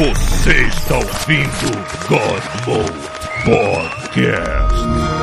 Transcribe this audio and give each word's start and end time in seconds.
Você 0.00 0.62
está 0.62 0.96
ouvindo 0.96 1.76
God 2.08 2.42
Mode 2.66 3.10
Podcast. 3.44 5.19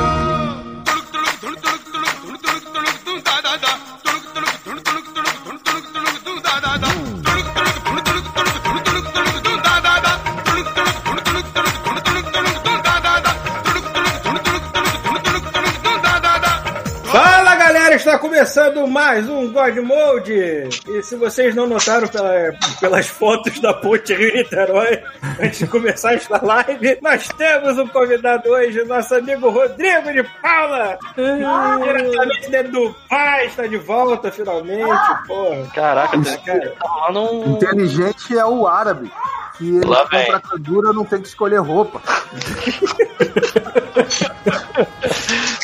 Mais 18.98 19.28
um 19.28 19.52
God 19.52 19.76
Mode. 19.76 20.68
E 20.88 21.02
se 21.04 21.14
vocês 21.14 21.54
não 21.54 21.68
notaram 21.68 22.08
pela- 22.08 22.50
pelas 22.80 23.06
fotos 23.06 23.60
da 23.60 23.72
ponte 23.72 24.12
Rio 24.12 24.34
Niterói, 24.34 25.00
antes 25.40 25.60
de 25.60 25.68
começar 25.68 26.14
esta 26.14 26.44
live, 26.44 26.98
nós 27.00 27.28
temos 27.28 27.78
um 27.78 27.86
convidado 27.86 28.48
hoje, 28.50 28.82
nosso 28.86 29.14
amigo 29.14 29.50
Rodrigo 29.50 30.12
de 30.12 30.24
Paula. 30.42 30.98
Diretamente 31.14 32.50
dentro 32.50 32.72
do 32.72 32.96
pai, 33.08 33.46
está 33.46 33.68
de 33.68 33.76
volta 33.76 34.32
finalmente. 34.32 34.82
Porra. 35.28 35.64
Caraca, 35.72 36.18
Cara, 36.44 36.74
tá 36.80 37.12
um. 37.12 37.52
Inteligente 37.52 38.36
é 38.36 38.44
o 38.44 38.66
árabe. 38.66 39.12
Que 39.58 39.76
ele 39.76 39.86
Lá 39.86 40.02
compra 40.02 40.42
vem. 40.58 40.82
não 40.92 41.04
tem 41.04 41.20
que 41.22 41.28
escolher 41.28 41.58
roupa. 41.60 42.02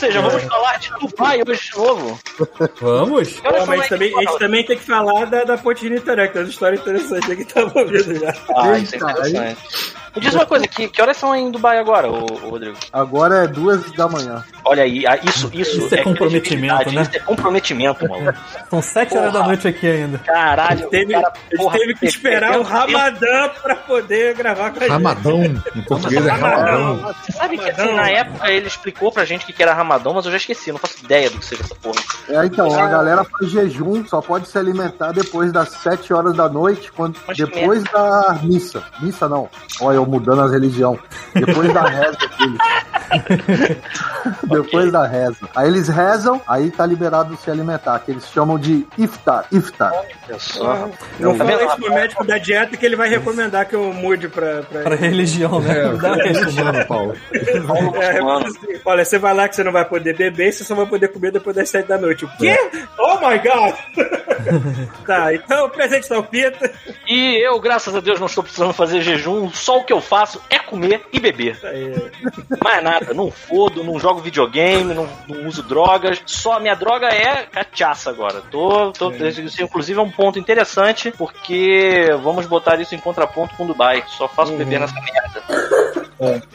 Ou 0.00 0.06
seja, 0.06 0.22
vamos 0.22 0.42
falar 0.44 0.78
de 0.78 0.90
Dubai 0.98 1.42
hoje 1.46 1.70
de 1.70 1.76
novo. 1.76 2.18
Vamos? 2.80 3.32
Pô, 3.34 3.50
são 3.54 3.66
mas 3.66 3.82
aí? 3.82 3.88
também, 3.90 4.16
a 4.16 4.20
gente 4.20 4.38
também 4.38 4.64
tem 4.64 4.78
que 4.78 4.84
falar 4.84 5.26
da, 5.26 5.44
da 5.44 5.58
ponte 5.58 5.82
Rio 5.82 5.90
Niterói, 5.90 6.28
que 6.28 6.32
tem 6.32 6.42
uma 6.42 6.48
história 6.48 6.76
interessante 6.76 7.30
aqui 7.30 7.44
que 7.44 7.52
tava 7.52 7.78
ouvindo 7.78 8.18
já. 8.18 8.34
Ah, 8.56 8.78
isso 8.78 8.94
é 8.94 8.98
interessante. 8.98 9.94
Me 10.14 10.20
diz 10.20 10.34
uma 10.34 10.46
coisa, 10.46 10.66
que, 10.66 10.88
que 10.88 11.00
horas 11.00 11.16
são 11.16 11.32
aí 11.32 11.40
em 11.40 11.50
Dubai 11.50 11.78
agora, 11.78 12.10
ô, 12.10 12.24
ô 12.24 12.50
Rodrigo? 12.50 12.76
Agora 12.92 13.44
é 13.44 13.46
duas 13.46 13.90
da 13.92 14.08
manhã. 14.08 14.44
Olha 14.64 14.82
aí, 14.82 15.06
ah, 15.06 15.18
isso, 15.22 15.50
isso, 15.52 15.78
Isso 15.78 15.94
é 15.94 16.02
comprometimento, 16.02 16.76
credibilidade, 16.76 16.94
né? 16.94 17.02
Isso 17.02 17.16
é 17.16 17.20
comprometimento, 17.20 18.08
mano. 18.08 18.34
São 18.68 18.82
sete 18.82 19.16
horas 19.16 19.32
da 19.32 19.42
noite 19.44 19.68
aqui 19.68 19.86
ainda. 19.86 20.18
Caralho, 20.18 20.88
Teve, 20.90 21.12
cara, 21.12 21.32
porra, 21.56 21.78
teve 21.78 21.94
que 21.94 22.06
esperar 22.06 22.58
o 22.58 22.62
Ramadã 22.62 23.48
pra 23.62 23.76
poder 23.76 24.34
gravar 24.34 24.70
com 24.70 24.78
a 24.78 24.82
gente. 24.82 24.90
Ramadão, 24.90 25.44
em 25.44 25.82
português 25.82 26.26
é 26.26 26.30
Ramadão. 26.30 27.14
Você 27.22 27.32
sabe 27.32 27.58
que 27.58 27.70
assim, 27.70 27.94
na 27.94 28.10
época 28.10 28.50
ele 28.50 28.66
explicou 28.66 29.12
pra 29.12 29.24
gente 29.24 29.44
o 29.44 29.54
que 29.54 29.62
era 29.62 29.74
Ramadão, 29.74 30.14
mas 30.14 30.24
eu 30.24 30.30
já 30.30 30.36
esqueci, 30.36 30.70
eu 30.70 30.74
não 30.74 30.80
faço 30.80 31.04
ideia 31.04 31.30
do 31.30 31.38
que 31.38 31.44
seja 31.44 31.62
essa 31.62 31.74
porra. 31.74 32.00
É, 32.28 32.44
então, 32.44 32.72
a 32.72 32.88
galera 32.88 33.24
faz 33.24 33.50
jejum, 33.50 34.04
só 34.06 34.20
pode 34.20 34.48
se 34.48 34.58
alimentar 34.58 35.12
depois 35.12 35.52
das 35.52 35.70
sete 35.70 36.12
horas 36.12 36.34
da 36.34 36.48
noite, 36.48 36.90
quando, 36.92 37.16
Mas 37.26 37.36
depois 37.36 37.82
da 37.84 38.38
missa. 38.42 38.82
Missa 39.00 39.28
não. 39.28 39.48
Olha, 39.80 39.99
eu 40.00 40.06
mudando 40.06 40.42
as 40.42 40.52
religião. 40.52 40.98
Depois 41.34 41.72
da 41.72 41.82
reza 41.82 42.18
deles. 42.38 42.58
depois 44.44 44.92
da 44.92 45.06
reza. 45.06 45.36
Aí 45.54 45.68
eles 45.68 45.88
rezam, 45.88 46.40
aí 46.46 46.70
tá 46.70 46.86
liberado 46.86 47.36
se 47.36 47.50
alimentar, 47.50 47.98
que 48.00 48.10
eles 48.10 48.26
chamam 48.28 48.58
de 48.58 48.86
iftar. 48.98 49.46
Iftar. 49.52 49.92
Olha 49.92 50.38
só. 50.38 50.88
Não 51.18 51.36
Tá 51.36 51.44
fala 51.44 51.56
vendo? 51.58 51.68
isso 51.68 51.76
pro 51.76 51.94
médico 51.94 52.24
da 52.24 52.38
dieta 52.38 52.76
que 52.76 52.84
ele 52.86 52.96
vai 52.96 53.08
recomendar 53.08 53.66
que 53.66 53.74
eu 53.74 53.92
mude 53.92 54.28
pra. 54.28 54.62
pra... 54.62 54.82
Pra 54.82 54.94
religião, 54.94 55.60
né? 55.60 55.74
Dá 56.00 56.12
uma 56.12 56.22
religião. 56.22 56.70
Paulo. 56.86 57.14
É, 57.32 58.18
assim, 58.18 58.80
olha, 58.84 59.04
você 59.04 59.18
vai 59.18 59.34
lá 59.34 59.48
que 59.48 59.56
você 59.56 59.64
não 59.64 59.72
vai 59.72 59.84
poder 59.84 60.16
beber 60.16 60.48
e 60.48 60.52
você 60.52 60.64
só 60.64 60.74
vai 60.74 60.86
poder 60.86 61.08
comer 61.08 61.30
depois 61.32 61.54
das 61.56 61.68
sete 61.68 61.86
da 61.88 61.98
noite. 61.98 62.24
O 62.24 62.28
quê? 62.38 62.56
Oh 62.98 63.14
my 63.18 63.38
god! 63.38 63.74
tá, 65.06 65.34
então 65.34 65.66
o 65.66 65.70
presente 65.70 66.08
tá 66.08 66.18
o 66.18 66.22
Pita. 66.22 66.70
E 67.08 67.36
eu, 67.46 67.58
graças 67.60 67.94
a 67.94 68.00
Deus, 68.00 68.18
não 68.20 68.26
estou 68.26 68.42
precisando 68.44 68.72
fazer 68.72 69.00
jejum, 69.00 69.50
só 69.50 69.78
o 69.78 69.84
que 69.90 69.92
eu 69.92 70.00
faço 70.00 70.40
é 70.48 70.56
comer 70.56 71.04
e 71.12 71.18
beber. 71.18 71.58
Mais 72.62 72.80
nada, 72.80 73.12
não 73.12 73.28
fodo, 73.28 73.82
não 73.82 73.98
jogo 73.98 74.20
videogame, 74.20 74.94
não, 74.94 75.08
não 75.26 75.48
uso 75.48 75.64
drogas. 75.64 76.22
Só 76.26 76.52
a 76.52 76.60
minha 76.60 76.76
droga 76.76 77.08
é 77.08 77.44
cachaça 77.46 78.08
agora. 78.08 78.40
Tô, 78.52 78.92
tô, 78.92 79.10
isso, 79.10 79.60
inclusive 79.60 79.98
é 79.98 80.02
um 80.02 80.10
ponto 80.10 80.38
interessante, 80.38 81.10
porque 81.10 82.06
vamos 82.22 82.46
botar 82.46 82.80
isso 82.80 82.94
em 82.94 83.00
contraponto 83.00 83.56
com 83.56 83.66
Dubai. 83.66 84.04
Só 84.16 84.28
faço 84.28 84.56
beber 84.56 84.78
nessa 84.78 84.94
merda. 84.94 85.42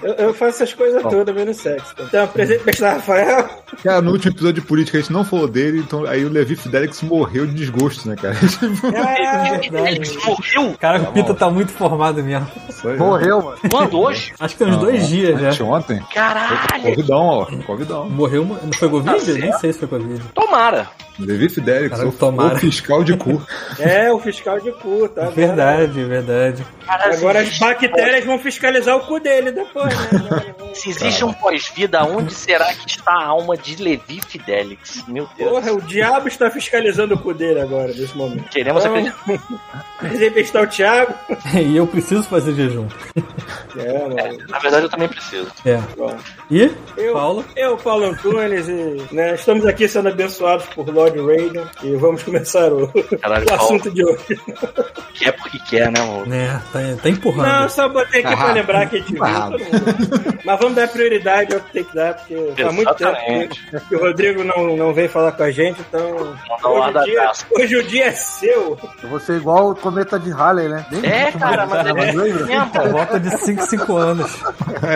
Eu, 0.03 0.13
eu 0.13 0.33
faço 0.33 0.63
essas 0.63 0.73
coisas 0.73 1.01
todas, 1.01 1.33
menos 1.33 1.57
sexo. 1.57 1.95
Então, 1.99 2.27
presente 2.27 2.63
pra 2.63 2.93
Rafael. 2.93 3.49
Cara, 3.83 4.01
no 4.01 4.11
último 4.11 4.31
episódio 4.31 4.61
de 4.61 4.67
política 4.67 4.97
a 4.97 5.01
gente 5.01 5.11
não 5.11 5.25
falou 5.25 5.47
dele, 5.47 5.79
então 5.79 6.05
aí 6.05 6.23
o 6.23 6.29
Levi 6.29 6.55
Fidelix 6.55 7.01
morreu 7.01 7.47
de 7.47 7.53
desgosto, 7.53 8.07
né, 8.07 8.15
cara? 8.15 8.35
Caralho. 8.93 9.87
Ele 9.87 10.17
morreu 10.25 10.75
Cara, 10.79 11.01
o 11.01 11.13
Pita 11.13 11.33
tá 11.33 11.49
muito 11.49 11.71
formado 11.71 12.23
mesmo. 12.23 12.47
Morreu, 12.97 13.41
mano. 13.41 13.57
quando 13.71 13.99
hoje? 13.99 14.33
Acho 14.39 14.55
que 14.55 14.63
tem 14.63 14.73
uns 14.73 14.79
dois 14.79 15.07
dias 15.07 15.39
já. 15.39 15.63
Ontem. 15.63 15.99
Caralho! 16.13 16.83
Convidão, 16.83 17.17
ó. 17.17 17.45
Convidão. 17.65 18.09
Morreu, 18.09 18.45
não 18.45 18.73
foi 18.73 18.89
Covid? 18.89 19.25
Tá. 19.25 19.39
Nem 19.39 19.53
sei 19.53 19.73
se 19.73 19.79
foi 19.79 19.87
Covid. 19.87 20.21
Tomara! 20.33 20.87
Levi 21.17 21.47
Fidelix, 21.49 21.91
Caralho, 21.91 22.13
o, 22.19 22.55
o 22.55 22.59
fiscal 22.59 23.03
de 23.03 23.15
cu. 23.15 23.41
É, 23.79 24.11
o 24.11 24.19
fiscal 24.19 24.59
de 24.59 24.71
cu, 24.73 25.07
tá? 25.07 25.29
Verdade, 25.29 26.03
verdade. 26.03 26.65
Caralho, 26.85 27.13
Agora 27.13 27.39
as 27.39 27.57
bactérias 27.57 28.25
vão 28.25 28.37
fiscalizar 28.37 28.97
o 28.97 29.01
cu 29.01 29.19
dele 29.19 29.51
depois, 29.55 30.11
né? 30.11 30.55
Se 30.75 30.89
existe 30.89 31.23
um 31.23 31.33
pós-vida, 31.33 32.03
onde 32.03 32.33
será 32.33 32.65
que 32.73 32.87
está 32.87 33.13
a 33.13 33.25
alma 33.25 33.55
de 33.57 33.81
Levi 33.81 34.19
Fidelix? 34.27 35.03
Meu 35.07 35.27
Deus. 35.37 35.49
Porra, 35.49 35.71
o 35.71 35.81
diabo 35.81 36.27
está 36.27 36.49
fiscalizando 36.51 37.15
o 37.15 37.17
cu 37.17 37.33
dele 37.33 37.61
agora, 37.61 37.87
nesse 37.87 38.15
momento. 38.15 38.49
Queremos 38.49 38.83
Então, 38.85 38.95
acreditar. 39.99 40.61
O 40.65 40.67
Thiago. 40.67 41.13
E 41.55 41.75
eu 41.77 41.87
preciso 41.87 42.23
fazer 42.23 42.53
jejum. 42.53 42.87
É, 43.77 43.99
mano. 43.99 44.37
Na 44.49 44.59
verdade, 44.59 44.85
eu 44.85 44.89
também 44.89 45.07
preciso. 45.07 45.51
É. 45.65 45.77
Bom. 45.97 46.15
E? 46.51 46.71
Eu, 46.97 47.13
Paulo? 47.13 47.45
eu, 47.55 47.77
Paulo 47.77 48.05
Antunes, 48.05 48.67
e 48.67 49.01
né, 49.13 49.35
estamos 49.35 49.65
aqui 49.65 49.87
sendo 49.87 50.09
abençoados 50.09 50.65
por 50.67 50.87
Lord 50.89 51.17
Raiden 51.19 51.65
e 51.83 51.95
vamos 51.95 52.23
começar 52.23 52.71
o, 52.71 52.87
Caralho, 53.21 53.45
o 53.49 53.53
assunto 53.53 53.91
de 53.91 54.05
hoje. 54.05 54.39
Quer 55.13 55.31
porque 55.33 55.59
quer, 55.69 55.91
né, 55.91 55.99
amor? 55.99 56.31
É, 56.33 56.47
tá, 56.71 56.79
tá 57.01 57.09
empurrando. 57.09 57.47
Não, 57.47 57.69
só 57.69 57.87
botei 57.89 58.21
aqui 58.23 58.35
pra 58.35 58.49
Ah, 58.49 58.53
lembrar 58.53 58.89
que 58.89 58.95
a 58.97 58.99
gente 58.99 59.11
viu 59.13 59.23
Mas 60.43 60.59
vamos 60.59 60.75
dar 60.75 60.87
prioridade 60.87 61.53
ao 61.53 61.59
que 61.61 61.71
tem 61.71 61.83
que 61.83 61.95
dar, 61.95 62.13
porque 62.15 62.53
faz 62.55 62.73
muito 62.73 62.93
tempo 62.95 63.11
Exatamente. 63.11 63.65
que, 63.69 63.79
que 63.79 63.95
o 63.95 63.99
Rodrigo 63.99 64.43
não, 64.43 64.75
não 64.77 64.93
vem 64.93 65.07
falar 65.07 65.31
com 65.31 65.43
a 65.43 65.51
gente, 65.51 65.79
então. 65.81 66.35
Hoje 66.63 66.89
o, 66.97 67.03
dia, 67.03 67.31
hoje 67.59 67.75
o 67.77 67.83
dia 67.83 68.05
é 68.05 68.11
seu. 68.11 68.77
Eu 69.03 69.09
vou 69.09 69.19
ser 69.19 69.37
igual 69.37 69.71
o 69.71 69.75
cometa 69.75 70.19
de 70.19 70.31
Halley, 70.31 70.67
né? 70.69 70.85
Nem 70.91 71.05
É, 71.11 71.31
cara, 71.31 71.65
mas 71.65 71.85
é 71.85 71.93
lembra? 71.93 72.13
mesmo. 72.13 72.91
Volta 72.91 73.19
de 73.19 73.37
5 73.37 73.65
5 73.65 73.95
anos. 73.97 74.43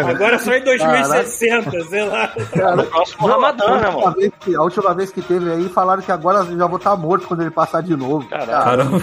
Agora 0.08 0.40
só 0.40 0.54
em 0.54 0.64
2060, 0.64 1.84
sei 1.86 2.04
lá. 2.06 2.31
No 2.76 2.84
próximo 2.86 3.28
Ramadã, 3.28 3.66
né, 3.78 3.88
a, 3.88 3.90
última 3.90 4.02
mano? 4.02 4.16
vez 4.16 4.31
que, 4.40 4.56
a 4.56 4.62
última 4.62 4.94
vez 4.94 5.12
que 5.12 5.22
teve 5.22 5.52
aí, 5.52 5.70
falaram 5.70 6.02
que 6.02 6.12
agora 6.12 6.40
eu 6.40 6.58
já 6.58 6.68
vou 6.68 6.78
estar 6.78 6.96
morto 6.96 7.28
quando 7.28 7.42
ele 7.42 7.52
passar 7.52 7.81
de 7.81 7.96
novo. 7.96 8.28
Caramba. 8.30 9.02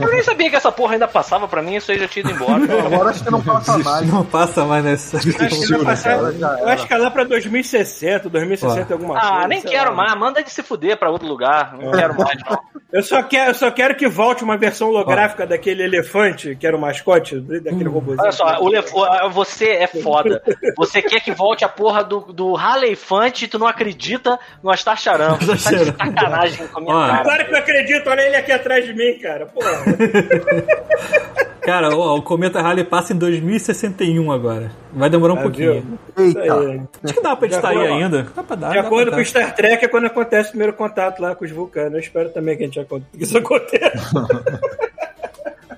Eu 0.00 0.10
nem 0.10 0.22
sabia 0.22 0.50
que 0.50 0.56
essa 0.56 0.72
porra 0.72 0.94
ainda 0.94 1.08
passava 1.08 1.46
pra 1.48 1.62
mim, 1.62 1.76
isso 1.76 1.90
aí 1.92 1.98
já 1.98 2.08
tinha 2.08 2.24
ido 2.24 2.32
embora. 2.32 2.62
Agora 2.86 3.10
acho 3.10 3.22
que 3.24 3.30
não 3.30 3.42
passa 3.42 3.78
mais. 3.78 4.06
Não 4.12 4.24
passa 4.24 4.64
mais 4.64 4.83
nessa. 4.84 5.16
Acho 5.16 5.32
que, 5.32 5.66
vai 5.74 5.84
passar- 5.84 6.18
eu 6.60 6.68
acho 6.68 6.86
que 6.86 6.94
é 6.94 6.96
lá 6.96 7.10
pra 7.10 7.24
2060, 7.24 8.28
2060 8.28 8.92
alguma 8.92 9.14
coisa. 9.20 9.34
Ah, 9.34 9.48
nem 9.48 9.60
quero 9.62 9.90
lá. 9.90 9.96
mais. 9.96 10.14
Manda 10.14 10.40
ele 10.40 10.48
se 10.50 10.62
fuder 10.62 10.96
pra 10.98 11.10
outro 11.10 11.26
lugar. 11.26 11.76
Não 11.76 11.90
quero 11.90 12.16
mais, 12.16 12.38
não. 12.48 12.58
Eu 12.92 13.02
só 13.02 13.22
quero, 13.24 13.50
eu 13.50 13.54
só 13.54 13.70
quero 13.72 13.96
que 13.96 14.06
volte 14.06 14.44
uma 14.44 14.56
versão 14.56 14.88
holográfica 14.88 15.44
daquele 15.44 15.82
elefante, 15.82 16.54
que 16.54 16.64
era 16.64 16.76
o 16.76 16.80
mascote, 16.80 17.40
daquele 17.40 17.88
robôzinho. 17.88 18.22
Olha 18.22 18.30
só, 18.32 18.58
o 18.60 18.68
Lef- 18.68 18.92
você 19.32 19.70
é 19.70 19.86
foda. 19.88 20.40
Você 20.76 21.02
quer 21.02 21.18
que 21.20 21.32
volte 21.32 21.64
a 21.64 21.68
porra 21.68 22.04
do, 22.04 22.20
do 22.20 22.56
Halefante 22.56 23.46
e 23.46 23.48
tu 23.48 23.58
não 23.58 23.66
acredita 23.66 24.38
no 24.62 24.70
Astar 24.70 24.96
Charam. 24.96 25.36
Você 25.38 25.70
tá 25.76 25.82
de 25.82 25.84
sacanagem 25.96 26.68
com 26.68 26.78
a 26.78 26.82
minha 26.82 26.94
cara. 27.08 27.22
Claro 27.24 27.44
que 27.46 27.52
eu 27.52 27.58
acredito, 27.58 28.10
olha 28.10 28.20
ele 28.22 28.36
aqui 28.36 28.52
atrás 28.52 28.84
de 28.84 28.94
mim, 28.94 29.18
cara. 29.18 29.46
Porra. 29.46 29.70
Cara, 31.62 31.96
ó, 31.96 32.16
o 32.16 32.22
Cometa 32.22 32.60
Halley 32.60 32.84
passa 32.84 33.14
em 33.14 33.16
2061 33.16 34.30
agora. 34.30 34.70
Vai 34.92 35.10
demorar 35.10 35.34
um 35.34 35.38
Ah, 35.38 35.42
pouquinho. 35.42 35.98
viu? 36.16 36.24
Eita. 36.26 36.40
aí. 36.40 36.80
Acho 37.02 37.14
que 37.14 37.20
dá 37.20 37.34
pra 37.34 37.46
editar 37.48 37.68
aí 37.70 37.78
ainda. 37.78 38.26
Dá 38.34 38.42
pra 38.42 38.56
dar. 38.56 38.68
De 38.68 38.74
dá 38.74 38.80
acordo 38.82 39.06
pra 39.08 39.16
com 39.16 39.22
o 39.22 39.24
Star 39.24 39.54
Trek, 39.54 39.84
é 39.84 39.88
quando 39.88 40.06
acontece 40.06 40.48
o 40.48 40.50
primeiro 40.52 40.72
contato 40.72 41.20
lá 41.20 41.34
com 41.34 41.44
os 41.44 41.50
vulcanos. 41.50 41.94
Eu 41.94 41.98
espero 42.00 42.28
também 42.30 42.56
que, 42.56 42.62
a 42.62 42.66
gente 42.66 42.84
que 43.12 43.22
isso 43.24 43.36
aconteça. 43.36 43.90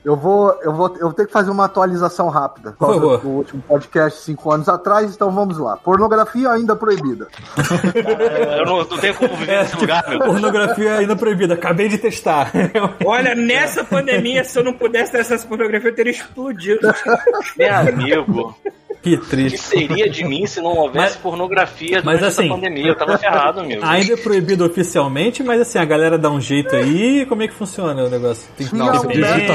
Eu 0.07 0.15
vou, 0.15 0.57
eu 0.63 0.73
vou, 0.73 0.95
eu 1.01 1.07
vou 1.07 1.13
ter 1.13 1.27
que 1.27 1.33
fazer 1.33 1.51
uma 1.51 1.65
atualização 1.65 2.29
rápida. 2.29 2.71
Por 2.79 2.79
causa 2.87 3.01
favor. 3.01 3.19
do 3.21 3.29
último 3.29 3.61
podcast 3.67 4.21
cinco 4.23 4.53
anos 4.53 4.69
atrás, 4.69 5.13
então 5.13 5.33
vamos 5.33 5.59
lá. 5.59 5.77
Pornografia 5.79 6.49
ainda 6.53 6.77
proibida. 6.77 7.27
Eu 8.57 8.65
não, 8.65 8.77
não 8.79 8.99
tenho 8.99 9.15
como 9.17 9.35
viver 9.37 9.59
nesse 9.59 9.77
lugar, 9.77 10.05
meu 10.09 10.19
Deus. 10.21 10.31
pornografia 10.31 10.95
ainda 10.99 11.17
proibida. 11.17 11.55
Acabei 11.55 11.89
de 11.89 11.99
testar. 11.99 12.53
Olha, 13.05 13.35
nessa 13.35 13.83
pandemia, 13.83 14.45
se 14.45 14.57
eu 14.57 14.63
não 14.63 14.73
pudesse 14.75 15.11
ter 15.11 15.19
essa 15.23 15.39
pornografia, 15.45 15.91
eu 15.91 15.95
teria 15.95 16.13
explodido. 16.13 16.81
Meu 17.59 17.75
amigo. 17.75 18.57
Que 19.03 19.15
O 19.15 19.21
que 19.21 19.27
triste. 19.29 19.59
seria 19.59 20.11
de 20.11 20.25
mim 20.25 20.47
se 20.47 20.61
não 20.61 20.71
houvesse 20.75 21.15
Mas- 21.15 21.17
pornografia 21.17 22.03
mas 22.03 22.19
durante 22.19 22.25
essa 22.25 22.41
assim- 22.41 22.49
pandemia? 22.51 22.89
Eu 22.89 22.97
tava 22.97 23.17
ferrado, 23.17 23.61
amigo. 23.61 23.85
Ainda 23.85 24.15
é 24.15 24.17
proibido 24.17 24.65
oficialmente, 24.67 25.45
mas 25.45 25.61
assim, 25.61 25.79
a 25.79 25.85
galera 25.85 26.19
dá 26.19 26.29
um 26.29 26.41
jeito 26.41 26.75
aí. 26.75 27.25
Como 27.27 27.41
é 27.43 27.47
que 27.47 27.55
funciona 27.55 28.03
o 28.05 28.09
negócio? 28.11 28.49
Tem 28.57 28.67
que 28.67 28.75
é 28.75 28.79
você 28.79 29.07
um 29.07 29.11
digita 29.11 29.53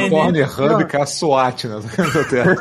que 0.88 0.96
é 0.98 1.02
a 1.02 1.06
SWAT, 1.06 1.66
né? 1.68 1.76
na 1.98 2.24
tela. 2.26 2.56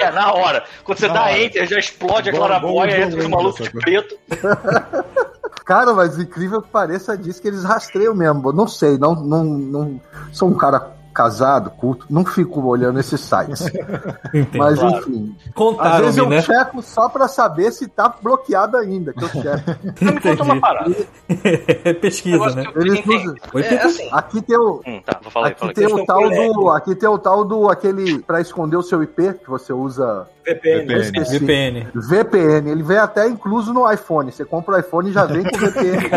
É, 0.00 0.10
na 0.10 0.32
hora. 0.32 0.64
Quando 0.84 0.98
você 0.98 1.08
Na 1.08 1.14
dá 1.14 1.22
hora. 1.22 1.38
enter, 1.38 1.66
já 1.66 1.78
explode 1.78 2.28
a 2.28 2.32
Bom- 2.32 2.38
clarabóia, 2.38 2.96
bom 2.96 3.02
entra 3.06 3.20
os 3.20 3.26
malucos 3.28 3.64
de 3.64 3.70
preto. 3.70 4.16
Cara, 5.64 5.92
mas 5.92 6.18
incrível 6.18 6.60
que 6.62 6.68
pareça, 6.68 7.16
diz 7.16 7.38
que 7.38 7.46
eles 7.46 7.62
rastreiam 7.64 8.14
mesmo. 8.14 8.52
Não 8.52 8.66
sei, 8.66 8.98
não, 8.98 9.14
não, 9.14 9.44
não 9.44 10.00
sou 10.32 10.48
um 10.48 10.54
cara 10.56 10.92
casado, 11.12 11.70
culto, 11.70 12.06
não 12.08 12.24
fico 12.24 12.64
olhando 12.66 12.98
esses 13.00 13.20
sites. 13.20 13.66
Entendi. 14.32 14.58
Mas 14.58 14.78
Claro. 14.78 14.96
enfim, 14.98 15.36
às 15.46 15.52
Contaram-me, 15.54 16.02
vezes 16.04 16.16
eu 16.18 16.28
né? 16.28 16.42
checo 16.42 16.82
só 16.82 17.08
pra 17.08 17.26
saber 17.28 17.70
se 17.72 17.88
tá 17.88 18.14
bloqueado 18.22 18.76
ainda, 18.76 19.12
que 19.12 19.24
eu 19.24 19.28
checo. 19.28 19.70
Então 20.00 20.14
me 20.14 20.20
conta 20.20 20.42
uma 20.44 20.60
parada. 20.60 20.94
Pesquisa, 22.00 22.54
né? 22.54 22.64
Eles 22.76 23.00
usam- 23.06 23.34
É 23.54 23.74
assim. 23.82 24.08
Aqui 24.12 24.42
tem 24.42 24.56
o, 24.56 24.80
Hum, 24.86 25.00
tá, 25.04 25.18
vou 25.22 25.30
falar 25.30 25.48
aqui 25.48 25.72
tem 25.74 25.86
o 25.86 26.04
tal 26.04 26.28
do, 26.30 26.70
aqui 26.70 26.94
tem 26.94 27.08
o 27.08 27.18
tal 27.18 27.44
do 27.44 27.68
aquele 27.68 28.20
pra 28.20 28.40
esconder 28.40 28.76
o 28.76 28.82
seu 28.82 29.02
IP 29.02 29.34
que 29.34 29.48
você 29.50 29.72
usa 29.72 30.26
VPN. 30.46 30.80
VPN. 30.86 31.00
esqueci. 31.00 31.38
VPN. 31.38 31.88
VPN. 31.94 32.70
Ele 32.70 32.82
vem 32.82 32.96
até 32.98 33.28
incluso 33.28 33.72
no 33.74 33.90
iPhone. 33.92 34.32
Você 34.32 34.44
compra 34.44 34.76
o 34.76 34.78
iPhone 34.78 35.10
e 35.10 35.12
já 35.12 35.24
vem 35.26 35.42
com 35.42 35.56
VPN. 35.58 36.08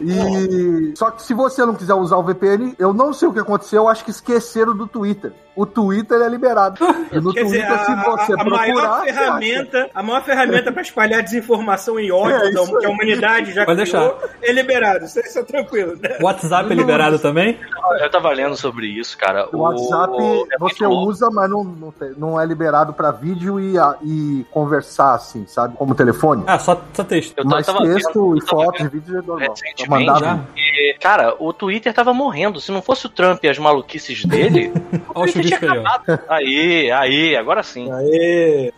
E 0.00 0.92
só 0.96 1.10
que 1.10 1.22
se 1.22 1.34
você 1.34 1.64
não 1.64 1.74
quiser 1.74 1.94
usar 1.94 2.16
o 2.16 2.22
VPN, 2.22 2.74
eu 2.78 2.92
não 2.92 3.12
sei 3.12 3.28
o 3.28 3.32
que 3.32 3.40
aconteceu, 3.40 3.82
eu 3.82 3.88
acho 3.88 4.04
que 4.04 4.10
esqueceram 4.10 4.76
do 4.76 4.86
Twitter. 4.86 5.32
O 5.56 5.64
Twitter 5.64 6.20
é 6.20 6.28
liberado. 6.28 6.84
E 7.12 7.20
no 7.20 7.32
Quer 7.32 7.44
dizer, 7.44 7.64
Twitter, 7.64 7.72
a, 7.80 7.84
se 7.84 7.94
você 8.04 8.32
a- 8.32 8.34
a 8.34 8.44
procurar, 8.44 8.58
maior 8.66 9.02
ferramenta, 9.04 9.90
a 9.94 10.02
maior 10.02 10.24
ferramenta 10.24 10.72
para 10.72 10.82
espalhar 10.82 11.22
desinformação 11.22 12.00
e 12.00 12.10
ódio 12.10 12.34
É, 12.36 12.50
isso 12.50 12.78
que 12.78 12.86
a 12.86 12.88
humanidade 12.90 13.52
já 13.52 13.64
Pode 13.64 13.82
criou 13.88 14.18
é 14.42 14.52
liberado. 14.52 15.04
Isso, 15.04 15.20
isso 15.20 15.38
é 15.38 15.44
tranquilo. 15.44 15.96
Né? 16.02 16.18
WhatsApp 16.20 16.72
é 16.72 16.74
liberado 16.74 17.20
também? 17.20 17.56
Eu 18.00 18.10
tava 18.10 18.30
lendo 18.32 18.56
sobre 18.56 18.86
isso, 18.88 19.16
cara. 19.16 19.48
O 19.52 19.58
WhatsApp 19.58 20.12
é 20.16 20.58
muito 20.58 20.76
você 20.76 20.86
usa, 20.86 21.30
mas 21.30 21.48
não, 21.48 21.62
não, 21.62 21.92
tem- 21.92 22.14
não 22.16 22.40
é 22.40 22.44
liberado 22.44 22.92
pra 22.92 23.12
vídeo 23.12 23.60
e, 23.60 23.78
a- 23.78 23.94
e 24.02 24.44
conversar 24.50 25.14
assim, 25.14 25.46
sabe? 25.46 25.76
Como 25.76 25.94
telefone. 25.94 26.42
Ah, 26.48 26.58
só, 26.58 26.82
só 26.92 27.04
texto. 27.04 27.32
Eu 27.38 27.44
mas 27.44 27.64
tava 27.64 27.78
texto 27.84 28.12
vendo- 28.12 28.36
e 28.36 28.40
eu 28.40 28.46
tava 28.46 28.62
fotos 28.64 28.80
e 28.80 28.82
vendo 28.88 28.92
vídeo 28.92 29.18
é 29.18 29.22
normal. 29.22 29.54
Recentemente, 29.64 30.12
que, 30.54 30.96
Cara, 31.00 31.34
o 31.38 31.52
Twitter 31.52 31.92
tava 31.92 32.12
morrendo. 32.12 32.60
Se 32.60 32.70
não 32.70 32.82
fosse 32.82 33.06
o 33.06 33.08
Trump 33.08 33.42
e 33.42 33.48
as 33.48 33.58
maluquices 33.58 34.24
dele, 34.24 34.72
o 35.08 35.12
Olha 35.20 35.30
o 35.30 35.32
Twitter 35.32 35.58
tinha 35.58 35.72
aí, 35.72 35.78
acabado. 35.78 36.20
Aí, 36.28 36.90
aí, 36.92 37.36
agora 37.36 37.62
sim. 37.62 37.90
Aê! 37.90 38.72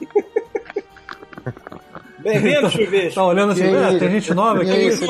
Bem-vindo, 2.26 2.70
chuveiro. 2.70 3.14
Tá 3.14 3.24
olhando 3.24 3.52
assim, 3.52 3.62
aí? 3.62 3.76
ah, 3.96 3.98
tem 3.98 4.10
gente 4.10 4.34
nova 4.34 4.62
aqui. 4.62 4.86
Isso. 4.88 5.06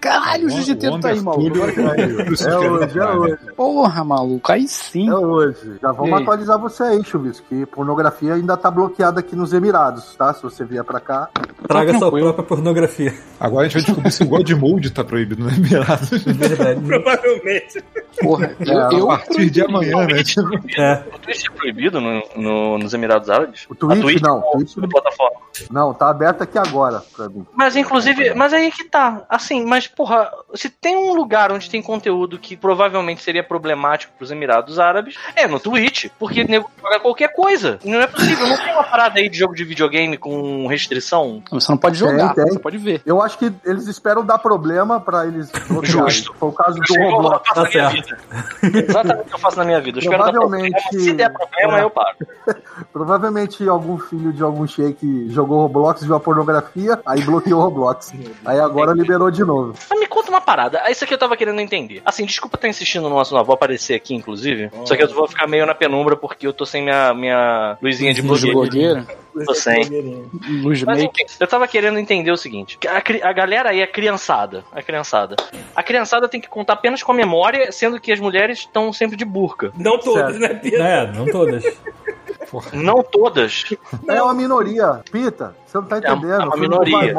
Caralho, 0.00 0.46
o 0.46 0.50
Jiu-Jitsu 0.50 0.98
tá 1.00 1.10
aí, 1.10 1.20
maluco. 1.20 1.62
Agora 1.62 1.94
É 2.00 2.58
hoje, 2.58 2.98
é 2.98 3.06
hoje. 3.06 3.38
Porra, 3.56 4.02
maluco, 4.04 4.50
aí 4.50 4.66
sim. 4.66 5.08
É 5.08 5.14
hoje. 5.14 5.76
Já 5.80 5.92
vamos 5.92 6.10
E 6.18 6.22
atualizar 6.22 6.58
você 6.58 6.82
aí, 6.82 7.04
Chuvisco, 7.04 7.46
que 7.48 7.64
pornografia 7.66 8.34
ainda 8.34 8.56
tá 8.56 8.68
bloqueada 8.70 9.20
aqui 9.20 9.36
nos 9.36 9.52
Emirados, 9.52 10.16
tá? 10.16 10.34
Se 10.34 10.42
você 10.42 10.64
vier 10.64 10.82
pra 10.82 10.98
cá. 10.98 11.28
Traga 11.68 11.90
sua 11.92 12.00
tranquilo. 12.00 12.26
própria 12.32 12.44
pornografia. 12.44 13.14
Agora 13.38 13.66
a 13.66 13.68
gente 13.68 13.74
vai 13.74 13.82
descobrir 13.84 14.10
se 14.10 14.22
o 14.24 14.26
God 14.26 14.50
Mode 14.52 14.90
tá 14.90 15.04
proibido 15.04 15.44
no 15.44 15.50
Emirados. 15.50 16.10
Verdade. 16.24 16.80
Provavelmente. 16.80 17.84
Porra, 18.20 18.56
eu, 18.60 18.72
É, 18.80 18.94
eu 18.94 19.10
A 19.10 19.18
partir 19.18 19.50
de 19.50 19.62
amanhã, 19.62 19.98
né? 20.06 20.22
É. 20.78 21.02
O 21.14 21.18
Twitch 21.20 21.44
é 21.46 21.50
proibido 21.56 22.00
no, 22.00 22.22
no- 22.36 22.78
nos 22.78 22.92
Emirados 22.92 23.30
Árabes? 23.30 23.66
O 23.70 23.74
Twitch, 23.74 23.98
A 23.98 24.02
Twitch 24.02 24.22
não, 24.22 24.40
ou 24.40 24.52
Twitch 24.52 24.74
plataforma? 24.90 25.36
Não, 25.70 25.81
tá 25.94 26.10
aberto 26.10 26.42
aqui 26.42 26.58
agora 26.58 27.02
pra 27.16 27.30
mim. 27.30 27.46
Mas 27.54 27.74
inclusive, 27.76 28.34
mas 28.34 28.52
aí 28.52 28.70
que 28.70 28.84
tá. 28.84 29.22
Assim, 29.26 29.64
mas 29.64 29.86
porra, 29.86 30.30
se 30.54 30.68
tem 30.68 30.94
um 30.96 31.14
lugar 31.14 31.50
onde 31.50 31.70
tem 31.70 31.80
conteúdo 31.80 32.38
que 32.38 32.54
provavelmente 32.58 33.22
seria 33.22 33.42
problemático 33.42 34.12
pros 34.18 34.30
Emirados 34.30 34.78
Árabes, 34.78 35.16
é 35.34 35.46
no 35.48 35.58
Twitch. 35.58 36.08
Porque 36.18 36.44
nego 36.44 36.70
joga 36.82 37.00
qualquer 37.00 37.32
coisa. 37.34 37.78
E 37.82 37.90
não 37.90 38.00
é 38.02 38.06
possível. 38.06 38.46
Não 38.46 38.56
tem 38.58 38.72
uma 38.74 38.84
parada 38.84 39.18
aí 39.18 39.30
de 39.30 39.38
jogo 39.38 39.54
de 39.54 39.64
videogame 39.64 40.18
com 40.18 40.66
restrição. 40.66 41.42
Você 41.50 41.72
não 41.72 41.78
pode 41.78 41.96
jogar, 41.96 42.34
Tem, 42.34 42.44
tem. 42.44 42.52
você 42.52 42.58
pode 42.58 42.76
ver. 42.76 43.00
Eu 43.06 43.22
acho 43.22 43.38
que 43.38 43.50
eles 43.64 43.86
esperam 43.86 44.22
dar 44.24 44.36
problema 44.38 45.00
pra 45.00 45.26
eles. 45.26 45.50
Justo. 45.82 46.34
Foi 46.38 46.48
o 46.50 46.52
caso 46.52 46.78
do 46.78 46.96
eu 46.98 47.10
Roblox. 47.10 47.48
faço 47.48 47.62
na 47.62 47.68
minha 47.70 47.82
Tá 47.84 47.88
vida. 47.90 48.18
Exatamente 48.78 49.22
o 49.22 49.24
que 49.24 49.34
eu 49.34 49.38
faço 49.38 49.56
na 49.56 49.64
minha 49.64 49.80
vida. 49.80 49.98
Eu 49.98 50.02
espero 50.02 50.22
dar 50.24 50.32
problema. 50.32 50.68
Provavelmente- 50.68 51.00
Se 51.00 51.12
der 51.14 51.32
problema, 51.32 51.78
É. 51.78 51.82
eu 51.84 51.90
paro. 51.90 52.16
Provavelmente 52.92 53.68
algum 53.68 53.98
filho 53.98 54.32
de 54.32 54.42
algum 54.42 54.66
shake 54.66 55.28
jogou 55.30 55.60
Roblox, 55.72 56.04
viu 56.04 56.14
a 56.14 56.20
pornografia, 56.20 57.00
aí 57.06 57.22
bloqueou 57.22 57.58
o 57.60 57.62
Roblox. 57.64 58.12
Aí 58.44 58.60
agora 58.60 58.92
liberou 58.92 59.30
de 59.30 59.42
novo. 59.42 59.74
Mas 59.88 59.98
me 59.98 60.06
conta 60.06 60.30
uma 60.30 60.40
parada. 60.40 60.82
Isso 60.90 61.04
aqui 61.04 61.14
eu 61.14 61.18
tava 61.18 61.36
querendo 61.36 61.60
entender. 61.60 62.02
Assim, 62.04 62.24
desculpa 62.26 62.56
estar 62.56 62.68
insistindo 62.68 63.08
no 63.08 63.18
assunto, 63.18 63.38
não 63.38 63.44
vou 63.44 63.54
aparecer 63.54 63.94
aqui, 63.94 64.14
inclusive. 64.14 64.70
Só 64.84 64.94
que 64.94 65.02
eu 65.02 65.08
vou 65.08 65.26
ficar 65.26 65.46
meio 65.46 65.64
na 65.66 65.74
penumbra 65.74 66.16
porque 66.16 66.46
eu 66.46 66.52
tô 66.52 66.66
sem 66.66 66.82
minha, 66.82 67.14
minha 67.14 67.78
luzinha 67.80 68.12
de 68.12 68.20
Luz 68.22 68.40
de 68.40 68.52
blogueiro. 68.52 68.94
blogueira, 69.04 69.22
Tô 69.46 69.54
sem. 69.54 69.88
luz 70.62 70.82
Mas 70.82 71.00
enfim, 71.02 71.24
eu 71.40 71.46
tava 71.46 71.66
querendo 71.66 71.98
entender 71.98 72.30
o 72.30 72.36
seguinte: 72.36 72.78
a, 72.86 73.28
a 73.28 73.32
galera 73.32 73.70
aí, 73.70 73.82
a 73.82 73.86
criançada, 73.86 74.62
a 74.70 74.82
criançada. 74.82 75.36
A 75.74 75.82
criançada 75.82 76.28
tem 76.28 76.38
que 76.40 76.48
contar 76.48 76.74
apenas 76.74 77.02
com 77.02 77.12
a 77.12 77.14
memória, 77.14 77.72
sendo 77.72 77.98
que 77.98 78.12
as 78.12 78.20
mulheres 78.20 78.58
estão 78.58 78.92
sempre 78.92 79.16
de 79.16 79.24
burca. 79.24 79.72
Não 79.78 79.98
todos, 79.98 80.20
Certo. 80.36 80.38
né, 80.38 80.48
Pedro? 80.62 80.82
É, 80.82 81.12
não 81.12 81.24
todas. 81.26 81.64
Não 82.72 83.02
todas. 83.02 83.64
É 84.08 84.22
uma 84.22 84.34
minoria. 84.34 85.00
Pita, 85.10 85.54
você 85.66 85.78
não 85.78 85.84
tá 85.84 85.98
entendendo. 85.98 86.42
é 86.42 86.44
uma 86.44 86.56
minoria. 86.56 87.14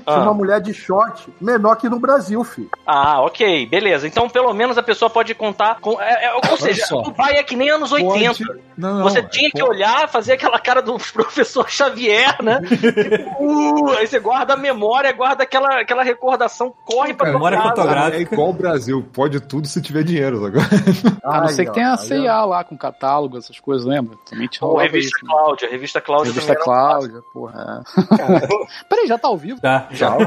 Barbol 0.00 0.14
Tinha 0.14 0.16
Ah. 0.26 0.28
uma 0.30 0.34
mulher 0.34 0.60
de 0.60 0.72
short 0.74 1.32
menor 1.40 1.76
que 1.76 1.88
no 1.88 1.98
Brasil, 1.98 2.42
filho. 2.44 2.70
Ah, 2.86 3.20
ok, 3.22 3.66
beleza. 3.66 4.06
Então, 4.06 4.28
pelo 4.28 4.52
menos 4.52 4.76
a 4.78 4.82
pessoa 4.82 5.08
pode 5.10 5.34
contar 5.34 5.78
com. 5.80 6.00
é, 6.00 6.26
é, 6.26 6.34
ou 6.34 6.56
seja, 6.56 6.86
só. 6.86 7.00
o 7.00 7.12
pai 7.12 7.36
é 7.36 7.42
que 7.42 7.56
nem 7.56 7.70
anos 7.70 7.92
80. 7.92 8.44
Pode- 8.44 8.60
Não, 8.76 8.94
não, 8.98 9.02
Você 9.04 9.18
é, 9.18 9.22
tinha 9.22 9.50
que 9.50 9.60
pode- 9.60 9.72
olhar, 9.74 10.08
fazer 10.08 10.32
aquela 10.32 10.58
cara 10.58 10.80
do 10.82 10.96
professor 11.12 11.68
Xavier, 11.70 12.36
né? 12.42 12.60
Tipo, 12.66 13.44
uh, 13.44 13.90
aí 13.98 14.06
você 14.06 14.18
guarda 14.18 14.54
a 14.54 14.56
memória, 14.56 15.12
guarda 15.12 15.42
aquela, 15.42 15.80
aquela 15.80 16.02
recordação, 16.02 16.72
corre 16.84 17.12
pra 17.14 17.30
Memória 17.30 17.58
casa. 17.58 17.68
fotográfica. 17.70 18.16
É 18.16 18.20
igual 18.22 18.50
o 18.50 18.52
Brasil, 18.52 19.04
pode 19.12 19.40
tudo 19.40 19.66
se 19.68 19.80
tiver 19.82 20.02
dinheiro 20.02 20.44
agora. 20.46 20.64
A 21.22 21.40
não 21.42 21.48
ser 21.48 21.66
que 21.66 21.72
tenha 21.72 21.92
a. 21.92 21.96
CIA 21.96 22.44
lá 22.44 22.64
com 22.64 22.76
catálogo, 22.76 23.36
essas 23.38 23.60
coisas, 23.60 23.86
lembra? 23.86 24.16
Também 24.28 24.48
tinha 24.48 24.66
rolava 24.66 24.86
revista 24.86 25.16
isso, 25.18 25.26
né? 25.26 25.30
Cláudia, 25.32 25.68
revista 25.70 26.00
Cláudia 26.00 26.32
Revista 26.32 26.56
Cláudia, 26.56 27.22
porra. 27.32 27.82
é. 28.18 28.84
Peraí, 28.88 29.06
já 29.06 29.18
tá 29.18 29.28
ao 29.28 29.36
vivo? 29.36 29.60
Tá. 29.60 29.88
Já. 29.92 30.16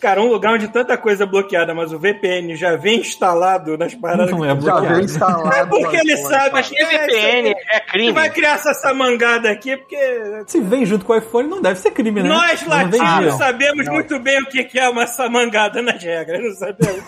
Cara, 0.00 0.20
um 0.22 0.28
lugar 0.28 0.54
onde 0.54 0.68
tanta 0.68 0.96
coisa 0.96 1.24
é 1.24 1.26
bloqueada, 1.26 1.74
mas 1.74 1.92
o 1.92 1.98
VPN 1.98 2.54
já 2.56 2.76
vem 2.76 3.00
instalado 3.00 3.76
nas 3.76 3.94
paradas. 3.94 4.30
Não 4.30 4.44
é 4.44 4.48
Já 4.48 4.54
bloqueado. 4.54 4.94
vem 4.94 5.04
instalado. 5.04 5.54
É 5.54 5.66
porque 5.66 5.96
ele 5.96 6.16
sabe, 6.16 6.50
mas 6.52 6.70
E 6.70 6.84
VPN 6.84 7.48
é 7.48 7.50
Ele 7.50 7.54
crime. 7.90 8.12
vai 8.12 8.30
criar 8.30 8.54
essa 8.54 8.72
samangada 8.74 9.50
aqui, 9.50 9.76
porque 9.76 10.44
Se 10.46 10.60
vem 10.60 10.84
junto 10.86 11.04
com 11.04 11.12
o 11.12 11.16
iPhone, 11.16 11.48
não 11.48 11.60
deve 11.62 11.78
ser 11.78 11.90
crime, 11.90 12.22
né? 12.22 12.28
nós 12.28 12.64
latinos 12.66 13.26
não. 13.32 13.38
sabemos 13.38 13.86
muito 13.88 14.18
bem 14.20 14.42
o 14.42 14.46
que 14.46 14.64
que 14.64 14.78
é 14.78 14.88
uma 14.88 15.06
samangada 15.06 15.82
nas 15.82 16.02
regras, 16.02 16.40
não 16.42 16.54
sabemos? 16.54 17.04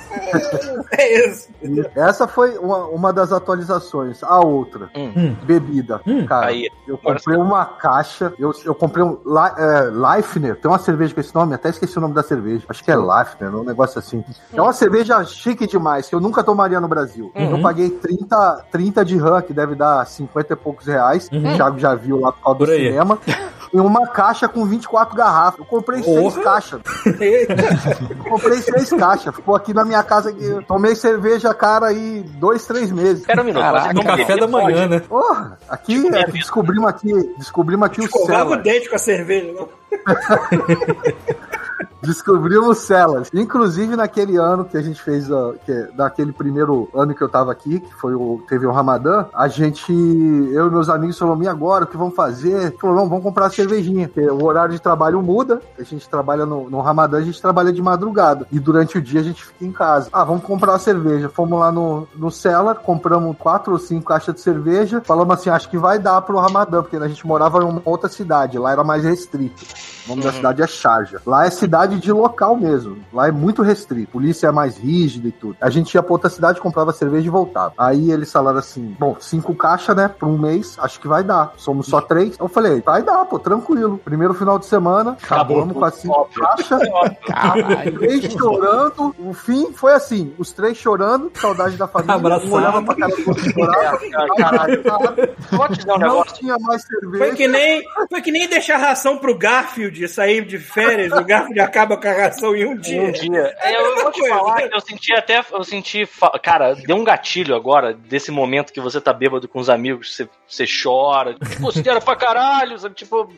É 0.92 1.28
isso. 1.28 1.48
Essa 1.94 2.26
foi 2.28 2.56
uma, 2.58 2.86
uma 2.86 3.12
das 3.12 3.32
atualizações. 3.32 4.22
A 4.22 4.40
outra, 4.40 4.90
Hum. 4.96 5.34
bebida. 5.44 6.00
Cara, 6.28 6.46
Aí, 6.46 6.68
eu 6.86 6.96
comprei 6.98 7.36
uma 7.36 7.64
caixa. 7.64 8.32
Eu, 8.38 8.52
eu 8.64 8.74
comprei 8.74 9.04
um 9.04 9.18
Li- 9.24 9.54
é, 9.58 9.90
Leifner. 10.16 10.56
Tem 10.56 10.70
uma 10.70 10.78
cerveja 10.78 11.14
com 11.14 11.20
esse 11.20 11.34
nome, 11.34 11.54
até 11.54 11.68
esqueci 11.68 11.96
o 11.98 12.00
nome 12.00 12.14
da 12.14 12.22
cerveja. 12.22 12.64
Acho 12.68 12.82
que 12.82 12.90
é 12.90 12.96
Leifner, 12.96 13.54
um 13.54 13.64
negócio 13.64 13.98
assim. 13.98 14.24
É 14.52 14.60
uma 14.60 14.72
cerveja 14.72 15.22
chique 15.24 15.66
demais, 15.66 16.08
que 16.08 16.14
eu 16.14 16.20
nunca 16.20 16.42
tomaria 16.42 16.80
no 16.80 16.88
Brasil. 16.88 17.30
Eu 17.34 17.60
paguei 17.60 17.90
30, 17.90 18.64
30 18.70 19.04
de 19.04 19.16
RAM, 19.18 19.42
que 19.42 19.52
deve 19.52 19.74
dar 19.74 20.04
50 20.06 20.52
e 20.52 20.56
poucos 20.56 20.86
reais. 20.86 21.28
O 21.32 21.56
Thiago 21.56 21.78
já 21.78 21.94
viu 21.94 22.20
lá 22.20 22.32
por 22.32 22.42
causa 22.42 22.58
Por 22.58 22.66
do 22.66 22.72
aí. 22.72 22.86
cinema. 22.86 23.18
E 23.76 23.78
uma 23.78 24.06
caixa 24.06 24.48
com 24.48 24.64
24 24.64 25.14
garrafas. 25.14 25.58
Eu 25.58 25.66
comprei 25.66 26.02
seis 26.02 26.34
caixas. 26.38 26.80
Eu 27.04 28.24
comprei 28.30 28.56
seis 28.62 28.88
caixas. 28.88 29.36
Ficou 29.36 29.54
aqui 29.54 29.74
na 29.74 29.84
minha 29.84 30.02
casa. 30.02 30.30
Eu 30.30 30.62
tomei 30.62 30.96
cerveja, 30.96 31.52
cara, 31.52 31.88
aí 31.88 32.24
dois, 32.38 32.64
três 32.64 32.90
meses. 32.90 33.20
Espera 33.20 33.42
um 33.42 33.44
minuto. 33.44 33.62
Caraca, 33.62 33.92
No 33.92 34.02
café 34.02 34.34
da 34.34 34.48
manhã, 34.48 34.88
né? 34.88 35.00
Porra, 35.00 35.58
aqui 35.68 36.06
é, 36.08 36.26
descobrimos 36.26 36.88
aqui, 36.88 37.12
descobrimos 37.36 37.86
aqui 37.86 38.00
o 38.00 38.04
Escovava 38.04 38.52
o 38.52 38.56
dente 38.56 38.88
com 38.88 38.96
a 38.96 38.98
cerveja. 38.98 39.52
Não? 39.52 39.68
Descobrimos 42.02 42.78
celas. 42.78 43.30
Inclusive 43.32 43.96
naquele 43.96 44.36
ano 44.36 44.64
que 44.64 44.76
a 44.76 44.82
gente 44.82 45.00
fez, 45.02 45.30
a, 45.30 45.54
que, 45.64 45.88
daquele 45.94 46.32
primeiro 46.32 46.88
ano 46.94 47.14
que 47.14 47.22
eu 47.22 47.28
tava 47.28 47.50
aqui, 47.52 47.80
que 47.80 47.94
foi 47.94 48.14
o, 48.14 48.42
teve 48.48 48.66
o 48.66 48.72
Ramadã, 48.72 49.26
a 49.34 49.48
gente, 49.48 49.92
eu 49.92 50.66
e 50.66 50.70
meus 50.70 50.88
amigos 50.88 51.18
falaram, 51.18 51.42
e 51.42 51.48
agora, 51.48 51.84
o 51.84 51.86
que 51.86 51.96
vamos 51.96 52.14
fazer? 52.14 52.76
Falou, 52.78 52.96
não, 52.96 53.08
vamos 53.08 53.24
comprar 53.24 53.50
cervejinha, 53.50 54.08
porque 54.08 54.28
o 54.28 54.44
horário 54.44 54.72
de 54.72 54.80
trabalho 54.80 55.22
muda, 55.22 55.60
a 55.78 55.82
gente 55.82 56.08
trabalha 56.08 56.44
no, 56.44 56.68
no 56.68 56.80
Ramadã, 56.80 57.18
a 57.18 57.22
gente 57.22 57.40
trabalha 57.40 57.72
de 57.72 57.82
madrugada, 57.82 58.46
e 58.52 58.58
durante 58.58 58.98
o 58.98 59.02
dia 59.02 59.20
a 59.20 59.24
gente 59.24 59.44
fica 59.44 59.64
em 59.64 59.72
casa. 59.72 60.08
Ah, 60.12 60.24
vamos 60.24 60.44
comprar 60.44 60.72
uma 60.72 60.78
cerveja. 60.78 61.28
Fomos 61.28 61.58
lá 61.58 61.72
no, 61.72 62.06
no 62.14 62.30
Cellar, 62.30 62.76
compramos 62.76 63.36
quatro 63.38 63.72
ou 63.72 63.78
cinco 63.78 64.06
caixas 64.06 64.34
de 64.34 64.40
cerveja, 64.40 65.02
falamos 65.04 65.34
assim, 65.34 65.50
acho 65.50 65.68
que 65.68 65.78
vai 65.78 65.98
dar 65.98 66.20
pro 66.22 66.38
Ramadã, 66.38 66.82
porque 66.82 66.96
a 66.96 67.08
gente 67.08 67.26
morava 67.26 67.58
em 67.62 67.66
uma 67.66 67.82
outra 67.84 68.08
cidade, 68.08 68.58
lá 68.58 68.72
era 68.72 68.84
mais 68.84 69.04
restrito. 69.04 69.64
O 70.06 70.10
nome 70.10 70.22
da 70.22 70.32
cidade 70.32 70.62
é 70.62 70.66
Sharjah. 70.66 71.20
Lá 71.26 71.46
é 71.46 71.50
cidade 71.50 71.85
de 71.94 72.12
local 72.12 72.56
mesmo. 72.56 72.98
Lá 73.12 73.28
é 73.28 73.32
muito 73.32 73.62
restrito. 73.62 74.12
Polícia 74.12 74.48
é 74.48 74.52
mais 74.52 74.76
rígida 74.78 75.28
e 75.28 75.32
tudo. 75.32 75.56
A 75.60 75.70
gente 75.70 75.94
ia 75.94 76.02
pra 76.02 76.12
outra 76.12 76.30
cidade, 76.30 76.60
comprava 76.60 76.92
cerveja 76.92 77.26
e 77.26 77.30
voltava. 77.30 77.74
Aí 77.78 78.10
eles 78.10 78.32
falaram 78.32 78.58
assim: 78.58 78.94
bom, 78.98 79.16
cinco 79.20 79.54
caixas, 79.54 79.94
né? 79.96 80.08
Por 80.08 80.26
um 80.28 80.38
mês, 80.38 80.76
acho 80.80 80.98
que 81.00 81.08
vai 81.08 81.22
dar. 81.22 81.52
Somos 81.56 81.86
só 81.86 82.00
três. 82.00 82.36
Eu 82.38 82.48
falei, 82.48 82.80
vai 82.80 83.02
dar, 83.02 83.24
pô, 83.26 83.38
tranquilo. 83.38 83.98
Primeiro 84.04 84.34
final 84.34 84.58
de 84.58 84.66
semana, 84.66 85.16
acabamos 85.22 85.72
com 85.76 85.84
as 85.84 85.94
cinco 85.94 86.28
caixas. 86.34 86.80
Caralho. 87.26 87.98
Três 87.98 88.32
chorando. 88.32 89.14
O 89.18 89.32
fim 89.32 89.72
foi 89.72 89.92
assim: 89.92 90.32
os 90.38 90.52
três 90.52 90.76
chorando, 90.76 91.30
saudade 91.34 91.76
da 91.76 91.86
família. 91.86 92.14
Abraçado. 92.14 92.50
Um 92.50 92.54
olhava 92.54 92.82
pra 92.82 92.94
cara 92.94 93.16
do 93.16 93.28
outro 93.28 93.50
chorava. 93.52 93.98
Caralho. 94.36 94.82
Te 94.82 95.86
dar 95.86 95.94
um 95.96 95.98
Não 95.98 96.08
negócio. 96.08 96.34
tinha 96.34 96.56
mais 96.60 96.82
cerveja. 96.82 97.24
Foi 97.24 97.34
que 97.34 97.48
nem, 97.48 97.82
foi 98.08 98.22
que 98.22 98.30
nem 98.30 98.48
deixar 98.48 98.76
ração 98.78 99.18
pro 99.18 99.36
Garfield 99.36 100.06
sair 100.08 100.44
de 100.44 100.58
férias. 100.58 101.12
O 101.12 101.24
Garfield 101.24 101.60
acaba 101.76 101.96
com 101.96 102.08
a 102.08 102.12
ração 102.12 102.56
em 102.56 102.64
um 102.64 102.76
dia. 102.76 103.02
Um 103.02 103.12
dia. 103.12 103.54
É 103.60 103.68
a 103.68 103.80
eu 103.80 103.96
vou 104.02 104.10
te 104.10 104.20
coisa. 104.20 104.34
falar 104.34 104.68
que 104.68 104.74
eu 104.74 104.80
senti 104.80 105.12
até. 105.12 105.44
Eu 105.52 105.64
senti. 105.64 106.08
Cara, 106.42 106.74
deu 106.74 106.96
um 106.96 107.04
gatilho 107.04 107.54
agora 107.54 107.92
desse 107.92 108.30
momento 108.30 108.72
que 108.72 108.80
você 108.80 109.00
tá 109.00 109.12
bêbado 109.12 109.46
com 109.46 109.58
os 109.58 109.68
amigos, 109.68 110.14
você, 110.14 110.28
você 110.48 110.64
chora, 110.64 111.36
considera 111.60 112.00
pra 112.00 112.16
caralho, 112.16 112.78
sabe? 112.78 112.94
Tipo, 112.94 113.30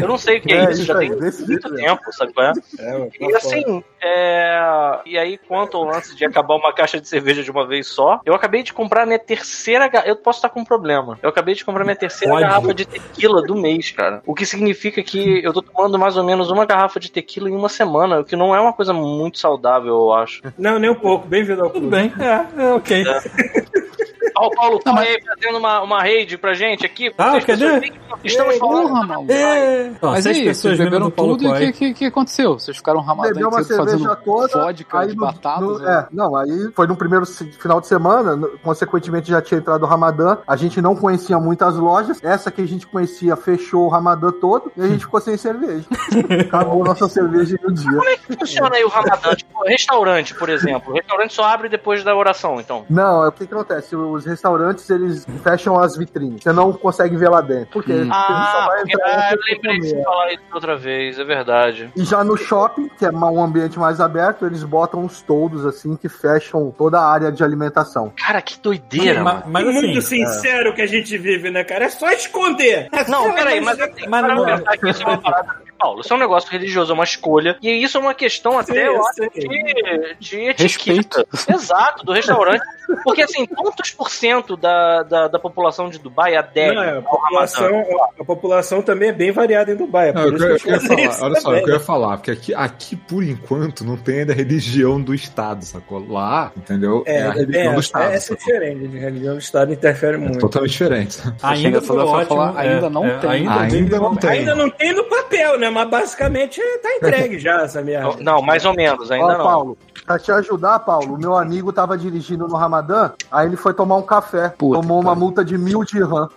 eu 0.00 0.08
não 0.08 0.18
sei 0.18 0.38
o 0.38 0.40
que 0.40 0.52
é, 0.52 0.64
É, 0.64 0.70
isso, 0.72 0.84
já 0.84 0.98
tem 0.98 1.10
muito 1.10 1.74
tempo, 1.74 2.12
sabe 2.12 2.32
qual 2.32 2.46
é? 2.46 2.52
É, 2.78 3.08
E 3.20 3.34
assim, 3.36 3.84
é... 4.02 4.58
e 5.06 5.18
aí, 5.18 5.38
quanto 5.38 5.76
ao 5.76 5.84
lance 5.84 6.16
de 6.16 6.24
acabar 6.24 6.56
uma 6.56 6.72
caixa 6.72 7.00
de 7.00 7.08
cerveja 7.08 7.42
de 7.42 7.50
uma 7.50 7.66
vez 7.66 7.86
só, 7.86 8.20
eu 8.24 8.34
acabei 8.34 8.62
de 8.62 8.72
comprar 8.72 9.06
minha 9.06 9.18
terceira. 9.18 9.90
Eu 10.04 10.16
posso 10.16 10.38
estar 10.38 10.48
com 10.48 10.60
um 10.60 10.64
problema. 10.64 11.18
Eu 11.22 11.28
acabei 11.28 11.54
de 11.54 11.64
comprar 11.64 11.84
minha 11.84 11.96
terceira 11.96 12.34
Pode. 12.34 12.46
garrafa 12.46 12.74
de 12.74 12.84
tequila 12.84 13.42
do 13.42 13.54
mês, 13.54 13.90
cara. 13.90 14.22
O 14.26 14.34
que 14.34 14.44
significa 14.44 15.02
que 15.02 15.44
eu 15.44 15.52
tô 15.52 15.62
tomando 15.62 15.98
mais 15.98 16.16
ou 16.16 16.24
menos 16.24 16.50
uma 16.50 16.64
garrafa 16.66 16.98
de 16.98 17.10
tequila 17.10 17.48
em 17.48 17.54
uma 17.54 17.68
semana, 17.76 18.20
o 18.20 18.24
que 18.24 18.34
não 18.36 18.54
é 18.54 18.60
uma 18.60 18.72
coisa 18.72 18.92
muito 18.92 19.38
saudável, 19.38 19.94
eu 19.94 20.12
acho. 20.12 20.42
Não, 20.58 20.78
nem 20.78 20.90
um 20.90 20.94
pouco. 20.94 21.26
Bem-vindo 21.28 21.62
ao 21.62 21.70
Tudo 21.70 21.88
clube. 21.88 21.96
bem, 21.96 22.12
é, 22.18 22.62
é 22.62 22.72
ok. 22.72 23.04
Ó, 24.36 24.46
o 24.46 24.50
Paulo 24.50 24.78
tá 24.78 24.92
mas- 24.92 25.08
aí 25.08 25.18
fazendo 25.24 25.58
uma, 25.58 25.82
uma 25.82 26.00
raid 26.00 26.36
pra 26.38 26.54
gente 26.54 26.84
aqui. 26.84 27.10
Ah, 27.16 27.40
cadê? 27.40 27.92
Estamos 28.24 28.58
falando. 28.58 28.88
Porra, 28.88 29.06
maluco. 29.06 29.32
É. 29.32 29.92
Mas 30.02 30.26
aí, 30.26 30.52
vocês 30.54 30.78
beberam 30.78 31.10
tudo 31.10 31.44
e 31.44 31.48
o 31.48 31.54
que, 31.56 31.72
que, 31.72 31.94
que 31.94 32.04
aconteceu? 32.06 32.58
Vocês 32.58 32.76
ficaram 32.76 33.00
ramadão 33.00 33.32
Bebeu 33.32 33.48
uma 33.48 33.62
cerveja 33.64 34.16
toda. 34.16 34.64
vodka 34.64 34.98
aí 35.00 35.08
de 35.08 35.14
no- 35.16 35.20
batatas. 35.20 35.60
no- 35.80 35.88
é, 35.88 36.06
não, 36.12 36.36
aí 36.36 36.70
foi 36.74 36.86
no 36.86 36.96
primeiro 36.96 37.24
final 37.26 37.80
de 37.80 37.86
semana, 37.86 38.36
no- 38.36 38.58
consequentemente 38.58 39.30
já 39.30 39.40
tinha 39.40 39.58
entrado 39.58 39.82
o 39.82 39.86
Ramadã. 39.86 40.38
A 40.46 40.56
gente 40.56 40.80
não 40.82 40.94
conhecia 40.96 41.38
muitas 41.38 41.76
lojas. 41.76 42.22
Essa 42.22 42.50
que 42.50 42.60
a 42.62 42.66
gente 42.66 42.86
conhecia 42.86 43.36
fechou 43.36 43.86
o 43.86 43.88
Ramadã 43.88 44.30
todo 44.32 44.70
e 44.76 44.82
a 44.82 44.88
gente 44.88 45.04
ficou 45.04 45.20
sem 45.20 45.36
cerveja. 45.36 45.86
Acabou 46.46 46.84
nossa 46.84 47.08
cerveja 47.08 47.56
no 47.62 47.72
dia. 47.72 47.90
Como 47.90 48.08
é 48.08 48.16
que 48.16 48.36
funciona 48.36 48.76
aí 48.76 48.84
o 48.84 48.88
Ramadã? 48.88 49.34
Tipo, 49.34 49.62
restaurante, 49.64 50.34
por 50.34 50.48
exemplo. 50.48 50.92
O 50.92 50.94
restaurante 50.96 51.32
só 51.34 51.44
abre 51.44 51.68
depois 51.68 52.02
da 52.04 52.14
oração, 52.14 52.60
então. 52.60 52.84
Não, 52.90 53.24
é 53.24 53.28
o 53.28 53.32
que, 53.32 53.46
que 53.46 53.54
acontece? 53.54 53.94
Os 53.96 54.24
restaurantes 54.26 54.88
eles 54.90 55.26
fecham 55.42 55.78
as 55.78 55.96
vitrines. 55.96 56.42
Você 56.42 56.52
não 56.52 56.72
consegue 56.72 57.16
ver 57.16 57.30
lá 57.30 57.40
dentro. 57.40 57.68
Porque 57.72 57.92
Hum. 57.92 58.04
você 58.04 58.10
só 58.10 58.12
Ah, 58.12 58.68
porque, 58.80 59.02
ah, 59.02 59.30
eu 59.32 59.38
lembrei 59.54 59.80
de 59.80 60.02
falar 60.04 60.32
isso 60.32 60.42
outra 60.52 60.76
vez, 60.76 61.18
é 61.18 61.24
verdade. 61.24 61.90
E 61.96 62.04
já 62.04 62.22
no 62.24 62.36
shopping, 62.36 62.88
que 62.98 63.04
é 63.06 63.10
um 63.10 63.42
ambiente 63.42 63.78
mais 63.78 64.00
aberto, 64.00 64.44
eles 64.46 64.62
botam 64.64 65.04
os 65.04 65.22
toldos 65.22 65.64
assim 65.64 65.96
que 65.96 66.08
fecham 66.08 66.70
toda 66.76 66.98
a 67.00 67.06
área 67.10 67.30
de 67.32 67.42
alimentação. 67.44 68.12
Cara, 68.18 68.42
que 68.42 68.58
doideira, 68.60 69.22
Mas, 69.22 69.34
mano. 69.34 69.46
mas 69.48 69.64
mundo 69.64 69.98
assim, 69.98 70.26
sincero 70.26 70.74
que 70.74 70.82
a 70.82 70.86
gente 70.86 71.16
vive, 71.16 71.50
né, 71.50 71.64
cara? 71.64 71.84
É 71.84 71.88
só 71.88 72.10
esconder. 72.10 72.88
É 72.92 73.08
Não, 73.08 73.24
só- 73.24 73.32
peraí, 73.34 73.60
mas 73.60 73.78
assim, 73.80 74.06
Mas 74.08 74.24
para 74.26 74.34
não- 74.34 74.44
pensar 74.44 74.76
que 74.76 74.90
isso 74.90 75.02
é 75.02 75.06
uma 75.06 75.18
parada. 75.18 75.66
Paulo, 75.78 76.00
isso 76.00 76.12
é 76.12 76.16
um 76.16 76.20
negócio 76.20 76.50
religioso, 76.50 76.90
é 76.92 76.94
uma 76.94 77.04
escolha. 77.04 77.56
E 77.62 77.70
isso 77.70 77.96
é 77.96 78.00
uma 78.00 78.14
questão 78.14 78.58
até, 78.58 78.72
Sim, 78.74 78.80
eu 78.80 79.06
acho, 79.06 79.30
de, 79.34 80.16
de 80.18 80.40
etiqueta. 80.48 81.26
Respeito. 81.32 81.52
Exato, 81.52 82.04
do 82.04 82.12
restaurante. 82.12 82.62
Porque, 83.02 83.22
assim, 83.22 83.46
quantos 83.46 83.90
por 83.90 84.10
cento 84.10 84.56
da, 84.56 85.02
da, 85.02 85.28
da 85.28 85.38
população 85.38 85.88
de 85.90 85.98
Dubai 85.98 86.36
adere 86.36 86.74
Não, 86.76 86.82
é, 86.82 86.98
a, 86.98 87.02
população, 87.02 87.64
Ramadã? 87.66 87.94
a 88.20 88.24
população 88.24 88.82
também 88.82 89.08
é 89.08 89.12
bem 89.12 89.32
variada 89.32 89.72
em 89.72 89.76
Dubai. 89.76 90.10
É 90.10 90.12
Não, 90.12 90.22
eu, 90.22 90.36
eu, 90.36 90.48
eu 90.48 90.48
ia 90.48 90.80
falar, 90.80 91.22
olha 91.22 91.40
só, 91.40 91.48
também. 91.48 91.60
o 91.60 91.64
que 91.64 91.70
eu 91.70 91.74
ia 91.74 91.80
falar, 91.80 92.16
porque 92.18 92.30
aqui, 92.30 92.54
aqui, 92.54 92.96
por 92.96 93.24
enquanto, 93.24 93.84
não 93.84 93.96
tem 93.96 94.20
ainda 94.20 94.32
religião 94.32 95.00
do 95.00 95.12
Estado, 95.14 95.64
sacou? 95.64 96.06
Lá, 96.06 96.52
entendeu? 96.56 97.02
É, 97.06 97.22
a 97.22 97.32
religião 97.32 97.72
é, 97.72 97.74
do 97.74 97.80
Estado. 97.80 98.12
essa 98.12 98.32
é 98.32 98.36
diferente. 98.36 98.96
A 98.96 99.00
religião 99.00 99.34
do 99.34 99.40
Estado 99.40 99.72
interfere 99.72 100.14
É 100.14 100.18
muito. 100.18 100.38
totalmente 100.38 100.70
diferente. 100.70 101.18
ainda 101.42 101.82
pra 101.82 101.94
ótimo. 102.04 102.26
falar, 102.26 102.56
ainda 102.58 102.88
não 102.90 103.18
tem. 103.18 103.30
Ainda, 103.30 103.76
Ainda 103.76 103.98
não 104.00 104.16
tem. 104.16 104.30
Ainda 104.30 104.54
não 104.54 104.70
tem 104.70 104.92
no 104.94 105.04
papel, 105.04 105.58
né? 105.58 105.65
Mas 105.70 105.88
basicamente 105.88 106.60
tá 106.82 106.96
entregue 106.96 107.38
já 107.38 107.62
essa 107.62 107.82
merda. 107.82 108.16
Não, 108.22 108.40
mais 108.42 108.64
ou 108.64 108.74
menos, 108.74 109.10
ainda 109.10 109.26
Ó, 109.26 109.38
não. 109.38 109.44
Paulo, 109.44 109.78
pra 110.04 110.18
te 110.18 110.30
ajudar, 110.32 110.78
Paulo, 110.80 111.14
o 111.14 111.18
meu 111.18 111.36
amigo 111.36 111.72
tava 111.72 111.96
dirigindo 111.96 112.46
no 112.46 112.56
Ramadã, 112.56 113.12
aí 113.30 113.46
ele 113.46 113.56
foi 113.56 113.74
tomar 113.74 113.96
um 113.96 114.02
café. 114.02 114.50
Puta, 114.50 114.80
tomou 114.80 114.98
uma 114.98 115.10
cara. 115.10 115.20
multa 115.20 115.44
de 115.44 115.56
mil 115.58 115.84
dirham. 115.84 116.28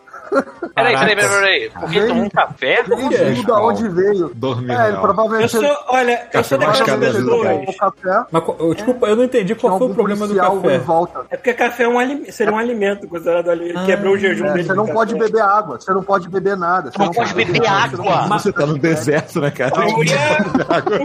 Peraí, 0.76 0.98
peraí, 0.98 1.16
peraí, 1.16 1.30
peraí. 1.30 1.72
Porque 1.80 2.02
tomou 2.08 2.24
um 2.26 2.30
café? 2.30 2.74
É, 2.80 2.84
da 2.84 3.44
Paulo? 3.48 3.68
onde 3.70 3.90
veio. 3.90 4.32
Dormir 4.36 4.72
É, 4.72 4.92
provavelmente 4.94 5.56
Eu 5.56 5.62
sou, 5.64 5.78
olha, 5.90 6.28
eu 6.34 6.44
sou 6.44 6.58
da 6.58 6.68
pessoas. 6.68 7.20
tomou 7.26 7.62
um 7.62 7.74
café. 7.78 8.24
Mas, 8.32 8.44
co- 8.44 8.74
desculpa, 8.74 9.08
eu 9.08 9.16
não 9.16 9.24
entendi 9.24 9.56
qual 9.56 9.78
foi 9.78 9.88
o 9.88 9.94
problema 9.94 10.28
do 10.28 10.36
café. 10.36 10.78
volta. 10.80 11.22
É 11.30 11.38
porque 11.38 11.54
café 11.54 11.84
é 11.84 11.88
um 11.88 12.00
alim- 12.00 12.32
seria 12.32 12.54
um 12.54 12.58
alimento 12.58 13.08
considerado 13.08 13.50
ali. 13.50 13.70
Ele 13.70 13.86
quebrou 13.86 14.14
o 14.14 14.18
jejum 14.18 14.46
É, 14.46 14.54
dele. 14.54 14.64
você 14.64 14.74
não 14.74 14.86
de 14.86 14.94
pode 14.94 15.16
beber 15.16 15.42
água, 15.42 15.80
você 15.80 15.94
não 15.94 16.04
pode 16.04 16.30
beber 16.30 16.58
nada. 16.58 16.92
Você 16.92 17.00
Não 17.00 17.12
pode 17.12 17.34
beber 17.34 17.68
água. 17.68 18.28
Você 18.40 18.52
tá 18.54 18.66
no 18.66 18.78
deserto, 18.78 19.42
né, 19.42 19.52
cara? 19.52 19.74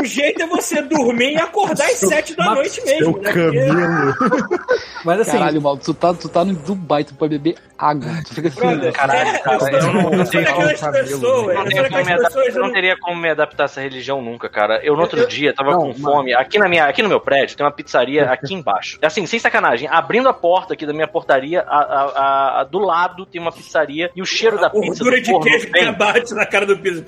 O 0.01 0.05
jeito 0.05 0.43
é 0.43 0.47
você 0.47 0.83
dormir 0.83 1.33
e 1.33 1.37
acordar 1.39 1.85
às 1.87 1.97
sete 1.99 2.37
da 2.37 2.55
noite 2.55 2.81
Seu 2.81 2.85
mesmo. 2.85 3.19
Né? 3.21 3.33
Porque- 3.33 3.67
camelo. 3.67 4.15
Mas 5.05 5.21
assim, 5.21 5.33
Caralho, 5.33 5.61
mal, 5.61 5.77
tu 5.77 5.93
tá, 5.93 6.15
tu 6.15 6.29
tá 6.29 6.45
no 6.45 6.55
Dubai, 6.55 7.05
tu 7.05 7.15
pode 7.15 7.37
beber 7.39 7.57
água. 7.79 8.09
Tu 8.27 8.35
fica 8.35 8.49
assim, 8.49 8.61
Brother, 8.61 8.93
Caralho, 9.15 9.37
é, 9.37 9.39
cara, 9.39 9.73
eu 9.73 9.93
não- 9.93 10.13
eu 10.13 10.19
daquelas 10.19 10.81
pessoas. 10.81 11.65
Teria 11.65 11.89
como 11.91 12.05
me 12.05 12.13
adaptar, 12.13 12.29
pessoas. 12.29 12.57
eu 12.57 12.63
não 12.63 12.73
teria 12.73 12.97
como 12.99 13.17
me 13.21 13.31
adaptar 13.31 13.63
a 13.63 13.67
essa 13.67 13.81
religião 13.81 14.23
nunca, 14.23 14.49
cara. 14.49 14.81
Eu 14.83 14.95
no 14.97 15.03
outro 15.03 15.21
Eu- 15.21 15.27
dia 15.29 15.53
tava 15.55 15.73
não, 15.73 15.79
com 15.81 15.87
mas- 15.89 16.01
fome. 16.01 16.35
Aqui, 16.35 16.59
na 16.59 16.69
minha, 16.69 16.85
aqui 16.87 17.03
no 17.03 17.09
meu 17.09 17.21
prédio 17.21 17.57
tem 17.57 17.65
uma 17.65 17.73
pizzaria 17.73 18.25
aqui 18.31 18.55
embaixo. 18.55 18.99
Assim, 19.03 19.27
sem 19.27 19.39
sacanagem, 19.39 19.89
abrindo 19.91 20.29
a 20.29 20.33
porta 20.35 20.75
aqui 20.75 20.87
da 20.87 20.93
minha 20.93 21.07
portaria, 21.09 21.63
a, 21.63 21.79
a- 21.79 22.13
a- 22.15 22.61
a- 22.61 22.65
do 22.65 22.79
lado 22.79 23.25
tem 23.27 23.41
uma 23.41 23.53
pizzaria 23.53 24.11
e 24.15 24.23
o 24.23 24.27
cheiro 24.27 24.59
da 24.59 24.71
pizza. 24.71 24.87
Gordura 25.05 25.21
de 25.21 25.31
forno 25.31 25.45
queijo 25.51 25.71
que 25.71 25.91
bate 25.93 26.35
na 26.35 26.47
cara 26.47 26.67
do 26.67 26.77
piso. 26.79 27.05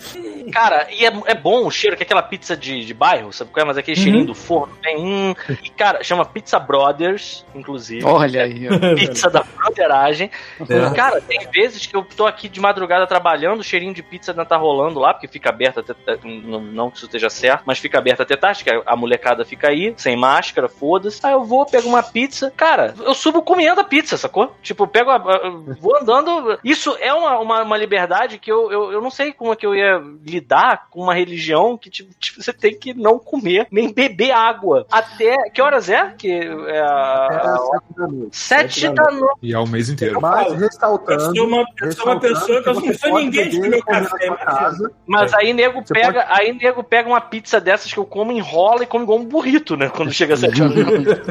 Cara, 0.53 0.87
e 0.91 1.05
é, 1.05 1.13
é 1.27 1.35
bom 1.35 1.67
o 1.67 1.71
cheiro, 1.71 1.97
que 1.97 2.03
é 2.03 2.07
aquela 2.07 2.23
pizza 2.23 2.57
de, 2.57 2.85
de 2.85 2.95
bairro, 2.95 3.33
sabe 3.33 3.51
qual 3.51 3.63
é? 3.65 3.67
Mas 3.67 3.79
aquele 3.79 3.97
cheirinho 3.97 4.25
do 4.27 4.35
forno 4.35 4.73
vem. 4.83 4.97
Hum, 4.99 5.35
e, 5.63 5.69
cara, 5.71 6.03
chama 6.03 6.25
Pizza 6.25 6.59
Brothers, 6.59 7.45
inclusive. 7.55 8.05
Olha 8.05 8.43
aí, 8.45 8.67
ó. 8.69 8.95
Pizza 8.95 9.29
da 9.31 9.43
broderagem. 9.57 10.31
É. 10.69 10.95
Cara, 10.95 11.21
tem 11.21 11.41
vezes 11.53 11.87
que 11.87 11.96
eu 11.97 12.07
tô 12.17 12.27
aqui 12.27 12.49
de 12.49 12.61
madrugada 12.61 13.07
trabalhando, 13.07 13.61
o 13.61 13.65
cheirinho 13.65 13.95
de 13.95 14.03
pizza 14.03 14.33
ainda 14.33 14.45
tá 14.45 14.57
rolando 14.57 14.99
lá, 14.99 15.13
porque 15.15 15.29
fica 15.29 15.49
aberto 15.51 15.81
até. 15.81 15.95
Não, 16.25 16.61
não 16.61 16.91
que 16.91 16.97
isso 16.99 17.07
esteja 17.07 17.29
certo, 17.31 17.63
mas 17.67 17.79
fica 17.79 17.99
aberto 17.99 18.23
até 18.23 18.37
tarde, 18.37 18.65
que 18.65 18.83
a 18.85 18.97
molecada 18.97 19.45
fica 19.45 19.69
aí, 19.69 19.95
sem 19.97 20.17
máscara, 20.17 20.69
foda-se. 20.69 21.25
Aí 21.27 21.33
eu 21.33 21.45
vou, 21.45 21.67
pego 21.67 21.89
uma 21.89 22.03
pizza. 22.03 22.53
Cara, 22.57 22.95
eu 23.01 23.15
subo 23.15 23.43
comendo 23.43 23.81
a 23.81 23.85
pizza, 23.85 24.17
sacou? 24.17 24.53
Tipo, 24.63 24.85
eu 24.85 24.89
pego 24.89 25.11
a. 25.11 25.17
a- 25.17 25.51
vou 25.81 25.97
andando. 26.01 26.59
Isso 26.65 26.97
é 27.01 27.13
uma, 27.13 27.39
uma, 27.39 27.63
uma 27.63 27.77
liberdade 27.77 28.39
que 28.39 28.51
eu, 28.51 28.71
eu, 28.71 28.93
eu 28.93 29.01
não 29.01 29.11
sei 29.11 29.33
como 29.33 29.53
é 29.53 29.57
que 29.57 29.67
eu 29.67 29.75
ia 29.75 30.01
lidar 30.25 30.89
com 30.91 31.03
uma 31.03 31.15
religião 31.15 31.77
que, 31.77 31.91
tipo, 31.91 32.13
tipo, 32.19 32.43
você 32.43 32.53
tem 32.53 32.77
que 32.79 32.93
não 32.95 33.19
comer, 33.19 33.67
nem 33.71 33.93
beber 33.93 34.31
água. 34.33 34.87
Até. 34.91 35.37
Que 35.51 35.63
horas 35.63 35.89
é? 35.89 36.11
Que 36.17 36.31
é. 36.31 36.81
a- 36.81 37.29
É, 37.33 37.57
sete 37.59 37.95
da 37.97 38.07
noite. 38.09 38.37
Sete 38.37 38.89
da 38.91 39.11
noite. 39.11 39.39
E 39.43 39.53
é 39.55 39.59
o 39.59 39.67
mês 39.67 39.89
inteiro. 39.89 40.21
Mas 40.21 40.53
Eu 40.53 40.59
ressaltando, 40.59 41.37
sou 41.37 41.47
uma, 41.47 41.65
eu 41.81 41.86
sou 41.93 42.07
uma 42.07 42.21
pessoa 42.21 42.63
que 42.63 42.69
eu 42.69 42.75
não 42.75 42.81
sou 42.95 43.11
pode 43.11 43.25
ninguém 43.25 43.49
de 43.49 43.61
meu 43.61 43.83
café. 43.85 44.29
casa. 44.37 44.91
Mas 45.07 45.33
aí 45.35 45.53
nego 45.53 45.81
Você 45.85 45.95
pega, 45.95 46.25
aí 46.29 46.53
nego 46.53 46.83
pega 46.85 47.09
uma 47.09 47.21
pizza 47.21 47.61
dessas 47.61 47.93
que 47.93 47.99
eu 47.99 48.05
como, 48.05 48.33
enrola 48.33 48.83
e 48.83 48.87
come 48.87 49.05
igual 49.05 49.19
um 49.19 49.25
burrito, 49.25 49.77
né? 49.77 49.89
Quando 49.89 50.13
chega 50.13 50.35
a 50.35 50.37
7 50.37 50.63
horas. 50.63 50.75
da 50.75 50.83
noite. 50.85 51.23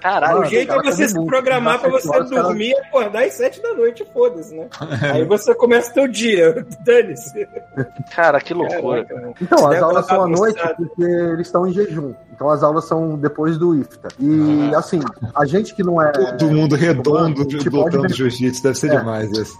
Caralho, 0.00 0.40
O 0.40 0.44
jeito 0.44 0.72
é 0.72 0.76
cara, 0.76 0.90
você 0.92 1.08
se 1.08 1.14
muito. 1.14 1.28
programar 1.28 1.78
pra 1.80 1.90
você 1.90 2.08
horas, 2.08 2.30
cara. 2.30 2.42
dormir 2.42 2.70
e 2.70 2.76
acordar 2.78 3.24
às 3.24 3.34
sete 3.34 3.62
da 3.62 3.74
noite, 3.74 4.04
foda-se, 4.12 4.54
né? 4.54 4.68
Aí 5.12 5.24
você 5.24 5.54
começa 5.54 5.92
teu 5.92 6.06
dia, 6.08 6.66
dane-se. 6.84 7.46
cara, 8.14 8.40
que 8.40 8.54
loucura. 8.54 9.04
Caraca. 9.04 9.34
Então, 9.40 9.66
as 9.70 9.82
aulas 9.82 10.06
são 10.06 10.22
à 10.24 10.28
noite 10.28 10.60
porque 10.76 11.02
eles 11.02 11.46
estão 11.46 11.66
em 11.66 11.72
jejum. 11.72 12.14
Então 12.38 12.50
as 12.50 12.62
aulas 12.62 12.84
são 12.84 13.16
depois 13.16 13.58
do 13.58 13.74
IFTA. 13.74 14.10
E 14.20 14.70
assim, 14.76 15.00
a 15.34 15.44
gente 15.44 15.74
que 15.74 15.82
não 15.82 16.00
é. 16.00 16.12
Todo 16.12 16.52
mundo 16.52 16.76
redondo, 16.76 17.42
lutando 17.42 17.90
pode- 17.98 18.14
jiu-jitsu, 18.14 18.62
deve 18.62 18.78
ser 18.78 18.92
É. 18.92 18.96
demais 18.98 19.28
esse. 19.32 19.58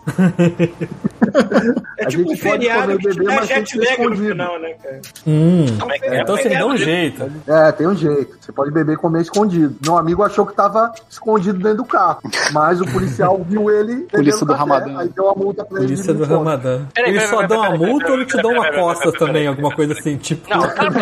É 1.98 2.04
A 2.04 2.08
tipo 2.08 2.22
um 2.22 2.28
gente 2.28 2.42
pode 2.42 2.60
feriado 2.60 2.82
comer 2.82 2.98
que 2.98 3.08
te 3.08 3.18
bebê, 3.18 3.24
dá 3.34 3.42
jet 3.42 3.78
lag 3.78 3.86
no 3.88 3.92
escondido. 4.04 4.28
final, 4.28 4.60
né, 4.60 4.68
cara? 4.82 5.00
Hum. 5.26 5.66
Como 5.80 5.92
é 5.92 5.98
que 5.98 6.04
é? 6.06 6.20
Então 6.22 6.36
você 6.36 6.48
dá 6.50 6.66
um 6.66 6.76
jeito. 6.76 7.32
É, 7.48 7.72
tem 7.72 7.86
um 7.88 7.96
jeito. 7.96 8.36
Você 8.40 8.52
pode 8.52 8.70
beber 8.70 8.92
e 8.92 8.96
comer 8.96 9.22
escondido. 9.22 9.76
Meu 9.84 9.98
amigo 9.98 10.22
achou 10.22 10.46
que 10.46 10.54
tava 10.54 10.92
escondido 11.10 11.58
dentro 11.58 11.78
do 11.78 11.84
carro. 11.84 12.20
Mas 12.52 12.80
o 12.80 12.86
policial 12.86 13.44
viu 13.48 13.70
ele. 13.70 14.06
Polícia 14.12 14.46
do 14.46 14.52
Ramadã. 14.52 14.98
Aí 15.00 15.08
deu 15.08 15.28
a 15.28 15.34
multa 15.34 15.64
pra 15.64 15.78
ele. 15.78 15.86
Polícia 15.88 16.14
do. 16.14 16.24
Ramadã. 16.24 16.82
Peraí, 16.94 17.20
só 17.26 17.42
dão 17.46 17.58
uma 17.58 17.76
multa 17.76 18.08
ou 18.08 18.14
eles 18.14 18.28
te 18.28 18.40
dão 18.40 18.52
uma 18.52 18.70
costa 18.72 19.10
também, 19.12 19.48
alguma 19.48 19.74
coisa 19.74 19.92
assim, 19.94 20.16
tipo. 20.16 20.48
Não, 20.48 20.60
cara. 20.68 20.92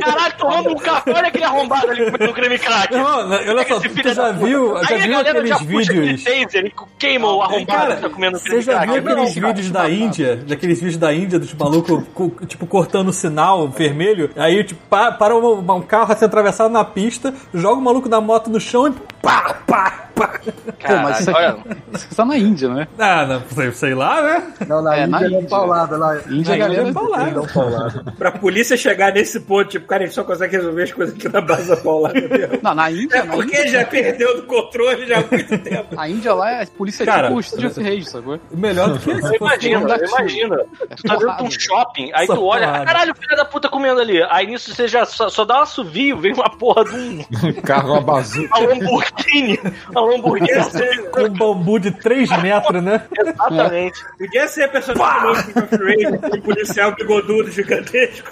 Caralho, 0.00 0.34
tomando 0.62 0.76
um 0.76 0.78
café, 0.82 1.12
olha 1.12 1.28
aquele 1.28 1.44
arrombado 1.44 1.90
ali 1.90 2.10
no 2.10 2.32
creme 2.32 2.58
crack. 2.58 2.92
Não, 2.94 3.28
não, 3.28 3.36
olha 3.36 3.66
só, 3.68 3.80
filho 3.80 4.14
já 4.14 4.32
viu, 4.32 4.74
já 4.84 4.94
Aí 4.94 5.02
a 5.02 5.06
viu 5.06 5.18
aqueles 5.18 5.48
já 5.48 5.56
vídeos. 5.58 6.24
taser 6.24 6.72
queima 6.98 7.32
o 7.32 7.42
arrombado 7.42 7.96
que 7.96 8.02
tá 8.02 8.10
comendo 8.10 8.38
você 8.38 8.48
creme 8.48 8.62
já 8.62 8.72
crack. 8.80 8.86
viu 8.86 8.98
aqueles 9.12 9.34
Não, 9.34 9.42
cara. 9.42 9.46
vídeos 9.54 9.70
da 9.70 9.90
Índia, 9.90 10.36
daqueles 10.36 10.78
vídeos 10.78 10.96
da 10.96 11.14
Índia 11.14 11.38
dos 11.38 11.52
malucos, 11.54 12.02
co- 12.14 12.30
tipo, 12.46 12.66
cortando 12.66 13.08
o 13.08 13.12
sinal 13.12 13.68
vermelho, 13.68 14.30
aí, 14.36 14.62
tipo, 14.64 14.80
pa- 14.88 15.12
para 15.12 15.34
um, 15.36 15.58
um 15.58 15.82
carro 15.82 16.12
assim 16.12 16.24
atravessado 16.24 16.70
na 16.70 16.84
pista, 16.84 17.34
joga 17.52 17.80
o 17.80 17.82
maluco 17.82 18.08
da 18.08 18.20
moto 18.20 18.50
no 18.50 18.60
chão 18.60 18.88
e 18.88 19.13
pá, 19.24 19.54
pá, 19.66 20.08
pá. 20.14 20.40
Pô, 20.44 20.96
mas 21.02 21.20
isso 21.20 21.30
aqui, 21.30 21.68
isso 21.94 22.04
aqui 22.06 22.14
tá 22.14 22.24
na 22.24 22.36
Índia, 22.38 22.68
né? 22.68 22.86
Ah, 22.98 23.26
não, 23.26 23.42
sei, 23.50 23.72
sei 23.72 23.94
lá, 23.94 24.22
né? 24.22 24.52
Não, 24.68 24.82
na 24.82 24.96
É, 24.96 25.06
na 25.06 25.22
Índia 25.22 25.36
é 25.36 25.38
Índia. 25.40 25.48
paulada. 25.50 25.98
Na 25.98 26.20
Índia, 26.28 26.54
a 26.54 26.58
galera 26.58 26.88
é 26.88 26.92
paulada. 26.92 27.40
Um. 27.40 28.12
Pra 28.16 28.30
polícia 28.32 28.76
chegar 28.76 29.12
nesse 29.12 29.40
ponto, 29.40 29.70
tipo, 29.70 29.86
cara, 29.86 30.02
a 30.02 30.06
gente 30.06 30.14
só 30.14 30.22
consegue 30.24 30.56
resolver 30.56 30.82
as 30.82 30.92
coisas 30.92 31.14
aqui 31.14 31.28
na 31.28 31.40
base 31.40 31.68
da 31.68 31.76
paulada 31.78 32.20
mesmo. 32.20 32.58
Não, 32.62 32.74
na 32.74 32.90
Índia, 32.90 33.16
É 33.16 33.22
na 33.24 33.32
porque 33.34 33.56
Índia, 33.56 33.68
já 33.68 33.84
perdeu 33.86 34.36
do 34.36 34.42
controle 34.46 35.06
já 35.06 35.18
há 35.18 35.24
muito 35.30 35.58
tempo. 35.64 35.86
a 35.98 36.08
Índia 36.08 36.34
lá 36.34 36.50
é 36.52 36.62
a 36.62 36.66
polícia 36.66 37.04
Cara, 37.06 37.28
tipo 37.28 37.36
o 37.36 37.40
Street 37.40 37.70
of 37.70 37.82
Rage, 37.82 38.04
sacou? 38.04 38.38
Melhor 38.52 38.90
do 38.90 38.98
que 38.98 39.04
fosse 39.20 39.36
Imagina, 39.36 39.80
Imagina. 39.80 40.06
imagina. 40.06 40.56
Tu 40.96 41.02
tá 41.02 41.16
dentro 41.16 41.36
de 41.36 41.42
um 41.44 41.50
shopping, 41.50 42.10
aí 42.14 42.26
tu 42.26 42.44
olha, 42.44 42.66
porrada. 42.66 42.84
caralho, 42.84 43.14
filha 43.14 43.36
da 43.36 43.44
puta 43.44 43.68
comendo 43.68 44.00
ali. 44.00 44.22
Aí 44.30 44.46
nisso 44.46 44.74
você 44.74 44.86
já 44.86 45.04
só, 45.06 45.28
só 45.28 45.44
dá 45.44 45.58
um 45.60 45.62
assovio, 45.62 46.18
vem 46.18 46.32
uma 46.34 46.50
porra 46.50 46.84
de 46.84 46.94
um 46.96 47.24
Carro, 47.64 47.92
uma 47.92 48.00
bazuca. 48.00 48.58
uma 48.60 49.13
Lamborghini. 49.14 49.60
Uma 49.90 50.00
Lamborghini. 50.00 51.10
com 51.10 51.22
um 51.22 51.30
bambu 51.30 51.78
de 51.78 51.90
3 51.90 52.42
metros, 52.42 52.82
né? 52.82 53.02
Exatamente. 53.18 54.04
Podia 54.18 54.48
ser 54.48 54.64
a 54.64 54.68
personagem 54.68 55.52
do 55.52 56.36
um 56.36 56.40
policial 56.40 56.94
bigodudo 56.94 57.50
gigantesco. 57.50 58.30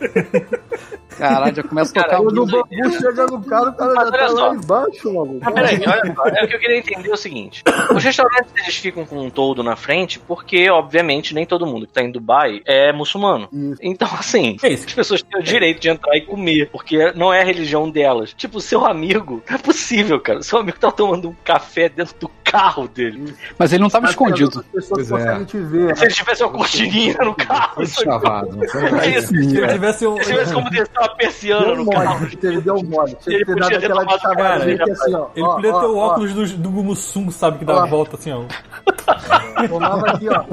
Caralho, 1.16 1.54
já 1.54 1.62
começa 1.62 2.00
a 2.00 2.02
tocar 2.02 2.20
o 2.20 2.28
o 2.28 2.46
bambu 2.46 2.66
chega 2.98 3.26
no 3.26 3.44
cara, 3.44 3.68
o 3.68 3.74
cara 3.74 4.04
já 4.04 4.10
tá 4.10 4.28
só. 4.28 4.48
lá 4.48 4.54
embaixo, 4.54 5.14
mano. 5.14 5.40
Mas 5.42 5.54
peraí, 5.54 5.80
olha 5.86 6.14
só, 6.14 6.26
é 6.26 6.44
o 6.44 6.48
que 6.48 6.54
eu 6.54 6.60
queria 6.60 6.78
entender 6.78 7.10
é 7.10 7.12
o 7.12 7.16
seguinte: 7.16 7.62
os 7.94 8.02
restaurantes 8.02 8.52
eles 8.56 8.76
ficam 8.76 9.04
com 9.04 9.18
um 9.18 9.30
toldo 9.30 9.62
na 9.62 9.76
frente, 9.76 10.18
porque, 10.18 10.70
obviamente, 10.70 11.34
nem 11.34 11.44
todo 11.46 11.66
mundo 11.66 11.86
que 11.86 11.92
tá 11.92 12.02
em 12.02 12.10
Dubai 12.10 12.62
é 12.66 12.92
muçulmano. 12.92 13.48
Isso. 13.52 13.78
Então, 13.82 14.08
assim, 14.12 14.56
É 14.62 14.68
as 14.72 14.84
pessoas 14.84 15.22
têm 15.22 15.40
o 15.40 15.42
direito 15.42 15.80
de 15.80 15.88
entrar 15.88 16.16
e 16.16 16.22
comer, 16.22 16.70
porque 16.70 17.12
não 17.12 17.32
é 17.32 17.42
a 17.42 17.44
religião 17.44 17.90
delas. 17.90 18.32
Tipo, 18.34 18.60
seu 18.60 18.86
amigo, 18.86 19.42
não 19.48 19.56
é 19.56 19.58
possível, 19.58 20.18
cara. 20.20 20.42
Seu 20.42 20.58
amigo 20.58 20.71
tá 20.80 20.90
tomando 20.90 21.30
um 21.30 21.34
café 21.44 21.88
dentro 21.88 22.14
do 22.20 22.30
carro 22.44 22.86
dele. 22.88 23.34
Mas 23.58 23.72
ele 23.72 23.82
não 23.82 23.88
tava 23.90 24.04
As 24.06 24.10
escondido. 24.10 24.64
pessoas 24.72 25.08
Pois 25.08 25.22
é. 25.24 25.44
te 25.44 25.58
ver. 25.58 25.96
Se 25.96 26.04
ele 26.04 26.14
tivesse 26.14 26.42
uma 26.44 26.52
cortininha 26.52 27.16
no 27.20 27.34
carro, 27.34 27.74
Foi 27.76 27.84
isso 27.84 28.02
chavado. 28.04 28.58
foi? 28.70 28.98
é 29.00 29.18
isso. 29.18 29.28
Se 29.28 29.56
ele 29.56 29.68
tivesse 29.72 30.06
um. 30.06 30.16
Se 30.18 30.24
tivesse 30.24 30.52
como 30.52 30.70
descer 30.70 30.98
uma 30.98 31.16
persiana 31.16 31.64
Deu 31.66 31.76
no 31.76 31.84
mole, 31.84 31.96
carro. 31.98 32.28
ele 32.42 32.60
deu 32.60 32.82
mole. 32.84 33.16
Tinha 33.20 33.36
Ele 33.36 33.44
que 33.44 33.54
ter 33.54 33.60
podia 33.60 33.68
dado 33.70 33.70
ter 33.70 33.76
aquela 33.86 34.00
tomado 34.00 34.20
chavadinha 34.20 34.76
cara, 34.78 34.84
que 34.84 34.90
assim, 34.92 35.14
ó. 35.14 35.26
Ele 35.34 35.44
ó, 35.46 35.54
podia 35.54 35.74
ó, 35.74 35.80
ter 35.80 35.86
o 35.86 35.96
ó, 35.96 36.06
óculos 36.06 36.32
do, 36.34 36.46
do 36.58 36.70
Gumussum, 36.70 37.30
sabe? 37.30 37.58
Que 37.58 37.64
dá 37.64 37.82
a 37.82 37.86
volta 37.86 38.16
assim, 38.16 38.32
ó. 38.32 38.42
Tomava 39.68 40.06
aqui, 40.10 40.26
ó. 40.28 40.44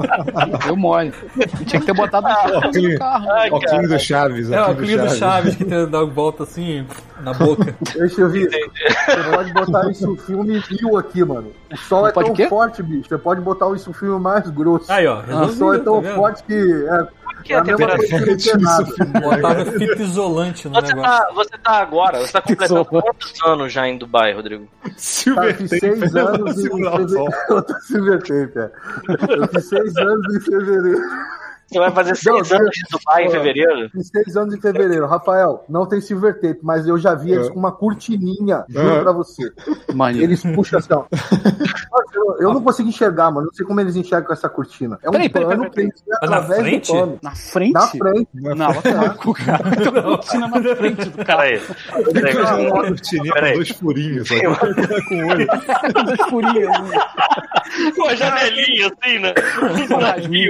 Deu 0.64 0.76
mole. 0.76 1.12
Tinha 1.66 1.80
que 1.80 1.86
ter 1.86 1.94
botado 1.94 2.28
no 2.28 2.98
carro. 2.98 3.30
Ai. 3.32 3.50
Óculos 3.50 3.88
do 3.88 3.98
Chaves. 3.98 4.50
É, 4.50 4.60
o 4.60 4.70
óculos 4.70 4.90
do 4.90 5.10
Chaves 5.16 5.56
que 5.56 5.64
tem, 5.64 5.86
dá 5.88 6.00
a 6.00 6.04
volta 6.04 6.42
assim 6.44 6.86
na 7.22 7.32
boca. 7.34 7.74
Deixa 7.94 8.20
eu 8.20 8.28
ver. 8.28 8.48
Você 8.50 9.30
pode 9.34 9.52
botar 9.52 9.90
isso 9.90 10.16
filme 10.16 10.58
rio 10.58 10.96
aqui, 10.96 11.24
mano. 11.24 11.52
O 11.72 11.76
sol 11.76 12.08
é 12.08 12.12
Pode 12.12 12.26
tão 12.28 12.36
quê? 12.36 12.48
forte, 12.48 12.82
bicho. 12.82 13.08
Você 13.08 13.18
pode 13.18 13.40
botar 13.40 13.70
isso 13.74 13.92
filme 13.92 14.18
mais 14.20 14.48
grosso. 14.50 14.90
Aí, 14.90 15.06
ó. 15.06 15.20
o 15.20 15.24
sol 15.24 15.74
é 15.74 15.78
resolvido, 15.78 15.84
tão 15.84 16.02
tá 16.02 16.14
forte 16.14 16.42
que 16.44 16.52
é, 16.54 17.06
Que 17.44 17.52
é 17.52 17.56
é 17.56 17.58
a 17.58 17.62
temperatura. 17.62 18.06
que 18.08 18.26
não 18.26 18.36
ter 18.36 18.58
nada. 18.58 18.84
Botava 19.20 19.64
fita 19.66 20.02
isolante 20.02 20.68
no 20.68 20.74
Você 20.74 20.86
negócio. 20.88 21.02
tá, 21.10 21.30
você 21.34 21.58
tá 21.62 21.72
agora, 21.80 22.18
você 22.20 22.32
tá 22.32 22.42
completando 22.42 22.84
quantos 22.84 23.42
anos 23.44 23.72
já 23.72 23.86
em 23.88 23.96
Dubai, 23.98 24.32
Rodrigo? 24.34 24.66
Tá, 24.82 24.90
Silver 24.96 25.50
eu 25.50 25.54
fiz 25.54 25.70
Tape, 25.70 25.80
seis 25.98 26.16
anos 26.16 26.58
em 26.58 26.68
fevereiro. 26.68 27.24
Eu 27.48 27.62
tô 27.62 27.74
Silver 27.80 28.18
Tape, 28.18 28.58
é. 28.58 28.70
Eu 29.36 29.48
fiz 29.48 29.68
seis 29.68 29.96
anos 29.96 30.34
em 30.36 30.40
fevereiro. 30.40 31.00
Você 31.70 31.78
vai 31.78 31.90
fazer 31.92 32.16
seis 32.16 32.50
Não, 32.50 32.56
anos 32.58 32.70
de 32.72 32.82
Dubai 32.90 33.26
em 33.26 33.30
fevereiro? 33.30 33.90
Seis 34.00 34.36
anos 34.36 34.54
em 34.54 34.60
fevereiro. 34.60 35.06
Rafael, 35.06 35.64
não 35.68 35.86
tem 35.86 36.00
Silver 36.00 36.34
Tape, 36.40 36.58
mas 36.62 36.86
eu 36.88 36.98
já 36.98 37.14
vi 37.14 37.32
eles 37.32 37.48
com 37.48 37.58
uma 37.58 37.70
cortininha, 37.72 38.64
juro 38.68 38.96
Ah. 38.98 39.02
pra 39.02 39.12
você. 39.12 39.52
Eles 40.16 40.42
puxam 40.42 40.78
assim, 40.80 40.92
ó. 40.92 41.04
Eu, 42.12 42.36
eu 42.40 42.52
não 42.54 42.60
consigo 42.62 42.88
enxergar, 42.88 43.30
mano. 43.30 43.46
Não 43.46 43.52
sei 43.52 43.64
como 43.64 43.80
eles 43.80 43.94
enxergam 43.94 44.26
com 44.26 44.32
essa 44.32 44.48
cortina. 44.48 44.98
É 45.02 45.08
um 45.08 45.12
Peraí, 45.12 45.28
peraí, 45.28 45.48
pano 45.48 45.70
peraí, 45.70 45.86
vê 45.88 45.92
Mas 46.20 46.30
na 46.30 46.36
através 46.38 46.60
frente? 46.60 46.92
do 46.92 46.98
pano. 46.98 47.18
Na 47.22 47.30
frente? 47.34 47.72
Na 47.72 47.86
frente. 47.86 48.28
Tomar 48.42 49.08
no 49.08 49.14
cu, 49.14 49.32
cara. 49.34 49.70
Tem 49.76 49.88
uma 49.88 50.02
cortina 50.02 50.48
na 50.48 50.76
frente 50.76 51.08
do 51.08 51.24
carro. 51.24 51.40
Peraí. 51.40 51.60
Peraí, 52.12 52.36
Uma 52.36 52.46
peraí. 52.56 52.70
cortininha 52.88 53.32
Peraí. 53.32 53.50
com 53.52 53.56
dois 53.58 53.70
furinhos. 53.70 54.28
sabe? 54.28 54.40
com 55.08 55.14
o 55.14 55.28
olho. 55.28 55.46
Das 55.46 56.28
furinhas. 56.28 56.80
né? 56.82 57.92
Com 57.96 58.08
a 58.08 58.14
janelinha 58.16 58.86
assim, 58.88 59.18
né? 59.20 59.34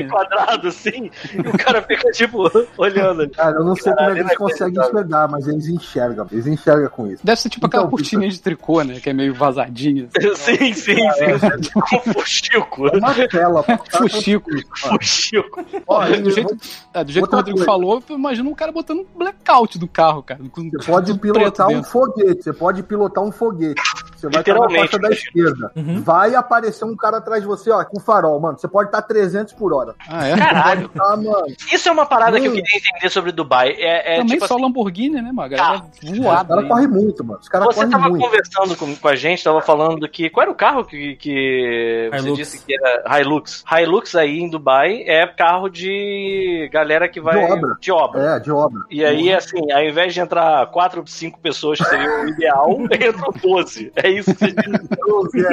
Um 0.03 0.09
quadrado 0.09 0.69
assim, 0.69 1.10
e 1.35 1.41
o 1.49 1.59
cara 1.59 1.83
fica 1.83 2.11
tipo 2.13 2.51
olhando 2.77 3.23
ali. 3.23 3.31
Cara, 3.31 3.57
eu 3.59 3.65
não 3.65 3.75
sei 3.77 3.93
como 3.95 4.11
é 4.11 4.15
que 4.15 4.21
eles 4.21 4.37
conseguem 4.37 4.81
enxergar, 4.81 5.29
mas 5.29 5.47
eles 5.49 5.69
enxergam. 5.69 6.27
Eles 6.31 6.47
enxergam 6.47 6.89
com 6.91 7.07
isso. 7.07 7.25
Deve 7.25 7.41
ser 7.41 7.49
tipo 7.49 7.67
aquela 7.67 7.85
Então, 7.85 7.91
cortininha 7.91 8.31
de 8.31 8.41
tricô, 8.41 8.83
né? 8.83 9.01
Que 9.01 9.11
é 9.11 9.13
meio 9.13 9.35
vazadinha. 9.35 10.09
Sim, 10.37 10.73
sim, 10.73 10.97
sim. 11.13 11.71
Com 11.81 12.13
fuxico. 12.13 12.87
É 12.89 12.97
uma 12.99 13.15
tela. 13.29 13.65
Fuxico. 13.91 14.51
Fuxico. 14.77 15.65
Ó, 15.87 16.03
É, 16.05 16.17
do 16.21 16.31
jeito, 16.31 16.57
é, 16.95 17.05
do 17.05 17.13
jeito 17.13 17.29
que 17.29 17.35
o 17.35 17.37
Rodrigo 17.37 17.59
coisa. 17.59 17.71
falou, 17.71 18.03
eu 18.09 18.17
imagino 18.17 18.51
um 18.51 18.55
cara 18.55 18.73
botando 18.73 19.01
um 19.01 19.07
blackout 19.19 19.79
do 19.79 19.87
carro, 19.89 20.23
cara. 20.23 20.41
Com 20.51 20.71
Você 20.71 20.91
pode 20.91 21.15
pilotar 21.19 21.69
um 21.69 21.75
dentro. 21.77 21.91
foguete. 21.91 22.43
Você 22.43 22.53
pode 22.53 22.83
pilotar 22.83 23.23
um 23.25 23.33
foguete. 23.33 23.81
Você 24.17 24.29
vai 24.29 24.41
estar 24.43 24.55
na 24.55 24.69
faixa 24.71 24.99
da 24.99 25.11
esquerda. 25.11 25.73
Uhum. 25.77 26.03
Vai 26.03 26.35
aparecer 26.35 26.85
um 26.85 26.97
cara 26.97 27.19
atrás 27.19 27.43
de 27.43 27.49
você, 27.49 27.71
ó, 27.71 27.83
com 27.85 28.01
farol, 28.01 28.39
mano. 28.41 28.59
Você 28.59 28.69
pode 28.69 28.89
estar 28.89 29.03
300 29.03 29.53
por 29.55 29.73
hora. 29.73 29.95
Ah, 30.09 30.27
é? 30.27 30.37
Caralho. 30.37 30.91
Mano. 31.17 31.47
Isso 31.73 31.89
é 31.89 31.93
uma 31.93 32.07
parada 32.07 32.41
que 32.41 32.47
eu 32.47 32.51
Hum. 32.53 32.55
queria 32.55 32.77
entender 32.79 33.11
sobre 33.11 33.33
Dubai. 33.33 33.71
É, 33.79 34.15
é 34.15 34.17
Também 34.19 34.35
tipo 34.37 34.47
só 34.47 34.55
assim, 34.55 34.63
Lamborghini, 34.63 35.17
né, 35.21 35.31
mano? 35.33 35.43
A 35.43 35.49
galera 35.49 35.85
Os 36.03 36.19
voada. 36.19 36.49
caras 36.49 36.65
aí. 36.65 36.69
correm 36.71 36.89
muito, 36.89 37.25
mano. 37.25 37.41
Os 37.41 37.49
caras 37.49 37.67
Você 37.69 37.75
correm 37.77 37.91
tava 37.91 38.09
muito. 38.09 38.25
conversando 38.25 38.77
com, 38.77 38.97
com 38.97 39.09
a 39.09 39.17
gente, 39.17 39.43
tava 39.45 39.61
falando 39.63 40.09
que. 40.09 40.31
Qual 40.31 40.43
era 40.43 40.51
o 40.51 40.55
carro 40.55 40.85
que, 40.85 41.17
que 41.17 42.09
você 42.13 42.19
Hilux. 42.27 42.37
disse 42.39 42.65
que 42.65 42.75
era 42.75 43.21
Hilux? 43.21 43.65
Hilux 43.71 44.15
aí 44.15 44.41
em 44.41 44.51
Dubai 44.51 45.03
é 45.07 45.27
carro 45.27 45.69
de 45.69 46.69
galera 46.73 47.09
que 47.09 47.21
vai. 47.21 47.39
De 47.47 47.53
obra. 47.53 47.77
De 47.81 47.93
obra. 47.93 48.37
É, 48.37 48.41
de 48.41 48.51
obra. 48.51 48.81
E 48.91 49.05
aí, 49.05 49.33
assim, 49.33 49.71
ao 49.73 49.83
invés 49.83 50.13
de 50.15 50.21
entrar 50.21 50.67
4 50.71 51.01
ou 51.01 51.07
5 51.07 51.41
pessoas, 51.41 51.79
que 51.79 51.85
seria 51.85 52.09
o 52.25 52.29
ideal, 52.29 52.71
entram 52.93 53.33
12. 53.43 53.93
É 53.97 54.09
isso 54.11 54.35
que 54.35 54.41
você 54.47 54.53
diz. 54.53 55.45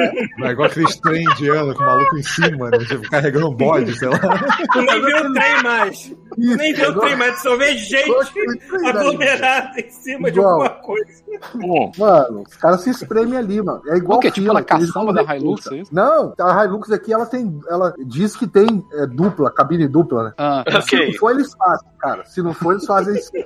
É. 0.42 0.48
É 0.48 0.50
igual 0.52 0.68
aqueles 0.68 0.96
trem 1.00 1.22
indiano 1.24 1.74
com 1.74 1.82
o 1.82 1.86
maluco 1.86 2.16
em 2.16 2.22
cima, 2.22 2.70
né? 2.70 2.78
Tipo, 2.78 3.08
carregando 3.10 3.48
um 3.50 3.54
bode, 3.54 3.96
sei 3.98 4.08
lá. 4.08 4.18
Tu 4.18 4.82
nem 4.82 5.00
vê 5.00 5.14
o 5.14 5.32
trem 5.40 5.62
mais. 5.62 6.02
Tu 6.34 6.56
nem 6.56 6.72
vê 6.74 6.86
o 6.86 7.00
trem 7.00 7.16
mais, 7.16 7.40
só 7.42 7.56
vê 7.56 7.76
gente 7.76 8.10
aglomerada 8.86 9.80
em 9.80 9.90
cima 9.90 10.30
de 10.30 10.38
Igual. 10.38 10.52
alguma 10.52 10.70
coisa. 10.70 11.22
Bom, 11.54 11.92
Mano, 11.98 12.44
os 12.48 12.56
caras 12.56 12.80
se 12.82 12.90
espremem 12.90 13.38
ali, 13.38 13.62
mano. 13.62 13.82
É 13.88 13.96
igual 13.96 14.18
O 14.18 14.20
quê? 14.20 14.30
Tipo 14.30 14.50
que 14.64 14.72
eles 14.74 14.90
caçamba 14.90 15.12
não 15.12 15.24
da 15.24 15.34
Hilux, 15.36 15.64
recrutam. 15.64 15.72
é 15.78 15.80
isso? 15.82 15.94
Não, 15.94 16.34
a 16.38 16.64
Hilux 16.64 16.90
aqui, 16.90 17.12
ela 17.12 17.26
tem. 17.26 17.60
Ela 17.68 17.94
diz 17.98 18.36
que 18.36 18.46
tem 18.46 18.84
é, 18.92 19.06
dupla, 19.06 19.50
cabine 19.50 19.86
dupla, 19.88 20.24
né? 20.24 20.32
Ah, 20.38 20.64
Se 20.82 20.96
não 20.96 21.12
for, 21.14 21.30
eles 21.32 21.54
fazem, 21.54 21.88
cara. 21.98 22.24
Se 22.24 22.42
não 22.42 22.54
for, 22.54 22.72
eles 22.72 22.86
fazem 22.86 23.14
isso. 23.16 23.30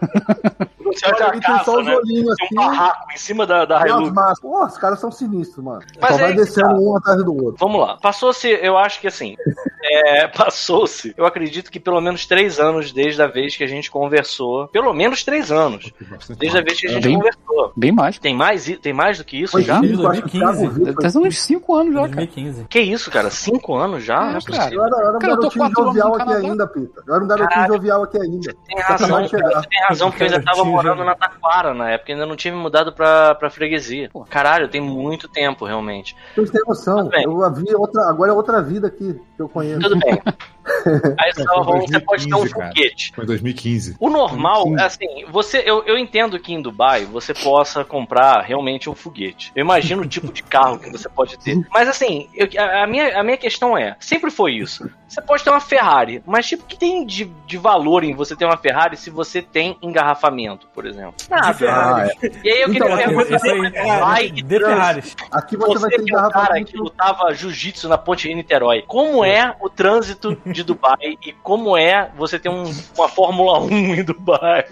Você 0.84 1.06
olha 1.06 1.24
a 1.26 1.30
Ali 1.30 1.40
tem 1.40 1.64
só 1.64 1.78
os 1.80 1.86
né? 1.86 1.96
olhinhos 1.96 2.36
Tem 2.36 2.46
assim. 2.46 2.54
um 2.58 2.70
barraco 2.70 3.12
em 3.12 3.16
cima 3.16 3.46
da, 3.46 3.64
da 3.64 3.86
Hilux. 3.86 4.12
máscaras. 4.12 4.40
Pô, 4.40 4.66
os 4.66 4.78
caras 4.78 5.00
são 5.00 5.10
sinistros, 5.10 5.64
mano. 5.64 5.80
Mas 6.00 6.10
Só 6.10 6.16
é 6.16 6.20
vai 6.22 6.30
que 6.32 6.36
descendo 6.38 6.68
tá. 6.68 6.74
um 6.74 6.96
atrás 6.96 7.24
do 7.24 7.34
outro. 7.34 7.56
Vamos 7.58 7.80
lá. 7.80 7.96
Passou-se, 7.96 8.48
eu 8.48 8.76
acho 8.76 9.00
que 9.00 9.06
assim. 9.06 9.36
é, 9.82 10.26
passou-se, 10.36 11.14
eu 11.16 11.24
acredito 11.24 11.70
que 11.72 11.80
pelo 11.80 12.00
menos 12.00 12.26
três 12.26 12.60
anos 12.60 12.92
desde 12.92 13.20
a 13.22 13.26
vez 13.26 13.56
que 13.56 13.64
a 13.64 13.66
gente 13.66 13.90
conversou. 13.90 14.68
Pelo 14.68 14.92
menos 14.92 15.24
três 15.24 15.50
anos. 15.50 15.90
Desde 16.38 16.58
a 16.58 16.62
vez 16.62 16.80
que 16.80 16.86
a 16.86 16.90
gente 16.90 17.04
Bem- 17.04 17.16
conversou. 17.16 17.51
Bem 17.76 17.92
mais. 17.92 18.18
Tem 18.18 18.34
mais, 18.36 18.64
tem 18.78 18.92
mais 18.92 19.18
do 19.18 19.24
que 19.24 19.40
isso 19.42 19.52
Foi 19.52 19.62
já? 19.62 19.80
cinco, 19.80 20.06
acho 20.06 20.22
que 20.22 20.36
o 20.36 20.40
2015. 20.40 20.40
Thiago 20.40 20.70
Vitor- 20.74 20.94
Deve 21.02 21.12
ter 21.12 21.18
uns 21.18 21.38
5 21.42 21.74
anos 21.74 21.94
já, 21.94 22.00
cara. 22.00 22.10
2015. 22.16 22.64
Que 22.68 22.80
isso, 22.80 23.10
cara? 23.10 23.30
Cinco 23.30 23.74
anos 23.76 24.04
já? 24.04 24.14
É, 24.28 24.30
Não 24.32 24.38
é 24.38 24.40
cara. 24.42 24.74
Eu 24.74 24.84
era, 24.84 24.96
eu 24.96 25.08
era 25.08 25.16
um 25.16 25.18
Cara, 25.18 25.36
garotinho 25.36 25.70
jovial 25.76 26.14
aqui 26.14 26.32
ainda, 26.34 26.66
Pita. 26.66 27.02
Eu 27.06 27.14
era 27.14 27.24
um 27.24 27.26
garotinho 27.28 27.50
Caralho. 27.50 27.74
jovial 27.74 28.02
aqui 28.02 28.18
ainda. 28.20 28.54
Tem 28.66 28.80
razão, 28.80 29.28
tem 29.28 29.82
razão, 29.88 30.10
porque 30.10 30.22
eu 30.24 30.26
ainda 30.28 30.42
tava 30.42 30.64
morando 30.64 31.04
na 31.04 31.14
Taquara 31.14 31.74
na 31.74 31.90
época, 31.90 32.12
ainda 32.12 32.26
não 32.26 32.36
tinha 32.36 32.54
me 32.54 32.60
mudado 32.60 32.92
pra, 32.92 33.34
pra 33.34 33.50
freguesia. 33.50 34.10
Caralho, 34.28 34.68
tem 34.68 34.80
muito 34.80 35.28
tempo, 35.28 35.64
realmente. 35.64 36.16
Vocês 36.34 36.50
têm 36.50 36.60
noção. 36.66 37.08
Eu 37.12 37.52
vi 37.52 37.74
outra, 37.74 38.08
agora 38.08 38.30
é 38.32 38.34
outra 38.34 38.62
vida 38.62 38.86
aqui 38.88 39.18
que 39.36 39.42
eu 39.42 39.48
conheço. 39.48 39.80
Tudo 39.80 39.98
bem. 39.98 40.20
Aí 41.18 41.32
só, 41.34 41.64
Foi 41.64 41.80
você 41.80 42.00
pode 42.00 42.26
ter 42.28 42.34
um 42.34 42.38
2015, 42.38 42.52
foguete. 42.52 43.12
Foi 43.14 43.24
em 43.24 43.26
2015. 43.26 43.96
O 43.98 44.08
normal, 44.08 44.64
2015. 44.64 44.84
assim, 44.84 45.24
você, 45.30 45.62
eu, 45.66 45.82
eu 45.84 45.98
entendo 45.98 46.38
que 46.38 46.52
em 46.52 46.62
Dubai 46.62 47.04
você 47.04 47.34
possa 47.42 47.84
comprar 47.84 48.40
realmente 48.42 48.88
um 48.88 48.94
foguete. 48.94 49.52
Eu 49.54 49.62
imagino 49.64 50.02
o 50.02 50.06
tipo 50.06 50.32
de 50.32 50.42
carro 50.42 50.78
que 50.78 50.90
você 50.90 51.08
pode 51.08 51.38
ter. 51.38 51.58
Mas 51.72 51.88
assim, 51.88 52.28
eu- 52.34 52.48
a, 52.58 52.84
a 52.84 52.86
minha, 52.86 53.18
a 53.18 53.22
minha 53.22 53.36
questão 53.36 53.76
é, 53.76 53.96
sempre 54.00 54.30
foi 54.30 54.52
isso. 54.54 54.88
Você 55.08 55.20
pode 55.20 55.44
ter 55.44 55.50
uma 55.50 55.60
Ferrari, 55.60 56.22
mas 56.26 56.46
tipo, 56.46 56.62
o 56.64 56.66
que 56.66 56.78
tem 56.78 57.04
de, 57.04 57.26
de 57.46 57.58
valor 57.58 58.02
em 58.02 58.14
você 58.14 58.34
ter 58.34 58.46
uma 58.46 58.56
Ferrari 58.56 58.96
se 58.96 59.10
você 59.10 59.42
tem 59.42 59.76
engarrafamento, 59.82 60.66
por 60.74 60.86
exemplo? 60.86 61.14
Nada. 61.28 61.52
Ferrari. 61.52 62.10
Ah, 62.10 62.26
é. 62.26 62.30
E 62.42 62.50
aí 62.50 62.62
eu 62.62 62.72
Então, 62.72 62.88
queria 62.88 63.08
perguntar, 63.38 63.98
vai 64.00 64.26
e 64.26 64.30
de 64.30 64.58
Ferraris. 64.58 65.14
Aqui 65.30 65.56
você, 65.56 65.78
vai 65.78 65.90
você 65.90 65.96
ter 65.98 66.04
que 66.04 66.14
é 66.14 66.18
o 66.18 66.30
cara 66.30 66.64
que 66.64 66.76
lutava 66.78 67.34
jiu-jitsu 67.34 67.88
na 67.90 67.98
ponte 67.98 68.26
de 68.26 68.34
Niterói, 68.34 68.84
como 68.86 69.22
é 69.22 69.54
o 69.60 69.68
trânsito 69.68 70.34
de 70.46 70.62
Dubai 70.64 71.18
e 71.26 71.32
como 71.42 71.76
é 71.76 72.10
você 72.16 72.38
ter 72.38 72.48
um- 72.48 72.72
uma 72.96 73.08
Fórmula 73.08 73.60
1 73.60 73.68
em 73.96 74.02
Dubai? 74.04 74.64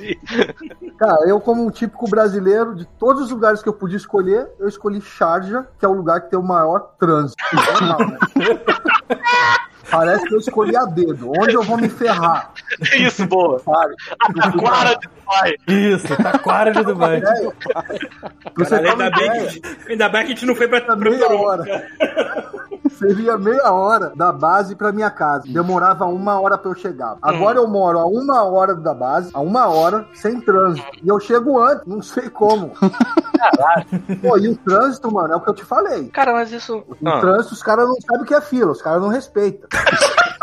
Cara, 0.98 1.28
eu 1.28 1.38
como 1.40 1.66
um 1.66 1.70
típico 1.70 2.08
brasileiro, 2.08 2.59
de 2.64 2.84
todos 2.98 3.22
os 3.24 3.30
lugares 3.30 3.62
que 3.62 3.68
eu 3.68 3.72
podia 3.72 3.96
escolher, 3.96 4.48
eu 4.58 4.68
escolhi 4.68 5.00
Sharjah, 5.00 5.66
que 5.78 5.84
é 5.84 5.88
o 5.88 5.92
lugar 5.92 6.20
que 6.22 6.30
tem 6.30 6.38
o 6.38 6.42
maior 6.42 6.94
trânsito. 6.98 7.42
Parece 9.90 10.24
que 10.26 10.34
eu 10.34 10.38
escolhi 10.38 10.76
a 10.76 10.84
dedo. 10.84 11.32
Onde 11.36 11.54
eu 11.54 11.62
vou 11.62 11.76
me 11.76 11.88
ferrar? 11.88 12.52
Isso, 12.96 13.26
boa. 13.26 13.58
Sabe? 13.58 13.94
A 14.20 14.32
Taquara 14.32 14.94
de 14.96 15.08
Dubai. 15.08 15.56
Isso, 15.66 16.16
Taquara 16.16 16.72
de 16.72 16.82
Dubai. 16.84 17.20
Você 18.56 18.80
Caralho, 18.80 18.90
ainda, 18.90 19.10
bem 19.10 19.46
que, 19.48 19.62
ainda 19.90 20.08
bem 20.08 20.20
que 20.20 20.26
a 20.26 20.34
gente 20.34 20.46
não 20.46 20.54
foi 20.54 20.68
pra, 20.68 20.80
pra 20.80 20.96
meia 20.96 21.28
hora. 21.28 21.88
Seria 22.98 23.36
meia 23.38 23.72
hora 23.72 24.12
da 24.14 24.32
base 24.32 24.74
pra 24.74 24.92
minha 24.92 25.10
casa. 25.10 25.44
Demorava 25.46 26.04
uma 26.06 26.40
hora 26.40 26.56
pra 26.58 26.70
eu 26.70 26.74
chegar. 26.74 27.16
Agora 27.22 27.58
eu 27.58 27.66
moro 27.68 27.98
a 27.98 28.06
uma 28.06 28.42
hora 28.44 28.74
da 28.74 28.94
base, 28.94 29.30
a 29.34 29.40
uma 29.40 29.68
hora, 29.68 30.06
sem 30.14 30.40
trânsito. 30.40 30.86
E 31.02 31.08
eu 31.08 31.18
chego 31.20 31.58
antes, 31.60 31.86
não 31.86 32.00
sei 32.02 32.28
como. 32.30 32.72
Pô, 34.22 34.36
e 34.38 34.48
o 34.48 34.56
trânsito, 34.56 35.12
mano, 35.12 35.32
é 35.34 35.36
o 35.36 35.40
que 35.40 35.50
eu 35.50 35.54
te 35.54 35.64
falei. 35.64 36.08
Cara, 36.08 36.32
mas 36.32 36.52
isso. 36.52 36.78
O 36.88 37.08
Ah, 37.08 37.20
trânsito, 37.20 37.54
os 37.54 37.62
caras 37.62 37.86
não 37.88 37.96
sabem 38.00 38.22
o 38.22 38.26
que 38.26 38.34
é 38.34 38.40
fila, 38.40 38.72
os 38.72 38.82
caras 38.82 39.00
não 39.02 39.08
respeitam. 39.08 39.68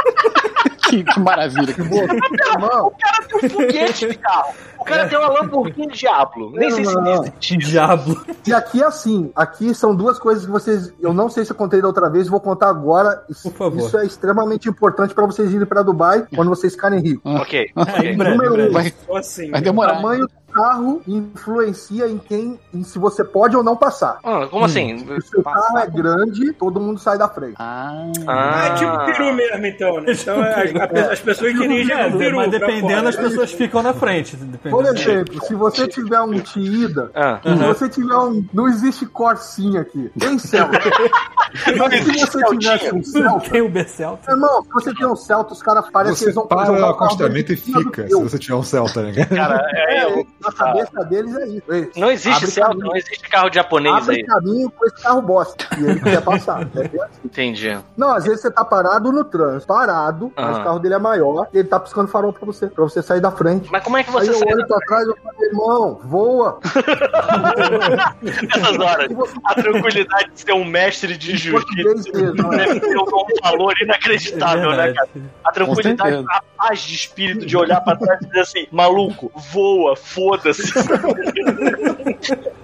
Que, 0.89 1.03
que 1.03 1.19
maravilha. 1.19 1.73
Que 1.73 1.83
boa. 1.83 2.03
Irmão, 2.03 2.93
tem 3.27 3.37
um 3.45 3.49
foguete 3.49 4.07
de 4.07 4.17
carro. 4.17 4.53
O 4.79 4.83
cara 4.85 5.07
tem 5.07 5.17
uma 5.17 5.27
Lamborghini 5.27 5.91
Diablo. 5.91 6.51
Nem 6.51 6.71
sei 6.71 6.85
se 6.85 6.93
existe. 6.97 7.57
Diabo. 7.57 8.21
e 8.45 8.53
aqui 8.53 8.81
é 8.81 8.85
assim, 8.85 9.31
aqui 9.35 9.73
são 9.75 9.93
duas 9.95 10.17
coisas 10.19 10.45
que 10.45 10.51
vocês, 10.51 10.93
eu 11.01 11.13
não 11.13 11.29
sei 11.29 11.43
se 11.43 11.51
eu 11.51 11.55
contei 11.55 11.81
da 11.81 11.87
outra 11.87 12.09
vez, 12.09 12.27
vou 12.29 12.39
contar 12.39 12.69
agora. 12.69 13.23
Isso, 13.29 13.49
Por 13.51 13.57
favor. 13.57 13.77
isso 13.79 13.97
é 13.97 14.05
extremamente 14.05 14.69
importante 14.69 15.13
pra 15.13 15.25
vocês 15.25 15.51
irem 15.53 15.65
pra 15.65 15.81
Dubai 15.81 16.25
quando 16.35 16.49
vocês 16.49 16.73
ficarem 16.73 16.99
ricos. 17.01 17.35
Ok. 17.41 17.71
É, 17.75 17.81
ok. 17.81 18.15
Número 18.15 18.69
um. 18.69 18.71
Vai, 18.71 18.93
assim. 19.17 19.51
vai 19.51 19.59
O 19.59 19.63
demorar. 19.63 19.95
tamanho 19.95 20.27
carro 20.57 21.01
influencia 21.07 22.07
em 22.07 22.17
quem, 22.17 22.59
em 22.73 22.83
se 22.83 22.97
você 22.99 23.23
pode 23.23 23.55
ou 23.55 23.63
não 23.63 23.75
passar. 23.75 24.19
Ah, 24.23 24.47
como 24.49 24.65
assim? 24.65 24.97
Se 24.99 25.11
o 25.11 25.21
seu 25.21 25.43
carro 25.43 25.77
é 25.77 25.87
grande, 25.87 26.51
todo 26.53 26.79
mundo 26.79 26.99
sai 26.99 27.17
da 27.17 27.27
frente. 27.29 27.55
Ah, 27.59 28.03
Ah, 28.27 28.67
é 28.67 28.73
tipo 28.75 29.05
peru 29.05 29.33
mesmo, 29.33 29.65
então, 29.65 30.01
né? 30.01 30.13
Então 30.27 30.41
as, 30.41 30.75
a- 31.07 31.13
as 31.13 31.19
pessoas 31.19 31.53
dirigem 31.53 31.95
É, 31.95 32.09
com 32.09 32.17
peru. 32.17 32.37
mas 32.37 32.49
pra 32.49 32.59
dependendo, 32.59 33.07
as 33.07 33.15
pessoas 33.15 33.51
ficam 33.51 33.81
na 33.83 33.93
frente. 33.93 34.35
Por 34.35 34.47
Dependendo. 34.83 34.97
exemplo, 34.99 35.45
se 35.45 35.53
você 35.55 35.87
tiver 35.87 36.19
um 36.21 36.37
Tiida, 36.39 37.11
Ah. 37.15 37.39
se 37.43 37.55
você 37.63 37.89
tiver 37.89 38.15
um. 38.15 38.45
Não 38.53 38.67
existe 38.67 39.05
Corsinha 39.05 39.81
aqui. 39.81 40.11
Tem 40.17 40.37
Celta. 40.39 40.79
Mas 41.77 42.03
se 42.03 42.19
você 42.25 42.57
tivesse 42.57 42.93
um 42.95 43.03
Celta. 43.03 43.49
Tem 43.49 43.61
o 43.61 43.69
B-Celta. 43.69 44.31
Irmão, 44.31 44.63
se 44.63 44.69
você 44.69 44.93
tem 44.93 45.07
um 45.07 45.15
Celta, 45.15 45.53
os 45.53 45.61
caras 45.63 45.89
parecem 45.89 46.17
que 46.17 46.23
eles 46.25 46.35
vão 46.35 46.47
para 46.47 46.71
o 46.71 46.85
acostamento 46.85 47.53
e 47.53 47.55
fica, 47.55 48.07
se 48.07 48.13
você 48.21 48.37
tiver 48.37 48.55
um 48.55 48.63
Celta, 48.63 49.03
né? 49.03 49.25
cara? 49.25 49.65
É, 49.73 49.97
É, 49.97 50.03
eu- 50.19 50.25
na 50.47 50.51
cabeça 50.51 51.05
deles 51.05 51.35
é 51.37 51.47
isso. 51.47 51.63
Eles 51.73 51.95
não 51.95 52.11
existe 52.11 52.35
abrem 52.37 52.51
Celta, 52.51 52.69
caminho- 52.71 52.87
não 52.87 52.95
existe 52.95 53.29
carro 53.29 53.49
japonês 53.53 53.95
Abre 53.95 54.15
aí. 54.17 54.23
caminho 54.25 54.71
com 54.71 54.85
esse 54.85 55.01
carro 55.03 55.21
bosta. 55.21 55.65
E 55.77 55.83
ele 55.83 55.99
quer 55.99 56.21
passar. 56.21 56.67
É 56.77 56.79
assim. 57.03 57.19
Entendi. 57.25 57.77
Não, 57.95 58.09
às 58.11 58.23
vezes 58.25 58.41
você 58.41 58.51
tá 58.51 58.63
parado 58.63 59.11
no 59.11 59.23
trânsito, 59.23 59.67
parado, 59.67 60.31
mas 60.35 60.45
Aham. 60.45 60.61
o 60.61 60.63
carro 60.63 60.79
dele 60.79 60.93
é 60.95 60.99
maior 60.99 61.47
e 61.53 61.57
ele 61.59 61.67
tá 61.67 61.79
piscando 61.79 62.07
farol 62.07 62.31
pra 62.33 62.45
você, 62.45 62.67
pra 62.67 62.83
você 62.83 63.01
sair 63.01 63.19
da 63.21 63.31
frente. 63.31 63.69
Mas 63.71 63.83
como 63.83 63.97
é 63.97 64.03
que 64.03 64.09
Aí 64.09 64.13
você 64.25 64.29
eu 64.31 64.33
sai 64.35 64.53
olho 64.53 64.67
pra 64.67 64.77
trás 64.79 65.05
e 65.07 65.09
eu 65.09 65.17
falo, 65.17 65.35
irmão, 65.43 65.99
voa. 66.03 66.59
nessas 68.21 68.79
horas? 68.79 69.07
A 69.43 69.55
tranquilidade 69.55 70.31
de 70.33 70.41
ser 70.41 70.53
um 70.53 70.65
mestre 70.65 71.17
de 71.17 71.35
jiu-jitsu 71.37 72.11
mesmo, 72.13 72.49
né? 72.49 72.57
deve 72.65 72.79
ter 72.79 72.97
um 72.97 73.05
valor 73.43 73.73
inacreditável, 73.81 74.71
né, 74.71 74.93
cara? 74.93 75.09
A 75.43 75.51
tranquilidade, 75.51 76.25
a 76.29 76.41
paz 76.57 76.81
de 76.81 76.95
espírito 76.95 77.45
de 77.45 77.57
olhar 77.57 77.81
pra 77.81 77.95
trás 77.95 78.21
e 78.21 78.25
dizer 78.27 78.39
assim, 78.41 78.67
maluco, 78.71 79.31
voa, 79.51 79.95
foda-se. 80.37 80.73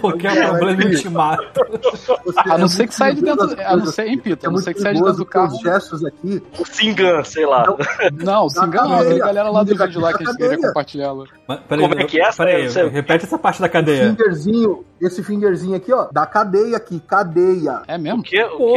Qualquer 0.00 0.46
problema 0.48 0.82
eu 0.82 0.98
te 1.00 1.08
mato. 1.08 1.60
A 2.36 2.56
não 2.58 2.66
é 2.66 2.68
ser 2.68 2.86
que 2.86 2.94
saia 2.94 3.14
de 3.14 3.22
dentro. 3.22 3.48
A 3.64 3.76
não 3.76 3.86
ser, 3.86 4.06
hein, 4.06 4.18
Pita? 4.18 4.46
É 4.46 4.46
A 4.46 4.50
não 4.50 4.52
muito 4.52 4.64
ser 4.64 4.74
que 4.74 4.80
saia 4.80 4.94
de 4.94 5.00
dentro 5.00 5.16
do 5.16 5.26
carro. 5.26 5.58
gestos 5.60 6.04
aqui. 6.04 6.40
O 6.58 6.64
Singan, 6.64 7.24
sei 7.24 7.44
lá. 7.46 7.64
Não, 8.12 8.46
o 8.46 8.48
cadeia. 8.48 9.24
a 9.24 9.26
galera 9.26 9.50
lá 9.50 9.62
do 9.64 9.76
vídeo 9.76 10.00
lá 10.00 10.12
que 10.16 10.22
a 10.22 10.26
gente 10.26 10.36
queria 10.36 10.56
compartilhar 10.56 11.14
peraí, 11.68 11.88
Como 11.88 12.00
é 12.00 12.04
que 12.04 12.20
é? 12.20 12.30
Peraí, 12.32 12.68
Você- 12.70 12.86
repete 12.88 13.24
essa 13.24 13.38
parte 13.38 13.60
da 13.60 13.68
cadeia. 13.68 14.10
Fingerzinho, 14.14 14.84
esse 15.00 15.22
fingerzinho 15.24 15.74
aqui, 15.76 15.92
ó, 15.92 16.06
da 16.12 16.26
cadeia 16.26 16.76
aqui, 16.76 17.00
cadeia. 17.00 17.82
É 17.88 17.98
mesmo? 17.98 18.20
O 18.20 18.22
quê? 18.22 18.44
O 18.44 18.74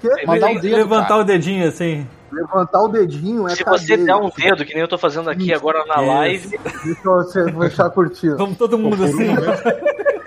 quê? 0.00 0.26
Mandar 0.26 0.50
o 0.52 0.60
dedo, 0.60 0.76
Levantar 0.76 1.18
o 1.18 1.24
dedinho 1.24 1.68
assim. 1.68 2.06
Levantar 2.34 2.82
o 2.82 2.88
dedinho 2.88 3.46
é 3.46 3.54
Se 3.54 3.64
cadeia. 3.64 3.78
você 3.78 3.96
der 3.96 4.16
um 4.16 4.30
dedo, 4.30 4.64
que 4.64 4.72
nem 4.74 4.82
eu 4.82 4.88
tô 4.88 4.98
fazendo 4.98 5.30
aqui 5.30 5.52
agora 5.54 5.84
na 5.86 6.00
live, 6.00 6.48
Deixa 6.84 7.02
você 7.04 7.44
deixar 7.44 7.90
curtindo. 7.90 8.36
Vamos 8.36 8.56
todo 8.58 8.76
mundo 8.78 9.02
assim. 9.04 9.34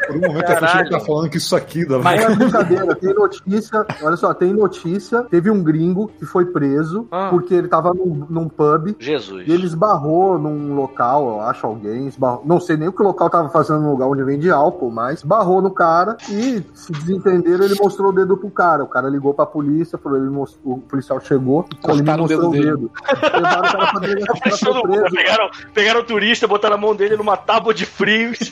Por 0.08 0.16
um 0.16 0.20
momento 0.22 0.40
a 0.40 0.56
Caralho. 0.56 0.68
Fechira 0.68 0.90
tá 0.90 1.00
falando 1.06 1.30
que 1.30 1.38
isso 1.38 1.56
aqui 1.56 1.86
da 1.86 2.00
Mas- 2.00 2.22
é 2.22 2.36
brincadeira, 2.36 2.96
tem 2.96 3.14
notícia, 3.14 3.86
olha 4.02 4.16
só, 4.16 4.34
tem 4.34 4.54
notícia, 4.54 5.24
teve 5.24 5.50
um 5.52 5.62
gringo 5.64 6.08
que 6.18 6.26
foi 6.26 6.46
preso 6.46 7.08
Ah. 7.12 7.28
porque 7.30 7.54
ele 7.54 7.68
tava 7.68 7.94
num, 7.94 8.26
num 8.30 8.48
pub 8.50 8.96
Jesus. 9.00 9.48
e 9.48 9.52
ele 9.52 9.66
esbarrou 9.66 10.38
num 10.40 10.76
local, 10.76 11.28
eu 11.30 11.42
acho 11.42 11.66
alguém, 11.68 12.08
esbarrou, 12.08 12.42
não 12.46 12.60
sei 12.60 12.78
nem 12.78 12.88
o 12.88 12.94
que 12.94 13.02
o 13.02 13.06
local 13.06 13.30
tava 13.30 13.50
fazendo 13.50 13.82
no 13.82 13.92
lugar 13.92 14.08
onde 14.08 14.24
vende 14.24 14.50
álcool, 14.50 14.90
mas 14.92 15.20
esbarrou 15.20 15.62
no 15.62 15.72
cara 15.72 16.18
e 16.30 16.64
se 16.74 16.92
desentenderam, 16.92 17.66
ele 17.66 17.76
mostrou 17.80 18.10
o 18.10 18.14
dedo 18.14 18.38
pro 18.38 18.50
cara. 18.50 18.84
O 18.84 18.88
cara 18.88 19.10
ligou 19.10 19.34
pra 19.34 19.46
polícia, 19.46 19.98
falou, 19.98 20.18
ele 20.18 20.30
mostrou, 20.30 20.76
o 20.76 20.82
policial 20.82 21.20
chegou, 21.20 21.66
ele 21.70 21.76
me 21.76 21.82
Cortaram 21.98 22.20
o 22.20 22.28
mostrou 22.28 22.50
o 22.50 22.52
dedo 22.52 22.64
dedo. 22.78 22.92
Levaram 23.34 23.60
o 23.60 23.72
cara 23.72 23.88
pra 23.92 24.00
delegacia, 24.00 24.72
pegaram, 25.12 25.50
pegaram 25.74 26.00
o 26.02 26.04
turista, 26.04 26.48
botaram 26.48 26.76
a 26.76 26.78
mão 26.78 26.96
dele 26.96 27.16
numa 27.18 27.36
tábua 27.38 27.74
de 27.74 27.86
frios. 27.86 28.38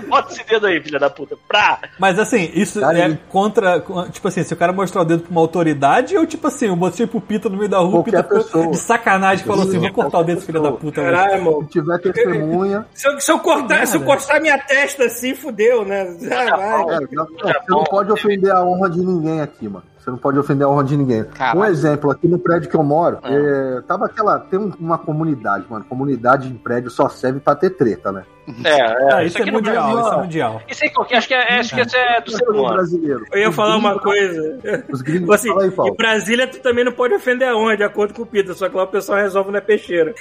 Bota 0.08 0.32
esse 0.32 0.44
dedo 0.46 0.66
aí, 0.66 0.82
filha 0.82 0.98
da 0.98 1.08
puta. 1.10 1.36
Pra! 1.48 1.78
Mas 1.98 2.18
assim, 2.18 2.50
isso 2.54 2.80
Cara, 2.80 2.98
é 2.98 3.04
ele- 3.06 3.18
contra. 3.28 3.82
Tipo 4.12 4.28
assim, 4.28 4.42
se 4.44 4.52
o 4.52 4.56
cara 4.56 4.72
mostrar 4.72 5.02
o 5.02 5.04
dedo 5.04 5.22
pra 5.22 5.30
uma 5.30 5.40
autoridade, 5.40 6.16
ou 6.16 6.26
tipo 6.26 6.46
assim, 6.46 6.66
eu 6.66 6.76
botei 6.76 7.06
pro 7.06 7.20
Pita 7.20 7.48
no 7.48 7.56
meio 7.56 7.68
da 7.68 7.78
rua, 7.78 8.02
Qualquer 8.02 8.22
Pita 8.22 8.22
ficou 8.22 8.42
pessoa. 8.44 8.66
de 8.70 8.76
sacanagem 8.78 9.44
falou 9.44 9.62
assim: 9.64 9.78
vou 9.78 9.92
cortar 9.92 10.18
o 10.18 10.24
dedo, 10.24 10.40
filho 10.40 10.62
da 10.62 10.72
puta. 10.72 11.02
né? 11.02 11.10
Caralho, 11.10 11.34
irmão. 11.34 11.62
Se 11.62 11.68
tiver 11.70 11.98
testemunha, 11.98 12.86
Se 12.94 13.08
eu, 13.08 13.20
se 13.20 13.30
eu 13.32 13.38
cortar, 13.38 13.86
se 13.86 13.96
eu 13.96 14.02
cortar 14.02 14.40
minha 14.40 14.58
testa 14.58 15.04
assim, 15.04 15.34
fudeu, 15.34 15.84
né? 15.84 16.04
Vai. 16.20 16.46
É, 16.48 17.00
não- 17.12 17.26
você 17.26 17.54
não 17.68 17.84
pode 17.84 18.12
ofender 18.12 18.50
a 18.52 18.62
honra 18.64 18.88
de 18.90 18.98
ninguém 19.00 19.40
aqui, 19.40 19.68
mano. 19.68 19.84
Você 19.98 20.10
não 20.10 20.18
pode 20.18 20.38
ofender 20.38 20.66
a 20.66 20.70
honra 20.70 20.84
de 20.84 20.96
ninguém. 20.96 21.24
Caralho. 21.24 21.60
Um 21.60 21.64
exemplo, 21.64 22.10
aqui 22.10 22.26
no 22.28 22.38
prédio 22.38 22.70
que 22.70 22.76
eu 22.76 22.82
moro, 22.82 23.18
é, 23.24 23.82
tava 23.86 24.06
aquela. 24.06 24.38
Tem 24.38 24.58
um- 24.58 24.72
uma 24.78 24.96
comunidade, 24.98 25.64
mano. 25.68 25.84
Comunidade 25.84 26.48
em 26.48 26.54
prédio 26.56 26.90
só 26.90 27.08
serve 27.08 27.40
pra 27.40 27.54
ter 27.54 27.70
treta, 27.70 28.12
né? 28.12 28.22
É, 28.64 28.70
é. 28.70 29.14
Ah, 29.14 29.24
isso 29.24 29.36
isso 29.36 29.38
é 29.38 29.42
aqui 29.42 29.50
no 29.50 29.58
mundial. 29.58 29.88
mundial, 29.88 30.00
isso 30.06 30.14
é 30.14 30.22
mundial. 30.22 30.62
Isso 30.68 30.84
aí, 30.84 30.90
qualquer- 30.90 31.16
acho 31.18 31.28
que 31.28 31.34
é, 31.34 31.58
acho 31.58 31.74
que 31.74 31.80
isso 31.82 31.96
é 31.96 32.20
do 32.22 32.30
ser 32.30 32.48
humano. 32.48 32.74
brasileiro. 32.76 33.24
Eu 33.30 33.40
ia 33.40 33.52
falar 33.52 33.76
uma 33.76 33.98
coisa. 33.98 34.58
Os 34.90 35.02
gringos. 35.02 35.20
Tipo 35.20 35.32
assim, 35.34 35.48
Fala 35.48 35.64
aí, 35.64 35.70
Paulo. 35.70 35.92
em 35.92 35.96
Brasília 35.96 36.46
tu 36.46 36.58
também 36.60 36.82
não 36.84 36.92
pode 36.92 37.12
ofender 37.14 37.46
aonde, 37.48 37.76
de 37.78 37.82
acordo 37.82 38.14
com 38.14 38.22
o 38.22 38.26
Pita, 38.26 38.54
só 38.54 38.68
que 38.70 38.76
lá 38.76 38.84
o 38.84 38.86
pessoal 38.86 39.18
resolve 39.18 39.50
na 39.50 39.60
peixeira. 39.60 40.14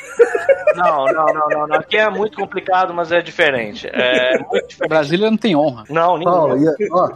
Não, 0.75 1.05
não, 1.05 1.25
não, 1.27 1.49
não, 1.49 1.67
não. 1.67 1.75
Aqui 1.77 1.95
é 1.97 2.09
muito 2.09 2.37
complicado, 2.37 2.93
mas 2.93 3.11
é 3.11 3.21
diferente. 3.21 3.87
É 3.91 4.37
muito 4.39 4.67
diferente. 4.67 4.89
Brasília 4.89 5.31
não 5.31 5.37
tem 5.37 5.55
honra. 5.55 5.83
Não, 5.89 6.19
Paulo, 6.19 6.55
ninguém. 6.55 6.73
e, 6.79 6.87
ó, 6.91 7.09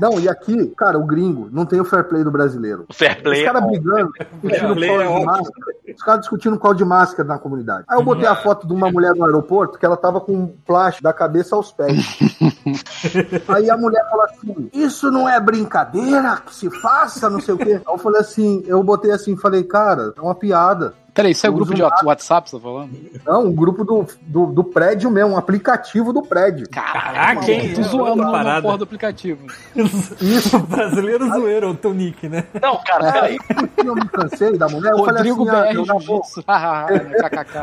não, 0.00 0.20
e 0.20 0.28
aqui, 0.28 0.66
cara, 0.76 0.98
o 0.98 1.06
gringo 1.06 1.48
não 1.50 1.64
tem 1.64 1.80
o 1.84 1.88
fair 1.88 2.04
play 2.04 2.24
do 2.24 2.30
brasileiro. 2.30 2.86
Fair 2.92 3.16
Os 3.16 3.22
play. 3.22 3.44
caras 3.44 3.64
brigando, 3.66 4.12
discutindo 4.42 4.74
play 4.74 4.88
qual 4.88 5.00
é 5.00 5.18
de 5.18 5.24
máscara. 5.24 5.74
Os 5.94 6.02
caras 6.02 6.20
discutindo 6.20 6.58
qual 6.58 6.74
de 6.74 6.84
máscara 6.84 7.28
na 7.28 7.38
comunidade. 7.38 7.84
Aí 7.88 7.98
eu 7.98 8.02
botei 8.02 8.26
a 8.26 8.34
foto 8.34 8.66
de 8.66 8.72
uma 8.72 8.90
mulher 8.90 9.14
no 9.14 9.24
aeroporto 9.24 9.78
que 9.78 9.86
ela 9.86 9.96
tava 9.96 10.20
com 10.20 10.32
um 10.32 10.46
plástico 10.66 11.04
da 11.04 11.12
cabeça 11.12 11.54
aos 11.54 11.70
pés. 11.72 11.96
Aí 13.48 13.70
a 13.70 13.76
mulher 13.76 14.04
falou 14.10 14.24
assim: 14.24 14.70
Isso 14.72 15.10
não 15.10 15.28
é 15.28 15.38
brincadeira 15.38 16.36
que 16.44 16.54
se 16.54 16.70
faça, 16.80 17.28
não 17.30 17.40
sei 17.40 17.54
o 17.54 17.58
quê. 17.58 17.74
Aí 17.74 17.94
eu 17.94 17.98
falei 17.98 18.20
assim, 18.20 18.62
eu 18.66 18.82
botei 18.82 19.10
assim, 19.10 19.36
falei, 19.36 19.64
cara, 19.64 20.12
é 20.16 20.20
uma 20.20 20.34
piada. 20.34 20.94
Peraí, 21.14 21.30
isso 21.30 21.46
é 21.46 21.48
o 21.50 21.52
Eu 21.52 21.56
grupo 21.56 21.74
de. 21.74 21.82
WhatsApp, 21.82 22.50
você 22.50 22.56
tá 22.56 22.62
falando? 22.62 22.90
Não, 23.24 23.44
um 23.46 23.52
grupo 23.52 23.84
do, 23.84 24.04
do, 24.22 24.46
do 24.46 24.64
prédio 24.64 25.08
mesmo, 25.10 25.30
um 25.34 25.36
aplicativo 25.36 26.12
do 26.12 26.22
prédio. 26.22 26.68
Caraca, 26.68 27.50
hein? 27.50 27.72
Tô 27.74 27.82
zoando 27.84 28.08
Outra 28.10 28.24
na 28.26 28.32
parada. 28.32 28.62
porra 28.62 28.78
do 28.78 28.84
aplicativo. 28.84 29.46
Isso, 30.20 30.58
brasileiro 30.58 31.28
zoeiro, 31.32 31.70
o 31.70 31.74
teu 31.74 31.94
nick, 31.94 32.28
né? 32.28 32.44
Não, 32.60 32.78
cara, 32.84 33.12
peraí. 33.12 33.38
Aí 33.56 33.86
eu 33.86 33.94
me 33.94 34.08
cansei 34.08 34.58
da 34.58 34.68
mulher, 34.68 34.90
eu 34.92 34.96
Rodrigo 34.98 35.46
falei 35.46 35.70
assim, 35.70 35.70
ah, 35.70 35.72
BR 35.72 35.78
eu. 35.78 35.84
Jiu-Jitsu. 36.00 36.42
KKK. 36.42 37.54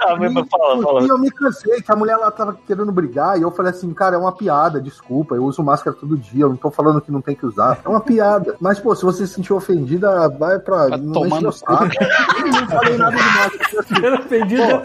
Ah, 0.00 0.16
mas 0.16 0.48
fala, 0.48 0.78
E 0.78 0.82
fala. 0.82 1.02
eu 1.08 1.18
me 1.18 1.30
cansei, 1.30 1.80
que 1.80 1.90
a 1.92 1.96
mulher 1.96 2.16
lá 2.16 2.30
tava 2.30 2.56
querendo 2.66 2.92
brigar, 2.92 3.38
e 3.38 3.42
eu 3.42 3.50
falei 3.50 3.70
assim, 3.72 3.92
cara, 3.94 4.16
é 4.16 4.18
uma 4.18 4.32
piada, 4.32 4.80
desculpa, 4.80 5.34
eu 5.34 5.44
uso 5.44 5.62
máscara 5.62 5.96
todo 5.98 6.16
dia, 6.16 6.44
eu 6.44 6.48
não 6.50 6.56
tô 6.56 6.70
falando 6.70 7.00
que 7.00 7.10
não 7.10 7.20
tem 7.20 7.34
que 7.34 7.46
usar. 7.46 7.80
É 7.84 7.88
uma 7.88 8.00
piada. 8.00 8.56
Mas, 8.60 8.78
pô, 8.78 8.94
se 8.94 9.02
você 9.04 9.26
se 9.26 9.34
sentir 9.34 9.52
ofendida, 9.52 10.28
vai 10.28 10.58
pra. 10.58 10.88
Vai 10.88 10.98
meu 11.24 11.52
saco. 11.52 11.84
Eu 11.84 12.46
não 12.46 12.68
falei 12.68 12.96
nada 12.96 13.16
demais. 13.16 13.52
Eu 13.72 13.82
Ser 13.82 14.12
ofendida. 14.14 14.82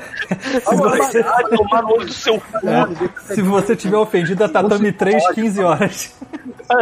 Se 0.67 0.75
você, 0.75 1.23
tomar 1.55 1.81
no 1.83 1.89
olho 1.93 2.05
do 2.05 2.13
seu 2.13 2.39
cu. 2.39 2.57
assim, 2.57 3.35
se 3.35 3.41
você 3.41 3.75
tiver 3.75 3.97
ofendido, 3.97 4.43
a 4.43 4.49
Tatame 4.49 4.91
3, 4.91 5.31
15 5.31 5.63
horas. 5.63 6.15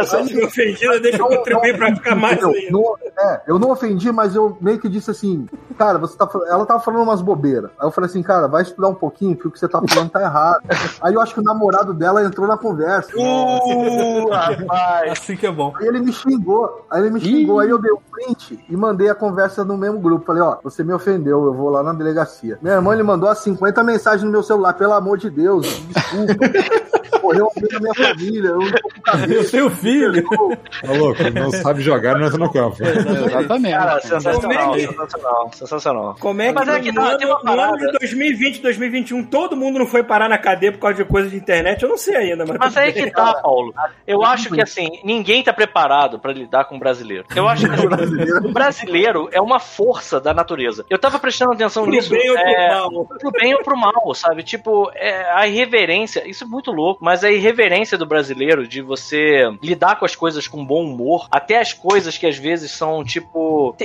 Só. 0.04 0.24
Se 0.24 0.44
ofendida, 0.44 0.98
deixa 0.98 1.18
eu 1.18 1.28
contribuir 1.28 1.76
pra 1.76 1.94
ficar 1.94 2.16
mais 2.16 2.42
ainda. 2.42 2.78
É, 3.18 3.42
eu 3.46 3.58
não 3.58 3.70
ofendi, 3.70 4.10
mas 4.10 4.34
eu 4.34 4.56
meio 4.60 4.80
que 4.80 4.88
disse 4.88 5.10
assim, 5.10 5.46
cara, 5.78 5.96
você 5.96 6.16
tá 6.16 6.28
ela 6.48 6.66
tava 6.66 6.80
falando 6.80 7.04
umas 7.04 7.22
bobeiras. 7.22 7.70
Aí 7.78 7.86
eu 7.86 7.90
falei 7.92 8.10
assim, 8.10 8.22
cara, 8.22 8.48
vai 8.48 8.62
estudar 8.62 8.88
um 8.88 8.94
pouquinho, 8.94 9.34
porque 9.36 9.48
o 9.48 9.50
que 9.52 9.58
você 9.58 9.68
tá 9.68 9.80
falando 9.88 10.10
tá 10.10 10.20
errado. 10.22 10.62
Aí 11.00 11.14
eu 11.14 11.20
acho 11.20 11.34
que 11.34 11.40
o 11.40 11.44
namorado 11.44 11.94
dela 11.94 12.24
entrou 12.24 12.48
na 12.48 12.58
conversa. 12.58 13.12
Uh, 13.16 14.28
rapaz. 14.28 15.12
Assim 15.12 15.36
que 15.36 15.46
é 15.46 15.52
bom. 15.52 15.72
Aí 15.78 15.86
ele 15.86 16.00
me 16.00 16.12
xingou, 16.12 16.84
aí 16.90 17.00
ele 17.02 17.10
me 17.10 17.20
xingou, 17.20 17.60
aí 17.60 17.70
eu 17.70 17.78
dei 17.78 17.92
um 17.92 18.00
print 18.10 18.64
e 18.68 18.76
mandei 18.76 19.08
a 19.08 19.14
conversa 19.14 19.45
no 19.64 19.76
mesmo 19.76 19.98
grupo. 19.98 20.24
Falei, 20.26 20.42
ó, 20.42 20.56
você 20.62 20.82
me 20.84 20.92
ofendeu, 20.92 21.44
eu 21.46 21.54
vou 21.54 21.70
lá 21.70 21.82
na 21.82 21.92
delegacia. 21.92 22.58
Meu 22.62 22.72
irmão, 22.74 22.92
ele 22.92 23.02
mandou 23.02 23.28
as 23.28 23.38
50 23.38 23.82
mensagens 23.84 24.22
no 24.22 24.30
meu 24.30 24.42
celular, 24.42 24.72
pelo 24.74 24.92
amor 24.92 25.18
de 25.18 25.30
Deus, 25.30 25.64
desculpa. 25.66 26.34
Morreu 27.22 27.46
alguém 27.46 27.68
da 27.68 27.80
minha 27.80 27.94
família, 27.94 28.48
eu 28.50 28.58
não 28.58 28.70
tô 28.70 28.88
com 28.88 29.00
cabeça. 29.00 29.70
filho. 29.70 30.22
Tá 30.28 30.92
louco? 30.92 31.18
Não 31.34 31.50
sabe 31.50 31.82
jogar, 31.82 32.16
não 32.18 32.26
entra 32.26 32.38
no 32.38 32.52
campo. 32.52 32.76
Exatamente. 32.80 33.74
Cara, 33.76 34.00
sensacional, 34.00 34.74
é 34.74 34.78
que- 34.78 34.86
sensacional, 34.86 35.50
sensacional. 35.52 36.16
Como 36.20 36.42
é 36.42 36.48
que, 36.48 36.52
Mas 36.54 36.68
é 36.68 36.80
que 36.80 36.92
no, 36.92 37.00
tá, 37.00 37.08
ano, 37.08 37.18
tem 37.18 37.26
uma 37.26 37.40
no 37.42 37.60
ano 37.60 37.78
de 37.78 37.92
2020, 37.98 38.62
2021, 38.62 39.24
todo 39.24 39.56
mundo 39.56 39.78
não 39.80 39.86
foi 39.86 40.04
parar 40.04 40.28
na 40.28 40.38
cadeia 40.38 40.70
por 40.72 40.78
causa 40.78 40.96
de 40.96 41.04
coisa 41.04 41.28
de 41.28 41.36
internet? 41.36 41.82
Eu 41.82 41.88
não 41.88 41.98
sei 41.98 42.14
ainda, 42.16 42.44
mas. 42.46 42.58
Mas 42.58 42.76
aí 42.76 42.92
que 42.92 43.10
tá, 43.10 43.34
Paulo. 43.42 43.74
Eu 44.06 44.22
acho 44.22 44.50
que 44.50 44.60
assim, 44.60 44.88
ninguém 45.04 45.42
tá 45.42 45.52
preparado 45.52 46.18
pra 46.20 46.32
lidar 46.32 46.66
com 46.66 46.76
o 46.76 46.78
brasileiro. 46.78 47.24
Eu 47.34 47.48
acho 47.48 47.66
que 47.66 47.74
assim, 47.74 47.86
o 48.46 48.52
brasileiro 48.52 49.28
é 49.36 49.40
uma 49.40 49.60
força 49.60 50.18
da 50.18 50.32
natureza. 50.32 50.86
Eu 50.88 50.98
tava 50.98 51.18
prestando 51.18 51.52
atenção 51.52 51.82
Pro 51.84 51.92
nisso. 51.92 52.10
bem 52.10 52.30
ou 52.30 52.36
pro 52.36 52.46
é, 52.48 52.68
mal? 52.68 53.04
pro 53.04 53.30
bem 53.30 53.54
ou 53.54 53.62
pro 53.62 53.76
mal, 53.76 54.14
sabe? 54.14 54.42
Tipo, 54.42 54.90
é, 54.94 55.30
a 55.32 55.46
irreverência, 55.46 56.26
isso 56.28 56.44
é 56.44 56.46
muito 56.46 56.72
louco, 56.72 57.04
mas 57.04 57.22
a 57.22 57.30
irreverência 57.30 57.98
do 57.98 58.06
brasileiro 58.06 58.66
de 58.66 58.80
você 58.80 59.42
lidar 59.62 59.96
com 59.96 60.06
as 60.06 60.16
coisas 60.16 60.48
com 60.48 60.64
bom 60.64 60.84
humor, 60.84 61.28
até 61.30 61.60
as 61.60 61.72
coisas 61.72 62.16
que 62.16 62.26
às 62.26 62.38
vezes 62.38 62.70
são 62.70 63.04
tipo. 63.04 63.76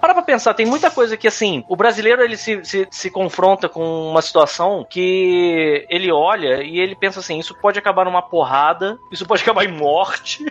Para 0.00 0.14
pra 0.14 0.22
pensar, 0.22 0.54
tem 0.54 0.66
muita 0.66 0.90
coisa 0.90 1.16
que 1.16 1.26
assim, 1.26 1.64
o 1.68 1.74
brasileiro 1.74 2.22
ele 2.22 2.36
se, 2.36 2.64
se, 2.64 2.86
se 2.90 3.10
confronta 3.10 3.68
com 3.68 3.82
uma 4.10 4.22
situação 4.22 4.86
que 4.88 5.86
ele 5.90 6.12
olha 6.12 6.62
e 6.62 6.78
ele 6.78 6.94
pensa 6.94 7.18
assim: 7.18 7.38
isso 7.38 7.54
pode 7.60 7.78
acabar 7.78 8.04
numa 8.04 8.22
porrada, 8.22 9.00
isso 9.10 9.26
pode 9.26 9.42
acabar 9.42 9.64
em 9.64 9.72
morte. 9.72 10.44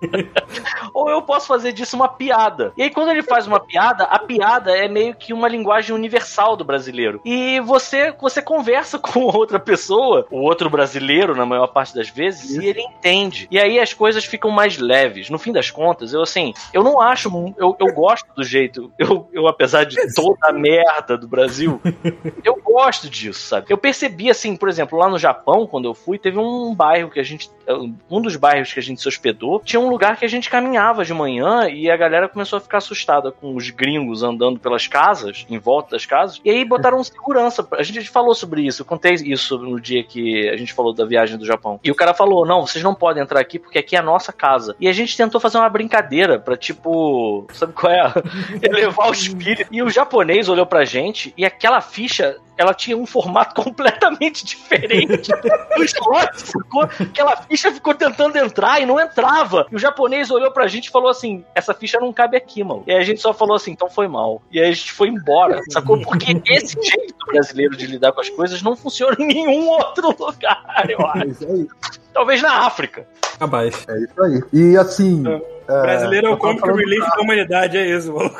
Ou 0.92 1.08
eu 1.10 1.22
posso 1.22 1.46
fazer 1.46 1.72
disso 1.72 1.96
uma 1.96 2.08
piada. 2.08 2.72
E 2.76 2.82
aí, 2.82 2.90
quando 2.90 3.10
ele 3.10 3.22
faz 3.22 3.46
uma 3.46 3.60
piada, 3.60 4.03
a 4.04 4.18
piada 4.18 4.76
é 4.76 4.88
meio 4.88 5.14
que 5.14 5.32
uma 5.32 5.48
linguagem 5.48 5.94
universal 5.94 6.56
do 6.56 6.64
brasileiro. 6.64 7.20
E 7.24 7.60
você, 7.60 8.12
você 8.20 8.42
conversa 8.42 8.98
com 9.00 9.20
outra 9.20 9.58
pessoa, 9.58 10.26
o 10.30 10.40
outro 10.40 10.68
brasileiro, 10.70 11.34
na 11.34 11.46
maior 11.46 11.68
parte 11.68 11.94
das 11.94 12.08
vezes, 12.08 12.56
e 12.56 12.66
ele 12.66 12.80
entende. 12.80 13.48
E 13.50 13.58
aí 13.58 13.78
as 13.78 13.92
coisas 13.92 14.24
ficam 14.24 14.50
mais 14.50 14.78
leves. 14.78 15.30
No 15.30 15.38
fim 15.38 15.52
das 15.52 15.70
contas, 15.70 16.12
eu 16.12 16.22
assim, 16.22 16.52
eu 16.72 16.82
não 16.82 17.00
acho. 17.00 17.28
Eu, 17.56 17.76
eu 17.78 17.94
gosto 17.94 18.26
do 18.34 18.42
jeito. 18.42 18.92
Eu, 18.98 19.28
eu, 19.32 19.46
apesar 19.46 19.84
de 19.84 19.96
toda 20.14 20.48
a 20.48 20.52
merda 20.52 21.16
do 21.16 21.28
Brasil, 21.28 21.80
eu 22.44 22.60
gosto 22.62 23.08
disso, 23.08 23.40
sabe? 23.40 23.66
Eu 23.68 23.78
percebi, 23.78 24.30
assim, 24.30 24.56
por 24.56 24.68
exemplo, 24.68 24.98
lá 24.98 25.08
no 25.08 25.18
Japão, 25.18 25.66
quando 25.66 25.86
eu 25.86 25.94
fui, 25.94 26.18
teve 26.18 26.38
um 26.38 26.74
bairro 26.74 27.10
que 27.10 27.20
a 27.20 27.22
gente. 27.22 27.50
Um 28.10 28.20
dos 28.20 28.36
bairros 28.36 28.72
que 28.72 28.78
a 28.78 28.82
gente 28.82 29.00
se 29.00 29.08
hospedou, 29.08 29.60
tinha 29.64 29.80
um 29.80 29.88
lugar 29.88 30.18
que 30.18 30.24
a 30.24 30.28
gente 30.28 30.50
caminhava 30.50 31.04
de 31.04 31.14
manhã 31.14 31.66
e 31.68 31.90
a 31.90 31.96
galera 31.96 32.28
começou 32.28 32.58
a 32.58 32.60
ficar 32.60 32.78
assustada 32.78 33.32
com 33.32 33.54
os 33.56 33.70
gringos 33.70 33.93
andando 34.22 34.58
pelas 34.58 34.86
casas, 34.86 35.46
em 35.48 35.58
volta 35.58 35.90
das 35.90 36.06
casas, 36.06 36.40
e 36.44 36.50
aí 36.50 36.64
botaram 36.64 37.02
segurança. 37.02 37.66
A 37.72 37.82
gente 37.82 38.08
falou 38.08 38.34
sobre 38.34 38.62
isso, 38.62 38.82
eu 38.82 38.86
contei 38.86 39.14
isso 39.14 39.58
no 39.58 39.80
dia 39.80 40.02
que 40.02 40.48
a 40.48 40.56
gente 40.56 40.72
falou 40.72 40.92
da 40.92 41.04
viagem 41.04 41.38
do 41.38 41.46
Japão. 41.46 41.78
E 41.82 41.90
o 41.90 41.94
cara 41.94 42.14
falou: 42.14 42.46
não, 42.46 42.66
vocês 42.66 42.82
não 42.82 42.94
podem 42.94 43.22
entrar 43.22 43.40
aqui 43.40 43.58
porque 43.58 43.78
aqui 43.78 43.96
é 43.96 43.98
a 43.98 44.02
nossa 44.02 44.32
casa. 44.32 44.74
E 44.80 44.88
a 44.88 44.92
gente 44.92 45.16
tentou 45.16 45.40
fazer 45.40 45.58
uma 45.58 45.68
brincadeira 45.68 46.38
pra, 46.38 46.56
tipo, 46.56 47.46
sabe 47.52 47.72
qual 47.72 47.92
é? 47.92 48.12
Elevar 48.62 49.08
o 49.08 49.12
espírito. 49.12 49.68
E 49.70 49.82
o 49.82 49.90
japonês 49.90 50.48
olhou 50.48 50.66
pra 50.66 50.84
gente 50.84 51.32
e 51.36 51.44
aquela 51.44 51.80
ficha 51.80 52.36
ela 52.56 52.74
tinha 52.74 52.96
um 52.96 53.06
formato 53.06 53.54
completamente 53.60 54.44
diferente. 54.44 55.30
o 55.76 55.82
slot 55.82 56.36
ficou, 56.36 56.82
aquela 56.82 57.36
ficha 57.36 57.72
ficou 57.72 57.94
tentando 57.94 58.36
entrar 58.36 58.80
e 58.80 58.86
não 58.86 59.00
entrava. 59.00 59.66
E 59.70 59.76
o 59.76 59.78
japonês 59.78 60.30
olhou 60.30 60.50
pra 60.50 60.66
gente 60.66 60.86
e 60.86 60.90
falou 60.90 61.08
assim: 61.08 61.44
essa 61.54 61.74
ficha 61.74 61.98
não 62.00 62.12
cabe 62.12 62.36
aqui, 62.36 62.62
mano. 62.62 62.84
E 62.86 62.92
aí 62.92 62.98
a 62.98 63.04
gente 63.04 63.20
só 63.20 63.32
falou 63.32 63.56
assim: 63.56 63.72
então 63.72 63.88
foi 63.88 64.08
mal. 64.08 64.42
E 64.50 64.60
aí 64.60 64.68
a 64.68 64.72
gente 64.72 64.92
foi 64.92 65.08
embora, 65.08 65.60
sacou? 65.70 66.00
Porque 66.00 66.40
esse 66.46 66.80
jeito 66.82 67.14
brasileiro 67.26 67.76
de 67.76 67.86
lidar 67.86 68.12
com 68.12 68.20
as 68.20 68.30
coisas 68.30 68.62
não 68.62 68.76
funciona 68.76 69.16
em 69.18 69.26
nenhum 69.26 69.68
outro 69.68 70.14
lugar, 70.18 70.86
eu 70.88 71.06
acho. 71.06 71.22
É 71.22 71.26
isso 71.26 71.46
aí. 71.46 71.68
Talvez 72.12 72.42
na 72.42 72.66
África. 72.66 73.06
Capaz. 73.38 73.84
É 73.88 73.98
isso 73.98 74.22
aí. 74.22 74.42
E 74.52 74.76
assim. 74.76 75.24
O 75.68 75.82
brasileiro 75.82 76.26
é 76.26 76.30
o 76.30 76.36
Comic 76.36 76.66
Relief 76.66 77.08
da 77.16 77.22
humanidade, 77.22 77.76
é 77.76 77.96
isso, 77.96 78.12
maluco. 78.12 78.36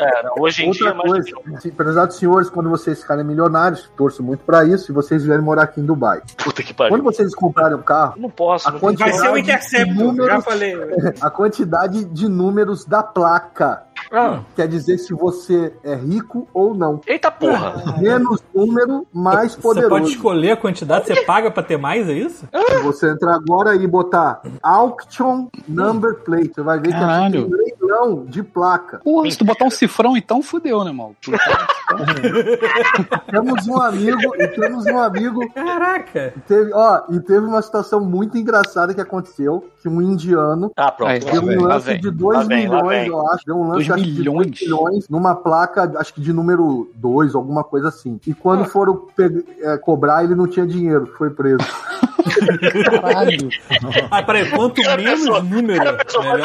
É, 0.00 0.40
hoje 0.40 0.64
em 0.66 0.70
dia, 0.72 0.86
Outra 0.88 0.94
mas 1.12 1.12
coisa, 1.12 1.60
se- 1.60 1.70
prezados 1.70 2.16
senhores, 2.16 2.50
quando 2.50 2.68
vocês 2.68 3.00
ficarem 3.00 3.24
milionários, 3.24 3.88
torço 3.96 4.22
muito 4.24 4.44
pra 4.44 4.64
isso, 4.64 4.90
e 4.90 4.94
vocês 4.94 5.24
vierem 5.24 5.44
morar 5.44 5.62
aqui 5.64 5.80
em 5.80 5.84
Dubai. 5.86 6.20
puta 6.42 6.62
que 6.64 6.74
Quando 6.74 6.90
pariu. 6.90 7.04
vocês 7.04 7.32
comprarem 7.34 7.76
um 7.76 7.82
carro, 7.82 8.14
Não 8.16 8.28
posso, 8.28 8.68
A 8.68 8.72
não 8.72 8.80
Vai 8.80 8.96
ser 9.12 9.30
o 9.30 9.34
de 9.34 9.40
Interceptor, 9.40 9.94
já 9.96 10.02
números. 10.04 10.44
falei. 10.44 10.74
a 11.20 11.30
quantidade 11.30 12.04
de 12.06 12.28
números 12.28 12.84
da 12.84 13.02
placa 13.04 13.84
Ah, 14.12 14.40
quer 14.56 14.66
dizer 14.66 14.98
se 14.98 15.14
você 15.14 15.72
é 15.84 15.94
rico 15.94 16.48
ou 16.52 16.74
não. 16.74 17.00
eita 17.06 17.30
porra. 17.30 17.94
Menos 17.98 18.42
número, 18.54 19.06
mais 19.12 19.54
Você 19.54 19.60
poderoso. 19.62 19.90
pode 19.90 20.08
escolher 20.10 20.50
a 20.52 20.56
quantidade, 20.56 21.06
você 21.06 21.22
paga 21.22 21.50
pra 21.52 21.62
ter 21.62 21.76
mais, 21.76 22.08
é 22.08 22.12
isso? 22.12 22.48
Se 22.68 22.78
você 22.82 23.10
entrar 23.10 23.34
agora 23.36 23.74
e 23.76 23.86
botar 23.86 24.42
Auction 24.62 25.46
Number 25.68 26.16
Plate, 26.24 26.50
você 26.54 26.62
vai 26.64 26.78
ver 26.78 26.88
que 26.88 26.98
Caralho. 26.98 27.48
tem 27.50 27.58
leilão 27.80 28.24
de 28.24 28.42
placa. 28.42 29.00
Porra, 29.04 29.30
se 29.30 29.38
tu 29.38 29.44
botar 29.44 29.64
um 29.66 29.70
cifrão, 29.70 30.16
então 30.16 30.42
fudeu, 30.42 30.82
né, 30.84 30.90
mal? 30.92 31.14
Temos 33.30 33.66
um 33.68 33.80
amigo, 33.80 34.34
e 34.38 34.48
temos 34.48 34.84
um 34.86 34.98
amigo 34.98 35.48
Caraca! 35.52 36.32
Teve, 36.46 36.72
ó, 36.72 37.02
e 37.10 37.20
teve 37.20 37.44
uma 37.46 37.60
situação 37.62 38.00
muito 38.00 38.36
engraçada 38.38 38.94
que 38.94 39.00
aconteceu, 39.00 39.64
que 39.82 39.88
um 39.88 40.00
indiano 40.00 40.72
Ah, 40.76 40.90
pronto. 40.90 41.10
Aí, 41.10 41.20
deu 41.20 41.42
um 41.42 41.62
lance 41.62 41.86
vem, 41.86 42.00
de 42.00 42.10
2 42.10 42.36
lá 42.38 42.44
vem, 42.44 42.68
lá 42.68 42.76
milhões, 42.76 42.98
vem. 43.00 43.08
eu 43.08 43.28
acho. 43.30 43.44
Deu 43.46 43.56
um 43.56 43.62
lance 43.68 43.74
Dois 43.74 43.90
acho 43.90 44.02
que 44.04 44.10
de 44.12 44.18
milhões? 44.18 44.46
2 44.46 44.60
milhões 44.62 45.08
numa 45.08 45.34
placa, 45.34 45.92
acho 45.98 46.14
que 46.14 46.20
de 46.20 46.32
número 46.32 46.90
2, 46.96 47.34
alguma 47.34 47.62
coisa 47.62 47.88
assim. 47.88 48.18
E 48.26 48.32
quando 48.34 48.62
Ah. 48.62 48.66
foram 48.66 49.06
é, 49.60 49.76
cobrar, 49.78 50.24
ele 50.24 50.34
não 50.34 50.46
tinha 50.46 50.66
dinheiro, 50.66 51.06
foi 51.18 51.30
preso. 51.30 51.58
Caralho. 52.90 53.48
Ah, 54.10 54.22
peraí, 54.22 54.48
quanto 54.50 54.80
menos 54.80 55.20
pessoa- 55.20 55.42
número, 55.42 55.66
melhor 55.66 55.96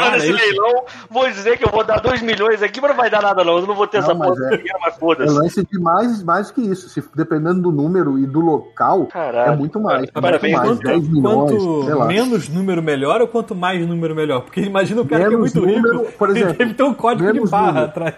é 0.10 0.18
nesse 0.18 0.30
isso? 0.30 0.38
leilão, 0.38 0.84
vou 1.10 1.28
dizer 1.30 1.58
que 1.58 1.66
eu 1.66 1.70
vou 1.72 1.84
dar 1.84 2.00
2 2.00 2.22
milhões 2.22 2.62
aqui, 2.62 2.80
mas 2.82 2.92
não 2.92 2.98
vai 2.98 3.10
dar 3.10 3.22
nada 3.22 3.44
não. 3.44 3.58
Eu 3.60 3.68
não 3.68 3.76
vou 3.76 3.88
ter 3.88 3.98
Não, 4.02 4.06
essa 4.06 4.16
porra 4.16 4.30
é- 4.46 4.50
de 4.52 4.58
dinheiro, 4.58 4.80
mas 4.82 4.96
É 4.96 4.98
foda-se. 5.00 5.34
lance 5.34 5.66
de 5.66 5.80
mais, 5.80 6.24
mais 6.24 6.52
que 6.52 6.62
isso. 6.62 6.90
Se, 6.90 7.04
dependendo 7.16 7.62
do 7.62 7.72
número 7.72 8.18
e 8.20 8.26
do 8.26 8.40
local, 8.40 9.06
Caralho. 9.08 9.54
é 9.54 9.56
muito 9.56 9.80
mais. 9.80 10.10
Cara, 10.10 10.22
parabéns. 10.22 10.54
muito 10.54 10.66
mais. 10.66 10.80
Quanto, 10.80 10.84
10 10.88 11.10
milhões, 11.10 11.52
quanto 11.64 12.06
menos 12.08 12.50
número 12.50 12.82
melhor 12.84 13.22
ou 13.22 13.28
quanto 13.28 13.56
mais 13.56 13.86
número 13.88 14.16
melhor? 14.16 14.42
Porque 14.42 14.62
imagina 14.62 15.02
o 15.02 15.06
cara 15.08 15.30
Menos 15.30 15.52
que 15.52 15.58
é 15.58 15.62
muito 15.62 15.74
número, 15.76 16.00
rico. 16.06 16.12
por 16.18 16.30
exemplo, 16.30 16.50
ele 16.50 16.58
deve 16.58 16.74
ter 16.74 16.84
um 16.84 16.94
código 16.94 17.32
de 17.34 17.40
barra 17.50 17.68
número. 17.68 17.86
atrás. 17.86 18.16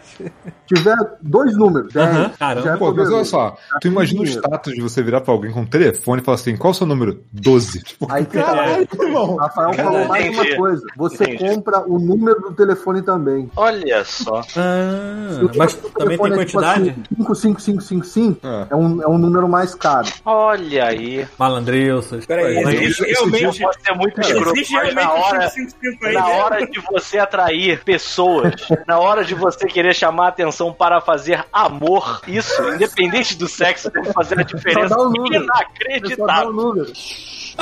tiver 0.67 0.95
dois 1.21 1.55
números, 1.57 1.93
10, 1.93 2.07
Aham, 2.07 2.29
caramba. 2.39 2.65
já 2.67 2.73
é 2.73 2.77
Pô, 2.77 2.93
mas 2.93 3.11
olha 3.11 3.25
só, 3.25 3.55
tu 3.81 3.87
imagina 3.87 4.21
o 4.21 4.25
status 4.25 4.73
de 4.73 4.81
você 4.81 5.01
virar 5.03 5.21
pra 5.21 5.33
alguém 5.33 5.51
com 5.51 5.61
um 5.61 5.65
telefone 5.65 6.21
e 6.21 6.25
falar 6.25 6.35
assim, 6.35 6.55
qual 6.57 6.71
o 6.71 6.73
seu 6.73 6.87
número? 6.87 7.19
12. 7.31 7.83
Tipo, 7.83 8.07
Aí 8.11 8.25
que 8.25 8.37
tá. 8.37 8.43
caralho, 8.45 8.87
irmão. 8.99 9.35
Rafael 9.35 9.73
falou 9.73 10.07
mais 10.07 10.29
uma 10.33 10.55
coisa. 10.55 10.81
Você 10.95 11.23
Entendi. 11.23 11.37
O 11.87 11.99
número 11.99 12.39
do 12.41 12.53
telefone 12.53 13.01
também. 13.01 13.49
Olha 13.55 14.03
só. 14.05 14.41
Ah, 14.55 15.39
mas 15.57 15.75
número 15.75 15.89
também 15.93 16.17
tem 16.17 16.27
telefone 16.27 16.41
é, 16.41 16.45
tipo 16.45 16.59
quantidade? 16.59 16.89
assim, 16.89 17.03
55555 17.15 18.39
É. 18.47 18.67
é. 18.71 18.75
um, 18.75 19.01
é 19.01 19.07
um 19.07 19.17
número 19.17 19.47
mais 19.47 19.73
caro. 19.75 20.07
Olha 20.25 20.85
aí. 20.85 21.27
Malandrilsos. 21.37 22.25
Peraí, 22.25 22.63
Mas 22.63 22.73
existe 22.75 23.01
esse- 23.03 23.11
esse 23.11 23.23
Eu 23.23 23.29
realmente. 23.29 23.61
posso 23.61 23.79
ser 23.81 23.93
muito 23.95 24.21
escroto, 24.21 24.49
Existe 24.51 24.73
mas 24.73 24.93
realmente 24.93 25.05
na 25.05 25.13
hora, 25.13 25.39
555 25.51 26.05
aí 26.05 26.13
na 26.13 26.21
dentro? 26.21 26.37
hora 26.43 26.67
de 26.67 26.79
você 26.91 27.17
atrair 27.19 27.83
pessoas, 27.83 28.53
na 28.87 28.99
hora 28.99 29.23
de 29.25 29.33
você 29.35 29.65
querer 29.67 29.93
chamar 29.95 30.25
a 30.25 30.29
atenção 30.29 30.73
para 30.73 30.99
fazer 31.01 31.45
amor, 31.51 32.21
isso, 32.27 32.61
independente 32.73 33.37
do 33.37 33.47
sexo, 33.47 33.89
deve 33.91 34.11
fazer 34.13 34.39
a 34.39 34.43
diferença 34.43 34.89
Só 34.89 34.95
dá 34.95 35.01
um 35.03 35.09
número. 35.11 35.45
Só 35.45 36.25
dá 36.25 36.47
um 36.47 36.51
inacreditável. 36.51 36.85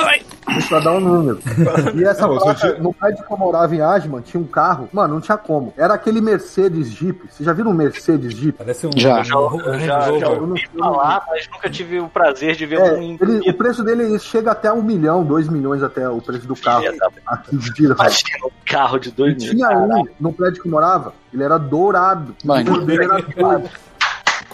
Número. 0.00 0.62
Só 0.68 0.80
dá 0.80 0.92
um 0.92 1.00
número. 1.00 1.38
E 1.94 2.04
essa 2.04 2.26
Não, 2.26 2.36
placa, 2.38 2.74
no 2.78 2.92
prédio 2.92 3.24
que 3.24 3.32
eu 3.32 3.36
morava 3.36 3.74
em 3.74 3.80
Ashman, 3.80 4.20
tinha 4.20 4.40
um 4.42 4.46
carro. 4.46 4.88
Mano, 4.92 5.14
não 5.14 5.20
tinha 5.20 5.36
como. 5.38 5.72
Era 5.76 5.94
aquele 5.94 6.20
Mercedes 6.20 6.88
Jeep. 6.88 7.20
Vocês 7.30 7.46
já 7.46 7.52
viram 7.52 7.70
um 7.70 7.74
Mercedes 7.74 8.32
Jeep? 8.34 8.56
Parece 8.58 8.86
um 8.86 8.90
Já. 8.96 9.18
Eu 9.18 9.24
já, 9.24 9.36
Range 9.36 9.86
já, 9.86 10.00
já 10.18 10.26
Rover. 10.28 10.42
ouvi 10.42 10.68
falar, 10.78 11.24
mas 11.28 11.48
nunca 11.52 11.70
tive 11.70 12.00
o 12.00 12.08
prazer 12.08 12.56
de 12.56 12.66
ver 12.66 12.80
É, 12.80 12.92
um 12.94 13.16
ele- 13.20 13.50
o 13.50 13.54
preço 13.54 13.82
dele 13.84 14.18
chega 14.18 14.50
até 14.52 14.72
um 14.72 14.82
milhão, 14.82 15.24
dois 15.24 15.48
milhões 15.48 15.82
até 15.82 16.08
o 16.08 16.20
preço 16.20 16.46
do 16.46 16.56
carro. 16.56 16.84
Aqui 17.26 17.56
de. 17.56 17.84
Imagina 17.84 18.46
um 18.46 18.50
carro 18.64 18.98
de 18.98 19.08
E 19.08 19.12
dois 19.12 19.36
mil. 19.36 19.50
tinha 19.50 19.68
um 19.70 20.04
no 20.18 20.32
prédio 20.32 20.62
que 20.62 20.68
eu 20.68 20.72
morava, 20.72 21.12
ele 21.32 21.42
era 21.42 21.58
dourado. 21.58 22.34
Mano. 22.44 22.74
O 22.74 22.80
dele 22.84 23.04
era 23.04 23.22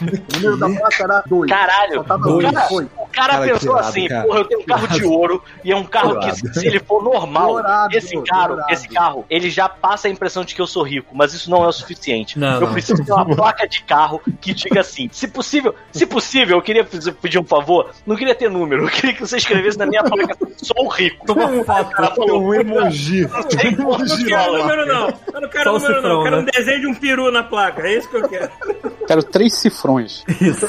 dois. 0.04 0.20
O 0.20 0.36
número 0.36 0.56
da 0.58 0.68
placa 0.68 1.02
era 1.04 1.22
dois. 1.26 1.50
Caralho, 1.50 2.04
dois. 2.04 2.68
Foi. 2.68 2.84
O 2.84 3.06
cara, 3.06 3.32
Cara, 3.34 3.46
pensou 3.46 3.58
que 3.58 3.78
irado, 3.78 3.88
assim, 3.88 4.08
cara. 4.08 4.26
porra, 4.26 4.38
eu 4.40 4.44
tenho 4.44 4.60
um 4.60 4.64
carro 4.64 4.88
de 4.88 5.04
ouro 5.04 5.44
e 5.64 5.72
é 5.72 5.76
um 5.76 5.84
carro 5.84 6.20
que, 6.20 6.26
Dourado. 6.26 6.54
se 6.54 6.66
ele 6.66 6.80
for 6.80 7.02
normal, 7.02 7.52
Dourado, 7.52 7.96
esse 7.96 8.22
carro, 8.22 8.48
dourado. 8.48 8.72
esse 8.72 8.88
carro, 8.88 9.24
ele 9.30 9.50
já 9.50 9.68
passa 9.68 10.08
a 10.08 10.10
impressão 10.10 10.44
de 10.44 10.54
que 10.54 10.60
eu 10.60 10.66
sou 10.66 10.82
rico, 10.82 11.14
mas 11.14 11.32
isso 11.32 11.50
não 11.50 11.64
é 11.64 11.68
o 11.68 11.72
suficiente. 11.72 12.38
Não, 12.38 12.54
eu 12.54 12.60
não. 12.62 12.72
preciso 12.72 13.04
ter 13.04 13.12
uma 13.12 13.24
placa 13.34 13.66
de 13.66 13.82
carro 13.82 14.20
que 14.40 14.52
diga 14.52 14.80
assim, 14.80 15.08
se 15.12 15.28
possível, 15.28 15.74
se 15.92 16.06
possível, 16.06 16.56
eu 16.58 16.62
queria 16.62 16.84
pedir 16.84 17.38
um 17.38 17.44
favor, 17.44 17.90
não 18.06 18.16
queria 18.16 18.34
ter 18.34 18.50
número, 18.50 18.84
eu 18.84 18.88
queria 18.88 19.14
que 19.14 19.20
você 19.20 19.36
escrevesse 19.36 19.78
na 19.78 19.86
minha 19.86 20.02
placa, 20.04 20.36
sou 20.58 20.88
rico. 20.88 21.26
Toma 21.26 21.48
foto. 21.64 22.36
Um 22.36 22.54
emoji. 22.54 23.26
Não 23.26 23.42
tem 23.44 23.74
como 23.74 23.94
Eu 23.94 23.98
não 23.98 24.16
quero 24.24 24.58
número, 24.58 24.86
não. 24.86 25.08
Eu 25.32 25.40
não 25.40 25.48
quero 25.48 25.72
número, 25.72 26.02
não. 26.02 26.10
Eu 26.10 26.22
quero 26.22 26.36
né? 26.36 26.42
um 26.42 26.44
desenho 26.44 26.80
de 26.80 26.86
um 26.86 26.94
peru 26.94 27.30
na 27.30 27.42
placa. 27.42 27.86
É 27.86 27.96
isso 27.98 28.08
que 28.08 28.16
eu 28.16 28.28
quero. 28.28 28.50
Quero 29.06 29.22
três 29.22 29.54
cifrões. 29.54 29.85
Isso. 30.40 30.66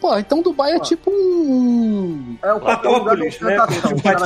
Pô, 0.00 0.18
então 0.18 0.42
Dubai 0.42 0.72
é 0.72 0.80
tipo 0.80 1.12
um. 1.12 2.36
É 2.42 2.52
o 2.52 2.60
Patópolis, 2.60 3.38
né? 3.40 3.56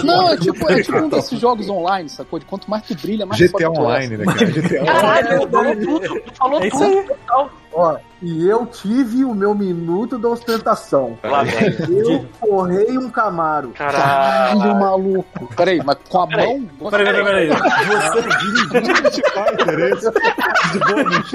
Não, 0.04 0.32
é 0.32 0.36
tipo, 0.38 0.70
é 0.72 0.82
tipo 0.82 0.96
um 0.96 1.08
desses 1.10 1.38
jogos 1.38 1.68
online, 1.68 2.08
sacou? 2.08 2.38
De 2.38 2.46
quanto 2.46 2.70
mais 2.70 2.82
tu 2.84 2.94
brilha, 2.94 3.26
mais 3.26 3.38
tu 3.38 3.46
GTA 3.46 3.70
pode 3.70 3.80
Online, 3.80 4.16
né, 4.16 4.24
cara? 4.24 4.46
GTA 4.46 4.82
Online. 4.82 4.86
Caralho, 4.86 5.50
falou 5.50 5.76
tudo, 5.76 6.22
falou 6.34 6.62
É 6.62 6.70
tudo. 6.70 7.14
Ó, 7.78 7.98
e 8.22 8.48
eu 8.48 8.64
tive 8.64 9.22
o 9.22 9.34
meu 9.34 9.54
minuto 9.54 10.16
da 10.18 10.28
ostentação. 10.30 11.18
Eu 11.22 12.26
forrei 12.40 12.96
um 12.96 13.10
Camaro. 13.10 13.68
Caralho, 13.76 14.58
Caralho. 14.60 14.80
maluco. 14.80 15.54
Peraí, 15.54 15.82
mas 15.84 15.98
com 16.08 16.22
a 16.22 16.26
Peraí. 16.26 16.58
mão. 16.80 16.90
Peraí, 16.90 17.06
peraí, 17.06 17.24
peraí. 17.24 17.48
Você, 17.48 18.22
Fighter, 19.12 19.78
esse. 19.92 20.10
De 20.72 20.78
bônus. 20.78 21.30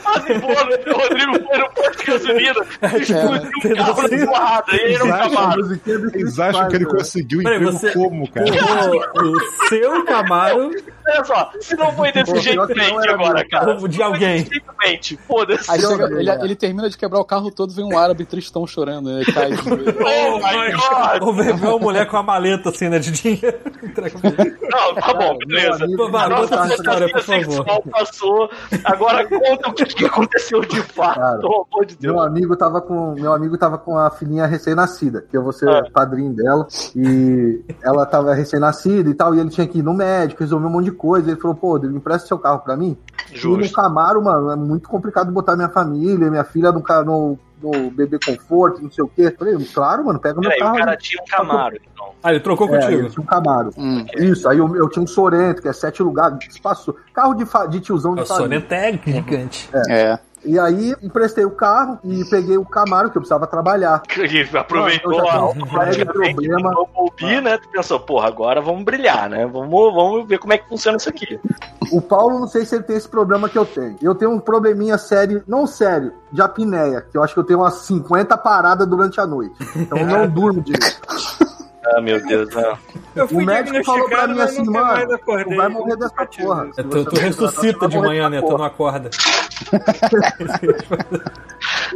Fazem 0.00 0.38
boa, 0.40 0.64
né? 0.64 0.76
O 0.86 0.98
Rodrigo 0.98 1.46
foi 1.46 1.58
no 1.58 1.70
posto 1.70 1.98
de 1.98 2.04
gasolina, 2.04 2.66
explodiu 2.98 3.70
um 3.70 3.74
carro 3.76 4.08
na 4.08 4.26
porrada, 4.26 4.72
e 4.72 4.80
ele 4.80 4.94
era 4.94 5.04
um 5.04 5.10
Camaro. 5.10 5.60
Eles 5.86 6.30
Street 6.32 6.38
acham 6.54 6.68
que 6.68 6.76
ele 6.76 6.86
conseguiu 6.86 7.42
Peraí, 7.44 7.56
emprego 7.58 7.78
você- 7.78 7.92
como, 7.92 8.28
cara? 8.30 8.46
o, 8.90 9.28
o 9.30 9.40
seu 9.68 10.04
Camaro 10.04 10.70
Olha 11.06 11.22
só, 11.24 11.50
se 11.60 11.76
não 11.76 11.92
foi 11.92 12.10
desse 12.12 12.34
jeito 12.40 12.66
mente 12.68 12.80
era 13.02 13.12
agora, 13.12 13.46
cara. 13.48 13.76
De 13.88 14.02
alguém. 14.02 14.48
Foda-se. 15.26 15.70
Aí 15.70 15.80
chega- 15.80 16.06
ele, 16.20 16.30
ele 16.30 16.56
termina 16.56 16.88
de 16.88 16.96
quebrar 16.96 17.20
o 17.20 17.24
carro 17.24 17.50
todo, 17.50 17.72
vem 17.72 17.84
um 17.84 17.98
árabe 17.98 18.24
tristão 18.24 18.66
chorando, 18.66 19.10
né? 19.10 19.22
Cai. 19.32 19.50
Oh 20.24 20.38
my 20.38 20.72
god! 20.72 21.22
Ou 21.22 21.32
vem 21.34 21.54
vem 21.56 21.68
uma 21.70 21.78
mulher 21.78 22.06
com 22.08 22.16
uma 22.16 22.22
maleta 22.22 22.70
assim, 22.70 22.88
né, 22.88 22.98
de 22.98 23.10
dinheiro. 23.10 23.58
Não, 24.70 24.94
tá 24.94 25.14
bom, 25.14 25.36
Meu 25.46 25.46
beleza. 25.46 25.84
A 25.84 26.28
nossa 26.28 26.74
história, 26.74 27.08
por 27.12 27.22
favor. 27.22 27.44
sexual 27.44 27.82
passou. 27.90 28.50
Agora 28.84 29.26
conta 29.28 29.68
o 29.70 29.72
que, 29.74 30.04
aconteceu 30.04 30.60
de 30.62 30.80
fato, 30.82 31.14
Cara, 31.20 31.38
pelo 31.38 31.66
amor 31.72 31.86
de 31.86 31.96
Deus. 31.96 32.14
Meu 32.14 32.22
amigo 32.22 32.56
tava 32.56 32.80
com 32.80 33.12
meu 33.14 33.32
amigo 33.32 33.56
tava 33.58 33.78
com 33.78 33.96
a 33.98 34.10
filhinha 34.10 34.46
recém-nascida, 34.46 35.22
que 35.30 35.36
eu 35.36 35.42
vou 35.42 35.52
ser 35.52 35.68
Ah. 35.68 35.84
padrinho 35.92 36.32
dela, 36.34 36.66
e 36.94 37.62
ela 37.82 38.04
tava 38.06 38.34
recém-nascida 38.34 39.08
e 39.10 39.14
tal, 39.14 39.34
e 39.34 39.40
ele 39.40 39.50
tinha 39.50 39.66
que 39.66 39.78
ir 39.78 39.82
no 39.82 39.94
médico, 39.94 40.40
resolver 40.42 40.66
um 40.66 40.70
monte 40.70 40.86
de 40.86 40.92
coisa. 40.92 41.30
Ele 41.30 41.40
falou, 41.40 41.56
pô, 41.56 41.78
me 41.78 41.96
empresta 41.96 42.28
seu 42.28 42.38
carro 42.38 42.60
pra 42.60 42.76
mim? 42.76 42.96
E 43.30 43.34
no 43.34 43.38
Justo. 43.38 43.74
Camaro, 43.74 44.22
mano, 44.22 44.50
é 44.50 44.56
muito 44.56 44.88
complicado 44.94 45.32
botar 45.32 45.56
minha 45.56 45.68
família, 45.68 46.30
minha 46.30 46.44
filha 46.44 46.70
no, 46.70 46.80
no, 47.04 47.38
no 47.60 47.90
bebê 47.90 48.18
conforto, 48.24 48.80
não 48.80 48.90
sei 48.90 49.02
o 49.04 49.08
quê. 49.08 49.34
Falei, 49.36 49.56
claro, 49.74 50.04
mano, 50.04 50.20
pega 50.20 50.38
o 50.38 50.40
meu 50.40 50.50
Peraí, 50.50 50.60
carro. 50.60 50.74
o 50.76 50.78
cara 50.78 50.90
aí. 50.92 50.96
tinha 50.98 51.20
um 51.22 51.26
Camaro, 51.26 51.76
então. 51.92 52.06
Ah, 52.22 52.30
ele 52.30 52.40
trocou 52.40 52.66
É, 52.68 52.70
contigo. 52.80 53.00
ele 53.02 53.10
tinha 53.10 53.22
um 53.22 53.26
Camaro. 53.26 53.70
Hum. 53.76 54.06
Isso, 54.16 54.48
aí 54.48 54.58
eu, 54.58 54.76
eu 54.76 54.88
tinha 54.88 55.02
um 55.02 55.06
Sorento, 55.06 55.60
que 55.60 55.68
é 55.68 55.72
sete 55.72 56.02
lugares, 56.02 56.38
espaço. 56.48 56.94
Carro 57.12 57.34
de, 57.34 57.44
fa- 57.44 57.66
de 57.66 57.80
tiozão 57.80 58.14
de 58.14 58.22
O. 58.22 58.26
Sorento 58.26 58.72
é 58.72 58.92
gigante. 59.04 59.68
É. 59.88 60.18
E 60.44 60.58
aí 60.58 60.94
emprestei 61.02 61.44
o 61.44 61.50
carro 61.50 61.98
e 62.04 62.24
peguei 62.26 62.56
o 62.56 62.64
Camaro, 62.64 63.10
que 63.10 63.16
eu 63.16 63.22
precisava 63.22 63.46
trabalhar. 63.46 64.02
Ele 64.16 64.58
aproveitou 64.58 65.12
eu 65.12 65.28
a 65.28 65.38
um 65.38 65.44
automaticamente 65.46 66.34
problema. 66.34 66.70
no 66.70 66.88
Mobi, 66.94 67.40
né? 67.40 67.58
Tu 67.58 67.68
pensou, 67.68 68.00
porra, 68.00 68.28
agora 68.28 68.60
vamos 68.60 68.84
brilhar, 68.84 69.28
né? 69.28 69.46
Vamos, 69.46 69.70
vamos 69.70 70.26
ver 70.26 70.38
como 70.38 70.52
é 70.52 70.58
que 70.58 70.68
funciona 70.68 70.96
isso 70.96 71.08
aqui. 71.08 71.38
O 71.90 72.00
Paulo, 72.00 72.40
não 72.40 72.46
sei 72.46 72.64
se 72.64 72.74
ele 72.74 72.84
tem 72.84 72.96
esse 72.96 73.08
problema 73.08 73.48
que 73.48 73.58
eu 73.58 73.64
tenho. 73.64 73.96
Eu 74.02 74.14
tenho 74.14 74.32
um 74.32 74.40
probleminha 74.40 74.98
sério, 74.98 75.42
não 75.46 75.66
sério, 75.66 76.12
de 76.32 76.42
apneia, 76.42 77.00
que 77.02 77.16
eu 77.16 77.22
acho 77.22 77.34
que 77.34 77.40
eu 77.40 77.44
tenho 77.44 77.60
umas 77.60 77.74
50 77.74 78.36
paradas 78.38 78.86
durante 78.86 79.20
a 79.20 79.26
noite. 79.26 79.54
Então 79.76 79.98
eu 79.98 80.06
não 80.06 80.28
durmo 80.28 80.60
direito. 80.60 81.00
Ah, 81.86 82.00
meu 82.00 82.18
Deus, 82.26 82.48
não. 82.54 82.78
Eu 83.14 83.26
O 83.26 83.28
fui 83.28 83.44
médico 83.44 83.84
falou 83.84 84.08
pra 84.08 84.26
mim 84.26 84.40
assim, 84.40 84.64
mano, 84.64 85.18
tu 85.18 85.54
vai 85.54 85.68
morrer 85.68 85.96
dessa 85.96 86.26
porra. 86.26 86.70
É, 86.76 86.82
tu, 86.82 87.04
tu 87.04 87.16
ressuscita 87.20 87.86
de 87.86 87.98
manhã, 87.98 88.30
né? 88.30 88.40
Tu 88.40 88.56
não 88.56 88.64
acorda. 88.64 89.10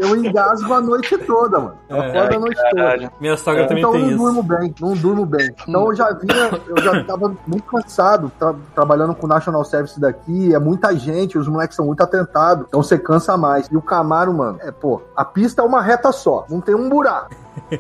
Eu 0.01 0.17
engasgo 0.17 0.73
a 0.73 0.81
noite 0.81 1.17
toda, 1.19 1.59
mano. 1.59 1.77
Eu 1.89 1.97
É. 1.97 2.09
acordo 2.19 2.37
a 2.37 2.41
noite 2.41 2.57
toda. 2.71 2.83
Caralho. 2.83 3.11
Minha 3.21 3.37
sogra 3.37 3.67
também 3.67 3.83
Então 3.83 3.95
eu 3.95 4.01
tem 4.01 4.03
não 4.03 4.09
isso. 4.11 4.19
durmo 4.25 4.43
bem, 4.43 4.75
não 4.81 4.95
durmo 4.95 5.27
bem. 5.27 5.55
Então 5.69 5.87
eu 5.91 5.95
já 5.95 6.11
vinha, 6.13 6.61
eu 6.69 6.83
já 6.83 7.05
tava 7.05 7.35
muito 7.47 7.65
cansado, 7.65 8.31
tra- 8.39 8.55
trabalhando 8.75 9.15
com 9.15 9.27
o 9.27 9.29
National 9.29 9.65
Service 9.65 10.01
daqui, 10.01 10.55
é 10.55 10.59
muita 10.59 10.97
gente, 10.97 11.37
os 11.37 11.49
moleques 11.49 11.77
são 11.77 11.87
muito 11.87 12.03
atentados, 12.03 12.65
então 12.69 12.83
você 12.83 12.99
cansa 12.99 13.37
mais. 13.37 13.67
E 13.71 13.77
o 13.77 13.83
Camaro, 13.83 14.33
mano, 14.33 14.59
é, 14.63 14.71
pô, 14.71 15.03
a 15.17 15.25
pista 15.25 15.63
é 15.63 15.65
uma 15.65 15.83
reta 15.83 16.13
só, 16.13 16.47
não 16.49 16.61
tem 16.61 16.75
um 16.75 16.89
buraco. 16.89 17.35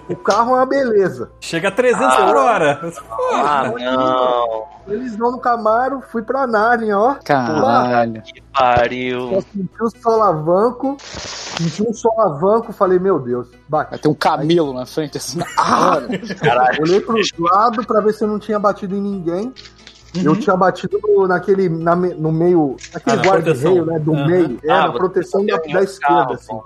O 0.08 0.16
carro 0.16 0.52
é 0.52 0.58
uma 0.58 0.66
beleza. 0.66 1.30
Chega 1.40 1.68
a 1.68 1.72
300 1.72 2.16
por 2.16 2.36
hora. 2.36 2.92
Ah, 3.32 3.72
não. 3.78 4.78
Eles 4.88 5.16
vão 5.16 5.32
no 5.32 5.38
Camaro, 5.38 6.00
fui 6.10 6.22
pra 6.22 6.46
Nárnia, 6.46 6.98
ó. 6.98 7.14
Caralho. 7.22 8.22
Que 8.22 8.40
pariu. 8.40 9.32
Eu 9.32 9.42
senti 9.42 9.82
o 9.82 9.90
solavanco, 9.90 10.96
senti 10.98 11.82
um 11.82 11.92
solavanco, 11.92 12.72
falei, 12.72 12.98
meu 12.98 13.18
Deus, 13.18 13.48
bate. 13.68 13.90
Vai 13.90 13.98
ter 13.98 14.08
um 14.08 14.14
camelo 14.14 14.72
na 14.72 14.86
frente 14.86 15.18
assim. 15.18 15.40
Ah! 15.58 15.98
Caralho. 16.40 16.82
olhei 16.82 17.00
pros 17.00 17.30
lados 17.38 17.84
pra 17.84 18.00
ver 18.00 18.14
se 18.14 18.24
eu 18.24 18.28
não 18.28 18.38
tinha 18.38 18.58
batido 18.58 18.96
em 18.96 19.00
ninguém. 19.00 19.52
Uhum. 20.14 20.22
Eu 20.24 20.36
tinha 20.36 20.56
batido 20.56 20.98
no- 21.02 21.26
naquele, 21.28 21.68
na 21.68 21.94
no 21.94 22.32
meio, 22.32 22.76
naquele 22.92 23.16
Ah, 23.18 23.22
guarda-reio, 23.22 23.84
né, 23.84 23.98
do 23.98 24.14
Aham. 24.14 24.26
meio, 24.26 24.58
é, 24.64 24.72
Ah, 24.72 24.82
na 24.86 24.92
proteção 24.92 25.44
da, 25.44 25.56
da 25.58 25.82
esquerda, 25.82 26.34
assim. 26.34 26.58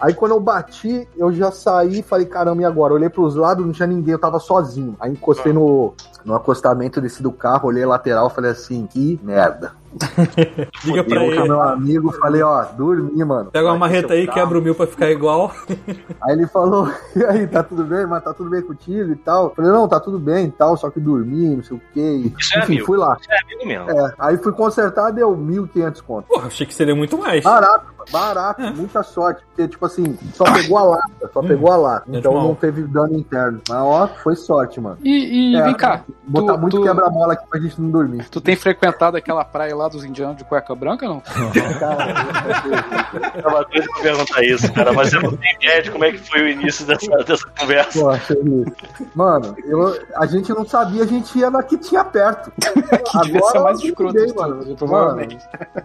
Aí 0.00 0.12
quando 0.14 0.32
eu 0.32 0.40
bati, 0.40 1.06
eu 1.16 1.32
já 1.32 1.52
saí 1.52 2.00
e 2.00 2.02
falei, 2.02 2.26
caramba, 2.26 2.62
e 2.62 2.64
agora? 2.64 2.94
Olhei 2.94 3.08
pros 3.08 3.36
lados, 3.36 3.64
não 3.64 3.72
tinha 3.72 3.86
ninguém, 3.86 4.12
eu 4.12 4.18
tava 4.18 4.38
sozinho. 4.40 4.96
Aí 4.98 5.12
encostei 5.12 5.52
no, 5.52 5.94
no 6.24 6.34
acostamento, 6.34 7.00
desci 7.00 7.22
do 7.22 7.30
carro, 7.30 7.68
olhei 7.68 7.84
lateral, 7.86 8.28
falei 8.30 8.50
assim, 8.50 8.86
que 8.86 9.20
merda. 9.22 9.72
Liga 10.84 11.04
pra 11.04 11.24
ele. 11.24 11.42
meu 11.42 11.60
amigo, 11.60 12.12
falei, 12.12 12.42
ó, 12.42 12.62
dormi, 12.64 13.24
mano. 13.24 13.50
Pega 13.50 13.66
uma 13.66 13.72
Vai 13.72 13.80
marreta 13.80 14.14
aí, 14.14 14.26
quebra 14.26 14.58
o 14.58 14.62
mil 14.62 14.74
pra 14.74 14.86
ficar 14.86 15.10
igual. 15.10 15.52
Aí 16.22 16.34
ele 16.34 16.46
falou, 16.46 16.88
e 17.16 17.24
aí, 17.24 17.46
tá 17.46 17.62
tudo 17.62 17.82
bem? 17.84 18.06
Mas 18.06 18.22
tá 18.22 18.32
tudo 18.34 18.50
bem 18.50 18.62
contigo 18.62 19.10
e 19.10 19.16
tal? 19.16 19.54
Falei, 19.54 19.70
não, 19.70 19.88
tá 19.88 19.98
tudo 19.98 20.18
bem 20.18 20.46
e 20.46 20.50
tal, 20.50 20.76
só 20.76 20.90
que 20.90 21.00
dormi, 21.00 21.56
não 21.56 21.62
sei 21.62 21.76
o 21.76 21.80
quê. 21.92 22.32
Isso 22.38 22.56
é 22.56 22.58
Enfim, 22.60 22.72
amigo. 22.74 22.86
fui 22.86 22.98
lá. 22.98 23.16
Isso 23.20 23.32
é 23.32 23.40
amigo 23.40 23.66
mesmo. 23.66 23.90
É, 23.90 24.14
aí 24.18 24.36
fui 24.36 24.52
consertar, 24.52 25.10
deu 25.12 25.30
1.500 25.36 26.02
conto. 26.02 26.26
Porra, 26.28 26.46
achei 26.46 26.66
que 26.66 26.74
seria 26.74 26.94
muito 26.94 27.16
mais. 27.18 27.42
Barato, 27.42 27.86
barato, 28.10 28.62
muita 28.74 29.02
sorte. 29.02 29.42
Porque, 29.48 29.68
tipo 29.68 29.84
assim, 29.86 30.18
só 30.34 30.44
pegou 30.44 30.78
a 30.78 30.82
lata, 30.82 31.30
só 31.32 31.42
pegou 31.42 31.72
a 31.72 31.76
lata. 31.76 32.04
Hum. 32.08 32.16
Então 32.16 32.34
não 32.34 32.54
teve 32.54 32.82
dano 32.82 33.14
interno. 33.18 33.60
Mas, 33.68 33.78
ó, 33.78 34.08
foi 34.22 34.36
sorte, 34.36 34.80
mano. 34.80 34.98
E, 35.02 35.52
e 35.52 35.56
É, 35.56 35.62
vem 35.64 35.74
cá, 35.74 36.02
Botar 36.26 36.54
tu, 36.54 36.60
muito 36.60 36.76
tu, 36.78 36.82
quebra-mola 36.82 37.32
aqui 37.34 37.46
pra 37.48 37.60
gente 37.60 37.80
não 37.80 37.90
dormir. 37.90 38.28
tu 38.30 38.40
tem 38.40 38.56
frequentado 38.56 39.16
aquela 39.16 39.44
praia 39.44 39.74
lá 39.74 39.88
dos 39.88 40.04
indianos 40.04 40.36
de 40.36 40.44
cueca 40.44 40.74
branca, 40.74 41.06
não? 41.06 41.22
Eu 43.36 43.42
tava 43.42 43.64
doido 43.64 43.88
pra 43.92 44.02
perguntar 44.02 44.44
isso, 44.44 44.72
cara, 44.72 44.92
mas 44.92 45.12
eu 45.12 45.22
não 45.22 45.36
tenho 45.36 45.56
ideia 45.56 45.82
de 45.82 45.90
como 45.90 46.04
é 46.04 46.12
que 46.12 46.18
foi 46.18 46.42
o 46.42 46.48
início 46.48 46.86
dessa, 46.86 47.16
dessa 47.24 47.46
conversa. 47.58 48.20
Mano, 49.14 49.54
eu, 49.64 49.98
a 50.16 50.26
gente 50.26 50.50
não 50.52 50.64
sabia, 50.66 51.02
a 51.02 51.06
gente 51.06 51.38
ia 51.38 51.50
na 51.50 51.62
que 51.62 51.76
tinha 51.76 52.04
perto. 52.04 52.52
Que 53.20 53.40
ser 53.50 53.58
mais 53.60 53.80
escroto 53.82 54.34
mano. 54.36 54.76
provavelmente. 54.76 55.38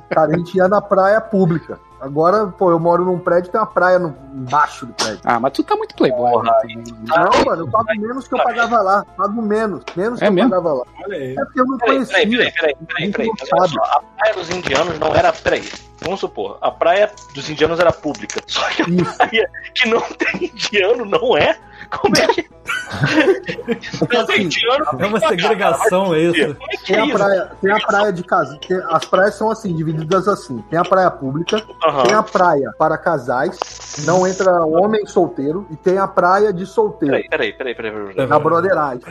Cara, 0.09 0.33
a 0.33 0.37
gente 0.37 0.55
ia 0.55 0.67
na 0.67 0.81
praia 0.81 1.19
pública. 1.19 1.79
Agora, 1.99 2.47
pô, 2.47 2.71
eu 2.71 2.79
moro 2.79 3.05
num 3.05 3.17
prédio, 3.17 3.49
tem 3.51 3.59
uma 3.59 3.65
praia 3.65 3.97
no, 3.97 4.15
embaixo 4.33 4.85
do 4.85 4.93
prédio. 4.93 5.19
Ah, 5.23 5.39
mas 5.39 5.53
tu 5.53 5.63
tá 5.63 5.75
muito 5.75 5.95
playboy. 5.95 6.29
Porra, 6.31 6.43
né? 6.65 6.83
Não, 7.07 7.45
mano, 7.45 7.63
eu 7.63 7.67
pago 7.69 7.87
menos 7.97 8.27
que 8.27 8.35
eu 8.35 8.43
pagava 8.43 8.81
lá. 8.81 9.05
Pago 9.17 9.41
menos. 9.41 9.83
Menos 9.95 10.19
que 10.19 10.25
É 10.25 10.27
eu 10.27 10.31
mesmo? 10.33 10.49
pagava 10.49 10.73
lá. 10.73 10.83
Olha 11.05 11.17
aí. 11.17 11.31
É 11.37 11.45
porque 11.45 11.61
eu 11.61 11.65
não 11.65 11.77
Peraí, 11.77 11.95
conhecia. 11.95 12.15
peraí, 12.15 12.51
peraí, 12.51 12.51
peraí, 12.51 12.75
peraí, 13.11 13.11
peraí. 13.11 13.31
Só, 13.69 13.83
a 13.83 14.01
praia 14.17 14.33
dos 14.35 14.49
indianos 14.49 14.99
não 14.99 15.15
era. 15.15 15.31
Peraí, 15.33 15.69
vamos 16.01 16.19
supor, 16.19 16.57
a 16.61 16.69
praia 16.69 17.11
dos 17.33 17.49
indianos 17.49 17.79
era 17.79 17.91
pública. 17.91 18.41
Só 18.45 18.67
que 18.69 18.81
a 18.83 18.85
Isso. 18.89 19.17
praia 19.17 19.49
que 19.73 19.87
não 19.89 20.01
tem 20.01 20.45
indiano 20.53 21.05
não 21.05 21.37
é? 21.37 21.57
Como 21.99 22.15
é 22.17 22.27
que. 22.27 22.45
Indiano. 24.39 24.85
É 24.99 25.05
uma 25.05 25.19
segregação, 25.19 26.13
é 26.13 26.19
isso. 26.19 26.41
É 26.41 26.77
Tem 26.85 26.95
é 26.97 27.01
a 27.01 27.13
praia, 27.13 27.51
tem 27.61 27.71
a 27.71 27.79
praia 27.79 28.13
de 28.13 28.23
casa. 28.23 28.57
tem- 28.65 28.81
as 28.89 29.05
praias 29.05 29.35
são 29.35 29.49
assim, 29.49 29.73
divididas 29.75 30.27
assim. 30.27 30.63
Tem 30.69 30.79
a 30.79 30.83
praia 30.83 31.09
pública, 31.11 31.61
Aham. 31.85 32.03
tem 32.03 32.13
a 32.13 32.23
praia 32.23 32.71
para 32.77 32.97
casais, 32.97 33.57
não 34.05 34.25
entra 34.27 34.63
homem 34.65 35.05
solteiro, 35.05 35.65
e 35.71 35.75
tem 35.75 35.97
a 35.97 36.07
praia 36.07 36.53
de 36.53 36.65
solteiro. 36.65 37.13
Peraí, 37.15 37.29
peraí, 37.29 37.53
peraí, 37.53 37.75
peraí. 37.75 37.91
peraí, 37.91 38.13
peraí. 38.13 38.27
Na 38.27 38.39
broderagem. 38.39 39.01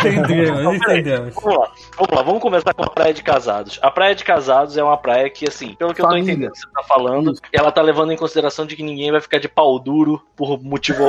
Entendemos, 0.00 0.74
entendemos. 0.76 1.34
Vamos 1.34 1.58
lá, 1.58 1.70
vamos 1.96 2.16
lá, 2.16 2.22
vamos 2.22 2.42
começar 2.42 2.74
com 2.74 2.84
a 2.84 2.90
Praia 2.90 3.14
de 3.14 3.22
Casados. 3.22 3.78
A 3.82 3.90
Praia 3.90 4.14
de 4.14 4.24
Casados 4.24 4.76
é 4.76 4.82
uma 4.82 4.96
praia 4.96 5.28
que, 5.30 5.46
assim, 5.48 5.74
pelo 5.74 5.92
que 5.94 6.00
eu 6.00 6.04
tô 6.06 6.10
Família. 6.12 6.32
entendendo 6.32 6.52
que 6.52 6.58
você 6.58 6.66
tá 6.72 6.82
falando, 6.84 7.32
Isso. 7.32 7.42
ela 7.52 7.72
tá 7.72 7.82
levando 7.82 8.12
em 8.12 8.16
consideração 8.16 8.66
de 8.66 8.76
que 8.76 8.82
ninguém 8.82 9.10
vai 9.10 9.20
ficar 9.20 9.38
de 9.38 9.48
pau 9.48 9.78
duro 9.78 10.22
por 10.36 10.60
motivo 10.62 11.04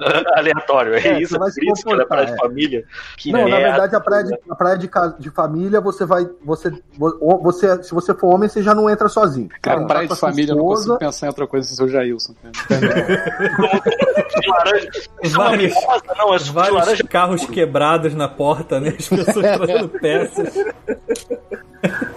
aleatório. 0.36 0.94
É, 0.94 0.98
É, 1.08 1.20
isso, 1.20 1.32
você 1.32 1.38
vai 1.38 1.48
por 1.48 1.52
se 1.54 1.70
isso 1.70 1.82
que 1.84 1.92
ela 1.92 2.02
é 2.02 2.06
praia 2.06 2.26
comportar, 2.26 2.48
de 2.48 2.54
família. 2.54 2.84
Que 3.16 3.32
Não, 3.32 3.48
na 3.48 3.56
é- 3.58 3.62
verdade, 3.62 3.96
a 3.96 4.00
praia, 4.00 4.24
de, 4.24 4.38
a 4.50 4.54
praia 4.54 4.78
de, 4.78 4.90
de 5.18 5.30
família, 5.30 5.80
você 5.80 6.04
vai. 6.04 6.28
Você, 6.44 6.70
vo- 6.98 7.40
você, 7.42 7.82
se 7.82 7.92
você 7.94 8.14
for 8.14 8.34
homem, 8.34 8.48
você 8.48 8.62
já 8.62 8.74
não 8.74 8.88
entra 8.90 9.08
sozinho. 9.08 9.48
Cara, 9.62 9.80
Tá 9.80 9.86
praia 9.86 10.06
a 10.10 10.14
de 10.14 10.20
família, 10.20 10.52
eu 10.52 10.56
não 10.56 10.64
consigo 10.64 10.82
esposa, 10.94 10.98
pensar 10.98 11.26
em 11.26 11.28
outra 11.28 11.46
coisa 11.46 11.68
sem 11.68 11.84
o 11.84 11.88
Jailson. 11.88 12.34
cara. 12.42 12.52
de 14.40 14.48
laranja. 14.48 14.88
É 15.22 15.28
uma 15.28 15.44
Vários- 15.44 15.74
não, 16.18 16.34
é 16.34 16.38
Vários 16.38 16.74
laranja. 16.74 17.04
carros 17.04 17.44
quebrados 17.46 18.14
na 18.14 18.28
porta, 18.28 18.80
né? 18.80 18.94
As 18.98 19.08
pessoas 19.08 19.34
trazendo 19.56 19.88
peças. 19.88 20.54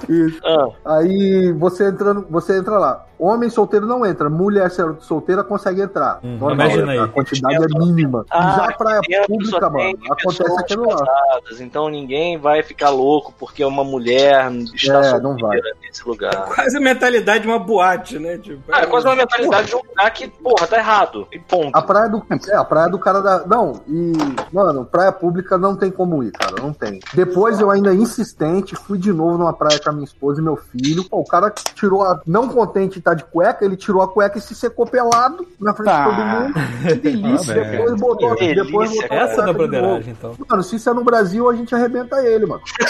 Isso. 0.09 0.39
Ah, 0.43 0.95
Aí 0.97 1.51
você 1.53 1.87
entrando, 1.89 2.25
você 2.29 2.57
entra 2.57 2.77
lá. 2.77 3.05
Homem 3.19 3.49
solteiro 3.49 3.85
não 3.85 4.05
entra, 4.05 4.29
mulher 4.29 4.71
solteira 5.01 5.43
consegue 5.43 5.81
entrar. 5.81 6.19
Hum, 6.23 6.37
Normal, 6.37 6.53
imagina 6.67 6.91
aí. 6.93 6.99
A 6.99 7.07
quantidade 7.09 7.55
é 7.55 7.67
mínima. 7.77 8.25
Ah, 8.31 8.55
Já 8.55 8.65
a 8.69 8.73
praia 8.77 9.01
dentro 9.05 9.27
pública, 9.27 9.69
mano, 9.69 9.99
acontece 10.09 10.59
aquilo 10.59 10.87
lá. 10.87 10.95
casadas, 11.05 11.59
Então 11.59 11.89
ninguém 11.89 12.37
vai 12.37 12.63
ficar 12.63 12.89
louco 12.91 13.33
porque 13.37 13.63
uma 13.65 13.83
mulher 13.83 14.49
está 14.73 15.17
É, 15.17 15.19
não 15.19 15.37
solteira 15.37 15.69
nesse 15.83 16.07
lugar. 16.07 16.45
Quase 16.45 16.77
a 16.77 16.79
mentalidade 16.79 17.41
de 17.41 17.47
uma 17.49 17.59
boate, 17.59 18.17
né? 18.17 18.37
Tipo, 18.37 18.61
Ah, 18.71 18.83
é 18.83 18.85
quase 18.85 19.05
uma 19.05 19.15
mentalidade 19.17 19.67
de 19.67 19.75
um 19.75 19.81
lugar 19.85 20.11
que, 20.11 20.27
porra, 20.29 20.65
tá 20.65 20.77
errado. 20.77 21.27
E 21.33 21.37
ponto. 21.39 21.75
A 21.75 21.81
praia 21.81 22.07
do. 22.09 22.23
É, 22.47 22.55
a 22.55 22.63
praia 22.63 22.89
do 22.89 22.97
cara 22.97 23.19
da. 23.19 23.45
Não, 23.45 23.81
e. 23.85 24.13
Mano, 24.53 24.85
praia 24.85 25.11
pública 25.11 25.57
não 25.57 25.75
tem 25.75 25.91
como 25.91 26.23
ir, 26.23 26.31
cara. 26.31 26.55
Não 26.61 26.71
tem. 26.71 27.01
Depois 27.13 27.59
eu 27.59 27.69
ainda 27.69 27.93
insistente, 27.93 28.77
fui 28.77 28.97
de 28.97 29.11
novo 29.11 29.37
numa 29.37 29.51
praia 29.51 29.77
com 29.77 29.89
a 29.89 29.93
minha 29.99 30.07
esposa 30.07 30.41
e 30.41 30.43
meu 30.43 30.55
filho. 30.55 31.03
Pô, 31.09 31.19
o 31.19 31.25
cara 31.25 31.49
tirou 31.51 32.01
a. 32.03 32.19
Não 32.25 32.47
contente 32.49 32.93
de 32.93 32.99
estar 32.99 33.13
de 33.13 33.23
cueca, 33.25 33.63
ele 33.63 33.75
tirou 33.75 34.01
a 34.01 34.07
cueca 34.07 34.37
e 34.37 34.41
se 34.41 34.55
secou 34.55 34.85
pelado 34.85 35.45
na 35.59 35.73
frente 35.73 35.87
Tá. 35.89 36.03
de 36.03 36.15
todo 36.15 36.25
mundo. 36.25 36.53
Que 36.89 36.95
delícia. 36.95 37.53
Ah, 37.53 37.69
depois 37.69 37.93
botou. 37.99 38.35
Que 38.35 38.55
depois 38.55 38.89
delícia, 38.89 39.07
botou 39.09 39.17
a 39.17 39.21
Essa 39.21 39.41
da 39.41 39.47
de 39.47 39.53
broderagem, 39.53 40.11
então. 40.17 40.33
Mano, 40.47 40.63
se 40.63 40.75
isso 40.75 40.89
é 40.89 40.93
no 40.93 41.03
Brasil, 41.03 41.49
a 41.49 41.55
gente 41.55 41.73
arrebenta 41.75 42.17
ele, 42.25 42.45
mano. 42.45 42.61
A 42.81 42.89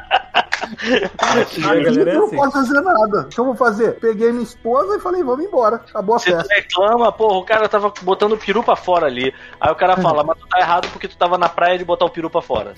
Aqui 1.18 1.60
galera 1.60 2.10
é 2.10 2.14
eu 2.14 2.18
não 2.20 2.26
assim. 2.26 2.36
posso 2.36 2.52
fazer 2.52 2.80
nada. 2.80 3.20
O 3.22 3.24
que 3.28 3.40
eu 3.40 3.44
vou 3.44 3.54
fazer? 3.56 3.92
Peguei 4.00 4.30
minha 4.32 4.42
esposa 4.42 4.96
e 4.96 5.00
falei, 5.00 5.22
vamos 5.22 5.44
embora. 5.44 5.76
Acabou 5.76 6.16
a 6.16 6.18
Você 6.18 6.30
festa. 6.32 6.54
reclama, 6.54 7.12
porra, 7.12 7.36
o 7.38 7.44
cara 7.44 7.68
tava 7.68 7.92
botando 8.02 8.32
o 8.32 8.38
peru 8.38 8.62
pra 8.62 8.76
fora 8.76 9.06
ali. 9.06 9.32
Aí 9.60 9.70
o 9.72 9.76
cara 9.76 9.96
fala, 9.96 10.22
mas 10.24 10.38
tu 10.38 10.46
tá 10.48 10.58
errado 10.60 10.88
porque 10.92 11.08
tu 11.08 11.16
tava 11.16 11.36
na 11.38 11.48
praia 11.48 11.78
de 11.78 11.84
botar 11.84 12.04
o 12.04 12.10
peru 12.10 12.28
pra 12.30 12.42
fora. 12.42 12.74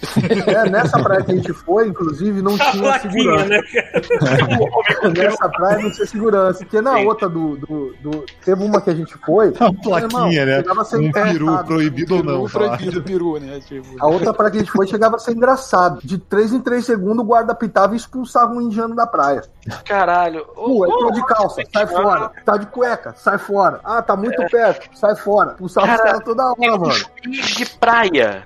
É, 0.47 0.69
nessa 0.71 0.99
praia 1.03 1.23
que 1.25 1.33
a 1.33 1.35
gente 1.37 1.53
foi, 1.53 1.89
inclusive, 1.89 2.41
não 2.43 2.55
a 2.55 2.59
tinha 2.71 2.83
plaquinha, 2.83 3.13
segurança. 3.13 3.49
né, 3.49 3.61
cara? 3.63 5.13
Nessa 5.13 5.49
praia 5.49 5.79
não 5.83 5.91
tinha 5.91 6.07
segurança. 6.07 6.59
Porque 6.61 6.81
na 6.81 6.97
Sim. 6.97 7.07
outra 7.07 7.29
do, 7.29 7.57
do, 7.57 7.95
do- 8.01 8.25
Teve 8.45 8.65
uma 8.65 8.81
que 8.81 8.91
a 8.91 8.95
gente 8.95 9.15
foi. 9.25 9.53
Uma 9.63 9.75
plaquinha, 9.75 10.47
né? 10.47 10.65
Um 10.95 11.13
peru 11.13 11.65
proibido 11.65 12.17
ou 12.17 12.23
não. 12.25 12.45
Proibido, 12.49 13.03
peru, 13.03 13.39
né? 13.39 13.61
Tipo, 13.67 13.97
A 14.01 14.07
outra 14.07 14.33
praia 14.33 14.51
que 14.51 14.57
a 14.59 14.61
gente 14.61 14.73
foi 14.73 14.87
chegava 14.87 15.17
a 15.17 15.19
ser 15.19 15.33
engraçado. 15.33 16.01
De 16.03 16.19
3 16.19 16.53
em 16.55 16.61
3 16.61 16.85
segundos 16.85 17.19
o 17.21 17.25
guarda 17.27 17.55
pitava 17.83 17.95
e 17.95 17.97
expulsava 17.97 18.53
um 18.53 18.61
indiano 18.61 18.95
da 18.95 19.07
praia. 19.07 19.43
Caralho. 19.85 20.45
Pô, 20.55 20.87
eu 20.87 20.91
tô 20.91 21.11
de 21.13 21.25
calça, 21.27 21.63
sai 21.73 21.87
fora. 21.87 22.31
Tá 22.45 22.57
de 22.57 22.67
cueca, 22.67 23.15
sai 23.17 23.39
fora. 23.39 23.81
Ah, 23.85 24.03
tá 24.03 24.17
muito 24.17 24.45
perto, 24.51 24.89
sai 24.97 25.15
fora. 25.17 25.51
Expulsava 25.53 25.87
os 25.87 25.93
Cara, 25.97 26.03
caras 26.05 26.25
toda 26.25 26.45
hora, 26.51 26.79
mano. 26.79 26.95
de 27.23 27.67
praia. 27.79 28.45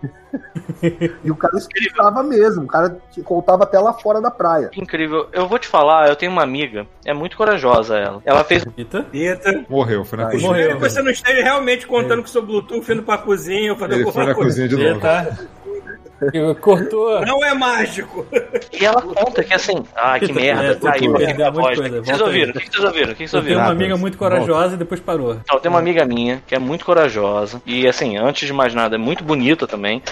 E 1.24 1.30
o 1.30 1.36
cara 1.36 1.56
expulsava 1.56 2.22
mesmo. 2.22 2.64
O 2.64 2.66
cara 2.66 2.98
te 3.10 3.20
voltava 3.22 3.64
até 3.64 3.78
lá 3.78 3.92
fora 3.94 4.20
da 4.20 4.30
praia. 4.30 4.70
Incrível. 4.76 5.28
Eu 5.32 5.48
vou 5.48 5.58
te 5.58 5.68
falar, 5.68 6.08
eu 6.08 6.16
tenho 6.16 6.32
uma 6.32 6.42
amiga, 6.42 6.86
é 7.04 7.14
muito 7.14 7.36
corajosa 7.36 7.96
ela. 7.96 8.20
Ela 8.24 8.44
fez 8.44 8.64
Eita. 8.76 9.06
Eita. 9.12 9.64
Morreu, 9.68 10.04
foi 10.04 10.18
na 10.18 10.26
Aí. 10.26 10.32
cozinha. 10.32 10.50
Morreu. 10.50 10.76
Que 10.76 10.80
você 10.90 11.02
não 11.02 11.10
esteja 11.10 11.42
realmente 11.42 11.86
contando 11.86 12.20
com 12.20 12.26
o 12.28 12.30
seu 12.30 12.42
Bluetooth 12.44 12.92
indo 12.92 13.02
pra 13.02 13.18
cozinha 13.18 13.74
fazer 13.76 13.94
Ele 13.94 14.12
foi 14.12 14.26
na 14.26 14.34
coisa. 14.34 14.48
cozinha 14.50 14.68
de 14.68 14.76
novo. 14.76 14.88
Eita. 15.06 15.38
Cortou. 16.60 17.20
Não 17.26 17.44
é 17.44 17.54
mágico. 17.54 18.26
E 18.72 18.84
ela 18.84 19.02
conta 19.02 19.44
que 19.44 19.54
assim, 19.54 19.84
ah, 19.94 20.18
que 20.18 20.32
merda, 20.32 20.72
é, 20.72 20.74
caiu 20.74 21.14
perdeu 21.14 21.52
voz. 21.52 21.78
coisa, 21.78 21.98
O 21.98 22.02
que 22.02 22.06
vocês 22.06 22.18
volta 22.18 22.24
ouviram? 22.24 22.50
O 22.50 22.54
que 22.54 22.70
vocês 22.70 22.84
ouviram? 22.84 23.12
O 23.12 23.14
que 23.14 23.28
vocês 23.28 23.32
Eu 23.34 23.40
tenho 23.42 23.54
ouviram? 23.54 23.60
uma 23.60 23.70
amiga 23.70 23.96
muito 23.96 24.18
corajosa 24.18 24.74
e 24.74 24.78
depois 24.78 25.00
parou. 25.00 25.34
Então, 25.34 25.58
tem 25.58 25.70
uma 25.70 25.78
amiga 25.78 26.04
minha 26.04 26.42
que 26.46 26.54
é 26.54 26.58
muito 26.58 26.84
corajosa 26.84 27.60
e, 27.66 27.86
assim, 27.86 28.16
antes 28.16 28.46
de 28.46 28.52
mais 28.52 28.74
nada, 28.74 28.96
é 28.96 28.98
muito 28.98 29.24
bonita 29.24 29.66
também. 29.66 30.02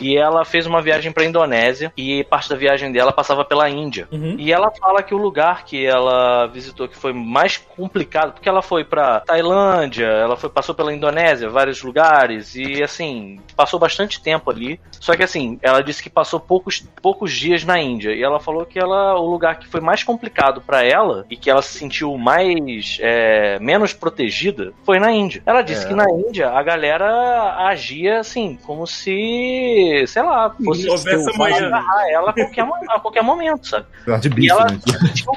E 0.00 0.16
ela 0.16 0.44
fez 0.44 0.66
uma 0.66 0.82
viagem 0.82 1.12
pra 1.12 1.24
Indonésia 1.24 1.92
e 1.96 2.24
parte 2.24 2.48
da 2.48 2.56
viagem 2.56 2.90
dela 2.92 3.12
passava 3.12 3.44
pela 3.44 3.68
Índia. 3.68 4.08
Uhum. 4.10 4.36
E 4.38 4.52
ela 4.52 4.70
fala 4.70 5.02
que 5.02 5.14
o 5.14 5.18
lugar 5.18 5.64
que 5.64 5.84
ela 5.84 6.46
visitou 6.46 6.88
que 6.88 6.96
foi 6.96 7.12
mais 7.12 7.56
complicado, 7.56 8.32
porque 8.32 8.48
ela 8.48 8.62
foi 8.62 8.84
pra 8.84 9.20
Tailândia, 9.20 10.06
ela 10.06 10.36
foi 10.36 10.50
passou 10.50 10.74
pela 10.74 10.92
Indonésia, 10.92 11.48
vários 11.48 11.82
lugares 11.82 12.54
e 12.54 12.82
assim, 12.82 13.40
passou 13.56 13.78
bastante 13.78 14.20
tempo 14.22 14.50
ali. 14.50 14.80
Só 15.00 15.14
que 15.16 15.22
assim, 15.22 15.53
ela 15.62 15.82
disse 15.82 16.02
que 16.02 16.10
passou 16.10 16.38
poucos, 16.40 16.84
poucos 17.02 17.32
dias 17.32 17.64
na 17.64 17.78
Índia 17.80 18.12
e 18.12 18.22
ela 18.22 18.38
falou 18.40 18.64
que 18.64 18.78
ela 18.78 19.14
o 19.18 19.26
lugar 19.30 19.58
que 19.58 19.66
foi 19.68 19.80
mais 19.80 20.02
complicado 20.02 20.60
pra 20.60 20.82
ela 20.84 21.24
e 21.30 21.36
que 21.36 21.50
ela 21.50 21.62
se 21.62 21.78
sentiu 21.78 22.16
mais 22.18 22.98
é, 23.00 23.58
menos 23.58 23.92
protegida 23.92 24.72
foi 24.84 24.98
na 24.98 25.10
Índia. 25.12 25.42
Ela 25.46 25.62
disse 25.62 25.84
É. 25.84 25.88
que 25.88 25.94
na 25.94 26.10
Índia 26.10 26.50
a 26.50 26.62
galera 26.62 27.56
agia 27.68 28.20
assim, 28.20 28.58
como 28.64 28.86
se, 28.86 30.04
sei 30.06 30.22
lá, 30.22 30.54
fosse 30.64 30.88
Houvesse 30.88 31.30
amanhã. 31.34 31.66
agarrar 31.66 32.10
ela 32.10 32.30
a 32.30 32.32
qualquer, 32.32 32.64
a 32.90 33.00
qualquer 33.00 33.22
momento, 33.22 33.66
sabe? 33.68 33.86
Tá 34.04 34.16
de 34.18 34.28
E 34.28 34.30
bife, 34.30 34.50
ela 34.50 34.64
né? 34.66 34.78
se 34.86 34.98
sentiu, 35.06 35.32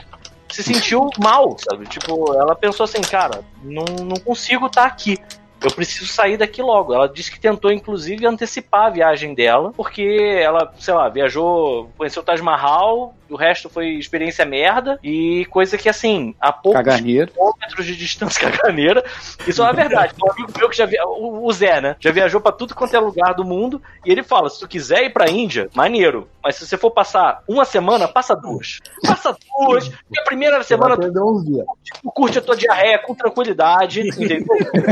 se 0.50 0.64
sentiu 0.64 1.10
mal, 1.20 1.56
sabe? 1.60 1.86
Tipo, 1.88 2.34
ela 2.36 2.56
pensou 2.56 2.84
assim, 2.84 3.02
cara, 3.02 3.42
não, 3.64 3.86
não 4.04 4.16
consigo 4.18 4.68
estar 4.68 4.86
aqui. 4.86 5.18
Eu 5.62 5.72
preciso 5.72 6.06
sair 6.06 6.38
daqui 6.38 6.62
logo. 6.62 6.94
Ela 6.94 7.08
disse 7.08 7.32
que 7.32 7.40
tentou, 7.40 7.72
inclusive, 7.72 8.26
antecipar 8.26 8.86
a 8.86 8.90
viagem 8.90 9.34
dela, 9.34 9.74
porque 9.76 10.40
ela, 10.42 10.74
sei 10.80 10.94
lá, 10.94 11.10
viajou, 11.10 11.90
conheceu 11.98 12.22
o 12.22 12.26
Taj 12.26 12.42
Mahal, 12.42 13.16
O 13.30 13.36
resto 13.36 13.70
foi 13.70 13.90
experiência 13.96 14.46
merda 14.46 15.00
e 15.04 15.46
coisa 15.50 15.78
que, 15.78 15.90
assim, 15.90 16.36
a 16.40 16.52
poucos 16.52 16.82
Caganeiro. 16.84 17.32
quilômetros 17.32 17.86
de 17.86 17.96
distância 17.96 18.50
caganeira. 18.52 19.04
Isso 19.48 19.62
é 19.62 19.66
uma 19.66 19.74
verdade. 19.74 20.14
Um 20.24 20.32
amigo 20.32 20.52
meu 20.58 20.70
que 20.70 20.78
já 20.78 20.86
via, 20.86 21.02
o 21.08 21.52
Zé, 21.52 21.82
né? 21.82 21.96
Já 22.00 22.12
viajou 22.12 22.40
pra 22.42 22.52
tudo 22.52 22.76
quanto 22.76 22.96
é 22.96 23.00
lugar 23.00 23.34
do 23.34 23.44
mundo 23.46 23.82
e 24.06 24.12
ele 24.12 24.24
fala: 24.24 24.50
se 24.50 24.60
tu 24.60 24.68
quiser 24.68 25.04
ir 25.04 25.12
pra 25.14 25.30
Índia, 25.30 25.70
maneiro. 25.74 26.28
Mas 26.44 26.56
se 26.56 26.66
você 26.66 26.78
for 26.78 26.92
passar 26.92 27.42
uma 27.48 27.66
semana, 27.66 28.08
passa 28.08 28.34
duas. 28.34 28.80
Passa 29.06 29.36
duas. 29.60 29.88
E 29.88 30.20
a 30.20 30.24
primeira 30.24 30.64
semana 30.64 30.96
tu 30.96 31.12
tu 31.12 32.12
curte 32.12 32.38
a 32.40 32.42
tua 32.42 32.56
diarreia 32.56 32.98
com 33.00 33.14
tranquilidade, 33.14 34.02
entendeu? 34.02 34.46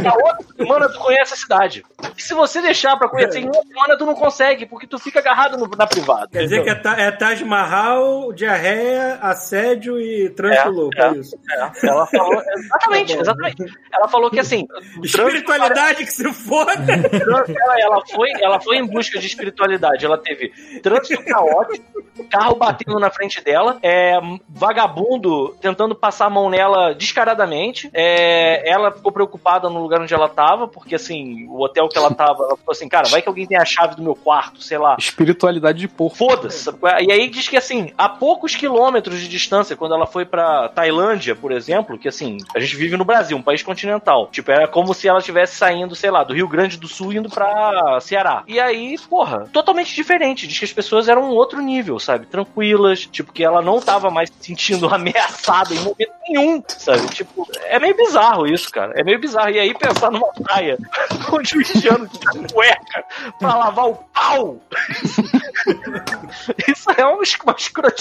Na 0.04 0.14
outra 0.14 0.46
semana 0.58 0.90
tu 0.90 1.00
conhece 1.00 1.34
a 1.34 1.38
cidade. 1.38 1.84
E 2.18 2.22
se 2.22 2.34
você 2.34 2.62
deixar 2.62 2.98
pra 2.98 3.08
conhecer 3.08 3.40
em 3.40 3.46
uma 3.46 3.64
semana, 3.64 3.98
tu 3.98 4.06
não 4.06 4.16
consegue, 4.16 4.66
porque 4.66 4.86
tu 4.88 5.00
fica 5.00 5.20
agarrado 5.20 5.58
no- 5.58 5.70
na 5.78 5.88
privada. 5.88 6.28
Quer 6.32 6.44
dizer 6.44 6.64
que 6.64 6.70
é, 6.70 6.76
Ta- 6.76 7.00
é 7.00 7.12
Taj 7.12 7.44
Mahal, 7.46 8.25
diarreia, 8.34 9.16
assédio 9.22 10.00
e 10.00 10.30
trânsito 10.30 10.68
É, 10.68 10.72
louco, 10.72 10.98
é. 10.98 11.08
é 11.08 11.12
isso. 11.18 11.38
É, 11.50 11.88
ela 11.88 12.06
falou. 12.06 12.42
Exatamente, 12.58 13.18
exatamente. 13.18 13.66
Ela 13.94 14.08
falou 14.08 14.30
que 14.30 14.40
assim. 14.40 14.68
Espiritualidade 15.04 16.06
que 16.06 16.12
se 16.12 16.32
foda. 16.34 16.74
ela, 16.82 17.80
ela 17.80 18.02
foi, 18.08 18.30
ela 18.42 18.60
foi 18.60 18.78
em 18.78 18.86
busca 18.86 19.20
de 19.20 19.28
espiritualidade. 19.28 20.06
Ela 20.06 20.18
teve 20.18 20.50
trânsito 20.82 21.24
caótico, 21.26 22.04
carro 22.30 22.56
batendo 22.56 23.00
na 23.00 23.10
frente 23.10 23.44
dela, 23.44 23.78
é, 23.82 24.20
vagabundo 24.50 25.56
tentando 25.62 25.96
passar 25.96 26.26
a 26.26 26.30
mão 26.30 26.50
nela 26.50 26.94
descaradamente. 26.94 27.90
é, 27.94 28.70
ela 28.70 28.92
ficou 28.92 29.12
preocupada 29.12 29.70
no 29.70 29.82
lugar 29.82 30.02
onde 30.02 30.14
ela 30.14 30.30
tava, 30.30 30.68
porque 30.68 30.96
assim, 30.96 31.46
o 31.48 31.62
hotel 31.62 31.88
que 31.88 31.98
ela 31.98 32.14
tava, 32.14 32.44
ela 32.44 32.58
falou 32.58 32.72
assim, 32.72 32.88
cara, 32.88 33.08
vai 33.10 33.22
que 33.22 33.28
alguém 33.28 33.46
tem 33.46 33.58
a 33.58 33.66
chave 33.66 33.96
do 33.96 34.04
meu 34.04 34.16
quarto, 34.16 34.62
sei 34.62 34.78
lá. 34.78 34.96
Espiritualidade 34.98 35.80
de 35.80 35.88
porco. 35.88 36.18
Foda-se. 36.18 36.70
E 37.02 37.12
aí 37.12 37.30
diz 37.30 37.48
que 37.48 37.58
assim, 37.58 37.92
a 37.98 38.10
poucos 38.18 38.56
quilômetros 38.56 39.20
de 39.20 39.28
distância, 39.28 39.76
quando 39.76 39.96
ela 39.96 40.06
foi 40.08 40.26
pra 40.26 40.70
Tailândia, 40.70 41.36
por 41.36 41.52
exemplo, 41.52 41.98
que 41.98 42.08
assim, 42.08 42.38
a 42.56 42.60
gente 42.60 42.76
vive 42.76 42.98
no 42.98 43.06
Brasil, 43.06 43.38
um 43.38 43.42
país 43.42 43.62
continental. 43.64 44.28
Tipo, 44.32 44.52
era 44.52 44.68
como 44.68 44.94
se 44.94 45.08
ela 45.08 45.20
estivesse 45.20 45.56
saindo, 45.56 45.96
sei 45.96 46.12
lá, 46.12 46.24
do 46.24 46.34
Rio 46.34 46.48
Grande 46.48 46.78
do 46.78 46.88
Sul 46.88 47.14
indo 47.14 47.30
pra 47.30 48.00
Ceará. 48.02 48.44
E 48.48 48.60
aí, 48.60 48.98
porra, 49.10 49.48
totalmente 49.52 49.94
diferente. 49.94 50.48
Diz 50.48 50.60
que 50.60 50.66
as 50.66 50.74
pessoas 50.74 51.08
eram 51.08 51.24
um 51.24 51.34
outro 51.36 51.62
nível, 51.62 52.00
sabe? 52.00 52.26
Tranquilas, 52.26 53.06
tipo, 53.06 53.32
que 53.32 53.44
ela 53.44 53.62
não 53.62 53.80
tava 53.80 54.10
mais 54.10 54.30
se 54.30 54.36
sentindo 54.48 54.88
ameaçada 54.94 55.74
em 55.74 55.80
momento 55.80 56.12
nenhum, 56.28 56.64
sabe? 56.68 57.08
Tipo, 57.10 57.48
é 57.66 57.80
meio 57.80 57.96
bizarro 57.96 58.48
isso, 58.48 58.70
cara. 58.72 58.94
É 58.96 59.04
meio 59.04 59.20
bizarro. 59.20 59.50
E 59.50 59.60
aí 59.60 59.74
pensar 59.74 60.12
numa 60.12 60.32
praia 60.34 60.78
onde 61.32 61.58
o 61.58 61.62
indiano 61.62 62.08
tá 62.10 62.32
cueca 62.54 63.04
pra 63.40 63.56
lavar 63.56 63.88
o 63.90 63.96
pau. 64.14 64.60
Isso 66.68 66.90
é 66.96 67.06
uma, 67.06 67.24
es- 67.24 67.38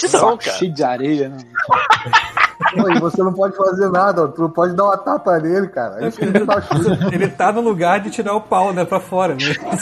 escrotidão, 0.05 0.31
Saco 0.31 0.43
cara. 0.45 0.57
cheio 0.57 0.73
de 0.73 0.83
areia, 0.83 1.29
né? 1.29 1.37
Pô, 2.73 2.89
e 2.89 2.99
você 2.99 3.21
não 3.21 3.33
pode 3.33 3.55
fazer 3.55 3.89
nada, 3.89 4.23
ó. 4.23 4.27
tu 4.27 4.41
não 4.43 4.49
pode 4.49 4.73
dar 4.75 4.85
uma 4.85 4.97
tapa 4.97 5.37
nele, 5.39 5.67
cara. 5.67 5.97
É 6.05 6.09
gente 6.09 6.45
tá. 6.45 6.63
Ele 7.11 7.27
tá 7.27 7.51
no 7.51 7.59
lugar 7.59 7.99
de 7.99 8.09
tirar 8.09 8.33
o 8.33 8.39
pau, 8.41 8.71
né, 8.73 8.85
pra 8.85 8.99
fora. 8.99 9.33
Né? 9.35 9.39
Pô, 9.59 9.75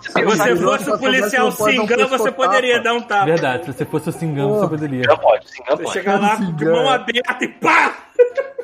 Se 0.00 0.24
você 0.24 0.56
fosse 0.56 0.90
o 0.90 0.98
policial 0.98 1.50
cingão, 1.50 2.08
você 2.08 2.30
poderia 2.30 2.80
dar 2.80 2.94
um 2.94 3.02
tapa. 3.02 3.24
Verdade, 3.26 3.64
se 3.64 3.72
você 3.72 3.84
fosse 3.84 4.08
o 4.08 4.12
Singão, 4.12 4.50
você 4.60 4.68
poderia. 4.68 5.02
Já 5.02 5.16
pode, 5.16 5.46
já 5.46 5.76
Você 5.76 5.82
pode. 5.82 5.92
chegar 5.92 6.20
lá 6.20 6.36
de 6.36 6.64
mão 6.64 6.88
aberta 6.88 7.44
e 7.44 7.48
pá! 7.48 7.92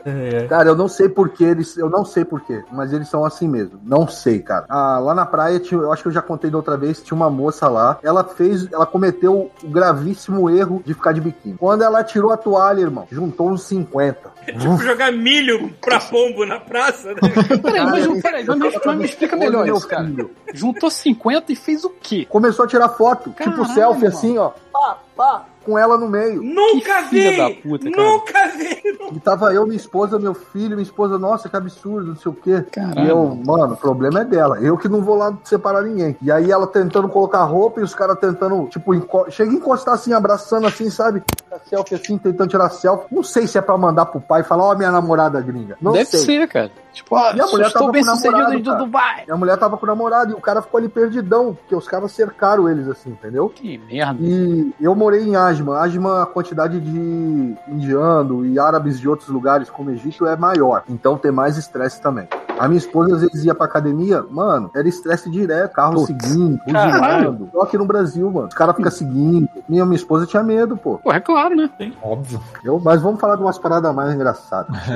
É. 0.09 0.47
Cara, 0.47 0.69
eu 0.69 0.77
não 0.77 0.87
sei 0.87 1.09
porquê, 1.09 1.43
eles, 1.43 1.77
eu 1.77 1.91
não 1.91 2.05
sei 2.05 2.25
porquê, 2.25 2.63
mas 2.71 2.93
eles 2.93 3.09
são 3.09 3.25
assim 3.25 3.49
mesmo. 3.49 3.81
Não 3.83 4.07
sei, 4.07 4.39
cara. 4.39 4.65
Ah, 4.69 5.01
lá 5.01 5.13
na 5.17 5.27
praia, 5.27 5.59
tinha, 5.59 5.81
eu 5.81 5.93
acho 5.93 6.03
que 6.03 6.09
eu 6.09 6.13
já 6.13 6.23
contei 6.23 6.49
da 6.49 6.57
outra 6.57 6.77
vez, 6.77 7.03
tinha 7.03 7.17
uma 7.17 7.29
moça 7.29 7.67
lá, 7.69 7.99
ela 8.05 8.23
fez, 8.23 8.71
ela 8.73 8.87
cometeu 8.87 9.51
o 9.65 9.69
gravíssimo 9.69 10.49
erro 10.49 10.81
de 10.87 10.95
ficar 10.95 11.11
de 11.11 11.21
biquíni. 11.21 11.57
Quando 11.59 11.83
ela 11.83 12.05
tirou 12.05 12.31
a 12.31 12.37
toalha, 12.37 12.83
irmão, 12.83 13.09
juntou 13.11 13.51
uns 13.51 13.65
50. 13.65 14.31
Tipo, 14.47 14.77
jogar 14.79 15.11
milho 15.11 15.73
pra 15.81 15.99
pombo 15.99 16.47
na 16.47 16.61
praça, 16.61 17.09
né? 17.09 17.17
Peraí, 17.61 17.85
mas, 17.85 18.23
peraí, 18.23 18.45
mas, 18.47 18.59
me- 18.61 18.81
mas 18.87 18.97
me 18.99 19.05
explica 19.07 19.35
melhor 19.35 19.69
isso, 19.69 19.89
cara. 19.89 20.05
filho. 20.05 20.31
Juntou 20.55 20.89
50 20.89 21.51
e 21.51 21.57
fez 21.57 21.85
o 21.85 21.91
quê? 21.91 22.25
Começou 22.31 22.65
a 22.65 22.69
tirar 22.69 22.91
foto, 22.91 23.31
tipo 23.31 23.51
Caralho, 23.51 23.67
selfie 23.75 24.05
mano. 24.05 24.17
assim, 24.17 24.39
ó, 24.39 24.51
pá, 24.73 24.99
pá, 25.17 25.45
com 25.67 25.77
ela 25.77 25.99
no 25.99 26.09
meio. 26.09 26.43
Nunca 26.43 27.03
Que 27.03 27.09
filha 27.09 27.31
vi! 27.31 27.37
da 27.37 27.61
puta, 27.63 27.91
cara. 27.91 28.09
Nunca 28.09 28.49
vi! 28.57 28.97
E 29.13 29.21
tava 29.21 29.53
eu, 29.53 29.65
minha 29.67 29.77
esposa, 29.77 30.19
meu 30.19 30.33
filho, 30.35 30.71
minha 30.71 30.83
esposa, 30.83 31.19
nossa, 31.19 31.49
que 31.49 31.57
absurdo, 31.57 32.09
não 32.09 32.17
sei 32.17 32.33
o 32.33 32.35
quê. 32.35 32.65
Caralho. 32.73 33.07
E 33.07 33.09
eu, 33.09 33.39
mano, 33.45 33.75
o 33.75 33.77
problema 33.77 34.21
é 34.21 34.25
dela. 34.25 34.59
Eu 34.61 34.79
que 34.79 34.89
não 34.89 35.03
vou 35.03 35.17
lá 35.17 35.37
separar 35.45 35.83
ninguém. 35.83 36.17
E 36.23 36.31
aí 36.31 36.51
ela 36.51 36.67
tentando 36.67 37.09
colocar 37.09 37.43
roupa 37.45 37.81
e 37.81 37.85
os 37.85 37.95
caras 37.95 38.19
tentando, 38.19 38.67
tipo, 38.69 38.95
enco... 38.95 39.27
chega 39.31 39.51
a 39.51 39.55
encostar 39.55 39.95
assim, 39.95 40.13
abraçando 40.13 40.67
assim, 40.67 40.89
sabe? 40.91 41.23
A 41.51 41.59
selfie 41.59 41.95
assim, 41.95 42.17
tentando 42.19 42.49
tirar 42.49 42.69
selfie. 42.71 43.07
Não 43.15 43.23
sei 43.23 43.47
se 43.47 43.59
é 43.59 43.61
pra 43.61 43.77
mandar 43.77 44.07
pro 44.07 44.21
pai 44.21 44.43
e 44.43 44.45
falar, 44.45 44.65
ó, 44.65 44.75
minha 44.77 44.91
namorada 44.91 45.41
gringa. 45.41 45.77
Não 45.81 45.93
Deve 45.93 46.07
sei. 46.07 46.21
ser, 46.21 46.49
cara. 46.49 46.71
Tipo, 46.93 47.15
ó, 47.15 47.33
Minha 47.35 47.47
mulher 47.47 47.67
estou 47.67 47.93
bem 47.93 48.03
com 48.03 48.15
sucedido 48.15 48.71
cara. 48.71 48.79
Dubai. 48.79 49.25
Minha 49.27 49.37
mulher 49.37 49.59
tava 49.59 49.77
com 49.77 49.85
o 49.85 49.89
namorado 49.89 50.33
e 50.33 50.35
o 50.35 50.41
cara 50.41 50.63
ficou 50.63 50.79
ali 50.79 50.89
perdidão, 50.89 51.55
porque 51.55 51.75
os 51.77 51.87
caras 51.87 52.11
cercaram 52.13 52.69
eles 52.71 52.89
assim, 52.89 53.11
entendeu? 53.11 53.51
Que 53.51 53.77
merda. 53.77 54.19
E 54.23 54.73
eu 54.81 54.95
morei 54.95 55.23
em 55.23 55.37
Asma. 55.57 55.79
Asma, 55.85 56.23
a 56.23 56.27
quantidade 56.27 56.81
de 56.81 57.55
indiano 57.69 58.45
e 58.47 58.59
árabes 58.59 58.99
de 59.01 59.09
outros 59.09 59.29
lugares, 59.29 59.71
como 59.71 59.91
Egito, 59.91 60.27
é 60.27 60.37
maior. 60.37 60.83
Então 60.89 61.17
tem 61.17 61.31
mais 61.31 61.57
estresse 61.57 62.01
também. 62.01 62.29
A 62.59 62.67
minha 62.69 62.79
esposa, 62.79 63.17
às 63.17 63.21
vezes, 63.21 63.45
ia 63.45 63.55
pra 63.55 63.67
academia, 63.67 64.25
mano, 64.31 64.71
era 64.75 64.89
estresse 64.89 65.31
direto, 65.31 65.73
carro 65.75 65.95
Putz. 65.95 66.07
seguindo, 66.07 66.59
buzinando. 66.65 67.51
Só 67.53 67.61
aqui 67.63 67.77
no 67.77 67.85
Brasil, 67.85 68.31
mano. 68.31 68.49
Os 68.49 68.55
caras 68.55 68.75
ficam 68.75 68.91
seguindo. 68.91 69.47
Minha, 69.69 69.85
minha 69.85 69.97
esposa 69.97 70.25
tinha 70.27 70.43
medo, 70.43 70.75
pô. 70.77 70.97
Pô, 70.99 71.13
é 71.13 71.21
claro, 71.21 71.55
né? 71.55 71.71
Óbvio. 72.03 72.41
Eu, 72.65 72.81
mas 72.83 73.03
vamos 73.03 73.21
falar 73.21 73.37
de 73.37 73.43
umas 73.43 73.59
paradas 73.59 73.95
mais 73.95 74.15
engraçadas. 74.15 74.75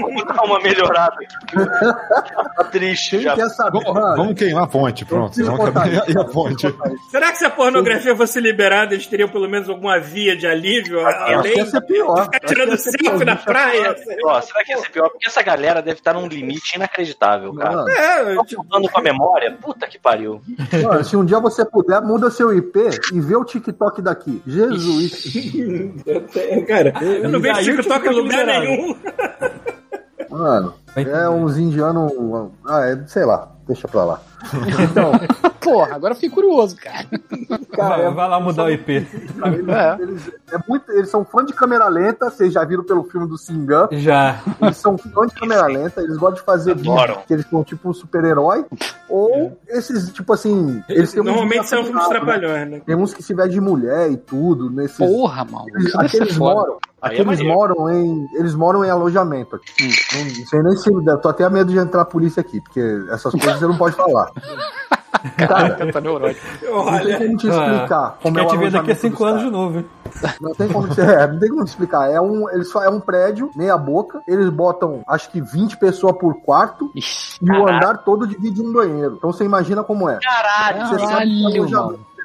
Vamos 0.00 0.24
dar 0.26 0.42
uma 0.44 0.60
melhorada 0.60 1.14
aqui. 1.14 1.56
Tá 2.56 2.64
triste 2.70 3.10
Quem 3.10 3.20
já. 3.20 3.34
quer 3.34 3.48
saber, 3.50 3.80
Vamos, 3.84 3.94
mano? 4.00 4.16
vamos 4.16 4.34
queimar 4.34 4.64
a 4.64 4.66
ponte, 4.66 5.04
pronto. 5.04 5.44
Vamos 5.44 5.64
queimar 5.64 5.88
isso. 6.08 6.20
a 6.20 6.24
ponte. 6.24 6.74
Será 7.10 7.30
que 7.32 7.38
se 7.38 7.44
a 7.44 7.50
pornografia 7.50 8.16
fosse 8.16 8.40
liberada, 8.40 8.91
eles 8.94 9.06
teriam 9.06 9.28
pelo 9.28 9.48
menos 9.48 9.68
alguma 9.68 9.98
via 9.98 10.36
de 10.36 10.46
alívio? 10.46 11.00
Eu 11.00 11.06
Acho 11.06 11.24
que 11.26 11.32
Além 11.32 11.56
ia 11.58 11.66
ser 11.66 11.80
pior. 11.82 12.24
ficar 12.24 12.40
tirando 12.40 12.76
ser 12.76 12.92
pior. 12.98 13.10
selfie 13.10 13.24
na 13.24 13.36
praia? 13.36 13.96
Ó, 14.24 14.40
será 14.40 14.64
que 14.64 14.72
ia 14.72 14.78
ser 14.78 14.90
pior? 14.90 15.08
Porque 15.10 15.26
essa 15.28 15.42
galera 15.42 15.80
deve 15.82 15.98
estar 15.98 16.14
num 16.14 16.26
limite 16.26 16.76
inacreditável, 16.76 17.52
cara. 17.54 17.84
É, 17.90 18.34
Tá 18.36 18.44
tipo, 18.44 18.64
com 18.64 18.98
a 18.98 19.02
memória? 19.02 19.52
Puta 19.60 19.86
que 19.86 19.98
pariu. 19.98 20.40
mano, 20.82 21.04
se 21.04 21.16
um 21.16 21.24
dia 21.24 21.38
você 21.40 21.64
puder, 21.64 22.00
muda 22.02 22.30
seu 22.30 22.56
IP 22.56 22.78
e 23.12 23.20
vê 23.20 23.36
o 23.36 23.44
TikTok 23.44 24.00
daqui. 24.02 24.42
Jesus. 24.46 25.32
cara, 26.66 26.92
eu 27.02 27.28
não 27.28 27.40
vejo 27.40 27.76
TikTok 27.76 28.06
em 28.06 28.10
lugar 28.10 28.46
nenhum. 28.46 28.96
Mano, 30.30 30.74
é 30.96 31.28
uns 31.28 31.56
indianos. 31.58 32.12
Ah, 32.66 32.84
é, 32.86 33.02
sei 33.06 33.24
lá, 33.24 33.48
deixa 33.66 33.88
pra 33.88 34.04
lá. 34.04 34.20
Então, 34.90 35.12
Porra, 35.62 35.94
agora 35.94 36.10
eu 36.12 36.14
fiquei 36.16 36.30
curioso, 36.30 36.74
cara. 36.76 37.06
cara, 37.72 37.96
vai, 38.02 38.14
vai 38.14 38.28
lá 38.28 38.40
mudar 38.40 38.64
o 38.64 38.70
IP. 38.70 38.90
eles, 38.92 39.68
É. 39.68 39.96
eles- 40.02 40.32
é 40.52 40.58
muito, 40.68 40.90
eles 40.90 41.08
são 41.08 41.24
fãs 41.24 41.46
de 41.46 41.52
câmera 41.52 41.86
lenta, 41.88 42.28
vocês 42.28 42.52
já 42.52 42.64
viram 42.64 42.82
pelo 42.82 43.04
filme 43.04 43.28
do 43.28 43.38
Singan. 43.38 43.88
Já. 43.92 44.40
Eles 44.60 44.76
são 44.78 44.98
fãs 44.98 45.28
de 45.32 45.38
câmera 45.38 45.66
lenta, 45.68 46.00
eles 46.02 46.16
gostam 46.16 46.40
de 46.40 46.42
fazer 46.42 46.72
Adoram. 46.72 47.14
vídeo 47.14 47.26
que 47.28 47.32
eles 47.34 47.46
são 47.48 47.62
tipo 47.62 47.88
um 47.88 47.94
super-herói. 47.94 48.66
Ou 49.08 49.56
esses, 49.68 50.10
tipo 50.12 50.32
assim. 50.32 50.82
Eles 50.88 51.14
Normalmente 51.14 51.68
são 51.68 51.84
filmes 51.84 52.02
né? 52.02 52.08
trapalhões, 52.08 52.68
né? 52.70 52.82
Tem 52.84 52.96
uns 52.96 53.14
que 53.14 53.22
se 53.22 53.32
vestem 53.32 53.54
de 53.54 53.60
mulher 53.60 54.10
e 54.10 54.16
tudo, 54.16 54.68
nesses. 54.68 54.96
Porra, 54.98 55.44
mano. 55.44 55.66
Eles, 55.74 55.94
aqueles 55.94 56.36
moram, 56.36 56.78
Aí 57.00 57.16
é 57.16 57.20
aqueles 57.20 57.40
moram 57.42 57.90
em, 57.90 58.26
eles 58.34 58.54
moram 58.54 58.84
em 58.84 58.90
alojamento 58.90 59.56
aqui. 59.56 59.88
Não, 60.14 60.24
não 60.24 60.46
sei 60.46 60.62
nem 60.62 60.76
se, 60.82 60.92
eu 60.92 61.18
tô 61.18 61.28
até 61.28 61.44
a 61.44 61.50
medo 61.50 61.72
de 61.72 61.78
entrar 61.78 62.02
a 62.02 62.06
polícia 62.06 62.40
aqui, 62.40 62.60
porque 62.60 62.80
essas 63.10 63.32
coisas 63.32 63.58
você 63.58 63.66
não 63.66 63.76
pode 63.76 63.94
falar. 63.96 64.30
Caraca, 65.36 65.92
tá 65.92 66.00
neurótico. 66.00 66.44
Não 66.62 66.84
tem 66.84 67.14
Olha, 67.14 67.18
como 67.18 67.36
te 67.36 67.46
explicar 67.48 68.18
como 68.22 68.38
é 68.38 68.46
te 68.46 68.56
ver 68.56 68.70
daqui 68.70 68.90
a 68.90 68.96
cinco 68.96 69.24
anos 69.24 69.42
de 69.42 69.50
novo. 69.50 69.78
hein? 69.78 69.86
Não 70.40 70.52
tem 70.52 70.68
como 70.68 70.88
te, 70.88 71.00
é, 71.00 71.26
não 71.26 71.38
tem 71.38 71.48
como 71.48 71.64
te 71.64 71.68
explicar. 71.68 72.10
É 72.10 72.20
um, 72.20 72.48
eles 72.50 72.70
só 72.70 72.82
é 72.82 72.88
um 72.88 73.00
prédio 73.00 73.50
meia 73.54 73.76
boca. 73.76 74.20
Eles 74.26 74.48
botam 74.48 75.02
acho 75.06 75.30
que 75.30 75.40
20 75.40 75.76
pessoas 75.76 76.16
por 76.16 76.40
quarto 76.42 76.90
Ixi, 76.94 77.38
e 77.40 77.50
o 77.50 77.68
andar 77.68 77.98
todo 77.98 78.26
divide 78.26 78.60
um 78.60 78.72
banheiro. 78.72 79.14
Então 79.16 79.32
você 79.32 79.44
imagina 79.44 79.84
como 79.84 80.08
é. 80.08 80.18
Caralho. 80.18 80.88
Você 80.88 80.98
sabe 80.98 81.26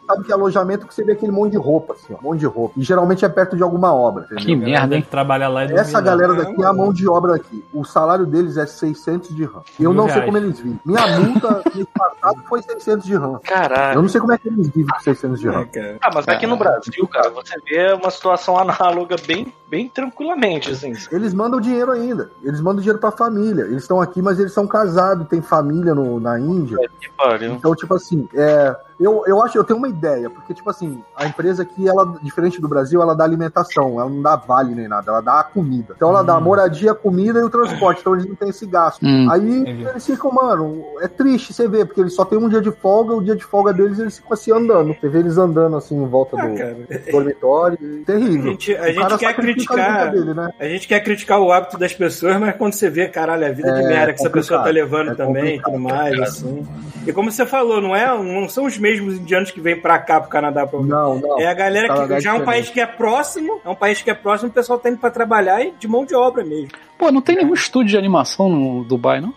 é 0.07 0.13
Caralho, 0.13 0.17
sabe 0.17 0.23
que 0.25 0.31
é 0.31 0.35
alojamento 0.35 0.87
que 0.87 0.93
você 0.93 1.03
vê 1.03 1.11
aquele 1.13 1.31
monte 1.31 1.51
de 1.51 1.57
roupa, 1.57 1.93
assim, 1.93 2.13
ó, 2.13 2.17
um 2.19 2.29
monte 2.29 2.39
de 2.39 2.45
roupa. 2.45 2.73
E 2.77 2.83
geralmente 2.83 3.25
é 3.25 3.29
perto 3.29 3.55
de 3.55 3.63
alguma 3.63 3.93
obra, 3.93 4.25
entendeu? 4.25 4.45
Que 4.45 4.55
merda, 4.55 4.95
hein? 4.95 5.05
Trabalhar 5.09 5.49
lá 5.49 5.63
e 5.63 5.67
dormir 5.67 5.81
Essa 5.81 5.97
lá. 5.97 6.01
galera 6.03 6.33
daqui 6.33 6.61
é 6.61 6.65
a 6.65 6.73
mão 6.73 6.91
de 6.93 7.07
obra 7.07 7.33
daqui. 7.33 7.63
O 7.73 7.83
salário 7.83 8.25
deles 8.25 8.57
é 8.57 8.65
600 8.65 9.35
de 9.35 9.45
RAM. 9.45 9.61
Eu 9.79 9.93
não 9.93 10.09
sei 10.09 10.21
como 10.21 10.37
eles 10.37 10.59
vivem. 10.59 10.79
Minha 10.85 11.19
multa 11.19 11.61
mês 11.73 11.87
passado 11.93 12.43
foi 12.47 12.61
600 12.61 13.05
de 13.05 13.15
RAM. 13.15 13.33
Eu 13.33 13.39
Caralho. 13.39 14.01
não 14.01 14.09
sei 14.09 14.21
como 14.21 14.33
é 14.33 14.37
que 14.37 14.47
eles 14.47 14.67
vivem 14.69 14.87
com 14.93 14.99
600 15.01 15.39
de 15.39 15.47
RAM. 15.49 15.65
cara. 15.67 15.97
Ah, 16.01 16.09
mas 16.13 16.27
aqui 16.27 16.47
no 16.47 16.57
Brasil, 16.57 17.07
cara, 17.07 17.29
você 17.29 17.53
vê 17.67 17.93
uma 17.93 18.09
situação 18.11 18.57
análoga 18.57 19.15
bem, 19.25 19.53
bem 19.69 19.89
tranquilamente, 19.89 20.71
assim. 20.71 20.93
Eles 21.11 21.33
mandam 21.33 21.59
dinheiro 21.59 21.91
ainda. 21.91 22.29
Eles 22.43 22.61
mandam 22.61 22.79
dinheiro 22.81 22.99
pra 22.99 23.11
família. 23.11 23.63
Eles 23.63 23.83
estão 23.83 24.01
aqui, 24.01 24.21
mas 24.21 24.39
eles 24.39 24.53
são 24.53 24.65
casados, 24.67 25.27
têm 25.27 25.41
família 25.41 25.93
no- 25.93 26.19
na 26.19 26.39
Índia. 26.39 26.77
Que 26.99 27.09
pariu. 27.17 27.53
Então, 27.53 27.75
tipo 27.75 27.93
assim, 27.95 28.27
é, 28.33 28.75
Eu, 28.99 29.23
eu 29.27 29.43
acho, 29.43 29.57
eu 29.57 29.63
tenho 29.63 29.77
uma 29.77 29.87
ideia, 29.89 30.29
porque, 30.29 30.53
tipo 30.53 30.69
assim, 30.69 31.03
a 31.15 31.25
empresa 31.27 31.61
aqui, 31.63 31.87
ela, 31.87 32.17
diferente 32.21 32.59
do 32.59 32.67
Brasil, 32.67 33.01
ela 33.01 33.15
dá 33.15 33.23
alimentação, 33.23 33.99
ela 33.99 34.09
não 34.09 34.21
dá 34.21 34.35
vale 34.35 34.73
nem 34.73 34.87
nada, 34.87 35.11
ela 35.11 35.21
dá 35.21 35.39
a 35.39 35.43
comida. 35.43 35.93
Então 35.95 36.09
ela 36.09 36.23
dá 36.23 36.35
a 36.35 36.39
moradia, 36.39 36.91
a 36.91 36.95
comida 36.95 37.39
e 37.39 37.43
o 37.43 37.49
transporte, 37.49 38.01
então 38.01 38.13
eles 38.15 38.25
não 38.27 38.35
têm 38.35 38.49
esse 38.49 38.65
gasto. 38.65 39.05
Hum. 39.05 39.27
Aí 39.29 39.59
Entendi. 39.59 39.83
eles 39.83 40.05
ficam, 40.05 40.31
mano, 40.31 40.83
é 40.99 41.07
triste 41.07 41.53
você 41.53 41.67
ver, 41.67 41.85
porque 41.85 42.01
eles 42.01 42.13
só 42.15 42.25
tem 42.25 42.39
um 42.39 42.49
dia 42.49 42.61
de 42.61 42.71
folga, 42.71 43.13
o 43.13 43.23
dia 43.23 43.35
de 43.35 43.43
folga 43.43 43.71
deles 43.73 43.99
eles 43.99 44.17
ficam 44.17 44.33
assim 44.33 44.51
andando. 44.51 44.95
Você 44.99 45.07
vê 45.09 45.19
eles 45.19 45.37
andando 45.37 45.75
assim 45.77 45.95
em 45.95 46.07
volta 46.07 46.35
Ah, 46.39 46.47
do 46.47 46.55
cara. 46.57 46.77
dormitório. 47.11 47.77
A 48.01 48.05
Terrível. 48.05 48.51
gente, 48.51 48.75
a 48.75 48.91
gente 48.91 49.17
quer 49.17 49.27
a 49.27 49.33
criticar. 49.33 50.11
vida 50.11 50.19
dele, 50.25 50.33
né? 50.33 50.49
A 50.59 50.65
gente 50.65 50.87
quer 50.87 50.99
criticar 51.03 51.39
o 51.39 51.51
hábito 51.51 51.77
das 51.77 51.93
pessoas, 51.93 52.37
mas 52.39 52.55
quando 52.55 52.73
você 52.73 52.89
vê, 52.89 53.07
caralho, 53.07 53.45
a 53.45 53.51
vida 53.51 53.71
de 53.73 53.81
É 53.81 53.87
merda 53.87 54.13
que 54.13 54.19
essa 54.19 54.29
pessoa 54.29 54.63
tá 54.63 54.69
levando 54.69 55.11
é 55.11 55.15
também 55.15 55.57
e 55.57 55.61
tudo 55.61 55.79
mais, 55.79 56.19
assim. 56.19 56.65
E 57.05 57.13
como 57.13 57.31
você 57.31 57.45
falou, 57.45 57.81
não, 57.81 57.95
é, 57.95 58.07
não 58.21 58.49
são 58.49 58.65
os 58.65 58.77
mesmos 58.87 59.15
indianos 59.15 59.51
que 59.51 59.59
vêm 59.59 59.79
pra 59.79 59.99
cá, 59.99 60.19
pro 60.19 60.29
Canadá, 60.29 60.65
pra 60.65 60.79
Não, 60.79 61.19
não. 61.19 61.39
É 61.39 61.47
a 61.47 61.53
galera 61.53 62.07
que 62.07 62.21
já 62.21 62.31
é 62.31 62.33
um 62.33 62.45
país 62.45 62.69
que 62.69 62.79
é 62.79 62.85
próximo, 62.85 63.59
é 63.63 63.69
um 63.69 63.75
país 63.75 64.01
que 64.01 64.09
é 64.09 64.13
próximo, 64.13 64.49
o 64.49 64.53
pessoal 64.53 64.79
tá 64.79 64.89
indo 64.89 64.97
pra 64.97 65.11
trabalhar 65.11 65.61
e 65.61 65.71
de 65.71 65.87
mão 65.87 66.05
de 66.05 66.15
obra 66.15 66.43
mesmo. 66.43 66.69
Pô, 66.97 67.11
não 67.11 67.21
tem 67.21 67.35
nenhum 67.37 67.53
estúdio 67.53 67.91
de 67.91 67.97
animação 67.97 68.49
no 68.49 68.83
Dubai, 68.83 69.21
não? 69.21 69.33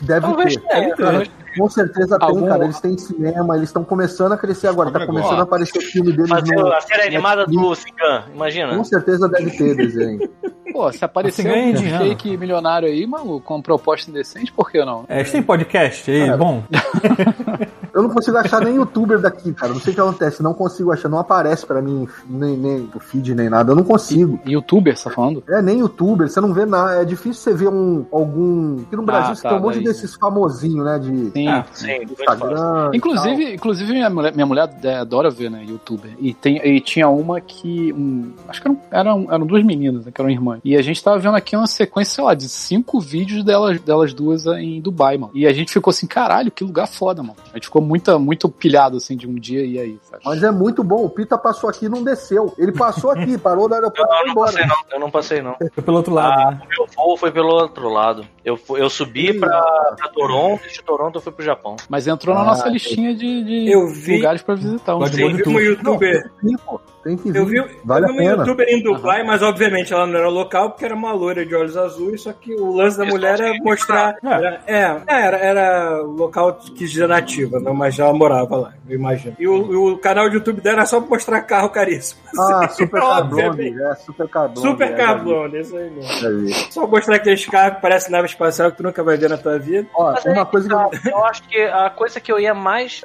Deve 0.00 0.20
Talvez 0.22 0.56
ter. 0.56 0.62
tenha, 0.68 0.96
talvez 0.96 1.30
Com 1.58 1.68
certeza 1.68 2.18
tem, 2.18 2.28
Algum- 2.28 2.46
cara. 2.46 2.64
Eles 2.64 2.80
têm 2.80 2.96
cinema, 2.96 3.56
eles 3.56 3.68
estão 3.68 3.84
começando 3.84 4.32
a 4.32 4.38
crescer 4.38 4.68
agora. 4.68 4.90
Tá 4.90 5.06
começando 5.06 5.40
a 5.40 5.42
aparecer 5.42 5.80
filme 5.82 6.10
deles 6.12 6.30
Fazer 6.30 6.54
no. 6.56 6.72
a 6.72 6.80
série 6.80 7.02
animada 7.02 7.44
do 7.46 7.74
Cigan, 7.74 8.24
imagina. 8.34 8.74
Com 8.76 8.84
certeza 8.84 9.28
deve 9.28 9.50
ter 9.50 9.76
desenho. 9.76 10.28
Pô, 10.72 10.90
se 10.90 11.04
aparecer 11.04 11.46
Assim 11.46 11.86
um 11.86 11.98
fake 11.98 12.34
milionário 12.38 12.88
aí, 12.88 13.06
maluco, 13.06 13.42
com 13.42 13.56
uma 13.56 13.62
proposta 13.62 14.10
indecente, 14.10 14.50
por 14.50 14.70
que 14.70 14.82
não? 14.82 15.04
É, 15.06 15.18
eles 15.18 15.30
têm 15.30 15.42
podcast 15.42 16.10
aí, 16.10 16.34
bom. 16.34 16.62
Eu 17.94 18.02
não 18.02 18.08
consigo 18.08 18.38
achar 18.38 18.58
nem 18.64 18.76
youtuber 18.76 19.18
daqui, 19.20 19.52
cara. 19.52 19.70
Não 19.74 19.78
sei 19.80 19.92
o 19.92 19.94
que 19.94 20.00
acontece. 20.00 20.42
Não 20.42 20.54
consigo 20.54 20.90
achar. 20.90 21.10
Não 21.10 21.18
aparece 21.18 21.66
pra 21.66 21.82
mim 21.82 22.08
nem, 22.26 22.56
nem 22.56 22.88
o 22.94 22.98
feed 22.98 23.34
nem 23.34 23.50
nada. 23.50 23.72
Eu 23.72 23.76
não 23.76 23.84
consigo. 23.84 24.40
Youtuber, 24.46 24.96
você 24.96 25.04
tá 25.04 25.14
falando? 25.14 25.44
É, 25.46 25.60
nem 25.60 25.80
youtuber. 25.80 26.26
Você 26.26 26.40
não 26.40 26.54
vê 26.54 26.64
nada. 26.64 27.01
É 27.02 27.04
difícil 27.04 27.34
você 27.34 27.52
ver 27.54 27.68
um, 27.68 28.06
algum. 28.12 28.80
Aqui 28.82 28.96
no 28.96 29.02
Brasil 29.02 29.32
Ah, 29.32 29.34
você 29.34 29.42
tá, 29.42 29.48
tem 29.50 29.58
um 29.58 29.60
monte 29.62 29.74
daí. 29.76 29.84
desses 29.84 30.14
famosinhos, 30.14 30.84
né? 30.84 30.98
De 30.98 31.30
Sim. 31.32 31.48
Ah, 31.48 31.64
Sim, 31.72 32.02
Instagram. 32.02 32.90
Inclusive, 32.94 33.54
inclusive 33.54 33.92
minha 33.92 34.08
mulher, 34.10 34.32
minha 34.34 34.46
mulher 34.46 34.70
é, 34.82 34.96
adora 34.96 35.30
ver, 35.30 35.50
né, 35.50 35.64
youtuber. 35.68 36.10
E, 36.18 36.32
tem, 36.34 36.56
e 36.64 36.80
tinha 36.80 37.08
uma 37.08 37.40
que. 37.40 37.92
um- 37.92 38.32
acho 38.48 38.60
que 38.62 38.68
eram, 38.68 38.80
eram, 38.90 39.26
eram 39.30 39.46
duas 39.46 39.64
meninas, 39.64 40.04
né, 40.06 40.12
que 40.14 40.20
eram 40.20 40.30
irmãs. 40.30 40.60
E 40.64 40.76
a 40.76 40.82
gente 40.82 41.02
tava 41.02 41.18
vendo 41.18 41.36
aqui 41.36 41.56
uma 41.56 41.66
sequência, 41.66 42.14
sei 42.14 42.24
lá, 42.24 42.34
de 42.34 42.48
cinco 42.48 43.00
vídeos 43.00 43.44
delas, 43.44 43.80
delas 43.80 44.12
duas 44.14 44.46
em 44.46 44.80
Dubai, 44.80 45.16
mano. 45.18 45.32
E 45.34 45.46
a 45.46 45.52
gente 45.52 45.72
ficou 45.72 45.90
assim, 45.90 46.06
caralho, 46.06 46.50
que 46.50 46.64
lugar 46.64 46.86
foda, 46.86 47.22
mano. 47.22 47.36
A 47.52 47.56
gente 47.56 47.64
ficou 47.64 47.82
muito, 47.82 48.18
muito 48.20 48.48
pilhado 48.48 48.96
assim 48.96 49.16
de 49.16 49.26
um 49.28 49.34
dia 49.34 49.64
e 49.64 49.78
aí, 49.78 49.98
sabe? 50.02 50.22
Mas 50.24 50.42
é 50.42 50.50
muito 50.50 50.82
bom. 50.84 51.04
O 51.04 51.10
Pita 51.10 51.36
passou 51.38 51.68
aqui 51.68 51.86
e 51.86 51.88
não 51.88 52.02
desceu. 52.02 52.52
Ele 52.58 52.72
passou 52.72 53.10
aqui, 53.10 53.36
parou 53.38 53.68
no 53.68 53.74
aeroporto 53.74 54.12
e 54.12 54.18
foi 54.22 54.30
embora. 54.30 54.66
não, 54.66 54.76
eu 54.92 55.00
não 55.00 55.10
passei 55.10 55.42
não. 55.42 55.56
Foi 55.72 55.82
pelo 55.82 55.96
outro 55.98 56.12
lado, 56.14 56.32
Ah, 56.40 56.50
né? 56.52 56.60
o 56.64 56.68
meu 56.68 56.86
voo 56.96 57.16
foi 57.16 57.30
pelo 57.30 57.48
outro 57.48 57.88
lado. 57.88 58.24
Eu, 58.44 58.58
eu 58.76 58.88
subi 58.90 59.32
pra, 59.38 59.60
pra 59.96 60.08
Toronto, 60.08 60.66
e 60.66 60.72
de 60.72 60.82
Toronto 60.82 61.16
eu 61.16 61.20
fui 61.22 61.32
pro 61.32 61.44
Japão. 61.44 61.76
Mas 61.88 62.06
entrou 62.06 62.34
na 62.34 62.42
Ah, 62.42 62.44
nossa 62.44 62.68
listinha 62.68 63.14
de, 63.14 63.44
de 63.44 63.70
Eu 63.72 63.88
vi- 63.88 64.16
lugares 64.16 64.42
pra 64.42 64.54
visitar. 64.54 64.96
Um 64.96 65.04
de 65.04 65.16
vi 65.16 65.24
um 65.48 65.58
youtuber. 65.60 66.30
Pô. 66.66 66.80
Tem 67.02 67.16
que 67.16 67.30
vir. 67.32 67.38
Eu 67.38 67.46
vi, 67.46 67.64
vale 67.84 68.06
eu 68.06 68.12
vi 68.12 68.18
a 68.18 68.22
uma 68.22 68.30
pena. 68.30 68.42
youtuber 68.42 68.68
em 68.68 68.82
Dubai, 68.82 69.22
mas 69.24 69.42
obviamente 69.42 69.92
ela 69.92 70.06
não 70.06 70.18
era 70.18 70.28
local 70.28 70.70
porque 70.70 70.84
era 70.84 70.94
uma 70.94 71.12
loira 71.12 71.44
de 71.44 71.54
olhos 71.54 71.76
azuis, 71.76 72.22
só 72.22 72.32
que 72.32 72.54
o 72.54 72.72
lance 72.72 72.96
da 72.96 73.04
Isso, 73.04 73.12
mulher 73.14 73.40
era 73.40 73.54
mostrar. 73.62 74.16
É. 74.22 74.28
Era, 74.32 74.62
é, 74.66 75.02
era, 75.08 75.36
era 75.36 75.96
local 76.02 76.54
que 76.54 76.86
dizer 76.86 77.08
nativa, 77.08 77.58
não, 77.58 77.74
mas 77.74 77.98
ela 77.98 78.12
morava 78.12 78.56
lá, 78.56 78.74
eu 78.88 78.94
imagino. 78.96 79.34
E 79.38 79.48
o, 79.48 79.92
o 79.92 79.98
canal 79.98 80.28
de 80.28 80.36
YouTube 80.36 80.60
dela 80.60 80.78
era 80.78 80.86
só 80.86 81.00
pra 81.00 81.10
mostrar 81.10 81.40
carro 81.42 81.70
caríssimo. 81.70 82.20
Ah, 82.38 82.68
Super 82.70 83.00
Carblonde. 83.00 83.46
Obviamente. 83.46 83.82
É, 83.82 83.94
Super 83.96 84.28
Carblonde. 84.28 84.60
Super 84.68 84.90
é, 84.90 84.94
Carblone, 84.94 85.60
isso 85.60 85.76
aí 85.76 85.90
mesmo. 85.90 86.12
já 86.12 86.30
já. 86.30 86.70
Só 86.70 86.86
mostrar 86.86 87.16
aqueles 87.16 87.44
carros 87.46 87.76
que 87.76 87.82
parecem 87.82 88.12
nave 88.12 88.26
espacial 88.26 88.70
que 88.70 88.76
tu 88.76 88.82
nunca 88.82 89.02
vai 89.02 89.16
ver 89.16 89.28
na 89.28 89.36
tua 89.36 89.58
vida. 89.58 89.88
Ó, 89.94 90.12
Mas 90.12 90.24
uma 90.24 90.46
coisa 90.46 90.68
que 90.68 90.74
tá, 91.00 91.10
eu 91.10 91.24
acho 91.24 91.42
que 91.48 91.60
a 91.60 91.90
coisa 91.90 92.20
que 92.20 92.30
eu 92.30 92.38
ia 92.38 92.54
mais. 92.54 93.02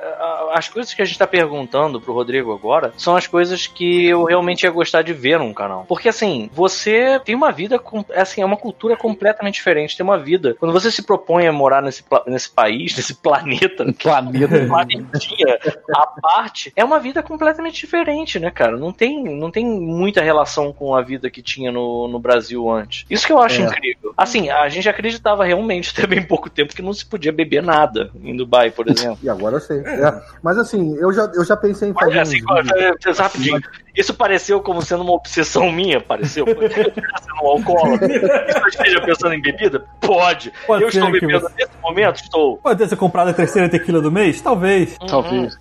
As 0.54 0.70
coisas 0.70 0.94
que 0.94 1.02
a 1.02 1.06
gente 1.06 1.18
tá 1.18 1.26
perguntando 1.28 2.00
pro 2.00 2.14
Rodrigo 2.14 2.54
agora 2.54 2.94
são 2.98 3.16
as 3.16 3.26
coisas 3.26 3.66
que 3.68 3.87
eu 4.06 4.24
realmente 4.24 4.64
ia 4.64 4.72
gostar 4.72 5.02
de 5.02 5.14
ver 5.14 5.40
num 5.40 5.54
canal. 5.54 5.86
Porque 5.88 6.10
assim, 6.10 6.50
você 6.54 7.20
tem 7.24 7.36
uma 7.36 7.52
vida. 7.52 7.78
com- 7.80 8.06
Assim, 8.16 8.42
é 8.42 8.46
uma 8.46 8.58
cultura 8.58 8.96
completamente 8.96 9.56
diferente. 9.56 9.96
Tem 9.96 10.04
uma 10.04 10.18
vida. 10.18 10.56
Quando 10.60 10.72
você 10.74 10.92
se 10.92 11.02
propõe 11.04 11.48
a 11.48 11.52
morar 11.52 11.82
nesse, 11.82 12.04
nesse 12.28 12.50
país, 12.50 12.96
nesse 12.96 13.14
planeta, 13.16 13.86
planeta. 14.02 14.66
planetinha 14.68 15.58
à 15.94 16.08
parte, 16.22 16.72
é 16.76 16.84
uma 16.84 17.00
vida 17.00 17.22
completamente 17.24 17.80
diferente, 17.80 18.40
né, 18.40 18.52
cara? 18.52 18.78
Não 18.78 18.92
tem, 18.92 19.24
não 19.24 19.52
tem 19.52 19.66
muita 19.66 20.22
relação 20.22 20.72
com 20.74 20.96
a 20.96 21.02
vida 21.02 21.30
que 21.30 21.42
tinha 21.42 21.72
no, 21.72 22.08
no 22.08 22.20
Brasil 22.20 22.70
antes. 22.70 23.06
Isso 23.10 23.26
que 23.26 23.34
eu 23.34 23.42
acho 23.42 23.62
É. 23.62 23.66
incrível. 23.66 24.14
Assim, 24.18 24.50
a 24.50 24.68
gente 24.70 24.90
acreditava 24.90 25.44
realmente, 25.46 25.92
até 25.96 26.08
bem 26.08 26.24
pouco 26.24 26.50
tempo, 26.50 26.76
que 26.76 26.82
não 26.82 26.94
se 26.94 27.06
podia 27.06 27.32
beber 27.32 27.62
nada 27.64 28.10
em 28.24 28.36
Dubai, 28.36 28.72
por 28.72 28.88
exemplo. 28.90 29.20
E 29.24 29.30
agora 29.30 29.56
eu 29.58 29.60
sei. 29.62 29.80
É. 29.80 30.22
Mas 30.42 30.58
assim, 30.58 30.96
eu 30.98 31.12
já, 31.14 31.30
eu 31.34 31.46
já 31.46 31.56
pensei 31.56 31.90
em 31.90 31.94
fazer 31.94 32.20
uns 32.22 32.28
assim, 32.30 32.38
é, 32.76 33.12
rapidinho. 33.22 33.62
Isso 33.96 34.14
pareceu 34.14 34.62
como 34.62 34.82
sendo 34.82 35.02
uma 35.04 35.14
obsessão 35.14 35.72
minha, 35.72 36.00
pareceu. 36.00 36.46
Pode 36.46 36.74
ser 36.74 36.94
sendo 36.94 37.44
um 37.44 37.48
alcoólatra. 37.48 38.46
Isso 38.50 38.68
esteja 38.68 39.02
pensando 39.02 39.34
em 39.34 39.42
bebida? 39.42 39.86
Pode. 40.00 40.54
Pode 40.68 40.84
eu 40.84 40.90
estou 40.90 41.12
bebendo 41.12 41.40
você- 41.42 41.54
nesse 41.58 41.72
momento? 41.82 42.16
Estou. 42.22 42.58
Pode 42.58 42.78
ter 42.78 42.88
sido 42.90 42.98
comprado 42.98 43.30
a 43.30 43.34
terceira 43.34 43.68
tequila 43.68 44.00
do 44.00 44.12
mês? 44.12 44.40
Talvez. 44.40 44.96
Talvez. 45.08 45.58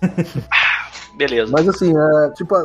Beleza. 1.17 1.51
Mas 1.51 1.67
assim, 1.67 1.91
é, 1.97 2.29
tipo, 2.29 2.55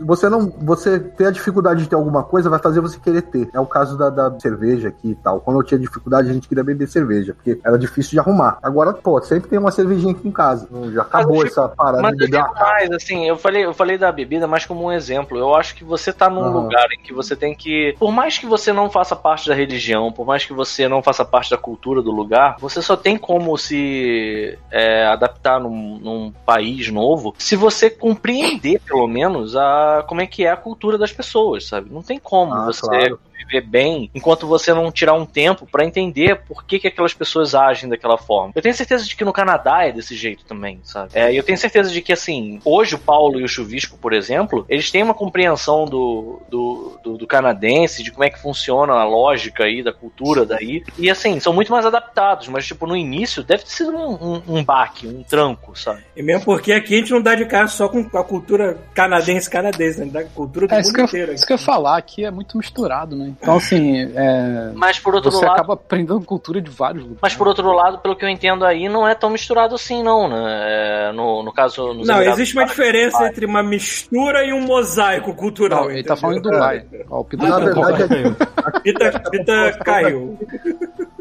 você 0.00 0.30
não. 0.30 0.50
Você 0.62 0.98
ter 0.98 1.26
a 1.26 1.30
dificuldade 1.30 1.82
de 1.82 1.88
ter 1.88 1.94
alguma 1.94 2.22
coisa 2.22 2.48
vai 2.48 2.58
fazer 2.58 2.80
você 2.80 2.98
querer 2.98 3.20
ter. 3.22 3.50
É 3.52 3.60
o 3.60 3.66
caso 3.66 3.98
da, 3.98 4.08
da 4.08 4.40
cerveja 4.40 4.88
aqui 4.88 5.10
e 5.10 5.14
tal. 5.14 5.40
Quando 5.40 5.60
eu 5.60 5.62
tinha 5.62 5.78
dificuldade, 5.78 6.30
a 6.30 6.32
gente 6.32 6.48
queria 6.48 6.64
beber 6.64 6.88
cerveja, 6.88 7.34
porque 7.34 7.60
era 7.62 7.78
difícil 7.78 8.12
de 8.12 8.18
arrumar. 8.18 8.58
Agora, 8.62 8.94
pô, 8.94 9.20
sempre 9.20 9.50
tem 9.50 9.58
uma 9.58 9.70
cervejinha 9.70 10.12
aqui 10.12 10.26
em 10.26 10.32
casa. 10.32 10.66
Já 10.92 11.02
acabou 11.02 11.42
Mas 11.42 11.50
essa 11.50 11.68
parada 11.68 12.00
Mas 12.00 12.16
de 12.16 12.24
beber 12.24 12.44
mais, 12.54 12.90
assim, 12.92 13.28
eu 13.28 13.36
falei, 13.36 13.66
eu 13.66 13.74
falei 13.74 13.98
da 13.98 14.10
bebida 14.10 14.46
mais 14.46 14.64
como 14.64 14.86
um 14.86 14.92
exemplo. 14.92 15.36
Eu 15.36 15.54
acho 15.54 15.74
que 15.74 15.84
você 15.84 16.10
tá 16.10 16.30
num 16.30 16.44
Aham. 16.44 16.62
lugar 16.62 16.86
em 16.98 17.02
que 17.02 17.12
você 17.12 17.36
tem 17.36 17.54
que. 17.54 17.94
Por 17.98 18.10
mais 18.10 18.38
que 18.38 18.46
você 18.46 18.72
não 18.72 18.88
faça 18.88 19.14
parte 19.14 19.48
da 19.48 19.54
religião, 19.54 20.10
por 20.10 20.26
mais 20.26 20.46
que 20.46 20.54
você 20.54 20.88
não 20.88 21.02
faça 21.02 21.26
parte 21.26 21.50
da 21.50 21.58
cultura 21.58 22.00
do 22.00 22.10
lugar, 22.10 22.56
você 22.58 22.80
só 22.80 22.96
tem 22.96 23.18
como 23.18 23.56
se 23.58 24.58
é, 24.70 25.06
adaptar 25.06 25.60
num, 25.60 25.98
num 25.98 26.32
país 26.46 26.90
novo 26.90 27.34
se 27.38 27.56
você 27.56 27.90
compreender, 27.98 28.80
pelo 28.86 29.06
menos, 29.06 29.56
a 29.56 30.04
como 30.08 30.20
é 30.20 30.26
que 30.26 30.44
é 30.44 30.50
a 30.50 30.56
cultura 30.56 30.96
das 30.96 31.12
pessoas, 31.12 31.66
sabe? 31.66 31.92
Não 31.92 32.02
tem 32.02 32.18
como 32.18 32.54
Ah, 32.54 32.66
você 32.66 32.80
claro. 32.80 33.20
Viver 33.38 33.62
bem 33.62 34.10
enquanto 34.14 34.46
você 34.46 34.74
não 34.74 34.90
tirar 34.90 35.14
um 35.14 35.24
tempo 35.24 35.66
pra 35.70 35.84
entender 35.84 36.40
por 36.46 36.64
que, 36.64 36.78
que 36.78 36.88
aquelas 36.88 37.14
pessoas 37.14 37.54
agem 37.54 37.88
daquela 37.88 38.18
forma. 38.18 38.52
Eu 38.54 38.62
tenho 38.62 38.74
certeza 38.74 39.04
de 39.04 39.14
que 39.16 39.24
no 39.24 39.32
Canadá 39.32 39.84
é 39.84 39.92
desse 39.92 40.14
jeito 40.14 40.44
também, 40.44 40.80
sabe? 40.82 41.10
É, 41.14 41.32
e 41.32 41.36
eu 41.36 41.42
tenho 41.42 41.56
certeza 41.58 41.90
de 41.90 42.02
que, 42.02 42.12
assim, 42.12 42.60
hoje 42.64 42.94
o 42.94 42.98
Paulo 42.98 43.40
e 43.40 43.44
o 43.44 43.48
Chuvisco, 43.48 43.96
por 43.98 44.12
exemplo, 44.12 44.66
eles 44.68 44.90
têm 44.90 45.02
uma 45.02 45.14
compreensão 45.14 45.84
do, 45.84 46.40
do, 46.50 46.98
do, 47.02 47.16
do 47.18 47.26
canadense, 47.26 48.02
de 48.02 48.10
como 48.10 48.24
é 48.24 48.30
que 48.30 48.38
funciona 48.40 48.92
a 48.94 49.04
lógica 49.04 49.64
aí, 49.64 49.82
da 49.82 49.92
cultura 49.92 50.44
daí. 50.44 50.82
E, 50.98 51.10
assim, 51.10 51.38
são 51.40 51.52
muito 51.52 51.70
mais 51.72 51.86
adaptados, 51.86 52.48
mas, 52.48 52.66
tipo, 52.66 52.86
no 52.86 52.96
início 52.96 53.42
deve 53.42 53.62
ter 53.64 53.70
sido 53.70 53.90
um, 53.96 54.14
um, 54.34 54.42
um 54.58 54.64
baque, 54.64 55.06
um 55.06 55.22
tranco, 55.22 55.78
sabe? 55.78 56.02
E 56.16 56.22
mesmo 56.22 56.44
porque 56.44 56.72
aqui 56.72 56.94
a 56.94 56.98
gente 56.98 57.12
não 57.12 57.22
dá 57.22 57.34
de 57.34 57.44
cara 57.46 57.68
só 57.68 57.88
com 57.88 58.00
a 58.16 58.24
cultura 58.24 58.78
canadense-canadense, 58.94 59.98
né? 59.98 60.02
A 60.02 60.04
gente 60.06 60.12
dá 60.14 60.22
com 60.22 60.28
a 60.28 60.32
cultura 60.32 60.66
do 60.66 60.74
É, 60.74 60.80
isso 60.80 60.88
mundo 60.88 60.94
que, 60.94 61.00
eu, 61.00 61.06
inteiro. 61.06 61.32
isso 61.32 61.46
que 61.46 61.52
eu 61.52 61.56
ia 61.56 61.62
falar, 61.62 61.96
aqui 61.96 62.24
é 62.24 62.30
muito 62.30 62.56
misturado, 62.56 63.16
né? 63.16 63.27
Então, 63.40 63.56
assim, 63.56 64.10
é, 64.14 64.72
Mas, 64.74 64.98
por 64.98 65.14
outro 65.14 65.30
você 65.30 65.44
lado. 65.44 65.54
acaba 65.54 65.74
aprendendo 65.74 66.20
cultura 66.22 66.60
de 66.60 66.70
vários 66.70 67.02
lugares. 67.02 67.20
Mas 67.22 67.34
por 67.34 67.48
outro 67.48 67.70
lado, 67.72 67.98
pelo 67.98 68.16
que 68.16 68.24
eu 68.24 68.28
entendo 68.28 68.64
aí, 68.64 68.88
não 68.88 69.06
é 69.06 69.14
tão 69.14 69.30
misturado 69.30 69.74
assim, 69.74 70.02
não, 70.02 70.28
né? 70.28 71.08
É, 71.08 71.12
no, 71.12 71.42
no 71.42 71.52
caso. 71.52 71.92
nos 71.94 72.06
Não, 72.06 72.22
existe 72.22 72.54
uma 72.54 72.64
diferença 72.64 73.26
entre 73.26 73.46
uma 73.46 73.62
mistura 73.62 74.44
e 74.44 74.52
um 74.52 74.60
mosaico 74.60 75.34
cultural. 75.34 75.84
Não, 75.84 75.90
ele 75.90 76.02
tá 76.02 76.16
falando 76.16 76.38
em 76.38 76.42
Dubai. 76.42 76.84
Ó, 77.10 77.20
o 77.20 77.24
Pita 77.24 77.48
Na 77.48 77.58
tá 77.58 77.64
verdade, 77.64 78.02
é 78.02 78.80
Pita, 78.80 79.20
Pita 79.30 79.78
caiu. 79.84 80.38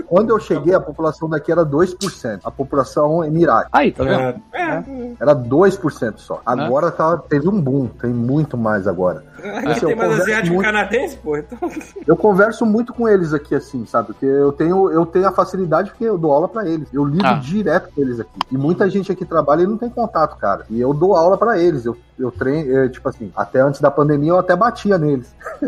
Quando 0.07 0.29
eu 0.29 0.39
cheguei, 0.39 0.73
a 0.73 0.79
população 0.79 1.29
daqui 1.29 1.51
era 1.51 1.65
2%. 1.65 2.39
A 2.43 2.49
população 2.51 3.23
emirate. 3.23 3.69
Aí, 3.73 3.91
tá 3.91 4.03
vendo? 4.03 4.41
É, 4.53 4.61
é, 4.61 4.83
Era 5.19 5.35
2% 5.35 6.13
só. 6.17 6.41
Agora 6.45 6.89
tá, 6.91 7.17
teve 7.17 7.47
um 7.49 7.59
boom. 7.59 7.87
Tem 7.87 8.11
muito 8.11 8.57
mais 8.57 8.87
agora. 8.87 9.23
aqui 9.37 9.67
Assim, 9.69 9.85
tem 9.87 9.95
mais 9.95 10.19
asiático 10.21 10.53
muito- 10.55 10.65
canadense, 10.65 11.17
pô. 11.17 11.37
Então, 11.37 11.57
Eu 12.07 12.15
converso 12.15 12.65
muito 12.65 12.93
com 12.93 13.07
eles 13.07 13.33
aqui, 13.33 13.53
assim, 13.55 13.85
sabe? 13.85 14.07
Porque 14.07 14.25
eu 14.25 14.51
tenho, 14.51 14.89
eu 14.91 15.05
tenho 15.05 15.27
a 15.27 15.31
facilidade 15.31 15.91
porque 15.91 16.05
eu 16.05 16.17
dou 16.17 16.31
aula 16.31 16.47
pra 16.47 16.67
eles. 16.67 16.87
Eu 16.93 17.03
lido 17.05 17.25
Ah. 17.25 17.33
direto 17.33 17.89
com 17.93 18.01
eles 18.01 18.19
aqui. 18.19 18.39
E 18.51 18.57
muita 18.57 18.89
gente 18.89 19.11
aqui 19.11 19.25
trabalha 19.25 19.63
e 19.63 19.67
não 19.67 19.77
tem 19.77 19.89
contato, 19.89 20.37
cara. 20.37 20.65
E 20.69 20.79
eu 20.79 20.93
dou 20.93 21.15
aula 21.15 21.37
pra 21.37 21.57
eles. 21.59 21.85
Eu, 21.85 21.97
eu 22.17 22.31
treino, 22.31 22.71
eu, 22.71 22.89
tipo 22.89 23.07
assim, 23.09 23.31
até 23.35 23.59
antes 23.61 23.79
da 23.81 23.91
pandemia 23.91 24.31
eu 24.31 24.39
até 24.39 24.55
batia 24.55 24.97
neles. 24.97 25.35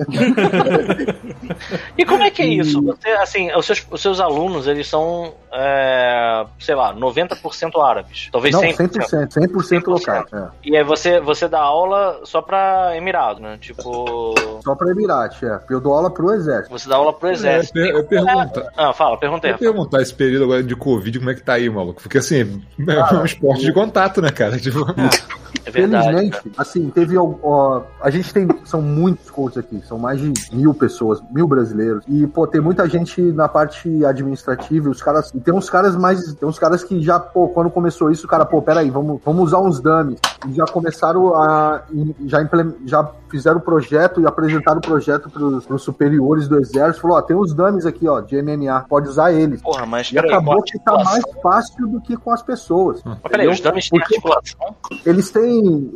E 1.98 2.06
como 2.06 2.24
é 2.24 2.30
que 2.32 2.42
é 2.42 2.46
isso? 2.48 2.82
Você, 2.82 3.10
assim, 3.10 3.52
os 3.56 3.66
seus, 3.66 3.86
os 3.92 4.02
seus 4.02 4.20
alunos, 4.20 4.29
eles 4.68 4.88
são, 4.88 5.34
é, 5.52 6.46
sei 6.60 6.76
lá, 6.76 6.94
90% 6.94 7.82
árabes. 7.84 8.30
Talvez 8.32 8.54
Não, 8.54 8.62
100%. 8.62 8.90
100%, 9.08 9.28
100% 9.52 9.88
locais. 9.88 10.26
É. 10.34 10.48
E 10.64 10.78
aí 10.78 10.84
você, 10.84 11.20
você 11.20 11.48
dá 11.48 11.60
aula 11.60 12.22
só 12.24 12.42
pra 12.42 12.96
Emirado, 12.96 13.42
né? 13.42 13.58
Tipo. 13.60 14.34
Só 14.64 14.76
pra 14.76 14.92
Emirate, 14.92 15.46
é. 15.46 15.60
Eu 15.70 15.80
dou 15.80 15.94
aula 15.94 16.12
pro 16.12 16.34
exército. 16.34 16.70
Você 16.70 16.90
dá 16.90 16.98
aula 16.98 17.14
pro 17.14 17.30
É, 17.30 17.32
exército. 17.32 17.80
eu, 17.80 17.98
eu 18.00 18.04
pergunto. 18.04 18.62
Ah, 18.78 18.92
fala, 18.94 19.18
perguntei. 19.18 19.52
Eu 19.52 19.58
perguntar 19.58 20.02
esse 20.02 20.14
período 20.14 20.44
agora 20.44 20.62
de 20.62 20.76
Covid, 20.76 21.18
como 21.18 21.32
é 21.32 21.34
que 21.34 21.42
tá 21.42 21.54
aí, 21.54 21.70
maluco? 21.70 22.02
Porque 22.02 22.18
assim, 22.18 22.62
é 22.88 23.14
um 23.16 23.26
esporte 23.26 23.62
de 23.62 23.72
contato, 23.74 24.22
né, 24.22 24.32
cara? 24.32 24.60
Tipo, 24.60 24.80
É 24.92 25.49
verdade. 25.72 26.06
Felizmente, 26.06 26.50
cara. 26.50 26.56
assim, 26.58 26.90
teve. 26.90 27.18
ó, 27.18 27.82
a 28.02 28.10
gente 28.10 28.34
tem. 28.34 28.48
São 28.66 28.82
muitos 28.82 29.30
coaches 29.30 29.58
aqui, 29.58 29.82
são 29.86 29.98
mais 29.98 30.20
de 30.20 30.34
mil 30.54 30.74
pessoas, 30.74 31.22
mil 31.32 31.48
brasileiros. 31.48 32.04
E, 32.08 32.26
pô, 32.28 32.48
tem 32.48 32.62
muita 32.62 32.88
gente 32.88 33.22
na 33.22 33.48
parte 33.48 34.04
administrativa, 34.06 34.88
e 34.88 34.92
os 34.92 35.02
caras. 35.02 35.32
E 35.34 35.40
tem 35.40 35.54
uns 35.54 35.70
caras 35.70 35.96
mais. 35.96 36.34
Tem 36.34 36.48
uns 36.48 36.60
caras 36.60 36.84
que 36.84 37.02
já, 37.02 37.20
pô, 37.20 37.50
quando 37.50 37.70
começou 37.70 38.12
isso, 38.12 38.26
o 38.26 38.30
cara, 38.30 38.46
pô, 38.46 38.62
peraí, 38.62 38.90
vamos, 38.90 39.22
vamos 39.24 39.46
usar 39.46 39.60
uns 39.60 39.80
dummies. 39.80 40.20
E 40.48 40.54
já 40.54 40.66
começaram 40.66 41.36
a. 41.36 41.84
Já, 42.26 42.48
já 42.86 43.12
fizeram 43.30 43.58
o 43.58 43.62
projeto 43.62 44.20
e 44.20 44.26
apresentaram 44.26 44.80
o 44.80 44.82
projeto 44.82 45.30
pros, 45.30 45.66
pros 45.66 45.84
superiores 45.84 46.48
do 46.48 46.58
exército. 46.58 47.02
Falou, 47.02 47.18
ó, 47.18 47.22
tem 47.22 47.36
uns 47.36 47.54
dummies 47.54 47.86
aqui, 47.86 48.08
ó, 48.08 48.20
de 48.20 48.42
MMA, 48.42 48.86
pode 48.90 49.08
usar 49.08 49.32
eles. 49.32 49.62
Porra, 49.62 49.86
mas 49.86 50.08
E 50.08 50.16
peraí, 50.16 50.32
acabou 50.32 50.62
que 50.62 50.78
tá 50.80 51.04
mais 51.04 51.24
fácil 51.42 51.88
do 51.88 52.02
que 52.02 52.18
com 52.18 52.32
as 52.32 52.42
pessoas. 52.42 53.02
Mas 53.04 53.20
peraí, 53.30 53.48
os 53.48 53.60
dummies 53.60 53.90
têm 53.90 54.00
articulação? 54.02 54.76
Eles 55.06 55.32
têm 55.32 55.49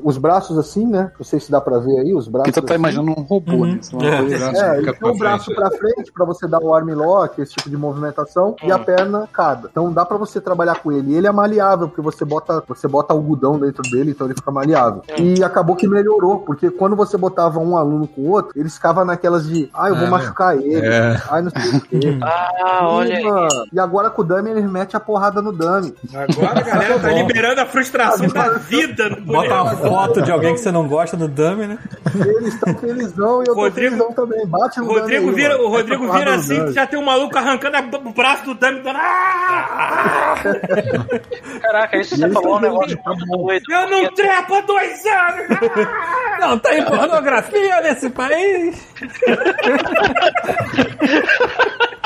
os 0.04 0.18
braços 0.18 0.58
assim, 0.58 0.86
né? 0.88 1.12
Não 1.18 1.26
sei 1.26 1.39
se 1.39 1.51
dá 1.51 1.60
pra 1.62 1.78
ver 1.80 1.99
aí, 1.99 2.14
os 2.14 2.28
braços. 2.28 2.51
Porque 2.51 2.62
tu 2.62 2.66
tá 2.68 2.74
assim. 2.74 2.82
imaginando 2.82 3.12
um 3.12 3.24
robô, 3.24 3.51
Uhum. 3.54 3.66
né? 3.74 3.80
Uma 3.93 4.06
É. 4.06 4.80
É, 4.80 4.82
têm 4.84 4.93
pra 4.93 5.12
o 5.12 5.18
braço 5.18 5.45
frente. 5.45 5.56
pra 5.58 5.72
frente 5.72 6.12
pra 6.12 6.26
você 6.26 6.47
dar 6.47 6.60
o 6.60 6.74
arm 6.74 6.89
lock, 6.93 7.41
esse 7.41 7.54
tipo 7.54 7.70
de 7.70 7.78
movimentação, 7.78 8.56
e 8.64 8.72
a 8.72 8.78
Hum. 8.78 8.84
perna 8.84 9.30
cada. 9.32 9.68
Então 9.72 9.91
dá 9.91 10.06
pra 10.06 10.18
você 10.18 10.39
trabalhar 10.41 10.76
com 10.76 10.91
ele. 10.91 11.12
E 11.12 11.16
ele 11.16 11.28
é 11.28 11.32
maleável, 11.32 11.88
porque 11.88 12.01
você 12.01 12.24
bota, 12.26 12.64
você 12.68 12.88
bota 12.88 13.14
algodão 13.14 13.58
dentro 13.60 13.84
dele, 13.89 14.12
então 14.12 14.28
ele 14.28 14.36
fica 14.36 14.51
maleável. 14.51 15.01
E 15.18 15.43
acabou 15.43 15.76
que 15.76 15.88
melhorou, 15.88 16.39
porque 16.39 16.70
quando 16.70 16.95
você 16.95 17.18
botava 17.18 17.60
um 17.60 17.78
aluno 17.78 18.08
com 18.08 18.22
o 18.22 18.30
outro, 18.30 18.51
eles 18.60 18.74
ficavam 18.76 19.06
naquelas 19.06 19.47
de, 19.47 19.70
ah, 19.74 19.89
eu 19.89 19.95
vou 19.95 20.08
É. 20.08 20.10
machucar 20.10 20.58
ele, 20.58 20.86
É. 20.86 21.22
ai, 21.30 21.41
não 21.41 21.51
sei 21.51 21.78
o 21.78 21.82
quê. 21.82 21.99
Ah, 22.24 22.88
olha 22.89 23.16
aí. 23.18 23.24
E, 23.24 23.30
mano, 23.30 23.47
e 23.74 23.80
agora 23.80 24.10
com 24.10 24.22
o 24.22 24.26
dummy, 24.26 24.49
eles 24.51 24.70
metem 24.70 24.95
a 24.97 24.99
porrada 24.99 25.41
no 25.41 25.51
dummy. 25.51 25.93
Agora 26.14 26.60
a 26.60 26.62
galera 26.64 26.99
tá 26.99 27.12
liberando 27.12 27.62
a 27.62 27.66
frustração 27.66 28.28
da 28.28 28.49
vida 28.54 29.10
no 29.10 29.18
Bota 29.50 29.62
uma 29.64 29.76
foto 29.78 30.22
de 30.22 30.32
alguém 30.32 30.54
que 30.54 30.60
você 30.62 30.72
não 30.72 30.88
gosta 30.88 31.18
no 31.18 31.28
dummy, 31.28 31.68
né? 31.68 31.78
Eles 32.16 32.54
estão 32.54 32.74
felizão 32.76 33.39
e 33.44 33.48
eu 33.48 33.54
tô 33.54 33.62
Rodrigo- 33.62 33.96
felizão 33.96 34.14
também. 34.14 34.46
Bate 34.48 34.80
no 34.80 34.86
O 34.86 34.94
Rodrigo 35.00 35.22
dummy 35.26 35.30
aí, 35.30 35.36
vira, 35.36 35.58
mano. 35.58 35.64
o 35.64 35.70
Rodrigo 35.72 36.12
vira 36.12 36.36
assim, 36.36 36.72
já 36.74 36.86
tem 36.88 37.00
um 37.00 37.04
maluco 37.06 37.38
arrancando 37.38 37.78
o 38.06 38.14
braço 38.14 38.46
do 38.46 38.54
dummy. 38.54 38.80
dando, 38.82 38.98
"Ah!" 38.98 40.36
Caraca, 41.62 41.98
isso 41.98 42.16
você 42.18 42.30
falou 42.30 42.58
um 42.58 42.62
negócio 42.62 42.98
vendo, 43.06 43.28
muito 43.28 43.66
doido. 43.66 43.72
Eu 43.72 43.89
não 43.89 44.14
trepo 44.14 44.54
há 44.56 44.62
dois 44.62 45.06
anos! 45.06 45.48
Não 46.39 46.58
tem 46.60 46.84
pornografia 46.84 47.80
nesse 47.82 48.10
país! 48.10 48.76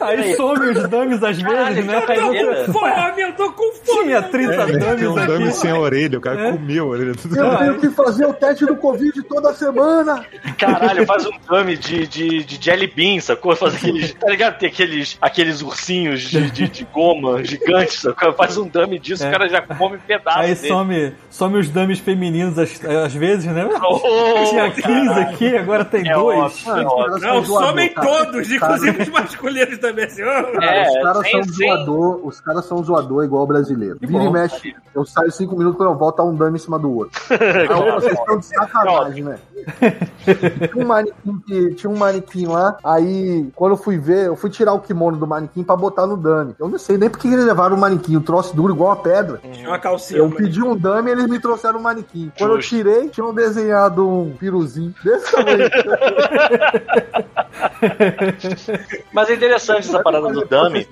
Aí 0.00 0.34
some 0.36 0.66
os 0.70 0.88
dummies 0.88 1.22
às 1.22 1.36
vezes, 1.40 1.84
né? 1.84 2.00
Caralho, 2.02 2.30
Aí 2.32 2.44
você- 2.64 2.72
Fome, 2.72 3.20
eu 3.22 3.32
tô 3.34 3.52
com 3.52 3.72
fome! 3.84 4.04
Tinha 4.04 4.22
30 4.22 4.66
tem 4.66 4.76
um 4.76 4.78
dummies 4.78 5.26
dummy 5.26 5.44
aqui. 5.48 5.52
sem 5.56 5.70
a 5.70 5.78
orelha, 5.78 6.18
o 6.18 6.20
cara 6.20 6.48
É. 6.48 6.52
comeu 6.52 6.84
a 6.84 6.88
orelha. 6.88 7.10
Eu 7.10 7.56
tenho 7.58 7.78
que 7.80 7.90
fazer 7.90 8.26
o 8.26 8.32
teste 8.32 8.64
do 8.66 8.76
Covid 8.76 9.22
toda 9.22 9.52
semana. 9.54 10.24
Caralho, 10.58 11.04
faz 11.06 11.26
um 11.26 11.30
dummy 11.48 11.76
de, 11.76 12.06
de, 12.06 12.44
de 12.44 12.64
jelly 12.64 12.86
bean, 12.86 13.20
sacou? 13.20 13.54
Faz 13.56 13.74
aqueles. 13.74 14.14
Tá 14.14 14.28
ligado? 14.28 14.58
Tem 14.58 14.68
aqueles, 14.68 15.16
aqueles 15.20 15.62
ursinhos 15.62 16.22
de, 16.22 16.50
de, 16.50 16.68
de 16.68 16.84
goma 16.92 17.42
gigantes, 17.44 18.00
sacou? 18.00 18.32
Faz 18.32 18.56
um 18.56 18.68
dummy 18.68 18.98
disso, 18.98 19.24
É. 19.24 19.28
o 19.28 19.32
cara 19.32 19.48
já 19.48 19.62
come 19.62 19.98
pedaço. 19.98 20.38
Aí 20.38 20.54
dele. 20.54 20.68
some, 20.68 21.12
some 21.30 21.58
os 21.58 21.68
dummies 21.68 21.98
femininos 21.98 22.58
às, 22.58 22.84
às 22.84 23.14
vezes, 23.14 23.46
né? 23.46 23.68
Oh, 23.82 24.44
Tinha 24.48 24.70
15 24.70 25.20
aqui, 25.20 25.56
agora 25.56 25.84
tem 25.84 26.08
É 26.08 26.14
dois. 26.14 26.38
óbvio, 26.38 26.72
é 26.82 26.86
óbvio. 26.86 27.18
Não, 27.28 27.44
somem 27.44 27.88
todos, 27.94 28.48
Os 28.48 28.77
inclusive 28.78 29.02
os 29.02 29.08
masculinos 29.08 29.78
também. 29.78 30.04
Assim, 30.04 30.22
ó. 30.22 30.62
É, 30.62 30.88
os 30.88 31.02
caras 31.02 31.30
são 31.30 31.42
zoador, 31.44 32.20
os 32.26 32.40
caras 32.40 32.64
são 32.64 32.82
zoador 32.82 33.24
igual 33.24 33.44
o 33.44 33.46
brasileiro. 33.46 33.98
Vira 34.00 34.24
e 34.24 34.30
mexe, 34.30 34.74
eu 34.94 35.04
saio 35.04 35.30
cinco 35.30 35.56
minutos 35.56 35.76
quando 35.76 35.90
eu 35.90 35.96
volto 35.96 36.16
tá 36.16 36.24
um 36.24 36.34
dano 36.34 36.56
em 36.56 36.58
cima 36.58 36.78
do 36.78 36.92
outro. 36.92 37.20
Aí, 37.30 37.68
ó, 37.70 37.94
vocês 37.94 38.12
estão 38.12 38.38
de 38.38 38.46
sacanagem, 38.46 39.24
né? 39.24 39.38
tinha, 40.72 40.84
um 40.84 40.86
manequim 40.86 41.38
que, 41.46 41.74
tinha 41.74 41.90
um 41.90 41.96
manequim 41.96 42.46
lá, 42.46 42.76
aí 42.82 43.48
quando 43.54 43.72
eu 43.72 43.76
fui 43.76 43.98
ver, 43.98 44.26
eu 44.26 44.36
fui 44.36 44.50
tirar 44.50 44.72
o 44.72 44.80
kimono 44.80 45.16
do 45.16 45.26
manequim 45.26 45.62
pra 45.62 45.76
botar 45.76 46.06
no 46.06 46.16
dummy. 46.16 46.54
Eu 46.58 46.68
não 46.68 46.78
sei 46.78 46.96
nem 46.96 47.10
porque 47.10 47.28
eles 47.28 47.44
levaram 47.44 47.76
o 47.76 47.80
manequim, 47.80 48.16
o 48.16 48.20
troço 48.20 48.54
duro 48.56 48.72
igual 48.74 48.92
a 48.92 48.96
pedra. 48.96 49.40
Tinha 49.52 49.68
uma 49.68 49.78
calcinha. 49.78 50.20
Eu 50.20 50.28
mas- 50.28 50.36
pedi 50.38 50.62
um 50.62 50.76
dummy 50.76 51.10
e 51.10 51.12
eles 51.12 51.26
me 51.26 51.38
trouxeram 51.38 51.78
um 51.78 51.82
manequim. 51.82 52.32
Quando 52.38 52.56
Justo. 52.56 52.74
eu 52.74 52.78
tirei, 52.78 53.08
tinham 53.08 53.34
desenhado 53.34 54.08
um 54.08 54.34
piruzinho 54.36 54.94
desse 55.04 55.32
tamanho. 55.32 55.58
Mas 59.12 59.30
é 59.30 59.34
interessante 59.34 59.88
essa 59.88 60.02
parada 60.02 60.28
do 60.30 60.44
dummy. 60.44 60.86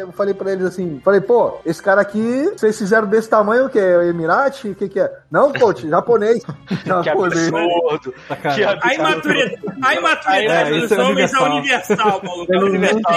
Eu 0.00 0.12
falei 0.12 0.34
pra 0.34 0.52
eles 0.52 0.64
assim, 0.66 1.00
falei, 1.04 1.20
pô, 1.20 1.58
esse 1.64 1.82
cara 1.82 2.00
aqui, 2.00 2.50
vocês 2.56 2.76
fizeram 2.78 3.06
desse 3.06 3.28
tamanho, 3.28 3.66
o 3.66 3.70
que 3.70 3.78
é? 3.78 4.08
Emirate? 4.08 4.68
O 4.68 4.74
que 4.74 4.88
que 4.88 5.00
é? 5.00 5.12
Não, 5.30 5.52
coach, 5.52 5.86
japonês. 5.88 6.44
Que 6.68 7.04
Japonês. 7.04 7.48
absurdo. 7.52 8.14
Sacanagem. 8.28 8.64
Que 8.64 8.68
A 8.68 8.72
absurdo. 8.72 8.94
imaturidade, 8.94 9.60
a 9.82 9.94
imaturidade 9.94 10.72
É, 10.74 10.80
dos 10.80 10.92
é 10.92 11.02
homens 11.02 11.32
é 11.34 11.38
universal. 11.40 12.22
maluco. 12.22 12.52
É 12.54 12.58
universal. 12.58 13.14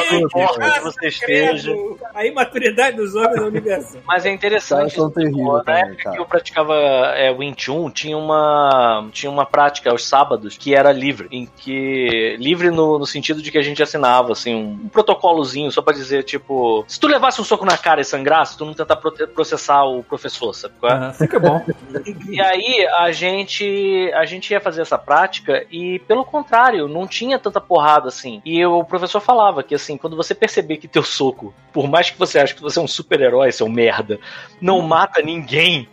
onde 0.60 0.80
você 0.82 1.08
esteja. 1.08 1.72
A 2.14 2.26
imaturidade 2.26 2.98
dos 2.98 3.16
homens 3.16 3.38
é 3.38 3.42
universal. 3.42 4.02
Mas 4.06 4.26
é 4.26 4.32
interessante. 4.32 4.94
são 4.96 5.10
tipo, 5.10 5.20
terríveis 5.20 5.48
na 5.54 5.64
também, 5.64 5.82
época 5.84 6.04
cara. 6.04 6.16
que 6.16 6.22
eu 6.22 6.26
praticava 6.26 6.74
é, 7.16 7.32
Wing 7.32 7.56
Chun, 7.58 7.90
tinha 7.90 8.18
uma, 8.18 9.08
tinha 9.12 9.32
uma 9.32 9.46
prática 9.46 9.90
aos 9.92 10.08
sábados 10.08 10.58
que 10.58 10.74
era 10.76 10.92
livre. 10.92 11.28
Em 11.32 11.46
que. 11.46 12.36
Livre 12.40 12.70
no, 12.72 12.87
no 13.00 13.06
sentido 13.06 13.42
de 13.42 13.52
que 13.52 13.58
a 13.58 13.62
gente 13.62 13.82
assinava, 13.82 14.32
assim, 14.32 14.54
um, 14.56 14.86
um 14.86 14.90
protocolozinho 14.90 15.72
só 15.72 15.82
pra 15.82 15.94
dizer, 15.94 16.24
tipo. 16.24 16.86
Se 16.88 17.00
tu 17.00 17.08
levasse 17.08 17.42
um 17.42 17.44
soco 17.44 17.66
na 17.66 17.78
cara 17.78 18.02
e 18.02 18.06
sangrasse, 18.06 18.58
tu 18.58 18.66
não 18.66 18.74
tentar 18.74 18.98
processar 18.98 19.84
o 19.86 20.04
professor, 20.04 20.54
sabe 20.54 20.76
qual 20.80 20.92
é? 20.92 21.28
Que 21.28 21.36
é 21.36 21.40
bom. 21.40 21.66
E 22.30 22.42
aí 22.42 22.88
a 23.00 23.12
gente 23.12 24.12
a 24.14 24.26
gente 24.26 24.52
ia 24.52 24.60
fazer 24.60 24.82
essa 24.82 24.98
prática 24.98 25.66
e 25.72 26.00
pelo 26.00 26.26
contrário, 26.26 26.88
não 26.88 27.08
tinha 27.08 27.40
tanta 27.40 27.60
porrada 27.60 28.08
assim. 28.08 28.42
E 28.46 28.64
o 28.66 28.84
professor 28.84 29.20
falava 29.20 29.64
que 29.64 29.76
assim, 29.76 29.98
quando 29.98 30.16
você 30.16 30.36
perceber 30.36 30.78
que 30.78 30.88
teu 30.88 31.04
soco, 31.04 31.54
por 31.72 31.88
mais 31.88 32.10
que 32.10 32.20
você 32.20 32.40
ache 32.40 32.56
que 32.56 32.62
você 32.62 32.80
é 32.80 32.82
um 32.82 32.88
super-herói, 32.88 33.52
seu 33.52 33.70
merda, 33.70 34.20
não 34.62 34.82
mata 34.82 35.22
ninguém, 35.22 35.88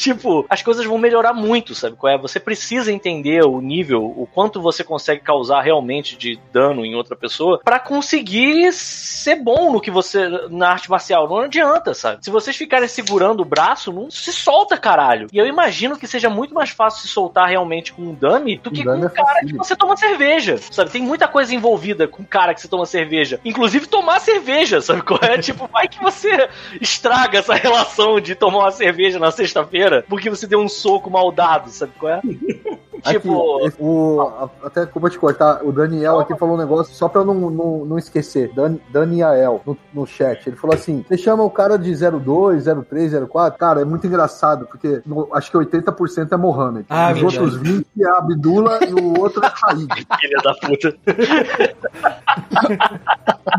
Tipo, 0.00 0.46
as 0.48 0.62
coisas 0.62 0.86
vão 0.86 0.96
melhorar 0.96 1.34
muito, 1.34 1.74
sabe 1.74 1.94
qual 1.94 2.10
é? 2.10 2.16
Você 2.16 2.40
precisa 2.40 2.90
entender 2.90 3.44
o 3.44 3.60
nível, 3.60 4.02
o 4.02 4.26
quanto 4.26 4.58
você 4.58 4.82
consegue 4.82 5.20
causar 5.20 5.60
realmente 5.60 6.16
de 6.16 6.40
dano 6.50 6.86
em 6.86 6.94
outra 6.94 7.14
pessoa 7.14 7.60
pra 7.62 7.78
conseguir 7.78 8.72
ser 8.72 9.36
bom 9.36 9.70
no 9.70 9.78
que 9.78 9.90
você 9.90 10.26
na 10.48 10.70
arte 10.70 10.88
marcial. 10.88 11.28
Não 11.28 11.40
adianta, 11.40 11.92
sabe? 11.92 12.24
Se 12.24 12.30
vocês 12.30 12.56
ficarem 12.56 12.88
segurando 12.88 13.40
o 13.40 13.44
braço, 13.44 13.92
não 13.92 14.10
se 14.10 14.32
solta, 14.32 14.78
caralho. 14.78 15.26
E 15.30 15.36
eu 15.36 15.46
imagino 15.46 15.98
que 15.98 16.06
seja 16.06 16.30
muito 16.30 16.54
mais 16.54 16.70
fácil 16.70 17.02
se 17.02 17.08
soltar 17.08 17.46
realmente 17.50 17.92
com 17.92 18.00
um 18.00 18.14
dummy 18.14 18.56
do 18.56 18.70
que 18.70 18.82
com 18.82 18.92
dummy 18.92 19.04
um 19.04 19.06
é 19.06 19.10
cara 19.10 19.26
que 19.26 19.34
facílimo. 19.34 19.64
você 19.64 19.76
toma 19.76 19.96
cerveja, 19.98 20.58
sabe? 20.70 20.90
Tem 20.90 21.02
muita 21.02 21.28
coisa 21.28 21.54
envolvida 21.54 22.08
com 22.08 22.22
um 22.22 22.26
cara 22.26 22.54
que 22.54 22.62
você 22.62 22.68
toma 22.68 22.86
cerveja. 22.86 23.38
Inclusive 23.44 23.86
tomar 23.86 24.18
cerveja, 24.18 24.80
sabe 24.80 25.02
qual 25.02 25.20
é? 25.22 25.36
tipo, 25.38 25.66
vai 25.66 25.86
que 25.86 26.00
você 26.00 26.48
estraga 26.80 27.40
essa 27.40 27.52
relação 27.52 28.18
de 28.18 28.34
tomar 28.34 28.60
uma 28.60 28.70
cerveja 28.70 29.18
na 29.18 29.30
sexta-feira 29.30 29.89
porque 30.08 30.30
você 30.30 30.46
deu 30.46 30.60
um 30.60 30.68
soco 30.68 31.10
mal 31.10 31.30
dado, 31.32 31.68
sabe 31.70 31.92
qual 31.98 32.12
é? 32.14 32.20
tipo, 33.02 33.56
Aqui, 33.58 33.66
esse- 33.68 33.76
o, 33.80 34.20
a- 34.20 34.50
até 34.66 34.84
como 34.86 35.06
eu 35.06 35.10
te 35.10 35.18
cortar, 35.18 35.64
o 35.64 35.72
Daniel 35.72 36.18
aqui 36.20 36.36
falou 36.36 36.54
um 36.54 36.58
negócio, 36.58 36.94
só 36.94 37.08
pra 37.08 37.22
eu 37.22 37.24
não, 37.24 37.34
não, 37.50 37.84
não 37.84 37.98
esquecer. 37.98 38.52
Dan, 38.54 38.76
Daniel, 38.90 39.62
no, 39.66 39.76
no 39.94 40.06
chat, 40.06 40.46
ele 40.46 40.56
falou 40.56 40.74
assim: 40.76 41.04
você 41.08 41.16
chama 41.16 41.42
o 41.42 41.50
cara 41.50 41.78
de 41.78 41.94
02, 41.94 42.64
03, 42.88 43.12
04? 43.28 43.58
Cara, 43.58 43.80
é 43.80 43.84
muito 43.84 44.06
engraçado, 44.06 44.66
porque 44.66 45.00
no- 45.06 45.28
acho 45.32 45.50
que 45.50 45.56
80% 45.56 46.32
é 46.32 46.36
Mohamed. 46.36 46.86
Ah, 46.90 47.12
Os 47.12 47.22
outros 47.22 47.56
20 47.56 47.86
é 48.00 48.06
Abdullah 48.18 48.78
e 48.86 48.92
o 48.94 49.18
outro 49.20 49.44
é 49.44 49.48
Khalid. 49.48 49.88
filha 50.20 50.38
da 50.44 50.54
puta. 50.54 50.96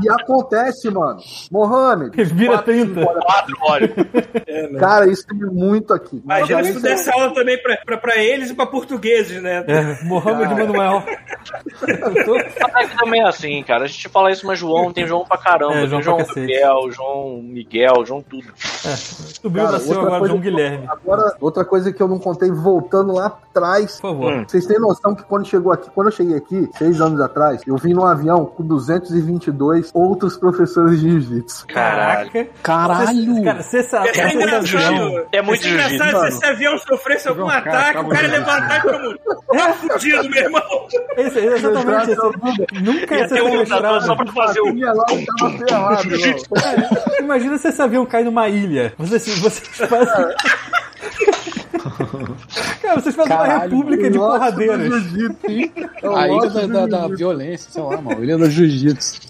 E 0.03 0.09
acontece, 0.09 0.89
mano. 0.89 1.19
Mohamed. 1.51 2.23
Vira 2.23 2.53
quatro, 2.53 2.73
30. 2.73 2.85
cinco 2.93 3.09
horas- 3.09 3.23
Quadro, 3.25 3.55
olha. 3.61 4.79
Cara, 4.79 5.07
isso 5.07 5.25
tem 5.27 5.37
muito 5.39 5.93
aqui. 5.93 6.10
Mas 6.23 6.49
Imagina 6.49 6.59
aí 6.59 6.65
se 6.65 6.73
tu 6.73 6.79
você- 6.79 6.89
desse 6.89 7.11
aula 7.11 7.33
também 7.33 7.61
pra, 7.61 7.77
pra, 7.85 7.97
pra 7.97 8.17
eles 8.17 8.49
e 8.49 8.53
pra 8.53 8.65
portugueses, 8.65 9.41
né? 9.41 9.63
É, 9.67 10.03
Mohamed 10.03 10.53
Manuel. 10.53 11.03
Mas 12.73 12.85
aqui 12.85 12.97
também 12.97 13.21
é 13.21 13.27
assim, 13.27 13.63
cara. 13.63 13.83
A 13.85 13.87
gente 13.87 14.07
fala 14.09 14.31
isso, 14.31 14.45
mas 14.45 14.59
João 14.59 14.91
tem 14.93 15.05
João 15.07 15.25
pra 15.25 15.37
caramba. 15.37 15.73
É, 15.75 15.79
tem 15.81 15.89
João 15.89 16.01
João, 16.01 16.17
pra 16.17 16.91
João 16.91 17.41
Miguel, 17.43 18.05
João 18.05 18.21
tudo. 18.21 18.47
Subiu 18.57 19.63
Cara, 19.63 19.73
nasceu 19.73 19.89
outra 19.97 20.01
agora 20.07 20.19
coisa 20.19 20.27
João 20.33 20.41
que 20.41 20.47
eu- 20.47 20.51
Guilherme. 20.55 20.85
Agora, 20.87 21.35
outra 21.39 21.65
coisa 21.65 21.91
que 21.91 22.01
eu 22.01 22.07
não 22.07 22.19
contei, 22.19 22.51
voltando 22.51 23.13
lá 23.13 23.25
atrás, 23.27 23.99
Por 23.99 24.09
favor. 24.09 24.33
Hum. 24.33 24.45
Vocês 24.47 24.65
têm 24.65 24.79
noção 24.79 25.13
que 25.15 25.23
quando 25.23 25.45
chegou 25.47 25.71
aqui, 25.73 25.89
quando 25.93 26.07
eu 26.07 26.11
cheguei 26.13 26.37
aqui, 26.37 26.69
seis 26.77 27.01
anos 27.01 27.19
atrás, 27.19 27.61
eu 27.67 27.75
vim 27.77 27.93
num 27.93 28.05
avião 28.05 28.45
com 28.45 28.61
com 28.61 28.67
222 28.67 29.89
outros 29.93 30.37
professores 30.37 30.99
de 31.01 31.09
jiu-jitsu. 31.09 31.65
Caralho. 31.67 32.29
Caralho! 32.61 33.43
Cara, 33.43 33.63
você 33.63 33.81
sabe. 33.83 34.09
É 34.09 34.33
engraçado. 34.33 35.25
É 35.31 35.41
muito 35.41 35.65
é 35.65 35.69
engraçado 36.07 36.21
jiu-jitsu, 36.21 36.31
se 36.31 36.37
esse 36.37 36.45
avião 36.53 36.77
sofresse 36.77 37.27
algum 37.27 37.41
Jogar, 37.41 37.57
ataque, 37.59 37.89
acaba 37.89 38.07
o 38.07 38.11
cara 38.11 38.27
de- 38.27 38.33
levantar 38.33 38.77
e 38.77 38.81
todo 38.81 38.99
mundo. 38.99 39.19
É 39.53 39.73
fudido, 39.73 40.29
meu 40.29 40.43
irmão. 40.43 40.87
Esse, 41.17 41.39
exatamente. 41.39 42.11
Esse, 42.11 42.81
nunca 42.83 43.15
ia 43.17 43.27
ser 43.27 43.41
um 43.43 43.55
lutador 43.57 44.01
só 44.01 44.15
pra 44.15 44.25
fazer 44.33 44.59
o. 44.61 44.75
Cara, 45.67 46.01
imagina 47.19 47.57
se 47.57 47.67
esse 47.67 47.81
avião 47.81 48.05
cai 48.05 48.23
numa 48.23 48.47
ilha. 48.49 48.93
Vocês, 48.97 49.39
vocês 49.39 49.67
fazem. 49.89 50.35
Cara, 52.81 52.99
vocês 53.01 53.15
fazem 53.15 53.35
uma 53.35 53.45
Caralho, 53.45 53.61
república 53.69 54.09
de 54.11 54.17
porradeiras. 54.17 54.89
do 54.89 54.99
jiu-jitsu, 54.99 55.47
hein? 55.49 55.71
É 56.01 56.09
o 56.09 56.15
A 56.15 56.27
ilha 56.27 56.35
nosso 56.35 56.67
da, 56.67 56.85
da, 56.85 57.07
da 57.07 57.15
violência, 57.15 57.71
sei 57.71 57.81
lá, 57.83 58.01
mano. 58.01 58.23
Ilha 58.23 58.37
do 58.37 58.49
jiu-jitsu. 58.49 59.21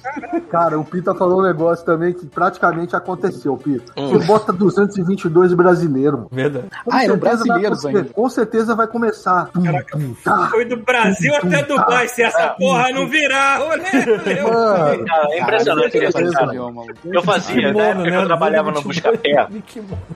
Cara, 0.50 0.80
o 0.80 0.84
Pita 0.86 1.14
falou 1.16 1.40
um 1.40 1.44
negócio 1.44 1.86
também 1.86 2.14
que 2.14 2.26
praticamente 2.26 2.96
aconteceu, 2.96 3.56
Pita. 3.58 3.94
Hum. 3.98 4.10
Você 4.10 4.26
bota 4.26 4.52
222 4.54 5.54
brasileiros, 5.54 6.14
mano. 6.16 6.30
Verdade. 6.32 6.66
Com 6.84 6.94
Ah, 6.94 7.04
eram 7.04 7.14
certeza 7.16 7.38
vai 7.46 7.60
brasileiros 7.62 7.86
ainda. 7.86 8.04
Com 8.14 8.30
certeza 8.30 8.76
vai 8.76 8.88
começar. 8.88 9.46
Tum, 9.52 10.14
tá. 10.24 10.48
Foi 10.50 10.66
do 10.66 10.78
Brasil 10.78 11.36
até 11.36 11.64
Dubai. 11.64 12.08
Se 12.08 12.24
essa 12.24 12.50
porra 12.50 12.92
não 12.92 13.08
virar. 13.08 13.60
Mano, 13.60 13.84
Cara, 13.84 15.28
é 15.32 15.40
impressionante 15.42 16.00
cara. 16.00 16.56
Eu 17.06 17.24
fazia, 17.24 17.62
na 17.62 17.68
Kimono, 17.74 17.82
época 17.84 18.04
que 18.04 18.16
eu 18.16 18.20
né? 18.22 18.26
trabalhava 18.26 18.72
no 18.72 18.82
22, 18.82 19.02
Buscapé. 19.02 19.48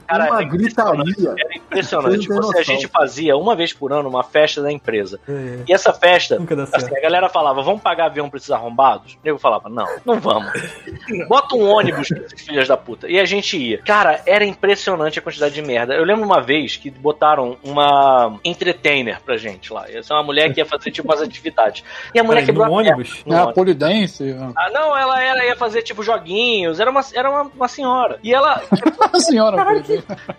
Cara, 0.08 0.32
uma 0.32 0.44
gritaria. 0.44 1.36
Era 1.38 1.58
impressionante. 1.58 2.15
Não 2.18 2.28
tem 2.28 2.38
Você, 2.38 2.58
a 2.60 2.64
gente 2.64 2.88
fazia 2.88 3.36
uma 3.38 3.56
vez 3.56 3.74
por 3.74 3.92
ano 3.94 4.10
uma 4.10 4.24
festa 4.24 4.62
da 4.62 4.72
empresa. 4.72 5.20
É. 5.28 5.60
E 5.68 5.74
essa 5.74 5.94
festa, 5.94 6.38
assim, 6.74 6.96
a 6.98 7.02
galera 7.02 7.30
falava, 7.30 7.62
vamos 7.62 7.82
pagar 7.82 8.06
avião 8.06 8.30
pra 8.30 8.38
esses 8.38 8.52
arrombados? 8.52 9.14
O 9.14 9.18
nego 9.24 9.38
falava, 9.38 9.70
não, 9.70 9.88
não 10.06 10.20
vamos. 10.20 10.52
Bota 11.28 11.56
um 11.56 11.68
ônibus 11.70 12.08
pra 12.08 12.20
esses 12.20 12.42
filhos 12.42 12.68
da 12.68 12.78
puta. 12.78 13.08
E 13.10 13.20
a 13.20 13.26
gente 13.26 13.58
ia. 13.58 13.80
Cara, 13.80 14.22
era 14.26 14.44
impressionante 14.46 15.20
a 15.20 15.22
quantidade 15.22 15.54
de 15.54 15.62
merda. 15.62 15.94
Eu 15.94 16.04
lembro 16.04 16.24
uma 16.26 16.42
vez 16.42 16.76
que 16.78 16.90
botaram 16.90 17.58
uma 17.64 18.40
entertainer 18.44 19.20
pra 19.22 19.38
gente 19.38 19.72
lá. 19.74 19.86
Essa 19.90 20.14
é 20.14 20.18
uma 20.18 20.24
mulher 20.24 20.54
que 20.54 20.60
ia 20.60 20.66
fazer 20.66 20.92
tipo 20.92 21.08
umas 21.08 21.22
atividades. 21.22 21.84
E 22.14 22.20
a 22.20 22.24
mulher 22.24 22.42
Peraí, 22.42 22.46
quebrou 22.48 22.68
no 22.68 22.74
a 22.74 22.84
perna. 22.84 22.96
ônibus? 22.98 23.24
No 23.26 23.34
É 23.34 23.38
a 23.38 23.42
ônibus. 23.42 23.56
polidense. 23.56 24.36
Ah, 24.56 24.70
não, 24.72 24.96
ela 24.98 25.22
era, 25.22 25.46
ia 25.46 25.56
fazer 25.56 25.82
tipo 25.82 26.04
joguinhos, 26.04 26.80
era 26.80 26.90
uma, 26.90 27.02
era 27.14 27.30
uma, 27.30 27.42
uma 27.56 27.68
senhora. 27.68 28.20
E 28.24 28.34
ela, 28.34 28.62
A 29.14 29.20
senhora. 29.20 29.58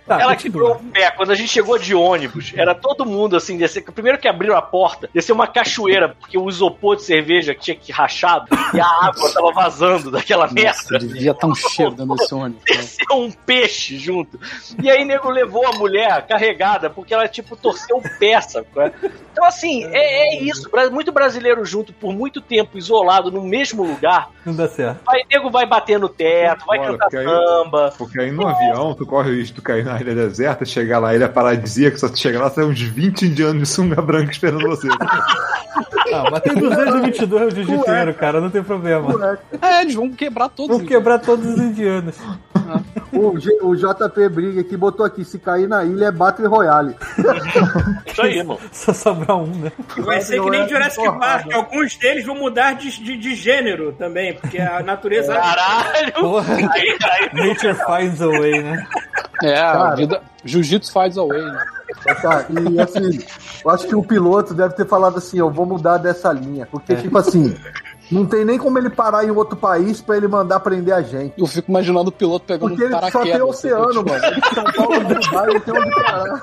Tá, 0.07 0.21
ela 0.21 0.37
quebrou 0.37 0.73
o 0.73 0.79
pé. 0.93 1.11
Quando 1.13 1.31
a 1.33 1.35
gente 1.35 1.49
chegou 1.49 1.66
de 1.79 1.95
ônibus, 1.95 2.53
era 2.57 2.75
todo 2.75 3.05
mundo 3.05 3.37
assim, 3.37 3.57
descer. 3.59 3.83
Primeiro 3.83 4.19
que 4.19 4.29
abriram 4.29 4.57
a 4.57 4.63
porta, 4.63 5.09
desceu 5.13 5.35
uma 5.35 5.47
cachoeira, 5.47 6.09
porque 6.21 6.39
o 6.39 6.49
isopor 6.49 6.97
de 6.97 7.03
cerveja 7.03 7.55
que 7.55 7.61
tinha 7.61 7.77
que 7.77 7.91
rachado 7.93 8.47
e 8.75 8.81
a 8.81 8.87
água 8.87 9.33
tava 9.33 9.53
vazando 9.53 10.11
daquela 10.11 10.45
Nossa, 10.45 10.55
merda. 10.55 10.99
devia 10.99 11.31
estar 11.33 11.47
um 11.47 11.55
cheiro 11.55 11.93
dentro 11.93 12.15
desse 12.15 12.35
ônibus. 12.35 12.63
né? 12.69 12.77
Desceu 12.77 13.17
um 13.17 13.31
peixe 13.31 13.99
junto. 13.99 14.39
E 14.83 14.91
aí, 14.91 15.05
nego 15.05 15.29
levou 15.31 15.67
a 15.67 15.73
mulher 15.73 16.27
carregada, 16.27 16.89
porque 16.89 17.13
ela, 17.13 17.27
tipo, 17.29 17.57
torceu 17.57 17.97
o 17.99 18.19
pé, 18.19 18.41
sabe? 18.41 18.67
qual 18.73 18.87
é? 18.87 18.93
Então, 19.33 19.45
assim, 19.45 19.85
é, 19.93 20.37
é 20.37 20.43
isso. 20.43 20.71
Muito 20.93 21.13
brasileiro 21.13 21.65
junto 21.65 21.93
por 21.93 22.13
muito 22.13 22.41
tempo, 22.41 22.79
isolado 22.79 23.31
no 23.31 23.43
mesmo 23.43 23.83
lugar. 23.83 24.31
Não 24.45 24.55
dá 24.55 24.69
certo. 24.69 25.01
Aí, 25.09 25.25
nego 25.31 25.51
vai 25.51 25.67
bater 25.67 25.99
no 25.99 26.09
teto, 26.09 26.65
vai 26.67 26.79
Bora, 26.79 26.93
cantar 26.93 27.05
porque 27.07 27.17
aí- 27.17 27.25
samba. 27.27 27.95
Porque 27.99 28.21
aí 28.21 28.31
no 28.31 28.47
avião, 28.47 28.95
tu 28.95 29.05
corre 29.07 29.31
o 29.31 29.35
risco 29.35 29.57
de 29.57 29.63
cair 29.63 29.85
na 29.85 30.01
ilha 30.01 30.15
deserta, 30.15 30.65
chegar 30.65 30.99
lá, 30.99 31.15
ilha 31.15 31.29
paradisíaca, 31.57 31.99
só 31.99 32.09
tu 32.09 32.19
chegar 32.19 32.41
lá, 32.41 32.51
tem 32.51 32.65
uns 32.65 32.81
20 32.81 33.23
indianos 33.27 33.63
de 33.63 33.67
sunga 33.69 34.01
branca 34.03 34.31
esperando 34.31 34.67
você. 34.67 34.89
Ah, 36.15 36.25
mas 36.31 36.41
tem 36.41 36.55
222 36.55 37.53
de 37.53 37.65
jiu-jiteiro, 37.65 38.15
cara, 38.15 38.41
não 38.41 38.49
tem 38.49 38.63
problema. 38.63 39.39
É, 39.61 39.83
eles 39.83 39.95
vão 39.95 40.09
quebrar 40.11 40.49
todos. 40.49 40.75
Vamos 40.77 40.89
quebrar 40.89 41.19
todos 41.19 41.45
os 41.47 41.59
indianos. 41.59 42.17
O, 43.13 43.39
G- 43.39 43.57
o 43.63 43.75
JP 43.77 44.29
Briga 44.31 44.61
aqui 44.61 44.77
botou 44.77 45.07
aqui: 45.07 45.25
se 45.25 45.39
cair 45.39 45.69
na 45.69 45.85
ilha 45.85 46.07
é 46.07 46.11
Battle 46.11 46.49
Royale. 46.49 46.97
Isso 48.05 48.21
aí, 48.21 48.39
irmão. 48.39 48.59
Só 48.73 48.93
sobrar 48.93 49.37
um, 49.37 49.47
né? 49.47 49.73
Vai 49.99 50.21
ser 50.21 50.43
que 50.43 50.51
nem 50.51 50.69
Jurassic 50.69 51.05
Park. 51.19 51.53
Alguns 51.53 51.97
deles 51.97 52.27
vão 52.27 52.35
mudar 52.35 52.73
de, 52.75 52.91
de, 53.03 53.17
de 53.17 53.35
gênero 53.37 53.93
também, 53.93 54.35
porque 54.35 54.59
a 54.59 54.83
natureza. 54.83 55.33
Caralho! 55.35 56.13
Porra, 56.15 56.57
Aí, 56.73 56.97
aí, 57.01 57.31
nature 57.49 57.75
finds 57.75 58.21
a 58.21 58.27
way, 58.27 58.61
né? 58.63 58.87
É, 59.45 59.57
a 59.61 59.95
vida. 59.95 60.21
Jiu-jitsu 60.45 60.93
faz 60.93 61.17
away, 61.17 61.43
né? 61.53 61.65
Tá, 62.23 62.47
e 62.51 62.81
assim, 62.81 63.19
eu 63.65 63.71
acho 63.71 63.87
que 63.87 63.95
o 63.95 64.03
piloto 64.03 64.55
deve 64.55 64.75
ter 64.75 64.87
falado 64.87 65.19
assim: 65.19 65.39
eu 65.39 65.51
vou 65.51 65.67
mudar 65.67 65.99
dessa 65.99 66.33
linha. 66.33 66.67
Porque, 66.67 66.95
tipo 66.97 67.17
assim, 67.19 67.57
não 68.11 68.25
tem 68.27 68.45
nem 68.45 68.59
como 68.59 68.79
ele 68.79 68.91
parar 68.91 69.25
em 69.25 69.31
outro 69.31 69.57
país 69.57 70.01
pra 70.01 70.17
ele 70.17 70.29
mandar 70.29 70.61
prender 70.61 70.95
a 70.95 71.03
gente. 71.03 71.35
Eu 71.39 71.47
fico 71.47 71.71
imaginando 71.71 72.11
o 72.11 72.13
piloto 72.13 72.45
pegando 72.47 72.69
Porque 72.69 72.85
um 72.85 72.87
ele 72.87 72.95
só 72.95 73.01
paraquedas. 73.01 73.33
tem 73.33 73.43
oceano, 73.43 74.05
tipo, 74.05 74.09
mano. 74.11 74.25
São 74.55 74.65
Paulo, 74.65 75.05
Dubai, 75.05 75.47
não 75.47 75.61
tem 75.61 75.75
onde 75.75 75.91
parar. 75.95 76.43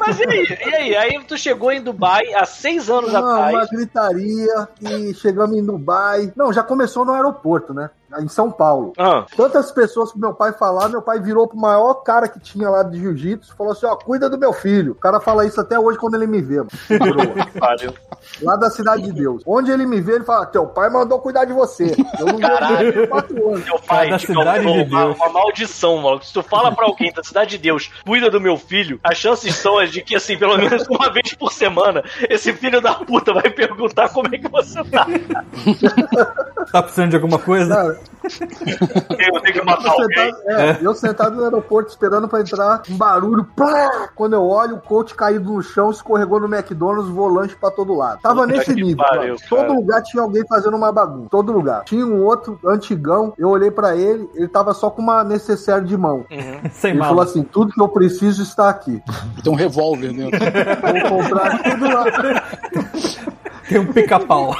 Mas 0.00 0.18
e 0.20 0.28
aí? 0.28 0.58
E 0.66 0.74
aí? 0.74 0.96
Aí 0.96 1.24
tu 1.26 1.36
chegou 1.36 1.70
em 1.70 1.82
Dubai 1.82 2.22
há 2.34 2.44
seis 2.44 2.88
anos 2.90 3.12
Não, 3.12 3.22
uma 3.22 3.46
atrás. 3.46 3.68
gritaria 3.70 4.68
e 4.80 5.14
chegamos 5.14 5.56
em 5.56 5.64
Dubai. 5.64 6.32
Não, 6.34 6.52
já 6.52 6.62
começou 6.62 7.04
no 7.04 7.12
aeroporto, 7.12 7.72
né? 7.72 7.90
Em 8.20 8.28
São 8.28 8.50
Paulo. 8.50 8.92
Ah, 8.98 9.24
Tantas 9.36 9.70
pessoas 9.72 10.12
que 10.12 10.18
meu 10.18 10.34
pai 10.34 10.52
falar, 10.52 10.88
meu 10.88 11.02
pai 11.02 11.20
virou 11.20 11.46
pro 11.48 11.56
maior 11.58 11.94
cara 12.02 12.28
que 12.28 12.38
tinha 12.40 12.68
lá 12.68 12.82
de 12.82 12.98
jiu-jitsu 12.98 13.52
e 13.52 13.56
falou 13.56 13.72
assim: 13.72 13.86
ó, 13.86 13.96
cuida 13.96 14.28
do 14.28 14.38
meu 14.38 14.52
filho. 14.52 14.92
O 14.92 14.96
cara 14.96 15.20
fala 15.20 15.46
isso 15.46 15.60
até 15.60 15.78
hoje 15.78 15.98
quando 15.98 16.14
ele 16.14 16.26
me 16.26 16.40
vê, 16.42 16.56
mano. 16.58 16.68
Lá 18.42 18.56
da 18.56 18.70
Cidade 18.70 19.02
de 19.02 19.12
Deus. 19.12 19.42
Onde 19.46 19.70
ele 19.70 19.84
me 19.86 20.00
vê, 20.00 20.14
ele 20.14 20.24
fala: 20.24 20.46
teu 20.46 20.66
pai 20.66 20.88
mandou 20.90 21.18
cuidar 21.18 21.44
de 21.44 21.52
você. 21.52 21.94
Eu 22.18 22.26
não 22.26 22.38
Caralho. 22.38 23.08
quatro 23.08 23.48
anos. 23.48 23.64
Teu 23.64 23.78
pai, 23.80 24.10
da 24.10 24.18
tipo, 24.18 24.32
cidade 24.32 24.66
uma, 24.66 24.84
de 24.84 24.90
Deus. 24.90 25.16
uma 25.16 25.28
maldição, 25.28 25.98
maluco. 25.98 26.24
Se 26.24 26.32
tu 26.32 26.42
fala 26.42 26.74
pra 26.74 26.86
alguém 26.86 27.12
da 27.12 27.22
cidade 27.22 27.50
de 27.52 27.58
Deus, 27.58 27.90
cuida 28.04 28.30
do 28.30 28.40
meu 28.40 28.56
filho, 28.56 28.98
as 29.02 29.16
chances 29.16 29.54
são 29.56 29.78
as 29.78 29.90
de 29.90 30.02
que, 30.02 30.14
assim, 30.16 30.36
pelo 30.38 30.56
menos 30.56 30.86
uma 30.88 31.10
vez 31.12 31.34
por 31.34 31.52
semana, 31.52 32.02
esse 32.28 32.52
filho 32.52 32.80
da 32.80 32.94
puta 32.94 33.32
vai 33.34 33.50
perguntar 33.50 34.08
como 34.10 34.28
é 34.34 34.38
que 34.38 34.48
você 34.48 34.82
tá. 34.84 35.06
Tá 36.70 36.82
precisando 36.82 37.10
de 37.10 37.16
alguma 37.16 37.38
coisa? 37.38 37.74
Cara, 37.74 38.00
Eu 38.24 39.40
tenho 39.40 39.54
que 39.54 39.62
matar 39.64 39.84
eu 39.84 39.90
alguém. 40.02 40.34
sentado, 40.34 40.42
é, 40.60 40.78
eu 40.82 40.94
sentado 40.94 41.36
no 41.36 41.44
aeroporto 41.44 41.90
esperando 41.90 42.28
pra 42.28 42.40
entrar, 42.40 42.82
um 42.88 42.96
barulho, 42.96 43.44
pá! 43.56 44.08
Quando 44.14 44.34
eu 44.34 44.44
olho, 44.46 44.76
o 44.76 44.80
coach 44.80 45.14
caído 45.14 45.52
no 45.52 45.62
chão, 45.62 45.90
escorregou 45.90 46.40
no 46.40 46.52
McDonald's, 46.52 47.08
volante 47.10 47.56
pra 47.56 47.70
todo 47.70 47.94
lado. 47.94 48.20
Tava 48.22 48.42
Puta 48.42 48.56
nesse 48.56 48.74
nível. 48.74 48.96
pariu. 49.04 49.36
Todo 49.48 49.72
lugar 49.74 50.02
tinha 50.02 50.22
alguém 50.22 50.44
fazendo 50.46 50.76
uma 50.76 50.92
bagunça. 50.92 51.28
Todo 51.30 51.52
lugar. 51.52 51.84
Tinha 51.84 52.06
um 52.06 52.24
outro 52.24 52.58
antigão, 52.66 53.32
eu 53.38 53.48
olhei 53.48 53.70
pra 53.70 53.96
ele, 53.96 54.28
ele 54.34 54.48
tava 54.48 54.72
só 54.74 54.90
com 54.90 55.02
uma 55.02 55.24
necessaire 55.24 55.84
de 55.84 55.96
mão. 55.96 56.24
Sem 56.72 56.90
Ele 56.92 57.00
mal. 57.00 57.08
falou 57.08 57.22
assim: 57.24 57.42
tudo 57.42 57.72
que 57.72 57.80
eu 57.80 57.88
preciso 57.88 58.42
está 58.42 58.68
aqui. 58.68 59.02
Tem 59.42 59.52
um 59.52 59.56
revólver 59.56 60.12
dentro. 60.12 60.38
Vou 60.40 61.18
comprar 61.22 61.62
tudo 61.62 61.84
lá. 61.86 62.04
Tem 63.72 63.80
um 63.80 63.92
pica-pau. 63.92 64.54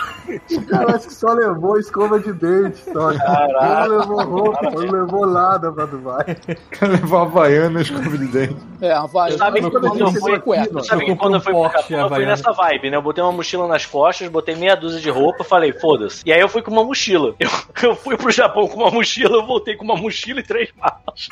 O 0.51 0.67
cara 0.67 0.97
acho 0.97 1.09
que 1.09 1.15
só 1.15 1.33
levou 1.33 1.79
escova 1.79 2.19
de 2.19 2.33
dente. 2.33 2.79
Só. 2.93 3.13
Não 3.13 3.99
levou 3.99 4.25
roupa, 4.25 4.71
não 4.71 4.91
levou 4.91 5.27
nada 5.27 5.71
pra 5.71 5.85
Dubai. 5.85 6.37
O 6.49 6.79
cara 6.79 6.93
levou 6.93 7.19
Havaianas 7.19 7.91
com 7.91 8.01
de 8.01 8.27
dente. 8.29 8.57
É, 8.81 8.93
a 8.93 9.05
vai. 9.05 9.33
Sabe 9.33 9.61
que 9.61 9.71
quando 9.71 10.01
eu 10.01 10.13
fui, 10.13 10.39
cueca. 10.41 10.83
sabe 10.83 11.05
que 11.05 11.17
quando 11.17 11.35
eu 11.35 11.41
fui 11.41 11.53
pro 11.53 11.63
Porsche 11.63 11.77
Japão, 11.77 11.99
eu 11.99 12.09
fui 12.09 12.17
Havaiana. 12.17 12.31
nessa 12.31 12.53
vibe, 12.53 12.91
né? 12.91 12.97
Eu 12.97 13.03
botei 13.03 13.23
uma 13.23 13.33
mochila 13.33 13.69
nas 13.69 13.85
costas, 13.85 14.29
botei 14.29 14.55
meia 14.55 14.75
dúzia 14.75 15.01
de 15.01 15.11
roupa, 15.11 15.45
falei, 15.45 15.73
foda-se. 15.73 16.23
E 16.25 16.33
aí 16.33 16.41
eu 16.41 16.49
fui 16.49 16.63
com 16.63 16.71
uma 16.71 16.85
mochila. 16.85 17.35
Eu, 17.83 17.89
eu 17.91 17.97
fui 17.97 18.17
pro 18.17 18.31
Japão 18.31 18.69
com 18.69 18.81
uma 18.81 18.91
mochila, 18.91 19.37
eu 19.37 19.47
voltei 19.47 19.75
com 19.77 19.85
uma 19.85 19.97
mochila 19.97 20.39
e 20.39 20.43
três 20.43 20.71
malas. 20.79 21.29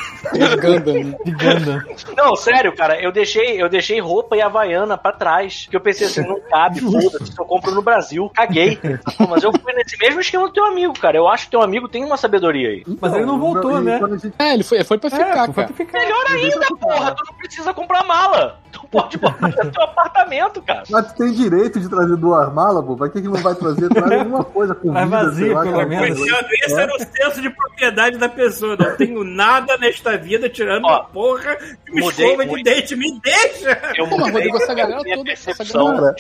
Gundam, 0.61 1.05
né? 1.05 1.17
De 1.25 1.31
Gundam. 1.31 1.83
Não, 2.17 2.35
sério, 2.35 2.75
cara, 2.75 3.01
eu 3.01 3.13
deixei, 3.13 3.63
eu 3.63 3.69
deixei 3.69 4.01
roupa 4.01 4.37
e 4.37 4.43
havaiana 4.43 4.99
pra 4.99 5.13
trás. 5.13 5.69
Que 5.71 5.77
eu 5.77 5.81
pensei 5.81 6.09
assim, 6.09 6.27
não 6.27 6.41
cabe, 6.41 6.81
foda-se, 6.81 7.33
eu 7.39 7.45
compro 7.45 7.70
no 7.75 7.83
Brasil, 7.83 8.31
caguei. 8.35 8.77
Pô, 9.17 9.27
Mas 9.31 9.43
eu 9.43 9.53
fui 9.53 9.73
nesse 9.75 9.97
mesmo 9.99 10.21
esquema 10.21 10.47
do 10.47 10.53
teu 10.53 10.65
amigo, 10.65 10.93
cara. 10.99 11.17
Eu 11.17 11.29
acho 11.29 11.45
que 11.47 11.51
teu 11.53 11.63
amigo 11.63 11.89
tem 11.89 12.05
uma 12.05 12.17
sabedoria 12.17 12.69
aí. 12.71 12.85
Mas 13.01 13.15
ele 13.15 13.25
não 13.27 13.39
voltou, 13.39 13.81
e 13.81 13.85
né? 13.85 14.01
gente- 14.21 14.33
É, 14.39 14.55
ele 14.55 14.63
foi, 14.65 14.83
foi 14.85 14.99
pra 14.99 15.09
É, 15.09 15.13
ficar, 15.13 15.45
foi 15.47 15.55
cara. 15.55 15.67
pra 15.69 15.77
ficar. 15.77 15.99
Melhor 16.01 16.25
ainda, 16.31 16.67
porra, 16.81 17.15
tu 17.15 17.25
não 17.31 17.35
precisa 17.39 17.73
comprar 17.75 18.05
mala. 18.05 18.59
Tu 18.73 18.87
pode 18.87 19.19
botar 19.19 19.49
no 19.49 19.73
teu 19.73 19.83
apartamento, 19.83 20.63
cara. 20.63 20.85
Mas 20.91 21.13
tu 21.13 21.19
tem 21.19 21.33
direito 21.33 21.81
de 21.81 21.89
trazer 21.89 22.17
duas 22.17 22.53
malas, 22.53 22.85
pô. 22.85 22.95
Vai 22.95 23.11
que 23.11 23.21
que 23.21 23.27
não 23.29 23.35
vai 23.43 23.55
trazer? 23.55 23.89
Traz 23.89 24.13
alguma 24.13 24.45
coisa 24.45 24.75
com 24.75 24.93
Vai 24.93 25.07
vazio, 25.07 25.61
pelo 25.61 25.87
menos. 25.89 26.21
Esse 26.21 26.81
era 26.81 26.95
o 26.95 26.99
senso 26.99 27.41
de 27.43 27.51
propriedade 27.51 28.17
da 28.19 28.29
pessoa. 28.29 28.77
Não 28.77 28.97
tenho 28.97 29.25
nada 29.25 29.77
nesta 29.79 30.17
vida 30.17 30.49
tirando 30.49 30.85
Ó, 30.85 30.89
uma 30.89 31.05
porra 31.05 31.57
de 31.85 31.91
uma 31.93 32.01
mudei 32.07 32.25
escova 32.27 32.45
de 32.45 32.51
muito. 32.51 32.65
dente. 32.65 32.97
Me 32.97 33.21
deixa! 33.21 33.81
Eu 33.97 34.09
Pô, 34.09 34.19
mudei 34.19 34.33
Rodrigo, 34.35 34.57
essa 34.59 34.75
galera 34.75 35.03
toda- 35.03 35.33
essa 35.33 35.53
galera- 35.55 36.15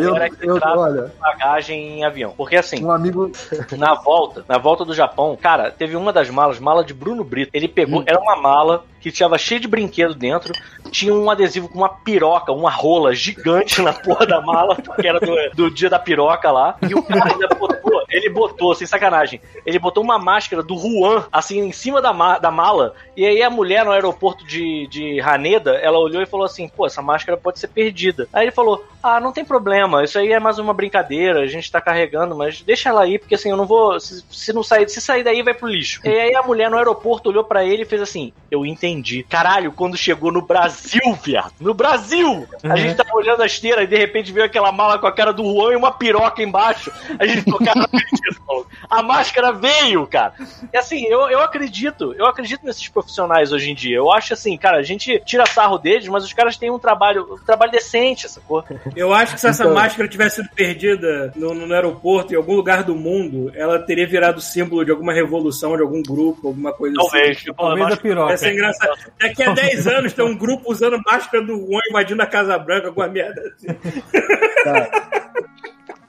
de 0.00 0.06
Eu- 0.06 0.36
que 0.36 0.46
eu- 0.48 0.60
trata 0.60 0.81
olha. 0.82 1.12
bagagem 1.20 1.98
em 1.98 2.04
avião. 2.04 2.34
Porque 2.36 2.56
assim, 2.56 2.84
Um 2.84 2.90
amigo. 2.90 3.30
na 3.76 3.94
volta, 3.94 4.44
na 4.48 4.58
volta 4.58 4.84
do 4.84 4.94
Japão, 4.94 5.36
cara, 5.40 5.70
teve 5.70 5.96
uma 5.96 6.12
das 6.12 6.28
malas, 6.30 6.58
mala 6.58 6.84
de 6.84 6.94
Bruno 6.94 7.24
Brito. 7.24 7.50
Ele 7.52 7.68
pegou, 7.68 8.02
era 8.06 8.18
uma 8.18 8.36
mala 8.36 8.84
que 9.02 9.10
tinha 9.10 9.36
cheia 9.36 9.60
de 9.60 9.66
brinquedo 9.66 10.14
dentro, 10.14 10.52
tinha 10.90 11.12
um 11.12 11.28
adesivo 11.28 11.68
com 11.68 11.78
uma 11.78 11.88
piroca, 11.88 12.52
uma 12.52 12.70
rola 12.70 13.12
gigante 13.12 13.82
na 13.82 13.92
porra 13.92 14.24
da 14.24 14.40
mala, 14.40 14.76
porque 14.80 15.08
era 15.08 15.18
do, 15.18 15.34
do 15.54 15.70
dia 15.70 15.90
da 15.90 15.98
piroca 15.98 16.50
lá, 16.52 16.76
e 16.88 16.94
o 16.94 17.02
cara 17.02 17.32
ainda 17.32 17.48
botou, 17.48 18.04
ele 18.08 18.30
botou, 18.30 18.74
sem 18.74 18.86
sacanagem, 18.86 19.40
ele 19.66 19.78
botou 19.78 20.04
uma 20.04 20.18
máscara 20.18 20.62
do 20.62 20.78
Juan, 20.78 21.24
assim, 21.32 21.58
em 21.58 21.72
cima 21.72 22.00
da, 22.00 22.12
ma 22.12 22.38
da 22.38 22.50
mala, 22.50 22.94
e 23.16 23.26
aí 23.26 23.42
a 23.42 23.50
mulher 23.50 23.84
no 23.84 23.90
aeroporto 23.90 24.46
de, 24.46 24.86
de 24.86 25.20
Haneda, 25.20 25.72
ela 25.72 25.98
olhou 25.98 26.22
e 26.22 26.26
falou 26.26 26.46
assim, 26.46 26.68
pô, 26.68 26.86
essa 26.86 27.02
máscara 27.02 27.36
pode 27.36 27.58
ser 27.58 27.68
perdida. 27.68 28.28
Aí 28.32 28.44
ele 28.44 28.52
falou, 28.52 28.84
ah, 29.02 29.18
não 29.18 29.32
tem 29.32 29.44
problema, 29.44 30.04
isso 30.04 30.16
aí 30.16 30.30
é 30.32 30.38
mais 30.38 30.60
uma 30.60 30.72
brincadeira, 30.72 31.40
a 31.40 31.46
gente 31.46 31.72
tá 31.72 31.80
carregando, 31.80 32.36
mas 32.36 32.62
deixa 32.62 32.88
ela 32.88 33.02
aí, 33.02 33.18
porque 33.18 33.34
assim, 33.34 33.50
eu 33.50 33.56
não 33.56 33.66
vou, 33.66 33.98
se, 33.98 34.24
se 34.30 34.52
não 34.52 34.62
sair, 34.62 34.88
se 34.88 35.00
sair 35.00 35.24
daí 35.24 35.42
vai 35.42 35.54
pro 35.54 35.66
lixo. 35.66 36.00
E 36.04 36.08
aí 36.08 36.36
a 36.36 36.42
mulher 36.42 36.70
no 36.70 36.76
aeroporto 36.76 37.28
olhou 37.28 37.42
pra 37.42 37.64
ele 37.64 37.82
e 37.82 37.86
fez 37.86 38.00
assim, 38.00 38.32
eu 38.48 38.64
entendi. 38.64 38.91
Caralho, 39.28 39.72
quando 39.72 39.96
chegou 39.96 40.30
no 40.32 40.42
Brasil, 40.42 41.00
viado, 41.22 41.52
no 41.60 41.72
Brasil, 41.74 42.46
a 42.64 42.76
gente 42.76 42.96
tava 42.96 43.10
olhando 43.14 43.42
a 43.42 43.46
esteira 43.46 43.82
e 43.82 43.86
de 43.86 43.96
repente 43.96 44.32
veio 44.32 44.46
aquela 44.46 44.70
mala 44.72 44.98
com 44.98 45.06
a 45.06 45.12
cara 45.12 45.32
do 45.32 45.42
Juan 45.44 45.72
e 45.72 45.76
uma 45.76 45.92
piroca 45.92 46.42
embaixo, 46.42 46.90
a 47.18 47.26
gente 47.26 47.44
tocava 47.44 47.88
a 48.90 49.02
máscara 49.02 49.52
veio, 49.52 50.06
cara. 50.06 50.34
E 50.72 50.76
assim, 50.76 51.04
eu, 51.06 51.20
eu 51.30 51.40
acredito, 51.40 52.12
eu 52.18 52.26
acredito 52.26 52.64
nesses 52.64 52.88
profissionais 52.88 53.52
hoje 53.52 53.70
em 53.70 53.74
dia. 53.74 53.96
Eu 53.96 54.10
acho 54.12 54.32
assim, 54.34 54.56
cara, 54.56 54.78
a 54.78 54.82
gente 54.82 55.20
tira 55.24 55.46
sarro 55.46 55.78
deles, 55.78 56.08
mas 56.08 56.24
os 56.24 56.32
caras 56.32 56.56
têm 56.56 56.70
um 56.70 56.78
trabalho, 56.78 57.34
um 57.34 57.44
trabalho 57.44 57.72
decente, 57.72 58.28
sacou? 58.28 58.64
Eu 58.94 59.12
acho 59.12 59.34
que 59.34 59.40
se 59.40 59.46
essa 59.48 59.62
Então- 59.64 59.74
máscara 59.74 60.08
tivesse 60.08 60.36
sido 60.36 60.48
perdida 60.54 61.32
no, 61.36 61.54
no 61.54 61.72
aeroporto, 61.74 62.32
em 62.32 62.36
algum 62.36 62.54
lugar 62.54 62.82
do 62.82 62.94
mundo, 62.94 63.50
ela 63.54 63.78
teria 63.78 64.06
virado 64.06 64.40
símbolo 64.40 64.84
de 64.84 64.90
alguma 64.90 65.12
revolução, 65.12 65.76
de 65.76 65.82
algum 65.82 66.02
grupo, 66.02 66.48
alguma 66.48 66.72
coisa 66.72 66.96
Talvez. 66.96 67.36
assim. 67.36 67.44
Tipo, 67.46 67.62
Talvez 67.62 67.92
a 67.92 67.96
piroca. 67.96 68.26
Vai 68.28 68.36
ser 68.38 68.54
Daqui 69.20 69.42
a 69.42 69.52
10 69.52 69.86
anos 69.86 70.12
tem 70.12 70.24
um 70.24 70.36
grupo 70.36 70.70
usando 70.70 71.00
máscara 71.04 71.44
do 71.44 71.56
Juan 71.56 71.80
invadindo 71.88 72.22
a 72.22 72.26
Casa 72.26 72.58
Branca, 72.58 72.88
alguma 72.88 73.08
merda 73.08 73.40
assim. 73.54 73.66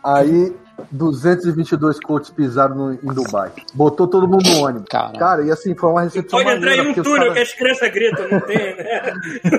Aí, 0.04 0.54
222 0.92 2.00
coaches 2.00 2.30
pisaram 2.30 2.76
no- 2.76 2.94
em 2.94 3.14
Dubai. 3.14 3.52
Botou 3.74 4.08
todo 4.08 4.28
mundo 4.28 4.44
no 4.50 4.60
ônibus. 4.66 4.88
Caralho. 4.90 5.20
Cara, 5.20 5.42
e 5.44 5.52
assim, 5.52 5.76
foi 5.76 5.90
uma 5.90 6.02
recepção 6.02 6.40
Pode 6.40 6.56
entrar 6.58 6.70
maneira, 6.70 6.90
em 6.90 7.00
um 7.00 7.04
túnel 7.04 7.18
caras- 7.20 7.34
que 7.34 7.40
as 7.40 7.54
crianças 7.54 7.92
gritam, 7.92 8.26
não 8.32 8.40
tem, 8.42 8.58
né? 8.76 9.14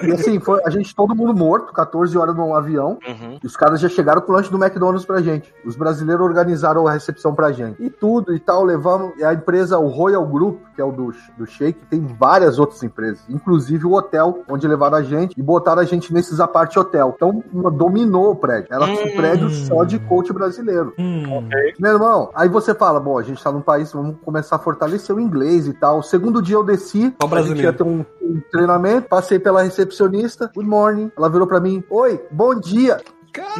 E 0.08 0.12
assim, 0.12 0.40
foi 0.40 0.60
a 0.64 0.70
gente 0.70 0.94
todo 0.94 1.14
mundo 1.14 1.34
morto, 1.34 1.72
14 1.72 2.16
horas 2.16 2.34
num 2.36 2.54
avião. 2.54 2.98
Uhum. 3.06 3.38
E 3.42 3.46
os 3.46 3.56
caras 3.56 3.80
já 3.80 3.88
chegaram 3.88 4.20
com 4.20 4.32
o 4.32 4.34
lanche 4.36 4.50
do 4.50 4.56
McDonald's 4.62 5.04
pra 5.04 5.20
gente. 5.20 5.52
Os 5.64 5.76
brasileiros 5.76 6.24
organizaram 6.24 6.86
a 6.86 6.92
recepção 6.92 7.34
pra 7.34 7.52
gente. 7.52 7.82
E 7.82 7.90
tudo 7.90 8.34
e 8.34 8.40
tal, 8.40 8.64
levamos. 8.64 9.12
E 9.18 9.24
a 9.24 9.32
empresa, 9.32 9.78
o 9.78 9.88
Royal 9.88 10.24
Group, 10.26 10.60
que 10.74 10.80
é 10.80 10.84
o 10.84 10.92
do, 10.92 11.14
do 11.36 11.46
Sheik, 11.46 11.78
tem 11.90 12.00
várias 12.18 12.58
outras 12.58 12.82
empresas. 12.82 13.20
Inclusive 13.28 13.86
o 13.86 13.92
hotel, 13.94 14.42
onde 14.48 14.66
levaram 14.66 14.98
a 14.98 15.02
gente 15.02 15.38
e 15.38 15.42
botaram 15.42 15.80
a 15.82 15.84
gente 15.84 16.12
nesses 16.12 16.40
aparte 16.40 16.78
hotel. 16.78 17.12
Então, 17.16 17.42
uma- 17.52 17.70
dominou 17.70 18.30
o 18.30 18.36
prédio. 18.36 18.68
Era 18.72 18.84
um 18.84 18.92
Hum. 18.92 19.16
prédio 19.16 19.50
só 19.50 19.84
de 19.84 19.98
coach 19.98 20.32
brasileiro. 20.32 20.92
Hum. 21.04 21.48
Meu 21.78 21.92
irmão, 21.92 22.30
aí 22.34 22.48
você 22.48 22.74
fala, 22.74 22.98
bom, 22.98 23.18
a 23.18 23.22
gente 23.22 23.42
tá 23.42 23.52
num 23.52 23.60
país, 23.60 23.92
vamos 23.92 24.16
começar 24.24 24.56
a 24.56 24.58
fortalecer 24.58 25.14
o 25.14 25.20
inglês 25.20 25.66
e 25.66 25.74
tal. 25.74 26.02
Segundo 26.02 26.40
dia 26.40 26.56
eu 26.56 26.64
desci, 26.64 27.14
Só 27.20 27.34
a 27.34 27.42
gente 27.42 27.60
ia 27.60 27.72
ter 27.72 27.82
um, 27.82 28.04
um 28.22 28.40
treinamento, 28.50 29.08
passei 29.08 29.38
pela 29.38 29.62
recepcionista, 29.62 30.50
good 30.54 30.68
morning. 30.68 31.12
Ela 31.16 31.28
virou 31.28 31.46
pra 31.46 31.60
mim, 31.60 31.84
oi, 31.90 32.24
bom 32.30 32.54
dia. 32.54 33.02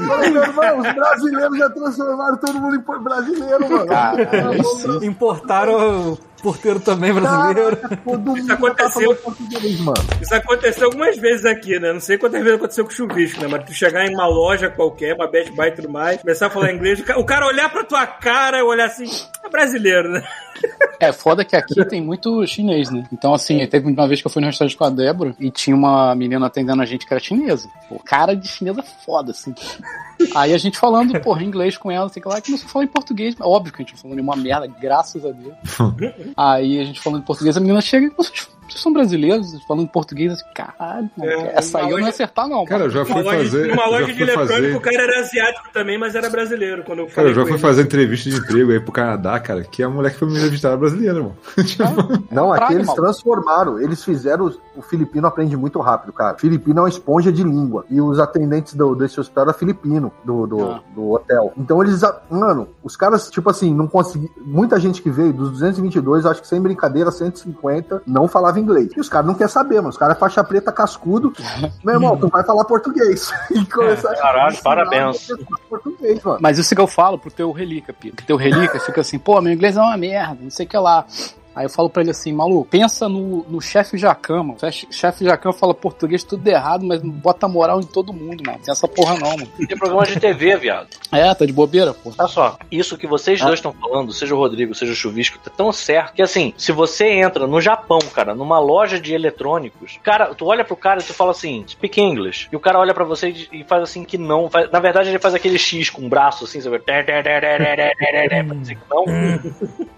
Falei, 0.07 0.31
meu 0.31 0.43
irmão, 0.43 0.79
os 0.79 0.95
brasileiros 0.95 1.59
já 1.59 1.69
transformaram 1.69 2.37
todo 2.37 2.61
mundo 2.61 2.77
em 2.77 3.03
brasileiro, 3.03 3.69
mano. 3.69 5.05
Importaram 5.05 6.17
porteiro 6.45 6.79
também 6.79 7.13
brasileiro. 7.13 7.77
Caraca, 7.77 7.97
todo 8.05 8.19
mundo 8.21 8.39
Isso 8.39 8.47
tá 8.47 8.55
aconteceu. 8.55 8.91
falando 9.03 9.17
português, 9.23 9.81
mano. 9.81 9.97
Isso 10.21 10.35
aconteceu 10.35 10.85
algumas 10.87 11.17
vezes 11.17 11.47
aqui, 11.47 11.79
né? 11.81 11.93
Não 11.93 12.01
sei 12.01 12.19
quantas 12.19 12.41
vezes 12.43 12.57
aconteceu 12.59 12.85
com 12.85 12.91
o 12.91 12.95
chuvisco, 12.95 13.41
né? 13.41 13.49
Mas 13.51 13.65
tu 13.65 13.73
chegar 13.73 14.05
em 14.07 14.15
uma 14.15 14.27
loja 14.27 14.69
qualquer, 14.71 15.15
uma 15.15 15.27
Best 15.27 15.51
Buy 15.53 15.69
e 15.69 15.73
tudo 15.73 15.89
mais, 15.89 16.21
começar 16.21 16.47
a 16.47 16.51
falar 16.51 16.71
inglês, 16.73 17.01
o 17.01 17.05
ca- 17.05 17.19
o 17.19 17.25
cara 17.25 17.47
olhar 17.47 17.71
pra 17.71 17.83
tua 17.83 18.07
cara 18.07 18.59
e 18.59 18.63
olhar 18.63 18.85
assim, 18.87 19.07
é 19.43 19.49
brasileiro, 19.49 20.11
né? 20.11 20.23
É, 21.01 21.13
foda 21.13 21.45
que 21.45 21.57
aqui 21.57 21.85
tem 21.87 22.01
muito 22.01 22.47
chinês, 22.47 22.89
né? 22.91 23.05
Então, 23.13 23.35
assim, 23.35 23.67
teve 23.67 23.91
uma 23.91 24.07
vez 24.07 24.21
que 24.21 24.27
eu 24.27 24.31
fui 24.31 24.41
no 24.41 24.47
restaurante 24.47 24.77
com 24.77 24.85
a 24.85 24.91
Débora 24.91 25.35
e 25.41 25.51
tinha 25.51 25.75
uma 25.75 26.15
menina 26.15 26.47
atendendo 26.47 26.81
a 26.81 26.87
gente 26.87 27.07
que 27.07 27.13
era 27.13 27.21
chinesa. 27.23 27.69
Pô, 27.89 27.99
cara 27.99 28.35
de 28.37 28.47
chinesa 28.47 28.83
foda, 29.05 29.33
assim. 29.33 29.53
Aí 30.35 30.53
a 30.53 30.59
gente 30.59 30.79
falando, 30.79 31.19
porra, 31.21 31.43
inglês 31.43 31.77
com 31.77 31.91
ela, 31.91 32.09
sei 32.09 32.23
que 32.23 32.29
lá, 32.29 32.41
começou 32.41 32.67
a 32.67 32.71
falar 32.71 32.85
em 32.85 32.89
português. 32.89 33.35
Óbvio 33.41 33.73
que 33.73 33.83
a 33.83 33.85
gente 33.85 34.01
falando 34.01 34.21
uma 34.21 34.37
merda, 34.37 34.67
graças 34.67 35.25
a 35.25 35.31
Deus. 35.31 35.55
Aí 36.37 36.81
a 36.81 36.85
gente 36.85 37.01
falando 37.01 37.23
em 37.23 37.25
português, 37.25 37.57
a 37.57 37.61
menina 37.61 37.81
chega 37.81 38.07
e 38.07 38.11
vocês, 38.11 38.49
vocês 38.69 38.83
são 38.83 38.93
brasileiros? 38.93 39.63
Falando 39.67 39.85
em 39.85 39.89
português, 39.89 40.33
assim, 40.33 40.45
caralho, 40.55 41.11
mano, 41.17 41.31
É, 41.31 41.53
essa 41.57 41.79
aí 41.79 41.91
eu 41.91 41.99
não 41.99 42.05
ia 42.05 42.11
acertar, 42.11 42.49
não. 42.49 42.65
Cara, 42.65 42.85
eu 42.85 42.91
já 42.91 43.01
Uma 43.01 43.07
fui 43.07 43.23
loja, 43.23 43.39
fazer. 43.39 43.67
numa 43.69 43.87
loja 43.87 44.13
de 44.13 44.23
eletrônico, 44.23 44.53
fazer 44.55 44.77
o 44.77 44.81
cara 44.81 45.03
era 45.03 45.21
asiático 45.21 45.69
também, 45.73 45.99
mas 45.99 46.15
era 46.15 46.29
brasileiro. 46.31 46.83
Quando 46.85 47.01
eu 47.01 47.05
Cara, 47.07 47.15
falei 47.15 47.31
eu 47.31 47.35
já 47.35 47.47
fui 47.47 47.59
fazer 47.59 47.83
entrevista 47.83 48.31
de 48.31 48.37
emprego 48.37 48.71
aí 48.73 48.81
pro 48.81 48.93
Canadá, 48.93 49.39
cara, 49.41 49.63
que 49.65 49.83
a 49.83 49.89
mulher 49.89 50.13
que 50.13 50.19
foi 50.19 50.29
me 50.29 50.35
entrevistar 50.37 50.69
era 50.69 50.77
brasileira, 50.77 51.17
irmão. 51.19 51.35
Não, 52.31 52.53
aqui 52.53 52.75
eles 52.75 52.93
transformaram. 52.93 53.79
Eles 53.81 54.05
fizeram. 54.05 54.53
O 54.77 54.83
filipino 54.83 55.27
aprende 55.27 55.57
muito 55.57 55.81
rápido, 55.81 56.13
cara. 56.13 56.37
O 56.37 56.41
filipino 56.41 56.79
é 56.81 56.83
uma 56.83 56.89
esponja 56.89 57.33
de 57.33 57.43
língua. 57.43 57.85
E 57.91 58.01
os 58.01 58.19
atendentes 58.19 58.75
do, 58.75 58.95
desse 58.95 59.21
hospital 59.21 59.45
eram 59.45 59.55
filipino, 59.55 60.13
do, 60.25 60.47
do, 60.47 60.65
Ah. 60.65 60.81
do 60.95 61.13
hotel. 61.13 61.53
Então 61.57 61.83
eles. 61.83 62.01
Mano, 62.31 62.69
os 62.83 62.97
caras, 62.97 63.31
tipo 63.31 63.49
assim, 63.51 63.73
não 63.75 63.87
conseguiam. 63.87 64.31
Muita 64.45 64.79
gente 64.81 65.01
que 65.03 65.11
veio, 65.11 65.33
dos 65.33 65.51
222, 65.53 66.27
acho 66.27 66.41
que 66.41 66.49
sem 66.49 66.61
brincadeira, 66.61 67.11
150, 67.11 68.03
não 68.07 68.27
falava 68.29 68.54
inglês. 68.61 68.91
E 68.97 69.01
os 69.01 69.09
caras 69.09 69.27
não 69.27 69.35
querem 69.35 69.53
saber, 69.53 69.77
mano. 69.77 69.89
Os 69.89 69.97
caras 69.97 70.17
é 70.17 70.19
faixa 70.21 70.43
preta 70.45 70.73
cascudo. 70.73 71.33
Meu 71.85 71.95
irmão, 71.95 72.17
tu 72.17 72.29
vai 72.29 72.45
falar 72.45 72.65
português. 72.65 73.33
E 73.55 73.65
começar 73.67 74.11
a 74.11 74.17
Caralho, 74.17 74.63
parabéns. 74.63 75.19
você 75.19 75.33
a 75.35 75.37
falar 75.37 75.59
Português, 75.69 76.23
mano. 76.23 76.39
Mas 76.41 76.59
isso 76.59 76.75
que 76.75 76.81
eu 76.81 76.87
falo 76.87 77.19
pro 77.19 77.31
teu 77.31 77.53
relíquia, 77.53 77.95
Pio. 77.95 78.13
Que 78.15 78.25
teu 78.25 78.37
relíquia 78.37 78.81
fica 78.81 79.01
assim, 79.01 79.19
pô, 79.19 79.41
meu 79.41 79.53
inglês 79.53 79.77
é 79.77 79.81
uma 79.81 79.97
merda, 79.97 80.39
não 80.41 80.51
sei 80.51 80.67
o 80.67 80.69
que 80.69 80.77
lá. 80.77 81.07
Aí 81.55 81.65
eu 81.67 81.71
falo 81.71 81.89
pra 81.89 82.03
ele 82.03 82.11
assim, 82.11 82.33
maluco, 82.33 82.69
pensa 82.69 83.09
no, 83.09 83.45
no 83.49 83.61
chefe 83.61 83.97
Jacan, 83.97 84.43
mano. 84.43 84.57
Chefe 84.91 85.25
Jacan 85.25 85.53
fala 85.53 85.73
português 85.75 86.25
tudo 86.25 86.47
errado, 86.49 86.85
mas 86.85 87.01
bota 87.01 87.47
moral 87.47 87.81
em 87.81 87.87
todo 87.87 88.13
mundo, 88.13 88.43
mano. 88.45 88.59
Tem 88.65 88.73
essa 88.73 88.89
porra 88.89 89.15
não, 89.19 89.31
mano. 89.37 89.47
Tem 89.69 89.77
programa 89.79 90.05
de 90.05 90.19
TV, 90.19 90.57
viado. 90.57 90.89
É, 91.13 91.33
tá 91.35 91.47
de 91.47 91.53
bobeira, 91.53 91.95
pô. 91.95 92.13
Olha 92.19 92.29
só, 92.29 92.59
isso 92.71 92.99
que 92.99 93.07
vocês 93.07 93.41
dois 93.41 93.55
estão 93.61 93.73
falando, 93.73 94.13
seja 94.13 94.35
o 94.35 94.39
Rodrigo, 94.39 94.75
seja 94.75 94.93
o 94.93 94.97
Chuvisco, 94.97 95.39
tá 95.39 95.51
tão 95.57 95.71
certo 95.73 96.15
que 96.15 96.23
assim, 96.23 96.53
se 96.57 96.73
você 96.73 97.09
entra 97.09 97.47
no 97.47 97.61
Japão, 97.61 97.99
cara, 98.13 98.35
numa 98.35 98.59
loja 98.59 98.99
de 98.99 99.15
eletrônicos, 99.15 99.99
cara, 100.03 100.35
tu 100.35 100.47
olha 100.47 100.65
pro 100.65 100.77
cara 100.77 101.01
e 101.01 101.05
tu 101.05 101.15
fala 101.15 101.31
assim, 101.31 101.65
speak 101.69 102.01
English, 102.01 102.49
e 102.53 102.57
o 102.57 102.61
cara 102.61 102.79
olha 102.81 102.93
pra 102.93 103.05
você 103.05 103.29
e 103.53 103.63
faz 103.65 103.83
assim 103.85 104.05
que 104.05 104.19
não, 104.19 104.51
faz- 104.51 104.71
na 104.73 104.81
verdade 104.81 105.09
ele 105.09 105.19
faz 105.21 105.35
aquele 105.35 105.59
X 105.59 105.89
com 105.91 106.05
o 106.05 106.09
braço 106.09 106.45
assim, 106.45 106.59
dizer 108.61 108.75
que 108.75 108.83
não. 108.91 109.05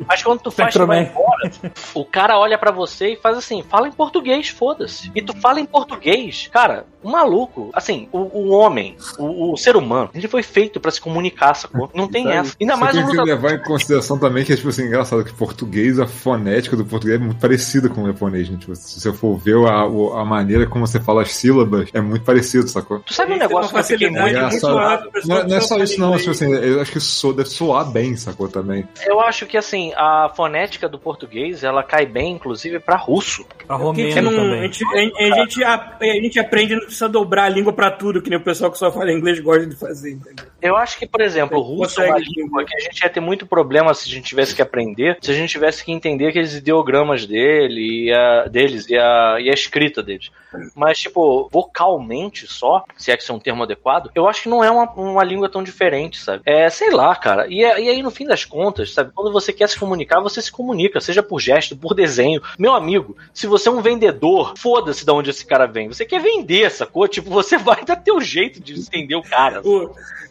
Mas 0.07 0.23
quando 0.23 0.41
tu 0.41 0.51
faz, 0.51 0.73
tu 0.75 0.87
vai 0.87 1.03
embora, 1.03 1.46
o 1.95 2.05
cara 2.05 2.39
olha 2.39 2.59
pra 2.59 2.71
você 2.71 3.13
e 3.13 3.17
faz 3.17 3.37
assim, 3.37 3.63
fala 3.63 3.89
em 3.89 3.93
português, 3.93 4.49
foda-se. 4.49 5.11
E 5.15 5.23
tu 5.23 5.35
fala 5.41 5.61
em 5.61 5.67
português, 5.67 6.49
cara, 6.53 6.87
um 7.05 7.11
maluco, 7.11 7.71
assim, 7.73 8.09
o, 8.13 8.19
o 8.19 8.49
homem, 8.51 8.97
o, 9.19 9.53
o 9.53 9.57
ser 9.57 9.77
humano, 9.77 10.11
ele 10.15 10.29
foi 10.29 10.43
feito 10.43 10.81
pra 10.81 10.91
se 10.91 11.01
comunicar, 11.01 11.55
sacou? 11.55 11.91
Não 11.95 12.09
tem 12.09 12.29
essa. 12.33 12.55
Ainda 12.61 12.75
Você 12.75 12.81
mais 12.81 12.97
um 12.97 12.99
tem 13.01 13.11
que 13.11 13.17
lutador. 13.17 13.35
levar 13.35 13.55
em 13.55 13.63
consideração 13.63 14.19
também 14.19 14.45
que 14.45 14.53
é 14.53 14.57
tipo 14.57 14.69
assim, 14.69 14.85
engraçado 14.87 15.25
que 15.25 15.33
português, 15.33 15.99
a 15.99 16.07
fonética 16.07 16.77
do 16.77 16.85
português 16.85 17.21
é 17.21 17.25
muito 17.25 17.41
parecida 17.41 17.89
com 17.89 18.03
o 18.03 18.07
japonês, 18.07 18.49
né? 18.51 18.57
Tipo, 18.59 18.75
se 18.75 19.01
você 19.01 19.13
for 19.13 19.37
ver 19.37 19.57
a, 19.57 19.87
o- 19.87 20.15
a 20.15 20.25
maneira 20.25 20.67
como 20.67 20.87
você 20.87 21.01
fala 21.01 21.23
as 21.23 21.33
sílabas, 21.33 21.89
é 21.93 22.01
muito 22.01 22.25
parecido, 22.25 22.69
sacou? 22.69 23.01
Tu 23.01 23.15
sabe 23.15 23.33
um 23.33 23.39
negócio 23.39 23.73
que 23.73 23.79
eu 23.79 23.85
fiquei 23.85 24.09
muito. 24.11 24.23
muito 24.23 24.37
engraçado. 24.37 24.75
maior 24.75 25.03
que 25.03 25.09
o 25.09 25.13
pessoal 25.13 25.39
Não, 25.39 25.45
é- 25.45 25.49
não 25.49 25.57
é 25.57 25.59
que 25.59 25.65
só 25.65 25.69
fala 25.75 25.85
isso, 25.85 26.01
não, 26.01 26.17
tipo 26.17 26.31
assim, 26.31 26.53
eu 26.53 26.81
acho 26.81 26.93
que 26.93 27.01
so, 27.01 27.33
deve 27.33 27.49
soar 27.49 27.91
bem, 27.91 28.17
sacou? 28.17 28.49
Também. 28.49 28.87
Eu 29.07 29.21
acho 29.21 29.45
que 29.47 29.57
assim, 29.57 29.93
a 29.97 30.31
fonética 30.35 30.89
do 30.89 30.99
português, 30.99 31.27
ela 31.63 31.83
cai 31.83 32.07
bem, 32.07 32.33
inclusive, 32.33 32.79
pra 32.81 32.97
russo. 32.97 33.45
Pra 33.67 33.79
Porque 33.79 34.03
a 34.03 34.05
gente, 34.05 34.15
romeno 34.17 34.31
não- 34.31 34.39
a, 34.39 34.45
também. 34.45 34.63
gente, 34.73 34.85
a, 34.85 34.91
a 34.99 35.35
gente, 35.41 35.65
a, 35.65 35.97
a 36.01 36.05
gente 36.07 36.39
aprende, 36.39 36.75
não 36.75 36.83
precisa 36.83 37.09
dobrar 37.09 37.45
a 37.45 37.49
língua 37.49 37.73
pra 37.73 37.91
tudo, 37.91 38.23
que 38.23 38.31
nem 38.31 38.39
o 38.39 38.43
pessoal 38.43 38.71
que 38.71 38.79
só 38.79 38.91
fala 38.93 39.13
inglês 39.13 39.39
gosta 39.41 39.67
de 39.67 39.77
fazer, 39.77 40.13
entendeu? 40.13 40.45
Eu 40.63 40.77
acho 40.77 40.99
que, 40.99 41.07
por 41.07 41.21
exemplo, 41.21 41.59
o 41.59 41.63
russo 41.63 42.01
é 42.03 42.09
uma 42.09 42.19
língua 42.19 42.65
que 42.65 42.75
a 42.77 42.81
gente 42.81 43.01
ia 43.01 43.09
ter 43.11 43.21
muito 43.21 43.47
problema 43.47 43.93
se 43.95 44.09
a 44.09 44.13
gente 44.13 44.25
tivesse 44.27 44.55
que 44.55 44.63
aprender, 44.63 45.19
se 45.21 45.31
a 45.31 45.35
gente 45.35 45.51
tivesse 45.51 45.85
que 45.85 45.93
entender 45.93 46.29
aqueles 46.29 46.55
ideogramas 46.55 47.27
dele 47.27 48.07
e 48.07 48.13
a, 48.13 48.47
deles 48.49 48.89
e 48.89 48.97
a, 48.97 49.37
e 49.41 49.49
a 49.51 49.53
escrita 49.53 50.03
deles. 50.03 50.31
Mas, 50.75 50.99
tipo, 50.99 51.49
vocalmente 51.53 52.47
só, 52.47 52.85
se 52.97 53.11
é 53.11 53.17
que 53.17 53.23
isso 53.23 53.31
é 53.33 53.35
um 53.35 53.39
termo 53.39 53.63
adequado, 53.63 54.11
eu 54.15 54.27
acho 54.27 54.45
que 54.45 54.49
não 54.49 54.65
é 54.65 54.71
uma, 54.71 54.91
uma 54.93 55.23
língua 55.25 55.51
tão 55.51 55.63
diferente, 55.63 56.19
sabe? 56.19 56.43
É, 56.47 56.69
sei 56.71 56.91
lá, 56.91 57.15
cara. 57.15 57.47
E, 57.49 57.61
e 57.61 57.65
aí, 57.65 58.03
no 58.03 58.11
fim 58.11 58.25
das 58.25 58.45
contas, 58.45 58.93
sabe? 58.95 59.11
Quando 59.15 59.33
você 59.33 59.53
quer 59.53 59.69
se 59.69 59.79
comunicar, 59.79 60.21
você 60.21 60.41
se 60.41 60.51
comunica, 60.51 61.01
seja 61.01 61.23
por 61.27 61.41
gesto, 61.41 61.77
por 61.77 61.95
desenho. 61.95 62.41
Meu 62.59 62.73
amigo, 62.73 63.17
se 63.35 63.47
você 63.47 63.69
é 63.69 63.73
um 63.73 63.83
vendedor, 63.83 64.55
foda-se 64.57 65.05
de 65.05 65.11
onde 65.11 65.31
esse 65.31 65.45
cara 65.45 65.67
vem. 65.67 65.89
Você 65.89 66.05
quer 66.05 66.21
vender, 66.21 66.71
sacou? 66.71 67.07
Tipo, 67.09 67.31
você 67.31 67.57
vai 67.59 67.85
dar 67.85 67.97
teu 67.97 68.21
jeito 68.21 68.61
de 68.61 68.75
entender 68.79 69.17
o 69.17 69.23
cara. 69.23 69.61
O- 69.67 69.91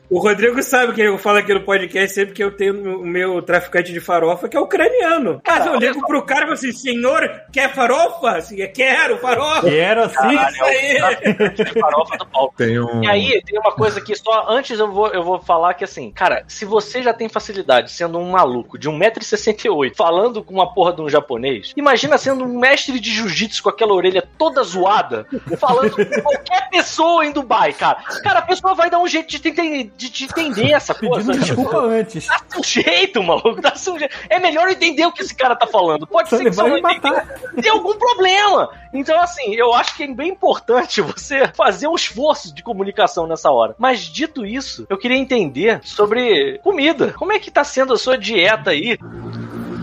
O 0.09 0.19
Rodrigo 0.19 0.61
sabe 0.61 0.93
que 0.93 1.01
eu 1.01 1.17
falo 1.17 1.39
aqui 1.39 1.53
no 1.53 1.61
podcast 1.61 2.13
sempre 2.13 2.33
que 2.33 2.43
eu 2.43 2.51
tenho 2.51 2.99
o 2.99 3.05
meu 3.05 3.41
traficante 3.41 3.91
de 3.91 3.99
farofa, 3.99 4.47
que 4.47 4.55
é 4.55 4.59
ucraniano. 4.59 5.41
Mas 5.45 5.65
eu 5.65 5.75
ligo 5.77 6.05
pro 6.05 6.23
cara 6.23 6.41
e 6.41 6.43
falo 6.43 6.53
assim, 6.53 6.71
senhor, 6.71 7.41
quer 7.51 7.73
farofa? 7.73 8.37
Assim, 8.37 8.55
quero 8.67 9.17
farofa. 9.17 9.61
Quero 9.61 10.03
assim. 10.03 10.15
Caralho, 10.15 10.55
Isso 10.55 10.63
aí. 10.63 10.97
é 10.97 11.79
farofa 11.79 12.17
do 12.17 12.25
Paulo. 12.27 12.53
Tem 12.55 12.79
um. 12.79 13.03
E 13.03 13.07
aí, 13.07 13.41
tem 13.43 13.59
uma 13.59 13.71
coisa 13.71 13.99
que 13.99 14.15
só 14.15 14.45
antes 14.49 14.79
eu 14.79 14.91
vou, 14.91 15.07
eu 15.07 15.23
vou 15.23 15.39
falar 15.39 15.73
que 15.73 15.83
assim, 15.83 16.11
cara, 16.11 16.43
se 16.47 16.65
você 16.65 17.01
já 17.01 17.13
tem 17.13 17.27
facilidade 17.27 17.91
sendo 17.91 18.19
um 18.19 18.31
maluco 18.31 18.77
de 18.77 18.89
1,68m 18.89 19.95
falando 19.95 20.43
com 20.43 20.53
uma 20.53 20.73
porra 20.73 20.93
de 20.93 21.01
um 21.01 21.09
japonês, 21.09 21.73
imagina 21.75 22.17
sendo 22.17 22.43
um 22.45 22.59
mestre 22.59 22.99
de 22.99 23.11
jiu-jitsu 23.11 23.63
com 23.63 23.69
aquela 23.69 23.93
orelha 23.93 24.23
toda 24.37 24.63
zoada, 24.63 25.25
falando 25.57 25.95
com 25.95 26.21
qualquer 26.21 26.69
pessoa 26.69 27.25
em 27.25 27.31
Dubai, 27.31 27.73
cara. 27.73 27.95
Cara, 28.23 28.39
a 28.39 28.43
pessoa 28.43 28.75
vai 28.75 28.89
dar 28.89 28.99
um 28.99 29.07
jeito 29.07 29.29
de 29.29 29.39
te 29.39 29.94
de 29.95 30.09
te 30.09 30.25
entender 30.25 30.71
essa 30.71 30.93
coisa. 30.93 31.31
Pedindo 31.31 31.45
desculpa 31.45 31.77
antes. 31.77 32.27
Dá 32.27 32.59
um 32.59 32.63
jeito, 32.63 33.23
maluco. 33.23 33.61
Dá 33.61 33.73
um 33.73 33.99
jeito. 33.99 34.15
É 34.29 34.39
melhor 34.39 34.69
entender 34.69 35.05
o 35.05 35.11
que 35.11 35.21
esse 35.21 35.33
cara 35.33 35.55
tá 35.55 35.67
falando. 35.67 36.05
Pode 36.07 36.29
Só 36.29 36.37
ser 36.37 36.43
que 36.43 36.51
você 36.51 36.61
vai 36.61 36.81
não 36.81 36.91
entenda 36.91 37.25
tem 37.61 37.71
algum 37.71 37.97
problema. 37.97 38.69
Então, 38.93 39.19
assim, 39.19 39.53
eu 39.55 39.73
acho 39.73 39.95
que 39.95 40.03
é 40.03 40.07
bem 40.07 40.29
importante 40.29 41.01
você 41.01 41.47
fazer 41.55 41.87
um 41.87 41.95
esforço 41.95 42.53
de 42.53 42.63
comunicação 42.63 43.27
nessa 43.27 43.51
hora. 43.51 43.75
Mas, 43.77 44.01
dito 44.01 44.45
isso, 44.45 44.85
eu 44.89 44.97
queria 44.97 45.17
entender 45.17 45.79
sobre 45.83 46.59
comida. 46.59 47.13
Como 47.17 47.31
é 47.31 47.39
que 47.39 47.51
tá 47.51 47.63
sendo 47.63 47.93
a 47.93 47.97
sua 47.97 48.17
dieta 48.17 48.71
aí? 48.71 48.97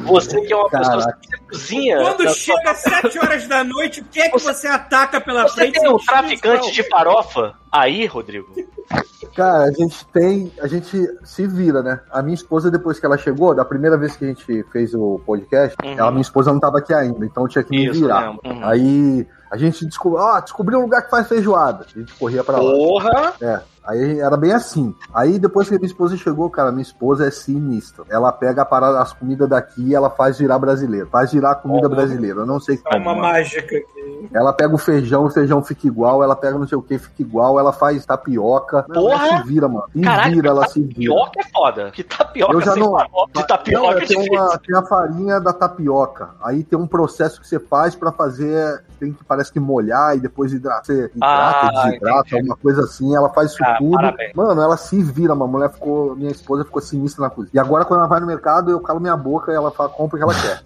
Você 0.04 0.40
que 0.40 0.52
é 0.52 0.56
uma 0.56 0.68
pessoa 0.68 0.98
Caraca. 0.98 1.18
que 1.20 1.28
você 1.28 1.38
cozinha. 1.50 1.96
Quando 1.98 2.24
da- 2.24 2.30
chega 2.34 2.70
às 2.70 2.78
7 2.78 3.18
horas 3.18 3.46
da 3.46 3.64
noite, 3.64 4.00
o 4.00 4.04
que 4.04 4.20
é 4.20 4.24
que 4.28 4.38
Você- 4.38 4.52
você, 4.54 4.66
ataca 4.68 5.20
pela 5.20 5.42
Você 5.48 5.54
frente? 5.60 5.80
tem 5.80 5.88
um 5.90 5.96
traficante 5.98 6.72
de 6.72 6.82
farofa 6.88 7.54
aí, 7.70 8.06
Rodrigo? 8.06 8.52
Cara, 9.34 9.64
a 9.64 9.72
gente 9.72 10.04
tem. 10.08 10.52
A 10.60 10.66
gente 10.66 10.98
se 11.24 11.46
vira, 11.46 11.82
né? 11.82 12.00
A 12.10 12.20
minha 12.22 12.34
esposa, 12.34 12.70
depois 12.70 12.98
que 13.00 13.06
ela 13.06 13.16
chegou, 13.16 13.54
da 13.54 13.64
primeira 13.64 13.96
vez 13.96 14.14
que 14.16 14.24
a 14.24 14.28
gente 14.28 14.62
fez 14.70 14.92
o 14.94 15.20
podcast, 15.24 15.76
Uhum. 15.82 15.92
ela, 15.98 16.10
minha 16.10 16.20
esposa 16.22 16.52
não 16.52 16.60
tava 16.60 16.78
aqui 16.78 16.92
ainda, 16.92 17.24
então 17.24 17.44
eu 17.44 17.48
tinha 17.48 17.64
que 17.64 17.70
me 17.70 17.86
Isso, 17.86 18.00
virar. 18.02 18.30
Uhum. 18.30 18.60
Aí 18.66 19.26
a 19.50 19.56
gente 19.56 19.86
descobriu, 19.86 20.22
ó, 20.22 20.40
descobriu 20.40 20.78
um 20.78 20.82
lugar 20.82 21.02
que 21.02 21.10
faz 21.10 21.26
feijoada. 21.28 21.86
A 21.94 21.98
gente 21.98 22.12
corria 22.14 22.44
pra 22.44 22.56
lá. 22.58 22.72
Porra! 22.72 23.32
É. 23.40 23.60
Aí 23.84 24.20
era 24.20 24.36
bem 24.36 24.52
assim. 24.52 24.94
Aí 25.12 25.38
depois 25.38 25.68
que 25.68 25.74
a 25.74 25.78
minha 25.78 25.86
esposa 25.86 26.16
chegou, 26.16 26.48
cara, 26.48 26.70
minha 26.70 26.82
esposa 26.82 27.26
é 27.26 27.30
sinistra. 27.30 28.04
Ela 28.08 28.30
pega 28.32 28.62
a 28.62 28.64
parada, 28.64 29.00
as 29.00 29.12
comidas 29.12 29.48
daqui 29.48 29.88
e 29.88 29.94
ela 29.94 30.08
faz 30.08 30.38
virar 30.38 30.58
brasileiro. 30.58 31.08
Faz 31.10 31.32
virar 31.32 31.56
comida 31.56 31.88
brasileira. 31.88 32.40
Eu 32.40 32.46
não 32.46 32.60
sei 32.60 32.80
É 32.90 32.96
uma 32.98 33.10
como. 33.10 33.22
mágica 33.22 33.76
aqui. 33.76 34.28
Ela 34.32 34.52
pega 34.52 34.74
o 34.74 34.78
feijão, 34.78 35.24
o 35.26 35.30
feijão 35.30 35.62
fica 35.62 35.86
igual. 35.86 36.22
Ela 36.22 36.36
pega 36.36 36.58
não 36.58 36.66
sei 36.66 36.78
o 36.78 36.82
que, 36.82 36.96
fica 36.98 37.22
igual. 37.22 37.58
Ela 37.58 37.72
faz 37.72 38.04
tapioca. 38.06 38.84
Porra! 38.84 39.26
Ela 39.28 39.42
se 39.42 39.48
vira, 39.48 39.68
mano. 39.68 39.84
Se 39.92 40.00
Caraca, 40.00 40.30
vira, 40.30 40.48
ela 40.48 40.68
se 40.68 40.80
vira. 40.80 40.92
Tapioca 41.14 41.40
é 41.40 41.44
foda. 41.52 41.90
Que 41.90 42.04
tapioca 42.04 42.52
Eu 42.52 42.60
já 42.60 42.76
não- 42.76 42.96
de 43.34 43.46
tapioca 43.46 43.86
Não, 43.90 43.98
é 43.98 44.06
tem, 44.06 44.30
uma, 44.30 44.58
tem 44.58 44.76
a 44.76 44.82
farinha 44.82 45.40
da 45.40 45.52
tapioca. 45.52 46.30
Aí 46.42 46.62
tem 46.62 46.78
um 46.78 46.86
processo 46.86 47.40
que 47.40 47.48
você 47.48 47.58
faz 47.58 47.94
pra 47.94 48.12
fazer. 48.12 48.82
Tem 49.02 49.12
que 49.12 49.24
parece 49.24 49.52
que 49.52 49.58
molhar 49.58 50.16
e 50.16 50.20
depois 50.20 50.52
hidratar. 50.52 50.84
Você 50.84 51.10
hidrata, 51.12 51.66
Ah, 51.66 51.70
desidrata, 51.86 52.20
entendi. 52.20 52.34
alguma 52.36 52.56
coisa 52.56 52.82
assim. 52.82 53.16
Ela 53.16 53.28
faz 53.30 53.50
isso 53.50 53.64
Ah, 53.64 53.74
tudo. 53.76 53.96
parabéns. 53.96 54.32
Mano, 54.32 54.62
ela 54.62 54.76
se 54.76 55.02
vira, 55.02 55.34
uma 55.34 55.46
mulher 55.48 55.70
ficou. 55.72 56.14
Minha 56.14 56.30
esposa 56.30 56.64
ficou 56.64 56.80
sinistra 56.80 57.24
na 57.24 57.30
cozinha. 57.30 57.50
E 57.52 57.58
agora, 57.58 57.84
quando 57.84 57.98
ela 57.98 58.08
vai 58.08 58.20
no 58.20 58.26
mercado, 58.28 58.70
eu 58.70 58.78
calo 58.78 59.00
minha 59.00 59.16
boca 59.16 59.50
e 59.50 59.56
ela 59.56 59.72
fala, 59.72 59.88
compra 59.88 60.14
o 60.16 60.18
que 60.18 60.22
ela 60.22 60.40
quer. 60.40 60.62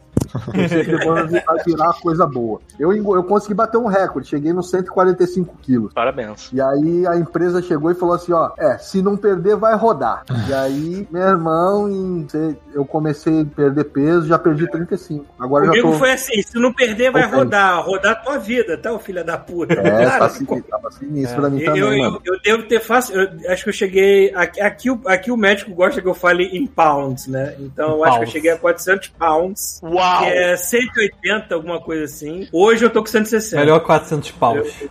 Eu 0.55 0.99
depois 0.99 1.31
vai 1.31 1.65
virar 1.65 1.93
coisa 2.01 2.27
boa. 2.27 2.61
Eu, 2.79 2.93
eu 2.93 3.25
consegui 3.25 3.55
bater 3.55 3.79
um 3.79 3.87
recorde, 3.87 4.29
cheguei 4.29 4.53
nos 4.53 4.71
145 4.71 5.57
quilos. 5.63 5.93
Parabéns. 5.93 6.51
E 6.53 6.61
aí 6.61 7.07
a 7.07 7.17
empresa 7.17 7.63
chegou 7.63 7.91
e 7.91 7.95
falou 7.95 8.15
assim, 8.15 8.33
ó, 8.33 8.51
é, 8.59 8.79
se 8.79 9.03
não 9.03 9.17
perder, 9.17 9.57
vai 9.57 9.75
rodar. 9.77 10.25
E 10.49 10.53
aí, 10.55 11.09
meu 11.11 11.23
irmão, 11.23 11.89
em- 11.89 12.27
eu 12.75 12.85
comecei 12.85 13.43
a 13.43 13.45
perder 13.45 13.85
peso, 13.85 14.27
já 14.27 14.39
perdi 14.39 14.71
35. 14.71 15.25
Agora 15.39 15.65
eu 15.65 15.67
já 15.67 15.73
Comigo 15.73 15.93
tô... 15.93 15.99
foi 15.99 16.13
assim: 16.13 16.43
se 16.43 16.59
não 16.59 16.73
perder, 16.73 17.11
vai 17.11 17.27
rodar. 17.31 17.83
Rodar 17.85 18.13
a 18.13 18.17
tua 18.17 18.39
vida, 18.39 18.77
tá, 18.77 18.93
ô 18.93 18.99
filha 18.99 19.25
da 19.25 19.37
puta? 19.39 19.75
É, 19.75 20.05
Cara, 20.07 20.19
tá 20.19 20.29
sinistro, 20.31 20.63
tava 20.71 20.91
sinistro 20.91 21.41
pra 21.41 21.51
mim 21.51 21.61
eu, 21.61 21.67
também, 21.67 21.83
eu, 21.83 21.99
mano. 22.11 22.21
eu 22.25 22.41
devo 22.43 22.63
ter 22.65 22.81
fácil. 22.81 23.17
eu 23.21 23.53
acho 23.53 23.63
que 23.65 23.69
eu 23.71 23.75
cheguei. 23.75 24.35
Aqui, 24.35 24.61
aqui, 24.61 24.91
o- 24.91 25.01
aqui 25.07 25.31
o 25.31 25.37
médico 25.37 25.75
gosta 25.75 26.01
que 26.03 26.09
eu 26.09 26.15
fale 26.15 26.45
em 26.45 26.67
pounds, 26.67 27.27
né? 27.27 27.55
Então 27.59 27.91
eu 27.97 28.05
acho 28.05 28.19
que 28.19 28.25
eu 28.25 28.29
cheguei 28.31 28.51
a 28.51 28.57
400 28.59 29.09
pounds. 29.09 29.81
Uau! 29.83 30.16
Que 30.19 30.25
é 30.27 30.57
180, 30.57 31.55
alguma 31.55 31.81
coisa 31.81 32.05
assim. 32.05 32.49
Hoje 32.53 32.85
eu 32.85 32.91
tô 32.91 33.01
com 33.01 33.07
160. 33.09 33.57
Melhor 33.57 33.81
400 33.81 34.31
paus. 34.33 34.57
Eu 34.59 34.91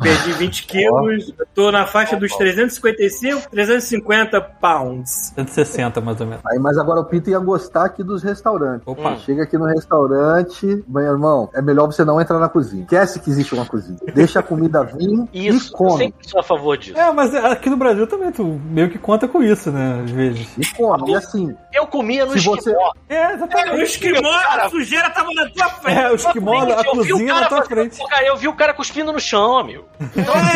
perdi 0.00 0.32
20 0.32 0.66
quilos. 0.66 1.32
Eu 1.38 1.46
tô 1.54 1.70
na 1.70 1.86
faixa 1.86 2.16
dos 2.16 2.32
355, 2.36 3.50
350 3.50 4.40
pounds. 4.40 5.32
160, 5.34 6.00
mais 6.00 6.20
ou 6.20 6.26
menos. 6.26 6.42
Aí, 6.46 6.58
mas 6.58 6.76
agora 6.78 7.00
o 7.00 7.04
Pito 7.04 7.30
ia 7.30 7.38
gostar 7.38 7.84
aqui 7.86 8.02
dos 8.02 8.22
restaurantes. 8.22 8.86
Opa. 8.86 9.16
Chega 9.16 9.42
aqui 9.44 9.56
no 9.58 9.66
restaurante, 9.66 10.84
meu 10.88 11.02
irmão, 11.02 11.48
é 11.54 11.62
melhor 11.62 11.86
você 11.86 12.04
não 12.04 12.20
entrar 12.20 12.38
na 12.38 12.48
cozinha. 12.48 12.82
Esquece 12.82 13.20
que 13.20 13.30
existe 13.30 13.54
uma 13.54 13.66
cozinha. 13.66 13.98
Deixa 14.14 14.40
a 14.40 14.42
comida 14.42 14.82
vir 14.84 15.02
Isso, 15.32 15.68
e 15.68 15.72
eu 15.72 15.76
come. 15.78 15.98
sempre 15.98 16.28
sou 16.28 16.40
a 16.40 16.42
favor 16.42 16.76
disso. 16.76 16.98
É, 16.98 17.12
mas 17.12 17.34
aqui 17.34 17.68
no 17.70 17.76
Brasil 17.76 18.06
também 18.06 18.30
tu 18.32 18.44
meio 18.44 18.90
que 18.90 18.98
conta 18.98 19.26
com 19.28 19.42
isso, 19.42 19.70
né? 19.70 20.02
Às 20.04 20.10
vezes. 20.10 20.48
E 20.58 20.66
come. 20.74 21.10
E 21.12 21.14
assim, 21.14 21.54
Eu 21.72 21.86
comia 21.86 22.24
no 22.26 22.32
Se 22.32 22.40
você- 22.40 22.70
esquimó. 22.70 22.92
É, 23.08 23.32
exatamente. 23.34 23.76
O 23.76 23.82
esquimó, 23.82 24.30
a 24.30 24.68
sujeira 24.70 25.10
tava 25.10 25.28
na 25.34 25.48
tua 25.50 25.68
frente. 25.68 25.98
É, 25.98 26.10
o 26.10 26.14
esquimó, 26.14 26.60
a 26.60 26.68
Eu 26.70 26.84
cozinha 26.84 27.34
na 27.34 27.48
tua 27.48 27.62
frente. 27.64 27.96
Pô, 27.98 28.06
cara, 28.08 28.26
eu 28.26 28.36
vi 28.36 28.48
o 28.48 28.54
cara 28.54 28.74
cuspindo 28.74 29.12
no 29.12 29.20
chão, 29.20 29.58
amigo. 29.62 29.84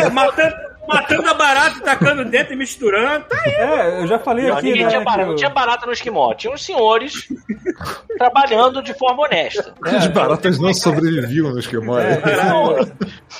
É, 0.01 0.09
matando, 0.09 0.55
matando 0.87 1.29
a 1.29 1.33
barata, 1.33 1.79
tacando 1.81 2.25
dentro 2.25 2.53
e 2.53 2.55
misturando. 2.55 3.25
Tá 3.25 3.37
aí. 3.45 3.51
É, 3.53 4.01
eu 4.01 4.07
já 4.07 4.19
falei 4.19 4.47
Não, 4.47 4.57
aqui, 4.57 4.67
ninguém 4.67 4.83
né? 4.83 4.89
tinha 4.89 5.01
barata, 5.01 5.19
que 5.19 5.25
não 5.25 5.31
eu- 5.33 5.37
tinha 5.37 5.49
barata 5.49 5.85
no 5.85 5.91
esquimó. 5.91 6.33
Tinha 6.33 6.53
uns 6.53 6.65
senhores 6.65 7.27
trabalhando 8.17 8.81
de 8.81 8.93
forma 8.93 9.23
honesta. 9.23 9.73
As 9.83 10.07
baratas 10.07 10.59
não 10.59 10.73
sobreviviam 10.73 11.51
no 11.51 11.59
esquimó. 11.59 11.99
É, 11.99 12.21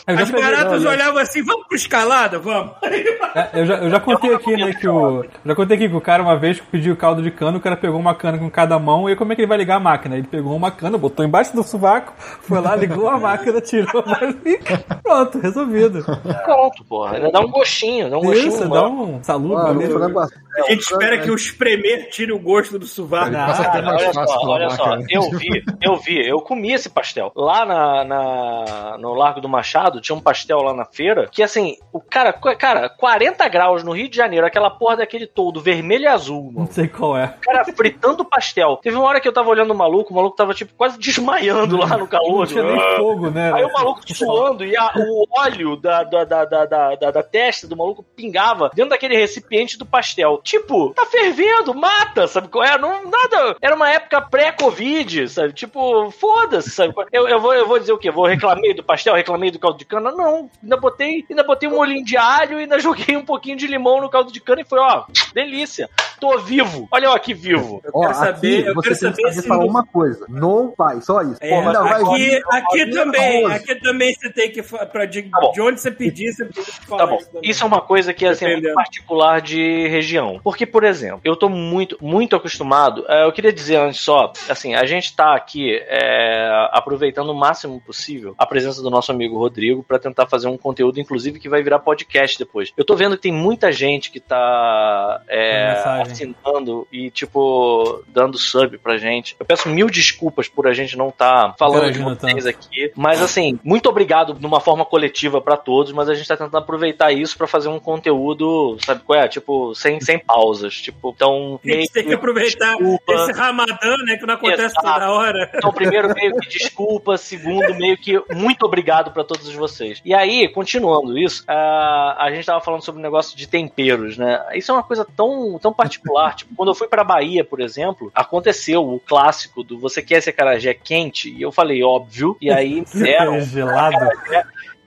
Eu 0.07 0.15
já 0.17 0.23
As 0.23 0.31
baratas 0.31 0.85
olhavam 0.85 1.21
assim, 1.21 1.43
vamos 1.43 1.67
pro 1.67 1.75
escalada? 1.75 2.39
Vamos. 2.39 2.73
É, 2.83 3.49
eu, 3.61 3.65
já, 3.65 3.75
eu 3.77 3.89
já 3.89 3.99
contei 3.99 4.33
aqui, 4.33 4.55
né, 4.55 4.73
que 4.73 4.87
o. 4.87 5.25
Já 5.45 5.55
contei 5.55 5.77
aqui 5.77 5.89
que 5.89 5.95
o 5.95 6.01
cara 6.01 6.21
uma 6.23 6.37
vez 6.37 6.59
pediu 6.71 6.95
caldo 6.95 7.21
de 7.21 7.31
cana, 7.31 7.57
o 7.57 7.61
cara 7.61 7.75
pegou 7.77 7.99
uma 7.99 8.15
cana 8.15 8.37
com 8.37 8.49
cada 8.49 8.77
mão, 8.79 9.09
e 9.09 9.15
como 9.15 9.31
é 9.31 9.35
que 9.35 9.41
ele 9.41 9.47
vai 9.47 9.57
ligar 9.57 9.75
a 9.75 9.79
máquina? 9.79 10.15
Ele 10.17 10.27
pegou 10.27 10.55
uma 10.55 10.71
cana, 10.71 10.97
botou 10.97 11.25
embaixo 11.25 11.55
do 11.55 11.63
sovaco, 11.63 12.13
foi 12.41 12.59
lá, 12.61 12.75
ligou 12.75 13.09
a 13.09 13.17
máquina, 13.17 13.59
tirou 13.61 14.03
mais 14.05 14.35
e 14.45 14.59
pronto, 15.03 15.39
resolvido. 15.39 16.03
Pronto, 16.45 16.85
porra. 16.87 17.17
Dá 17.39 17.45
um 17.45 17.51
gostinho, 17.51 18.09
dá 18.09 18.17
um 18.17 18.21
gostinho. 18.21 18.47
Isso, 18.49 18.69
dá 18.69 18.87
um 18.87 19.23
saludo. 19.23 19.55
assado- 19.57 20.19
A 20.57 20.69
gente 20.71 20.79
espera 20.81 21.19
que 21.19 21.29
o 21.29 21.35
espremer 21.35 22.09
tire 22.09 22.31
o 22.31 22.39
gosto 22.39 22.79
do 22.79 22.85
sovaco. 22.87 23.31
Cara, 23.31 23.81
mais 23.83 24.01
olha 24.03 24.13
só, 24.27 24.47
olha 24.47 24.69
só, 24.71 24.97
eu 25.09 25.21
vi, 25.37 25.63
eu 25.81 25.95
vi, 25.97 26.27
eu 26.27 26.41
comi 26.41 26.73
esse 26.73 26.89
pastel. 26.89 27.31
Lá 27.35 27.63
na, 27.65 28.03
na- 28.03 28.97
no 28.99 29.13
Largo 29.13 29.39
do 29.39 29.47
Machado, 29.47 30.01
tinha 30.01 30.15
um 30.15 30.19
pastel 30.19 30.57
lá 30.63 30.73
na 30.73 30.85
feira, 30.85 31.27
que 31.31 31.43
assim, 31.43 31.77
o 31.93 31.99
cara, 31.99 32.33
cara, 32.33 32.89
40 32.89 33.47
graus 33.47 33.83
no 33.83 33.91
Rio 33.91 34.09
de 34.09 34.17
Janeiro, 34.17 34.45
aquela 34.47 34.69
porra 34.71 34.97
daquele 34.97 35.27
todo, 35.27 35.61
vermelho 35.61 36.03
e 36.05 36.07
azul, 36.07 36.45
mano. 36.45 36.59
Não 36.61 36.67
sei 36.67 36.87
qual 36.87 37.15
é. 37.15 37.35
O 37.37 37.41
cara 37.41 37.63
fritando 37.65 38.25
pastel. 38.25 38.77
Teve 38.81 38.95
uma 38.97 39.05
hora 39.05 39.19
que 39.19 39.27
eu 39.27 39.33
tava 39.33 39.49
olhando 39.49 39.71
o 39.71 39.77
maluco, 39.77 40.11
o 40.11 40.15
maluco 40.15 40.35
tava 40.35 40.53
tipo 40.55 40.73
quase 40.75 40.97
desmaiando 40.97 41.77
lá 41.77 41.97
no 41.97 42.07
calor. 42.07 42.39
Não 42.39 42.45
tinha 42.47 42.63
nem 42.63 42.77
Ah. 42.81 42.95
fogo, 42.97 43.29
né? 43.29 43.53
Aí 43.53 43.63
o 43.63 43.71
maluco 43.73 44.01
suando 44.11 44.65
e 44.65 44.75
a- 44.75 44.91
o 44.95 45.25
óleo 45.39 45.75
da, 45.75 46.03
da, 46.03 46.23
da, 46.23 46.45
da, 46.45 46.65
da- 46.65 47.11
da 47.11 47.23
testa 47.31 47.67
do 47.67 47.75
maluco 47.77 48.03
pingava 48.15 48.69
dentro 48.73 48.91
daquele 48.91 49.15
recipiente 49.17 49.77
do 49.77 49.85
pastel. 49.85 50.39
Tipo, 50.43 50.93
tá 50.93 51.05
fervendo, 51.05 51.73
mata, 51.73 52.27
sabe 52.27 52.47
qual 52.47 52.63
é? 52.63 52.77
Não, 52.77 53.09
nada. 53.09 53.55
Era 53.61 53.75
uma 53.75 53.89
época 53.89 54.21
pré-Covid, 54.21 55.27
sabe? 55.29 55.53
Tipo, 55.53 56.09
foda-se, 56.11 56.69
sabe? 56.71 56.93
Eu, 57.11 57.27
eu, 57.27 57.39
vou, 57.39 57.53
eu 57.53 57.67
vou 57.67 57.79
dizer 57.79 57.93
o 57.93 57.97
quê? 57.97 58.09
Vou 58.11 58.25
reclamei 58.25 58.73
do 58.73 58.83
pastel, 58.83 59.13
reclamei 59.15 59.51
do 59.51 59.59
caldo 59.59 59.77
de 59.77 59.85
cana? 59.85 60.11
Não. 60.11 60.49
Ainda 60.61 60.77
botei, 60.77 61.25
ainda 61.29 61.43
botei 61.43 61.69
um 61.69 61.73
molhinho 61.75 62.03
de 62.03 62.17
alho 62.17 62.59
e 62.59 62.63
ainda 62.63 62.79
joguei 62.79 63.15
um 63.15 63.25
pouquinho 63.25 63.57
de 63.57 63.67
limão 63.67 64.01
no 64.01 64.09
caldo 64.09 64.31
de 64.31 64.39
cana 64.41 64.61
e 64.61 64.65
foi, 64.65 64.79
ó, 64.79 65.05
delícia. 65.33 65.89
Tô 66.19 66.39
vivo. 66.39 66.87
Olha 66.91 67.05
eu 67.05 67.11
aqui 67.11 67.31
vivo. 67.31 67.79
Eu 67.83 67.91
Ó, 67.93 68.01
quero 68.01 68.13
saber, 68.15 68.59
aqui 68.61 68.67
eu 68.69 68.73
você 68.73 68.89
quero 68.89 68.99
saber 69.15 69.33
se. 69.33 69.47
falar 69.47 69.65
uma 69.65 69.85
coisa. 69.85 70.25
Não 70.27 70.73
vai, 70.75 70.99
só 70.99 71.21
isso. 71.21 71.37
É, 71.41 71.53
Ainda 71.59 71.83
vai 71.83 72.01
aqui, 72.01 72.15
vir- 72.17 72.43
aqui 72.49 72.85
também, 72.89 73.45
aqui 73.45 73.75
também 73.75 74.15
você 74.15 74.29
tem 74.31 74.51
que 74.51 74.63
pra 74.63 75.05
de, 75.05 75.21
Tá 75.29 75.51
de 75.53 75.61
onde 75.61 75.79
você 75.79 75.91
pedir, 75.91 76.33
você 76.33 76.45
tem 76.45 76.63
que 76.63 76.71
falar 76.87 77.05
Tá 77.05 77.06
bom. 77.09 77.39
isso 77.43 77.63
é 77.63 77.67
uma 77.67 77.81
coisa 77.81 78.13
que 78.13 78.25
assim, 78.25 78.45
é 78.45 78.73
particular 78.73 79.41
de 79.41 79.87
região. 79.87 80.39
Porque, 80.43 80.65
por 80.65 80.83
exemplo, 80.83 81.21
eu 81.23 81.35
tô 81.35 81.49
muito, 81.49 81.97
muito 82.01 82.35
acostumado. 82.35 83.05
eh, 83.07 83.25
eu 83.25 83.31
queria 83.31 83.53
dizer 83.53 83.77
antes 83.77 83.99
só, 83.99 84.31
assim, 84.49 84.75
a 84.75 84.85
gente 84.85 85.15
tá 85.15 85.35
aqui 85.35 85.75
eh, 85.75 86.69
aproveitando 86.71 87.29
o 87.29 87.35
máximo 87.35 87.81
possível 87.81 88.35
a 88.37 88.45
presença 88.45 88.81
do 88.81 88.89
nosso 88.89 89.11
amigo 89.11 89.37
Rodrigo. 89.37 89.83
pra 89.83 89.99
tentar 89.99 90.27
fazer 90.27 90.47
um 90.47 90.57
conteúdo, 90.57 90.99
inclusive, 90.99 91.39
que 91.39 91.49
vai 91.49 91.61
virar 91.61 91.79
podcast 91.79 92.37
depois. 92.37 92.71
Eu 92.75 92.85
tô 92.85 92.95
vendo 92.95 93.15
que 93.15 93.23
tem 93.23 93.31
muita 93.31 93.71
gente 93.71 94.11
que 94.11 94.19
tá 94.19 95.21
é, 95.27 95.83
assinando 96.01 96.87
e, 96.91 97.09
tipo, 97.09 98.03
dando 98.07 98.37
sub 98.37 98.77
pra 98.77 98.97
gente. 98.97 99.35
Eu 99.39 99.45
peço 99.45 99.69
mil 99.69 99.87
desculpas 99.87 100.47
por 100.47 100.67
a 100.67 100.73
gente 100.73 100.97
não 100.97 101.11
tá 101.11 101.53
falando 101.57 101.91
de 101.91 101.99
vocês 101.99 102.45
aqui. 102.45 102.91
Mas, 102.95 103.21
assim, 103.21 103.59
muito 103.63 103.89
obrigado 103.89 104.33
de 104.33 104.45
uma 104.45 104.59
forma 104.59 104.85
coletiva 104.85 105.41
pra 105.41 105.57
todos, 105.57 105.91
mas 105.91 106.09
a 106.09 106.13
gente 106.13 106.27
tá 106.27 106.35
tentando 106.35 106.57
aproveitar 106.57 106.96
isso 107.11 107.37
pra 107.37 107.47
fazer 107.47 107.69
um 107.69 107.79
conteúdo, 107.79 108.77
sabe 108.85 109.01
qual 109.03 109.19
é? 109.19 109.27
Tipo, 109.27 109.73
sem, 109.75 109.99
sem 110.01 110.19
pausas. 110.19 110.75
Tipo, 110.75 111.13
então. 111.15 111.59
A 111.63 111.69
gente 111.69 111.91
tem 111.91 112.05
que 112.05 112.13
aproveitar 112.13 112.75
desculpa. 112.75 113.13
esse 113.13 113.31
ramadã, 113.33 113.95
né? 114.05 114.17
Que 114.17 114.25
não 114.25 114.33
acontece 114.35 114.65
Exato. 114.65 114.93
toda 114.93 115.11
hora. 115.11 115.51
Então, 115.55 115.71
primeiro, 115.71 116.13
meio 116.13 116.35
que 116.37 116.49
desculpa. 116.49 117.17
Segundo, 117.17 117.73
meio 117.75 117.97
que 117.97 118.21
muito 118.33 118.65
obrigado 118.65 119.11
pra 119.11 119.23
todos 119.23 119.53
vocês. 119.53 120.01
E 120.03 120.13
aí, 120.13 120.47
continuando 120.49 121.17
isso, 121.17 121.43
ah, 121.47 122.17
a 122.19 122.31
gente 122.31 122.45
tava 122.45 122.61
falando 122.61 122.83
sobre 122.83 122.99
o 122.99 123.03
negócio 123.03 123.37
de 123.37 123.47
temperos, 123.47 124.17
né? 124.17 124.43
Isso 124.53 124.71
é 124.71 124.73
uma 124.73 124.83
coisa 124.83 125.05
tão, 125.15 125.57
tão 125.59 125.73
particular. 125.73 126.35
tipo, 126.35 126.55
quando 126.55 126.69
eu 126.69 126.75
fui 126.75 126.87
pra 126.87 127.03
Bahia, 127.03 127.43
por 127.43 127.59
exemplo, 127.59 128.11
aconteceu 128.13 128.87
o 128.87 128.99
clássico 128.99 129.63
do 129.63 129.77
você 129.79 130.01
quer 130.01 130.17
esse 130.17 130.29
acarajé 130.29 130.73
quente? 130.73 131.29
E 131.29 131.41
eu 131.41 131.51
falei, 131.51 131.83
óbvio. 131.83 132.37
E 132.41 132.51
aí 132.51 132.83
deram 132.93 133.41
Gelado. 133.41 133.97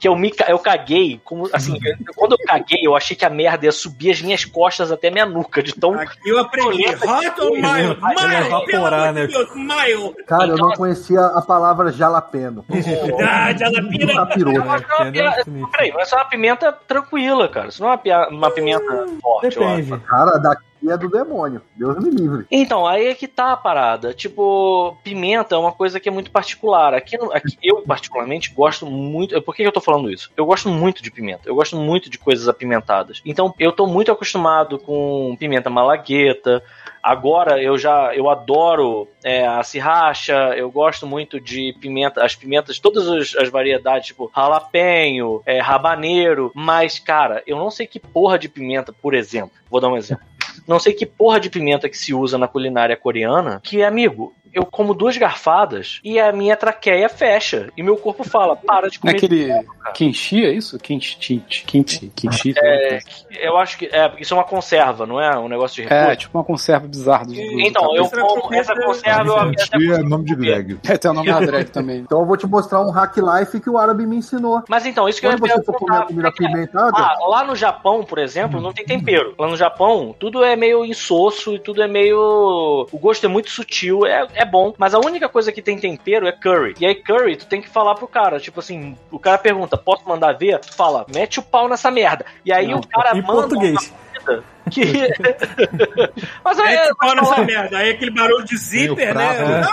Que 0.00 0.08
eu 0.08 0.16
me 0.16 0.32
eu 0.48 0.58
caguei, 0.58 1.20
como 1.22 1.48
assim, 1.52 1.78
eu- 1.84 2.14
quando 2.16 2.32
eu 2.32 2.38
caguei, 2.46 2.80
eu 2.82 2.96
achei 2.96 3.14
que 3.14 3.24
a 3.24 3.28
merda 3.30 3.66
ia 3.66 3.72
subir 3.72 4.10
as 4.10 4.22
minhas 4.22 4.44
costas 4.46 4.90
até 4.90 5.10
minha 5.10 5.26
nuca, 5.26 5.62
de 5.62 5.74
tão 5.74 5.92
Aqui 5.92 6.30
eu 6.30 6.38
aprendi. 6.38 6.86
Hot 6.88 7.40
ou 7.42 7.52
Mild, 7.54 7.96
pelo 8.16 8.32
evaporar, 8.32 9.12
né? 9.12 9.26
Deus, 9.26 9.54
mild. 9.54 10.14
Cara, 10.26 10.46
eu 10.46 10.56
não 10.56 10.70
conhecia 10.72 11.20
a 11.20 11.42
palavra 11.42 11.92
jalapeno. 11.92 12.64
Ah. 13.22 13.50
Eu 13.50 14.72
acho 14.72 14.84
que 14.86 15.18
é 15.18 15.44
Peraí, 15.70 15.92
mas 15.92 16.12
é 16.12 16.16
uma 16.16 16.24
pimenta 16.24 16.72
tranquila, 16.72 17.48
cara. 17.48 17.68
Isso 17.68 17.82
não 17.82 17.92
é 17.92 18.00
uma, 18.02 18.28
uma 18.28 18.50
pimenta 18.50 19.06
forte. 19.20 19.58
Depende. 19.58 19.98
Cara, 19.98 20.38
daqui 20.38 20.62
é 20.88 20.96
do 20.96 21.08
demônio. 21.08 21.62
Deus 21.76 21.98
me 21.98 22.10
livre. 22.10 22.46
Então, 22.50 22.86
aí 22.86 23.06
é 23.06 23.14
que 23.14 23.28
tá 23.28 23.52
a 23.52 23.56
parada. 23.56 24.14
Tipo, 24.14 24.96
pimenta 25.02 25.54
é 25.54 25.58
uma 25.58 25.72
coisa 25.72 26.00
que 26.00 26.08
é 26.08 26.12
muito 26.12 26.30
particular. 26.30 26.94
Aqui, 26.94 27.16
aqui 27.32 27.58
eu, 27.62 27.82
particularmente, 27.82 28.52
gosto 28.54 28.86
muito. 28.86 29.40
Por 29.42 29.54
que 29.54 29.62
eu 29.62 29.72
tô 29.72 29.80
falando 29.80 30.10
isso? 30.10 30.30
Eu 30.36 30.46
gosto 30.46 30.68
muito 30.68 31.02
de 31.02 31.10
pimenta. 31.10 31.48
Eu 31.48 31.54
gosto 31.54 31.76
muito 31.76 32.08
de 32.08 32.18
coisas 32.18 32.48
apimentadas. 32.48 33.20
Então, 33.24 33.54
eu 33.58 33.72
tô 33.72 33.86
muito 33.86 34.10
acostumado 34.10 34.78
com 34.78 35.36
pimenta 35.38 35.68
malagueta. 35.68 36.62
Agora 37.02 37.62
eu 37.62 37.78
já 37.78 38.14
eu 38.14 38.28
adoro 38.28 39.08
é, 39.24 39.46
a 39.46 39.62
sriracha, 39.62 40.54
eu 40.54 40.70
gosto 40.70 41.06
muito 41.06 41.40
de 41.40 41.74
pimenta, 41.80 42.22
as 42.22 42.34
pimentas, 42.34 42.78
todas 42.78 43.08
as, 43.08 43.34
as 43.36 43.48
variedades, 43.48 44.08
tipo 44.08 44.30
jalapeno, 44.34 45.42
é, 45.46 45.60
rabaneiro, 45.60 46.52
mas 46.54 46.98
cara, 46.98 47.42
eu 47.46 47.56
não 47.56 47.70
sei 47.70 47.86
que 47.86 47.98
porra 47.98 48.38
de 48.38 48.50
pimenta, 48.50 48.92
por 48.92 49.14
exemplo, 49.14 49.52
vou 49.70 49.80
dar 49.80 49.88
um 49.88 49.96
exemplo. 49.96 50.29
Não 50.70 50.78
sei 50.78 50.92
que 50.92 51.04
porra 51.04 51.40
de 51.40 51.50
pimenta 51.50 51.88
que 51.88 51.98
se 51.98 52.14
usa 52.14 52.38
na 52.38 52.46
culinária 52.46 52.96
coreana, 52.96 53.58
que 53.60 53.82
amigo, 53.82 54.32
eu 54.52 54.64
como 54.66 54.94
duas 54.94 55.16
garfadas 55.16 56.00
e 56.04 56.18
a 56.18 56.32
minha 56.32 56.56
traqueia 56.56 57.08
fecha 57.08 57.68
e 57.76 57.82
meu 57.82 57.96
corpo 57.96 58.24
fala, 58.24 58.56
para 58.56 58.88
de 58.88 58.98
Não 59.02 59.10
é 59.10 59.14
comer. 59.14 59.16
aquele 59.52 59.66
kimchi, 59.94 60.44
é 60.44 60.52
isso? 60.52 60.78
Kimchi, 60.78 61.16
kimchi, 61.16 61.64
kimchi, 61.64 62.08
kimchi. 62.14 62.54
É, 62.58 62.98
eu 63.40 63.56
acho 63.56 63.78
que 63.78 63.86
é, 63.86 64.12
isso 64.18 64.34
é 64.34 64.36
uma 64.36 64.44
conserva, 64.44 65.06
não 65.06 65.20
é 65.20 65.38
um 65.38 65.48
negócio 65.48 65.82
de 65.82 65.92
É, 65.92 65.98
repolho. 66.00 66.16
tipo 66.16 66.38
uma 66.38 66.44
conserva 66.44 66.86
bizarra 66.86 67.24
dos 67.26 67.36
dos- 67.36 67.60
Então, 67.60 67.94
eu 67.94 68.04
Essa 68.04 68.20
como 68.20 68.54
essa 68.54 68.74
conserva, 68.74 69.50
Kimchi 69.50 69.92
é 69.92 69.98
nome 69.98 70.24
de 70.24 70.34
Greg. 70.34 70.78
É, 70.88 70.96
tem 70.96 71.10
o 71.10 71.14
nome 71.14 71.30
da 71.32 71.40
drag 71.40 71.70
também. 71.70 71.98
Então 72.00 72.20
eu 72.20 72.26
vou 72.26 72.36
te 72.36 72.46
mostrar 72.46 72.80
um 72.80 72.90
hack 72.90 73.16
life 73.18 73.60
que 73.60 73.70
o 73.70 73.78
árabe 73.78 74.06
me 74.06 74.16
ensinou. 74.16 74.62
Mas 74.68 74.84
então, 74.86 75.08
isso 75.08 75.20
que 75.20 75.26
Quando 75.26 75.40
eu 75.46 75.48
ia 75.48 75.56
você 75.56 75.64
for 75.64 75.74
comer 75.78 76.06
comida 76.06 76.28
apimentada, 76.28 76.96
Ah, 76.96 77.16
lá 77.28 77.44
no 77.44 77.54
Japão, 77.54 78.02
por 78.04 78.18
exemplo, 78.18 78.60
não 78.60 78.72
tem 78.72 78.84
tempero. 78.84 79.34
Lá 79.38 79.46
no 79.48 79.56
Japão, 79.56 80.14
tudo 80.18 80.42
é 80.44 80.56
meio 80.56 80.84
insosso 80.84 81.54
e 81.54 81.58
tudo 81.58 81.82
é 81.82 81.88
meio. 81.88 82.86
O 82.90 82.98
gosto 82.98 83.24
é 83.24 83.28
muito 83.28 83.50
sutil, 83.50 84.06
é, 84.06 84.26
é 84.40 84.44
bom. 84.44 84.72
Mas 84.78 84.94
a 84.94 84.98
única 84.98 85.28
coisa 85.28 85.52
que 85.52 85.60
tem 85.60 85.78
tempero 85.78 86.26
é 86.26 86.32
curry. 86.32 86.74
E 86.80 86.86
aí, 86.86 86.94
curry, 86.94 87.36
tu 87.36 87.46
tem 87.46 87.60
que 87.60 87.68
falar 87.68 87.94
pro 87.94 88.08
cara. 88.08 88.40
Tipo 88.40 88.60
assim, 88.60 88.96
o 89.10 89.18
cara 89.18 89.38
pergunta: 89.38 89.76
posso 89.76 90.08
mandar 90.08 90.32
ver? 90.32 90.58
Tu 90.58 90.74
fala, 90.74 91.04
mete 91.12 91.38
o 91.38 91.42
pau 91.42 91.68
nessa 91.68 91.90
merda. 91.90 92.24
E 92.44 92.52
aí 92.52 92.74
o 92.74 92.80
cara 92.80 93.14
manda. 93.14 93.26
português. 93.26 93.92
uma 94.26 94.40
Que... 94.70 94.82
mas 96.44 96.58
aí. 96.58 96.76
Mete 96.76 96.92
o 96.92 96.96
pau 96.96 97.14
mas, 97.14 97.30
nessa 97.30 97.44
merda. 97.44 97.78
Aí 97.78 97.90
aquele 97.90 98.10
barulho 98.10 98.44
de 98.44 98.56
zíper, 98.56 99.12
prato, 99.12 99.42
né? 99.42 99.68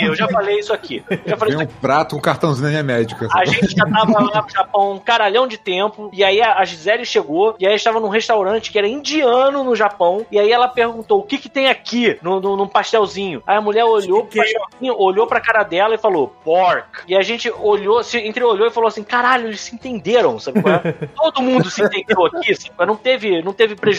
eu, 0.00 0.08
eu 0.08 0.14
já 0.14 0.28
falei 0.28 0.58
isso 0.58 0.72
aqui. 0.72 1.02
Já 1.26 1.36
falei 1.36 1.56
Vem 1.56 1.66
isso 1.66 1.76
um 1.76 1.80
prato 1.80 2.16
com 2.16 2.22
cartãozinho 2.22 2.84
médica. 2.84 3.28
A 3.32 3.44
gente 3.44 3.74
já 3.76 3.84
tava 3.84 4.12
lá 4.12 4.42
no 4.42 4.50
Japão 4.50 4.92
um 4.92 4.98
caralhão 4.98 5.46
de 5.46 5.58
tempo. 5.58 6.10
E 6.12 6.24
aí 6.24 6.40
a 6.40 6.64
Gisele 6.64 7.04
chegou. 7.04 7.54
E 7.58 7.66
aí 7.66 7.74
estava 7.74 8.00
num 8.00 8.08
restaurante 8.08 8.70
que 8.70 8.78
era 8.78 8.88
indiano 8.88 9.62
no 9.64 9.74
Japão. 9.76 10.26
E 10.30 10.38
aí 10.38 10.50
ela 10.50 10.68
perguntou: 10.68 11.20
o 11.20 11.22
que 11.22 11.38
que 11.38 11.48
tem 11.48 11.68
aqui 11.68 12.18
no, 12.22 12.40
no, 12.40 12.56
num 12.56 12.66
pastelzinho? 12.66 13.42
Aí 13.46 13.56
a 13.56 13.60
mulher 13.60 13.84
olhou 13.84 14.24
pro 14.24 14.38
pastelzinho, 14.38 14.94
olhou 14.96 15.26
pra 15.26 15.40
cara 15.40 15.62
dela 15.62 15.94
e 15.94 15.98
falou: 15.98 16.34
pork. 16.44 17.02
E 17.06 17.16
a 17.16 17.22
gente 17.22 17.50
olhou, 17.50 18.02
se 18.02 18.18
entreolhou 18.18 18.66
e 18.66 18.70
falou 18.70 18.88
assim: 18.88 19.02
caralho, 19.02 19.48
eles 19.48 19.60
se 19.60 19.74
entenderam, 19.74 20.38
sabe 20.38 20.62
qual 20.62 20.74
é? 20.74 20.92
Todo 21.16 21.42
mundo 21.42 21.70
se 21.70 21.82
entendeu 21.82 22.24
aqui, 22.26 22.54
sabe? 22.54 22.70
qual 22.76 22.84
é? 22.84 22.86
Não 22.86 22.96
teve, 22.96 23.42
não 23.42 23.52
teve 23.52 23.74
prejuízo. 23.74 23.89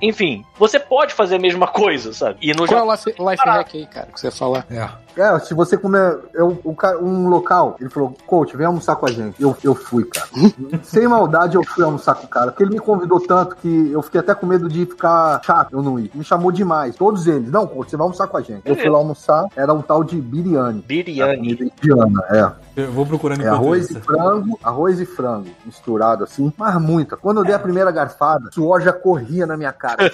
Enfim, 0.00 0.44
você 0.58 0.78
pode 0.78 1.14
fazer 1.14 1.36
a 1.36 1.38
mesma 1.38 1.66
coisa, 1.66 2.12
sabe? 2.12 2.38
E 2.40 2.52
no 2.52 2.66
Qual 2.66 2.80
é 2.80 2.82
o 2.82 2.92
life, 2.92 3.10
life 3.18 3.42
hack 3.44 3.74
aí, 3.74 3.86
cara, 3.86 4.06
que 4.12 4.20
você 4.20 4.30
falar? 4.30 4.66
É. 4.70 5.05
é, 5.16 5.38
se 5.40 5.54
você 5.54 5.76
comer 5.76 6.18
eu, 6.34 6.58
o 6.64 6.74
ca- 6.74 6.96
um 6.98 7.28
local, 7.28 7.76
ele 7.80 7.88
falou, 7.90 8.14
coach, 8.26 8.56
vem 8.56 8.66
almoçar 8.66 8.96
com 8.96 9.06
a 9.06 9.10
gente. 9.10 9.40
Eu, 9.42 9.56
eu 9.62 9.74
fui, 9.74 10.04
cara. 10.04 10.26
Sem 10.84 11.06
maldade, 11.08 11.56
eu 11.56 11.64
fui 11.64 11.84
almoçar 11.84 12.14
com 12.14 12.26
o 12.26 12.28
cara. 12.28 12.50
Porque 12.50 12.62
ele 12.62 12.72
me 12.74 12.78
convidou 12.80 13.20
tanto 13.20 13.56
que 13.56 13.90
eu 13.90 14.02
fiquei 14.02 14.20
até 14.20 14.34
com 14.34 14.46
medo 14.46 14.68
de 14.68 14.84
ficar 14.86 15.40
chato 15.44 15.72
eu 15.72 15.82
não 15.82 15.98
ir. 15.98 16.10
Me 16.14 16.24
chamou 16.24 16.50
demais. 16.52 16.94
Todos 16.96 17.26
eles. 17.26 17.50
Não, 17.50 17.66
coach, 17.66 17.90
você 17.90 17.96
vai 17.96 18.04
almoçar 18.04 18.26
com 18.26 18.36
a 18.36 18.40
gente. 18.42 18.62
Eu 18.64 18.76
fui 18.76 18.88
lá 18.88 18.98
almoçar, 18.98 19.46
era 19.56 19.72
um 19.72 19.82
tal 19.82 20.04
de 20.04 20.20
biryani. 20.20 20.82
Biryani. 20.86 21.36
Comida 21.36 21.64
indiana, 21.64 22.22
é. 22.30 22.66
Eu 22.82 22.92
vou 22.92 23.06
procurando 23.06 23.42
É 23.42 23.48
arroz 23.48 23.88
isso. 23.88 23.98
e 23.98 24.02
frango, 24.02 24.58
arroz 24.62 25.00
e 25.00 25.06
frango 25.06 25.48
misturado 25.64 26.24
assim, 26.24 26.52
mas 26.58 26.74
muita. 26.78 27.16
Quando 27.16 27.38
eu 27.40 27.44
dei 27.44 27.54
a 27.54 27.58
primeira 27.58 27.90
garfada, 27.90 28.48
o 28.50 28.52
suor 28.54 28.82
já 28.82 28.92
corria 28.92 29.46
na 29.46 29.56
minha 29.56 29.72
cara. 29.72 29.96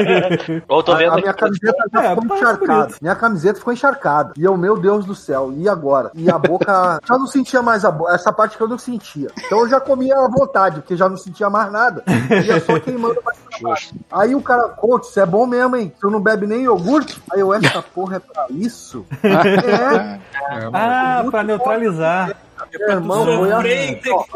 Eu 0.68 0.82
tô 0.82 0.92
A, 0.92 0.96
vendo 0.96 1.12
a 1.12 1.16
minha 1.16 1.34
camiseta 1.34 1.76
já 1.92 2.02
É, 2.04 2.08
ficou 2.10 2.26
parece 2.28 2.44
encharcada. 2.44 2.94
Minha 3.02 3.14
camiseta 3.14 3.58
ficou 3.58 3.72
encharcada. 3.72 4.32
E 4.36 4.45
eu, 4.46 4.56
meu 4.56 4.78
Deus 4.78 5.04
do 5.04 5.14
céu, 5.14 5.52
e 5.56 5.68
agora? 5.68 6.10
E 6.14 6.30
a 6.30 6.38
boca. 6.38 7.00
já 7.06 7.18
não 7.18 7.26
sentia 7.26 7.60
mais 7.62 7.84
a 7.84 7.90
boca. 7.90 8.12
Essa 8.14 8.32
parte 8.32 8.56
que 8.56 8.62
eu 8.62 8.68
não 8.68 8.78
sentia. 8.78 9.28
Então 9.44 9.60
eu 9.60 9.68
já 9.68 9.78
comia 9.80 10.16
à 10.16 10.28
vontade, 10.28 10.80
porque 10.80 10.96
já 10.96 11.08
não 11.08 11.16
sentia 11.16 11.50
mais 11.50 11.70
nada. 11.70 12.02
Ia 12.44 12.60
só 12.60 12.78
queimando 12.80 13.20
mais 13.24 13.38
pra 13.38 13.58
baixo. 13.68 13.94
Aí 14.10 14.34
o 14.34 14.40
cara, 14.42 14.68
coach, 14.68 15.04
isso 15.08 15.20
é 15.20 15.26
bom 15.26 15.46
mesmo, 15.46 15.76
hein? 15.76 15.92
Você 16.00 16.06
não 16.10 16.20
bebe 16.20 16.46
nem 16.46 16.62
iogurte? 16.62 17.22
Aí 17.32 17.40
eu, 17.40 17.52
essa 17.52 17.82
porra 17.82 18.16
é 18.16 18.18
pra 18.20 18.46
isso? 18.50 19.04
é, 19.22 20.18
É, 20.56 20.70
Ah, 20.72 21.24
pra 21.30 21.42
neutralizar. 21.42 22.30
meu 22.78 22.90
irmão, 22.90 23.24
foi 23.24 23.50
Sofrer, 23.50 23.78
assim. 23.90 23.94
tem 24.00 24.18
que- 24.22 24.32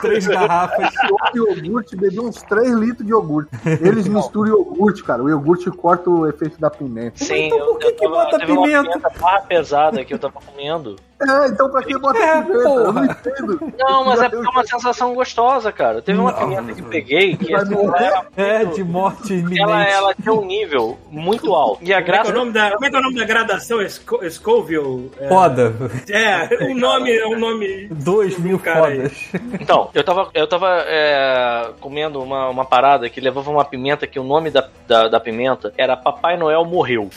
Três 0.00 0.26
garrafas. 0.28 0.92
Eu 1.34 1.46
iogurte, 1.54 1.96
bebi 1.96 2.20
uns 2.20 2.42
3 2.42 2.72
litros 2.74 3.06
de 3.06 3.12
iogurte. 3.12 3.50
Eles 3.80 4.06
misturam 4.08 4.48
iogurte, 4.50 5.02
cara. 5.04 5.22
O 5.22 5.28
iogurte 5.28 5.70
corta 5.70 6.08
o 6.10 6.26
efeito 6.28 6.60
da 6.60 6.70
pimenta. 6.70 7.24
Sim, 7.24 7.46
Então 7.46 7.58
por 7.66 7.78
que 7.78 7.86
eu, 7.86 7.94
que 7.94 8.04
eu 8.06 8.10
tava, 8.10 8.24
bota 8.24 8.38
teve 8.38 8.52
uma 8.52 8.62
pimenta? 8.62 8.90
pimenta 8.90 9.10
barra 9.20 9.40
pesada 9.42 10.04
que 10.04 10.14
eu 10.14 10.18
tava 10.18 10.34
comendo. 10.40 10.96
É, 11.18 11.46
então 11.48 11.70
pra 11.70 11.82
que 11.82 11.98
bota 11.98 12.18
É, 12.18 12.42
pimenta? 12.42 12.52
Eu 12.58 12.62
não 12.62 12.84
porra. 12.92 13.04
entendo. 13.06 13.72
Não, 13.78 14.04
mas 14.04 14.20
é 14.22 14.28
porque 14.28 14.46
é 14.46 14.50
uma 14.50 14.66
sensação 14.66 15.14
gostosa, 15.14 15.72
cara. 15.72 16.02
Teve 16.02 16.18
uma 16.18 16.32
pimenta 16.32 16.74
que 16.74 16.82
peguei 16.82 17.36
que 17.36 17.54
assim, 17.54 17.74
ela, 17.74 18.26
É, 18.36 18.64
de 18.66 18.84
morte 18.84 19.32
iminente. 19.32 19.62
ela, 19.62 19.84
ela 19.84 20.14
tinha 20.14 20.34
um 20.34 20.44
nível 20.44 20.98
muito 21.10 21.54
alto. 21.54 21.78
E 21.82 21.92
a 21.94 21.96
Como 21.96 22.00
é, 22.00 22.04
que 22.04 22.10
é 22.10 22.14
graça. 22.14 22.30
o 22.30 22.34
nome 22.34 22.52
da, 22.52 22.70
como 22.72 22.84
é 22.84 22.90
que 22.90 22.96
é 22.96 22.98
o 22.98 23.02
nome 23.02 23.16
da 23.16 23.24
gradação? 23.24 23.88
Sco- 23.88 24.30
Scoville? 24.30 25.10
É, 25.18 25.28
Foda. 25.28 25.72
É, 26.10 26.64
o 26.70 26.74
nome 26.74 27.16
é 27.16 27.26
um 27.26 27.38
nome. 27.38 27.88
Dois 27.88 28.38
mil 28.38 28.58
cara 28.58 28.86
aí. 28.88 28.96
fodas. 28.96 29.12
Então, 29.60 29.90
eu 29.94 30.04
tava, 30.04 30.28
eu 30.34 30.46
tava 30.46 30.68
é, 30.86 31.70
comendo 31.80 32.22
uma, 32.22 32.48
uma 32.50 32.64
parada 32.66 33.08
que 33.08 33.20
levava 33.20 33.50
uma 33.50 33.64
pimenta 33.64 34.06
que 34.06 34.18
o 34.20 34.24
nome 34.24 34.50
da, 34.50 34.68
da, 34.86 35.08
da 35.08 35.18
pimenta 35.20 35.72
era 35.78 35.96
Papai 35.96 36.36
Noel 36.36 36.64
Morreu. 36.66 37.08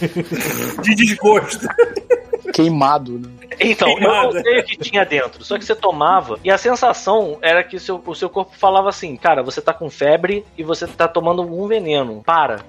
De 0.81 0.95
desgosto. 0.95 1.67
Queimado, 2.53 3.19
né? 3.19 3.29
Então, 3.59 3.89
eu 3.89 4.01
não 4.01 4.31
sei 4.31 4.59
o 4.59 4.63
que 4.63 4.77
tinha 4.77 5.05
dentro, 5.05 5.43
só 5.43 5.57
que 5.57 5.65
você 5.65 5.75
tomava 5.75 6.39
e 6.43 6.49
a 6.49 6.57
sensação 6.57 7.37
era 7.41 7.63
que 7.63 7.79
seu, 7.79 8.01
o 8.05 8.15
seu 8.15 8.29
corpo 8.29 8.55
falava 8.57 8.89
assim: 8.89 9.15
cara, 9.15 9.43
você 9.43 9.61
tá 9.61 9.73
com 9.73 9.89
febre 9.89 10.45
e 10.57 10.63
você 10.63 10.87
tá 10.87 11.07
tomando 11.07 11.41
um 11.41 11.67
veneno, 11.67 12.21
para. 12.25 12.61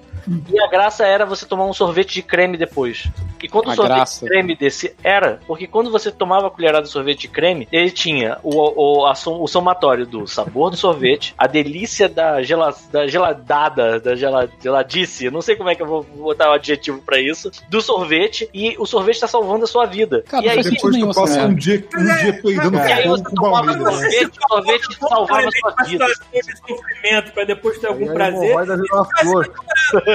E 0.53 0.61
a 0.61 0.69
graça 0.69 1.05
era 1.07 1.25
você 1.27 1.45
tomar 1.47 1.67
um 1.67 1.73
sorvete 1.73 2.15
de 2.15 2.23
creme 2.23 2.57
depois. 2.57 3.09
E 3.43 3.49
quando 3.49 3.69
o 3.69 3.71
A 3.71 3.75
sorvete 3.75 3.97
graça. 3.97 4.27
creme 4.27 4.55
desse 4.55 4.95
era, 5.03 5.41
porque 5.47 5.67
quando 5.67 5.91
você 5.91 6.11
tomava 6.11 6.49
a 6.49 6.51
colherada 6.51 6.83
de 6.85 6.91
sorvete 6.91 7.21
de 7.23 7.29
creme, 7.29 7.67
ele 7.73 7.91
tinha 7.91 8.39
o, 8.43 9.01
o, 9.01 9.07
a 9.07 9.15
som- 9.15 9.41
o 9.41 9.47
somatório 9.49 10.07
do 10.07 10.27
sabor 10.27 10.71
do 10.71 10.77
sorvete, 10.77 11.35
a 11.39 11.47
delícia 11.47 12.09
da, 12.09 12.43
gela, 12.43 12.75
da 12.93 13.07
geladada, 13.07 13.99
da 13.99 14.15
gela, 14.15 14.49
geladice, 14.63 15.31
não 15.31 15.41
sei 15.41 15.57
como 15.57 15.71
é 15.71 15.75
que 15.75 15.83
eu 15.83 15.87
vou 15.87 16.03
botar 16.03 16.51
o 16.51 16.53
adjetivo 16.53 17.01
pra 17.01 17.19
isso, 17.19 17.51
do 17.69 17.81
sorvete, 17.81 18.49
e 18.53 18.77
o 18.79 18.85
sorvete 18.85 19.21
tá 19.21 19.27
salvando 19.27 19.65
a 19.65 19.69
sua 19.69 19.87
vida. 19.87 20.23
Cara, 20.29 20.45
e 20.45 20.49
aí, 20.51 20.63
Depois 20.63 20.97
tu 20.99 21.15
passa 21.15 21.43
um 21.47 21.55
dia, 21.55 21.85
um 21.97 22.05
dia 22.23 22.33
peidando 22.43 22.77
e 22.77 22.81
aí 22.93 23.09
você 23.09 23.25
com 23.25 23.35
tomava 23.35 23.67
baunilha. 23.73 23.89
o 23.89 23.93
sorvete, 23.93 24.31
o 24.39 24.49
sorvete 24.49 24.99
salvava 25.09 25.49
a 25.49 25.51
sua 25.53 25.85
vida. 25.87 26.07
de 26.33 26.59
sofrimento 26.69 27.33
pra 27.33 27.45
depois 27.45 27.79
ter 27.79 27.87
algum 27.87 28.05
Aí 28.05 28.11
a 28.11 28.15
prazer. 28.15 28.43
hemorroida 28.45 28.77
vira 28.77 28.95
uma 28.95 29.05
flor. 29.21 29.53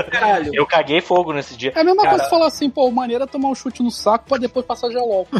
Caralho. 0.03 0.51
Eu 0.53 0.65
caguei 0.65 1.01
fogo 1.01 1.33
nesse 1.33 1.55
dia. 1.55 1.71
É 1.75 1.79
a 1.79 1.83
mesma 1.83 2.03
Cara- 2.03 2.15
coisa 2.15 2.29
falar 2.29 2.47
assim, 2.47 2.69
pô, 2.69 2.87
o 2.87 2.91
maneiro 2.91 3.23
é 3.23 3.27
tomar 3.27 3.49
um 3.49 3.55
chute 3.55 3.81
no 3.83 3.91
saco 3.91 4.25
pra 4.27 4.37
depois 4.37 4.65
passar 4.65 4.89
gelol. 4.89 5.27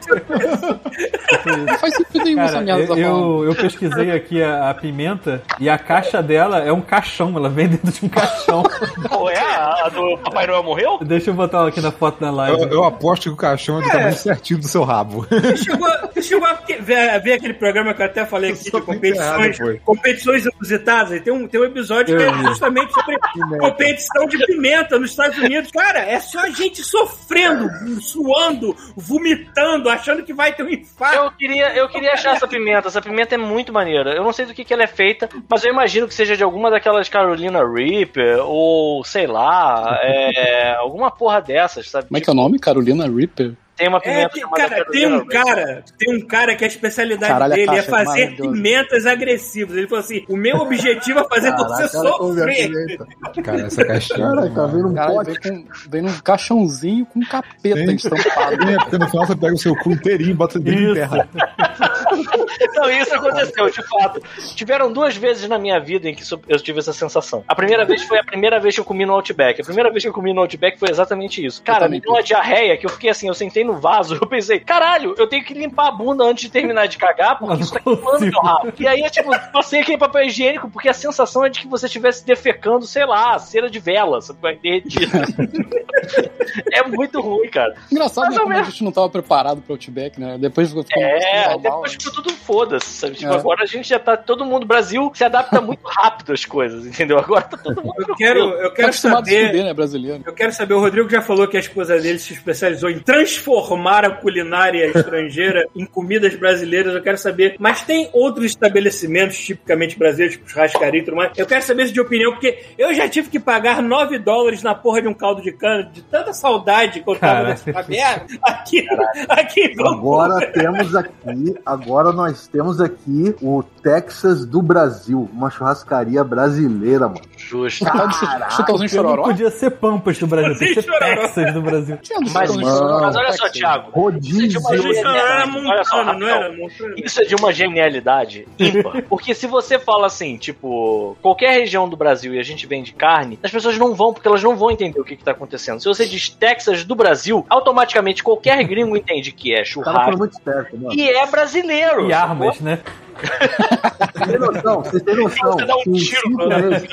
tipo, 0.00 1.66
não 1.66 1.78
faz 1.78 1.94
sentido 1.94 2.24
nenhum 2.24 2.40
essa 2.42 2.52
Cara, 2.54 2.64
merda 2.64 2.82
que 2.82 2.88
tá 2.88 2.98
eu, 2.98 3.16
eu, 3.16 3.44
eu 3.46 3.54
pesquisei 3.54 4.10
aqui 4.10 4.42
a, 4.42 4.70
a 4.70 4.74
pimenta 4.74 5.42
e 5.58 5.68
a 5.68 5.78
caixa 5.78 6.22
dela 6.22 6.58
é 6.58 6.72
um 6.72 6.80
caixão, 6.80 7.36
ela 7.36 7.48
vem 7.48 7.68
dentro 7.68 7.90
de 7.92 8.04
um 8.04 8.08
caixão. 8.08 8.62
Qual 9.08 9.30
é? 9.30 9.38
A, 9.38 9.86
a 9.86 9.88
do 9.88 10.18
Papai 10.18 10.46
Noel 10.46 10.62
morreu? 10.62 10.98
Deixa 11.02 11.30
eu 11.30 11.34
botar 11.34 11.58
ela 11.58 11.68
aqui 11.68 11.80
na 11.80 11.92
foto 11.92 12.20
da 12.20 12.30
live. 12.30 12.62
Eu, 12.62 12.68
eu 12.68 12.84
aposto 12.84 13.24
que 13.24 13.28
o 13.30 13.36
caixão 13.36 13.80
é 13.80 13.84
do 13.84 13.90
tamanho 13.90 14.16
certinho 14.16 14.60
do 14.60 14.68
seu 14.68 14.84
rabo. 14.84 15.26
Você 15.28 15.56
chegou, 15.56 15.88
você 16.12 16.22
chegou 16.22 16.46
a 16.48 16.54
ver, 16.80 17.20
ver 17.20 17.32
aquele 17.34 17.54
programa 17.54 17.94
que 17.94 18.02
eu 18.02 18.06
até 18.06 18.24
falei 18.24 18.52
aqui 18.52 18.64
de 18.64 18.70
competições, 18.70 19.60
errado, 19.60 19.80
competições 19.84 20.44
inusitadas? 20.46 21.20
Tem 21.22 21.32
um, 21.32 21.46
tem 21.46 21.60
um 21.60 21.64
episódio 21.64 22.16
que 22.16 22.22
é 22.22 22.32
justamente 22.44 22.92
sobre 22.92 23.15
competição 23.58 24.26
de 24.26 24.38
pimenta 24.46 24.98
nos 24.98 25.10
Estados 25.10 25.38
Unidos. 25.38 25.70
Cara, 25.70 26.00
é 26.00 26.20
só 26.20 26.40
a 26.40 26.50
gente 26.50 26.82
sofrendo, 26.82 27.68
suando, 28.00 28.76
vomitando, 28.96 29.88
achando 29.88 30.22
que 30.22 30.32
vai 30.32 30.52
ter 30.52 30.62
um 30.62 30.68
infarto. 30.68 31.16
Eu 31.16 31.30
queria, 31.32 31.74
eu 31.74 31.88
queria 31.88 32.12
achar 32.12 32.36
essa 32.36 32.46
pimenta. 32.46 32.88
Essa 32.88 33.02
pimenta 33.02 33.34
é 33.34 33.38
muito 33.38 33.72
maneira. 33.72 34.14
Eu 34.14 34.24
não 34.24 34.32
sei 34.32 34.46
do 34.46 34.54
que, 34.54 34.64
que 34.64 34.72
ela 34.72 34.84
é 34.84 34.88
feita, 34.88 35.28
mas 35.48 35.64
eu 35.64 35.72
imagino 35.72 36.08
que 36.08 36.14
seja 36.14 36.36
de 36.36 36.42
alguma 36.42 36.70
daquelas 36.70 37.08
Carolina 37.08 37.60
Reaper, 37.66 38.38
ou 38.44 39.04
sei 39.04 39.26
lá, 39.26 39.98
é, 40.02 40.74
alguma 40.74 41.10
porra 41.10 41.40
dessas, 41.40 41.90
sabe? 41.90 42.08
Como 42.08 42.18
é 42.18 42.20
que 42.20 42.30
é 42.30 42.32
o 42.32 42.36
nome? 42.36 42.58
Carolina 42.58 43.08
Reaper? 43.08 43.54
Tem 43.76 43.88
uma 43.88 43.98
É, 43.98 44.00
pimenta 44.00 44.28
tem- 44.30 44.40
chamada 44.42 44.68
cara, 44.68 44.84
tem 44.86 45.06
um 45.06 45.18
Reaper. 45.18 45.42
cara, 45.44 45.84
tem 45.98 46.16
um 46.16 46.26
cara 46.26 46.56
que 46.56 46.64
a 46.64 46.66
especialidade 46.66 47.32
Caralho, 47.32 47.52
a 47.52 47.56
dele 47.56 47.62
é 47.70 47.74
caixa 47.74 47.80
é 47.80 47.90
fazer 47.90 48.36
pimentas 48.36 49.06
agressivas. 49.06 49.76
Ele 49.76 49.86
falou 49.86 50.02
assim: 50.02 50.24
o 50.28 50.36
meu 50.36 50.56
objetivo 50.56 51.20
é 51.20 51.28
fazer 51.28 51.50
você 51.52 51.66
Caraca, 51.66 51.84
a 51.84 51.88
sofrer. 51.88 52.98
Cara, 53.44 53.60
essa 53.66 53.84
caixinha. 53.84 54.18
Cara, 54.18 54.50
tá 54.50 54.66
vendo 54.66 54.88
um 54.88 54.94
Caralho, 54.94 55.14
pote. 55.16 55.40
vem, 55.50 55.62
com, 55.64 55.68
vem 55.90 56.02
num 56.02 56.18
caixãozinho 56.20 57.04
com 57.06 57.20
capeta 57.20 57.74
Tem. 57.74 57.94
estampado. 57.94 58.70
É, 58.70 58.76
porque 58.78 58.98
no 58.98 59.08
final 59.10 59.26
você 59.26 59.36
pega 59.36 59.54
o 59.54 59.58
seu 59.58 59.76
cu 59.76 59.90
inteirinho 59.92 60.30
e 60.30 60.34
bota 60.34 60.58
dentro 60.58 60.86
de 60.86 60.94
terra. 60.94 61.28
Não, 62.74 62.90
isso 62.90 63.14
aconteceu, 63.14 63.68
de 63.70 63.82
fato. 63.88 64.22
Tiveram 64.54 64.92
duas 64.92 65.16
vezes 65.16 65.48
na 65.48 65.58
minha 65.58 65.78
vida 65.80 66.08
em 66.08 66.14
que 66.14 66.22
eu 66.48 66.58
tive 66.60 66.78
essa 66.78 66.92
sensação. 66.92 67.44
A 67.46 67.54
primeira 67.54 67.84
vez 67.84 68.02
foi 68.04 68.18
a 68.18 68.24
primeira 68.24 68.58
vez 68.60 68.74
que 68.74 68.80
eu 68.80 68.84
comi 68.84 69.04
no 69.04 69.12
Outback. 69.14 69.60
A 69.60 69.64
primeira 69.64 69.90
vez 69.90 70.02
que 70.02 70.08
eu 70.08 70.12
comi 70.12 70.32
no 70.32 70.40
Outback 70.42 70.78
foi 70.78 70.90
exatamente 70.90 71.44
isso. 71.44 71.62
Cara, 71.62 71.88
me 71.88 72.00
deu 72.00 72.12
uma 72.12 72.22
diarreia 72.22 72.76
que 72.76 72.86
eu 72.86 72.90
fiquei 72.90 73.10
assim, 73.10 73.28
eu 73.28 73.34
sentei 73.34 73.64
no 73.66 73.78
vaso, 73.80 74.14
eu 74.20 74.26
pensei, 74.26 74.60
caralho, 74.60 75.14
eu 75.18 75.26
tenho 75.26 75.44
que 75.44 75.52
limpar 75.54 75.88
a 75.88 75.92
bunda 75.92 76.24
antes 76.24 76.44
de 76.44 76.50
terminar 76.50 76.86
de 76.86 76.96
cagar, 76.96 77.38
porque 77.38 77.62
isso 77.62 77.72
tá 77.74 77.80
queimando 77.80 78.20
meu 78.26 78.40
rabo. 78.40 78.72
E 78.78 78.86
aí, 78.86 79.00
eu, 79.00 79.10
tipo, 79.10 79.30
passei 79.52 79.80
aquele 79.80 79.98
papel 79.98 80.24
higiênico, 80.24 80.70
porque 80.70 80.88
a 80.88 80.94
sensação 80.94 81.44
é 81.44 81.48
de 81.48 81.60
que 81.60 81.68
você 81.68 81.86
estivesse 81.86 82.24
defecando, 82.24 82.86
sei 82.86 83.04
lá, 83.04 83.38
cera 83.38 83.68
de 83.68 83.78
vela, 83.78 84.20
sabe? 84.20 84.38
Vai 84.40 84.56
derretir. 84.56 85.08
é 86.72 86.82
muito 86.86 87.20
ruim, 87.20 87.48
cara. 87.48 87.74
Engraçado, 87.90 88.24
Mais 88.24 88.34
né? 88.36 88.40
Como 88.42 88.54
a 88.54 88.62
gente 88.62 88.84
não 88.84 88.92
tava 88.92 89.08
preparado 89.08 89.60
pro 89.62 89.74
Outback, 89.74 90.20
né? 90.20 90.36
Depois 90.38 90.68
ficou 90.68 90.84
É, 90.92 91.48
normal, 91.50 91.60
depois 91.60 91.92
ficou 91.94 92.12
tudo 92.12 92.30
foda-se, 92.32 92.86
sabe? 92.86 93.14
Tipo, 93.16 93.32
É. 93.32 93.36
agora 93.36 93.62
a 93.62 93.66
gente 93.66 93.88
já 93.88 93.98
tá. 93.98 94.16
Todo 94.16 94.44
mundo, 94.44 94.62
o 94.64 94.66
Brasil 94.66 95.10
se 95.14 95.24
adapta 95.24 95.60
muito 95.60 95.86
rápido 95.86 96.32
às 96.32 96.44
coisas, 96.44 96.86
entendeu? 96.86 97.18
Agora 97.18 97.42
tá 97.42 97.56
todo 97.56 97.82
mundo. 97.82 97.94
Eu 98.06 98.14
quero, 98.16 98.38
eu 98.40 98.70
Tá 98.70 98.76
quero 98.76 98.92
se 98.92 99.00
saber. 99.00 99.46
fuder, 99.46 99.64
né, 99.64 99.74
brasileiro? 99.74 100.22
Eu 100.24 100.32
quero 100.32 100.52
saber, 100.52 100.74
o 100.74 100.80
Rodrigo 100.80 101.08
já 101.08 101.22
falou 101.22 101.46
que 101.48 101.56
a 101.56 101.60
esposa 101.60 101.98
dele 102.00 102.18
se 102.18 102.32
especializou 102.32 102.90
em 102.90 102.98
transformar 103.00 103.55
a 104.04 104.10
culinária 104.10 104.86
estrangeira 104.86 105.68
em 105.74 105.84
comidas 105.84 106.34
brasileiras. 106.34 106.94
Eu 106.94 107.02
quero 107.02 107.18
saber, 107.18 107.56
mas 107.58 107.82
tem 107.82 108.08
outros 108.12 108.46
estabelecimentos 108.46 109.38
tipicamente 109.38 109.98
brasileiros, 109.98 110.36
tipo 110.36 110.48
churrascaria 110.48 111.00
e 111.00 111.04
tudo 111.04 111.16
mais. 111.16 111.36
Eu 111.36 111.46
quero 111.46 111.62
saber 111.62 111.84
isso 111.84 111.92
de 111.92 112.00
opinião, 112.00 112.32
porque 112.32 112.58
eu 112.78 112.92
já 112.94 113.08
tive 113.08 113.28
que 113.28 113.40
pagar 113.40 113.82
9 113.82 114.18
dólares 114.18 114.62
na 114.62 114.74
porra 114.74 115.02
de 115.02 115.08
um 115.08 115.14
caldo 115.14 115.42
de 115.42 115.52
cana, 115.52 115.84
de 115.84 116.02
tanta 116.02 116.32
saudade 116.32 117.00
que 117.00 117.08
eu 117.10 117.16
tava 117.16 117.42
Caraca. 117.42 117.48
nessa 117.48 117.88
merda 117.88 118.26
aqui, 118.42 118.86
aqui. 119.28 119.74
Agora 119.80 120.46
temos 120.52 120.94
aqui, 120.94 121.54
agora 121.64 122.12
nós 122.12 122.46
temos 122.48 122.80
aqui 122.80 123.34
o 123.40 123.62
Texas 123.86 124.44
do 124.44 124.60
Brasil, 124.60 125.30
uma 125.32 125.48
churrascaria 125.48 126.24
brasileira, 126.24 127.06
mano. 127.06 127.20
Justo. 127.36 127.84
De 127.84 128.54
Chutãozinho 128.56 128.90
Eu 128.90 129.02
não 129.04 129.10
chororó? 129.10 129.22
podia 129.22 129.48
ser 129.48 129.70
Pampas 129.70 130.18
do 130.18 130.26
Brasil, 130.26 130.58
tem 130.58 130.74
que 130.74 130.82
ser 130.82 130.82
Chororó. 130.82 131.22
Texas 131.22 131.54
do 131.54 131.62
Brasil. 131.62 131.96
Tinha 132.02 132.18
Mas, 132.34 132.56
mano, 132.56 132.68
Chororó, 132.68 133.00
mas 133.02 133.14
olha 133.14 133.32
só. 133.34 133.48
Thiago. 133.48 133.92
Rodízio. 133.92 134.58
Isso 134.58 134.72
é 134.72 134.76
de 134.76 134.82
uma 134.82 134.82
genialidade. 134.82 135.68
Olha 135.68 135.84
só, 135.84 136.02
rapidão. 136.02 136.56
Montana? 136.56 136.94
Isso 136.96 137.20
é 137.20 137.24
de 137.26 137.34
uma 137.36 137.52
genialidade 137.52 138.48
ímpar. 138.58 139.02
Porque 139.08 139.34
se 139.36 139.46
você 139.46 139.78
fala 139.78 140.06
assim, 140.08 140.36
tipo, 140.36 141.16
qualquer 141.22 141.52
região 141.52 141.88
do 141.88 141.96
Brasil 141.96 142.34
e 142.34 142.40
a 142.40 142.42
gente 142.42 142.66
vende 142.66 142.92
carne, 142.92 143.38
as 143.40 143.52
pessoas 143.52 143.78
não 143.78 143.94
vão, 143.94 144.12
porque 144.12 144.26
elas 144.26 144.42
não 144.42 144.56
vão 144.56 144.72
entender 144.72 144.98
o 144.98 145.04
que, 145.04 145.14
que 145.14 145.22
tá 145.22 145.30
acontecendo. 145.30 145.78
Se 145.78 145.86
você 145.86 146.04
diz 146.06 146.28
Texas 146.28 146.82
do 146.82 146.96
Brasil, 146.96 147.46
automaticamente 147.48 148.24
qualquer 148.24 148.64
gringo 148.64 148.96
entende 148.96 149.30
que 149.30 149.52
é 149.52 149.58
cara 149.58 149.64
churrasco 149.64 150.18
muito 150.18 150.32
esperto, 150.32 150.76
mano. 150.76 150.92
e 150.92 151.08
é 151.08 151.24
brasileiro. 151.26 152.08
E 152.08 152.12
armas, 152.12 152.58
né? 152.60 152.80
Vocês 154.14 154.26
têm 154.26 154.38
noção, 154.38 154.82
vocês 154.82 155.02
têm 155.02 155.16
noção. 155.16 155.52
Você 155.52 155.66
dá 155.66 155.76
um 155.76 155.92
tiro 155.92 156.36
pra 156.36 156.58
meses, 156.60 156.88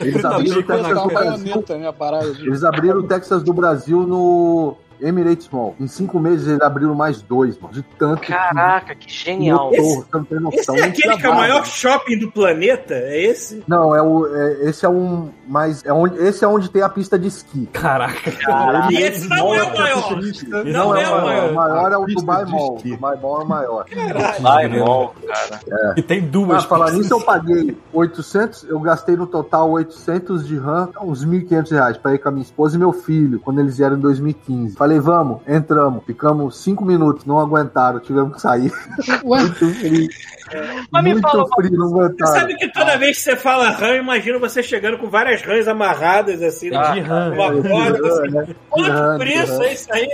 eles 0.00 0.24
abriram 0.24 0.60
o 0.60 0.62
Texas 0.62 0.92
do 1.02 1.06
Brasil. 1.06 1.64
né, 1.78 1.92
Eles 2.40 2.64
abriram 2.64 2.98
o 2.98 3.02
Texas 3.06 3.42
do 3.42 3.52
Brasil 3.54 4.06
no 4.06 4.76
Emirates 5.00 5.48
Mall. 5.50 5.74
Em 5.80 5.86
cinco 5.86 6.18
meses 6.18 6.46
eles 6.48 6.60
abriram 6.60 6.94
mais 6.94 7.20
dois, 7.22 7.58
mano. 7.58 7.72
De 7.74 7.82
tanto 7.98 8.22
Caraca, 8.22 8.94
que 8.94 9.06
que 9.06 9.12
genial. 9.12 9.70
lotou, 9.70 9.84
você 10.02 10.06
não 10.14 10.24
tem 10.24 10.36
Esse 10.38 10.44
noção. 10.58 10.76
é 10.76 10.80
não 10.80 10.88
aquele 10.88 11.16
que 11.16 11.26
é 11.26 11.30
o 11.30 11.34
maior 11.34 11.64
shopping 11.66 12.18
do 12.18 12.30
planeta? 12.32 12.94
É 12.94 13.22
esse? 13.24 13.62
Não, 13.66 13.94
é 13.94 14.02
o, 14.02 14.26
é- 14.34 14.68
esse 14.68 14.84
é 14.84 14.88
um 14.88 15.30
mais 15.48 15.84
é 15.84 15.92
onde 15.92 16.16
esse 16.18 16.44
é 16.44 16.48
onde 16.48 16.68
tem 16.70 16.82
a 16.82 16.88
pista 16.88 17.18
de 17.18 17.28
esqui. 17.28 17.66
Caraca. 17.72 18.30
E 18.90 18.96
esse 18.96 19.28
não 19.28 19.54
é 19.54 19.62
o 19.62 19.74
maior. 19.76 20.16
Não 20.64 20.96
é 20.96 21.08
o 21.10 21.18
O 21.20 21.24
maior. 21.24 21.52
maior 21.54 21.92
é 21.92 21.96
o 21.96 22.06
Dubai 22.06 22.44
Mall. 22.44 22.78
Dubai 22.82 23.16
Mall 23.20 23.40
é 23.40 23.44
o 23.44 23.48
maior. 23.48 23.84
Vai, 24.40 24.68
mol, 24.68 25.14
cara. 25.26 25.94
E 25.96 26.02
tem 26.02 26.20
Ah, 26.22 26.28
duas. 26.30 26.64
falar 26.64 26.86
pistas. 26.86 27.02
nisso, 27.02 27.14
eu 27.14 27.20
paguei 27.24 27.76
800, 27.92 28.64
eu 28.68 28.80
gastei 28.80 29.16
no 29.16 29.26
total 29.26 29.70
800 29.70 30.46
de 30.46 30.56
RAM, 30.58 30.88
uns 31.02 31.24
1.500 31.24 31.70
reais 31.70 31.96
pra 31.96 32.14
ir 32.14 32.18
com 32.18 32.28
a 32.28 32.32
minha 32.32 32.42
esposa 32.42 32.76
e 32.76 32.78
meu 32.78 32.92
filho, 32.92 33.40
quando 33.40 33.60
eles 33.60 33.76
vieram 33.76 33.96
em 33.96 34.00
2015. 34.00 34.76
Falei, 34.86 35.00
vamos, 35.00 35.40
entramos, 35.48 36.04
ficamos 36.04 36.58
5 36.58 36.84
minutos, 36.84 37.24
não 37.24 37.40
aguentaram, 37.40 37.98
tivemos 37.98 38.36
que 38.36 38.40
sair. 38.40 38.72
Ué, 39.24 39.42
Muito 39.50 39.64
Mas 40.90 41.04
me 41.04 41.12
muito 41.12 41.28
fala 41.28 41.44
Você 41.44 42.26
sabe 42.26 42.56
que 42.56 42.68
toda 42.72 42.96
vez 42.96 43.16
que 43.18 43.22
você 43.24 43.36
fala 43.36 43.70
rã, 43.70 43.88
eu 43.88 44.02
imagino 44.02 44.38
você 44.40 44.62
chegando 44.62 44.98
com 44.98 45.08
várias 45.08 45.42
rãs 45.42 45.66
amarradas 45.68 46.42
assim, 46.42 46.68
É 46.74 46.92
de 46.92 47.00
rã. 47.00 47.30
numa 47.30 47.62
corda. 47.62 48.08
Assim. 48.08 48.30
né? 48.30 48.46
Quanto 48.68 49.24
isso 49.24 49.56
rã. 49.58 49.64
é 49.64 49.72
isso 49.72 49.92
aí? 49.92 50.08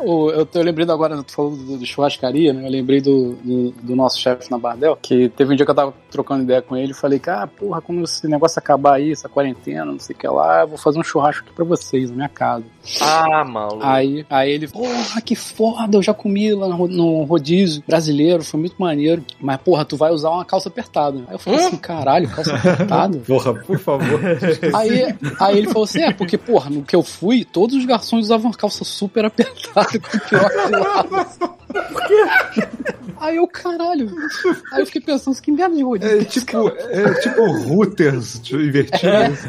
o- 0.00 0.30
eu 0.30 0.44
tô 0.44 0.60
lembrando 0.60 0.92
agora, 0.92 1.22
tu 1.22 1.32
falou 1.32 1.56
do, 1.56 1.78
do 1.78 1.86
churrascaria, 1.86 2.52
né? 2.52 2.66
Eu 2.66 2.70
lembrei 2.70 3.00
do, 3.00 3.34
do, 3.34 3.70
do 3.82 3.96
nosso 3.96 4.18
chefe 4.18 4.50
na 4.50 4.58
Bardel, 4.58 4.98
que 5.00 5.28
teve 5.30 5.52
um 5.52 5.56
dia 5.56 5.64
que 5.64 5.70
eu 5.70 5.74
tava 5.74 5.94
trocando 6.10 6.42
ideia 6.42 6.60
com 6.60 6.76
ele 6.76 6.90
e 6.90 6.94
falei, 6.94 7.18
cara, 7.18 7.46
porra, 7.46 7.80
quando 7.80 8.02
esse 8.04 8.26
negócio 8.26 8.58
acabar 8.58 8.94
aí, 8.94 9.12
essa 9.12 9.28
quarentena, 9.28 9.84
não 9.84 9.98
sei 9.98 10.14
o 10.14 10.18
que 10.18 10.26
lá, 10.26 10.62
eu 10.62 10.68
vou 10.68 10.78
fazer 10.78 10.98
um 10.98 11.04
churrasco 11.04 11.44
aqui 11.44 11.54
pra 11.54 11.64
vocês, 11.64 12.10
na 12.10 12.16
minha 12.16 12.28
casa. 12.28 12.64
Ah, 13.00 13.44
maluco. 13.44 13.80
Aí, 13.84 14.26
aí 14.28 14.50
ele, 14.50 14.68
porra, 14.68 15.20
que 15.22 15.34
foda, 15.36 15.96
eu 15.96 16.02
já 16.02 16.12
comi 16.12 16.52
lá 16.52 16.68
no, 16.68 16.88
no 16.88 17.22
rodízio 17.24 17.82
brasileiro, 17.86 18.42
foi 18.44 18.60
muito 18.60 18.73
maneiro. 18.78 19.24
Mas, 19.40 19.56
porra, 19.58 19.84
tu 19.84 19.96
vai 19.96 20.10
usar 20.10 20.30
uma 20.30 20.44
calça 20.44 20.68
apertada. 20.68 21.18
Aí 21.28 21.34
eu 21.34 21.38
falei 21.38 21.60
assim, 21.60 21.76
caralho, 21.76 22.28
calça 22.28 22.54
apertada? 22.54 23.18
Porra, 23.26 23.54
por 23.54 23.78
favor. 23.78 24.20
Aí, 24.74 25.14
aí 25.40 25.58
ele 25.58 25.68
falou 25.68 25.84
assim: 25.84 26.02
é, 26.02 26.12
porque, 26.12 26.36
porra, 26.36 26.70
no 26.70 26.82
que 26.82 26.94
eu 26.94 27.02
fui, 27.02 27.44
todos 27.44 27.76
os 27.76 27.84
garçons 27.84 28.24
usavam 28.24 28.46
uma 28.46 28.56
calça 28.56 28.84
super 28.84 29.24
apertada 29.24 29.98
com 29.98 30.18
piroca 30.18 30.66
de 30.66 30.76
lado. 30.76 31.54
Por 31.74 32.06
quê? 32.06 32.24
Aí 33.18 33.36
eu, 33.36 33.46
caralho. 33.46 34.10
Aí 34.72 34.80
eu 34.80 34.86
fiquei 34.86 35.00
pensando, 35.00 35.40
que 35.40 35.50
merda 35.50 35.76
de 35.76 35.82
rodízio. 35.82 36.20
É 36.20 36.24
tipo, 36.24 36.68
é 36.68 37.14
tipo 37.20 37.44
routers 37.44 38.38
tipo, 38.40 38.60
invertidos. 38.60 39.44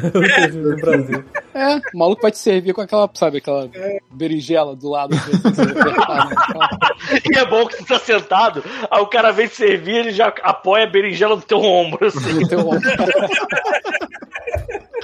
do 0.52 0.76
Brasil. 0.76 1.24
É, 1.54 1.76
o 1.76 1.98
maluco 1.98 2.22
vai 2.22 2.30
te 2.30 2.38
servir 2.38 2.72
com 2.72 2.80
aquela, 2.80 3.10
sabe, 3.14 3.38
aquela 3.38 3.68
berinjela 4.10 4.74
do 4.76 4.90
lado. 4.90 5.14
assim, 5.14 5.32
E 7.32 7.38
é 7.38 7.46
bom 7.46 7.66
que 7.66 7.76
tu 7.78 7.86
tá 7.86 7.98
sentado, 7.98 8.62
aí 8.90 9.00
o 9.00 9.06
cara 9.06 9.32
vem 9.32 9.48
te 9.48 9.56
servir, 9.56 9.96
ele 9.96 10.10
já 10.10 10.28
apoia 10.42 10.84
a 10.84 10.90
berinjela 10.90 11.36
no 11.36 11.42
teu 11.42 11.58
ombro, 11.58 12.06
assim. 12.06 12.32
no 12.40 12.48
teu 12.48 12.60
ombro. 12.60 12.80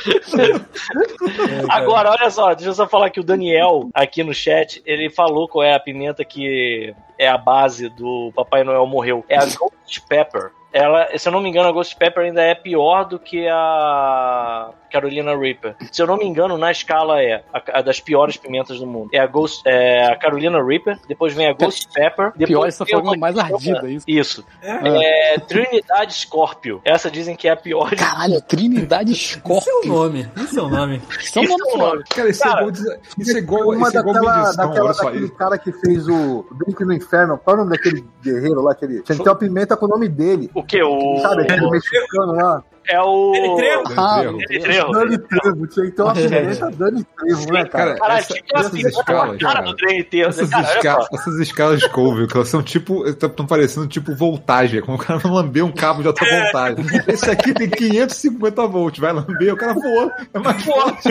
Agora, 1.69 2.11
olha 2.11 2.31
só, 2.31 2.55
deixa 2.55 2.71
eu 2.71 2.75
só 2.75 2.89
falar 2.89 3.11
que 3.11 3.21
o 3.21 3.25
Daniel, 3.25 3.89
aqui 3.95 4.23
no 4.23 4.35
chat, 4.35 4.83
ele 4.85 5.11
falou 5.11 5.49
qual 5.49 5.65
é 5.65 5.75
a 5.75 5.81
pimenta 5.81 6.25
que 6.25 6.95
é 7.19 7.29
a 7.29 7.39
base 7.39 7.89
do 7.89 8.33
Papai 8.35 8.65
Noel 8.65 8.87
morreu. 8.87 9.25
É 9.29 9.37
a 9.37 9.47
Ghost 9.47 10.01
Pepper. 10.09 10.51
Ela, 10.73 11.09
se 11.17 11.29
eu 11.29 11.33
não 11.33 11.41
me 11.41 11.49
engano, 11.49 11.69
a 11.69 11.73
Ghost 11.73 11.97
Pepper 11.97 12.25
ainda 12.25 12.43
é 12.43 12.55
pior 12.55 13.05
do 13.05 13.19
que 13.19 13.47
a 13.49 14.71
Carolina 14.91 15.37
Reaper. 15.37 15.75
Se 15.91 16.03
eu 16.03 16.07
não 16.07 16.17
me 16.17 16.27
engano, 16.27 16.59
na 16.59 16.71
escala 16.71 17.23
é 17.23 17.43
a, 17.53 17.79
a 17.79 17.83
das 17.83 17.99
piores 18.01 18.37
pimentas 18.37 18.79
do 18.79 18.87
mundo. 18.87 19.09
É 19.13 19.19
a 19.19 19.27
Ghost, 19.27 19.63
é 19.67 20.07
a 20.07 20.17
Carolina 20.17 20.63
Reaper, 20.63 20.99
depois 21.09 21.35
vem 21.35 21.49
a 21.49 21.53
Ghost 21.53 21.89
Pepper, 21.93 22.33
depois 22.37 22.49
Pior, 22.49 22.67
essa 22.67 22.85
foi 22.85 23.01
uma 23.01 23.15
a 23.15 23.19
mais 23.19 23.39
ardida, 23.39 23.91
isso. 23.91 24.05
Isso. 24.07 24.47
É 24.63 25.39
Trinidad 25.41 26.11
Scorpio. 26.11 26.81
Essa 26.85 27.11
dizem 27.11 27.35
que 27.35 27.49
é 27.49 27.53
a 27.53 27.57
pior. 27.57 27.95
Caralho, 27.97 28.41
Trinidade 28.43 29.13
Isso 29.13 29.37
é 29.37 29.53
o 29.53 29.61
Scorpio. 29.61 29.89
nome. 29.89 30.29
Isso 30.37 30.59
é 30.59 30.63
o 30.63 30.69
nome. 30.69 31.03
Isso 31.21 31.39
é 31.39 31.43
nome 31.43 31.55
é 31.55 31.71
foda. 31.71 31.85
nome. 31.85 32.05
Cara, 32.09 32.29
isso 32.29 32.43
Cara, 32.43 32.53
é 32.53 32.63
igual, 32.63 32.71
isso 32.71 32.91
é 33.37 33.39
igual, 33.39 33.69
uma 33.69 33.89
isso 33.89 33.97
é 33.97 34.01
igual 34.01 34.15
daquela, 34.15 34.37
medição, 34.37 34.69
daquela 34.69 34.93
daquele 34.93 35.31
cara 35.31 35.59
que 35.59 35.73
fez 35.73 36.09
o 36.09 36.47
Drink 36.53 36.85
no 36.85 36.93
Inferno. 36.93 37.39
Qual 37.39 37.57
é 37.57 37.61
o 37.61 37.65
nome 37.65 37.77
daquele 37.77 38.05
guerreiro 38.23 38.61
lá? 38.61 38.73
Aquele... 38.73 39.03
Tinha 39.03 39.17
que 39.17 39.25
ter 39.25 39.31
uma 39.31 39.37
pimenta 39.37 39.77
com 39.77 39.87
o 39.87 39.89
nome 39.89 40.09
dele. 40.09 40.51
O 40.55 40.62
que? 40.67 40.83
O. 40.83 41.19
Sabe, 41.21 41.43
aquele 41.43 41.71
mexicano 41.71 42.33
lá. 42.33 42.65
É 42.89 43.01
o. 43.01 43.33
Ele 43.35 43.55
trevo. 43.57 43.83
Ah, 43.97 44.19
Trevo. 44.21 44.39
Deus. 44.49 44.63
trevo. 44.65 44.93
Dani 44.93 45.19
Trevo. 45.19 45.67
Tinha 45.69 45.87
que 45.87 45.93
ter 45.93 46.03
uma 46.03 46.15
pimenta 46.15 46.71
Dani 46.71 47.05
Trevo, 47.05 47.53
né, 47.53 47.65
cara? 47.67 47.95
Cara, 47.97 48.19
essa- 48.19 48.35
tinha 48.35 48.45
uma 48.91 49.05
cara 49.05 49.39
cara. 49.39 49.63
do 49.73 49.93
inteiro. 49.93 50.29
Essas, 50.31 50.51
Cara, 50.51 51.07
essas 51.13 51.39
escalas 51.41 51.81
de 51.81 51.89
Colville, 51.89 52.27
que 52.29 52.37
elas 52.37 52.49
são 52.49 52.63
tipo. 52.63 53.07
estão 53.07 53.47
parecendo 53.47 53.87
tipo 53.87 54.15
voltagem. 54.15 54.81
Como 54.83 54.97
o 54.97 55.01
cara 55.01 55.19
vai 55.19 55.33
lamber 55.33 55.65
um 55.65 55.73
cabo 55.73 56.03
de 56.03 56.09
alta 56.09 56.25
voltagem. 56.25 56.85
Esse 57.09 57.31
aqui 57.31 57.55
tem 57.55 57.69
550 57.69 58.67
volts, 58.67 59.01
vai 59.01 59.13
lamber, 59.13 59.53
o 59.55 59.57
cara 59.57 59.75
voa. 59.75 60.11
É 60.35 60.39
mais 60.39 60.63
forte. 60.65 61.09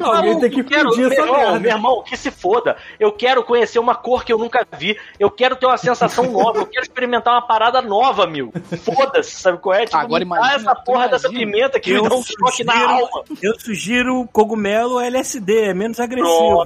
Alguém 0.00 0.38
tem 0.40 0.50
que 0.50 0.62
pedir 0.62 0.84
meu 0.84 1.10
essa 1.10 1.20
irmão, 1.20 1.36
merda. 1.36 1.58
meu 1.60 1.70
irmão, 1.70 2.02
que 2.02 2.16
se 2.16 2.30
foda. 2.30 2.76
Eu 2.98 3.12
quero 3.12 3.42
conhecer 3.44 3.78
uma 3.78 3.94
cor 3.94 4.24
que 4.24 4.32
eu 4.32 4.38
nunca 4.38 4.66
vi. 4.78 4.96
Eu 5.18 5.30
quero 5.30 5.56
ter 5.56 5.66
uma 5.66 5.76
sensação 5.78 6.24
nova. 6.30 6.58
Eu 6.58 6.66
quero 6.66 6.82
experimentar 6.84 7.34
uma 7.34 7.42
parada 7.46 7.80
nova, 7.82 8.26
meu. 8.26 8.52
Foda-se, 8.84 9.32
sabe 9.40 9.58
qual 9.58 9.74
é? 9.74 9.84
Tipo, 9.84 9.96
Agora 9.96 10.22
imagina, 10.22 10.54
essa 10.56 10.74
porra 10.92 11.08
dessa 11.08 11.28
imagina. 11.28 11.52
pimenta 11.52 11.80
que 11.80 11.90
me 11.90 11.96
Eu 11.96 12.08
dá 12.08 12.14
um 12.14 12.22
choque 12.22 12.64
na 12.64 12.72
sugiro- 12.72 12.90
alma. 12.90 13.24
Eu 13.42 13.60
sugiro 13.60 14.28
cogumelo 14.32 15.00
LSD, 15.00 15.70
é 15.70 15.74
menos 15.74 16.00
agressivo. 16.00 16.64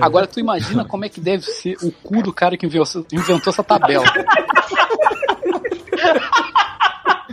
Agora 0.00 0.26
tu 0.26 0.40
imagina 0.40 0.84
como 0.84 1.04
é 1.04 1.08
que 1.08 1.20
deve 1.20 1.42
ser 1.44 1.76
o 1.82 1.90
cu 1.90 2.22
do 2.22 2.32
cara 2.32 2.56
que 2.56 2.66
inventou 2.66 3.50
essa 3.50 3.64
tabela. 3.64 4.04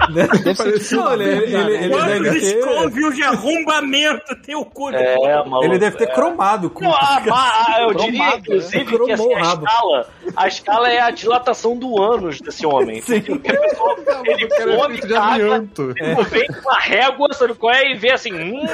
Deve 0.44 0.56
ser 0.56 0.80
tipo, 0.80 0.96
Não, 1.02 1.14
ele, 1.14 1.24
ele, 1.24 1.56
ele, 1.56 1.74
ele 1.76 2.30
deve 2.30 2.62
Quantos 2.62 2.94
ter. 2.94 3.14
De 3.14 3.24
arrombamento 3.24 4.36
tem 4.46 4.56
o 4.56 4.66
cu 4.66 4.90
É, 4.90 5.16
maluco. 5.46 5.64
Ele 5.66 5.78
deve 5.78 5.98
ter 5.98 6.08
cromado 6.14 6.68
o 6.68 6.70
cu. 6.70 6.84
Não, 6.84 6.92
a- 6.94 7.22
a- 7.30 7.76
a- 7.76 7.82
eu 7.84 7.94
diria, 7.94 8.20
Cromado, 8.20 8.38
inclusive, 8.40 8.98
né? 8.98 9.06
que 9.06 9.12
assim, 9.12 9.34
a 9.34 9.42
escala, 9.42 10.08
a 10.36 10.48
escala 10.48 10.90
é 10.90 11.00
a 11.00 11.12
dilatação 11.12 11.78
do 11.78 12.02
ânus 12.02 12.40
desse 12.42 12.66
homem. 12.66 13.02
Sim. 13.02 13.22
Porque 13.22 13.52
a 13.52 13.60
pessoa, 13.60 13.96
ele 14.26 14.44
é 14.44 14.76
come, 14.78 14.98
caga. 15.00 15.60
Tipo, 15.62 16.24
vem 16.30 16.48
com 16.48 16.70
a 16.70 16.80
régua, 16.80 17.28
sabe 17.34 17.54
qual 17.56 17.74
é? 17.74 17.92
E 17.92 17.96
vê 17.96 18.12
assim, 18.12 18.34
hum, 18.34 18.66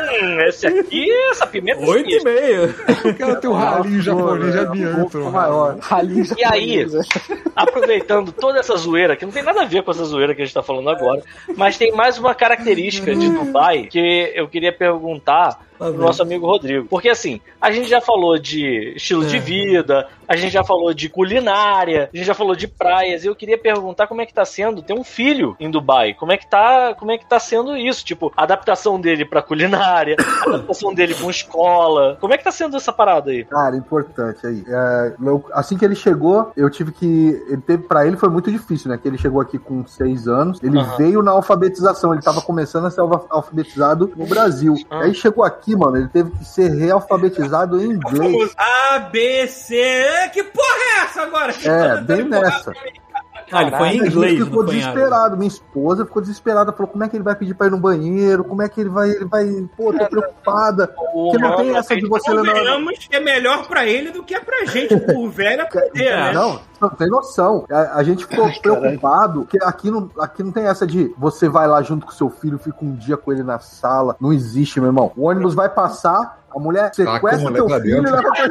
esse 0.47 0.67
aqui, 0.67 1.09
essa 1.31 1.45
pimenta 1.47 1.81
é 1.83 1.87
Oito 1.87 2.09
e 2.09 2.23
meio. 2.23 2.75
O 3.05 3.13
cara 3.15 3.35
tem 3.37 3.49
um 3.49 3.53
ralinho 3.53 4.01
japonês 4.01 4.51
de 4.53 4.59
amianto. 4.59 5.17
O 5.19 5.31
maior. 5.31 5.77
ralinho 5.79 6.25
E 6.37 6.43
aí, 6.45 6.81
japonês, 6.87 7.07
aproveitando 7.55 8.31
toda 8.31 8.59
essa 8.59 8.75
zoeira, 8.75 9.15
que 9.15 9.25
não 9.25 9.31
tem 9.31 9.43
nada 9.43 9.61
a 9.61 9.65
ver 9.65 9.83
com 9.83 9.91
essa 9.91 10.03
zoeira 10.05 10.33
que 10.35 10.41
a 10.41 10.45
gente 10.45 10.53
tá 10.53 10.63
falando 10.63 10.89
agora, 10.89 11.21
mas 11.55 11.77
tem 11.77 11.91
mais 11.91 12.17
uma 12.17 12.33
característica 12.33 13.15
de 13.15 13.29
Dubai 13.31 13.87
que 13.87 14.31
eu 14.35 14.47
queria 14.47 14.71
perguntar 14.71 15.59
Vem. 15.79 15.93
nosso 15.93 16.21
amigo 16.21 16.45
Rodrigo. 16.45 16.87
Porque 16.87 17.09
assim, 17.09 17.39
a 17.59 17.71
gente 17.71 17.89
já 17.89 18.01
falou 18.01 18.37
de 18.37 18.93
estilo 18.95 19.25
de 19.25 19.37
É. 19.37 19.39
vida, 19.39 20.07
a 20.27 20.35
gente 20.35 20.51
já 20.53 20.63
falou 20.63 20.93
de 20.93 21.09
culinária, 21.09 22.09
a 22.13 22.17
gente 22.17 22.25
já 22.25 22.33
falou 22.33 22.55
de 22.55 22.67
praias, 22.67 23.23
e 23.23 23.27
eu 23.27 23.35
queria 23.35 23.57
perguntar 23.57 24.07
como 24.07 24.21
é 24.21 24.25
que 24.25 24.33
tá 24.33 24.45
sendo 24.45 24.81
ter 24.81 24.93
um 24.93 25.03
filho 25.03 25.55
em 25.59 25.69
Dubai. 25.69 26.13
Como 26.13 26.31
é 26.31 26.37
que 26.37 26.49
tá, 26.49 26.95
como 26.97 27.11
é 27.11 27.17
que 27.17 27.25
tá 27.27 27.39
sendo 27.39 27.75
isso? 27.75 28.03
Tipo, 28.05 28.31
a 28.35 28.43
adaptação 28.43 28.99
dele 28.99 29.25
pra 29.25 29.41
culinária, 29.41 30.15
a 30.19 30.49
adaptação 30.49 30.93
dele 30.93 31.13
com 31.13 31.29
escola. 31.29 32.17
Como 32.19 32.33
é 32.33 32.37
que 32.37 32.43
tá 32.43 32.51
sendo 32.51 32.75
essa 32.77 32.91
parada 32.91 33.31
aí? 33.31 33.43
Cara, 33.45 33.75
importante 33.75 34.45
aí. 34.45 34.63
É, 34.67 35.13
eu- 35.23 35.43
assim 35.53 35.77
que 35.77 35.85
ele 35.85 35.95
chegou, 35.95 36.51
eu 36.55 36.69
tive 36.69 36.91
que. 36.91 37.05
Ele 37.49 37.61
teve, 37.61 37.83
pra 37.83 38.05
ele 38.07 38.17
foi 38.17 38.29
muito 38.29 38.51
difícil, 38.51 38.89
né? 38.89 38.97
Que 38.97 39.07
ele 39.07 39.17
chegou 39.17 39.41
aqui 39.41 39.57
com 39.57 39.85
seis 39.85 40.27
anos. 40.27 40.61
Ele 40.63 40.79
Aham. 40.79 40.97
veio 40.97 41.21
na 41.21 41.31
alfabetização, 41.31 42.13
ele 42.13 42.21
tava 42.21 42.41
começando 42.41 42.85
a 42.85 42.91
ser 42.91 43.01
alfa- 43.01 43.25
alfabetizado 43.29 44.11
no 44.15 44.25
Brasil. 44.25 44.75
Ah. 44.89 45.03
Aí 45.03 45.13
chegou 45.13 45.43
aqui, 45.43 45.64
mano, 45.73 45.95
ele 45.95 46.09
teve 46.09 46.31
que 46.31 46.43
ser 46.43 46.69
realfabetizado 46.71 47.81
em 47.81 47.91
inglês. 47.91 48.53
A, 48.57 48.99
B, 48.99 49.47
C. 49.47 50.29
Que 50.33 50.43
porra 50.43 50.65
é 50.67 51.03
essa 51.05 51.21
agora? 51.21 51.53
É, 51.63 52.01
bem 52.01 52.27
nessa. 52.27 52.73
Ah, 53.51 53.61
ele 53.61 53.71
foi 53.71 53.87
em 53.87 53.89
A 53.89 53.93
gente 53.93 54.07
inglês, 54.07 54.43
ficou 54.43 54.63
não 54.63 54.69
foi 54.69 54.75
em 54.75 54.81
árabe. 54.81 54.95
desesperado. 54.95 55.37
Minha 55.37 55.47
esposa 55.47 56.05
ficou 56.05 56.21
desesperada. 56.21 56.71
Falou: 56.71 56.87
como 56.87 57.03
é 57.03 57.09
que 57.09 57.15
ele 57.15 57.23
vai 57.23 57.35
pedir 57.35 57.53
pra 57.53 57.67
ir 57.67 57.71
no 57.71 57.77
banheiro? 57.77 58.43
Como 58.43 58.61
é 58.61 58.69
que 58.69 58.81
ele 58.81 58.89
vai. 58.89 59.09
Ele 59.09 59.25
vai. 59.25 59.45
Pô, 59.77 59.93
tô 59.93 60.05
preocupada. 60.07 60.87
Porque 60.87 61.37
não 61.37 61.55
tem 61.57 61.75
essa 61.75 61.95
de 61.95 62.07
você 62.07 62.31
levar. 62.33 62.57
É 63.11 63.19
melhor 63.19 63.67
pra 63.67 63.85
ele 63.85 64.11
do 64.11 64.23
que 64.23 64.35
é 64.35 64.39
pra 64.39 64.65
gente, 64.65 64.97
por 65.13 65.29
velho 65.29 65.63
aprender, 65.63 66.09
né? 66.15 66.31
Não, 66.33 66.59
não 66.81 66.89
tem 66.89 67.07
noção. 67.07 67.65
A, 67.69 67.99
a 67.99 68.03
gente 68.03 68.25
ficou 68.25 68.51
preocupado 68.61 69.45
que 69.45 69.57
aqui 69.63 69.89
não, 69.91 70.09
aqui 70.19 70.43
não 70.43 70.51
tem 70.51 70.65
essa 70.65 70.85
de 70.85 71.13
você 71.17 71.47
vai 71.47 71.67
lá 71.67 71.81
junto 71.81 72.05
com 72.05 72.11
seu 72.11 72.29
filho, 72.29 72.57
fica 72.57 72.77
um 72.81 72.93
dia 72.95 73.17
com 73.17 73.31
ele 73.31 73.43
na 73.43 73.59
sala. 73.59 74.15
Não 74.19 74.33
existe, 74.33 74.79
meu 74.79 74.89
irmão. 74.89 75.11
O 75.15 75.27
ônibus 75.27 75.53
vai 75.53 75.69
passar, 75.69 76.43
a 76.53 76.59
mulher 76.59 76.91
Taca 76.91 77.09
o 77.09 77.13
sequestra 77.13 77.49
moleque 77.51 77.67
teu 77.67 77.81
filho 77.81 77.97
e 77.97 78.11
leva 78.11 78.21
pra 78.21 78.49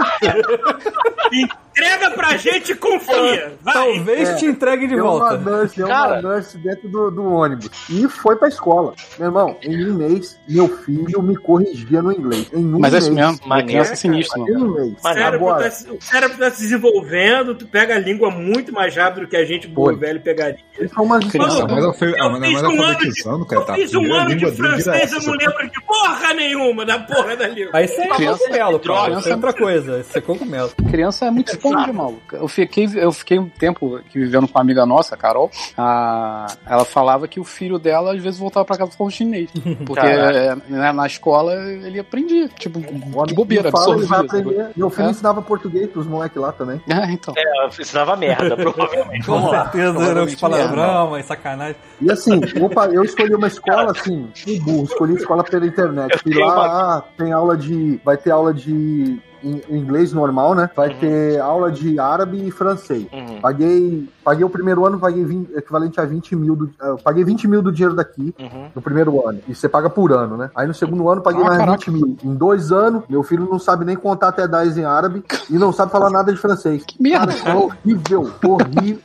Entrega 1.77 2.11
pra 2.13 2.37
gente 2.37 2.73
e 2.73 2.75
confia. 2.77 3.53
Vai. 3.63 3.75
Talvez 3.75 4.29
É. 4.29 4.35
te 4.37 4.47
entregue 4.47 4.87
de 4.87 4.95
uma 4.95 5.03
volta. 5.03 5.37
nurse, 5.39 5.77
deu 5.77 5.89
Cara. 5.89 6.21
uma 6.21 6.23
nurse 6.23 6.57
dentro 6.59 6.89
do, 6.89 7.11
do 7.11 7.25
ônibus. 7.33 7.69
E 7.91 8.09
foi 8.09 8.37
pra 8.37 8.47
escola. 8.49 8.95
Meu 9.19 9.27
irmão, 9.29 9.57
em 9.63 9.91
um 9.91 9.95
mês, 9.95 10.39
meu 10.49 10.69
filho 10.69 11.21
me 11.23 11.37
corrigia 11.37 12.01
no 12.01 12.13
inglês. 12.13 12.49
Em 12.53 12.65
um 12.65 12.79
Mas 12.79 12.95
é 12.95 12.99
isso 12.99 13.13
mesmo. 13.13 13.39
Maneiro, 13.47 13.69
criança 13.71 13.93
é 13.93 13.97
sinistra, 13.97 14.41
Em 14.41 14.53
mano. 14.53 14.67
um 14.67 14.75
mês. 14.75 14.93
O 14.99 15.03
cérebro, 15.03 15.35
Agora, 15.49 15.65
tá, 15.65 15.71
se- 15.71 15.91
o 15.91 16.01
cérebro 16.01 16.39
tá 16.39 16.51
se 16.51 16.61
desenvolvendo, 16.63 17.55
tu 17.55 17.67
pega 17.67 17.97
a 17.97 17.99
língua 17.99 18.31
muito 18.31 18.73
mais 18.73 18.95
rápido 18.95 19.27
que 19.27 19.37
a 19.37 19.45
gente, 19.45 19.67
burro 19.67 19.97
velho, 19.97 20.21
pegaria. 20.21 20.59
isso 20.81 20.95
é 20.97 21.03
uma 21.03 21.19
Criança, 21.19 21.67
mas 21.67 21.85
alfe- 21.85 22.05
Eu 22.05 22.15
ah, 22.25 22.29
mas 22.31 22.45
fiz 22.49 22.53
mas 22.53 22.63
um 22.63 22.67
ano 22.67 22.77
de- 22.77 22.83
alfabetizando, 22.85 23.47
cara, 23.47 23.63
Eu 23.63 23.67
tá? 23.67 23.75
fiz 23.75 23.95
um 23.95 24.13
ano 24.15 24.37
de 24.37 24.47
francês, 24.53 25.13
eu 25.13 25.23
não 25.23 25.33
lembro 25.33 25.71
de 25.71 25.81
porra 25.85 26.35
nenhuma 26.35 26.85
da 26.85 26.99
porra 27.01 27.37
da 27.37 27.49
língua. 27.49 27.71
Aí 27.73 27.85
isso 27.87 28.01
é 28.01 28.09
Criança- 28.09 28.39
cogumelo, 28.39 28.79
cara. 28.79 28.83
droga. 28.83 29.19
Isso 29.21 29.29
é 29.29 29.35
outra 29.35 29.53
coisa. 29.53 30.01
Isso 30.01 30.19
é 30.19 30.21
cogumelo. 30.21 30.71
Criança 30.91 31.27
é 31.27 31.31
muito 31.31 31.59
esponja, 31.69 31.93
maluco. 31.93 32.21
Eu 32.37 32.49
fiquei, 32.49 32.89
eu 32.95 33.13
fiquei 33.13 33.39
um 33.39 33.49
tempo 33.49 33.97
aqui 33.97 34.19
vivendo 34.19 34.47
com 34.49 34.59
uma 34.59 34.63
amiga 34.63 34.85
nossa, 34.87 35.15
a 35.15 35.19
Carol. 35.19 35.51
A, 35.77 36.47
ela 36.67 36.85
falava 36.85 37.27
que 37.29 37.41
o 37.41 37.45
filho 37.45 37.79
dela 37.79 38.15
às 38.15 38.23
vezes 38.23 38.39
voltava 38.39 38.65
pra 38.65 38.77
casa 38.77 38.93
falando 38.93 39.13
chinês. 39.13 39.51
Porque 39.87 40.07
é, 40.07 40.57
né, 40.69 40.93
na 40.93 41.07
escola 41.07 41.53
ele 41.55 41.99
aprendia. 41.99 42.49
Tipo, 42.49 42.79
O 42.79 43.27
de 43.27 43.35
bobeira, 43.35 43.71
fala, 43.71 43.97
ele 43.97 44.07
vai 44.07 44.21
aprender. 44.21 44.71
Meu 44.77 44.91
filho 44.91 45.09
É. 45.09 45.11
ensinava 45.11 45.43
português 45.43 45.89
pros 45.91 46.07
moleques 46.07 46.41
lá 46.41 46.53
também. 46.53 46.81
É, 46.89 47.11
então. 47.11 47.35
É, 47.37 47.65
eu 47.65 47.69
ensinava 47.69 48.17
merda, 48.17 48.57
provavelmente. 48.57 49.27
Com 49.27 49.33
Vamos 49.33 49.53
lá. 49.53 49.63
certeza 49.65 50.05
eram 50.05 50.25
os 50.25 50.35
palavrão, 50.35 51.11
mas 51.11 51.27
sacanagem. 51.27 51.77
E 52.01 52.11
assim, 52.11 52.41
opa, 52.61 52.87
eu 52.87 53.03
escolhi 53.05 53.35
uma 53.35 53.47
escola 53.47 53.93
assim, 53.93 54.29
burro, 54.63 54.85
escolhi 54.85 55.15
escola 55.15 55.45
pela 55.45 55.67
internet. 55.67 56.23
Tenho 56.25 56.47
lá, 56.47 56.97
ah, 56.99 57.03
tem 57.17 57.33
aula 57.33 57.57
de. 57.57 58.01
Vai 58.05 58.17
ter 58.17 58.31
aula 58.31 58.53
de 58.53 59.19
in- 59.45 59.63
inglês 59.79 60.13
normal, 60.13 60.55
né? 60.55 60.71
Vai 60.75 60.89
Uhum. 60.91 60.99
ter 60.99 61.41
aula 61.41 61.71
de 61.71 61.99
árabe 61.99 62.47
e 62.47 62.51
francês. 62.51 63.07
Uhum, 63.13 63.41
Paguei, 63.41 64.09
paguei 64.25 64.45
o 64.45 64.49
primeiro 64.51 64.87
ano, 64.87 64.99
paguei 64.99 65.25
20, 65.25 65.51
equivalente 65.57 66.01
a 66.01 66.05
20 66.05 66.35
mil 66.35 66.57
do. 66.57 66.71
eu 66.81 66.97
paguei 66.99 67.23
20 67.25 67.47
mil 67.47 67.61
do 67.63 67.71
dinheiro 67.71 67.95
daqui 67.95 68.35
uhum. 68.39 68.69
no 68.75 68.81
primeiro 68.83 69.29
ano. 69.29 69.41
E 69.47 69.55
você 69.55 69.69
paga 69.69 69.91
por 69.91 70.13
ano, 70.13 70.37
né? 70.37 70.51
Aí 70.57 70.67
no 70.67 70.75
segundo 70.75 71.09
ano 71.09 71.21
paguei 71.21 71.43
Ah, 71.43 71.47
mais 71.47 71.59
caraca. 71.59 71.77
20 71.79 71.91
mil. 71.91 72.17
Em 72.25 72.35
dois 72.35 72.73
anos, 72.73 73.03
meu 73.09 73.23
filho 73.23 73.47
não 73.51 73.59
sabe 73.59 73.85
nem 73.85 73.97
contar 73.97 74.29
até 74.29 74.49
10 74.49 74.79
em 74.79 74.85
árabe 74.85 75.23
e 75.51 75.55
não 75.59 75.73
sabe 75.73 75.93
falar 75.93 76.11
nada 76.11 76.33
de 76.33 76.39
francês. 76.39 76.83
Que 76.87 77.03
merda, 77.03 77.33
Cara, 77.35 77.51
é 77.51 77.55
horrível, 77.55 78.31
horrível. 78.45 78.99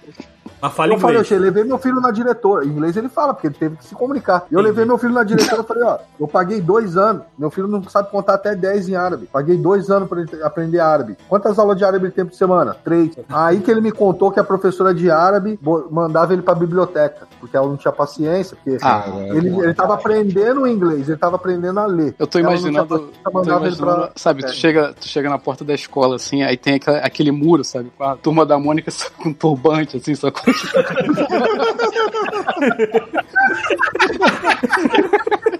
Mas 0.61 0.73
fala 0.73 0.93
Eu 0.93 0.99
falei, 0.99 1.17
eu 1.17 1.21
inglês. 1.23 1.41
levei 1.41 1.63
meu 1.63 1.77
filho 1.77 1.99
na 2.01 2.11
diretora. 2.11 2.65
Em 2.65 2.69
inglês 2.69 2.95
ele 2.97 3.09
fala, 3.09 3.33
porque 3.33 3.47
ele 3.47 3.55
teve 3.55 3.77
que 3.77 3.85
se 3.85 3.95
comunicar. 3.95 4.45
E 4.51 4.53
eu 4.53 4.61
levei 4.61 4.85
meu 4.85 4.97
filho 4.97 5.13
na 5.13 5.23
diretora 5.23 5.61
e 5.61 5.65
falei, 5.65 5.83
ó, 5.83 5.97
eu 6.19 6.27
paguei 6.27 6.61
dois 6.61 6.97
anos. 6.97 7.23
Meu 7.37 7.49
filho 7.49 7.67
não 7.67 7.81
sabe 7.83 8.09
contar 8.11 8.35
até 8.35 8.55
10 8.55 8.89
em 8.89 8.95
árabe. 8.95 9.27
Paguei 9.31 9.57
dois 9.57 9.89
anos 9.89 10.07
pra 10.09 10.21
ele 10.21 10.43
aprender 10.43 10.79
árabe. 10.79 11.15
Quantas 11.27 11.57
aulas 11.59 11.77
de 11.77 11.85
árabe 11.85 12.05
ele 12.05 12.11
tem 12.13 12.25
por 12.25 12.33
semana? 12.35 12.75
Três. 12.83 13.15
Aí 13.29 13.59
que 13.61 13.69
ele 13.71 13.81
me 13.81 13.91
contou 13.91 14.31
que 14.31 14.39
a 14.39 14.43
professora 14.43 14.93
de 14.93 15.09
árabe 15.09 15.59
mandava 15.89 16.33
ele 16.33 16.41
pra 16.41 16.53
biblioteca, 16.55 17.27
porque 17.39 17.55
ela 17.55 17.67
não 17.67 17.77
tinha 17.77 17.91
paciência, 17.91 18.57
porque 18.57 18.77
Ah, 18.83 19.05
ele, 19.33 19.49
ele 19.59 19.73
tava 19.73 19.93
aprendendo 19.93 20.67
inglês, 20.67 21.07
ele 21.07 21.17
tava 21.17 21.35
aprendendo 21.37 21.79
a 21.79 21.85
ler. 21.85 22.15
Eu 22.19 22.27
tô 22.27 22.39
imaginando, 22.39 23.09
tô 23.23 23.29
imaginando 23.29 23.77
pra- 23.77 24.11
sabe, 24.15 24.41
tu 24.43 24.49
É. 24.49 24.53
chega, 24.53 24.93
tu 24.99 25.07
chega 25.07 25.29
na 25.29 25.37
porta 25.37 25.63
da 25.63 25.73
escola, 25.73 26.15
assim, 26.17 26.43
aí 26.43 26.57
tem 26.57 26.75
aquela- 26.75 26.97
aquele 26.99 27.31
muro, 27.31 27.63
sabe, 27.63 27.91
com 27.97 28.03
a 28.03 28.15
turma 28.15 28.45
da 28.45 28.57
Mônica 28.59 28.89
só 28.91 29.07
com 29.17 29.31
turbante, 29.33 29.97
assim, 29.97 30.15
só 30.15 30.29
com... 30.31 30.48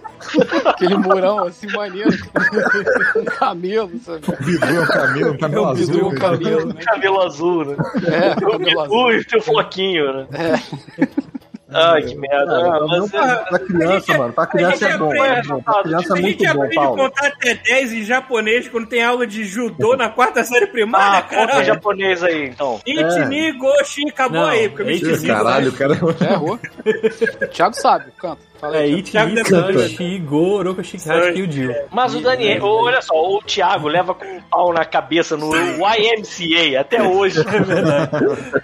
Aquele 0.65 0.97
murão 0.97 1.45
assim, 1.45 1.67
maneiro. 1.71 2.11
Com 3.13 3.25
camelo, 3.25 3.91
sabe? 3.99 4.21
Bidu 4.45 4.65
é 4.65 4.79
um 4.81 4.85
camelo, 4.87 5.31
um 5.33 5.37
camelo 5.37 5.65
É 5.65 5.69
o 5.69 5.73
Bidu 5.73 5.91
e 5.91 5.95
azul. 5.97 6.07
um 6.09 6.15
camelo, 6.15 6.73
né? 6.73 6.81
Cabelo 6.83 7.21
azul, 7.21 7.65
né? 7.65 7.75
É, 8.05 8.35
camelo 8.35 8.81
azul. 8.81 9.05
Ui, 9.05 9.23
teu 9.25 9.41
floquinho, 9.41 10.13
né? 10.13 10.27
É. 10.31 11.07
Ai, 11.71 12.01
que 12.01 12.15
merda. 12.15 12.45
Cara, 12.47 12.67
Ah, 12.75 12.79
não, 12.79 12.87
mas, 12.87 13.11
pra, 13.11 13.35
pra 13.37 13.59
criança, 13.59 14.17
mano. 14.17 14.33
Pra 14.33 14.47
criança 14.47 14.87
é 14.87 14.97
bom. 14.97 15.13
É 15.13 15.41
bom. 15.43 15.61
Pra 15.61 15.83
criança 15.83 16.13
é 16.13 16.17
a 16.17 16.21
muito 16.21 16.39
gente 16.43 16.53
bom, 16.53 16.59
aprende 16.63 16.77
a 16.77 16.81
Paulo. 16.81 16.97
contar 16.97 17.27
até 17.27 17.53
10 17.55 17.93
em 17.93 18.03
japonês 18.03 18.67
quando 18.67 18.87
tem 18.87 19.03
aula 19.03 19.27
de 19.27 19.43
judô 19.43 19.95
na 19.95 20.09
quarta 20.09 20.43
série 20.43 20.65
Ah, 20.65 20.67
primária, 20.69 21.21
conta 21.23 21.47
cara. 21.53 21.63
japonês 21.63 22.23
aí, 22.23 22.47
então. 22.49 22.79
Ichini, 22.85 23.51
Goshi, 23.53 24.09
acabou 24.09 24.41
Não, 24.41 24.47
aí, 24.49 24.67
porque 24.69 24.81
eu 24.81 24.85
me 24.87 24.91
é 24.93 24.95
esqueci. 24.95 25.27
Caralho, 25.27 25.71
cara. 25.73 25.93
Errou. 25.93 26.59
Thiago 27.53 27.75
sabe, 27.75 28.05
canta. 28.17 28.48
Fala 28.59 28.77
É 28.77 28.81
aí, 28.81 28.93
Ichi, 28.93 29.11
Thiago 29.11 29.45
Sanshi, 29.45 30.19
Goroka, 30.19 30.83
Shikashi, 30.83 31.33
Kyujiu. 31.33 31.75
Mas 31.91 32.15
o 32.15 32.21
Daniel, 32.21 32.65
olha 32.65 33.01
só, 33.01 33.13
o 33.13 33.41
Thiago 33.41 33.87
leva 33.87 34.13
com 34.13 34.25
um 34.25 34.41
pau 34.41 34.73
na 34.73 34.85
cabeça 34.85 35.37
no 35.37 35.49
YMCA 35.55 36.79
até 36.79 37.01
hoje. 37.07 37.39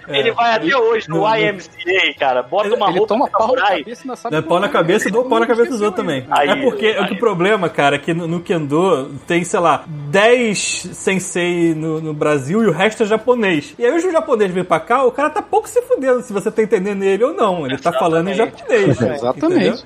Ele 0.08 0.32
vai 0.32 0.54
até 0.54 0.76
hoje 0.76 1.08
no 1.08 1.22
YMCA, 1.26 2.14
cara. 2.18 2.42
Bota 2.42 2.74
uma 2.74 2.88
Ele 2.88 2.98
roupa 2.98 3.14
toma 3.14 3.30
pau 3.30 3.54
na 3.54 3.66
cabeça 3.66 4.02
não 4.06 4.16
sabe 4.16 4.42
pau 4.46 4.60
na 4.60 4.68
cabeça 4.68 5.08
e 5.08 5.12
dou 5.12 5.24
pau 5.24 5.40
na 5.40 5.46
cabeça 5.46 5.70
dos 5.70 5.80
outros 5.80 6.04
também. 6.04 6.26
Aí, 6.30 6.48
é 6.48 6.56
porque 6.56 6.86
aí. 6.86 6.98
o 6.98 7.08
que 7.08 7.14
o 7.14 7.18
problema, 7.18 7.68
cara, 7.68 7.96
é 7.96 7.98
que 7.98 8.14
no, 8.14 8.26
no 8.26 8.40
Kendo 8.40 9.14
tem, 9.26 9.44
sei 9.44 9.60
lá, 9.60 9.84
10 9.86 10.88
sensei 10.92 11.74
no, 11.74 12.00
no 12.00 12.14
Brasil 12.14 12.62
e 12.62 12.66
o 12.66 12.72
resto 12.72 13.02
é 13.02 13.06
japonês. 13.06 13.74
E 13.78 13.84
aí 13.84 13.92
hoje 13.92 14.08
o 14.08 14.12
japonês 14.12 14.50
vem 14.50 14.64
pra 14.64 14.80
cá, 14.80 15.04
o 15.04 15.12
cara 15.12 15.30
tá 15.30 15.42
pouco 15.42 15.68
se 15.68 15.82
fudendo 15.82 16.22
se 16.22 16.32
você 16.32 16.50
tá 16.50 16.62
entendendo 16.62 17.02
ele 17.02 17.24
ou 17.24 17.32
não. 17.32 17.66
Ele 17.66 17.76
tá 17.78 17.92
falando 17.92 18.28
em 18.28 18.34
japonês. 18.34 19.00
Exatamente. 19.00 19.46
entendeu? 19.46 19.85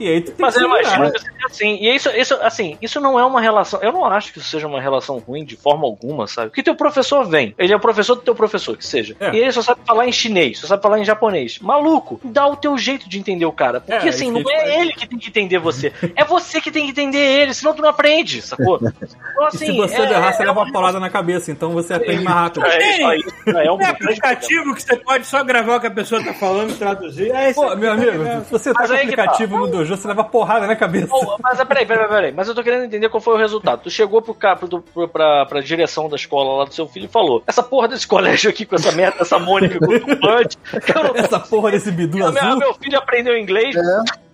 E 0.00 0.08
aí 0.08 0.20
tu 0.22 0.32
tem 0.32 0.36
Mas 0.38 0.56
que 0.56 0.62
eu 0.62 0.66
imagino 0.66 1.12
que 1.12 1.18
seja 1.20 1.46
assim. 1.46 1.76
E 1.80 1.94
isso, 1.94 2.08
isso, 2.10 2.34
assim, 2.40 2.78
isso 2.80 3.00
não 3.00 3.20
é 3.20 3.24
uma 3.24 3.40
relação. 3.40 3.80
Eu 3.82 3.92
não 3.92 4.04
acho 4.06 4.32
que 4.32 4.38
isso 4.38 4.48
seja 4.48 4.66
uma 4.66 4.80
relação 4.80 5.18
ruim 5.18 5.44
de 5.44 5.56
forma 5.56 5.86
alguma, 5.86 6.26
sabe? 6.26 6.48
Porque 6.48 6.62
teu 6.62 6.74
professor 6.74 7.24
vem, 7.28 7.54
ele 7.58 7.72
é 7.72 7.76
o 7.76 7.80
professor 7.80 8.14
do 8.14 8.22
teu 8.22 8.34
professor, 8.34 8.76
que 8.76 8.86
seja. 8.86 9.14
É. 9.20 9.30
E 9.32 9.38
ele 9.38 9.52
só 9.52 9.62
sabe 9.62 9.80
falar 9.86 10.06
em 10.08 10.12
chinês, 10.12 10.58
só 10.58 10.66
sabe 10.66 10.82
falar 10.82 10.98
em 10.98 11.04
japonês. 11.04 11.58
Maluco, 11.60 12.20
dá 12.24 12.46
o 12.46 12.56
teu 12.56 12.76
jeito 12.78 13.08
de 13.08 13.18
entender 13.18 13.44
o 13.44 13.52
cara. 13.52 13.80
Porque 13.80 14.06
É, 14.06 14.10
assim, 14.10 14.30
não 14.30 14.40
é 14.40 14.44
faz. 14.44 14.80
ele 14.80 14.92
que 14.94 15.06
tem 15.06 15.18
que 15.18 15.28
entender 15.28 15.58
você. 15.58 15.92
É 16.16 16.24
você 16.24 16.60
que 16.60 16.70
tem 16.70 16.84
que 16.86 16.90
entender 16.90 17.18
ele, 17.18 17.52
senão 17.52 17.74
tu 17.74 17.82
não 17.82 17.90
aprende, 17.90 18.40
sacou? 18.42 18.80
Então, 19.40 19.44
E 19.44 19.46
assim, 19.46 19.66
se 19.66 19.76
você 19.76 19.96
é, 19.96 20.10
errar, 20.12 20.32
você 20.32 20.42
é 20.42 20.46
leva 20.46 20.60
uma 20.60 20.72
paulada 20.72 21.00
na 21.00 21.08
cabeça, 21.08 21.50
então 21.50 21.70
você 21.70 21.94
aprende 21.94 22.22
mais 22.22 22.36
rápido. 22.36 22.66
É. 22.66 23.64
É 23.66 23.72
um 23.72 23.78
grande 23.78 23.90
aplicativo 23.92 24.74
que 24.74 24.82
você 24.82 24.96
pode 24.96 25.26
só 25.26 25.42
gravar 25.42 25.76
o 25.76 25.80
que 25.80 25.86
a 25.86 25.90
pessoa 25.90 26.22
tá 26.22 26.34
falando 26.34 26.72
e 26.72 26.74
traduzir. 26.74 27.30
É, 27.30 27.50
isso 27.50 27.60
Pô, 27.60 27.74
meu 27.74 27.92
amigo, 27.92 28.22
você 28.50 28.72
tá 28.72 28.80
com 28.80 28.84
o 28.84 28.88
tá. 28.88 28.94
aplicativo 29.02 29.56
no 29.56 29.66
dojo, 29.68 29.89
você 29.96 30.08
leva 30.08 30.24
porrada 30.24 30.66
na 30.66 30.76
cabeça. 30.76 31.08
Oh, 31.12 31.36
mas 31.42 31.60
ah, 31.60 31.64
peraí, 31.64 31.86
peraí, 31.86 32.08
peraí. 32.08 32.32
Mas 32.32 32.48
eu 32.48 32.54
tô 32.54 32.62
querendo 32.62 32.84
entender 32.84 33.08
qual 33.08 33.20
foi 33.20 33.34
o 33.34 33.38
resultado. 33.38 33.82
Tu 33.82 33.90
chegou 33.90 34.22
pro, 34.22 34.34
cara, 34.34 34.56
pro, 34.56 34.80
pro, 34.80 35.08
pra, 35.08 35.46
pra 35.46 35.60
direção 35.60 36.08
da 36.08 36.16
escola 36.16 36.58
lá 36.58 36.64
do 36.64 36.74
seu 36.74 36.86
filho 36.86 37.06
e 37.06 37.08
falou: 37.08 37.42
Essa 37.46 37.62
porra 37.62 37.88
desse 37.88 38.06
colégio 38.06 38.50
aqui 38.50 38.64
com 38.64 38.76
essa 38.76 38.92
merda, 38.92 39.18
essa 39.20 39.38
Mônica 39.38 39.78
com 39.78 39.86
o 39.86 41.16
Essa 41.16 41.40
porra 41.40 41.70
desse 41.70 41.90
bidu 41.90 42.18
Meu, 42.18 42.28
azul. 42.28 42.58
meu 42.58 42.74
filho 42.74 42.98
aprendeu 42.98 43.36
inglês. 43.36 43.74
É. 43.76 44.29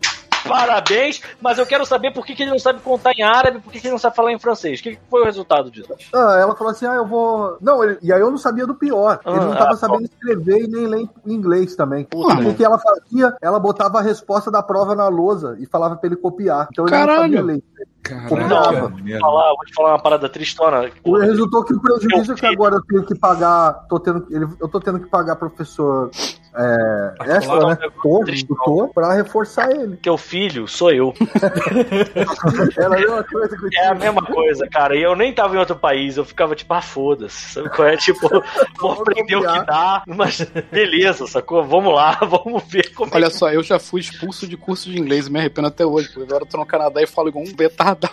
Parabéns, 0.49 1.21
mas 1.41 1.59
eu 1.59 1.67
quero 1.67 1.85
saber 1.85 2.13
por 2.13 2.25
que, 2.25 2.35
que 2.35 2.43
ele 2.43 2.51
não 2.51 2.59
sabe 2.59 2.81
contar 2.81 3.13
em 3.17 3.23
árabe, 3.23 3.59
por 3.61 3.73
que, 3.73 3.81
que 3.81 3.87
ele 3.87 3.93
não 3.93 3.99
sabe 3.99 4.17
falar 4.17 4.33
em 4.33 4.39
francês. 4.39 4.81
O 4.81 4.83
que, 4.83 4.97
que 4.97 5.01
foi 5.11 5.23
o 5.23 5.25
resultado 5.25 5.71
disso? 5.71 5.93
Ah, 6.15 6.37
ela 6.41 6.55
falou 6.57 6.71
assim: 6.73 6.87
ah, 6.87 6.95
eu 6.95 7.07
vou. 7.07 7.57
Não, 7.61 7.83
ele- 7.83 7.99
e 8.03 8.13
aí 8.13 8.21
eu 8.21 8.31
não 8.31 8.39
sabia 8.39 8.67
do 8.67 8.75
pior. 8.75 9.21
Ele 9.27 9.37
não 9.41 9.53
Ah, 9.53 9.57
tava 9.57 9.73
ah, 9.73 9.77
sabendo 9.77 10.05
escrever 10.05 10.65
e 10.65 10.69
nem 10.69 10.87
ler 10.87 11.09
em 11.27 11.33
inglês 11.33 11.75
também. 11.77 12.05
Puta, 12.05 12.35
o 12.41 12.55
que 12.55 12.65
ela 12.65 12.79
fazia? 12.79 13.35
Ela 13.41 13.59
botava 13.59 13.99
a 13.99 14.03
resposta 14.03 14.51
da 14.51 14.63
prova 14.63 14.95
na 14.95 15.09
lousa 15.09 15.57
e 15.61 15.67
falava 15.67 15.97
pra 15.97 16.07
ele 16.09 16.17
copiar. 16.17 16.69
Então 16.71 16.87
ele 16.87 16.95
não 16.97 17.01
Caralho. 17.07 17.23
sabia 17.23 17.43
ler. 17.43 17.63
Caralho, 18.03 18.29
Copiava. 18.29 18.73
cara, 18.73 18.89
Vou 18.89 19.19
falar, 19.21 19.49
vou 19.49 19.65
te 19.67 19.75
falar 19.75 19.89
uma 19.91 19.99
parada 20.03 20.29
tristona. 20.29 20.91
O 21.03 21.19
resultou 21.19 21.65
que 21.65 21.75
o 21.75 21.81
prejuízo 21.81 22.33
é 22.33 22.35
que 22.37 22.47
agora 22.47 22.77
eu 22.77 22.83
tenho 22.83 23.05
que 23.05 23.17
pagar. 23.19 23.73
Tô 23.89 23.99
tendo, 23.99 24.25
ele- 24.31 24.47
eu 24.61 24.69
tô 24.69 24.79
tendo 24.79 25.01
que 25.01 25.07
pagar 25.09 25.35
professor 25.35 26.11
é, 26.59 27.37
extra, 27.37 27.67
né? 27.67 27.79
Do 28.47 28.57
tô, 28.65 28.89
pra 28.89 29.13
reforçar 29.13 29.71
ele. 29.71 29.97
Teu 29.97 30.17
filho 30.17 30.67
sou 30.67 30.91
eu. 30.91 31.13
Ela 32.79 32.99
é 32.99 33.07
uma 33.07 33.25
coisa 33.25 33.57
que 33.57 33.65
eu 33.65 33.71
É 33.83 33.89
a 33.89 33.95
mesma 33.95 34.23
coisa, 34.23 34.67
cara. 34.69 34.97
E 34.97 35.03
eu 35.03 35.15
nem 35.15 35.35
tava 35.35 35.55
em 35.55 35.59
outro 35.59 35.77
país, 35.77 36.17
eu 36.17 36.25
ficava 36.25 36.55
tipo, 36.55 36.73
ah, 36.73 36.81
foda-se. 36.81 37.53
Sabe 37.55 37.69
qual 37.69 37.89
é? 37.89 37.97
Tipo, 38.07 38.29
vou 38.79 38.93
aprender 38.93 39.37
o 39.37 39.41
que 39.41 39.67
dá, 39.67 40.03
mas 40.07 40.41
beleza, 40.71 41.27
sacou? 41.27 41.65
Vamos 41.65 41.93
lá, 41.93 42.13
vamos 42.23 42.63
ver 42.69 42.95
como 42.95 43.11
é 43.13 43.17
Olha 43.17 43.31
só, 43.31 43.51
eu 43.51 43.63
já 43.63 43.79
fui 43.81 44.01
expulso 44.01 44.47
de 44.47 44.57
curso 44.57 44.89
de 44.89 44.99
inglês 44.99 45.29
me 45.29 45.41
arrependo 45.41 45.67
até 45.67 45.85
hoje, 45.85 46.09
porque 46.09 46.23
agora 46.23 46.45
eu 46.45 46.49
tô 46.49 46.57
no 46.57 46.65
Canadá 46.65 47.03
e 47.03 47.07
falo 47.07 47.29
igual 47.29 47.45
um 47.45 47.53
betardado. 47.53 48.09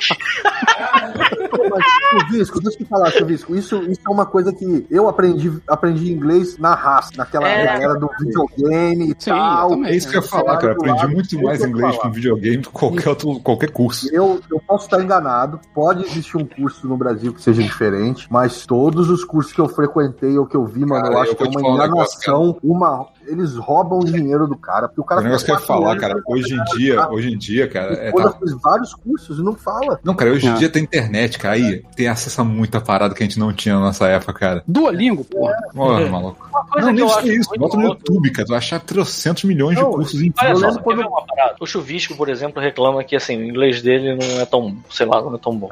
Mas, 1.70 1.86
Chuvisco, 2.10 2.60
deixa 2.62 2.80
eu 2.80 2.86
te 2.86 2.90
falar, 2.90 3.12
Chuvisco. 3.12 3.56
Isso, 3.56 3.84
isso 3.84 4.02
é 4.06 4.10
uma 4.10 4.26
coisa 4.26 4.52
que 4.52 4.86
eu 4.90 5.08
aprendi, 5.08 5.62
aprendi 5.68 6.12
inglês 6.12 6.58
na 6.58 6.74
raça, 6.74 7.12
naquela 7.16 7.48
É. 7.48 7.84
era 7.84 7.94
do 7.94 8.10
videogame 8.34 9.06
e 9.06 9.16
Sim, 9.18 9.32
tal. 9.32 9.84
É 9.86 9.96
isso 9.96 10.10
que 10.10 10.18
eu 10.18 10.22
ia 10.22 10.28
falar, 10.28 10.58
cara. 10.58 10.74
Aprendi 10.74 11.08
muito 11.08 11.42
mais 11.42 11.64
inglês 11.64 11.98
com 11.98 12.12
videogame 12.12 12.58
do 12.58 12.70
que 12.70 12.74
qualquer, 12.74 13.10
outro, 13.10 13.40
qualquer 13.40 13.72
curso. 13.72 14.14
Eu, 14.14 14.42
eu 14.50 14.60
posso 14.68 14.86
estar 14.86 15.02
enganado, 15.02 15.60
pode 15.74 16.06
existir 16.06 16.38
um 16.38 16.46
curso 16.46 16.88
no 16.88 16.98
Brasil 16.98 17.34
que 17.34 17.42
seja 17.42 17.62
diferente, 17.62 18.28
mas 18.30 18.66
todos 18.66 19.10
os 19.10 19.24
cursos 19.24 19.54
que 19.54 19.62
eu 19.62 19.68
frequentei 19.68 20.38
ou 20.38 20.46
que 20.46 20.56
eu 20.56 20.66
vi, 20.66 20.86
mano, 20.86 21.04
Cara, 21.04 21.16
eu 21.16 21.22
acho 21.22 21.32
eu 21.32 21.36
que 21.36 21.44
é 21.44 21.48
uma 21.48 21.70
um 21.70 21.76
enganação, 21.76 22.58
uma. 22.64 23.08
Eles 23.28 23.56
roubam 23.56 24.00
o 24.00 24.06
dinheiro 24.06 24.48
do 24.48 24.56
cara, 24.58 24.88
porque 24.88 25.02
o 25.02 25.04
cara 25.04 25.22
O 25.22 25.24
negócio 25.24 25.46
que 25.46 25.52
eu 25.52 25.56
ia 25.56 25.62
falar, 25.62 25.98
cara, 25.98 26.22
hoje 26.28 26.54
em 26.54 26.64
dia, 26.78 26.96
nada. 26.96 27.14
hoje 27.14 27.34
em 27.34 27.38
dia, 27.38 27.68
cara, 27.68 27.94
é, 27.94 28.12
tá- 28.12 28.34
fiz 28.40 28.52
vários 28.62 28.94
cursos 28.94 29.40
e 29.40 29.42
não 29.42 29.56
fala. 29.56 30.00
Não, 30.04 30.14
cara, 30.14 30.32
hoje 30.32 30.48
em 30.48 30.52
É. 30.52 30.54
dia 30.56 30.70
tem 30.70 30.84
internet, 30.84 31.38
cara, 31.40 31.56
aí 31.56 31.84
tem 31.96 32.08
acesso 32.08 32.42
a 32.42 32.44
muita 32.44 32.80
parada 32.82 33.14
que 33.16 33.24
a 33.24 33.26
gente 33.26 33.40
não 33.40 33.52
tinha 33.54 33.76
na 33.76 33.82
nossa 33.82 34.08
época, 34.08 34.34
cara. 34.34 34.64
Duolingo, 34.68 35.24
porra. 35.24 35.54
Porra, 35.74 36.08
maluco. 36.08 36.48
Uma 36.52 36.66
coisa 36.66 36.88
Não, 36.92 36.96
que 36.96 37.24
nem 37.24 37.32
eu 37.34 37.40
isso, 37.40 37.50
Bota 37.58 37.78
no 37.78 37.84
YouTube, 37.84 38.32
cara. 38.32 38.46
Tu 38.46 38.50
vai 38.50 38.58
achar 38.58 38.80
trocentos 38.80 39.44
milhões 39.44 39.76
de 39.78 39.84
Não, 39.84 39.92
cursos 39.92 40.22
em 40.22 40.34
Olha 40.42 40.56
só, 40.56 40.80
quando- 40.80 40.98
ver 40.98 41.06
uma 41.08 41.26
parada? 41.26 41.56
O 41.60 41.66
Chuvisco, 41.66 42.16
por 42.16 42.30
exemplo, 42.30 42.62
reclama 42.62 43.04
que 43.04 43.16
assim, 43.16 43.38
o 43.38 43.44
inglês 43.44 43.82
dele 43.82 44.16
não 44.16 44.42
é 44.42 44.46
tão, 44.46 44.76
sei 44.90 45.06
lá, 45.06 45.22
não 45.22 45.36
é 45.36 45.38
tão 45.38 45.56
bom. 45.56 45.70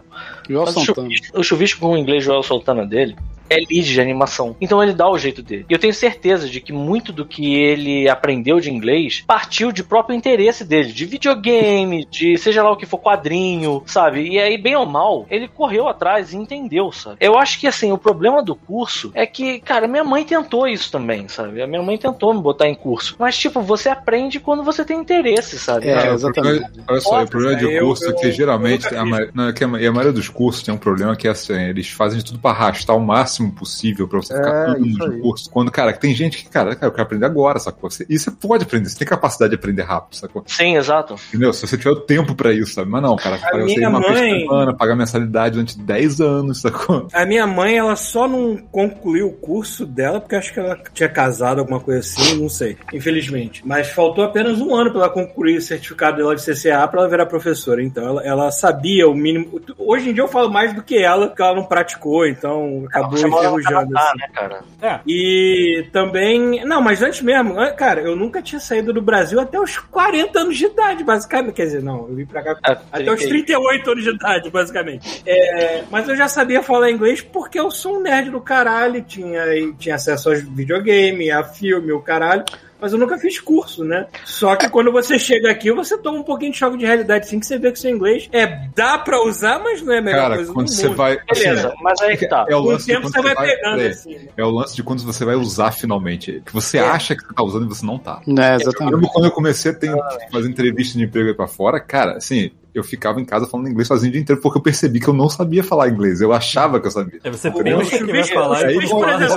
O 0.49 0.65
chuvisco, 0.83 1.39
o 1.39 1.43
chuvisco 1.43 1.79
com 1.79 1.93
o 1.93 1.97
inglês 1.97 2.23
Joel 2.23 2.43
Soltana 2.43 2.85
dele 2.85 3.15
é 3.51 3.55
lead 3.57 3.83
de 3.93 4.01
animação. 4.01 4.55
Então 4.61 4.81
ele 4.81 4.93
dá 4.93 5.09
o 5.09 5.17
jeito 5.17 5.41
dele. 5.41 5.65
E 5.69 5.73
eu 5.73 5.79
tenho 5.79 5.93
certeza 5.93 6.47
de 6.49 6.61
que 6.61 6.71
muito 6.71 7.11
do 7.11 7.25
que 7.25 7.53
ele 7.55 8.07
aprendeu 8.09 8.59
de 8.59 8.71
inglês 8.71 9.23
partiu 9.27 9.71
de 9.71 9.83
próprio 9.83 10.15
interesse 10.15 10.63
dele, 10.63 10.91
de 10.91 11.05
videogame, 11.05 12.05
de 12.09 12.37
seja 12.37 12.63
lá 12.63 12.71
o 12.71 12.77
que 12.77 12.85
for, 12.85 12.97
quadrinho, 12.99 13.83
sabe? 13.85 14.27
E 14.29 14.39
aí, 14.39 14.57
bem 14.57 14.75
ou 14.75 14.85
mal, 14.85 15.25
ele 15.29 15.47
correu 15.47 15.87
atrás 15.87 16.31
e 16.33 16.37
entendeu, 16.37 16.91
sabe? 16.91 17.17
Eu 17.19 17.37
acho 17.37 17.59
que 17.59 17.67
assim, 17.67 17.91
o 17.91 17.97
problema 17.97 18.41
do 18.43 18.55
curso 18.55 19.11
é 19.13 19.25
que, 19.25 19.59
cara, 19.59 19.87
minha 19.87 20.03
mãe 20.03 20.23
tentou 20.23 20.67
isso 20.67 20.91
também, 20.91 21.27
sabe? 21.27 21.61
A 21.61 21.67
minha 21.67 21.81
mãe 21.81 21.97
tentou 21.97 22.33
me 22.33 22.41
botar 22.41 22.67
em 22.67 22.75
curso. 22.75 23.15
Mas, 23.19 23.37
tipo, 23.37 23.61
você 23.61 23.89
aprende 23.89 24.39
quando 24.39 24.63
você 24.63 24.85
tem 24.85 24.99
interesse, 24.99 25.59
sabe? 25.59 25.89
É, 25.89 26.11
o 26.11 26.13
exatamente. 26.13 26.65
Olha 26.87 27.01
só, 27.01 27.23
o 27.23 27.27
problema 27.27 27.55
de 27.55 27.65
eu- 27.71 27.85
curso 27.85 28.09
é 28.09 28.13
que 28.13 28.27
eu- 28.27 28.31
geralmente 28.31 28.91
eu 28.93 28.99
a, 28.99 29.05
não, 29.33 29.47
é 29.49 29.53
que 29.53 29.63
a, 29.63 29.67
e 29.67 29.87
a 29.87 29.91
maioria 29.91 30.13
dos 30.13 30.29
cursos 30.29 30.63
tem 30.63 30.73
um 30.73 30.77
problema 30.77 31.15
que 31.15 31.27
é 31.27 31.31
assim, 31.31 31.53
eles 31.53 31.89
fazem 31.89 32.19
de 32.19 32.25
tudo 32.25 32.39
pra 32.39 32.51
arrastar 32.51 32.95
o 32.95 32.99
máximo 33.01 33.40
possível 33.49 34.07
pra 34.07 34.21
você 34.21 34.33
ficar 34.35 34.49
É, 34.49 34.65
todo 34.73 34.85
isso 34.85 34.99
mundo 34.99 35.11
aí. 35.11 35.17
no 35.17 35.23
curso. 35.23 35.49
Quando, 35.49 35.71
cara, 35.71 35.93
tem 35.93 36.13
gente 36.13 36.37
que, 36.43 36.49
cara, 36.49 36.75
cara, 36.75 36.87
eu 36.87 36.91
quero 36.91 37.03
aprender 37.03 37.25
agora, 37.25 37.59
sacou? 37.59 37.89
Você, 37.89 38.05
e 38.09 38.19
você 38.19 38.29
pode 38.31 38.63
aprender, 38.63 38.89
você 38.89 38.97
tem 38.99 39.07
capacidade 39.07 39.49
de 39.51 39.55
aprender 39.55 39.83
rápido, 39.83 40.15
sacou? 40.15 40.43
Sim, 40.45 40.75
exato. 40.77 41.15
Entendeu? 41.29 41.51
Se 41.53 41.65
você 41.65 41.77
tiver 41.77 41.91
o 41.91 41.95
tempo 42.01 42.35
pra 42.35 42.53
isso, 42.53 42.73
sabe? 42.73 42.89
Mas 42.89 43.01
não, 43.01 43.15
cara, 43.15 43.35
A 43.37 43.51
você 43.61 43.75
minha 43.75 43.89
uma 43.89 43.99
vez 43.99 44.11
por 44.11 44.19
mãe- 44.19 44.39
semana, 44.41 44.73
pagar 44.75 44.95
mensalidade 44.95 45.53
durante 45.53 45.77
10 45.79 46.19
anos, 46.21 46.61
sacou? 46.61 47.07
A 47.13 47.25
minha 47.25 47.47
mãe, 47.47 47.77
ela 47.77 47.95
só 47.95 48.27
não 48.27 48.57
concluiu 48.57 49.27
o 49.27 49.33
curso 49.33 49.85
dela, 49.85 50.19
porque 50.19 50.35
acho 50.35 50.53
que 50.53 50.59
ela 50.59 50.77
tinha 50.93 51.09
casado, 51.09 51.59
alguma 51.59 51.79
coisa 51.79 51.99
assim, 52.01 52.41
não 52.41 52.49
sei, 52.49 52.77
infelizmente. 52.93 53.61
Mas 53.65 53.89
faltou 53.89 54.23
apenas 54.23 54.59
um 54.61 54.75
ano 54.75 54.91
para 54.91 55.01
ela 55.01 55.09
concluir 55.09 55.57
o 55.57 55.61
certificado 55.61 56.17
dela 56.17 56.35
de 56.35 56.41
CCA 56.43 56.87
para 56.87 57.01
ela 57.01 57.09
virar 57.09 57.25
professora. 57.25 57.83
Então 57.83 58.03
ela, 58.05 58.23
ela 58.23 58.51
sabia 58.51 59.07
o 59.07 59.13
mínimo. 59.13 59.59
Hoje 59.77 60.09
em 60.09 60.13
dia 60.13 60.23
eu 60.23 60.27
falo 60.27 60.49
mais 60.51 60.73
do 60.73 60.81
que 60.81 60.97
ela, 60.97 61.27
porque 61.27 61.41
ela 61.41 61.55
não 61.55 61.63
praticou, 61.65 62.25
então 62.27 62.83
acabou 62.87 63.11
Você 63.17 63.27
mora 63.31 63.49
no 63.49 63.59
enferrujando. 63.59 63.93
Canadá, 63.93 64.09
assim. 64.09 64.17
né, 64.19 64.27
cara? 64.33 64.63
É. 64.81 64.99
E 65.07 65.87
também. 65.91 66.63
Não, 66.65 66.81
mas 66.81 67.01
antes 67.01 67.21
mesmo, 67.21 67.59
ah, 67.59 67.71
cara, 67.71 68.01
eu 68.01 68.15
nunca 68.15 68.41
tinha 68.41 68.59
saído 68.59 68.93
do 68.93 69.01
Brasil 69.01 69.39
até 69.39 69.59
os 69.59 69.77
40 69.77 70.39
anos 70.39 70.57
de 70.57 70.65
idade, 70.65 71.03
basicamente. 71.03 71.53
Quer 71.53 71.65
dizer, 71.65 71.83
não, 71.83 72.07
eu 72.07 72.15
vim 72.15 72.25
pra 72.25 72.41
cá 72.43 72.57
É, 72.67 72.71
até 72.91 73.11
os 73.11 73.19
30 73.19 73.41
38 73.41 73.91
anos 73.91 74.03
de 74.03 74.09
idade, 74.09 74.49
basicamente. 74.49 75.23
É, 75.25 75.83
mas 75.89 76.07
eu 76.07 76.15
já 76.15 76.27
sabia 76.27 76.61
falar 76.61 76.91
inglês 76.91 77.21
porque 77.21 77.59
eu 77.59 77.71
sou 77.71 77.97
um 77.97 78.01
nerd 78.01 78.29
do 78.29 78.41
caralho, 78.41 79.01
tinha, 79.01 79.43
tinha 79.77 79.95
acesso 79.95 80.29
aos 80.29 80.41
videogame, 80.41 81.31
a 81.31 81.43
filme, 81.43 81.91
o 81.91 82.01
caralho. 82.01 82.43
Mas 82.81 82.91
eu 82.93 82.97
nunca 82.99 83.17
fiz 83.19 83.39
curso, 83.39 83.83
né? 83.83 84.07
Só 84.25 84.55
que 84.55 84.67
quando 84.67 84.91
você 84.91 85.19
chega 85.19 85.51
aqui, 85.51 85.71
você 85.71 85.97
toma 85.97 86.17
um 86.19 86.23
pouquinho 86.23 86.51
de 86.51 86.57
choque 86.57 86.77
de 86.77 86.85
realidade, 86.85 87.25
assim, 87.25 87.39
que 87.39 87.45
você 87.45 87.59
vê 87.59 87.71
que 87.71 87.77
seu 87.79 87.91
inglês 87.91 88.27
é 88.31 88.67
dá 88.75 88.97
pra 88.97 89.23
usar, 89.23 89.59
mas 89.59 89.81
não 89.83 89.93
é 89.93 89.99
a 89.99 90.01
melhor 90.01 90.21
Cara, 90.21 90.35
coisa 90.37 90.53
quando 90.53 90.65
do 90.67 90.71
você 90.73 90.87
mundo. 90.87 90.97
vai. 90.97 91.19
assim, 91.29 91.43
Beleza, 91.43 91.73
mas 91.81 92.01
aí 92.01 92.17
que 92.17 92.27
tá. 92.27 92.45
É 92.49 92.55
o 92.55 92.59
o 92.59 92.65
lance 92.65 92.85
de 92.87 92.93
tempo 92.93 93.03
quando 93.03 93.13
você 93.13 93.21
vai 93.35 93.45
pegando, 93.47 93.81
assim. 93.81 94.15
né? 94.15 94.27
É 94.35 94.43
o 94.43 94.49
lance 94.49 94.75
de 94.75 94.83
quando 94.83 95.03
você 95.03 95.23
vai 95.25 95.35
usar 95.35 95.71
finalmente. 95.71 96.41
Que 96.45 96.51
você 96.53 96.77
É. 96.79 96.81
acha 96.81 97.15
que 97.15 97.21
você 97.23 97.33
tá 97.33 97.43
usando 97.43 97.65
e 97.65 97.69
você 97.69 97.85
não 97.85 97.99
tá. 97.99 98.21
É, 98.27 98.31
Eu 98.31 98.55
exatamente. 98.61 98.93
lembro 98.95 99.09
quando 99.09 99.25
eu 99.25 99.31
comecei 99.31 99.71
a 99.71 99.75
ter, 99.75 99.95
fazer 100.31 100.49
entrevista 100.49 100.97
de 100.97 101.03
emprego 101.05 101.29
aí 101.29 101.35
pra 101.35 101.47
fora, 101.47 101.79
cara, 101.79 102.17
assim, 102.17 102.49
eu 102.73 102.83
ficava 102.83 103.19
em 103.19 103.25
casa 103.25 103.47
falando 103.47 103.69
inglês 103.69 103.87
sozinho 103.87 104.09
o 104.09 104.11
dia 104.13 104.21
inteiro 104.21 104.41
porque 104.41 104.57
eu 104.57 104.61
percebi 104.61 104.99
que 104.99 105.07
eu 105.07 105.13
não 105.13 105.29
sabia 105.29 105.63
falar 105.63 105.89
inglês. 105.89 106.21
Eu 106.21 106.31
achava 106.33 106.79
que 106.79 106.87
eu 106.87 106.91
sabia. 106.91 107.19
É, 107.23 107.29
você 107.29 107.49
O 107.49 107.63
pensa 107.63 107.97
que 107.97 108.11
vai 108.11 108.23
falar 108.23 108.65
o 108.65 108.71
e 108.71 108.85
uma 108.85 108.89
começa 108.89 109.17
coisa 109.17 109.35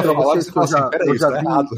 a 0.00 0.04
falar, 0.04 0.34
você 0.36 0.52
fala 0.52 0.64
assim, 0.66 0.90
peraí, 0.90 1.08
isso 1.10 1.18
já 1.18 1.30
tá 1.30 1.38
vi. 1.40 1.46
errado. 1.46 1.68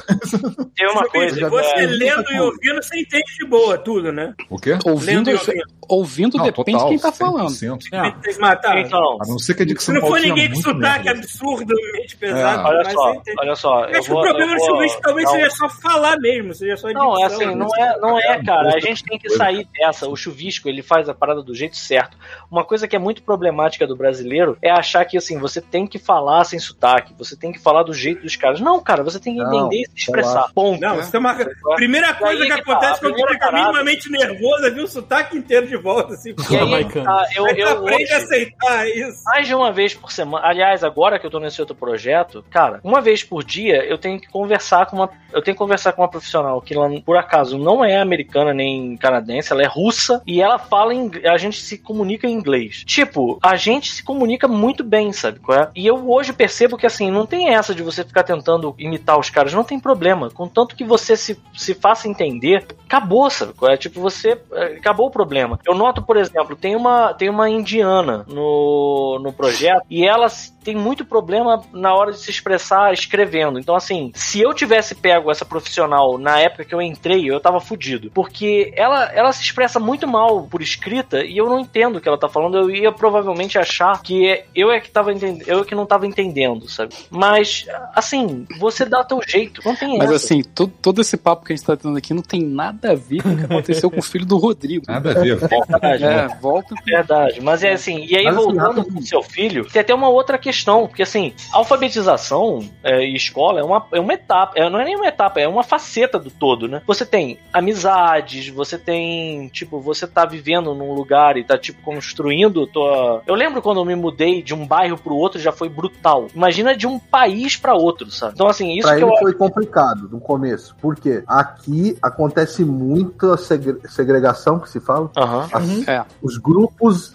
Tem 0.76 0.90
uma 0.90 1.08
coisa. 1.08 1.34
Se 1.34 1.44
você 1.44 1.66
é, 1.74 1.86
lendo 1.86 2.32
e 2.32 2.40
ouvindo, 2.40 2.82
você 2.82 3.00
entende 3.00 3.34
de 3.38 3.46
boa 3.46 3.78
tudo, 3.78 4.12
né? 4.12 4.34
O 4.50 4.58
quê? 4.58 4.78
Ouvindo, 4.84 5.06
Lendo 5.06 5.30
e 5.30 5.34
ouvindo. 5.34 5.64
ouvindo 5.88 6.42
depende 6.42 6.78
de 6.78 6.88
quem 6.88 6.98
tá 6.98 7.12
falando. 7.12 7.48
100%. 7.50 7.78
É. 7.92 8.10
Tem 8.22 8.34
que 8.34 8.40
matar. 8.40 8.78
Então, 8.78 9.18
A 9.20 9.26
não 9.28 9.38
ser 9.38 9.54
que 9.54 9.62
a 9.62 9.66
Se 9.66 9.68
dicção 9.72 9.94
não 9.94 10.00
for 10.02 10.20
ninguém 10.20 10.48
com 10.48 10.54
muito 10.54 10.62
sotaque 10.68 11.08
absurdamente 11.08 12.16
pesado, 12.18 12.60
É. 12.62 12.70
olha 12.70 12.82
mas 12.84 12.92
só, 12.92 13.22
olha 13.38 13.56
só. 13.56 13.84
Acho 13.84 14.02
que 14.02 14.12
o 14.12 14.20
problema 14.20 14.54
do 14.56 14.64
chuvisco 14.64 15.00
talvez 15.02 15.30
seja 15.30 15.50
só 15.50 15.68
falar 15.68 16.18
mesmo, 16.18 16.54
seja 16.54 16.76
só 16.76 16.88
Não, 16.90 17.18
é 17.20 17.24
assim, 17.24 17.46
né? 17.46 17.54
não 17.54 17.68
é, 17.76 17.98
não 18.00 18.18
é, 18.18 18.42
cara. 18.44 18.74
A 18.74 18.80
gente 18.80 19.02
tem 19.04 19.18
que 19.18 19.30
sair 19.30 19.66
dessa. 19.78 20.08
O 20.08 20.16
chuvisco, 20.16 20.68
ele 20.68 20.82
faz 20.82 20.93
a 21.08 21.14
parada 21.14 21.42
do 21.42 21.54
jeito 21.54 21.76
certo. 21.76 22.16
Uma 22.50 22.64
coisa 22.64 22.86
que 22.88 22.94
é 22.96 22.98
muito 22.98 23.22
problemática 23.22 23.86
do 23.86 23.96
brasileiro 23.96 24.56
é 24.62 24.70
achar 24.70 25.04
que, 25.04 25.16
assim, 25.16 25.38
você 25.38 25.60
tem 25.60 25.86
que 25.86 25.98
falar 25.98 26.44
sem 26.44 26.58
sotaque, 26.58 27.14
você 27.18 27.36
tem 27.36 27.52
que 27.52 27.58
falar 27.58 27.82
do 27.82 27.92
jeito 27.92 28.22
dos 28.22 28.36
caras. 28.36 28.60
Não, 28.60 28.80
cara, 28.82 29.02
você 29.02 29.18
tem 29.18 29.34
que 29.34 29.42
Não, 29.42 29.66
entender 29.66 29.82
e 29.82 29.86
se 29.86 29.96
expressar. 30.06 30.48
Ponto. 30.54 30.80
Não, 30.80 31.00
isso 31.00 31.14
é 31.14 31.18
uma... 31.18 31.34
Primeira 31.76 32.14
coisa 32.14 32.44
que 32.44 32.50
que 32.50 32.62
tá, 32.62 32.72
acontece 32.72 32.92
a 32.92 32.98
quando 32.98 33.12
primeira 33.14 33.32
fica 33.32 33.46
parada- 33.46 33.64
minimamente 33.66 34.10
nervoso 34.10 34.66
é 34.66 34.70
vir 34.70 34.82
o 34.84 34.88
sotaque 34.88 35.36
inteiro 35.36 35.66
de 35.66 35.76
volta, 35.76 36.14
assim. 36.14 36.30
E 36.30 36.54
aí, 36.54 36.60
Jamaicano. 36.60 37.04
tá, 37.04 37.26
eu, 37.34 37.46
eu 37.48 37.68
aprende 37.70 38.12
a 38.12 38.16
aceitar 38.18 38.86
isso. 38.88 39.22
mais 39.24 39.46
de 39.46 39.54
uma 39.54 39.72
vez 39.72 39.94
por 39.94 40.12
semana. 40.12 40.46
Aliás, 40.46 40.84
agora 40.84 41.18
que 41.18 41.26
eu 41.26 41.30
tô 41.30 41.40
nesse 41.40 41.60
outro 41.60 41.74
projeto, 41.74 42.44
cara, 42.50 42.80
uma 42.84 43.00
vez 43.00 43.24
por 43.24 43.42
dia 43.42 43.84
eu 43.84 43.96
tenho 43.98 44.20
que 44.20 44.28
conversar 44.28 44.86
com 44.86 44.96
uma. 44.96 45.10
Eu 45.32 45.42
tenho 45.42 45.54
que 45.54 45.58
conversar 45.58 45.92
com 45.92 46.02
uma 46.02 46.08
profissional 46.08 46.60
que 46.60 46.74
ela, 46.74 46.88
por 47.00 47.16
acaso, 47.16 47.56
não 47.58 47.84
é 47.84 47.96
americana 48.00 48.52
nem 48.52 48.96
canadense, 48.96 49.52
ela 49.52 49.62
é 49.62 49.66
russa 49.66 50.22
e 50.26 50.40
ela 50.42 50.58
fala 50.58 50.83
em. 50.92 51.10
A 51.24 51.36
gente 51.36 51.60
se 51.62 51.78
comunica 51.78 52.26
em 52.26 52.32
inglês. 52.32 52.82
Tipo, 52.86 53.38
a 53.42 53.56
gente 53.56 53.92
se 53.92 54.02
comunica 54.02 54.46
muito 54.48 54.82
bem, 54.84 55.12
sabe? 55.12 55.38
qual 55.40 55.58
é? 55.58 55.70
E 55.74 55.86
eu 55.86 56.10
hoje 56.10 56.32
percebo 56.32 56.76
que 56.76 56.86
assim, 56.86 57.10
não 57.10 57.26
tem 57.26 57.48
essa 57.54 57.74
de 57.74 57.82
você 57.82 58.04
ficar 58.04 58.22
tentando 58.22 58.74
imitar 58.78 59.18
os 59.18 59.30
caras, 59.30 59.52
não 59.52 59.64
tem 59.64 59.78
problema. 59.80 60.30
Contanto 60.30 60.76
que 60.76 60.84
você 60.84 61.16
se, 61.16 61.38
se 61.54 61.74
faça 61.74 62.08
entender, 62.08 62.66
acabou, 62.84 63.28
sabe? 63.30 63.52
qual 63.54 63.70
é? 63.72 63.76
Tipo, 63.76 64.00
você. 64.00 64.38
eh, 64.52 64.74
Acabou 64.84 65.06
o 65.06 65.10
problema. 65.10 65.58
Eu 65.66 65.74
noto, 65.74 66.02
por 66.02 66.16
exemplo, 66.16 66.54
tem 66.56 66.76
uma, 66.76 67.14
tem 67.14 67.28
uma 67.30 67.48
indiana 67.48 68.24
no, 68.28 69.18
no 69.22 69.32
projeto 69.32 69.82
e 69.88 70.06
ela 70.06 70.28
tem 70.64 70.74
muito 70.74 71.04
problema 71.04 71.62
na 71.72 71.94
hora 71.94 72.12
de 72.12 72.18
se 72.18 72.30
expressar 72.30 72.92
escrevendo. 72.92 73.58
Então, 73.58 73.74
assim, 73.76 74.10
se 74.14 74.40
eu 74.40 74.52
tivesse 74.54 74.94
pego 74.94 75.30
essa 75.30 75.44
profissional 75.44 76.18
na 76.18 76.40
época 76.40 76.64
que 76.64 76.74
eu 76.74 76.80
entrei, 76.82 77.30
eu 77.30 77.38
tava 77.40 77.60
fudido. 77.60 78.10
Porque 78.12 78.72
ela, 78.76 79.04
ela 79.12 79.32
se 79.32 79.42
expressa 79.42 79.78
muito 79.78 80.06
mal 80.08 80.44
por 80.50 80.62
escrita 80.62 81.22
e 81.24 81.36
eu 81.36 81.46
não 81.48 81.60
entendo 81.60 81.96
o 81.96 82.00
que 82.00 82.08
ela 82.08 82.18
tá 82.18 82.28
falando. 82.28 82.56
Eu 82.56 82.70
ia 82.70 82.90
provavelmente 82.92 83.58
achar 83.58 84.00
que 84.02 84.42
eu 84.54 84.70
é 84.70 84.80
que 84.80 84.90
tava 84.90 85.12
entendendo, 85.12 85.44
eu 85.48 85.60
é 85.60 85.64
que 85.64 85.74
não 85.74 85.86
tava 85.86 86.06
entendendo, 86.06 86.68
sabe? 86.68 86.94
Mas, 87.10 87.66
assim, 87.94 88.46
você 88.58 88.84
dá 88.84 89.04
teu 89.04 89.20
jeito. 89.26 89.60
Não 89.64 89.76
tem 89.76 89.98
Mas 89.98 90.10
essa. 90.10 90.16
assim, 90.26 90.42
to- 90.42 90.68
todo 90.80 91.00
esse 91.00 91.16
papo 91.16 91.44
que 91.44 91.52
a 91.52 91.56
gente 91.56 91.66
tá 91.66 91.76
tendo 91.76 91.96
aqui 91.96 92.14
não 92.14 92.22
tem 92.22 92.42
nada 92.42 92.92
a 92.92 92.94
ver 92.94 93.22
com 93.22 93.30
o 93.30 93.36
que 93.36 93.44
aconteceu 93.44 93.90
com 93.90 94.00
o 94.00 94.02
filho 94.02 94.24
do 94.26 94.36
Rodrigo. 94.36 94.84
Nada 94.88 95.10
a 95.10 95.14
ver. 95.22 95.36
Verdade, 95.36 96.04
É, 96.04 96.28
volta. 96.40 96.74
Verdade, 96.84 97.40
mas 97.40 97.62
é 97.62 97.72
assim, 97.72 98.04
e 98.06 98.16
aí 98.16 98.24
Mas, 98.24 98.36
assim, 98.36 98.44
voltando 98.46 98.66
rapidinho. 98.78 98.94
pro 98.94 99.06
seu 99.06 99.22
filho, 99.22 99.64
tem 99.70 99.80
até 99.80 99.94
uma 99.94 100.08
outra 100.08 100.38
questão, 100.38 100.53
porque 100.86 101.02
assim, 101.02 101.32
alfabetização 101.52 102.60
é, 102.82 103.04
e 103.04 103.14
escola 103.14 103.60
é 103.60 103.62
uma, 103.64 103.84
é 103.92 104.00
uma 104.00 104.12
etapa, 104.14 104.52
é, 104.56 104.68
não 104.68 104.80
é 104.80 104.84
nem 104.84 104.96
uma 104.96 105.06
etapa, 105.06 105.40
é 105.40 105.48
uma 105.48 105.62
faceta 105.62 106.18
do 106.18 106.30
todo, 106.30 106.68
né? 106.68 106.82
Você 106.86 107.04
tem 107.04 107.38
amizades, 107.52 108.48
você 108.48 108.78
tem, 108.78 109.48
tipo, 109.48 109.80
você 109.80 110.06
tá 110.06 110.24
vivendo 110.24 110.74
num 110.74 110.92
lugar 110.94 111.36
e 111.36 111.44
tá, 111.44 111.58
tipo, 111.58 111.82
construindo 111.82 112.66
tua... 112.66 113.22
Eu 113.26 113.34
lembro 113.34 113.60
quando 113.62 113.80
eu 113.80 113.84
me 113.84 113.94
mudei 113.94 114.42
de 114.42 114.54
um 114.54 114.66
bairro 114.66 114.96
pro 114.98 115.14
outro, 115.14 115.40
já 115.40 115.52
foi 115.52 115.68
brutal. 115.68 116.28
Imagina 116.34 116.76
de 116.76 116.86
um 116.86 116.98
país 116.98 117.56
pra 117.56 117.74
outro, 117.74 118.10
sabe? 118.10 118.32
Então, 118.34 118.46
assim, 118.48 118.72
isso 118.76 118.86
Pra 118.88 118.96
que 118.96 119.02
ele 119.04 119.10
eu 119.12 119.16
foi 119.18 119.32
complicado 119.34 120.08
no 120.10 120.20
começo. 120.20 120.74
Por 120.80 120.96
quê? 120.96 121.22
Aqui 121.26 121.96
acontece 122.02 122.64
muita 122.64 123.36
segre- 123.36 123.80
segregação, 123.88 124.58
que 124.58 124.68
se 124.70 124.80
fala. 124.80 125.10
Aham. 125.16 125.48
As- 125.52 125.88
É. 125.88 126.04
Os 126.22 126.36
grupos 126.38 127.14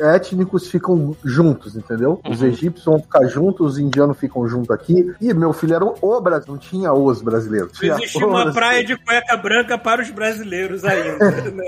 étnicos 0.00 0.68
ficam 0.68 1.16
juntos, 1.24 1.76
entendeu? 1.76 2.20
Os 2.28 2.40
Uhum. 2.40 2.48
Egípcios 2.78 2.84
vão 2.84 2.98
ficar 3.00 3.26
juntos, 3.26 3.72
os 3.72 3.78
indianos 3.78 4.16
ficam 4.18 4.46
juntos 4.48 4.70
aqui. 4.70 5.12
E 5.20 5.34
meu 5.34 5.52
filho 5.52 5.74
era 5.74 5.84
o, 5.84 6.20
Brasil, 6.20 6.52
não 6.52 6.58
tinha 6.58 6.92
os 6.92 7.20
brasileiros. 7.20 7.72
Tinha 7.72 7.94
existe 7.94 8.18
uma 8.18 8.44
brasileiro. 8.44 8.54
praia 8.54 8.84
de 8.84 8.96
cueca 8.96 9.36
branca 9.36 9.78
para 9.78 10.02
os 10.02 10.10
brasileiros 10.10 10.84
ainda. 10.84 11.30
né? 11.50 11.64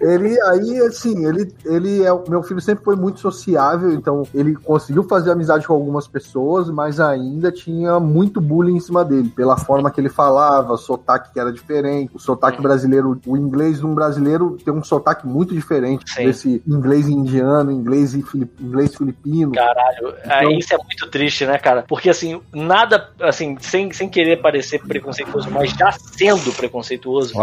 Ele 0.00 0.40
aí, 0.42 0.78
assim, 0.80 1.26
ele, 1.26 1.52
ele 1.64 2.02
é. 2.04 2.10
Meu 2.28 2.42
filho 2.42 2.60
sempre 2.60 2.84
foi 2.84 2.96
muito 2.96 3.20
sociável, 3.20 3.92
então 3.92 4.22
ele 4.34 4.54
conseguiu 4.54 5.04
fazer 5.04 5.30
amizade 5.30 5.66
com 5.66 5.74
algumas 5.74 6.06
pessoas, 6.06 6.70
mas 6.70 7.00
ainda 7.00 7.52
tinha 7.52 7.98
muito 8.00 8.40
bullying 8.40 8.76
em 8.76 8.80
cima 8.80 9.04
dele, 9.04 9.28
pela 9.34 9.56
forma 9.56 9.90
que 9.90 10.00
ele 10.00 10.08
falava, 10.08 10.72
o 10.72 10.78
sotaque 10.78 11.32
que 11.32 11.40
era 11.40 11.52
diferente. 11.52 12.10
O 12.14 12.18
sotaque 12.18 12.60
brasileiro, 12.62 13.20
o 13.26 13.36
inglês 13.36 13.78
de 13.78 13.86
um 13.86 13.94
brasileiro 13.94 14.56
tem 14.64 14.72
um 14.72 14.82
sotaque 14.82 15.26
muito 15.26 15.54
diferente 15.54 16.04
Sim. 16.10 16.24
desse 16.26 16.62
inglês 16.66 17.08
indiano, 17.08 17.70
inglês, 17.70 18.14
e 18.14 18.22
filip- 18.22 18.60
inglês 18.60 18.94
filipino. 18.94 19.52
Caralho, 19.52 20.14
Então- 20.38 20.52
isso 20.52 20.74
é 20.74 20.78
muito 20.78 21.06
triste, 21.08 21.46
né, 21.46 21.58
cara? 21.58 21.84
Porque 21.86 22.10
assim, 22.10 22.40
nada, 22.52 23.10
assim, 23.20 23.56
sem, 23.60 23.92
sem 23.92 24.08
querer 24.08 24.38
parecer 24.40 24.80
preconceituoso, 24.80 25.50
mas 25.50 25.70
já 25.72 25.90
sendo 25.92 26.52
preconceituoso, 26.52 27.34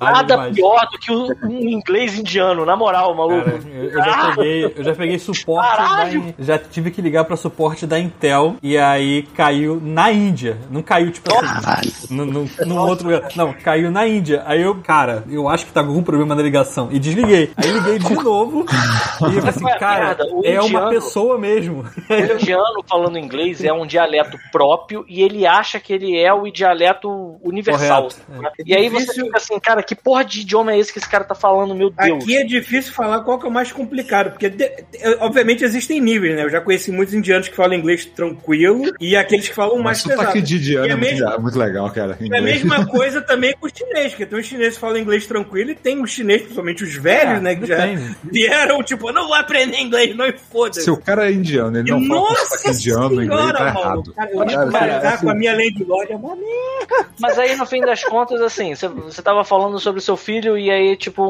nada 0.00 0.50
pior 0.52 0.88
do 0.90 0.98
que 0.98 1.12
um, 1.12 1.28
um 1.44 1.68
inglês 1.68 2.18
indiano, 2.18 2.64
na 2.64 2.76
moral, 2.76 3.14
maluco. 3.14 3.44
Cara, 3.50 3.62
eu, 3.66 3.84
eu 3.90 4.04
já 4.04 4.34
peguei, 4.36 4.74
eu 4.76 4.84
já 4.84 4.94
peguei 4.94 5.18
suporte 5.18 5.70
da, 5.70 5.76
Caralho! 5.76 6.34
Já 6.38 6.58
tive 6.58 6.90
que 6.90 7.00
ligar 7.02 7.24
pra 7.24 7.36
suporte 7.36 7.86
da 7.86 7.98
Intel 7.98 8.56
e 8.62 8.76
aí 8.76 9.22
caiu 9.34 9.80
na 9.82 10.10
Índia. 10.12 10.58
Não 10.70 10.82
caiu 10.82 11.10
tipo 11.10 11.30
assim, 11.34 12.14
no, 12.14 12.24
no, 12.26 12.48
num 12.66 12.78
outro 12.78 13.08
lugar. 13.08 13.28
Não, 13.36 13.52
caiu 13.52 13.90
na 13.90 14.06
Índia. 14.06 14.42
Aí 14.46 14.62
eu, 14.62 14.74
cara, 14.76 15.24
eu 15.30 15.48
acho 15.48 15.66
que 15.66 15.72
tá 15.72 15.82
com 15.82 15.88
algum 15.90 16.02
problema 16.02 16.34
na 16.34 16.42
ligação 16.42 16.88
e 16.90 16.98
desliguei. 16.98 17.50
Aí 17.56 17.70
liguei 17.70 17.98
de 17.98 18.14
novo 18.14 18.64
e 18.70 19.24
eu 19.36 19.42
falei 19.42 19.48
assim, 19.48 19.78
cara, 19.78 20.16
é 20.44 20.60
uma 20.60 20.88
pessoa 20.88 21.38
mesmo. 21.38 21.84
O 22.30 22.34
indiano 22.40 22.84
falando 22.88 23.18
inglês 23.18 23.62
é 23.64 23.72
um 23.72 23.86
dialeto 23.86 24.38
próprio 24.50 25.04
e 25.08 25.22
ele 25.22 25.46
acha 25.46 25.78
que 25.80 25.92
ele 25.92 26.18
é 26.18 26.32
o 26.32 26.50
dialeto 26.50 27.36
universal. 27.42 28.08
Correto, 28.08 28.42
né? 28.42 28.50
E 28.66 28.74
aí 28.74 28.88
você 28.88 29.00
Difícil- 29.06 29.24
fica 29.26 29.36
assim, 29.38 29.60
cara, 29.60 29.82
que 29.82 29.94
porra 29.94 30.24
de 30.24 30.40
idioma 30.40 30.72
é 30.72 30.78
esse 30.78 30.92
que 30.92 30.98
esse 30.98 31.08
cara 31.08 31.24
tá 31.24 31.34
falando, 31.34 31.74
meu 31.74 31.90
Deus? 31.90 32.22
Aqui 32.22 32.36
é 32.36 32.44
difícil 32.44 32.92
falar 32.92 33.20
qual 33.20 33.38
que 33.38 33.46
é 33.46 33.48
o 33.48 33.52
mais 33.52 33.72
complicado, 33.72 34.30
porque 34.30 34.48
de- 34.48 34.64
é, 34.64 35.16
obviamente 35.20 35.64
existem 35.64 36.00
níveis, 36.00 36.36
né? 36.36 36.44
Eu 36.44 36.50
já 36.50 36.60
conheci 36.60 36.90
muitos 36.92 37.14
indianos 37.14 37.48
que 37.48 37.56
falam 37.56 37.74
inglês 37.76 38.04
tranquilo 38.04 38.84
e 39.00 39.16
aqueles 39.16 39.48
que 39.48 39.54
falam 39.54 39.78
mais 39.78 39.98
sotaque 39.98 40.18
pesado. 40.34 40.42
de 40.42 40.56
indiano 40.56 40.86
é 40.86 40.90
é 40.90 40.96
muito, 40.96 41.10
mesmo- 41.24 41.40
muito 41.40 41.58
legal, 41.58 41.90
cara. 41.90 42.18
É 42.20 42.38
a 42.38 42.42
mesma 42.42 42.86
coisa 42.86 43.20
também 43.20 43.54
com 43.58 43.66
o 43.66 43.70
chinês, 43.74 44.10
porque 44.12 44.26
tem 44.26 44.38
os 44.38 44.46
chineses 44.46 44.74
que 44.74 44.80
falam 44.80 44.98
inglês 44.98 45.26
tranquilo 45.26 45.70
e 45.70 45.74
tem 45.74 46.00
os 46.02 46.10
chineses, 46.10 46.42
principalmente 46.42 46.84
os 46.84 46.94
velhos, 46.94 47.38
É, 47.38 47.40
né? 47.40 47.56
Que 47.56 47.66
já 47.66 47.76
depende. 47.86 48.16
vieram, 48.24 48.82
tipo, 48.82 49.12
não 49.12 49.24
vou 49.26 49.34
aprender 49.34 49.78
inglês, 49.78 50.14
não 50.16 50.26
e 50.26 50.32
foda-se. 50.32 50.82
Se 50.82 50.90
o 50.90 50.96
cara 50.96 51.28
é 51.28 51.32
indiano, 51.32 51.78
ele 51.78 51.90
não 51.90 52.00
Nossa 52.12 52.70
indiano 52.70 53.08
no 53.16 53.22
inglês, 53.24 53.40
senhora, 53.42 53.58
tá 53.58 53.74
mano. 53.74 54.02
Cara, 54.14 54.30
eu 54.32 54.38
Cara, 54.46 54.70
cara, 54.70 55.08
assim- 55.14 55.24
com 55.26 55.30
a 55.30 55.34
minha 55.34 55.52
Landlord 55.56 56.12
é 56.12 56.16
uma 56.16 56.36
merda. 56.36 57.08
Mas 57.20 57.38
aí, 57.38 57.56
no 57.56 57.66
fim 57.66 57.80
das 57.80 58.02
contas, 58.04 58.40
assim, 58.40 58.74
você- 58.74 58.88
você 58.88 59.22
tava 59.22 59.44
falando 59.44 59.78
sobre 59.80 59.98
o 59.98 60.02
seu 60.02 60.16
filho 60.16 60.56
e 60.58 60.70
aí, 60.70 60.96
tipo, 60.96 61.22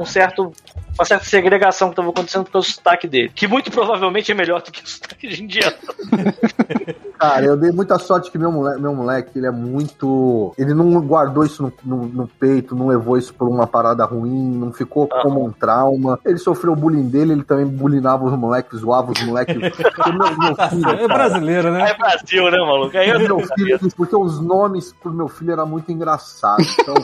um 0.00 0.04
certo. 0.04 0.52
Uma 0.98 1.04
certa 1.04 1.24
segregação 1.24 1.90
que 1.90 1.96
tava 1.96 2.10
acontecendo 2.10 2.44
por 2.44 2.52
causa 2.52 2.68
do 2.68 2.72
sotaque 2.72 3.06
dele. 3.06 3.30
Que 3.34 3.46
muito 3.46 3.70
provavelmente 3.70 4.32
é 4.32 4.34
melhor 4.34 4.60
do 4.62 4.72
que 4.72 4.82
o 4.82 4.88
sotaque 4.88 5.28
de 5.28 5.42
indiano. 5.44 5.76
Cara, 7.18 7.44
eu 7.44 7.56
dei 7.56 7.72
muita 7.72 7.98
sorte 7.98 8.30
que 8.30 8.38
meu 8.38 8.52
moleque, 8.52 8.80
meu 8.80 8.94
moleque 8.94 9.38
ele 9.38 9.46
é 9.46 9.50
muito. 9.50 10.54
Ele 10.56 10.72
não 10.72 11.00
guardou 11.00 11.44
isso 11.44 11.62
no, 11.64 11.72
no- 11.84 12.06
no 12.06 12.28
peito, 12.28 12.76
não 12.76 12.86
levou 12.86 13.18
isso 13.18 13.34
por 13.34 13.48
uma 13.48 13.66
parada 13.66 14.04
ruim, 14.04 14.56
não 14.56 14.72
ficou 14.72 15.08
Ah. 15.12 15.22
como 15.22 15.44
um 15.44 15.50
trauma. 15.50 16.18
Ele 16.24 16.38
sofreu 16.38 16.72
o 16.74 16.76
bullying 16.76 17.08
dele, 17.08 17.32
ele 17.32 17.42
também 17.42 17.66
bullyingava 17.66 18.24
os 18.24 18.32
moleques, 18.38 18.78
zoava 18.80 19.10
os 19.10 19.20
moleques. 19.24 19.56
Porque 19.76 20.12
meu, 20.12 20.38
meu 20.38 20.68
filho, 20.68 20.90
É 20.90 21.08
brasileiro, 21.08 21.72
né? 21.72 21.90
É 21.90 21.94
Brasil, 21.98 22.50
né, 22.50 22.58
maluco? 22.58 22.96
Aí 22.96 23.08
eu 23.08 23.18
meu 23.18 23.40
filho, 23.56 23.78
porque 23.96 24.14
os 24.14 24.40
nomes 24.40 24.92
pro 24.92 25.12
meu 25.12 25.26
filho 25.28 25.52
era 25.52 25.66
muito 25.66 25.90
engraçado. 25.90 26.62
Então, 26.80 26.94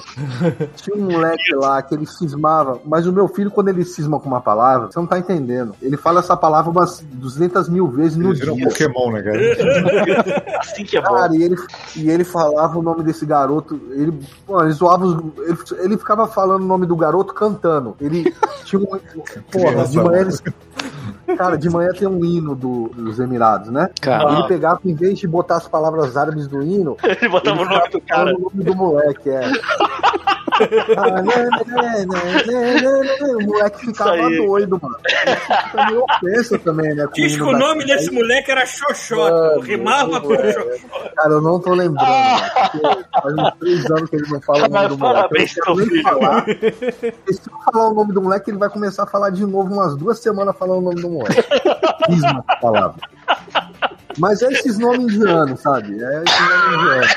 tinha 0.77 0.97
um 0.97 1.11
moleque 1.11 1.55
lá 1.57 1.83
que 1.83 1.95
ele 1.95 2.07
cismava, 2.07 2.81
mas 2.85 3.07
o 3.07 3.12
meu 3.12 3.27
filho, 3.29 3.51
quando 3.51 3.69
ele 3.69 3.84
cisma 3.85 4.19
com 4.20 4.27
uma 4.28 4.40
palavra, 4.40 4.86
você 4.90 4.98
não 4.98 5.06
tá 5.06 5.19
entendendo. 5.19 5.74
Ele 5.82 5.97
fala 5.97 6.20
essa 6.20 6.36
palavra 6.36 6.70
umas 6.70 7.01
200 7.12 7.69
mil 7.69 7.86
vezes 7.89 8.16
no 8.16 8.31
Ele 8.31 8.39
vira 8.40 8.52
um 8.52 8.56
dia. 8.56 8.69
Pokémon, 8.69 9.12
né, 9.12 9.23
cara? 9.23 10.59
assim 10.61 10.85
que 10.85 10.97
é 10.97 11.02
bom. 11.02 11.15
Cara, 11.15 11.36
e 11.36 11.43
ele, 11.43 11.56
e 11.97 12.11
ele 12.11 12.24
falava 12.24 12.78
o 12.78 12.82
nome 12.82 13.02
desse 13.02 13.24
garoto. 13.27 13.81
Ele, 13.90 14.12
pô, 14.47 14.62
ele 14.62 14.73
zoava 14.73 15.05
os, 15.05 15.16
ele, 15.47 15.59
ele 15.85 15.98
ficava 15.98 16.27
falando 16.27 16.62
o 16.62 16.66
nome 16.66 16.86
do 16.86 16.97
garoto 16.97 17.32
cantando. 17.35 17.97
Ele 18.01 18.35
tinha 18.65 18.81
um. 18.81 18.86
Porra, 19.51 19.86
de 19.86 19.97
manhã 19.98 20.20
eles. 20.20 20.43
Cara, 21.39 21.56
de 21.56 21.70
manhã 21.70 21.90
tem 21.93 22.06
um 22.06 22.23
hino 22.23 22.55
do- 22.55 22.90
dos 22.94 23.19
Emirados, 23.19 23.70
né? 23.70 23.89
Cara, 24.01 24.31
Ele 24.35 24.47
pegava, 24.47 24.78
em 24.85 24.94
vez 24.94 25.19
de 25.19 25.27
botar 25.27 25.56
as 25.56 25.66
palavras 25.66 26.16
árabes 26.19 26.47
do 26.47 26.62
hino, 26.62 26.97
Ele 27.02 27.28
botava 27.31 27.62
o 27.62 27.65
nome 27.65 27.89
do 27.89 28.01
cara. 28.02 28.36
o 28.36 28.40
nome 28.40 28.62
do 28.62 28.74
moleque, 28.74 29.31
é. 29.31 29.51
O 33.22 33.43
moleque 33.43 33.86
ficava 33.86 34.31
doido, 34.31 34.81
mano. 34.81 34.97
Fica 35.05 35.86
meio 35.86 36.05
ofensa 36.05 36.59
também, 36.59 36.94
né? 36.94 37.06
Diz 37.14 37.36
que 37.36 37.43
o 37.43 37.52
nome 37.52 37.85
desse 37.85 38.10
moleque 38.10 38.51
era 38.51 38.64
Xoxota. 38.66 39.31
Mano, 39.31 39.60
rimava 39.60 40.20
com 40.20 40.35
é. 40.35 40.52
Xoxota. 40.52 41.12
Cara, 41.16 41.31
eu 41.31 41.40
não 41.40 41.60
tô 41.60 41.74
lembrando. 41.74 42.06
Ah. 42.06 42.98
Faz 43.22 43.35
uns 43.35 43.51
três 43.59 43.90
anos 43.90 44.10
que 44.10 44.16
ele 44.16 44.28
não 44.31 44.40
fala 44.40 44.66
o 44.66 44.68
nome 44.68 44.89
do 44.89 44.98
moleque. 44.98 45.60
Eu 45.66 45.76
nem 45.76 46.02
falar. 46.02 46.44
Se 46.44 47.51
eu 47.51 47.72
falar 47.72 47.89
o 47.89 47.94
nome 47.94 48.12
do 48.12 48.22
moleque, 48.22 48.51
ele 48.51 48.59
vai 48.59 48.68
começar 48.70 49.02
a 49.05 49.06
falar 49.06 49.31
de 49.31 49.44
novo 49.47 49.72
umas 49.72 49.97
duas 49.97 50.18
semanas 50.18 50.56
falando 50.56 50.78
o 50.78 50.82
nome 50.82 51.01
do 51.01 51.09
moleque. 51.09 51.44
Isma 52.09 52.44
palavra. 52.60 53.01
Mas 54.18 54.43
é 54.43 54.52
esses 54.52 54.78
nomes 54.78 55.14
indianos, 55.14 55.60
sabe? 55.60 56.02
É 56.02 56.22
esses 56.22 56.40
nomes 56.40 56.81
indianos. 56.81 57.16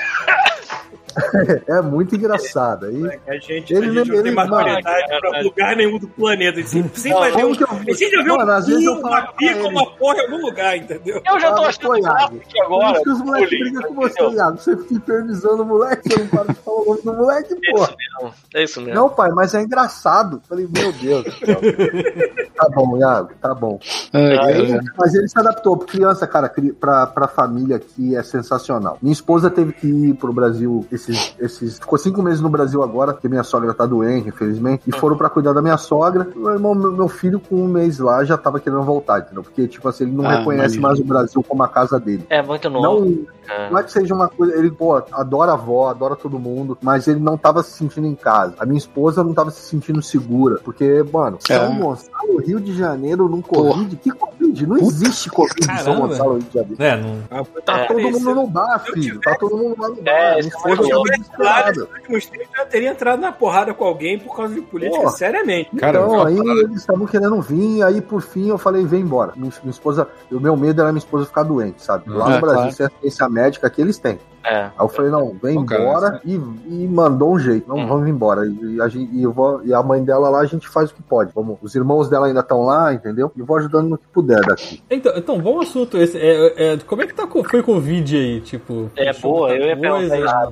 É 1.67 1.81
muito 1.81 2.15
engraçado. 2.15 2.85
Aí, 2.87 3.19
A 3.27 3.33
gente, 3.37 3.73
Ele 3.73 3.85
a 3.87 3.93
gente 3.93 3.95
nem- 3.95 4.05
não 4.05 4.13
ele- 4.15 4.23
tem 4.23 4.33
maturidade 4.33 4.83
mano, 4.83 5.19
pra 5.21 5.41
lugar 5.41 5.75
nenhum 5.75 5.97
do 5.99 6.07
planeta. 6.07 6.59
Assim, 6.59 6.83
sempre 6.93 7.09
Não, 7.11 7.19
vai 7.19 7.31
ver 7.31 7.41
como 7.41 7.49
um, 7.51 7.55
que 7.55 7.63
eu- 7.63 7.67
a 7.69 7.75
gente 7.93 8.09
já 8.11 8.23
viu 8.23 8.33
um 8.33 8.99
uma 8.99 9.21
pica, 9.33 9.53
ele. 9.57 9.67
uma 9.67 9.85
porra 9.97 10.17
em 10.17 10.21
algum 10.21 10.45
lugar, 10.45 10.77
entendeu? 10.77 11.21
Eu 11.25 11.39
já 11.39 11.51
tô 11.53 11.63
Ah, 11.63 11.67
achando 11.67 11.97
Iago. 11.97 12.39
Por 12.39 12.63
agora. 12.63 13.01
que 13.03 13.09
os 13.09 13.21
moleques 13.21 13.59
brigam 13.59 13.81
com 13.83 13.93
você, 13.95 14.13
entendeu? 14.13 14.33
Iago. 14.33 14.57
Você 14.57 14.77
fica 14.77 14.93
infernizando 14.93 15.63
o 15.63 15.65
moleque, 15.65 16.09
você 16.09 16.19
não 16.19 16.27
para 16.27 16.53
de 16.53 16.59
falar 16.59 16.77
o 16.81 16.85
nome 16.85 17.01
do 17.01 17.13
moleque, 17.13 17.53
É 17.53 17.71
porra. 17.71 17.89
É 18.55 18.63
isso 18.63 18.81
mesmo. 18.81 18.95
Não, 18.95 19.09
pai, 19.09 19.29
mas 19.31 19.53
é 19.53 19.61
engraçado. 19.61 20.41
Falei, 20.47 20.67
meu 20.73 20.91
Deus. 20.93 21.23
do 21.23 21.31
céu. 21.45 21.59
tá 22.55 22.69
bom, 22.73 22.97
Iago, 22.97 23.29
tá 23.41 23.53
bom. 23.53 23.79
É, 24.13 24.37
Aí, 24.45 24.79
mas 24.97 25.13
ele 25.13 25.27
se 25.27 25.37
adaptou. 25.39 25.77
Criança, 25.77 26.25
cara, 26.27 26.49
cri- 26.49 26.73
pra, 26.73 27.05
pra 27.07 27.27
família 27.27 27.75
aqui 27.77 28.15
é 28.15 28.23
sensacional. 28.23 28.97
Minha 29.01 29.13
esposa 29.13 29.49
teve 29.49 29.73
que 29.73 29.87
ir 29.87 30.13
pro 30.15 30.33
Brasil 30.33 30.85
esses, 31.07 31.35
esses. 31.39 31.79
Ficou 31.79 31.97
cinco 31.97 32.21
meses 32.21 32.41
no 32.41 32.49
Brasil 32.49 32.81
agora, 32.83 33.13
porque 33.13 33.27
minha 33.27 33.43
sogra 33.43 33.73
tá 33.73 33.85
doente, 33.85 34.29
infelizmente. 34.29 34.83
E 34.87 34.91
foram 34.91 35.17
pra 35.17 35.29
cuidar 35.29 35.53
da 35.53 35.61
minha 35.61 35.77
sogra. 35.77 36.27
Meu 36.35 36.51
irmão, 36.51 36.73
meu, 36.75 37.07
filho, 37.07 37.39
com 37.39 37.55
um 37.55 37.67
mês 37.67 37.99
lá, 37.99 38.23
já 38.23 38.37
tava 38.37 38.59
querendo 38.59 38.83
voltar, 38.83 39.19
entendeu? 39.19 39.43
Porque, 39.43 39.67
tipo 39.67 39.87
assim, 39.87 40.05
ele 40.05 40.13
não 40.13 40.25
Ah, 40.25 40.37
reconhece 40.37 40.79
mais 40.79 40.99
o 40.99 41.03
Brasil 41.03 41.43
como 41.43 41.63
a 41.63 41.67
casa 41.67 41.99
dele. 41.99 42.25
É 42.29 42.41
muito 42.41 42.69
novo. 42.69 43.05
Não, 43.05 43.25
cara. 43.45 43.69
não 43.69 43.79
é 43.79 43.83
que 43.83 43.91
seja 43.91 44.13
uma 44.13 44.27
coisa. 44.27 44.55
Ele, 44.55 44.71
pô, 44.71 44.95
adora 45.11 45.51
a 45.51 45.55
avó, 45.55 45.89
adora 45.89 46.15
todo 46.15 46.39
mundo, 46.39 46.77
mas 46.81 47.07
ele 47.07 47.19
não 47.19 47.37
tava 47.37 47.63
se 47.63 47.71
sentindo 47.71 48.07
em 48.07 48.15
casa. 48.15 48.55
A 48.59 48.65
minha 48.65 48.77
esposa 48.77 49.23
não 49.23 49.33
tava 49.33 49.51
se 49.51 49.61
sentindo 49.61 50.01
segura. 50.01 50.59
Porque, 50.63 51.03
mano, 51.11 51.37
São 51.39 51.55
É. 51.55 51.79
Gonçalo, 51.79 52.37
Rio 52.45 52.59
de 52.59 52.75
Janeiro, 52.75 53.27
num 53.27 53.41
Covid. 53.41 53.95
Que 53.97 54.11
Covid? 54.47 54.67
Não 54.67 54.77
existe 54.77 55.29
Covid 55.29 55.55
em 55.61 55.65
São 55.65 55.75
Caramba. 55.85 56.07
Gonçalo, 56.07 56.31
Rio 56.33 56.43
de 56.43 56.53
Janeiro. 56.53 56.83
É, 56.83 56.97
não. 56.97 57.21
Tá 57.61 57.79
É, 57.79 57.85
todo 57.87 58.01
mundo 58.01 58.35
no 58.35 58.47
bar, 58.47 58.83
eu 58.87 58.93
filho. 58.93 59.19
Tá 59.21 59.35
todo 59.39 59.57
mundo 59.57 59.75
lá 59.79 59.89
no 59.89 59.95
bar. 60.01 60.11
É, 60.11 60.29
minha 60.35 60.39
isso 60.39 60.57
é. 60.57 60.75
Claro, 60.75 61.03
desesperada. 61.11 61.79
nos 61.81 61.89
últimos 61.91 62.25
tempos 62.27 62.47
já 62.57 62.65
teria 62.65 62.89
entrado 62.91 63.19
na 63.19 63.31
porrada 63.31 63.73
com 63.73 63.83
alguém 63.85 64.17
por 64.19 64.35
causa 64.35 64.53
de 64.55 64.61
política, 64.61 65.03
Pô. 65.03 65.09
seriamente. 65.09 65.75
Cara, 65.75 65.99
então, 65.99 66.25
aí 66.25 66.35
parada- 66.37 66.59
eles 66.61 66.77
estavam 66.77 67.05
querendo 67.05 67.41
vir, 67.41 67.83
aí 67.83 68.01
por 68.01 68.21
fim 68.21 68.49
eu 68.49 68.57
falei, 68.57 68.85
vem 68.85 69.01
embora. 69.01 69.33
Minha, 69.35 69.51
minha 69.63 69.71
esposa, 69.71 70.07
o 70.31 70.39
meu 70.39 70.55
medo 70.57 70.81
era 70.81 70.91
minha 70.91 70.99
esposa 70.99 71.25
ficar 71.25 71.43
doente, 71.43 71.81
sabe? 71.83 72.09
Lá 72.09 72.31
É, 72.31 72.35
no 72.35 72.41
Brasil, 72.41 72.57
claro. 72.61 72.71
se 72.75 72.83
é 72.83 72.85
assistência 72.85 73.29
médica 73.29 73.69
que 73.69 73.81
eles 73.81 73.97
têm. 73.97 74.19
É. 74.47 74.55
Aí 74.65 74.71
eu 74.79 74.87
falei, 74.87 75.11
não, 75.11 75.35
vem 75.41 75.55
Pô, 75.55 75.65
cara, 75.65 75.81
embora 75.83 76.21
e, 76.23 76.33
e 76.33 76.87
mandou 76.87 77.33
um 77.33 77.39
jeito. 77.39 77.67
Não, 77.67 77.77
Hum. 77.77 77.87
vamos 77.87 78.07
embora. 78.07 78.45
E, 78.45 78.81
a 78.81 78.87
gente, 78.87 79.11
e, 79.13 79.23
eu 79.23 79.31
vou, 79.33 79.61
e 79.65 79.73
a 79.73 79.83
mãe 79.83 80.03
dela 80.03 80.29
lá, 80.29 80.39
a 80.39 80.45
gente 80.45 80.67
faz 80.67 80.89
o 80.89 80.93
que 80.93 81.01
pode. 81.03 81.31
Vamos, 81.35 81.57
os 81.61 81.75
irmãos 81.75 82.09
dela 82.09 82.27
ainda 82.27 82.39
estão 82.39 82.63
lá, 82.63 82.93
entendeu? 82.93 83.31
E 83.35 83.41
vou 83.41 83.57
ajudando 83.57 83.89
no 83.89 83.97
que 83.97 84.07
puder 84.07 84.39
daqui. 84.45 84.81
Então, 84.89 85.11
então 85.15 85.39
bom 85.39 85.59
assunto 85.59 85.97
esse. 85.97 86.17
É, 86.17 86.73
é, 86.73 86.77
como 86.77 87.01
é 87.01 87.07
que 87.07 87.13
tá, 87.13 87.27
com- 87.27 87.43
foi 87.43 87.61
com 87.61 87.73
o 87.77 87.79
vídeo 87.81 88.17
aí? 88.19 88.39
Tipo, 88.41 88.89
É, 88.95 89.11
boa, 89.13 89.49
muita 89.49 89.63
eu 89.63 89.67
ia 89.69 89.77
perguntar 89.77 90.07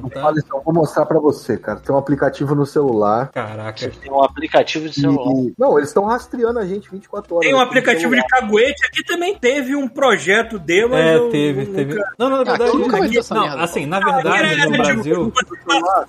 tá? 0.10 0.34
Eu 0.54 0.62
vou 0.64 0.74
mostrar 0.74 1.06
pra 1.06 1.20
você, 1.20 1.58
cara. 1.58 1.80
Tem 1.80 1.96
um 1.96 1.98
aplicativo 1.98 2.54
no 2.56 2.66
celular. 2.66 3.30
Caraca. 3.32 3.90
Tem 4.02 4.12
um 4.12 4.22
aplicativo 4.24 4.90
de 4.90 5.00
celular. 5.02 5.32
e- 5.44 5.54
não, 5.58 5.78
eles 5.78 5.90
estão 5.90 6.06
rastreando 6.06 6.60
a 6.60 6.66
gente 6.66 6.90
24 6.92 7.36
horas. 7.36 7.46
Tem 7.48 7.56
um 7.56 7.60
aqui 7.60 7.68
aplicativo 7.70 8.16
de 8.16 8.26
caguete. 8.28 8.86
Aqui 8.86 9.04
também 9.06 9.36
teve 9.38 9.76
um 9.76 9.88
projeto 9.88 10.60
de, 10.60 10.86
mas 10.88 11.00
É, 11.06 11.16
eu 11.16 11.30
teve, 11.30 11.62
nunca- 11.66 11.74
teve. 11.76 11.96
Não, 12.20 12.30
não, 12.30 12.38
na 12.40 12.44
verdade. 12.44 12.70
eu 12.72 12.80
nunca 12.80 13.00
vi 13.02 13.08
aqui- 13.08 13.18
essa 13.20 13.36
não, 13.36 13.44
merda, 13.44 13.64
assim, 13.64 13.85
pô. 13.86 13.90
na 13.90 14.00
verdade, 14.00 14.66
no 14.66 14.78
Brasil. 14.78 15.34
Casa 15.68 16.08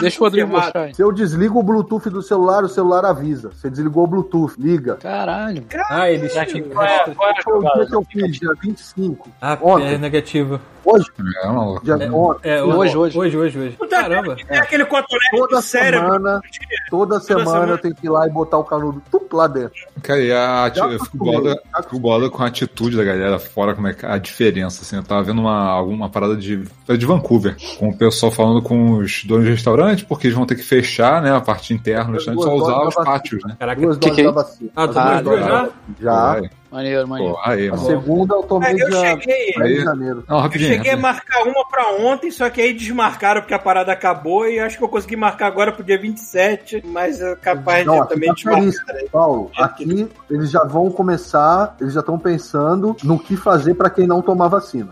Deixa 0.00 0.20
o 0.20 0.24
Rodrigo 0.24 0.48
mostrar. 0.48 0.94
Se 0.94 1.02
eu 1.02 1.12
desligo 1.12 1.58
o 1.58 1.62
Bluetooth 1.62 2.10
do 2.10 2.22
celular, 2.22 2.64
o 2.64 2.68
celular 2.68 3.04
avisa. 3.04 3.50
Você 3.50 3.70
desligou 3.70 4.04
o 4.04 4.06
Bluetooth, 4.06 4.54
liga. 4.58 4.96
Caralho. 4.96 5.64
Ah, 5.88 6.10
eles. 6.10 6.32
Qual 6.32 6.84
é, 6.84 7.14
qual 7.14 7.28
é 7.28 7.70
o 7.70 7.74
dia 7.74 7.86
que 7.86 7.94
eu 7.94 8.06
fiz, 8.10 8.38
dia 8.38 8.50
25. 8.60 9.30
Ah, 9.40 9.58
Ontem. 9.60 9.94
é 9.94 9.98
negativo. 9.98 10.60
Hoje, 10.84 11.06
É 11.42 11.46
uma 11.48 11.80
dia 11.80 11.94
ontem. 12.12 12.50
É, 12.50 12.62
Hoje, 12.62 12.96
hoje. 12.96 13.18
Hoje, 13.18 13.36
hoje, 13.36 13.58
hoje. 13.58 13.78
Caramba. 13.88 14.36
É 14.48 14.58
aquele 14.58 14.84
cotonete 14.84 15.30
Toda 15.30 15.56
do 15.56 15.62
cérebro. 15.62 16.06
semana, 16.12 16.40
toda 16.90 17.20
semana 17.20 17.44
semana. 17.50 17.72
eu 17.72 17.78
tenho 17.78 17.94
que 17.94 18.06
ir 18.06 18.10
lá 18.10 18.26
e 18.26 18.30
botar 18.30 18.58
o 18.58 18.64
canudo 18.64 19.00
tup 19.10 19.32
lá 19.32 19.46
dentro. 19.46 19.72
Cara, 20.02 20.20
e 20.20 20.32
a, 20.32 20.64
ati- 20.66 20.78
Já 20.78 20.86
eu 20.88 20.98
fico 21.04 21.16
bola, 21.18 21.50
já 21.76 21.82
fico 21.82 21.98
bola 22.00 22.28
com 22.30 22.42
a 22.42 22.46
atitude 22.46 22.96
da 22.96 23.04
galera 23.04 23.38
fora, 23.38 23.74
como 23.74 23.86
é 23.88 23.94
que- 23.94 24.04
a 24.04 24.18
diferença, 24.18 24.82
assim. 24.82 24.96
Eu 24.96 25.02
tava 25.04 25.22
vendo 25.22 25.40
uma, 25.40 25.68
alguma 25.70 26.08
parada 26.10 26.36
de, 26.36 26.64
de 26.88 27.06
Vancouver, 27.06 27.56
com 27.78 27.88
o 27.90 27.96
pessoal 27.96 28.32
falando 28.32 28.60
com 28.60 28.94
os 28.98 29.24
donos 29.24 29.44
de 29.44 29.50
restaurante, 29.52 30.04
porque 30.04 30.26
eles 30.26 30.36
vão 30.36 30.46
ter 30.46 30.56
que 30.56 30.62
fechar, 30.62 31.22
né, 31.22 31.34
a 31.34 31.40
parte 31.40 31.72
interna 31.72 32.04
do 32.06 32.12
restaurante, 32.14 32.42
só 32.42 32.54
usar 32.54 32.82
os 32.88 32.94
pátios, 32.96 33.42
né? 33.44 33.56
Caraca. 33.58 33.80
Duas 33.80 33.98
Que 33.98 34.10
que 34.10 34.20
é 34.20 34.24
da 34.24 34.30
isso? 34.30 34.34
vacina. 34.34 34.70
Ah, 34.74 34.88
tu 34.88 34.98
Ah, 34.98 35.02
ah, 35.02 35.16
agora. 35.18 35.40
já? 35.40 35.68
Já. 36.00 36.42
Maneiro, 36.72 37.06
maneiro. 37.06 37.34
pô, 37.34 37.40
aí, 37.44 37.68
A 37.68 37.76
segunda 37.76 38.34
eu 38.34 38.42
tomei 38.44 38.70
É, 38.70 38.72
eu 38.72 38.88
dia 38.88 39.00
cheguei. 39.20 39.52
10 39.58 39.68
de 39.78 39.84
janeiro. 39.84 40.24
Não, 40.26 40.36
Eu 40.38 40.42
rapidinho. 40.42 40.70
cheguei 40.72 40.92
a 40.92 40.96
marcar 40.96 41.42
uma 41.42 41.68
pra 41.68 41.90
ontem, 41.92 42.30
só 42.30 42.48
que 42.48 42.60
aí 42.62 42.72
desmarcaram 42.72 43.42
porque 43.42 43.52
a 43.54 43.58
parada 43.58 43.92
acabou 43.92 44.48
e 44.48 44.58
acho 44.58 44.78
que 44.78 44.82
eu 44.84 44.88
consegui 44.88 45.14
marcar 45.16 45.46
agora 45.48 45.70
pro 45.70 45.84
dia 45.84 45.98
27, 46.00 46.82
mas 46.86 47.20
é 47.20 47.36
capaz 47.36 47.84
Não, 47.86 48.00
de 48.02 48.08
também 48.08 48.28
tá 48.30 48.34
desmarcar. 48.34 48.72
Paulo. 49.12 49.50
Aqui 49.56 50.08
eles 50.30 50.50
já 50.50 50.64
vão 50.64 50.90
começar, 50.90 51.76
eles 51.80 51.92
já 51.92 52.00
estão 52.00 52.18
pensando 52.18 52.96
no 53.04 53.18
que 53.18 53.36
fazer 53.36 53.74
pra 53.74 53.90
quem 53.90 54.06
não 54.06 54.22
tomar 54.22 54.48
vacina. 54.48 54.88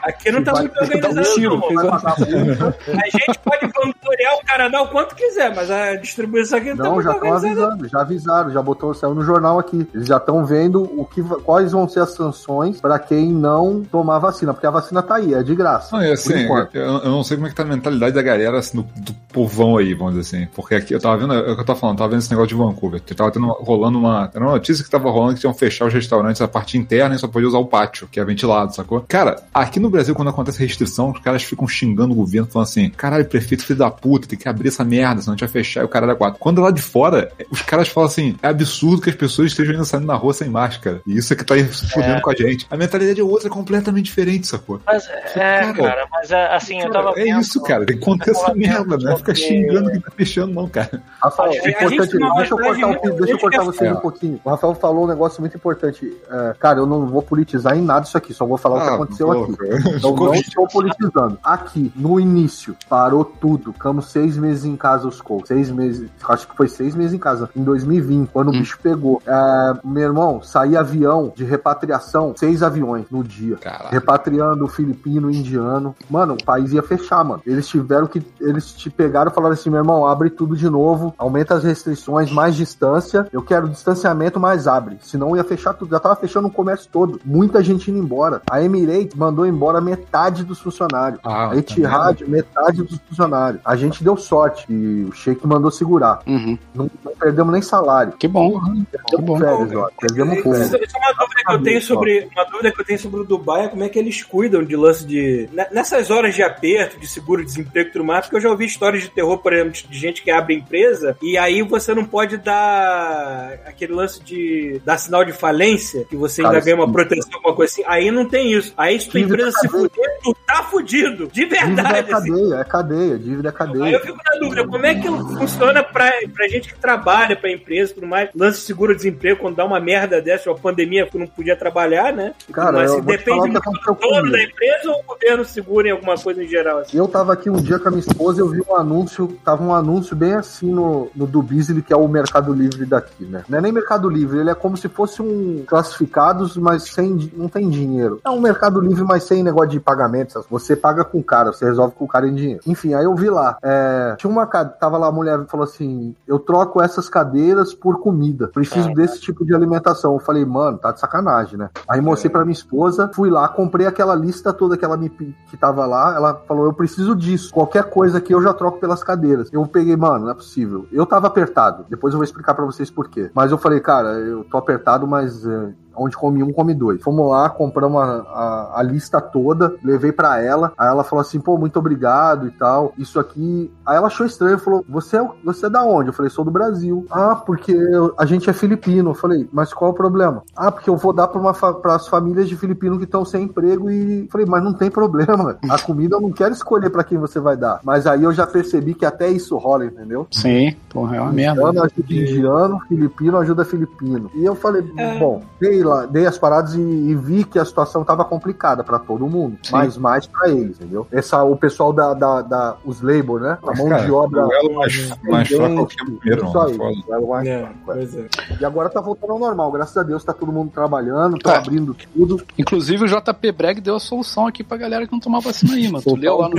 Aqui 0.00 0.30
não 0.32 0.42
tá 0.42 0.52
Vai 0.52 0.62
muito 0.62 0.74
dar 0.74 0.80
um 0.80 0.84
organizado, 0.84 1.34
tiro, 1.34 1.56
não. 1.56 2.68
A 3.00 3.08
gente 3.08 3.38
pode 3.38 3.66
vangloriar 3.66 4.34
o 4.36 4.44
Canadá 4.46 4.82
o 4.82 4.88
quanto 4.88 5.14
quiser, 5.14 5.54
mas 5.54 5.70
a 5.70 5.94
distribuição 5.96 6.58
aqui 6.58 6.70
não, 6.70 6.76
tá 6.76 6.82
Não, 6.84 6.94
muito 6.94 7.04
já 7.06 7.12
estão 7.12 7.30
organizada. 7.30 7.66
avisando, 7.66 7.88
já 7.88 8.00
avisaram, 8.00 8.50
já 8.50 8.62
botou, 8.62 8.94
saiu 8.94 9.14
no 9.14 9.22
jornal 9.22 9.58
aqui. 9.60 9.88
Eles 9.94 10.06
já 10.08 10.16
estão 10.18 10.44
vendo 10.44 10.82
o 11.00 11.04
que, 11.04 11.21
quais 11.44 11.72
vão 11.72 11.88
ser 11.88 12.00
as 12.00 12.14
sanções 12.14 12.80
pra 12.80 12.98
quem 12.98 13.32
não 13.32 13.82
tomar 13.82 14.18
vacina, 14.18 14.52
porque 14.52 14.66
a 14.66 14.70
vacina 14.70 15.02
tá 15.02 15.16
aí, 15.16 15.34
é 15.34 15.42
de 15.42 15.54
graça. 15.54 15.96
Não, 15.96 16.02
e 16.02 16.08
por 16.08 16.12
assim, 16.12 16.46
eu, 16.74 16.82
eu 16.82 17.10
não 17.10 17.24
sei 17.24 17.36
como 17.36 17.46
é 17.46 17.50
que 17.50 17.56
tá 17.56 17.62
a 17.62 17.66
mentalidade 17.66 18.14
da 18.14 18.22
galera, 18.22 18.58
assim, 18.58 18.78
do, 18.78 18.82
do 19.00 19.14
povão 19.32 19.76
aí, 19.76 19.94
vamos 19.94 20.14
dizer 20.14 20.36
assim. 20.36 20.48
Porque 20.54 20.74
aqui 20.74 20.94
eu 20.94 21.00
tava 21.00 21.16
vendo, 21.16 21.32
é 21.32 21.52
o 21.52 21.54
que 21.54 21.60
eu 21.60 21.64
tava 21.64 21.78
falando, 21.78 21.98
tava 21.98 22.10
vendo 22.10 22.20
esse 22.20 22.30
negócio 22.30 22.48
de 22.48 22.54
Vancouver. 22.54 23.00
Que 23.00 23.14
tava 23.14 23.30
tendo, 23.30 23.46
rolando 23.46 23.98
uma. 23.98 24.30
Era 24.32 24.44
uma 24.44 24.52
notícia 24.52 24.84
que 24.84 24.90
tava 24.90 25.10
rolando 25.10 25.34
que 25.34 25.40
tinham 25.40 25.54
fechar 25.54 25.86
os 25.86 25.94
restaurantes, 25.94 26.40
a 26.40 26.48
parte 26.48 26.76
interna, 26.76 27.14
e 27.14 27.18
só 27.18 27.28
podia 27.28 27.48
usar 27.48 27.58
o 27.58 27.66
pátio, 27.66 28.08
que 28.10 28.20
é 28.20 28.24
ventilado, 28.24 28.74
sacou? 28.74 29.04
Cara, 29.08 29.42
aqui 29.52 29.80
no 29.80 29.90
Brasil, 29.90 30.14
quando 30.14 30.28
acontece 30.28 30.58
restrição, 30.64 31.10
os 31.10 31.20
caras 31.20 31.42
ficam 31.42 31.66
xingando 31.66 32.12
o 32.12 32.16
governo, 32.16 32.48
falando 32.48 32.68
assim: 32.68 32.90
caralho, 32.90 33.24
prefeito 33.24 33.64
filho 33.64 33.78
da 33.78 33.90
puta, 33.90 34.26
tem 34.26 34.38
que 34.38 34.48
abrir 34.48 34.68
essa 34.68 34.84
merda, 34.84 35.22
senão 35.22 35.34
a 35.34 35.36
gente 35.36 35.46
vai 35.46 35.62
fechar 35.62 35.82
e 35.82 35.84
o 35.84 35.88
cara 35.88 36.06
da 36.06 36.14
quatro. 36.14 36.38
Quando 36.38 36.60
lá 36.60 36.70
de 36.70 36.82
fora, 36.82 37.30
os 37.50 37.62
caras 37.62 37.88
falam 37.88 38.08
assim: 38.08 38.36
é 38.42 38.48
absurdo 38.48 39.02
que 39.02 39.10
as 39.10 39.16
pessoas 39.16 39.48
estejam 39.48 39.74
indo 39.74 39.84
saindo 39.84 40.06
na 40.06 40.14
rua 40.14 40.32
sem 40.32 40.48
máscara. 40.48 41.00
E 41.06 41.11
isso 41.16 41.32
é 41.32 41.36
que 41.36 41.44
tá 41.44 41.54
aí 41.54 41.64
se 41.72 41.88
fudendo 41.90 42.20
com 42.20 42.30
a 42.30 42.34
gente. 42.34 42.66
A 42.70 42.76
mentalidade 42.76 43.20
é 43.20 43.24
outra, 43.24 43.48
é 43.48 43.50
completamente 43.50 44.04
diferente, 44.06 44.46
sacou? 44.46 44.80
Mas 44.86 45.06
é, 45.08 45.20
Cara, 45.32 45.72
cara, 45.74 46.06
mas 46.10 46.30
é, 46.30 46.54
assim, 46.54 46.80
eu 46.80 46.90
tava 46.90 47.10
é 47.10 47.24
vendo- 47.24 47.40
isso, 47.40 47.62
cara. 47.62 47.86
Tem 47.86 47.96
que 47.98 48.04
conter 48.04 48.30
essa 48.30 48.54
merda, 48.54 48.96
né? 48.96 49.16
Fica 49.16 49.34
xingando 49.34 49.90
quem 49.90 50.00
tá 50.00 50.10
fechando, 50.16 50.52
não, 50.54 50.68
cara. 50.68 51.02
Rafael, 51.22 51.52
é 51.52 51.70
importante, 51.70 52.12
gente, 52.12 52.34
deixa 52.36 52.54
eu 52.54 52.58
cortar, 52.58 52.88
o- 52.88 53.16
deixa 53.16 53.32
eu 53.32 53.38
cortar 53.38 53.62
você 53.64 53.86
é. 53.86 53.92
um 53.92 53.96
pouquinho. 53.96 54.40
O 54.44 54.50
Rafael 54.50 54.74
falou 54.74 55.04
um 55.04 55.08
negócio 55.08 55.40
muito 55.40 55.56
importante. 55.56 56.12
É, 56.30 56.54
cara, 56.58 56.78
eu 56.78 56.86
não 56.86 57.06
vou 57.06 57.22
politizar 57.22 57.76
em 57.76 57.82
nada 57.82 58.06
isso 58.06 58.16
aqui, 58.16 58.32
só 58.34 58.44
vou 58.46 58.56
falar 58.58 58.76
o 58.76 58.82
que 58.82 58.88
Ah, 58.90 58.94
aconteceu 58.94 59.26
pô, 59.26 59.42
aqui. 59.44 59.56
cara. 59.56 59.70
Eu 60.02 60.14
não 60.16 60.34
estou 60.34 60.68
politizando. 60.68 61.38
Aqui, 61.42 61.92
no 61.96 62.18
início, 62.20 62.76
parou 62.88 63.24
tudo. 63.24 63.72
Ficamos 63.72 64.10
seis 64.10 64.36
meses 64.36 64.64
em 64.64 64.76
casa 64.76 65.08
os 65.08 65.20
Colts. 65.20 65.48
Seis 65.48 65.70
meses, 65.70 66.08
acho 66.28 66.48
que 66.48 66.56
foi 66.56 66.68
seis 66.68 66.94
meses 66.94 67.12
em 67.12 67.18
casa, 67.18 67.48
em 67.56 67.62
2020, 67.62 68.28
quando 68.30 68.48
o 68.48 68.52
bicho 68.52 68.78
pegou. 68.82 69.20
É, 69.26 69.72
meu 69.84 70.02
irmão, 70.04 70.42
saía 70.42 70.80
avião 70.80 71.01
de 71.34 71.44
repatriação, 71.44 72.34
seis 72.36 72.62
aviões 72.62 73.06
no 73.10 73.22
dia. 73.22 73.56
Caralho. 73.56 73.90
Repatriando 73.90 74.64
o 74.64 74.68
filipino, 74.68 75.28
o 75.28 75.30
indiano. 75.30 75.94
Mano, 76.08 76.34
o 76.34 76.44
país 76.44 76.72
ia 76.72 76.82
fechar, 76.82 77.24
mano. 77.24 77.42
Eles 77.46 77.66
tiveram 77.68 78.06
que. 78.06 78.22
Eles 78.40 78.72
te 78.72 78.90
pegaram 78.90 79.30
e 79.30 79.34
falaram 79.34 79.54
assim: 79.54 79.70
meu 79.70 79.80
irmão, 79.80 80.06
abre 80.06 80.30
tudo 80.30 80.56
de 80.56 80.68
novo, 80.68 81.14
aumenta 81.18 81.54
as 81.54 81.64
restrições, 81.64 82.30
mais 82.30 82.54
distância. 82.54 83.26
Eu 83.32 83.42
quero 83.42 83.68
distanciamento, 83.68 84.38
mas 84.38 84.66
abre. 84.66 84.98
Senão 85.02 85.36
ia 85.36 85.44
fechar 85.44 85.74
tudo. 85.74 85.90
Já 85.90 86.00
tava 86.00 86.16
fechando 86.16 86.48
o 86.48 86.50
comércio 86.50 86.88
todo. 86.90 87.20
Muita 87.24 87.62
gente 87.62 87.90
indo 87.90 87.98
embora. 87.98 88.42
A 88.50 88.62
Emirates 88.62 89.14
mandou 89.14 89.46
embora 89.46 89.80
metade 89.80 90.44
dos 90.44 90.60
funcionários. 90.60 91.20
Ah, 91.24 91.50
a 91.50 91.56
Etihad, 91.56 92.22
metade 92.26 92.82
dos 92.82 92.98
funcionários. 93.08 93.60
A 93.64 93.76
gente 93.76 94.02
deu 94.02 94.16
sorte 94.16 94.66
e 94.72 95.04
o 95.04 95.12
Sheik 95.12 95.46
mandou 95.46 95.70
segurar. 95.70 96.20
Uhum. 96.26 96.58
Não, 96.74 96.90
não 97.04 97.12
perdemos 97.18 97.52
nem 97.52 97.62
salário. 97.62 98.12
Que 98.12 98.28
bom. 98.28 98.60
Perdemos 98.90 99.26
bom. 99.26 99.38
férias, 99.38 99.72
ó. 99.74 99.88
Perdemos 100.00 100.40
férias. 100.40 100.81
Isso 100.84 100.96
é 100.96 101.00
uma 101.00 101.12
dúvida 101.12 101.42
que 101.46 101.52
eu 101.52 101.62
tenho 101.62 101.82
sobre 101.82 102.28
uma 102.32 102.44
dúvida 102.44 102.72
que 102.72 102.80
eu 102.80 102.84
tenho 102.84 102.98
sobre 102.98 103.20
o 103.20 103.24
Dubai 103.24 103.64
é 103.64 103.68
como 103.68 103.84
é 103.84 103.88
que 103.88 103.98
eles 103.98 104.22
cuidam 104.22 104.62
de 104.64 104.76
lance 104.76 105.06
de 105.06 105.48
ne- 105.52 105.66
nessas 105.72 106.10
horas 106.10 106.34
de 106.34 106.42
aperto, 106.42 106.98
de 106.98 107.06
seguro, 107.06 107.44
desemprego 107.44 107.88
e 107.88 107.92
tudo 107.92 108.04
mais, 108.04 108.24
porque 108.26 108.36
eu 108.36 108.40
já 108.40 108.50
ouvi 108.50 108.64
histórias 108.66 109.02
de 109.02 109.08
terror, 109.10 109.38
por 109.38 109.52
exemplo, 109.52 109.72
de 109.72 109.98
gente 109.98 110.22
que 110.22 110.30
abre 110.30 110.54
empresa 110.54 111.16
e 111.22 111.36
aí 111.38 111.62
você 111.62 111.94
não 111.94 112.04
pode 112.04 112.36
dar 112.38 113.58
aquele 113.66 113.92
lance 113.92 114.22
de 114.22 114.80
dar 114.84 114.98
sinal 114.98 115.24
de 115.24 115.32
falência, 115.32 116.04
que 116.08 116.16
você 116.16 116.40
ainda 116.42 116.52
Cara, 116.54 116.64
ganha 116.64 116.76
uma 116.76 116.92
proteção, 116.92 117.30
alguma 117.34 117.54
coisa 117.54 117.72
assim. 117.72 117.82
Aí 117.86 118.10
não 118.10 118.28
tem 118.28 118.52
isso. 118.52 118.72
Aí 118.76 118.98
Dívida 118.98 119.18
empresa 119.20 119.50
se 119.58 119.68
fuder, 119.68 120.11
tu 120.22 120.34
tá 120.46 120.62
fudido. 120.64 121.26
De 121.28 121.42
Dívida 121.42 121.56
é 121.56 121.64
verdade, 121.66 122.12
assim. 122.12 122.30
cadeia, 122.30 122.54
é 122.54 122.64
cadeia, 122.64 123.18
dívida 123.18 123.48
é 123.48 123.50
Aí 123.50 123.56
cadeia. 123.56 123.94
eu 123.96 124.00
fico 124.00 124.16
na 124.16 124.38
dúvida, 124.40 124.66
como 124.66 124.86
é 124.86 124.94
que 124.94 125.08
funciona 125.08 125.82
pra, 125.82 126.10
pra 126.34 126.48
gente 126.48 126.72
que 126.72 126.78
trabalha, 126.78 127.34
pra 127.36 127.50
empresa 127.50 127.90
e 127.90 127.94
tudo 127.96 128.06
mais? 128.06 128.30
Lance 128.34 128.60
de 128.60 128.64
seguro-desemprego, 128.66 129.40
quando 129.40 129.56
dá 129.56 129.64
uma 129.64 129.80
merda 129.80 130.20
dessa, 130.22 130.50
uma 130.50 130.58
pandemia 130.58 131.06
que 131.06 131.18
não 131.18 131.26
podia 131.26 131.56
trabalhar, 131.56 132.12
né? 132.12 132.34
Cara, 132.52 132.72
mais. 132.72 132.90
eu 132.90 132.98
Assim, 132.98 133.06
depende 133.06 133.50
do 133.50 133.60
dono 133.60 133.96
comigo. 133.96 134.30
da 134.30 134.42
empresa 134.42 134.90
ou 134.90 135.00
o 135.00 135.02
governo 135.02 135.44
segura 135.44 135.88
em 135.88 135.90
alguma 135.90 136.16
coisa 136.16 136.42
em 136.42 136.48
geral? 136.48 136.78
Assim? 136.78 136.96
Eu 136.96 137.08
tava 137.08 137.32
aqui 137.32 137.50
um 137.50 137.56
dia 137.60 137.78
com 137.78 137.88
a 137.88 137.90
minha 137.90 138.00
esposa 138.00 138.38
e 138.38 138.42
eu 138.42 138.48
vi 138.48 138.62
um 138.68 138.76
anúncio, 138.76 139.36
tava 139.44 139.62
um 139.62 139.74
anúncio 139.74 140.14
bem 140.14 140.34
assim 140.34 140.70
no, 140.72 141.10
no 141.14 141.26
do 141.26 141.42
Beasley, 141.42 141.82
que 141.82 141.92
é 141.92 141.96
o 141.96 142.06
Mercado 142.06 142.52
Livre 142.52 142.84
daqui, 142.86 143.24
né? 143.24 143.44
Não 143.48 143.58
é 143.58 143.60
nem 143.60 143.72
Mercado 143.72 144.08
Livre, 144.08 144.38
ele 144.38 144.50
é 144.50 144.54
como 144.54 144.76
se 144.76 144.88
fosse 144.88 145.20
um 145.20 145.64
classificados, 145.66 146.56
mas 146.56 146.84
sem 146.84 147.30
não 147.34 147.48
tem 147.48 147.68
dinheiro. 147.68 148.20
É 148.24 148.30
um 148.30 148.40
Mercado 148.40 148.80
Livre, 148.80 149.02
mas 149.04 149.24
sem 149.24 149.42
negócio 149.42 149.70
de 149.70 149.80
pagamento. 149.80 150.11
Você 150.50 150.76
paga 150.76 151.04
com 151.04 151.18
o 151.18 151.24
cara, 151.24 151.52
você 151.52 151.64
resolve 151.64 151.94
com 151.94 152.04
o 152.04 152.08
cara 152.08 152.26
em 152.26 152.34
dinheiro. 152.34 152.60
Enfim, 152.66 152.94
aí 152.94 153.04
eu 153.04 153.14
vi 153.14 153.30
lá, 153.30 153.56
é, 153.62 154.14
tinha 154.18 154.30
uma 154.30 154.46
ca- 154.46 154.64
tava 154.64 154.98
lá 154.98 155.06
a 155.08 155.12
mulher 155.12 155.44
falou 155.46 155.64
assim: 155.64 156.14
"Eu 156.26 156.38
troco 156.38 156.82
essas 156.82 157.08
cadeiras 157.08 157.74
por 157.74 158.00
comida. 158.00 158.48
Preciso 158.48 158.92
desse 158.94 159.20
tipo 159.20 159.44
de 159.44 159.54
alimentação". 159.54 160.14
Eu 160.14 160.20
falei: 160.20 160.44
"Mano, 160.44 160.78
tá 160.78 160.92
de 160.92 161.00
sacanagem, 161.00 161.58
né?". 161.58 161.70
Aí 161.88 162.00
mostrei 162.00 162.30
pra 162.30 162.44
minha 162.44 162.52
esposa, 162.52 163.10
fui 163.14 163.30
lá, 163.30 163.48
comprei 163.48 163.86
aquela 163.86 164.14
lista 164.14 164.52
toda 164.52 164.76
que 164.76 164.84
ela 164.84 164.96
me 164.96 165.08
que 165.10 165.56
tava 165.56 165.86
lá, 165.86 166.14
ela 166.14 166.34
falou: 166.46 166.64
"Eu 166.64 166.72
preciso 166.72 167.14
disso. 167.14 167.52
Qualquer 167.52 167.84
coisa 167.84 168.18
aqui 168.18 168.32
eu 168.34 168.42
já 168.42 168.52
troco 168.52 168.78
pelas 168.78 169.02
cadeiras". 169.04 169.48
Eu 169.52 169.66
peguei, 169.66 169.96
mano, 169.96 170.24
não 170.26 170.30
é 170.30 170.34
possível. 170.34 170.86
Eu 170.92 171.06
tava 171.06 171.26
apertado. 171.26 171.84
Depois 171.88 172.12
eu 172.14 172.18
vou 172.18 172.24
explicar 172.24 172.54
pra 172.54 172.64
vocês 172.64 172.90
por 172.90 173.08
quê. 173.08 173.30
Mas 173.34 173.50
eu 173.50 173.58
falei: 173.58 173.80
"Cara, 173.80 174.10
eu 174.18 174.44
tô 174.44 174.56
apertado, 174.56 175.06
mas 175.06 175.46
é, 175.46 175.72
onde 175.96 176.16
come 176.16 176.42
um, 176.42 176.52
come 176.52 176.74
dois. 176.74 177.02
Fomos 177.02 177.30
lá, 177.30 177.48
compramos 177.50 178.00
a, 178.02 178.06
a, 178.06 178.72
a 178.80 178.82
lista 178.82 179.20
toda, 179.20 179.74
levei 179.82 180.12
pra 180.12 180.40
ela. 180.40 180.72
Aí 180.76 180.88
ela 180.88 181.04
falou 181.04 181.20
assim: 181.20 181.40
pô, 181.40 181.56
muito 181.58 181.78
obrigado 181.78 182.46
e 182.46 182.50
tal. 182.50 182.92
Isso 182.98 183.18
aqui. 183.18 183.70
Aí 183.86 183.96
ela 183.96 184.06
achou 184.06 184.26
estranho, 184.26 184.58
falou: 184.58 184.84
você 184.88 185.16
é, 185.18 185.28
você 185.44 185.66
é 185.66 185.70
da 185.70 185.82
onde? 185.84 186.08
Eu 186.08 186.12
falei: 186.14 186.30
sou 186.30 186.44
do 186.44 186.50
Brasil. 186.50 187.06
Ah, 187.10 187.34
porque 187.36 187.72
eu- 187.72 188.14
a 188.18 188.24
gente 188.26 188.48
é 188.48 188.52
filipino. 188.52 189.10
Eu 189.10 189.14
falei: 189.14 189.48
mas 189.52 189.72
qual 189.72 189.90
é 189.90 189.94
o 189.94 189.96
problema? 189.96 190.42
Ah, 190.56 190.70
porque 190.70 190.88
eu 190.90 190.96
vou 190.96 191.12
dar 191.12 191.28
pra, 191.28 191.40
uma 191.40 191.54
fa 191.54 191.72
pras 191.74 192.06
famílias 192.08 192.48
de 192.48 192.56
filipino 192.56 192.98
que 192.98 193.04
estão 193.04 193.24
sem 193.24 193.44
emprego. 193.44 193.90
E 193.90 194.28
falei: 194.30 194.46
mas 194.46 194.62
não 194.62 194.72
tem 194.72 194.90
problema. 194.90 195.56
A 195.68 195.78
comida 195.80 196.16
eu 196.16 196.20
não 196.20 196.30
quero 196.32 196.52
escolher 196.54 196.90
pra 196.90 197.04
quem 197.04 197.18
você 197.18 197.40
vai 197.40 197.56
dar. 197.56 197.80
Mas 197.84 198.06
aí 198.06 198.22
eu 198.22 198.32
já 198.32 198.46
percebi 198.46 198.94
que 198.94 199.04
até 199.04 199.28
isso 199.28 199.56
rola, 199.56 199.84
entendeu? 199.86 200.26
Sim, 200.30 200.74
porra, 200.88 201.16
é 201.16 201.20
uma 201.20 201.32
merda. 201.32 201.60
Indiano 201.62 201.82
ajuda 201.84 202.12
indiano, 202.14 202.80
filipino 202.88 203.38
ajuda 203.38 203.64
filipino. 203.64 204.30
E 204.34 204.44
eu 204.44 204.54
falei, 204.54 204.84
É. 204.96 205.18
bom, 205.18 205.42
dei, 205.82 205.90
lá, 205.90 206.06
dei 206.06 206.26
as 206.26 206.38
paradas 206.38 206.74
e, 206.74 206.80
e 206.80 207.14
vi 207.14 207.44
que 207.44 207.58
a 207.58 207.64
situação 207.64 208.04
tava 208.04 208.24
complicada 208.24 208.82
pra 208.84 208.98
todo 208.98 209.26
mundo, 209.26 209.56
Sim. 209.62 209.72
mas 209.72 209.96
mais 209.96 210.26
pra 210.26 210.48
eles, 210.48 210.76
entendeu? 210.80 211.06
Essa, 211.10 211.42
o 211.42 211.56
pessoal 211.56 211.92
da, 211.92 212.14
da, 212.14 212.42
da- 212.42 212.76
os 212.84 213.00
labor, 213.02 213.40
né? 213.40 213.58
A 213.66 213.74
mão 213.76 213.88
cara, 213.88 214.04
de 214.04 214.10
obra. 214.12 214.46
o 214.46 214.52
elo 214.52 214.74
mais, 214.74 215.10
mais 215.24 215.48
fraco 215.48 215.74
é 215.74 215.80
o 215.80 215.86
que 215.86 216.00
é 216.00 216.04
o 216.04 216.06
primeiro, 216.16 216.44
Isso 216.46 216.54
mano. 216.54 216.68
aí, 216.84 217.02
o 217.22 217.28
mais 217.28 217.46
É, 217.48 217.58
fraco, 217.84 217.92
é. 217.92 218.02
é. 218.02 218.56
E 218.60 218.64
agora 218.64 218.88
tá 218.88 219.00
voltando 219.00 219.32
ao 219.32 219.38
normal, 219.38 219.70
graças 219.72 219.96
a 219.96 220.02
Deus 220.02 220.22
tá 220.24 220.32
todo 220.32 220.52
mundo 220.52 220.70
trabalhando, 220.72 221.38
tá 221.38 221.52
Tá. 221.52 221.58
abrindo 221.58 221.94
tudo. 222.14 222.42
Inclusive 222.58 223.04
o 223.04 223.08
JP 223.08 223.52
Breg 223.52 223.80
deu 223.80 223.96
a 223.96 224.00
solução 224.00 224.46
aqui 224.46 224.62
pra 224.64 224.76
galera 224.76 225.06
que 225.06 225.12
não 225.12 225.20
tomava 225.20 225.44
vacina 225.44 225.74
aí, 225.74 225.86
mano. 225.90 226.02
Tu 226.02 226.16
leu 226.16 226.36
lá 226.38 226.48
no 226.48 226.56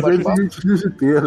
jiu-jiteiro. 0.51 1.25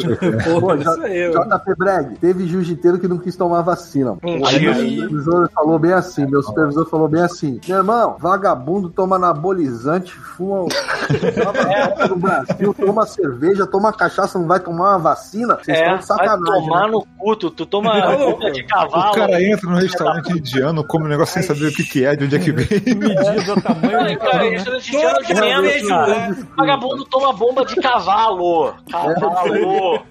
Aí, 1.03 1.29
ó. 1.31 1.45
JP 1.45 1.75
Breg, 1.77 2.17
teve 2.21 2.47
jiu-jiteiro 2.47 2.99
que 2.99 3.09
não 3.09 3.19
quis 3.19 3.37
tomar 3.37 3.63
vacina. 3.63 4.17
Aí 4.23 4.61
meu 4.61 4.75
supervisor 4.75 5.51
falou 5.55 5.79
bem 5.79 5.93
assim, 5.93 6.27
meu 6.27 6.43
supervisor 6.43 6.87
falou 6.89 7.09
bem 7.09 7.23
assim, 7.23 7.61
meu 7.69 7.79
irmão, 7.93 8.17
vagabundo 8.19 8.91
toma 8.91 9.17
anabolizante, 9.17 10.13
fuma 10.13 10.67
toma 10.69 12.07
no 12.09 12.17
Brasil, 12.17 12.75
toma 12.75 13.07
cerveja, 13.07 13.67
toma 13.67 13.93
cachaça, 13.93 14.39
não 14.39 14.47
vai 14.47 14.59
tomar 14.61 14.91
uma 14.91 14.99
vacina? 14.99 15.57
Vocês 15.63 15.79
É, 15.79 15.81
estão 15.95 15.99
de 15.99 16.07
vai 16.07 16.29
sacanagem. 16.29 16.65
tomar 16.69 16.87
né? 16.87 16.91
no 16.93 17.07
cu, 17.19 17.37
tu, 17.37 17.67
toma 17.67 18.17
bomba 18.17 18.51
de 18.51 18.63
cavalo. 18.65 19.11
O 19.11 19.15
cara 19.15 19.43
entra 19.43 19.71
no 19.71 19.77
restaurante 19.77 20.33
indiano, 20.33 20.85
come 20.85 21.05
um 21.07 21.09
negócio 21.09 21.35
sem 21.35 21.43
saber 21.43 21.69
o 21.69 21.73
que, 21.73 21.85
que 21.85 22.05
é, 22.05 22.17
de 22.17 22.25
onde 22.25 22.37
é 22.37 22.39
que 22.39 22.53
vem. 22.53 22.67
Medir 22.97 23.51
o 23.51 23.61
tamanho 23.63 24.01
Ai, 24.01 24.15
do 24.15 24.21
cara, 24.21 24.33
cara, 24.33 24.51
né? 24.51 24.57
é 24.57 25.33
indiano 25.33 25.69
de 25.69 25.85
menos. 25.85 26.45
Vagabundo 26.57 27.05
toma 27.07 27.33
bomba 27.33 27.65
de 27.65 27.77
cavalo. 27.77 28.75
Cavalo. 28.91 30.03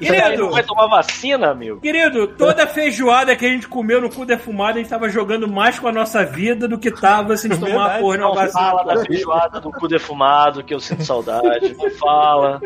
Aí, 0.00 0.36
não 0.36 0.50
vai 0.50 0.62
tomar 0.62 0.86
vacina, 0.88 1.50
amigo? 1.50 1.80
Querido, 1.80 2.26
toda 2.28 2.66
feijoada 2.66 3.36
que 3.36 3.44
a 3.44 3.48
gente 3.48 3.68
comeu 3.68 4.00
no 4.00 4.10
cu 4.10 4.24
defumado, 4.24 4.78
a 4.78 4.80
gente 4.82 4.90
tava 4.90 5.08
jogando 5.08 5.46
mais 5.48 5.78
com 5.78 5.88
a 5.88 5.92
nossa 5.92 6.24
vida 6.24 6.66
do 6.66 6.78
que 6.78 6.90
tava 7.08 7.36
se 7.36 7.46
a 7.46 7.50
gente 7.50 7.60
tomar 7.60 7.72
uma 7.74 7.82
Verdade. 7.84 8.02
porra 8.02 8.16
Não 8.18 8.50
fala 8.50 8.84
da 8.84 9.04
feijoada 9.04 9.60
do 9.60 9.70
cu 9.70 9.88
defumado, 9.88 10.62
que 10.64 10.74
eu 10.74 10.80
sinto 10.80 11.04
saudade. 11.04 11.74
Não 11.78 11.90
fala. 11.90 12.60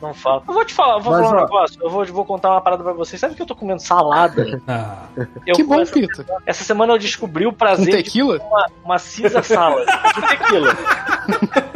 Não 0.00 0.14
fala. 0.14 0.42
Eu 0.46 0.54
vou 0.54 0.64
te 0.64 0.74
falar, 0.74 0.98
vou 0.98 1.12
Mas, 1.12 1.22
falar 1.22 1.34
um 1.34 1.38
ó. 1.38 1.42
negócio. 1.44 1.78
Eu 1.82 1.90
vou, 1.90 2.04
vou 2.06 2.24
contar 2.24 2.50
uma 2.50 2.60
parada 2.60 2.82
pra 2.84 2.92
vocês. 2.92 3.20
Sabe 3.20 3.34
que 3.34 3.42
eu 3.42 3.46
tô 3.46 3.56
comendo 3.56 3.80
salada? 3.80 4.60
Ah, 4.68 5.06
Eu, 5.46 5.54
Que 5.54 5.64
bom, 5.64 5.80
essa, 5.80 5.92
Pita. 5.92 6.24
essa 6.46 6.62
semana 6.64 6.92
eu 6.92 6.98
descobri 6.98 7.46
o 7.46 7.52
prazer 7.52 7.96
de 7.96 8.02
tequila? 8.04 8.38
uma, 8.38 8.66
uma 8.84 8.96
Caesar 8.98 9.42
salad 9.44 9.86
de 9.86 10.28
tequila. 10.28 10.76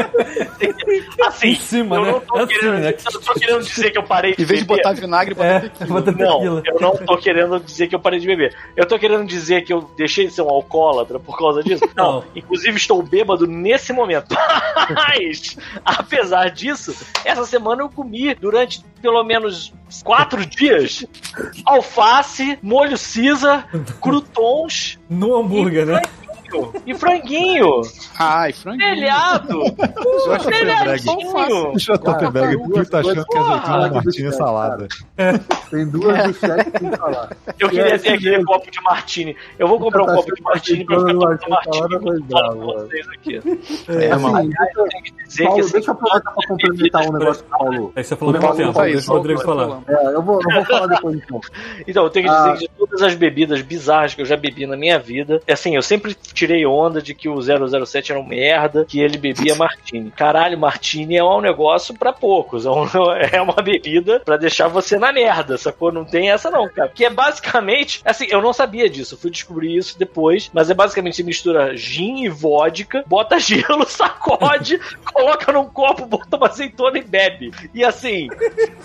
Assim, 1.27 1.49
Em 1.49 1.55
cima, 1.57 1.97
eu 1.97 2.05
né? 2.05 2.13
não 2.13 2.21
tô, 2.21 2.37
Assim, 2.39 2.47
querendo, 2.55 2.79
né? 2.81 2.91
eu 2.91 3.13
não 3.13 3.21
tô 3.21 3.33
querendo 3.35 3.63
dizer 3.63 3.91
que 3.91 3.99
eu 3.99 4.03
parei 4.03 4.35
de 4.35 4.43
Em 4.43 4.45
vez 4.45 4.61
de 4.61 4.67
botar 4.67 4.93
vinagre, 4.93 5.35
bota 5.35 5.47
é, 5.49 5.61
tequila. 5.61 6.01
bota 6.01 6.13
Não, 6.13 6.39
tequila. 6.39 6.63
eu 6.67 6.81
não 6.81 6.97
tô 6.97 7.17
querendo 7.17 7.61
dizer 7.61 7.87
que 7.89 7.95
eu 7.95 8.01
parei 8.01 8.19
de 8.21 8.27
beber. 8.27 8.55
Eu 8.77 8.87
tô 8.87 8.99
querendo 8.99 9.25
dizer 9.27 9.63
que 9.63 9.73
eu 9.73 9.89
deixei 9.97 10.27
de 10.27 10.33
ser 10.33 10.43
um 10.43 10.51
alcoólatra 10.51 11.19
por 11.19 11.37
causa 11.39 11.63
disso. 11.63 11.83
Não, 12.03 12.13
Não. 12.21 12.25
inclusive 12.35 12.77
estou 12.77 13.03
bêbado 13.03 13.47
nesse 13.47 13.93
momento. 13.93 14.35
Mas, 14.95 15.57
apesar 15.85 16.51
disso, 16.51 16.95
essa 17.25 17.45
semana 17.47 17.83
eu 17.83 17.89
comi 17.89 18.35
durante 18.35 18.85
pelo 19.01 19.23
menos 19.25 19.73
quatro 20.05 20.45
dias 20.47 21.05
alface, 21.67 22.59
molho 22.63 22.97
Caesar, 22.99 23.69
croutons 24.01 24.99
No 25.09 25.37
hambúrguer, 25.37 25.87
né? 25.87 26.03
E 26.87 26.95
franguinho. 26.95 27.81
Ai, 28.19 28.53
franguinho. 28.53 28.89
Telhado. 28.95 29.63
Eu 29.63 30.33
acho 30.35 30.49
que 30.49 30.55
foi 30.55 30.65
brega. 30.65 30.99
Telhadinho. 30.99 31.71
Deixa 31.73 31.93
eu 31.93 31.99
Cara, 31.99 32.31
Bag, 32.31 32.57
duas 32.57 32.69
o 32.69 32.81
Pito 32.85 32.97
achando 32.97 33.25
que 33.27 33.37
é 33.37 33.41
azeitona 33.41 33.91
martini 33.91 34.29
é 34.29 34.33
salada. 34.33 34.89
Tem 35.71 35.87
duas 35.89 36.23
do 36.25 36.35
chefe 36.35 36.71
que 36.71 36.79
tem 36.81 36.91
que 36.91 36.97
falar. 36.97 37.37
Eu 37.59 37.69
queria 37.69 37.95
É, 37.95 37.99
ter 37.99 38.09
aquele 38.15 38.31
mesmo. 38.31 38.45
copo 38.47 38.71
de 38.71 38.81
martini. 38.83 39.37
Eu 39.59 39.69
vou 39.69 39.79
comprar 39.79 40.03
um 40.03 40.07
Tá 40.07 40.15
copo 40.15 40.35
de 40.35 40.43
martini 40.43 40.85
pra 40.85 40.99
ficar 40.99 41.13
achando 41.15 41.19
tomando 41.19 41.39
que 41.39 41.51
martini 41.51 41.99
com 42.53 42.61
vocês 42.61 43.09
aqui. 43.09 43.41
É, 43.89 44.17
mano. 44.17 44.51
que 44.51 45.13
que 45.33 45.45
Paulo, 45.45 45.61
assim, 45.61 45.73
deixa 45.73 45.91
eu 45.91 45.95
aproveitar 45.95 46.31
pra 46.33 46.47
complementar 46.49 47.03
um 47.09 47.13
negócio 47.13 47.45
que 47.45 47.55
o 47.55 47.59
Paulo. 47.59 47.93
Aí 47.97 48.05
você 48.05 48.17
falou 48.17 48.35
Paulo, 48.35 48.57
mesmo 48.57 48.73
tempo. 48.73 48.85
Deixa 48.93 49.11
o 49.13 49.17
Rodrigo 49.17 49.41
falar. 49.43 49.81
É, 49.89 50.07
eu 50.15 50.23
vou, 50.23 50.41
falar 50.67 50.87
depois 50.89 51.17
então. 51.17 51.41
Então, 51.87 52.05
eu 52.05 52.11
tenho 52.11 52.27
que 52.29 52.33
dizer 52.35 52.49
Ah. 52.51 52.53
que 52.55 52.59
de 52.61 52.69
todas 52.79 53.03
as 53.03 53.15
bebidas 53.15 53.61
bizarras 53.63 54.15
que 54.15 54.21
eu 54.21 54.27
já 54.27 54.37
bebi 54.37 54.67
na 54.67 54.77
minha 54.77 54.99
vida, 54.99 55.41
é 55.47 55.53
assim, 55.55 55.75
eu 55.75 55.83
sempre 55.83 56.15
tirei 56.43 56.67
onda 56.67 57.01
de 57.01 57.15
que 57.15 57.29
o 57.29 57.41
007 57.41 58.11
era 58.11 58.21
um 58.21 58.25
merda, 58.27 58.85
que 58.85 59.01
ele 59.01 59.17
bebia 59.17 59.55
martini. 59.55 60.11
Caralho, 60.11 60.59
martini 60.59 61.17
é 61.17 61.23
um 61.25 61.41
negócio 61.41 61.95
pra 61.97 62.13
poucos, 62.13 62.67
é, 62.67 62.71
um- 62.71 62.87
é 63.33 63.41
uma 63.41 63.55
bebida 63.63 64.21
pra 64.25 64.37
deixar 64.37 64.67
você 64.67 64.99
na 64.99 65.13
merda, 65.13 65.57
sacou? 65.57 65.93
Não 65.93 66.05
tem 66.05 66.31
essa 66.31 66.51
não, 66.51 66.69
cara. 66.69 66.89
Que 66.89 67.05
é 67.05 67.11
basicamente, 67.11 68.01
assim, 68.05 68.27
eu 68.29 68.43
não 68.43 68.53
sabia 68.53 68.91
disso, 68.91 69.17
fui 69.17 69.31
descobrir 69.31 69.77
isso 69.77 69.97
depois, 69.99 70.51
mas 70.53 70.69
é 70.69 70.75
basicamente 70.75 71.17
você 71.17 71.23
mistura 71.23 71.77
gin 71.77 72.25
e 72.25 72.29
vodka, 72.29 73.05
bota 73.07 73.39
gelo, 73.41 73.87
sacode, 73.87 74.81
coloca 75.13 75.53
num 75.53 75.67
copo, 75.67 76.07
bota 76.07 76.37
uma 76.37 76.49
azeitona 76.49 76.99
e 76.99 77.03
bebe. 77.03 77.53
E 77.73 77.85
assim, 77.85 78.29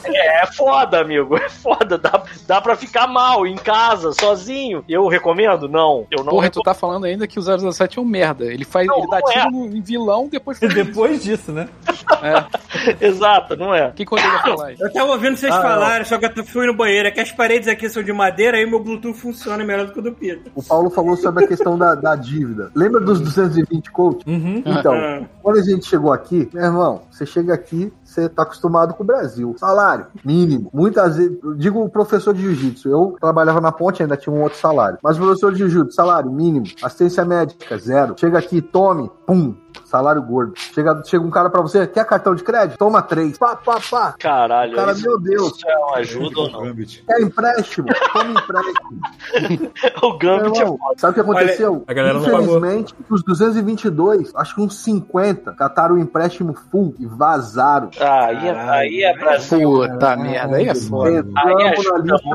é 0.06 0.46
foda, 0.48 1.00
amigo. 1.02 1.36
É 1.38 1.50
foda. 1.50 1.98
Dá, 1.98 2.24
dá 2.46 2.62
pra 2.62 2.76
ficar 2.76 3.08
mal 3.08 3.46
em 3.48 3.56
casa, 3.56 4.12
sozinho. 4.14 4.84
Eu 4.88 5.08
recomendo? 5.08 5.68
Não. 5.68 6.06
Eu 6.12 6.24
não 6.24 6.34
Porra, 6.34 6.50
tu 6.50 6.62
tá 6.62 6.74
falando 6.74 7.06
ainda 7.06 7.28
que 7.28 7.40
o 7.40 7.42
007 7.48 7.98
é 7.98 8.02
um 8.02 8.06
merda. 8.06 8.46
Ele 8.46 8.66
faz, 8.66 8.88
Não, 8.88 8.98
ele 9.00 9.08
dá 9.08 9.20
não 9.20 9.30
é. 9.30 9.34
tiro 9.34 9.52
no- 9.52 9.66
em 9.78 9.82
vilão, 9.82 10.28
depois 10.30 10.58
E 10.58 10.62
faz 10.62 10.74
depois 10.74 11.24
disso, 11.24 11.52
né? 11.52 11.68
recomendo. 11.86 12.48
Exato, 13.02 13.56
não 13.56 13.74
é? 13.74 13.88
O 13.88 13.94
que 13.94 14.06
que 14.06 14.14
eu 14.14 14.18
ia 14.18 14.40
falar? 14.42 14.74
Eu 14.80 14.92
tava 14.94 15.12
ouvindo 15.12 15.38
vocês 15.38 15.54
Ah, 15.54 15.62
falarem, 15.62 16.06
só 16.06 16.18
que 16.18 16.26
eu 16.40 16.46
fui 16.46 16.66
no 16.68 16.74
banheiro. 16.74 17.08
É 17.08 17.12
que 17.12 17.20
as 17.20 17.32
paredes 17.32 17.68
aqui 17.68 17.90
são 17.90 18.04
de 18.04 18.14
madeira, 18.14 18.58
aí 18.58 18.66
meu 18.66 18.80
Bluetooth 18.80 19.18
funciona 19.18 19.64
melhor 19.64 19.86
do 19.88 19.94
que 19.94 20.00
o 20.00 20.02
do 20.02 20.12
Pito. 20.12 20.52
O 20.56 20.64
Paulo 20.64 20.90
falou 20.90 21.16
sobre 21.18 21.46
a 21.46 21.48
questão 21.48 21.78
da, 21.78 21.96
da 21.96 22.16
dívida. 22.16 22.72
Lembra 22.76 23.00
dos 23.02 23.20
220 23.20 23.92
coach? 23.92 24.24
Uhum. 24.28 24.62
Então, 24.66 24.94
Ah. 24.94 25.22
quando 25.42 25.60
a 25.60 25.64
gente 25.64 25.86
chegou 25.88 26.12
aqui, 26.14 26.50
meu 26.54 26.64
irmão, 26.64 27.02
você 27.12 27.26
chega 27.26 27.54
aqui, 27.54 27.92
você 28.18 28.30
tá 28.30 28.44
acostumado 28.44 28.94
com 28.94 29.04
o 29.04 29.06
Brasil. 29.06 29.56
Salário 29.58 30.08
mínimo. 30.26 30.70
Muitas 30.74 31.18
vezes, 31.18 31.38
digo 31.58 31.88
professor 31.90 32.34
de 32.34 32.42
jiu-jitsu, 32.42 32.90
eu 32.90 33.16
trabalhava 33.20 33.62
na 33.62 33.72
ponte, 33.72 34.02
ainda 34.02 34.18
tinha 34.18 34.34
um 34.34 34.42
outro 34.42 34.58
salário. 34.58 34.98
Mas 35.04 35.18
professor 35.18 35.52
de 35.52 35.60
jiu-jitsu, 35.60 35.92
salário 35.92 36.32
mínimo. 36.32 36.66
Assistência 36.82 37.24
médica, 37.24 37.78
zero. 37.78 38.16
Chega 38.18 38.40
aqui, 38.40 38.62
tome, 38.62 39.10
pum, 39.26 39.56
salário 39.86 40.22
gordo. 40.22 40.54
Chega, 40.56 41.02
chega 41.06 41.24
um 41.26 41.30
cara 41.30 41.50
pra 41.50 41.62
você, 41.62 41.86
quer 41.88 42.06
cartão 42.06 42.36
de 42.36 42.44
crédito? 42.44 42.78
Toma 42.78 43.02
três. 43.02 43.38
Pá, 43.38 43.56
pá, 43.56 43.80
pá. 43.90 44.16
Caralho, 44.20 44.74
O 44.74 44.76
cara, 44.76 44.92
isso, 44.92 45.04
meu 45.04 45.20
Deus. 45.20 45.56
isso 45.56 45.70
é 45.70 45.78
uma 45.78 45.98
ajuda 45.98 46.40
ou 46.40 46.52
não? 46.52 46.64
Gambit. 46.64 47.04
Quer 47.08 47.22
empréstimo? 47.22 47.88
Toma 48.14 48.32
empréstimo. 48.42 49.72
O 50.04 50.18
Gambit 50.18 50.58
é 50.60 50.62
Irmão, 50.64 50.78
sabe 50.98 51.12
o 51.12 51.14
que 51.14 51.20
aconteceu? 51.22 51.84
a 51.88 51.94
galera 51.94 52.14
não 52.16 52.24
pagou. 52.24 52.40
Infelizmente, 52.58 52.96
os 53.10 53.24
222, 53.24 54.32
acho 54.36 54.56
que 54.56 54.62
uns 54.62 54.76
50, 54.84 55.54
cataram 55.54 55.96
o 55.96 56.00
empréstimo 56.00 56.54
full 56.72 56.94
e 57.00 57.06
vazaram. 57.06 57.90
Aí, 58.00 58.48
é- 58.48 58.70
aí 58.70 59.04
é 59.04 59.18
Brasil. 59.18 59.70
Puta 59.70 60.16
merda, 60.18 60.58
aí 60.58 60.68
é 60.68 60.76
foda. 60.76 61.26
Aí 61.38 61.54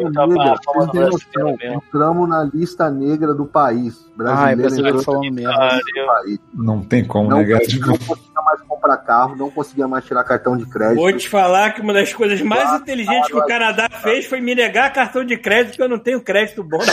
Entramos 0.02 0.38
na 0.38 0.44
lista 0.44 0.60
negra, 0.60 0.62
brasileiro 0.74 1.16
entramos 1.62 2.28
na 2.28 2.44
lista 2.44 2.90
negra 2.90 3.34
do 3.34 3.46
país. 3.46 4.06
Brasileiro 4.16 4.60
brasileiro 4.60 4.98
entrou 5.00 5.22
na 5.22 5.30
lista 5.30 6.00
do 6.00 6.06
país. 6.06 6.38
Não 6.54 6.80
tem 6.82 7.04
como, 7.04 7.21
Não, 7.28 7.38
né, 7.38 7.44
cara? 7.44 7.60
não 7.86 7.98
conseguia 7.98 8.42
mais 8.44 8.60
comprar 8.62 8.96
carro, 8.98 9.36
não 9.36 9.50
conseguia 9.50 9.88
mais 9.88 10.04
tirar 10.04 10.24
cartão 10.24 10.56
de 10.56 10.66
crédito. 10.66 10.96
Vou 11.00 11.12
te 11.16 11.28
falar 11.28 11.72
que 11.72 11.80
uma 11.80 11.92
das 11.92 12.12
coisas 12.12 12.40
mais 12.42 12.80
inteligentes 12.80 13.28
que 13.28 13.36
o 13.36 13.46
Canadá 13.46 13.88
fez 14.02 14.26
foi 14.26 14.40
me 14.40 14.54
negar 14.54 14.92
cartão 14.92 15.24
de 15.24 15.36
crédito, 15.36 15.76
que 15.76 15.82
eu 15.82 15.88
não 15.88 15.98
tenho 15.98 16.20
crédito 16.20 16.62
bom. 16.62 16.78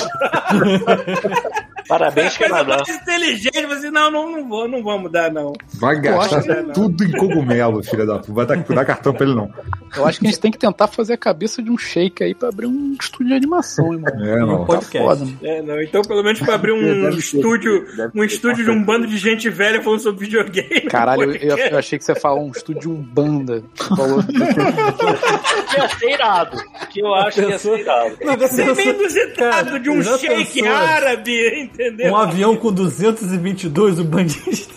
Parabéns, 1.88 2.38
Coisa 2.38 2.54
Canadá. 2.54 2.84
mais 2.86 3.02
inteligente, 3.02 3.66
você, 3.66 3.90
não, 3.90 4.12
não, 4.12 4.32
não 4.32 4.48
vou, 4.48 4.68
não 4.68 4.84
vamos 4.84 5.12
dar, 5.12 5.32
não. 5.32 5.54
Vai 5.74 6.00
gastar 6.00 6.44
que- 6.44 6.72
tudo 6.74 7.04
em 7.04 7.12
cogumelo, 7.14 7.82
filha 7.84 8.06
da 8.06 8.20
puta. 8.20 8.32
Vai 8.32 8.46
dar, 8.46 8.58
dar 8.58 8.86
cartão 8.86 9.12
pra 9.12 9.26
ele, 9.26 9.36
não. 9.36 9.52
Eu 9.96 10.06
acho 10.06 10.20
que 10.20 10.28
a 10.28 10.30
gente 10.30 10.40
tem 10.40 10.52
que 10.52 10.58
tentar 10.60 10.86
fazer 10.86 11.14
a 11.14 11.18
cabeça 11.18 11.64
de 11.64 11.72
um 11.72 11.78
shake 11.80 12.24
aí 12.24 12.36
pra 12.36 12.50
abrir 12.50 12.68
um 12.68 12.94
estúdio 13.00 13.30
de 13.30 13.34
animação, 13.34 13.92
irmão. 13.92 14.24
É, 14.24 14.38
não. 14.40 14.62
Um 14.62 14.66
podcast. 14.66 15.00
Foda, 15.00 15.26
mano. 15.26 15.38
É, 15.42 15.62
não, 15.64 15.82
então 15.82 16.04
pelo 16.04 16.22
menos 16.22 16.40
pra 16.40 16.54
abrir 16.54 16.74
um 16.74 17.10
estúdio, 17.10 17.88
um 18.14 18.24
estúdio 18.24 18.66
de 18.66 18.70
um 18.70 18.84
bando 18.84 19.08
de 19.08 19.18
gente 19.18 19.50
velha 19.50 19.82
falando 19.82 20.00
sobre 20.02 20.19
videogame. 20.20 20.82
Caralho, 20.82 21.36
eu, 21.36 21.58
eu 21.58 21.78
achei 21.80 21.98
que 21.98 22.06
você 22.06 22.14
falou 22.16 22.46
um 22.48 22.52
estúdio 22.52 22.92
Umbanda. 22.92 23.64
Falou. 23.76 24.20
Que 25.70 25.78
ia 25.80 25.90
ser 25.90 26.10
irado. 26.12 26.58
Que 26.90 27.00
eu 27.02 27.14
acho 27.14 27.42
que 27.42 27.48
ia 27.50 27.60
ser 27.60 27.80
irado. 27.80 28.16
Você 28.40 28.62
é 28.64 28.66
ser- 28.66 28.76
meio 28.76 29.00
inusitado 29.00 29.80
de 29.80 29.90
um 29.90 30.02
shake 30.02 30.62
pensou? 30.64 30.76
árabe, 30.76 31.62
entendeu? 31.64 32.12
Um 32.12 32.18
avião 32.18 32.56
com 32.58 32.72
222, 32.72 34.00
o 34.00 34.04
bandista. 34.04 34.74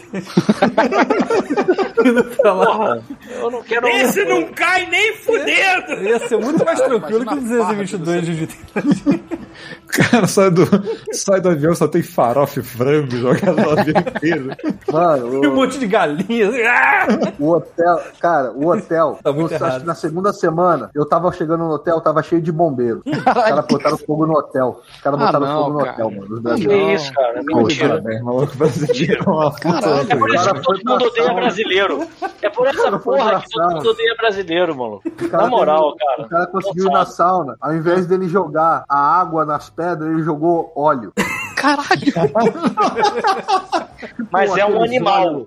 Indo 2.04 2.24
pra 2.24 2.52
lá. 2.52 2.66
Porra, 2.66 3.02
eu 3.40 3.50
não 3.50 3.62
quero. 3.62 3.88
Esse 3.88 4.24
não 4.24 4.44
cai 4.52 4.86
nem 4.90 5.14
fudendo! 5.16 6.02
Ia 6.02 6.18
ser 6.28 6.36
muito 6.38 6.64
mais 6.64 6.80
tranquilo 6.80 7.24
que 7.26 7.34
o 7.34 7.38
Imagina 7.38 7.62
a 7.62 7.66
farra 7.66 7.74
222 7.74 8.26
de 8.26 8.34
GT. 8.34 8.54
Cara, 9.86 10.26
sai 10.26 10.50
do, 10.50 10.66
sai 11.12 11.40
do 11.40 11.50
avião, 11.50 11.74
só 11.74 11.86
tem 11.86 12.02
farofa 12.02 12.60
e 12.60 12.62
frango 12.62 13.16
jogado 13.16 13.56
no 13.56 13.70
avião 13.78 14.00
inteiro. 14.00 14.50
Mano, 14.90 15.28
E 15.32 15.46
um 15.46 15.54
monte 15.54 15.78
de 15.78 15.86
galinhas. 15.86 16.54
O 17.38 17.50
hotel, 17.50 18.00
cara, 18.20 18.52
o 18.52 18.66
hotel, 18.68 19.18
Tá 19.22 19.32
muito 19.32 19.52
eu 19.54 19.66
acho 19.66 19.80
que 19.80 19.86
na 19.86 19.94
segunda 19.94 20.32
semana, 20.32 20.90
eu 20.94 21.04
tava 21.06 21.30
chegando 21.32 21.64
no 21.64 21.72
hotel, 21.72 22.00
tava 22.00 22.22
cheio 22.22 22.40
de 22.40 22.52
bombeiro. 22.52 23.02
Os 23.04 23.22
caras 23.22 23.66
botaram 23.66 23.98
fogo 23.98 24.26
no 24.26 24.34
hotel. 24.34 24.80
Os 24.94 25.00
caras 25.00 25.20
Ah, 25.20 25.26
botaram 25.26 25.46
não, 25.46 25.64
fogo 25.64 25.72
no 25.72 25.78
cara. 25.84 25.92
hotel, 25.92 26.10
mano. 26.10 26.56
Que 26.56 26.74
isso, 26.94 27.12
cara? 27.12 27.42
Mentira. 27.42 27.62
Mentira. 27.62 28.00
Né, 28.00 28.20
maluco 28.22 28.56
brasileiro. 28.56 29.22
é 29.22 29.60
Caralho. 29.60 30.12
É 30.12 30.16
por 30.16 30.34
isso 30.34 30.44
cara 30.44 30.58
que 30.60 30.62
todo 30.64 30.80
mundo 30.92 31.04
odeia 31.06 31.34
brasileiro. 31.34 32.08
É 32.42 32.50
por 32.50 32.66
essa 32.66 32.82
cara 32.82 32.98
porra 32.98 33.40
que 33.40 33.48
todo 33.50 33.70
mundo 33.74 33.90
odeia 33.90 34.14
brasileiro, 34.16 34.76
mano. 34.76 35.00
Na 35.32 35.46
moral, 35.46 35.92
teve- 35.96 36.04
cara. 36.04 36.22
O 36.22 36.28
cara 36.28 36.46
conseguiu 36.46 36.86
ir 36.86 36.92
na 36.92 37.04
sauna. 37.06 37.56
Ao 37.60 37.74
invés 37.74 38.06
dele 38.06 38.28
jogar 38.28 38.84
a 38.88 39.20
água 39.20 39.44
nas 39.44 39.68
pedras, 39.70 40.10
ele 40.12 40.22
jogou 40.22 40.72
óleo. 40.76 41.12
Caralho! 41.62 42.12
Mas 44.32 44.50
Pô, 44.50 44.56
é 44.58 44.66
um 44.66 44.82
animal. 44.82 45.46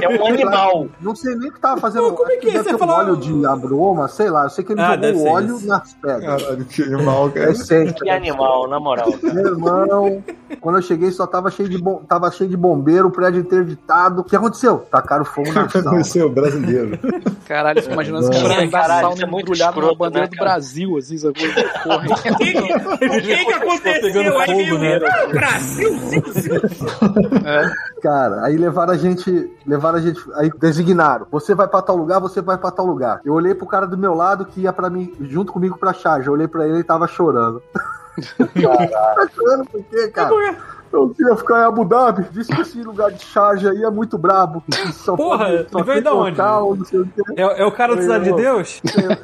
É 0.00 0.08
um 0.08 0.26
animal. 0.28 0.86
Não 1.00 1.16
sei 1.16 1.34
nem 1.34 1.48
o 1.48 1.52
que 1.52 1.58
tava 1.60 1.80
fazendo. 1.80 2.04
Pô, 2.10 2.12
como 2.12 2.30
é 2.30 2.36
que 2.36 2.48
é? 2.50 2.62
Você 2.62 2.74
um 2.74 2.78
falou- 2.78 2.96
óleo 2.96 3.16
de 3.16 3.44
abroma, 3.46 4.06
sei 4.08 4.30
lá. 4.30 4.44
Eu 4.44 4.50
sei 4.50 4.62
que 4.64 4.72
ele 4.72 4.80
Ah, 4.80 4.96
jogou 4.96 5.26
óleo 5.28 5.56
isso. 5.56 5.66
nas 5.66 5.92
pedras. 5.94 6.42
Caralho, 6.42 6.64
que 6.66 6.82
animal, 6.82 7.28
É 7.28 7.30
cara. 7.32 7.50
essência. 7.50 7.94
Que 7.94 8.08
animal, 8.10 8.68
na 8.68 8.78
moral. 8.78 9.10
cara. 9.12 9.34
Meu 9.34 9.46
irmão, 9.46 10.22
quando 10.60 10.76
eu 10.76 10.82
cheguei 10.82 11.10
só 11.10 11.26
tava 11.26 11.50
cheio 11.50 11.68
de, 11.68 11.78
bom, 11.78 11.96
tava 12.08 12.30
cheio 12.30 12.48
de 12.48 12.56
bombeiro, 12.56 13.08
o 13.08 13.10
prédio 13.10 13.40
interditado. 13.40 14.20
O 14.20 14.24
que 14.24 14.36
aconteceu? 14.36 14.86
Tacaram 14.90 15.24
fogo 15.24 15.52
na 15.52 15.68
sala. 15.68 16.26
O 16.26 16.30
brasileiro. 16.30 16.98
Caralho, 17.46 17.80
fico 17.82 17.94
imaginando 17.94 18.30
esse 18.30 18.40
Não. 18.40 18.48
cara 18.48 18.64
da 18.64 18.70
Caralho, 18.70 19.00
sauna 19.08 19.22
é 19.22 19.26
muito 19.26 19.46
embrulhado 19.46 19.72
na 19.72 19.78
escroto, 19.88 19.98
bandeira 19.98 20.26
né, 20.28 20.30
do? 20.36 20.36
Brasil, 20.38 20.96
assim. 20.98 21.16
O 21.26 21.32
que, 21.32 21.48
que- 21.48 21.64
o 23.06 23.20
que, 23.22 23.44
que 23.44 23.52
aconteceu? 23.52 24.00
pegando 24.00 24.38
Aí 24.38 24.54
veio 24.54 24.78
né? 24.78 24.98
Brasil, 25.56 25.98
sim. 26.32 26.50
Cara, 28.02 28.44
aí 28.44 28.56
levaram 28.56 28.92
a 28.92 28.96
gente. 28.96 29.50
Levaram 29.66 29.98
a 29.98 30.00
gente. 30.00 30.20
Aí 30.34 30.50
designaram. 30.58 31.26
Você 31.30 31.54
vai 31.54 31.66
pra 31.66 31.82
tal 31.82 31.96
lugar, 31.96 32.20
você 32.20 32.40
vai 32.40 32.58
pra 32.58 32.70
tal 32.70 32.86
lugar. 32.86 33.20
Eu 33.24 33.32
olhei 33.32 33.54
pro 33.54 33.66
cara 33.66 33.86
do 33.86 33.96
meu 33.96 34.14
lado 34.14 34.44
que 34.44 34.60
ia 34.60 34.72
pra 34.72 34.90
mim, 34.90 35.14
junto 35.20 35.52
comigo 35.52 35.78
pra 35.78 35.92
charge. 35.92 36.28
Eu 36.28 36.34
olhei 36.34 36.46
pra 36.46 36.66
ele 36.66 36.80
e 36.80 36.84
tava 36.84 37.06
chorando. 37.06 37.62
Caralho. 38.54 38.90
Tá 38.90 39.28
chorando 39.34 39.64
por 39.66 39.82
quê, 39.84 40.08
cara? 40.08 40.56
Eu 40.96 41.10
queria 41.10 41.36
ficar 41.36 41.60
em 41.60 41.64
Abu 41.66 41.84
Dhabi. 41.84 42.26
Disse 42.32 42.54
que 42.54 42.60
esse 42.60 42.82
lugar 42.82 43.12
de 43.12 43.22
charge 43.22 43.68
aí 43.68 43.82
é 43.82 43.90
muito 43.90 44.16
brabo. 44.16 44.64
Só 44.92 45.14
Porra, 45.16 45.50
ele 45.50 45.66
veio 45.84 46.02
da 46.02 46.14
onde? 46.14 46.30
local, 46.30 46.72
o. 46.72 46.78
É, 47.36 47.62
é 47.62 47.66
o 47.66 47.72
cara 47.72 47.94
do 47.94 48.02
Cidade 48.02 48.24
de 48.24 48.32
Deus? 48.32 48.80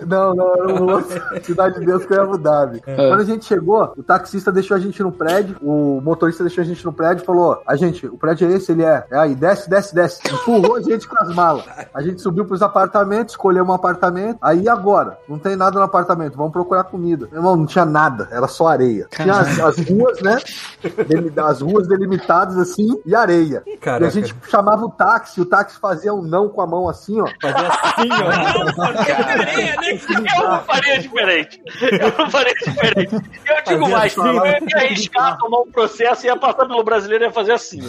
Não, 0.07 0.35
não, 0.35 0.55
era 0.55 0.75
um 0.75 0.93
outro. 0.93 1.23
Cidade 1.43 1.81
de 1.81 1.87
Deus 1.87 2.05
que 2.05 2.15
é 2.15 2.19
Abu 2.19 2.37
Dhabi. 2.37 2.83
Quando 2.83 3.21
a 3.21 3.25
gente 3.25 3.45
chegou, 3.45 3.93
o 3.97 4.03
taxista 4.03 4.53
deixou 4.53 4.77
a 4.77 4.81
gente 4.81 5.03
no 5.03 5.11
prédio, 5.11 5.57
o 5.63 6.01
motorista 6.03 6.45
deixou 6.45 6.63
a 6.63 6.67
gente 6.67 6.85
no 6.85 6.93
prédio 6.93 7.23
e 7.23 7.27
falou: 7.27 7.63
A 7.67 7.77
gente, 7.77 8.07
o 8.07 8.19
prédio 8.19 8.49
é 8.49 8.53
esse, 8.53 8.73
ele 8.73 8.85
é. 8.85 9.05
É 9.11 9.19
aí, 9.19 9.35
desce, 9.35 9.69
desce, 9.69 9.95
desce. 9.95 10.21
Empurrou 10.31 10.77
a 10.77 10.83
gente 10.83 11.09
com 11.09 11.19
as 11.23 11.35
malas. 11.35 11.65
A 11.95 12.03
gente 12.03 12.21
subiu 12.21 12.45
pros 12.45 12.63
apartamentos, 12.63 13.33
escolheu 13.33 13.65
um 13.65 13.73
apartamento. 13.73 14.39
Aí 14.43 14.69
agora, 14.69 15.19
não 15.29 15.39
tem 15.39 15.57
nada 15.57 15.79
no 15.79 15.85
apartamento, 15.85 16.37
vamos 16.37 16.53
procurar 16.53 16.85
comida. 16.85 17.27
Meu 17.31 17.41
irmão, 17.41 17.57
não 17.57 17.67
tinha 17.67 17.85
nada, 17.85 18.29
era 18.31 18.47
só 18.47 18.69
areia. 18.69 19.07
Tinha 19.11 19.35
as, 19.35 19.59
as 19.59 19.77
ruas, 19.89 20.21
né? 20.21 20.39
As 21.45 21.62
ruas 21.63 21.89
delimitadas 21.89 22.59
assim 22.59 23.01
e 23.07 23.15
areia. 23.15 23.63
Caraca. 23.81 24.05
E 24.05 24.09
a 24.09 24.11
gente 24.11 24.35
chamava 24.51 24.85
o 24.85 24.91
táxi, 24.91 25.41
o 25.41 25.47
táxi 25.47 25.79
fazia 25.81 26.13
um 26.13 26.21
não 26.23 26.49
com 26.51 26.61
a 26.61 26.67
mão 26.67 26.89
assim, 26.89 27.19
ó. 27.21 27.27
Fazia 27.41 27.69
assim, 27.69 28.09
ó. 28.13 28.29
Né? 28.29 28.53
Eu 30.43 30.49
não 30.51 30.61
faria 30.65 30.99
diferente. 30.99 31.63
Eu 31.81 32.15
não 32.19 32.31
faria 32.31 32.55
diferente. 32.55 33.15
Eu 33.15 33.21
digo 33.67 33.81
Fazia 33.81 33.89
mais, 33.97 34.19
assim, 34.19 34.29
eu 34.29 34.43
né? 34.43 34.59
ia 34.61 34.77
arriscar 34.77 35.39
tomar 35.39 35.61
um 35.61 35.71
processo 35.71 36.27
e 36.27 36.29
ia 36.29 36.37
passar 36.37 36.67
pelo 36.67 36.83
brasileiro 36.85 37.25
e 37.25 37.27
ia 37.29 37.33
fazer 37.33 37.53
assim. 37.53 37.81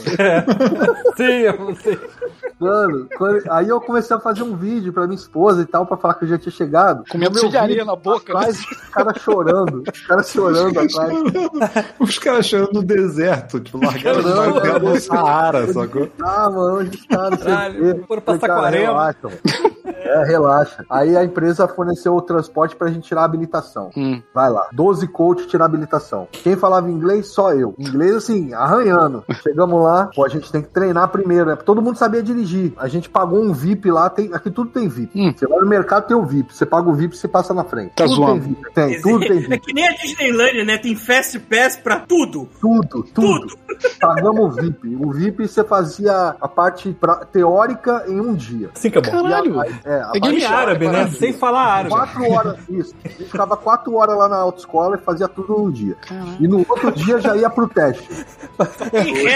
Sim, 1.17 1.23
eu 1.23 1.75
sei. 1.75 1.99
Mano, 2.59 3.07
quando- 3.17 3.43
aí 3.51 3.67
eu 3.67 3.81
comecei 3.81 4.15
a 4.15 4.19
fazer 4.19 4.43
um 4.43 4.55
vídeo 4.55 4.93
pra 4.93 5.03
minha 5.05 5.15
esposa 5.17 5.61
e 5.61 5.65
tal, 5.65 5.85
pra 5.85 5.97
falar 5.97 6.13
que 6.13 6.25
eu 6.25 6.29
já 6.29 6.37
tinha 6.37 6.51
chegado. 6.51 7.03
Meu 7.15 7.33
cheio 7.33 7.49
de 7.51 7.57
areia 7.57 7.83
na 7.85 7.95
boca, 7.95 8.33
né? 8.33 8.39
Atrás, 8.39 8.59
os 8.59 8.89
caras 8.89 9.21
chorando. 9.21 9.83
Os 9.91 10.01
caras 10.07 10.29
chorando 10.29 10.79
atrás. 10.79 11.13
Os 11.99 12.19
caras 12.19 12.45
chorando 12.47 12.73
no 12.73 12.83
deserto, 12.83 13.59
tipo, 13.63 13.83
largaram 13.83 14.21
Não, 14.23 14.31
o 14.31 14.45
não, 14.45 14.53
barco 14.53 14.79
no 14.79 14.99
Saara, 14.99 15.73
sacou? 15.73 16.09
Ah, 16.21 16.49
mano, 16.49 16.79
onde 16.79 16.97
está? 16.97 17.29
Não 17.29 17.37
sei 17.37 18.03
foram 18.07 18.21
pra 18.21 18.39
Saquarema. 18.39 19.15
É, 19.85 20.23
relaxa. 20.25 20.85
Aí 20.89 21.15
a 21.17 21.23
empresa 21.23 21.67
forneceu 21.67 22.15
o 22.15 22.21
transporte 22.21 22.75
pra 22.75 22.89
gente 22.89 23.07
tirar 23.07 23.21
a 23.21 23.25
habilitação. 23.25 23.89
Hum. 23.95 24.21
Vai 24.33 24.49
lá. 24.49 24.67
12 24.73 25.07
coach 25.07 25.47
tirar 25.47 25.65
a 25.65 25.67
habilitação. 25.67 26.27
Quem 26.31 26.55
falava 26.55 26.89
inglês? 26.89 27.27
Só 27.27 27.53
eu. 27.53 27.73
Inglês, 27.77 28.15
assim, 28.15 28.53
arranhando. 28.53 29.23
Chegamos 29.41 29.81
lá, 29.81 30.09
pô, 30.13 30.25
a 30.25 30.29
gente 30.29 30.51
tem 30.51 30.61
que 30.61 30.69
treinar 30.69 31.07
primeiro, 31.09 31.45
né? 31.47 31.55
Todo 31.55 31.81
mundo 31.81 31.97
sabia 31.97 32.21
dirigir. 32.21 32.73
A 32.77 32.87
gente 32.87 33.09
pagou 33.09 33.41
um 33.41 33.53
VIP 33.53 33.89
lá, 33.91 34.09
tem, 34.09 34.29
aqui 34.33 34.49
tudo 34.51 34.69
tem 34.69 34.87
VIP. 34.87 35.11
Hum. 35.19 35.33
Você 35.35 35.47
vai 35.47 35.59
no 35.59 35.67
mercado, 35.67 36.07
tem 36.07 36.15
o 36.17 36.25
VIP. 36.25 36.53
Você 36.53 36.65
paga 36.65 36.89
o 36.89 36.93
VIP, 36.93 37.17
você 37.17 37.27
passa 37.27 37.53
na 37.53 37.63
frente. 37.63 37.93
Tá 37.95 38.05
tudo 38.05 38.15
zoando. 38.15 38.41
tem 38.41 38.49
VIP. 38.49 38.73
Tem, 38.73 39.01
tudo 39.01 39.19
tem 39.19 39.37
É 39.37 39.41
VIP. 39.41 39.59
que 39.59 39.73
nem 39.73 39.87
a 39.87 39.91
Disneylandia, 39.93 40.65
né? 40.65 40.77
Tem 40.77 40.95
Fast 40.95 41.39
Pass 41.39 41.77
pra 41.77 41.99
tudo. 41.99 42.47
Tudo, 42.59 43.03
tudo. 43.13 43.42
Pagamos 43.99 44.57
o 44.57 44.61
VIP. 44.61 44.95
O 44.99 45.11
VIP 45.11 45.47
você 45.47 45.63
fazia 45.63 46.35
a 46.39 46.47
parte 46.47 46.91
pra- 46.99 47.25
teórica 47.25 48.03
em 48.07 48.19
um 48.19 48.33
dia. 48.33 48.69
Assim 48.75 48.89
que 48.89 48.97
é 48.97 49.01
bom. 49.01 49.11
Caralho. 49.11 49.61
É, 49.85 49.93
a 50.01 50.11
É 50.15 50.19
game 50.19 50.41
parte- 50.41 50.45
árabe, 50.53 50.87
né? 50.89 51.07
Sem 51.07 51.33
falar 51.33 51.61
árabe. 51.65 51.89
Quatro 51.89 52.31
horas, 52.31 52.57
isso. 52.69 52.93
A 53.03 53.07
gente 53.07 53.23
ficava 53.25 53.55
quatro 53.57 53.93
horas 53.95 54.17
lá 54.17 54.27
na 54.27 54.37
autoescola 54.37 54.97
e 54.97 55.05
fazia 55.05 55.27
tudo 55.27 55.53
num 55.57 55.71
dia. 55.71 55.95
E 56.39 56.47
no 56.47 56.59
outro 56.59 56.91
dia 56.91 57.19
já 57.19 57.35
ia 57.35 57.49
pro 57.49 57.67
teste. 57.67 58.07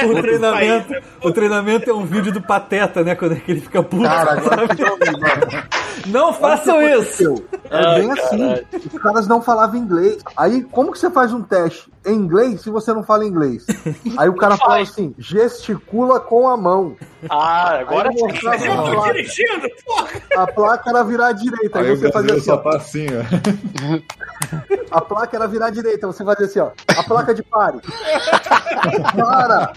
O 0.10 0.22
treinamento, 0.22 0.94
o 1.24 1.32
treinamento 1.32 1.90
é 1.90 1.94
um 1.94 2.06
vídeo 2.06 2.32
do 2.32 2.42
Pateta, 2.42 3.04
né? 3.04 3.16
Quando 3.16 3.34
ele 3.48 3.62
fica 3.62 3.82
puto. 3.84 4.04
Cara, 4.04 4.32
agora 4.34 4.68
que 4.76 4.82
eu 4.82 4.98
vi, 4.98 5.12
mano. 5.12 5.68
Não 6.08 6.34
façam 6.34 6.82
isso! 6.82 7.44
É 7.70 7.86
Ai, 7.86 8.02
bem 8.02 8.12
assim. 8.12 8.54
Os 8.94 9.02
caras 9.02 9.28
não 9.28 9.42
falavam 9.42 9.76
inglês. 9.78 10.20
Aí, 10.38 10.64
como 10.64 10.92
que 10.92 11.00
você 11.00 11.10
faz 11.10 11.34
um 11.34 11.42
teste 11.42 11.92
em 12.06 12.14
inglês 12.14 12.62
se 12.62 12.70
você 12.70 12.94
não 12.94 13.04
fala 13.04 13.26
inglês? 13.26 13.66
Aí 14.18 14.30
o 14.30 14.36
cara 14.36 14.58
fala 14.58 14.80
assim: 14.80 15.14
gesticula 15.18 16.20
com 16.20 16.48
a 16.48 16.56
mão. 16.58 16.96
Ah, 17.30 17.80
agora 17.80 18.10
eu 18.16 18.26
a 18.26 18.30
tô 18.34 18.40
placa. 18.40 19.14
dirigindo, 19.14 19.68
porra! 19.86 20.08
A 20.38 20.48
placa 20.48 20.90
era 20.90 21.04
virar 21.04 21.28
à 21.28 21.32
direita. 21.32 21.80
Aí, 21.80 21.90
Aí 21.90 21.96
você 21.98 22.12
fazia 22.12 22.34
assim, 22.34 22.42
só 22.44 22.54
ó. 22.54 22.58
tá 22.58 22.78
assim, 22.78 23.08
ó. 23.08 23.98
A 24.92 25.02
placa 25.02 25.36
era 25.36 25.48
virar 25.48 25.66
à 25.68 25.70
direita. 25.70 26.08
Você 26.08 26.24
fazia 26.24 26.46
assim, 26.46 26.60
ó. 26.60 26.70
A 26.98 27.04
placa 27.04 27.34
de 27.34 27.44
pare. 27.44 27.80
Para! 29.16 29.74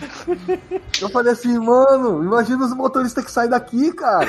Eu 1.01 1.09
falei 1.09 1.33
assim, 1.33 1.59
mano, 1.59 2.23
imagina 2.23 2.65
os 2.65 2.75
motoristas 2.75 3.25
que 3.25 3.31
saem 3.31 3.49
daqui, 3.51 3.93
cara. 3.93 4.29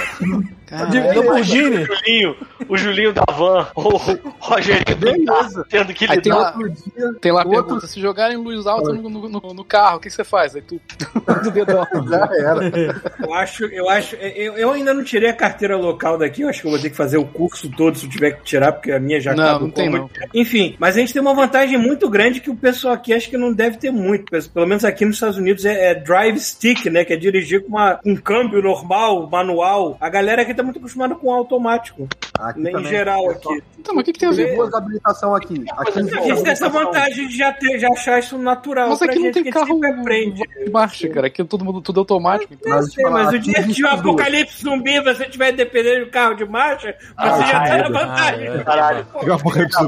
Lamborghini. 1.16 1.84
O 1.84 1.86
Julinho, 1.86 2.36
o 2.70 2.78
Julinho 2.78 3.14
da 3.14 3.24
van, 3.34 3.68
o 3.76 3.98
Rogerinho 4.40 4.86
do 4.86 4.96
Beleza. 4.96 5.66
tendo 5.70 5.94
que 5.94 6.06
Aí 6.06 6.22
tem 6.22 6.32
lidar. 6.32 6.36
lá, 6.40 6.54
Outro 6.56 6.70
dia, 6.70 7.14
tem 7.20 7.32
lá 7.32 7.44
outro 7.44 7.64
pergunta: 7.64 7.88
se 7.88 8.00
jogarem 8.00 8.38
luz 8.38 8.66
alta 8.66 8.94
no, 8.94 9.10
no, 9.10 9.28
no- 9.30 9.54
no 9.54 9.66
carro, 9.66 9.81
o 9.96 10.00
que, 10.00 10.10
você 10.10 10.24
faz? 10.24 10.56
Aí 10.56 10.62
tu. 10.62 10.80
do 11.44 11.52
dedão. 11.52 11.86
já 12.10 12.30
era. 12.38 13.02
Eu 13.20 13.34
acho, 13.34 13.66
eu 13.66 13.90
acho, 13.90 14.16
eu, 14.16 14.54
eu 14.58 14.72
ainda 14.72 14.94
não 14.94 15.04
tirei 15.04 15.30
a 15.30 15.34
carteira 15.34 15.76
local 15.78 16.18
daqui, 16.18 16.42
eu 16.42 16.50
acho 16.50 16.62
que 16.62 16.68
eu 16.68 16.72
vou 16.72 16.80
ter 16.80 16.90
que 16.90 16.96
fazer 16.96 17.18
o 17.18 17.26
curso 17.26 17.70
todo 17.70 17.98
se 17.98 18.06
eu 18.06 18.10
tiver 18.10 18.32
que 18.32 18.44
tirar, 18.44 18.72
porque 18.74 18.92
a 18.92 19.00
minha 19.00 19.20
já 19.20 19.34
Não, 19.36 19.62
não 19.62 19.70
tem 19.70 19.90
não. 19.90 20.10
Enfim, 20.34 20.76
mas 20.80 20.96
a 20.96 21.00
gente 21.00 21.14
tem 21.14 21.22
uma 21.22 21.34
vantagem 21.34 21.78
muito 21.78 22.10
grande 22.10 22.40
que 22.40 22.50
o 22.50 22.56
pessoal 22.56 22.94
aqui 22.94 23.14
acho 23.14 23.30
que 23.30 23.38
não 23.38 23.54
deve 23.54 23.78
ter 23.78 23.92
muito. 23.92 24.32
Pelo 24.50 24.68
menos 24.68 24.84
aqui 24.86 25.06
nos 25.06 25.16
Estados 25.16 25.38
Unidos 25.38 25.66
é, 25.66 25.92
é 25.92 25.96
drive 25.96 26.40
stick, 26.40 26.86
né? 26.88 27.04
Que 27.06 27.14
é 27.14 27.18
dirigir 27.18 27.64
com 27.64 27.70
uma, 27.70 28.00
um 28.06 28.16
câmbio 28.16 28.62
normal, 28.62 29.30
manual. 29.30 29.98
A 30.00 30.10
galera 30.10 30.42
aqui 30.42 30.54
tá 30.54 30.64
muito 30.64 30.80
acostumada 30.80 31.16
com 31.16 31.32
automático. 31.32 32.08
Aqui 32.40 32.60
Em 32.62 32.72
também. 32.72 32.86
geral 32.86 33.30
aqui. 33.30 33.62
Então, 33.80 33.96
mas 33.96 34.02
o 34.02 34.06
que, 34.06 34.14
que 34.14 34.20
tem 34.20 34.30
a 34.30 34.34
Tem 34.34 34.46
ver? 34.46 34.56
duas 34.56 34.74
habilitações 34.74 35.44
aqui. 35.44 35.64
Aqui 35.78 36.00
A 36.00 36.22
gente 36.22 36.44
tem 36.44 36.52
essa 36.52 36.70
vantagem 36.70 37.28
de 37.28 37.38
já, 37.38 37.52
ter, 37.54 37.80
já 37.80 37.88
achar 37.90 38.20
isso 38.20 38.38
natural. 38.38 38.90
Mas 38.90 39.00
pra 39.00 39.08
aqui 39.08 39.16
não 39.20 39.26
gente, 39.26 39.34
tem 39.34 39.44
que 39.44 39.50
a 39.50 39.52
gente 39.52 39.68
carro 39.68 39.71
sempre 39.74 39.90
aprende. 39.90 40.44
de 40.66 40.70
marcha, 40.72 41.10
cara. 41.10 41.28
Aqui 41.28 41.44
todo 41.44 41.66
mundo 41.66 41.82
tudo 41.82 42.00
automático. 42.00 42.54
Então. 42.54 42.72
Eu 42.72 42.78
Mas, 42.78 42.94
sei, 42.94 43.06
mas 43.06 43.34
o 43.34 43.40
dia 43.40 43.64
que 43.64 43.84
o 43.84 43.88
apocalipse 43.88 44.62
zumbi 44.64 45.00
você 45.02 45.26
tiver 45.26 45.52
dependendo 45.52 46.06
do 46.06 46.12
carro 46.12 46.36
de 46.36 46.46
marcha, 46.46 46.96
você 47.20 47.46
já 47.46 47.64
tá 47.64 47.78
na 47.78 47.90
vantagem. 47.90 48.48
Ah, 48.48 48.56
é. 48.56 48.64
Caralho. 48.64 49.08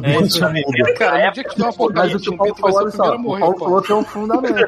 É 0.03 0.21
isso 0.21 0.37
chão. 0.39 0.53
Cara, 0.97 1.25
no 1.27 1.31
dia 1.33 1.43
que 1.43 1.49
tiver 1.55 1.65
o 1.65 1.69
apocalipse 1.69 2.19
que 2.23 2.29
o 2.29 2.31
zumbi, 2.31 2.37
Paulo 2.37 2.53
tu 2.55 2.61
vai 2.61 2.71
falou, 2.71 2.91
ser 2.91 2.97
o 2.97 3.01
primeiro 3.01 3.13
a 3.13 3.15
o 3.15 3.19
morrer, 3.19 3.39
Paulo 3.39 3.55
pô. 3.57 3.65
falou 3.65 3.81
que 3.83 3.91
é 3.91 3.95
um 3.95 4.03
fundamento. 4.03 4.65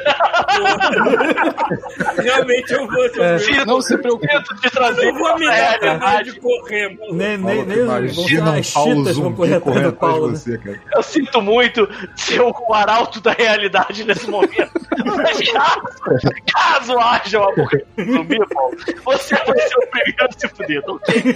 Realmente 2.18 2.74
eu 2.74 2.88
vou. 2.88 3.06
É. 3.06 3.36
Eu 3.60 3.66
Não 3.66 3.82
se 3.82 3.98
preocupe. 3.98 4.28
Tento 4.28 4.56
te 4.56 4.70
trazer 4.70 5.12
não 5.12 5.20
vou 5.20 5.38
me 5.40 5.46
dar 5.46 5.80
trabalho 5.80 6.26
de 6.26 6.40
correr, 6.40 6.90
mano. 6.90 7.14
Nem, 7.14 7.38
nem, 7.38 7.56
Paulo, 7.58 7.66
nem 7.66 7.80
os, 7.84 8.18
um 8.18 8.74
Paulo 8.74 8.96
chitas 8.96 9.18
vão 9.18 9.34
correr 9.34 9.50
zumbi 9.50 9.54
atrás 9.56 9.64
correndo 9.64 9.92
do 9.92 9.98
Paulo. 9.98 10.26
atrás 10.26 10.44
de 10.44 10.52
você, 10.52 10.58
cara. 10.58 10.82
Eu 10.94 11.04
sinto 11.04 11.42
muito 11.42 11.90
ser 12.16 12.42
o 12.42 12.74
arauto 12.74 13.22
da 13.22 13.32
realidade 13.32 14.04
nesse 14.04 14.30
momento. 14.30 14.72
Caso, 15.06 16.30
caso 16.54 17.00
haja 17.00 17.40
uma 17.40 17.50
apocalipse 17.52 18.12
zumbi, 18.12 18.38
Paulo, 18.54 18.78
você 19.04 19.36
vai 19.36 19.60
ser 19.60 19.76
o 19.78 19.88
primeiro 19.88 20.26
a 20.26 20.32
se 20.40 20.48
fuder, 20.50 20.84
tá 20.84 20.92
ok? 20.94 21.36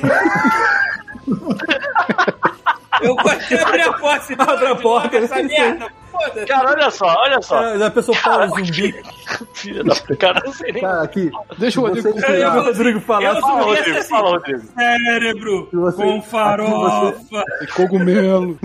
Eu 3.01 3.15
gostei 3.15 3.57
de 3.57 3.63
abrir 3.63 3.81
a 3.81 3.93
porta. 3.93 4.33
então, 4.33 4.49
Abre 4.49 4.67
a 4.67 4.75
porta, 4.75 5.17
essa 5.17 5.35
aí. 5.35 5.47
merda. 5.47 5.87
Foda-se. 6.11 6.45
Cara, 6.45 6.71
olha 6.71 6.89
só, 6.91 7.05
olha 7.07 7.41
só. 7.41 7.57
Ah, 7.59 7.77
Já 7.77 7.91
pensou 7.91 8.15
Paulo 8.23 8.47
zumbi? 8.49 8.95
Filha 9.53 9.83
da 9.83 9.95
cara, 10.17 10.41
não 10.45 10.53
sei 10.53 10.71
nem. 10.71 10.81
Cara, 10.81 11.01
aqui. 11.03 11.31
Deixa 11.57 11.79
o 11.79 11.83
Rodrigo 11.83 12.11
você 12.11 12.25
Aí 12.25 12.35
tirar- 12.37 12.57
o 12.57 12.63
Rodrigo 12.63 12.99
falar 13.01 13.23
Eu 13.35 13.41
Fala, 13.41 13.61
Rodrigo, 13.63 13.97
assim, 13.97 14.09
fala, 14.09 14.29
Rodrigo. 14.31 14.61
cérebro 14.75 15.69
você- 15.71 16.03
com 16.03 16.21
farofa. 16.21 17.43
cogumelo. 17.75 18.57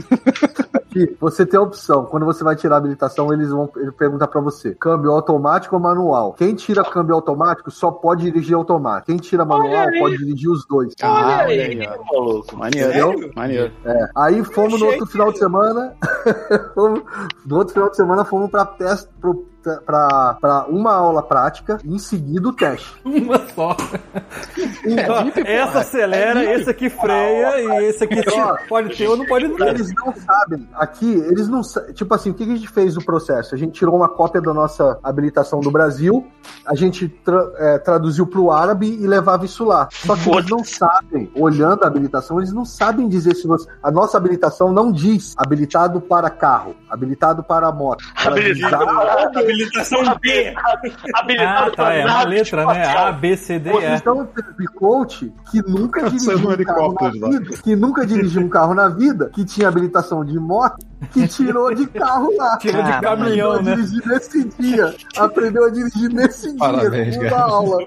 Aqui, 0.74 1.16
você 1.20 1.44
tem 1.44 1.58
a 1.58 1.62
opção. 1.62 2.04
Quando 2.06 2.24
você 2.24 2.44
vai 2.44 2.54
tirar 2.54 2.76
a 2.76 2.78
habilitação, 2.78 3.32
eles 3.32 3.50
vão 3.50 3.68
ele 3.76 3.90
pergunta 3.92 4.26
pra 4.28 4.40
você: 4.40 4.74
câmbio 4.74 5.10
automático 5.10 5.74
ou 5.74 5.82
manual? 5.82 6.32
Quem 6.34 6.54
tira 6.54 6.84
câmbio 6.84 7.14
automático 7.16 7.70
só 7.70 7.90
pode 7.90 8.22
dirigir 8.22 8.54
automático. 8.56 9.06
Quem 9.06 9.16
tira 9.16 9.44
manual 9.44 9.88
pode 9.98 10.16
dirigir 10.18 10.48
os 10.50 10.64
dois. 10.66 10.94
Ah, 11.02 11.42
Olha 11.44 11.64
aí, 11.64 11.88
maluco. 12.12 12.56
Maneiro, 12.56 13.30
maneiro. 13.34 13.72
É. 13.84 14.06
Aí 14.16 14.44
fomos 14.44 14.80
no 14.80 14.86
outro 14.86 15.06
final 15.06 15.32
de 15.32 15.38
semana. 15.38 15.94
fomos- 16.74 17.02
no 17.44 17.56
outro 17.56 17.74
final 17.74 17.90
de 17.90 17.96
semana 17.96 18.24
fomos 18.24 18.50
pra 18.50 18.64
teste. 18.64 19.08
Pro, 19.20 19.48
pra, 19.84 20.36
pra 20.40 20.64
uma 20.68 20.92
aula 20.94 21.22
prática 21.22 21.78
e 21.84 21.94
em 21.94 21.98
seguida 21.98 22.48
o 22.48 22.52
teste. 22.52 22.92
Uma 23.04 23.38
só. 23.54 23.76
Ó, 23.76 25.30
essa 25.44 25.80
acelera, 25.80 26.44
esse 26.54 26.68
aqui 26.70 26.88
freia 26.90 27.60
e 27.80 27.84
esse 27.86 28.04
aqui 28.04 28.20
Ó, 28.34 28.56
pode 28.68 28.96
ter 28.96 29.08
ou 29.08 29.16
não 29.16 29.26
pode 29.26 29.48
ter. 29.50 29.68
Eles 29.68 29.92
não 29.94 30.14
sabem. 30.14 30.68
Aqui, 30.74 31.10
eles 31.12 31.48
não 31.48 31.60
Tipo 31.94 32.14
assim, 32.14 32.30
o 32.30 32.34
que 32.34 32.42
a 32.42 32.46
gente 32.46 32.68
fez 32.68 32.94
no 32.94 33.04
processo? 33.04 33.54
A 33.54 33.58
gente 33.58 33.72
tirou 33.72 33.96
uma 33.96 34.08
cópia 34.08 34.40
da 34.40 34.52
nossa 34.52 34.98
habilitação 35.02 35.60
do 35.60 35.70
Brasil, 35.70 36.26
a 36.66 36.74
gente 36.74 37.08
tra- 37.08 37.50
é, 37.56 37.78
traduziu 37.78 38.26
pro 38.26 38.50
árabe 38.50 38.86
e 39.00 39.06
levava 39.06 39.44
isso 39.44 39.64
lá. 39.64 39.88
Só 39.90 40.14
que 40.16 40.28
eles 40.30 40.50
não 40.50 40.62
sabem, 40.64 41.30
olhando 41.34 41.84
a 41.84 41.86
habilitação, 41.86 42.38
eles 42.38 42.52
não 42.52 42.64
sabem 42.64 43.08
dizer 43.08 43.34
se 43.34 43.46
você. 43.46 43.68
A 43.82 43.90
nossa 43.90 44.16
habilitação 44.16 44.72
não 44.72 44.92
diz 44.92 45.34
habilitado 45.36 46.00
para 46.00 46.28
carro, 46.30 46.74
habilitado 46.88 47.42
para 47.42 47.70
moto. 47.72 48.04
Habilitado 48.16 48.86
para- 48.86 49.30
Habilitação 49.54 50.02
B. 50.20 50.54
Ah, 50.56 51.20
Habilitado 51.20 51.72
tá, 51.72 51.94
é 51.94 52.04
uma 52.04 52.24
letra, 52.24 52.66
né? 52.66 52.84
A, 52.84 53.12
B, 53.12 53.36
C, 53.36 53.58
D, 53.58 53.70
E. 53.70 53.96
Então, 53.96 54.26
teve 54.26 54.66
coach 54.74 55.32
que 55.50 55.62
nunca 55.62 56.10
Saiu 56.18 56.38
dirigiu 56.38 56.50
um 56.50 56.64
carro 56.64 56.94
na 57.00 57.10
vida, 57.10 57.56
que 57.62 57.76
nunca 57.76 58.06
dirigiu 58.06 58.42
um 58.42 58.48
carro 58.48 58.74
na 58.74 58.88
vida, 58.88 59.30
que 59.32 59.44
tinha 59.44 59.68
habilitação 59.68 60.24
de 60.24 60.38
moto, 60.38 60.84
que 61.12 61.28
tirou 61.28 61.74
de 61.74 61.86
carro 61.86 62.30
lá. 62.36 62.56
Tirou 62.58 62.82
de 62.82 63.00
caminhão, 63.00 63.52
aprendeu 63.52 63.52
a 63.52 63.62
né? 63.62 63.74
dirigir 63.74 64.06
nesse 64.06 64.44
dia. 64.58 64.94
Aprendeu 65.16 65.64
a 65.64 65.70
dirigir 65.70 66.10
nesse 66.10 66.50
dia. 66.50 66.58
Parabéns, 66.58 67.16
uma 67.16 67.30
cara. 67.30 67.42
aula. 67.42 67.78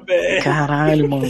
Caralho, 0.43 1.09
mano. 1.09 1.27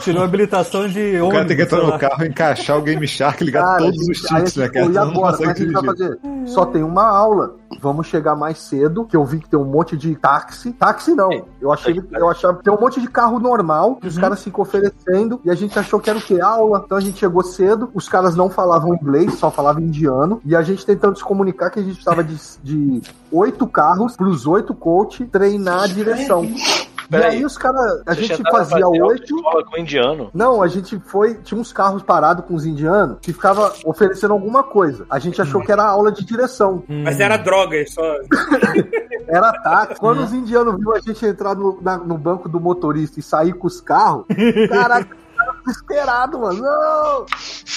Tirou 0.00 0.22
a 0.22 0.24
habilitação 0.24 0.88
de 0.88 1.00
O 1.00 1.26
ônibus. 1.26 1.32
cara 1.32 1.44
tem 1.46 1.56
que 1.56 1.62
entrar 1.62 1.82
no 1.82 1.98
carro, 1.98 2.24
encaixar 2.24 2.78
o 2.78 2.82
Game 2.82 3.06
Shark 3.06 3.44
ligar 3.44 3.64
Cara, 3.64 3.78
todos 3.78 4.08
os 4.08 4.18
cheats, 4.18 4.56
né, 4.56 4.68
cara? 4.68 4.86
E 4.86 4.98
agora, 4.98 5.36
como 5.36 5.50
é 5.50 5.54
que 5.54 5.62
a 5.62 5.64
gente 5.64 5.74
vai 5.74 5.84
fazer? 5.84 6.18
Só 6.46 6.66
tem 6.66 6.82
uma 6.82 7.06
aula. 7.06 7.56
Vamos 7.80 8.08
chegar 8.08 8.34
mais 8.34 8.58
cedo, 8.58 9.04
que 9.06 9.16
eu 9.16 9.24
vi 9.24 9.38
que 9.38 9.48
tem 9.48 9.58
um 9.58 9.64
monte 9.64 9.96
de 9.96 10.14
táxi. 10.16 10.72
Táxi 10.72 11.14
não. 11.14 11.30
Eu 11.60 11.72
achei, 11.72 12.02
eu 12.12 12.28
achava 12.28 12.58
que 12.58 12.64
tem 12.64 12.72
um 12.72 12.80
monte 12.80 13.00
de 13.00 13.08
carro 13.08 13.38
normal, 13.38 13.96
que 13.96 14.06
os 14.06 14.16
caras 14.18 14.42
ficam 14.42 14.62
oferecendo, 14.62 15.40
e 15.44 15.50
a 15.50 15.54
gente 15.54 15.78
achou 15.78 16.00
que 16.00 16.08
era 16.08 16.18
o 16.18 16.22
quê? 16.22 16.40
Aula. 16.40 16.82
Então 16.84 16.96
a 16.96 17.00
gente 17.00 17.18
chegou 17.18 17.42
cedo, 17.42 17.90
os 17.94 18.08
caras 18.08 18.34
não 18.34 18.48
falavam 18.48 18.94
inglês, 18.94 19.34
só 19.34 19.50
falavam 19.50 19.82
indiano, 19.82 20.40
e 20.44 20.56
a 20.56 20.62
gente 20.62 20.86
tentando 20.86 21.18
se 21.18 21.24
comunicar 21.24 21.70
que 21.70 21.78
a 21.78 21.82
gente 21.82 21.94
precisava 21.94 22.24
de, 22.24 22.36
de 22.62 23.02
oito 23.30 23.66
carros 23.66 24.16
pros 24.16 24.46
oito 24.46 24.74
coach 24.74 25.24
treinar 25.26 25.84
a 25.84 25.86
direção. 25.86 26.46
E 27.10 27.12
Peraí. 27.12 27.36
aí 27.38 27.44
os 27.44 27.58
caras, 27.58 28.02
a 28.06 28.14
gente 28.14 28.40
fazia 28.52 28.86
oito. 28.88 29.34
com 29.68 29.76
indiano. 29.76 30.30
Não, 30.32 30.62
a 30.62 30.68
gente 30.68 30.96
foi. 31.00 31.34
Tinha 31.34 31.60
uns 31.60 31.72
carros 31.72 32.04
parados 32.04 32.44
com 32.44 32.54
os 32.54 32.64
indianos 32.64 33.18
que 33.20 33.32
ficava 33.32 33.74
oferecendo 33.84 34.32
alguma 34.32 34.62
coisa. 34.62 35.04
A 35.10 35.18
gente 35.18 35.42
achou 35.42 35.60
que 35.60 35.72
era 35.72 35.82
aula 35.84 36.12
de 36.12 36.24
direção. 36.24 36.84
Mas 36.88 37.18
era 37.18 37.36
droga, 37.36 37.76
só. 37.88 38.00
Era 39.28 39.52
táxi. 39.62 40.00
Quando 40.00 40.24
os 40.24 40.32
indianos 40.32 40.76
viram 40.76 40.92
a 40.94 41.00
gente 41.00 41.24
entrar 41.24 41.54
no, 41.54 41.78
na- 41.80 41.98
no 41.98 42.18
banco 42.18 42.48
do 42.48 42.58
motorista 42.58 43.20
e 43.20 43.22
sair 43.22 43.52
com 43.52 43.66
os 43.68 43.80
carros, 43.80 44.24
caraca. 44.68 45.04
cara 45.04 45.52
Desesperado, 45.64 46.38
mano. 46.40 46.60
Não! 46.62 47.26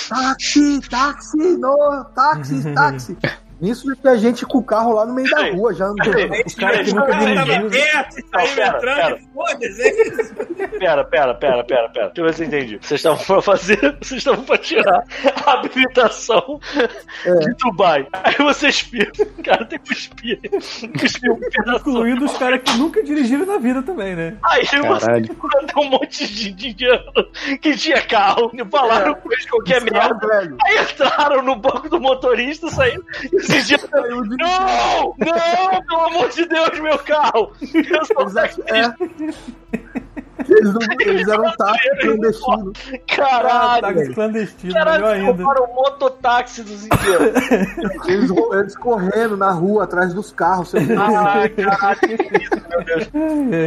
Táxi, 0.09 0.79
táxi, 0.89 1.57
não, 1.57 2.03
táxi, 2.15 2.73
táxi. 2.73 3.17
Isso 3.63 3.95
que 3.95 4.07
a 4.07 4.15
gente 4.15 4.45
com 4.45 4.59
o 4.59 4.63
carro 4.63 4.93
lá 4.93 5.05
no 5.05 5.13
meio 5.13 5.29
da 5.29 5.51
rua, 5.51 5.73
já 5.73 5.85
andou. 5.85 6.13
O 6.13 6.55
cara 6.57 6.83
que 6.83 6.93
nunca 6.93 7.13
dirigiu. 7.13 7.67
e 7.67 8.23
pera, 8.55 8.79
pera. 8.79 9.19
e 9.59 9.81
é 9.81 10.07
isso. 10.07 10.35
Pera, 10.79 11.03
pera, 11.03 11.33
pera, 11.35 11.63
pera, 11.63 11.89
pera. 11.89 12.07
Deixa 12.07 12.21
eu 12.21 12.25
ver 12.25 12.33
se 12.33 12.43
eu 12.43 12.47
entendi. 12.47 12.77
Vocês 12.81 12.99
estavam 12.99 13.23
pra 13.25 13.41
fazer. 13.41 13.79
Vocês 14.01 14.19
estavam 14.19 14.43
pra 14.43 14.57
tirar 14.57 15.03
a 15.45 15.51
habilitação 15.53 16.59
de 17.25 17.53
Dubai. 17.59 18.07
Aí 18.23 18.35
vocês 18.37 18.83
piram. 18.83 19.11
Cara, 19.43 19.65
tem 19.65 19.79
que 19.79 19.89
cuspir. 19.89 20.39
Cuspir 20.99 21.31
um 21.31 21.39
pedaço. 21.39 21.89
Incluindo 21.89 22.25
os 22.25 22.37
caras 22.37 22.61
que 22.63 22.77
nunca 22.77 23.03
dirigiram 23.03 23.45
na 23.45 23.57
vida 23.57 23.81
também, 23.81 24.15
né? 24.15 24.37
Aí 24.43 24.65
você 24.65 25.05
Caralho. 25.05 25.25
encontrou 25.25 25.85
um 25.85 25.89
monte 25.89 26.27
de 26.27 26.53
de 26.53 26.69
indiano 26.69 27.03
que 27.61 27.75
tinha 27.75 28.01
carro, 28.01 28.51
e 28.53 28.65
falaram 28.65 29.15
com 29.15 29.31
eles 29.31 29.45
qualquer 29.49 29.81
merda. 29.81 30.57
Aí 30.65 30.83
entraram 30.83 31.41
no 31.41 31.55
banco 31.55 31.89
do 31.89 31.99
motorista, 31.99 32.69
saíram. 32.69 33.03
Esses 33.55 33.67
dias. 33.67 33.87
Não! 33.91 35.15
Não! 35.17 35.83
Pelo 35.85 36.01
amor 36.07 36.29
de 36.29 36.45
Deus, 36.45 36.79
meu 36.79 36.97
carro! 36.99 37.51
Eu 37.61 38.05
só 38.05 38.21
Eles 38.21 38.37
ach- 38.37 38.59
é. 38.67 38.93
Eles, 40.49 40.73
não, 40.73 40.79
eles 40.99 41.27
eram 41.27 41.51
táxi 41.57 41.89
clandestino. 42.01 42.73
Caralho! 43.15 43.81
Táxi 43.95 44.13
clandestino, 44.13 44.73
Caralho, 44.73 45.01
melhor 45.03 45.15
eles 45.15 45.29
ainda. 45.29 45.43
roubaram 45.43 45.65
o 45.71 45.75
mototáxi 45.75 46.63
dos 46.63 46.85
indianos. 46.85 47.33
Eles, 48.07 48.29
eles 48.53 48.75
correndo 48.75 49.37
na 49.37 49.51
rua, 49.51 49.83
atrás 49.85 50.13
dos 50.13 50.31
carros. 50.31 50.73
Ah, 50.75 51.47
caralho, 51.49 51.99
que 51.99 52.37
isso, 52.37 52.51
meu 52.69 52.83
Deus. 52.83 53.09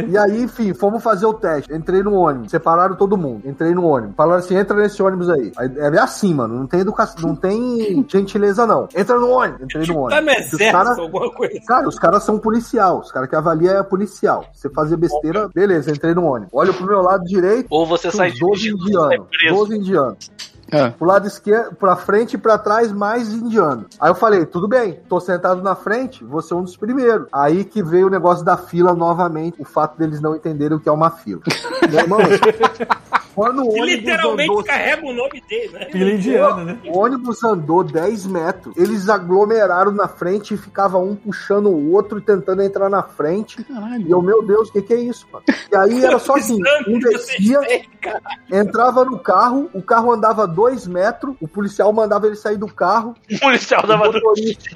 E 0.09 0.17
aí, 0.17 0.43
enfim, 0.43 0.73
fomos 0.73 1.03
fazer 1.03 1.25
o 1.25 1.33
teste. 1.33 1.73
Entrei 1.73 2.03
no 2.03 2.13
ônibus, 2.13 2.51
separaram 2.51 2.95
todo 2.95 3.17
mundo. 3.17 3.47
Entrei 3.47 3.73
no 3.73 3.85
ônibus. 3.85 4.15
Falaram 4.15 4.39
assim: 4.39 4.55
entra 4.55 4.77
nesse 4.77 5.01
ônibus 5.01 5.29
aí. 5.29 5.51
é 5.57 5.99
assim, 5.99 6.33
mano. 6.33 6.55
Não 6.55 6.67
tem 6.67 6.81
educação, 6.81 7.29
não 7.29 7.35
tem 7.35 8.05
gentileza, 8.07 8.65
não. 8.65 8.87
Entra 8.95 9.17
no 9.19 9.29
ônibus. 9.29 9.61
Entrei 9.61 9.85
no 9.87 9.97
ônibus. 9.99 10.13
Tá 10.15 10.21
no 10.21 10.29
exército, 10.31 10.71
cara- 10.71 10.95
alguma 11.01 11.31
coisa. 11.31 11.59
Cara, 11.67 11.87
os 11.87 11.99
caras 11.99 12.23
são 12.23 12.37
policial. 12.39 12.99
Os 12.99 13.11
caras 13.11 13.29
que 13.29 13.35
avaliam 13.35 13.77
é 13.77 13.83
policial. 13.83 14.45
Você 14.53 14.69
fazer 14.69 14.97
besteira, 14.97 15.49
beleza, 15.53 15.91
entrei 15.91 16.13
no 16.13 16.25
ônibus. 16.25 16.49
Olho 16.69 16.77
pro 16.77 16.85
meu 16.87 17.01
lado 17.01 17.23
direito, 17.25 17.67
Ou 17.69 17.85
você 17.85 18.11
sai 18.11 18.31
uns 18.31 18.39
12 18.39 18.61
dirigindo, 18.61 18.83
você 18.83 18.93
sai 18.93 19.03
indianos. 19.05 19.27
preso. 19.29 19.55
12 19.55 19.77
indianos. 19.77 20.31
É. 20.69 20.89
Pro 20.89 21.07
lado 21.07 21.25
esquerdo, 21.25 21.75
pra 21.75 21.95
frente 21.95 22.33
e 22.33 22.37
pra 22.37 22.57
trás, 22.57 22.91
mais 22.91 23.31
indiano. 23.31 23.85
Aí 23.99 24.11
eu 24.11 24.15
falei, 24.15 24.45
tudo 24.45 24.67
bem, 24.67 24.99
tô 25.07 25.17
sentado 25.19 25.61
na 25.61 25.75
frente, 25.75 26.25
vou 26.25 26.41
ser 26.41 26.55
um 26.55 26.61
dos 26.63 26.75
primeiros. 26.75 27.25
Aí 27.31 27.63
que 27.63 27.81
veio 27.81 28.07
o 28.07 28.09
negócio 28.09 28.43
da 28.43 28.57
fila 28.57 28.93
novamente, 28.93 29.61
o 29.61 29.65
fato 29.65 29.97
deles 29.97 30.19
não 30.19 30.35
entenderem 30.35 30.77
o 30.77 30.79
que 30.81 30.89
é 30.89 30.91
uma 30.91 31.09
fila. 31.09 31.41
Meu 31.89 31.99
irmão, 32.01 32.19
quando 33.37 33.59
o 33.59 33.69
ônibus 33.69 33.85
literalmente 33.85 34.49
andou 34.49 34.63
carrega 34.63 35.05
o 35.05 35.13
nome 35.13 35.43
dele, 35.47 35.69
né? 35.71 35.85
Fila 35.91 36.09
indiana, 36.09 36.63
né? 36.63 36.79
o 36.87 36.97
ônibus 36.97 37.43
andou 37.43 37.83
10 37.83 38.25
metros, 38.25 38.75
eles 38.75 39.09
aglomeraram 39.09 39.91
na 39.91 40.07
frente 40.07 40.55
e 40.55 40.57
ficava 40.57 40.97
um 40.97 41.15
puxando 41.15 41.67
o 41.67 41.91
outro 41.91 42.17
e 42.17 42.21
tentando 42.21 42.63
entrar 42.63 42.89
na 42.89 43.03
frente. 43.03 43.63
E 43.99 44.09
eu, 44.09 44.23
meu 44.23 44.41
Deus, 44.41 44.69
o 44.69 44.71
que, 44.71 44.81
que 44.81 44.93
é 44.95 44.99
isso, 44.99 45.27
mano? 45.31 45.45
E 45.71 45.75
aí 45.75 46.03
era 46.03 46.17
só 46.17 46.35
assim: 46.35 46.59
um 46.87 46.97
descia, 46.97 47.59
entrava 48.51 49.05
no 49.05 49.19
carro, 49.19 49.69
o 49.71 49.83
carro 49.83 50.11
andava 50.11 50.47
2 50.47 50.87
metros, 50.87 51.35
o 51.39 51.47
policial 51.47 51.93
mandava 51.93 52.25
ele 52.25 52.35
sair 52.35 52.57
do 52.57 52.65
carro, 52.65 53.13
O 53.31 53.39
policial 53.39 53.85
dava 53.85 54.09
do 54.09 54.19
motorista 54.19 54.67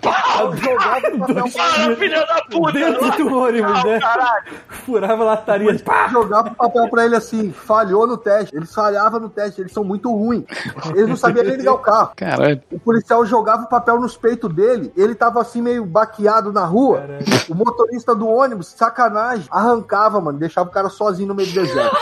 pau. 0.00 0.56
jogava 0.62 1.08
o 1.08 1.18
papel 1.18 1.34
pra 1.34 1.48
Fala, 1.48 1.96
filha 1.96 2.26
da 2.26 2.42
puta! 2.50 2.72
Dentro 2.72 3.10
do 3.16 3.38
ônibus, 3.38 3.84
né? 3.84 3.98
Caralho! 3.98 4.52
Furava 4.68 5.22
a 5.22 5.26
lataria. 5.26 5.78
Pá! 5.80 6.08
jogava 6.08 6.43
o 6.50 6.54
papel 6.54 6.88
pra 6.88 7.04
ele 7.04 7.16
assim, 7.16 7.52
falhou 7.52 8.06
no 8.06 8.16
teste. 8.16 8.54
Eles 8.54 8.74
falhavam 8.74 9.20
no 9.20 9.28
teste, 9.28 9.60
eles 9.60 9.72
são 9.72 9.84
muito 9.84 10.12
ruins. 10.14 10.44
Eles 10.90 11.08
não 11.08 11.16
sabiam 11.16 11.44
nem 11.44 11.56
ligar 11.56 11.72
o 11.72 11.78
carro. 11.78 12.12
Caralho. 12.16 12.62
O 12.70 12.78
policial 12.78 13.24
jogava 13.26 13.64
o 13.64 13.68
papel 13.68 14.00
nos 14.00 14.16
peitos 14.16 14.52
dele, 14.54 14.92
ele 14.96 15.14
tava 15.14 15.40
assim 15.40 15.62
meio 15.62 15.84
baqueado 15.84 16.52
na 16.52 16.64
rua. 16.64 17.04
O 17.48 17.54
motorista 17.54 18.14
do 18.14 18.28
ônibus, 18.28 18.68
sacanagem, 18.68 19.46
arrancava, 19.50 20.20
mano, 20.20 20.38
deixava 20.38 20.68
o 20.68 20.72
cara 20.72 20.88
sozinho 20.88 21.28
no 21.28 21.34
meio 21.34 21.48
do 21.48 21.54
deserto. 21.54 21.96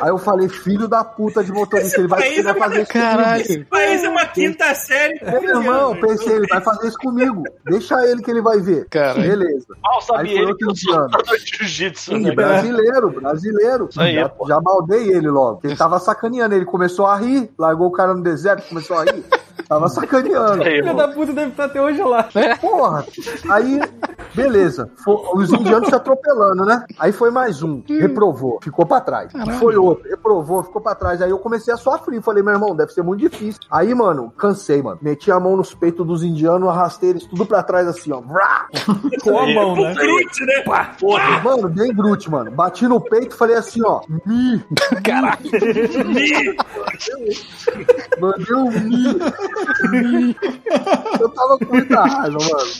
Aí 0.00 0.08
eu 0.10 0.18
falei, 0.18 0.48
filho 0.48 0.86
da 0.86 1.02
puta 1.04 1.42
de 1.42 1.52
motorista, 1.52 2.00
ele 2.00 2.08
vai, 2.08 2.42
vai 2.42 2.52
é 2.52 2.58
fazer 2.58 2.82
isso 2.82 2.92
Caralho. 2.92 3.40
Esse 3.40 3.64
país 3.64 4.04
é 4.04 4.08
uma 4.08 4.26
quinta 4.26 4.74
série. 4.74 5.18
comigo. 5.18 5.40
Meu 5.40 5.60
irmão, 5.60 5.94
eu 5.94 6.00
pensei, 6.00 6.36
ele 6.36 6.46
vai 6.46 6.60
fazer 6.60 6.88
isso 6.88 6.98
comigo. 6.98 7.42
Deixa 7.64 8.06
ele 8.06 8.22
que 8.22 8.30
ele 8.30 8.42
vai 8.42 8.60
ver. 8.60 8.86
Caralho. 8.88 9.22
Beleza. 9.22 9.66
Mal 9.82 9.96
Aí 9.96 10.02
sabia 10.02 10.32
foi 10.32 10.42
ele 10.42 10.54
que 10.54 10.64
eu 10.64 10.76
sou 10.76 11.08
jiu-jitsu, 11.38 12.18
né? 12.18 12.34
brasileiro, 12.34 13.10
brasileiro. 13.10 13.88
aí, 13.96 14.14
já, 14.14 14.30
já 14.46 14.60
maldei 14.60 15.08
ele 15.08 15.28
logo. 15.28 15.60
Ele 15.64 15.76
tava 15.76 15.98
sacaneando, 15.98 16.54
ele 16.54 16.64
começou 16.64 17.06
a 17.06 17.16
rir, 17.16 17.50
largou 17.58 17.88
o 17.88 17.92
cara 17.92 18.14
no 18.14 18.22
deserto, 18.22 18.68
começou 18.68 18.98
a 18.98 19.04
rir. 19.04 19.24
Tava 19.68 19.88
sacaneando. 19.88 20.62
Aí, 20.62 20.80
Filha 20.80 20.94
da 20.94 21.08
puta 21.08 21.32
deve 21.32 21.50
estar 21.50 21.64
até 21.64 21.80
hoje 21.80 22.02
lá. 22.02 22.28
Porra! 22.60 23.06
Aí, 23.50 23.80
beleza. 24.34 24.90
Os 25.34 25.52
indianos 25.52 25.88
se 25.88 25.94
atropelando, 25.94 26.64
né? 26.64 26.84
Aí 26.98 27.12
foi 27.12 27.30
mais 27.30 27.62
um, 27.62 27.82
reprovou, 27.88 28.58
ficou 28.62 28.86
pra 28.86 29.00
trás. 29.00 29.32
Foi 29.58 29.76
outro, 29.76 30.08
reprovou, 30.08 30.62
ficou 30.62 30.80
pra 30.80 30.94
trás. 30.94 31.20
Aí 31.22 31.30
eu 31.30 31.38
comecei 31.38 31.72
a 31.72 31.76
sofrer. 31.76 32.20
Falei, 32.22 32.42
meu 32.42 32.52
irmão, 32.52 32.74
deve 32.76 32.92
ser 32.92 33.02
muito 33.02 33.20
difícil. 33.20 33.60
Aí, 33.70 33.94
mano, 33.94 34.30
cansei, 34.36 34.82
mano. 34.82 34.98
Meti 35.02 35.30
a 35.30 35.40
mão 35.40 35.56
nos 35.56 35.74
peitos 35.74 36.06
dos 36.06 36.22
indianos, 36.22 36.68
arrastei 36.68 37.10
eles 37.10 37.24
tudo 37.26 37.44
pra 37.46 37.62
trás 37.62 37.86
assim, 37.88 38.12
ó. 38.12 38.20
Com 39.22 39.38
a 39.38 39.46
mão, 39.54 39.76
né? 39.76 39.94
Crute, 39.94 40.44
né? 40.46 40.62
Porra, 40.98 41.40
Mano, 41.42 41.68
bem 41.68 41.94
grute, 41.94 42.30
mano. 42.30 42.50
Bati 42.50 42.86
no 42.88 43.00
peito 43.00 43.34
e 43.34 43.38
falei 43.38 43.56
assim, 43.56 43.80
ó. 43.84 44.00
Mi! 44.26 44.64
Mandei 48.20 48.54
um 48.54 48.70
mi. 48.70 49.18
Eu 51.20 51.28
tava 51.30 51.58
com 51.58 51.64
muita 51.74 52.00
raiva, 52.04 52.38
mano. 52.38 52.70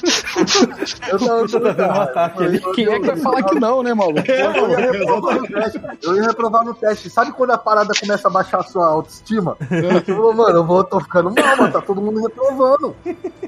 Eu 1.10 1.18
tava 1.18 1.48
com 1.48 1.58
muita 1.58 1.86
raiva. 1.86 2.02
ataque 2.02 2.44
ali. 2.44 2.60
Quem 2.74 2.86
é 2.86 3.00
que 3.00 3.06
vai 3.06 3.16
falar 3.16 3.42
que 3.44 3.58
não, 3.58 3.82
né, 3.82 3.94
maluco? 3.94 4.20
Eu 4.30 4.70
ia 4.70 4.90
reprovar 4.92 5.34
no 5.36 5.46
teste. 5.46 5.80
Eu 6.02 6.16
ia 6.16 6.22
reprovar 6.22 6.64
no 6.64 6.74
teste. 6.74 7.10
Sabe 7.10 7.32
quando 7.32 7.50
a 7.52 7.58
parada 7.58 7.92
começa 7.98 8.28
a 8.28 8.30
baixar 8.30 8.58
a 8.60 8.64
sua 8.64 8.86
autoestima? 8.86 9.56
Você 9.70 10.12
falou, 10.14 10.34
mano, 10.34 10.56
eu 10.58 10.64
vou, 10.64 10.84
tô 10.84 11.00
ficando 11.00 11.30
mal, 11.30 11.56
mano. 11.56 11.72
Tá 11.72 11.80
todo 11.80 12.00
mundo 12.00 12.20
reprovando. 12.22 12.94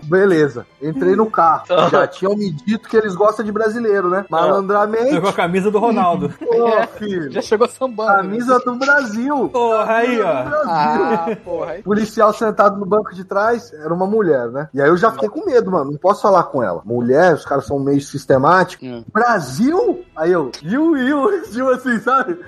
Beleza. 0.04 0.66
Entrei 0.82 1.14
no 1.16 1.26
carro. 1.30 1.64
Já 1.90 2.06
tinham 2.06 2.34
me 2.36 2.50
dito 2.50 2.88
que 2.88 2.96
eles 2.96 3.14
gostam 3.14 3.44
de 3.44 3.52
brasileiro, 3.52 4.08
né? 4.08 4.24
Malandramente. 4.30 5.10
Pegou 5.10 5.30
a 5.30 5.32
camisa 5.32 5.70
do 5.70 5.78
Ronaldo. 5.78 6.32
Pô, 6.38 6.86
filho. 6.98 7.30
Já 7.32 7.42
chegou 7.42 7.68
sambando. 7.68 8.08
né? 8.10 8.16
Camisa 8.18 8.58
do 8.60 8.74
Brasil. 8.76 9.48
Porra, 9.50 9.92
aí, 9.96 10.20
ó. 10.20 10.28
Ah, 10.66 11.26
porra. 11.44 11.72
aí- 11.72 11.82
policial 11.82 12.32
sentado 12.32 12.78
no 12.78 12.86
banco 12.86 13.07
de 13.14 13.24
trás 13.24 13.72
era 13.72 13.92
uma 13.92 14.06
mulher, 14.06 14.48
né? 14.48 14.68
E 14.72 14.80
aí 14.80 14.88
eu 14.88 14.96
já 14.96 15.10
fiquei 15.12 15.28
com 15.28 15.44
medo, 15.44 15.70
mano. 15.70 15.92
Não 15.92 15.98
posso 15.98 16.22
falar 16.22 16.44
com 16.44 16.62
ela. 16.62 16.82
Mulher, 16.84 17.34
os 17.34 17.44
caras 17.44 17.66
são 17.66 17.78
meio 17.78 18.00
sistemáticos. 18.00 18.88
É. 18.88 19.02
Brasil? 19.12 20.04
Aí 20.16 20.32
eu, 20.32 20.50
iu, 20.62 20.96
iu, 20.96 21.42
tipo 21.50 21.68
assim, 21.70 21.98
sabe? 22.00 22.38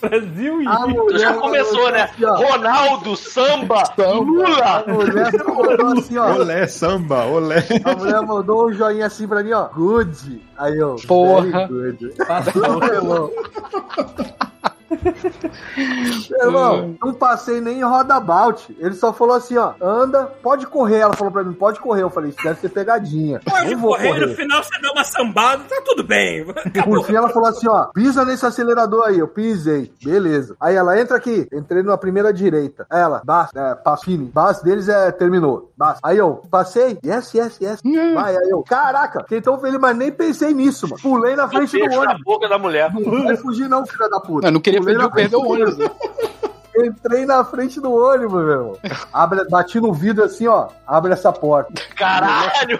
Brasil. 0.00 0.62
E. 0.62 0.66
a 0.66 0.86
mulher 0.86 1.18
já 1.18 1.34
começou, 1.34 1.90
né? 1.90 2.02
assim. 2.02 2.24
Ronaldo, 2.24 3.16
samba, 3.16 3.82
Lula. 3.96 4.84
A 4.86 4.92
mulher 4.92 5.32
mandou 5.44 5.98
assim, 5.98 6.18
ó. 6.18 6.34
Olé, 6.34 6.66
samba, 6.66 7.24
olé. 7.24 7.64
A 7.84 7.94
mulher 7.94 8.20
mandou 8.22 8.68
um 8.68 8.72
joinha 8.72 9.06
assim 9.06 9.28
pra 9.28 9.42
mim, 9.42 9.52
ó. 9.52 9.68
Good. 9.68 10.42
Aí 10.56 10.76
eu, 10.76 10.96
Porra. 11.06 11.66
good. 11.66 12.14
Passou. 12.26 13.32
Irmão. 15.76 16.76
Irmão, 16.76 16.96
não 17.02 17.14
passei 17.14 17.60
nem 17.60 17.78
em 17.78 17.84
rodabout. 17.84 18.76
Ele 18.78 18.94
só 18.94 19.12
falou 19.12 19.36
assim, 19.36 19.56
ó, 19.56 19.74
anda, 19.80 20.26
pode 20.42 20.66
correr. 20.66 20.98
Ela 20.98 21.14
falou 21.14 21.32
pra 21.32 21.44
mim, 21.44 21.52
pode 21.52 21.80
correr. 21.80 22.02
Eu 22.02 22.10
falei, 22.10 22.30
isso 22.30 22.42
deve 22.42 22.60
ser 22.60 22.68
pegadinha. 22.68 23.40
Pode 23.44 23.74
não 23.74 23.80
vou 23.80 23.96
correr, 23.96 24.08
correr. 24.08 24.26
no 24.26 24.34
final 24.34 24.62
você 24.62 24.80
dá 24.80 24.92
uma 24.92 25.04
sambada, 25.04 25.64
tá 25.64 25.82
tudo 25.84 26.04
bem. 26.04 26.44
Por 26.84 27.04
fim, 27.04 27.14
ela 27.14 27.28
falou 27.28 27.48
assim, 27.48 27.68
ó, 27.68 27.86
pisa 27.86 28.24
nesse 28.24 28.46
acelerador 28.46 29.04
aí. 29.06 29.18
Eu 29.18 29.28
pisei. 29.28 29.92
Beleza. 30.02 30.56
Aí 30.60 30.74
ela, 30.74 30.98
entra 31.00 31.16
aqui. 31.16 31.48
Entrei 31.52 31.82
na 31.82 31.96
primeira 31.96 32.32
direita. 32.32 32.86
Ela, 32.90 33.22
basta, 33.24 33.58
é, 33.58 33.74
passini. 33.74 34.26
Base 34.26 34.62
deles 34.64 34.88
é, 34.88 35.10
terminou. 35.10 35.72
Basta. 35.76 36.00
Aí 36.02 36.18
eu, 36.18 36.42
passei. 36.50 36.98
Yes, 37.04 37.32
yes, 37.34 37.58
yes. 37.60 37.80
Vai, 38.14 38.36
aí 38.36 38.50
eu, 38.50 38.62
caraca, 38.62 39.20
fiquei 39.20 39.40
tão 39.40 39.58
feliz, 39.58 39.78
mas 39.78 39.96
nem 39.96 40.10
pensei 40.10 40.52
nisso, 40.54 40.88
mano. 40.88 41.02
Pulei 41.02 41.36
na 41.36 41.48
frente 41.48 41.72
do 41.72 41.78
Beijo 41.78 41.96
na 41.96 42.10
ônibus. 42.10 42.22
boca 42.24 42.48
da 42.48 42.58
mulher. 42.58 42.92
Não 42.92 43.24
vai 43.24 43.36
fugir 43.36 43.68
não, 43.68 43.86
filha 43.86 44.08
da 44.08 44.20
puta. 44.20 44.48
Eu 44.48 44.52
não 44.52 44.60
queria 44.60 44.75
Perder 44.82 45.36
o 45.36 45.48
ônibus. 45.48 45.78
né? 45.78 45.90
Entrei 46.78 47.24
na 47.24 47.42
frente 47.42 47.80
do 47.80 47.90
ônibus, 47.90 48.34
meu 48.34 48.50
irmão. 48.50 48.76
Abre, 49.10 49.48
bati 49.48 49.80
no 49.80 49.94
vidro 49.94 50.24
assim, 50.24 50.46
ó. 50.46 50.68
Abre 50.86 51.14
essa 51.14 51.32
porta. 51.32 51.72
Caralho! 51.96 52.78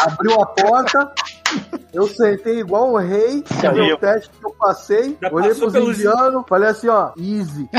Abriu 0.00 0.40
a 0.40 0.46
porta. 0.46 1.12
Eu 1.92 2.06
sentei 2.06 2.60
igual 2.60 2.92
um 2.94 2.96
rei. 2.96 3.44
Meu 3.74 3.98
teste 3.98 4.30
que 4.30 4.46
eu 4.46 4.54
passei. 4.58 5.18
Já 5.20 5.28
olhei 5.30 5.54
pros 5.54 5.74
indianos. 5.74 6.44
Falei 6.48 6.70
assim, 6.70 6.88
ó. 6.88 7.10
Easy. 7.18 7.68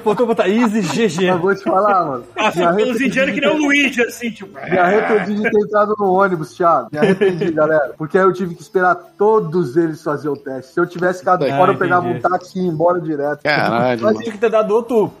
Faltou 0.00 0.26
botar 0.26 0.48
Easy 0.48 0.80
GG. 0.80 1.24
Eu 1.28 1.38
vou 1.38 1.54
te 1.54 1.62
falar, 1.62 2.04
mano. 2.04 2.24
Me 2.36 2.42
Passou 2.42 2.74
pelos 2.74 3.00
indianos 3.00 3.34
que 3.34 3.40
nem 3.40 3.50
o 3.50 3.56
Luigi, 3.56 4.02
assim, 4.02 4.30
tipo. 4.30 4.52
me 4.52 4.78
arrependi 4.78 5.34
de 5.34 5.50
ter 5.50 5.58
entrado 5.60 5.94
no 5.98 6.12
ônibus, 6.12 6.54
Thiago. 6.56 6.88
Me 6.92 6.98
arrependi, 6.98 7.50
galera. 7.52 7.94
Porque 7.98 8.16
aí 8.18 8.24
eu 8.24 8.32
tive 8.32 8.54
que 8.54 8.62
esperar 8.62 8.94
todos 9.18 9.76
eles 9.76 10.02
fazer 10.02 10.28
o 10.28 10.36
teste. 10.36 10.72
Se 10.72 10.80
eu 10.80 10.86
tivesse 10.86 11.20
ficado 11.20 11.44
Ah, 11.44 11.56
fora, 11.56 11.72
eu 11.72 11.78
pegava 11.78 12.06
um 12.06 12.20
táxi 12.20 12.58
e 12.58 12.62
ia 12.62 12.68
embora 12.70 13.00
direto. 13.00 13.42
Caralho, 13.42 14.02
Mas. 14.02 14.18
Tinha 14.18 14.32
que 14.32 14.38
ter 14.38 14.50
dado 14.50 14.70
outro. 14.74 15.12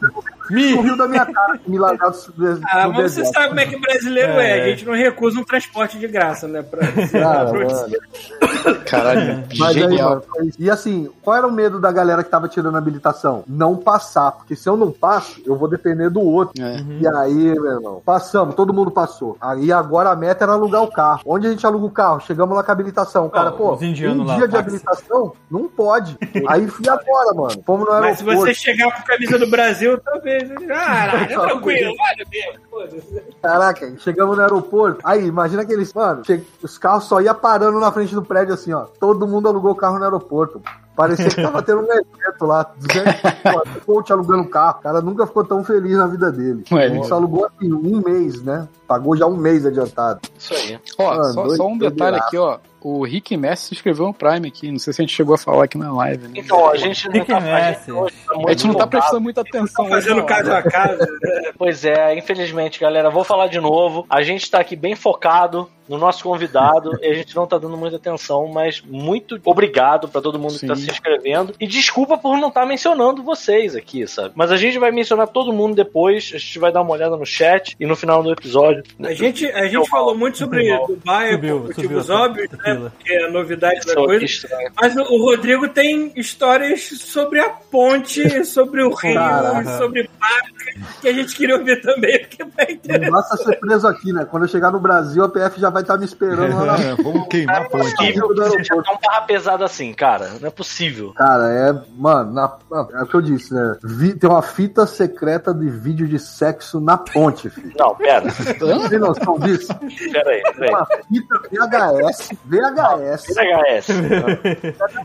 Mi. 0.50 0.74
no 0.74 0.82
rio 0.82 0.96
da 0.96 1.08
minha 1.08 1.26
cara, 1.26 1.58
me 1.66 1.78
largado 1.78 2.16
no 2.36 2.60
Ah, 2.70 2.88
mas 2.88 3.12
você 3.12 3.24
sabe 3.24 3.48
como 3.48 3.60
é 3.60 3.66
que 3.66 3.78
brasileiro 3.78 4.32
é. 4.32 4.58
É. 4.58 4.64
A 4.64 4.68
gente 4.68 4.84
não 4.84 4.94
recusa 4.94 5.38
um 5.38 5.44
transporte 5.44 5.98
de 5.98 6.06
graça, 6.08 6.46
né? 6.46 6.62
Pra... 6.62 6.80
Cara, 7.10 7.50
pra-. 7.50 8.74
Caralho, 8.86 9.44
Mas 9.58 9.76
aí, 9.76 9.82
genial. 9.82 10.22
isso. 10.42 10.56
E 10.58 10.70
assim, 10.70 11.10
qual 11.22 11.36
era 11.36 11.46
o 11.46 11.52
medo 11.52 11.80
da 11.80 11.90
galera 11.92 12.22
que 12.22 12.30
tava 12.30 12.48
tirando 12.48 12.74
a 12.74 12.78
habilitação? 12.78 13.44
Não 13.46 13.76
passar, 13.76 14.32
porque 14.32 14.56
se 14.56 14.68
eu 14.68 14.76
não 14.76 14.90
passo, 14.90 15.40
eu 15.44 15.56
vou 15.56 15.68
depender 15.68 16.10
do 16.10 16.20
outro. 16.20 16.62
É. 16.62 16.76
E 17.00 17.06
aí, 17.06 17.34
meu 17.34 17.72
irmão, 17.72 18.02
passamos, 18.04 18.54
todo 18.54 18.72
mundo 18.72 18.90
passou. 18.90 19.36
Aí 19.40 19.72
agora 19.72 20.10
a 20.10 20.16
meta 20.16 20.44
era 20.44 20.52
alugar 20.52 20.82
o 20.82 20.90
carro. 20.90 21.20
Onde 21.24 21.46
a 21.46 21.50
gente 21.50 21.66
aluga 21.66 21.86
o 21.86 21.90
carro? 21.90 22.20
Chegamos 22.20 22.56
lá 22.56 22.62
com 22.62 22.70
a 22.70 22.74
habilitação. 22.74 23.26
O 23.26 23.30
cara, 23.30 23.50
Ó, 23.50 23.52
pô, 23.52 23.74
um 23.74 24.24
lá, 24.24 24.36
dia 24.36 24.46
de 24.46 24.52
táxi. 24.52 24.56
habilitação? 24.56 25.32
Não 25.50 25.68
pode. 25.68 26.16
Aí 26.48 26.66
fui 26.66 26.88
agora, 26.88 27.34
mano. 27.34 27.62
Fomos 27.64 27.86
no 27.86 27.92
Mas 28.00 28.18
se 28.18 28.24
aeroporto. 28.24 28.52
você 28.52 28.54
chegar 28.54 28.92
com 28.92 28.98
a 29.00 29.04
camisa 29.04 29.38
do 29.38 29.46
Brasil, 29.48 29.98
talvez 29.98 30.35
É 30.36 31.26
tranquilo, 31.26 31.94
olha 32.00 32.26
mesmo. 32.30 33.22
Caraca, 33.42 33.94
chegamos 33.98 34.36
no 34.36 34.42
aeroporto. 34.42 35.00
Aí, 35.04 35.26
imagina 35.26 35.62
aqueles. 35.62 35.92
Mano, 35.92 36.22
che- 36.22 36.42
os 36.62 36.76
carros 36.78 37.04
só 37.04 37.20
iam 37.20 37.34
parando 37.34 37.78
na 37.80 37.90
frente 37.92 38.14
do 38.14 38.22
prédio 38.22 38.54
assim, 38.54 38.72
ó. 38.72 38.86
Todo 39.00 39.26
mundo 39.26 39.48
alugou 39.48 39.72
o 39.72 39.76
carro 39.76 39.98
no 39.98 40.04
aeroporto. 40.04 40.60
Parecia 40.96 41.28
que 41.28 41.42
tava 41.42 41.62
tendo 41.62 41.82
um 41.82 41.92
evento 41.92 42.46
lá. 42.46 42.72
200 42.78 43.84
coach 43.84 44.12
alugando 44.12 44.48
carro. 44.48 44.78
O 44.78 44.82
cara 44.82 45.00
nunca 45.02 45.26
ficou 45.26 45.44
tão 45.44 45.62
feliz 45.62 45.96
na 45.96 46.06
vida 46.06 46.32
dele. 46.32 46.64
Ué, 46.72 46.86
Ele 46.86 47.04
só 47.04 47.16
alugou 47.16 47.44
assim, 47.44 47.70
um 47.70 48.00
mês, 48.00 48.42
né? 48.42 48.66
Pagou 48.88 49.14
já 49.14 49.26
um 49.26 49.36
mês 49.36 49.66
adiantado. 49.66 50.20
Isso 50.38 50.54
aí. 50.54 50.80
Ó, 50.98 51.14
Mano, 51.14 51.32
só, 51.34 51.42
doido, 51.42 51.56
só 51.56 51.66
um 51.68 51.78
detalhe 51.78 52.16
aqui, 52.16 52.38
ó. 52.38 52.58
O 52.80 53.04
Rick 53.04 53.36
Messi 53.36 53.66
se 53.66 53.74
inscreveu 53.74 54.06
no 54.06 54.14
Prime 54.14 54.48
aqui. 54.48 54.70
Não 54.70 54.78
sei 54.78 54.92
se 54.92 55.02
a 55.02 55.04
gente 55.04 55.14
chegou 55.14 55.34
a 55.34 55.38
falar 55.38 55.64
aqui 55.64 55.76
na 55.76 55.92
live, 55.92 56.28
né? 56.28 56.34
Então, 56.36 56.70
a 56.70 56.76
gente 56.76 57.06
não 57.08 57.12
que 57.12 57.24
tá, 57.24 57.38
a 57.38 57.40
gente 57.40 57.80
esse? 57.80 57.92
hoje 57.92 58.14
tá 58.24 58.34
muito 58.34 58.48
A 58.48 58.52
gente 58.52 58.66
não 58.68 58.74
tá 58.74 58.86
prestando 58.86 59.20
muita 59.20 59.40
atenção. 59.40 59.84
hoje 59.86 59.94
Fazendo 59.94 60.24
caso 60.24 60.52
a 60.52 60.62
caso. 60.62 60.98
Pois 61.58 61.84
é, 61.84 62.16
infelizmente, 62.16 62.78
galera, 62.78 63.10
vou 63.10 63.24
falar 63.24 63.48
de 63.48 63.58
novo. 63.58 64.06
A 64.08 64.22
gente 64.22 64.50
tá 64.50 64.60
aqui 64.60 64.76
bem 64.76 64.94
focado 64.94 65.68
no 65.88 65.98
nosso 65.98 66.22
convidado 66.22 66.98
e 67.00 67.06
a 67.06 67.14
gente 67.14 67.34
não 67.34 67.46
tá 67.46 67.58
dando 67.58 67.76
muita 67.76 67.96
atenção, 67.96 68.48
mas 68.48 68.82
muito 68.82 69.40
obrigado 69.44 70.08
pra 70.08 70.20
todo 70.20 70.38
mundo 70.38 70.58
que 70.58 70.66
tá 70.66 70.74
Sim. 70.74 70.82
se 70.82 70.90
inscrevendo. 70.90 71.54
E 71.60 71.66
desculpa 71.66 72.18
por 72.18 72.36
não 72.36 72.48
estar 72.48 72.66
mencionando 72.66 73.22
vocês 73.22 73.74
aqui, 73.74 74.06
sabe? 74.06 74.32
Mas 74.34 74.50
a 74.50 74.56
gente 74.56 74.78
vai 74.78 74.90
mencionar 74.90 75.28
todo 75.28 75.52
mundo 75.52 75.74
depois, 75.74 76.30
a 76.34 76.38
gente 76.38 76.58
vai 76.58 76.72
dar 76.72 76.82
uma 76.82 76.92
olhada 76.92 77.16
no 77.16 77.26
chat 77.26 77.76
e 77.78 77.86
no 77.86 77.96
final 77.96 78.22
do 78.22 78.32
episódio. 78.32 78.82
A 79.00 79.12
gente, 79.12 79.46
a 79.46 79.66
gente 79.66 79.88
falou 79.88 80.16
muito 80.16 80.38
sobre 80.38 80.76
Dubai 80.86 81.32
Subiu, 81.32 81.60
por 81.60 81.68
motivos 81.68 82.10
óbvios, 82.10 82.50
né? 82.50 82.74
Porque 82.74 83.12
é 83.12 83.24
a 83.26 83.30
novidade 83.30 83.80
da 83.80 83.94
que 83.94 83.94
coisa. 83.94 84.24
estranho. 84.24 84.70
Mas 84.80 84.96
o 84.96 85.22
Rodrigo 85.22 85.68
tem 85.68 86.12
histórias 86.16 86.82
sobre 86.82 87.40
a 87.40 87.50
ponte, 87.50 88.44
sobre 88.44 88.82
o 88.82 88.94
rio, 88.94 89.14
Caraca. 89.14 89.78
sobre 89.78 90.08
Paca, 90.18 90.90
que 91.00 91.08
a 91.08 91.12
gente 91.12 91.34
queria 91.34 91.56
ouvir 91.56 91.80
também, 91.80 92.20
porque 92.20 92.44
vai 92.44 93.10
basta 93.10 93.36
ser 93.36 93.58
preso 93.58 93.86
aqui, 93.86 94.12
né? 94.12 94.24
Quando 94.24 94.44
eu 94.44 94.48
chegar 94.48 94.70
no 94.70 94.80
Brasil, 94.80 95.24
a 95.24 95.28
PF 95.28 95.60
já 95.60 95.70
vai 95.76 95.82
estar 95.82 95.98
me 95.98 96.04
esperando 96.06 96.64
lá 96.64 96.76
É, 96.80 96.94
vamos 97.02 97.26
queimar 97.28 97.56
a 97.56 97.58
Não 97.60 97.66
é 97.66 97.68
ponte. 97.68 97.94
possível 97.96 98.28
que 98.28 98.44
seja 98.50 98.82
tão 98.82 98.98
barra 99.02 99.20
pesada 99.22 99.64
assim, 99.64 99.92
cara. 99.92 100.30
Não 100.40 100.48
é 100.48 100.50
possível. 100.50 101.12
Cara, 101.14 101.50
é. 101.52 101.74
Mano, 101.96 102.32
na- 102.32 102.56
é 102.94 103.02
o 103.02 103.06
que 103.06 103.14
eu 103.14 103.20
disse, 103.22 103.52
né? 103.52 103.76
Vi- 103.82 104.14
tem 104.14 104.28
uma 104.30 104.42
fita 104.42 104.86
secreta 104.86 105.52
de 105.52 105.68
vídeo 105.68 106.06
de 106.08 106.18
sexo 106.18 106.80
na 106.80 106.96
ponte, 106.96 107.50
filho. 107.50 107.72
Não, 107.78 107.94
pera, 107.94 108.28
Você 108.30 108.88
tem 108.88 108.98
noção 108.98 109.38
disso? 109.38 109.74
pera 110.12 110.30
aí, 110.30 110.42
pera 110.42 110.64
aí. 110.64 110.70
Uma 110.70 110.86
fita 110.86 111.40
VHS, 111.50 112.28
VHS. 112.44 113.26
VHS. 113.34 113.88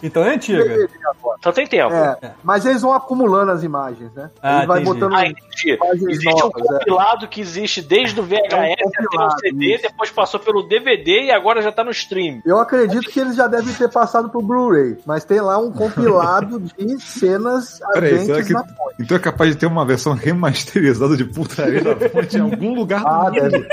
Então 0.04 0.24
é 0.24 0.34
antiga. 0.36 0.88
Então 1.40 1.52
tem 1.52 1.68
tempo. 1.68 1.94
É, 1.94 2.34
mas 2.44 2.66
eles 2.66 2.82
vão 2.82 2.94
acumulando 2.94 3.52
as 3.52 3.64
imagens, 3.64 4.12
né? 4.14 4.30
Ah, 4.42 4.60
Ele 4.60 4.68
vai 4.68 4.80
botando. 4.82 5.16
Ah, 5.16 5.26
entendi. 5.26 5.74
Imagens 5.74 6.04
Existe 6.12 6.28
um 6.28 6.38
novas, 6.38 6.64
é. 6.66 6.68
compilado 6.80 7.28
que 7.28 7.42
existe 7.42 7.82
desde 7.82 8.20
o 8.20 8.24
VHS 8.24 8.76
até 8.98 9.24
o 9.26 9.32
CD, 9.40 9.74
isso. 9.76 9.84
depois 9.84 10.12
passou 10.12 10.40
pelo 10.40 10.61
DVD 10.64 11.26
e 11.26 11.32
agora 11.32 11.62
já 11.62 11.72
tá 11.72 11.84
no 11.84 11.92
stream. 11.92 12.42
Eu 12.46 12.60
acredito 12.60 13.10
que 13.10 13.20
eles 13.20 13.36
já 13.36 13.48
devem 13.48 13.74
ter 13.74 13.90
passado 13.90 14.30
pro 14.30 14.42
Blu-ray, 14.42 14.98
mas 15.06 15.24
tem 15.26 15.40
lá 15.42 15.58
um 15.58 15.72
compilado 15.72 16.60
de 16.78 17.00
cenas 17.02 17.80
Peraí, 17.94 18.20
será 18.20 18.44
que. 18.44 18.54
na 18.54 18.64
ponte. 18.64 18.96
Então 19.00 19.18
é 19.18 19.20
capaz 19.20 19.52
de 19.52 19.58
ter 19.58 19.66
uma 19.66 19.86
versão 19.86 20.14
remasterizada 20.14 21.16
de 21.18 21.26
putaria 21.26 21.82
da 21.84 21.96
ponte 22.10 22.38
em 22.38 22.42
algum 22.42 22.74
lugar 22.74 23.04
Ah, 23.06 23.30
do 23.30 23.42
mundo. 23.44 23.66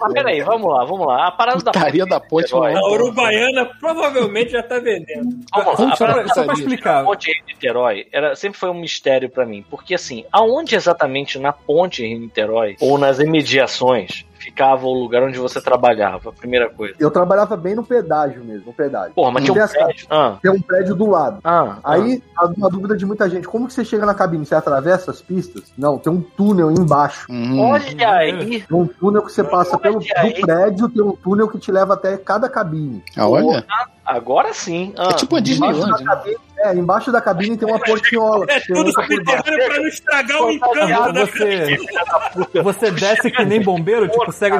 Mas 0.00 0.12
peraí, 0.12 0.40
vamos 0.42 0.70
lá, 0.70 0.84
vamos 0.84 1.06
lá. 1.06 1.28
A 1.28 1.30
parada 1.30 1.62
da 1.62 1.72
Putaria 1.72 2.06
da 2.06 2.20
ponte. 2.20 2.54
Herói. 2.54 2.72
não. 2.74 2.80
A 2.86 2.92
Uruguaiana 2.92 3.64
provavelmente 3.80 4.52
já 4.52 4.62
tá 4.62 4.78
vendendo. 4.78 5.28
Vamos 5.54 5.66
lá. 5.66 5.76
Só 5.76 5.88
A 5.88 5.96
parada 5.96 6.22
pra, 6.24 6.34
só 6.34 6.44
pra 6.44 6.54
da 6.54 6.58
explicar. 6.60 7.04
ponte 7.04 7.30
Rio-Niterói 7.32 8.06
era, 8.12 8.34
sempre 8.34 8.58
foi 8.58 8.70
um 8.70 8.80
mistério 8.80 9.28
pra 9.30 9.46
mim. 9.46 9.64
Porque 9.70 9.94
assim, 9.94 10.24
aonde 10.32 10.74
exatamente 10.74 11.38
na 11.38 11.52
ponte 11.52 12.04
Rio-Niterói 12.06 12.76
ou 12.80 12.98
nas 12.98 13.18
imediações 13.18 14.24
ficava 14.44 14.86
o 14.86 14.92
lugar 14.92 15.22
onde 15.22 15.38
você 15.38 15.60
trabalhava? 15.60 16.32
Primeira 16.32 16.68
coisa. 16.70 16.94
Eu 16.98 17.10
trabalhava 17.10 17.56
bem 17.56 17.74
no 17.74 17.82
pedágio 17.84 18.44
mesmo, 18.44 18.66
no 18.66 18.72
pedágio. 18.72 19.12
Porra, 19.14 19.30
mas 19.32 19.44
tinha 19.44 19.52
um 19.64 19.66
prédio. 19.68 20.06
Ah, 20.10 20.36
Tem 20.42 20.50
um 20.50 20.60
prédio 20.60 20.94
do 20.94 21.08
lado. 21.10 21.38
ah, 21.42 21.78
Aí, 21.82 22.22
a- 22.36 22.46
uma 22.46 22.68
dúvida 22.68 22.96
de 22.96 23.06
muita 23.06 23.28
gente: 23.28 23.48
como 23.48 23.66
que 23.66 23.72
você 23.72 23.84
chega 23.84 24.04
na 24.06 24.14
cabine? 24.14 24.44
Você 24.44 24.54
atravessa 24.54 25.10
as 25.10 25.20
pistas? 25.22 25.72
Não, 25.76 25.98
tem 25.98 26.12
um 26.12 26.20
túnel 26.20 26.70
embaixo. 26.70 27.26
Hum. 27.30 27.60
Olha 27.60 28.10
aí. 28.10 28.60
Tem 28.62 28.76
um 28.76 28.86
túnel 28.86 29.22
que 29.22 29.32
você 29.32 29.42
passa 29.44 29.78
pelo 29.78 29.96
Olha 29.98 30.32
do 30.34 30.40
prédio, 30.40 30.88
tem 30.88 31.02
um 31.02 31.12
túnel 31.16 31.48
que 31.48 31.58
te 31.58 31.72
leva 31.72 31.94
até 31.94 32.16
cada 32.16 32.48
cabine. 32.48 33.02
Ah, 33.16 33.28
olha. 33.28 33.64
Agora 34.04 34.52
sim. 34.52 34.92
Ah, 34.98 35.08
É 35.10 35.12
tipo 35.14 35.36
a 35.36 35.38
Embaixo 35.40 35.60
da 35.80 35.86
Disneyland. 35.96 36.26
né? 36.26 36.34
É, 36.64 36.74
embaixo 36.74 37.12
da 37.12 37.20
cabine 37.20 37.56
tem 37.56 37.68
uma 37.68 37.78
portinhola. 37.78 38.46
É 38.48 38.60
que 38.60 38.72
você 38.72 38.74
tudo 38.74 38.92
subterrâneo 38.92 39.66
pra 39.66 39.76
não 39.78 39.86
estragar 39.88 40.42
o 40.42 40.50
encanto 40.50 41.12
da 41.12 41.24
Você, 41.24 42.62
você 42.62 42.90
desce 42.90 43.30
que 43.30 43.44
nem 43.44 43.60
bombeiro, 43.62 44.08
tipo, 44.08 44.32
segue 44.32 44.56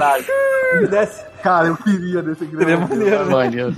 desce. 0.90 1.24
Cara, 1.43 1.66
eu 1.68 1.76
queria 1.76 2.22
desse 2.22 2.47
Seria 2.47 2.59
grande. 2.76 2.89
maneiro, 2.89 3.24
né? 3.26 3.32
Maneiro. 3.35 3.74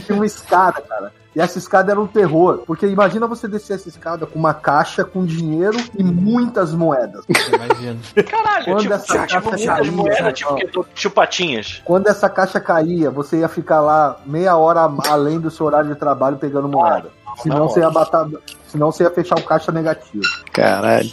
Tinha 0.00 0.16
uma 0.16 0.26
escada, 0.26 0.82
cara. 0.82 1.12
E 1.34 1.40
essa 1.40 1.58
escada 1.58 1.90
era 1.90 2.00
um 2.00 2.06
terror. 2.06 2.62
Porque 2.66 2.86
imagina 2.86 3.26
você 3.26 3.48
descer 3.48 3.74
essa 3.76 3.88
escada 3.88 4.24
com 4.26 4.38
uma 4.38 4.52
caixa 4.54 5.02
com 5.02 5.24
dinheiro 5.24 5.76
e 5.98 6.04
muitas 6.04 6.72
moedas. 6.74 7.24
Imagina. 7.28 7.96
Caralho, 8.30 8.64
Quando 8.66 8.80
tipo, 8.82 8.92
essa 8.94 9.26
tipo, 9.26 9.50
caixa 9.50 9.68
caía, 9.72 9.90
moedas, 9.92 10.38
tipo, 10.38 10.68
tu- 10.70 10.86
chupatinhas. 10.94 11.80
Quando 11.84 12.06
essa 12.06 12.28
caixa 12.28 12.60
caía, 12.60 13.10
você 13.10 13.38
ia 13.38 13.48
ficar 13.48 13.80
lá 13.80 14.18
meia 14.26 14.54
hora 14.56 14.80
a- 14.82 14.92
além 15.10 15.40
do 15.40 15.50
seu 15.50 15.64
horário 15.66 15.88
de 15.88 15.98
trabalho 15.98 16.36
pegando 16.36 16.68
moeda. 16.68 17.10
Senão 17.42 17.58
não. 17.60 17.68
você 17.68 17.80
ia 17.80 17.90
batar. 17.90 18.26
Senão 18.68 18.90
você 18.92 19.04
ia 19.04 19.10
fechar 19.10 19.38
o 19.38 19.42
caixa 19.42 19.70
negativo. 19.72 20.22
Caralho. 20.52 21.08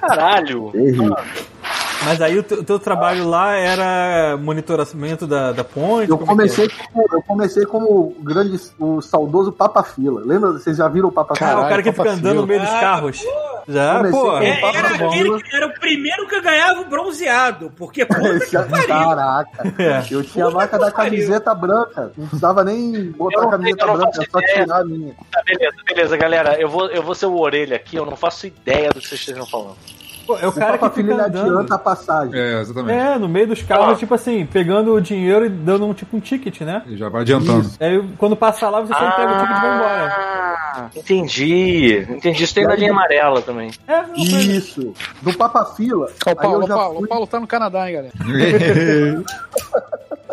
Caralho. 0.00 0.70
Terrível. 0.72 1.16
Mas 2.04 2.20
aí 2.20 2.38
o 2.38 2.42
teu, 2.42 2.60
o 2.60 2.64
teu 2.64 2.78
trabalho 2.78 3.26
lá 3.26 3.54
era 3.56 4.36
monitoramento 4.36 5.26
da, 5.26 5.52
da 5.52 5.64
ponte? 5.64 6.10
Eu 6.10 6.16
é 6.16 6.26
comecei, 6.26 6.68
como, 6.68 7.06
eu 7.12 7.22
comecei 7.22 7.64
como 7.64 7.86
o 7.88 8.16
grande, 8.22 8.60
o 8.78 9.00
saudoso 9.00 9.50
Papa 9.50 9.82
Fila. 9.82 10.20
Lembra? 10.22 10.52
Vocês 10.52 10.76
já 10.76 10.86
viram 10.86 11.08
o 11.08 11.12
Papa 11.12 11.34
era? 11.34 11.46
Ah, 11.46 11.54
Fila? 11.54 11.66
o 11.66 11.68
cara 11.70 11.82
que 11.82 11.90
fica 11.90 12.04
Papa 12.04 12.14
andando 12.16 12.34
no 12.34 12.46
Fio. 12.46 12.48
meio 12.48 12.60
dos 12.60 12.70
Ah, 12.70 12.80
carros. 12.80 13.24
Já, 13.66 13.96
Comecei 13.96 14.20
pô. 14.20 14.38
É, 14.38 14.60
era, 14.76 14.88
aquele 14.88 15.42
que 15.42 15.56
era 15.56 15.66
o 15.66 15.74
primeiro 15.80 16.28
que 16.28 16.40
ganhava 16.40 16.80
o 16.80 16.84
bronzeado. 16.84 17.72
Porque, 17.76 18.04
puta 18.04 18.40
que 18.40 18.56
pariu. 18.56 18.86
Caraca. 18.86 19.74
É. 19.78 20.04
Eu 20.10 20.22
tinha 20.22 20.44
a 20.44 20.48
Puta 20.48 20.58
marca 20.58 20.78
que 20.78 20.84
da 20.84 20.90
pariu. 20.90 21.10
camiseta 21.12 21.54
branca. 21.54 22.12
Não 22.16 22.26
precisava 22.26 22.64
nem 22.64 22.94
Eu 22.94 23.12
botar 23.12 23.40
não 23.42 23.48
a 23.48 23.50
camiseta 23.52 23.86
branca, 23.86 24.22
é 24.22 24.26
só 24.30 24.40
tirar 24.40 24.80
a 24.80 24.84
minha. 24.84 25.14
Tá, 25.30 25.42
beleza, 25.46 25.76
beleza, 25.86 26.16
galera. 26.16 26.60
Eu 26.60 26.68
vou, 26.68 26.86
eu 26.88 27.02
vou 27.02 27.14
ser 27.14 27.26
o 27.26 27.38
orelha 27.38 27.76
aqui, 27.76 27.96
eu 27.96 28.04
não 28.06 28.16
faço 28.16 28.46
ideia 28.46 28.90
do 28.90 29.00
que 29.00 29.08
vocês 29.08 29.20
estejam 29.20 29.46
falando. 29.46 29.76
Pô, 30.26 30.38
é 30.38 30.46
o 30.46 30.50
O 30.50 30.52
cara 30.52 30.78
Papa 30.78 30.90
que 30.90 31.02
fica 31.02 31.14
andando. 31.14 31.38
adianta 31.38 31.74
a 31.74 31.78
passagem. 31.78 32.38
É, 32.38 32.60
exatamente. 32.60 32.98
É, 32.98 33.18
no 33.18 33.28
meio 33.28 33.48
dos 33.48 33.62
carros, 33.62 33.98
tipo 33.98 34.14
assim, 34.14 34.46
pegando 34.46 34.94
o 34.94 35.00
dinheiro 35.00 35.46
e 35.46 35.48
dando 35.48 35.86
um 35.86 35.94
tipo 35.94 36.16
um 36.16 36.20
ticket, 36.20 36.60
né? 36.62 36.82
Ele 36.86 36.96
já 36.96 37.08
vai 37.08 37.22
adiantando. 37.22 37.70
Aí 37.80 38.02
quando 38.18 38.36
passa 38.36 38.68
lá, 38.70 38.80
você 38.80 38.92
só 38.92 39.10
pega 39.12 39.32
o 39.32 39.38
ticket 39.38 39.56
e 39.56 39.60
vai 39.60 39.76
embora. 39.76 40.14
Ah, 40.16 40.90
entendi. 40.96 42.06
Entendi. 42.08 42.44
Isso 42.44 42.54
tem 42.54 42.64
na 42.64 42.74
linha 42.74 42.90
amarela 42.90 43.40
também. 43.42 43.70
É, 43.86 44.02
não 44.02 44.14
Isso. 44.16 44.92
Do 45.22 45.32
Papa 45.36 45.64
Fila, 45.76 46.06
o 46.06 46.28
aí 46.28 46.34
Paulo, 46.34 46.56
eu 46.56 46.64
o 46.64 46.68
já 46.68 46.74
Paulo, 46.74 46.96
fui... 46.96 47.04
o 47.04 47.08
Paulo 47.08 47.26
tá 47.26 47.40
no 47.40 47.46
Canadá, 47.46 47.88
hein, 47.88 47.94
galera. 47.96 48.14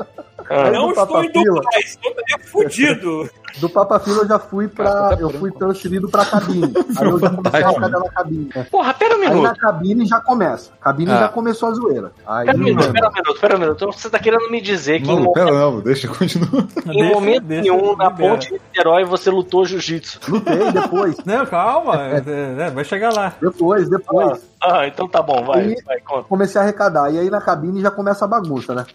Ah, 0.51 0.71
Não 0.71 0.87
do 0.91 0.99
estou 1.01 1.23
em 1.23 1.31
Fila. 1.31 1.43
Dubai, 1.61 1.79
estou 1.79 2.11
é 2.11 2.39
fudido. 2.43 3.29
Do 3.59 3.69
Papa 3.69 3.99
Fila 3.99 4.19
eu 4.21 4.27
já 4.29 4.39
fui 4.39 4.69
pra. 4.69 4.85
Cara, 4.85 5.17
tá 5.17 5.21
eu 5.21 5.29
fui 5.29 5.51
transferido 5.51 6.07
pra 6.07 6.23
cabine. 6.23 6.71
Aí 6.97 7.05
eu 7.09 7.19
já 7.19 7.29
comecei 7.29 7.63
a 7.63 7.69
ficar 7.73 7.89
na 7.89 8.09
cabine. 8.09 8.49
Porra, 8.71 8.93
pera 8.93 9.13
um 9.17 9.21
Aí 9.21 9.27
na 9.27 9.33
minuto. 9.35 9.57
cabine 9.59 10.05
já 10.05 10.21
começa. 10.21 10.71
Cabine 10.79 11.11
Ah. 11.11 11.17
já 11.19 11.27
começou 11.27 11.67
a 11.67 11.73
zoeira. 11.73 12.11
Aí, 12.25 12.45
Pera 12.45 12.57
um 12.57 12.61
minuto, 12.61 12.93
pera 12.93 13.09
um 13.09 13.11
minuto, 13.13 13.39
pera 13.41 13.55
um 13.57 13.59
minuto. 13.59 13.75
Então 13.75 13.91
você 13.91 14.09
tá 14.09 14.19
querendo 14.19 14.49
me 14.49 14.61
dizer 14.61 15.01
que 15.01 15.11
em 15.11 15.15
Não, 15.15 15.23
momento, 15.23 15.33
pera 15.33 15.51
não, 15.51 15.81
deixa 15.81 16.07
eu 16.07 16.15
continuar. 16.15 16.63
em 16.87 16.91
Deixa- 16.97 17.13
momento 17.13 17.43
deixa- 17.43 17.61
nenhum, 17.63 17.95
na 17.97 18.07
libera. 18.09 18.29
ponte 18.31 18.47
de 18.47 18.53
Niterói, 18.53 19.03
você 19.03 19.29
lutou 19.29 19.65
jiu-jitsu. 19.65 20.19
lutei 20.29 20.71
depois. 20.71 21.17
Não, 21.25 21.45
calma, 21.45 21.95
é, 22.07 22.23
é, 22.67 22.69
vai 22.69 22.85
chegar 22.85 23.13
lá. 23.13 23.33
Depois, 23.41 23.89
depois. 23.89 24.49
Ah, 24.63 24.87
então 24.87 25.09
tá 25.09 25.21
bom, 25.21 25.43
vai, 25.43 25.75
vai, 25.85 25.99
conta. 25.99 26.23
Comecei 26.29 26.61
a 26.61 26.63
arrecadar. 26.63 27.11
E 27.13 27.19
aí 27.19 27.29
na 27.29 27.41
cabine 27.41 27.81
já 27.81 27.91
começa 27.91 28.23
a 28.23 28.27
bagunça, 28.29 28.73
né? 28.73 28.85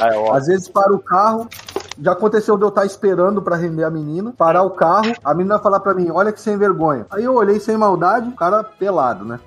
Ó. 0.00 0.34
Às 0.34 0.46
vezes 0.46 0.68
para 0.68 0.92
o 0.94 0.98
carro. 0.98 1.48
Já 1.98 2.12
aconteceu 2.12 2.58
de 2.58 2.62
eu 2.62 2.68
estar 2.68 2.84
esperando 2.84 3.40
pra 3.40 3.56
render 3.56 3.84
a 3.84 3.90
menina, 3.90 4.30
parar 4.36 4.62
o 4.62 4.70
carro, 4.70 5.14
a 5.24 5.32
menina 5.32 5.58
falar 5.58 5.80
pra 5.80 5.94
mim, 5.94 6.10
olha 6.10 6.30
que 6.30 6.38
sem 6.38 6.58
vergonha. 6.58 7.06
Aí 7.10 7.24
eu 7.24 7.34
olhei 7.34 7.58
sem 7.58 7.74
maldade, 7.74 8.28
o 8.28 8.36
cara 8.36 8.62
pelado, 8.62 9.24
né? 9.24 9.40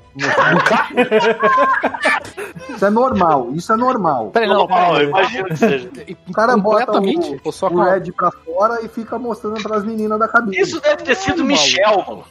Isso 2.70 2.86
é 2.86 2.90
normal, 2.90 3.50
isso 3.54 3.72
é 3.74 3.76
normal. 3.78 4.30
Peraí, 4.32 4.48
não, 4.50 4.58
Normal, 4.60 4.92
peraí. 4.92 5.04
eu 5.04 5.10
imagino 5.10 5.46
que 5.46 5.58
seja. 5.58 5.90
O 6.28 6.32
cara 6.34 6.58
bota 6.58 7.00
o, 7.00 7.40
Ou 7.44 7.52
só 7.52 7.68
o 7.68 7.82
Red 7.84 8.12
pra 8.12 8.32
fora 8.32 8.80
e 8.84 8.88
fica 8.88 9.18
mostrando 9.18 9.62
pras 9.62 9.84
meninas 9.84 10.20
da 10.20 10.28
cabine. 10.28 10.58
Isso 10.60 10.80
deve 10.82 11.04
ter 11.04 11.16
sido 11.16 11.44
Michel, 11.44 12.04
mano. 12.08 12.24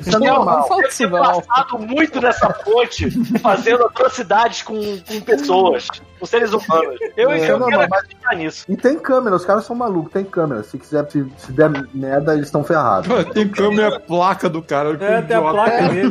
Isso 0.00 0.16
é 0.16 0.20
Não, 0.20 0.36
normal. 0.36 0.58
não 0.60 0.68
fala 0.68 0.76
Deve 0.82 0.88
disso 0.88 0.98
ter 1.02 1.10
não. 1.10 1.40
passado 1.42 1.78
muito 1.78 2.20
nessa 2.20 2.48
ponte, 2.50 3.10
fazendo 3.40 3.84
atrocidades 3.84 4.62
com, 4.62 4.74
com 4.76 5.20
pessoas, 5.20 5.88
com 6.18 6.26
seres 6.26 6.52
humanos. 6.52 6.96
Eu, 7.16 7.30
É, 7.30 7.50
eu 7.50 7.58
não, 7.58 7.66
quero 7.66 7.80
não, 7.82 7.88
mas- 7.88 7.92
acreditar 8.04 8.36
nisso. 8.36 8.64
E 8.68 8.76
tem 8.76 8.98
câmera, 8.98 9.34
os 9.34 9.44
caras 9.44 9.64
são 9.64 9.74
malucos, 9.74 10.12
tem 10.12 10.24
câmera. 10.24 10.62
Se 10.62 10.78
quiser, 10.78 11.10
se, 11.10 11.26
se 11.38 11.50
der 11.52 11.70
merda, 11.92 12.34
eles 12.34 12.46
estão 12.46 12.62
ferrados. 12.62 13.08
Tem 13.34 13.48
câmera 13.48 13.98
placa 13.98 14.48
do 14.48 14.62
cara. 14.62 14.96
É, 15.00 15.22
tem 15.22 15.36
a 15.36 15.40
placa 15.40 15.88
dele. 15.88 16.08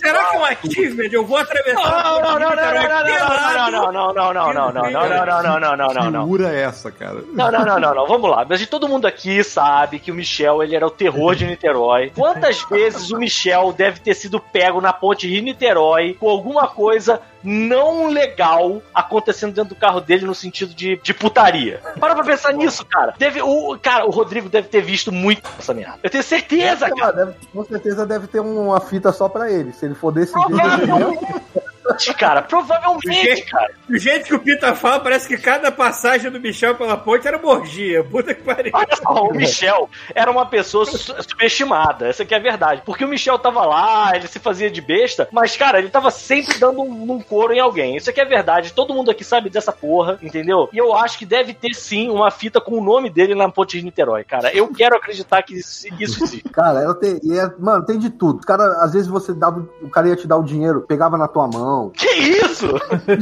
Será 0.00 0.24
que 0.26 0.35
um 0.36 0.44
achievement, 0.44 1.08
eu 1.12 1.24
vou 1.24 1.38
atravessar 1.38 1.74
Não, 1.74 2.20
não, 2.20 2.38
não, 2.38 2.56
não, 2.56 4.32
não, 4.32 4.32
não, 4.32 4.52
não, 4.52 4.72
não, 4.72 4.72
não, 4.72 4.72
não, 4.72 4.72
não, 4.72 4.92
não, 4.92 5.42
não, 5.42 5.42
não, 5.42 5.42
não, 5.42 5.60
não, 5.60 5.76
não, 5.76 5.94
não, 5.94 6.10
não, 6.10 6.26
não. 6.26 6.46
É 6.46 6.62
essa, 6.62 6.90
cara. 6.90 7.22
Não, 7.32 7.50
não, 7.50 7.64
não, 7.64 7.80
não, 7.80 7.94
não, 7.94 8.06
vamos 8.06 8.30
lá. 8.30 8.46
Mas 8.48 8.66
todo 8.66 8.88
mundo 8.88 9.06
aqui 9.06 9.42
sabe 9.42 9.98
que 9.98 10.10
o 10.10 10.14
Michel, 10.14 10.62
ele 10.62 10.76
era 10.76 10.86
o 10.86 10.90
terror 10.90 11.34
de 11.34 11.46
Niterói. 11.46 12.12
Quantas 12.14 12.62
vezes 12.62 13.10
o 13.10 13.18
Michel 13.18 13.72
deve 13.72 14.00
ter 14.00 14.14
sido 14.14 14.40
pego 14.40 14.80
na 14.80 14.92
ponte 14.92 15.28
Rio-Niterói 15.28 16.14
com 16.14 16.28
alguma 16.28 16.68
coisa 16.68 17.20
não 17.46 18.08
legal 18.08 18.82
acontecendo 18.92 19.54
dentro 19.54 19.70
do 19.74 19.78
carro 19.80 20.00
dele 20.00 20.26
no 20.26 20.34
sentido 20.34 20.74
de, 20.74 20.96
de 21.02 21.14
putaria? 21.14 21.80
Para 22.00 22.14
pra 22.14 22.24
pensar 22.24 22.52
nisso, 22.52 22.84
cara. 22.84 23.14
Deve, 23.16 23.40
o, 23.40 23.78
cara, 23.78 24.04
o 24.04 24.10
Rodrigo 24.10 24.48
deve 24.48 24.68
ter 24.68 24.82
visto 24.82 25.12
muito 25.12 25.42
essa 25.58 25.72
merda. 25.72 25.98
Eu 26.02 26.10
tenho 26.10 26.24
certeza, 26.24 26.90
cara. 26.90 27.12
Deve- 27.12 27.34
com 27.52 27.64
certeza 27.64 28.04
deve 28.04 28.26
ter 28.26 28.40
uma 28.40 28.80
fita 28.80 29.12
só 29.12 29.28
pra 29.28 29.50
ele. 29.50 29.72
Se 29.72 29.86
ele 29.86 29.94
for 29.94 30.10
desse 30.12 30.36
entendeu? 30.38 31.16
Cara, 32.18 32.42
provavelmente, 32.42 33.42
cara. 33.50 33.72
Do 33.88 33.98
jeito 33.98 34.24
que 34.26 34.34
o 34.34 34.38
Pita 34.40 34.74
fala, 34.74 35.00
parece 35.00 35.28
que 35.28 35.36
cada 35.36 35.70
passagem 35.70 36.30
do 36.30 36.40
Michel 36.40 36.74
pela 36.74 36.96
ponte 36.96 37.26
era 37.26 37.38
morgia. 37.38 38.02
Puta 38.04 38.34
que 38.34 38.42
pariu. 38.42 38.72
Olha 38.74 38.96
só, 38.96 39.24
o 39.24 39.32
Michel 39.34 39.88
era 40.14 40.30
uma 40.30 40.46
pessoa 40.46 40.84
su- 40.84 40.98
subestimada, 41.22 42.08
essa 42.08 42.24
que 42.24 42.34
é 42.34 42.38
a 42.38 42.40
verdade. 42.40 42.82
Porque 42.84 43.04
o 43.04 43.08
Michel 43.08 43.38
tava 43.38 43.64
lá, 43.64 44.12
ele 44.14 44.26
se 44.26 44.38
fazia 44.38 44.70
de 44.70 44.80
besta, 44.80 45.28
mas, 45.32 45.56
cara, 45.56 45.78
ele 45.78 45.88
tava 45.88 46.10
sempre 46.10 46.58
dando 46.58 46.82
um, 46.82 47.12
um 47.12 47.20
couro 47.20 47.52
em 47.52 47.60
alguém. 47.60 47.96
Isso 47.96 48.10
aqui 48.10 48.20
é 48.20 48.24
verdade. 48.24 48.72
Todo 48.72 48.94
mundo 48.94 49.10
aqui 49.10 49.22
sabe 49.24 49.48
dessa 49.50 49.72
porra, 49.72 50.18
entendeu? 50.22 50.68
E 50.72 50.78
eu 50.78 50.94
acho 50.94 51.18
que 51.18 51.26
deve 51.26 51.54
ter 51.54 51.74
sim 51.74 52.10
uma 52.10 52.30
fita 52.30 52.60
com 52.60 52.78
o 52.78 52.84
nome 52.84 53.08
dele 53.10 53.34
na 53.34 53.48
Ponte 53.48 53.78
de 53.78 53.84
Niterói, 53.84 54.24
cara. 54.24 54.52
Eu 54.54 54.68
quero 54.72 54.96
acreditar 54.96 55.42
que 55.42 55.54
isso, 55.58 55.86
isso 56.00 56.24
existe. 56.24 56.42
Cara, 56.56 56.80
eu 56.80 56.94
tenho, 56.94 57.20
e 57.22 57.38
é- 57.38 57.50
mano, 57.58 57.84
tem 57.84 57.98
de 57.98 58.08
tudo. 58.10 58.40
Cara, 58.46 58.82
às 58.82 58.92
vezes 58.92 59.06
você 59.08 59.32
dava, 59.34 59.66
o 59.82 59.88
cara 59.90 60.08
ia 60.08 60.16
te 60.16 60.26
dar 60.26 60.36
o 60.38 60.42
dinheiro, 60.42 60.80
pegava 60.80 61.18
na 61.18 61.28
tua 61.28 61.46
mão, 61.46 61.75
Que 61.90 62.06
isso? 62.08 62.68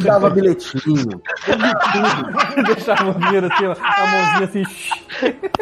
dava 0.05 0.31
bilhetinho. 0.31 1.21
Deixava 2.67 3.11
o 3.11 3.15
dinheiro 3.15 3.49
assim, 3.53 3.67
ó, 3.67 3.73
a 3.81 4.07
mãozinha 4.07 4.45
assim. 4.45 4.63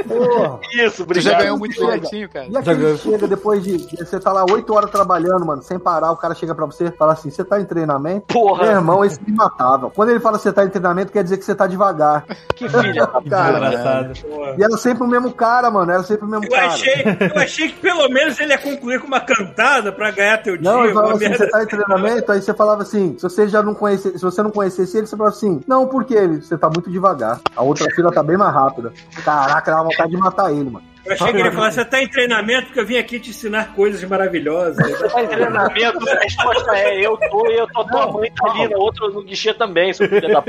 Porra. 0.08 0.60
Isso, 0.74 1.04
Tu 1.06 1.20
já 1.20 1.30
obrigado. 1.32 1.38
ganhou 1.42 1.58
muito 1.58 1.78
bilhetinho, 1.78 2.28
cara. 2.28 2.46
E 2.48 2.56
aquele 2.56 2.92
que 2.92 2.98
chega 2.98 3.26
depois 3.28 3.62
de. 3.62 3.78
Você 3.96 4.18
tá 4.20 4.32
lá 4.32 4.44
oito 4.50 4.74
horas 4.74 4.90
trabalhando, 4.90 5.44
mano, 5.44 5.62
sem 5.62 5.78
parar, 5.78 6.10
o 6.12 6.16
cara 6.16 6.34
chega 6.34 6.54
pra 6.54 6.66
você 6.66 6.86
e 6.86 6.90
fala 6.92 7.12
assim: 7.12 7.30
você 7.30 7.44
tá 7.44 7.60
em 7.60 7.64
treinamento? 7.64 8.26
Porra. 8.32 8.62
Meu 8.64 8.72
irmão, 8.72 9.04
esse 9.04 9.20
me 9.22 9.32
matava. 9.34 9.90
Quando 9.90 10.10
ele 10.10 10.20
fala 10.20 10.36
que 10.36 10.42
você 10.44 10.52
tá 10.52 10.64
em 10.64 10.68
treinamento, 10.68 11.12
quer 11.12 11.22
dizer 11.22 11.36
que 11.38 11.44
você 11.44 11.54
tá 11.54 11.66
devagar. 11.66 12.24
Que 12.54 12.68
filha 12.68 13.06
da 13.06 13.22
Cara, 13.28 13.58
Engraçado. 13.58 14.12
E 14.58 14.62
era 14.64 14.76
sempre 14.76 15.04
o 15.04 15.06
mesmo 15.06 15.32
cara, 15.32 15.70
mano. 15.70 15.90
Era 15.92 16.02
sempre 16.02 16.24
o 16.26 16.28
mesmo 16.28 16.44
Eu 16.46 16.50
cara. 16.50 16.66
achei, 16.66 17.04
eu 17.34 17.40
achei 17.42 17.68
que 17.68 17.80
pelo 17.80 18.08
menos 18.08 18.38
ele 18.40 18.52
ia 18.52 18.58
concluir 18.58 19.00
com 19.00 19.06
uma 19.06 19.20
cantada 19.20 19.92
pra 19.92 20.10
ganhar 20.10 20.38
teu 20.42 20.56
dia. 20.56 20.70
Não, 20.70 20.84
ele 20.84 20.94
falava 20.94 21.14
assim, 21.14 21.28
você 21.32 21.48
tá 21.48 21.62
em 21.62 21.66
treinamento, 21.66 22.32
aí 22.32 22.42
você 22.42 22.54
falava 22.54 22.81
assim, 22.82 23.16
se 23.16 23.22
você 23.22 23.48
já 23.48 23.62
não 23.62 23.74
conhecesse, 23.74 24.18
se 24.18 24.24
você 24.24 24.42
não 24.42 24.50
conhecesse 24.50 24.96
ele, 24.96 25.06
você 25.06 25.16
falava 25.16 25.34
assim, 25.34 25.60
não, 25.66 25.86
por 25.86 26.04
quê? 26.04 26.14
Ele, 26.14 26.40
você 26.40 26.56
tá 26.56 26.68
muito 26.68 26.90
devagar. 26.90 27.40
A 27.56 27.62
outra 27.62 27.86
fila 27.94 28.12
tá 28.12 28.22
bem 28.22 28.36
mais 28.36 28.52
rápida. 28.52 28.92
Caraca, 29.24 29.70
dava 29.70 29.84
vontade 29.84 30.10
de 30.10 30.16
matar 30.16 30.52
ele, 30.52 30.70
mano. 30.70 30.92
Eu 31.04 31.14
achei 31.14 31.32
que 31.32 31.36
ele 31.36 31.48
ia 31.48 31.52
falar, 31.52 31.72
você 31.72 31.84
tá 31.84 32.00
em 32.00 32.08
treinamento 32.08 32.66
porque 32.66 32.78
eu 32.78 32.86
vim 32.86 32.96
aqui 32.96 33.18
te 33.18 33.30
ensinar 33.30 33.74
coisas 33.74 34.02
maravilhosas. 34.04 34.88
Você 34.88 35.08
tá 35.08 35.22
em 35.22 35.26
treinamento? 35.26 36.08
A 36.08 36.20
resposta 36.20 36.76
é: 36.76 37.04
eu 37.04 37.16
tô 37.16 37.50
e 37.50 37.58
eu 37.58 37.66
tô, 37.72 37.84
tua 37.84 38.12
mãe 38.12 38.32
tá 38.32 38.50
ali, 38.50 38.68
na 38.68 38.78
outra 38.78 39.08
no 39.08 39.22
guichê 39.22 39.52
também, 39.52 39.92
seu 39.92 40.08
filho 40.08 40.28
da 40.28 40.44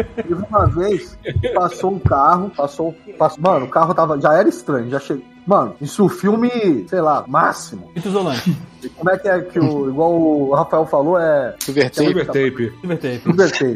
uma 0.48 0.68
vez, 0.68 1.18
passou 1.56 1.94
um 1.94 2.00
carro, 2.00 2.52
passou, 2.52 2.96
passou. 3.18 3.42
Mano, 3.42 3.66
o 3.66 3.70
carro 3.70 3.96
tava. 3.96 4.20
Já 4.22 4.36
era 4.36 4.48
estranho, 4.48 4.92
já 4.92 5.00
chegou. 5.00 5.33
Mano, 5.46 5.76
isso 5.82 6.06
o 6.06 6.10
filme, 6.10 6.86
sei 6.88 7.02
lá, 7.02 7.24
máximo. 7.28 7.92
Fita 7.94 8.08
isolante. 8.08 8.56
E 8.84 8.90
como 8.90 9.10
é 9.12 9.18
que 9.18 9.28
é 9.30 9.40
que 9.42 9.60
o. 9.60 9.88
Igual 9.90 10.12
o 10.14 10.54
Rafael 10.54 10.86
falou, 10.86 11.18
é. 11.20 11.56
Divertido. 11.66 12.06
Silver 12.08 12.26
tape. 12.28 12.74
Libertei. 12.82 13.22
Invertei. 13.26 13.76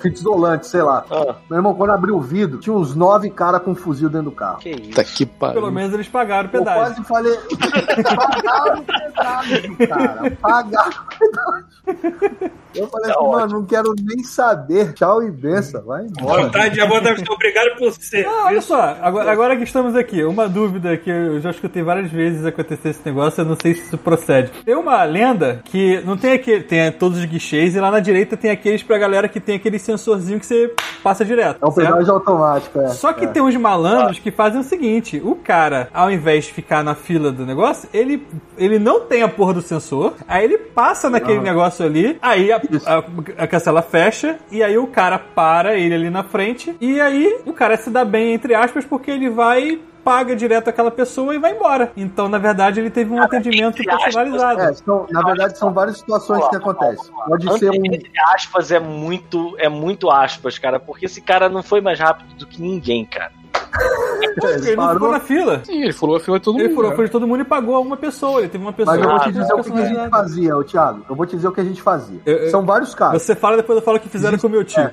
Fita 0.00 0.08
isolante, 0.08 0.66
sei 0.66 0.82
lá. 0.82 1.04
Ah, 1.10 1.36
Meu 1.48 1.58
irmão, 1.58 1.74
quando 1.74 1.90
abriu 1.90 2.16
o 2.16 2.20
vidro, 2.20 2.58
tinha 2.58 2.74
uns 2.74 2.94
nove 2.94 3.30
caras 3.30 3.62
com 3.62 3.74
fuzil 3.74 4.08
dentro 4.08 4.30
do 4.30 4.32
carro. 4.36 4.58
que 4.58 4.70
isso? 4.70 4.90
Tá 4.92 5.04
que 5.04 5.26
Pelo 5.26 5.38
pariu. 5.54 5.70
menos 5.72 5.92
eles 5.94 6.08
pagaram 6.08 6.48
o 6.48 6.56
Eu 6.56 6.58
pedágio. 6.60 6.82
quase 6.94 7.04
falei. 7.04 7.38
Pagaram 8.10 8.80
o 8.80 8.84
pedágio, 8.84 9.76
cara. 9.88 10.30
Pagaram 10.40 10.90
o 10.90 11.18
pedágio. 11.18 12.50
Eu 12.74 12.86
falei 12.88 13.12
Tá 13.12 13.18
assim, 13.20 13.28
mano, 13.30 13.52
não 13.52 13.64
quero 13.66 13.94
nem 14.00 14.22
saber. 14.24 14.92
Tchau 14.94 15.22
e 15.22 15.30
benção. 15.30 15.82
Vai 15.82 16.06
embora. 16.06 16.44
Vontade 16.44 16.74
de 16.74 16.80
amor 16.80 17.00
deve 17.02 17.18
ser 17.20 17.30
obrigado 17.30 17.76
por 17.78 17.92
ser. 17.92 18.26
Ah, 18.26 18.44
olha 18.46 18.60
só, 18.60 18.80
agora, 19.02 19.30
agora 19.32 19.56
que 19.56 19.64
estamos 19.64 19.94
aqui, 19.96 20.22
uma 20.24 20.48
dúvida 20.50 20.96
que 20.96 21.08
eu 21.08 21.40
já 21.40 21.50
escutei 21.50 21.82
várias 21.82 22.10
vezes 22.10 22.44
acontecer 22.44 22.90
esse 22.90 23.00
negócio, 23.04 23.40
eu 23.40 23.44
não 23.44 23.56
sei 23.60 23.74
se 23.74 23.82
isso 23.82 23.98
procede. 23.98 24.50
Tem 24.64 24.74
uma 24.74 25.02
lenda 25.04 25.60
que 25.64 26.00
não 26.04 26.16
tem 26.16 26.32
aquele, 26.32 26.62
tem 26.62 26.90
todos 26.92 27.18
os 27.18 27.24
guichês 27.24 27.74
e 27.74 27.80
lá 27.80 27.90
na 27.90 28.00
direita 28.00 28.36
tem 28.36 28.50
aqueles 28.50 28.82
pra 28.82 28.98
galera 28.98 29.28
que 29.28 29.40
tem 29.40 29.56
aquele 29.56 29.78
sensorzinho 29.78 30.38
que 30.38 30.46
você 30.46 30.74
passa 31.02 31.24
direto. 31.24 31.58
É 31.62 31.66
um 31.66 31.72
pedágio 31.72 32.12
automático, 32.12 32.80
é. 32.80 32.88
Só 32.88 33.12
que 33.12 33.24
é. 33.24 33.28
tem 33.28 33.42
uns 33.42 33.56
malandros 33.56 34.18
que 34.18 34.30
fazem 34.30 34.60
o 34.60 34.64
seguinte: 34.64 35.20
o 35.24 35.34
cara, 35.34 35.88
ao 35.92 36.10
invés 36.10 36.44
de 36.46 36.52
ficar 36.52 36.82
na 36.82 36.94
fila 36.94 37.30
do 37.30 37.46
negócio, 37.46 37.88
ele, 37.92 38.26
ele 38.58 38.78
não 38.78 39.00
tem 39.00 39.22
a 39.22 39.28
porra 39.28 39.54
do 39.54 39.62
sensor, 39.62 40.14
aí 40.26 40.44
ele 40.44 40.58
passa 40.58 41.08
naquele 41.08 41.40
negócio 41.40 41.84
ali, 41.84 42.18
aí 42.20 42.50
a, 42.52 42.56
a, 42.56 43.44
a 43.44 43.46
cancela 43.46 43.82
fecha, 43.82 44.36
e 44.50 44.62
aí 44.62 44.76
o 44.76 44.86
cara 44.86 45.18
para 45.18 45.76
ele 45.76 45.94
ali 45.94 46.10
na 46.10 46.22
frente, 46.22 46.74
e 46.80 47.00
aí 47.00 47.40
o 47.46 47.52
cara 47.52 47.76
se 47.76 47.90
dá 47.90 48.04
bem, 48.04 48.32
entre 48.32 48.54
aspas, 48.54 48.84
porque 48.84 49.10
ele 49.10 49.28
vai. 49.28 49.80
Paga 50.04 50.34
direto 50.34 50.68
aquela 50.68 50.90
pessoa 50.90 51.34
e 51.34 51.38
vai 51.38 51.54
embora. 51.54 51.92
Então, 51.96 52.28
na 52.28 52.38
verdade, 52.38 52.80
ele 52.80 52.90
teve 52.90 53.12
um 53.12 53.22
atendimento 53.22 53.82
personalizado. 53.84 54.60
É, 54.60 54.72
são- 54.74 55.06
na 55.10 55.22
verdade, 55.22 55.58
são 55.58 55.72
várias 55.72 55.98
situações 55.98 56.46
que 56.48 56.56
acontecem. 56.56 57.12
Pode 57.26 57.58
ser 57.58 57.70
um. 57.70 57.84
Entre 57.84 58.10
aspas 58.34 58.70
é 58.70 58.80
muito, 58.80 59.54
é 59.58 59.68
muito 59.68 60.10
aspas, 60.10 60.58
cara, 60.58 60.80
porque 60.80 61.06
esse 61.06 61.20
cara 61.20 61.48
não 61.48 61.62
foi 61.62 61.80
mais 61.80 61.98
rápido 62.00 62.34
do 62.34 62.46
que 62.46 62.60
ninguém, 62.62 63.04
cara. 63.04 63.32
Ele 64.62 64.76
não 64.76 64.92
ficou 64.94 65.12
na 65.12 65.20
fila. 65.20 65.62
Sim, 65.64 65.82
ele 65.82 65.92
falou 65.92 66.16
a 66.16 66.20
fila 66.20 66.38
de 66.38 66.44
todo 66.44 66.58
Ele 66.58 66.68
mundo. 66.68 66.74
furou 66.74 66.88
a 66.88 66.90
né? 66.90 66.96
fila 66.96 67.06
de 67.06 67.12
todo 67.12 67.26
mundo 67.26 67.40
e 67.40 67.44
pagou 67.44 67.76
a 67.76 67.80
uma 67.80 67.96
pessoa. 67.96 68.40
Ele 68.40 68.48
teve 68.48 68.64
uma 68.64 68.72
pessoa 68.72 68.96
Mas 68.96 69.04
eu 69.04 69.10
vou 69.10 69.18
te 69.20 69.28
Ah, 69.28 69.32
dizer 69.32 69.52
o 69.54 69.62
que, 69.62 69.70
que 69.72 69.78
a 69.78 69.84
gente 69.86 70.10
fazia, 70.10 70.56
ô 70.56 70.64
Thiago. 70.64 71.04
Eu 71.08 71.14
vou 71.16 71.26
te 71.26 71.36
dizer 71.36 71.48
o 71.48 71.52
que 71.52 71.60
a 71.60 71.64
gente 71.64 71.80
fazia. 71.82 72.20
Eu- 72.26 72.36
eu- 72.38 72.50
São 72.50 72.64
vários 72.64 72.94
casos. 72.94 73.22
Você 73.22 73.34
fala, 73.36 73.56
depois 73.58 73.78
eu 73.78 73.84
falo 73.84 73.96
o 73.98 74.00
que 74.00 74.08
fizeram 74.08 74.38
com 74.38 74.46
o 74.46 74.50
meu 74.50 74.64
tio. 74.64 74.80
É. 74.82 74.92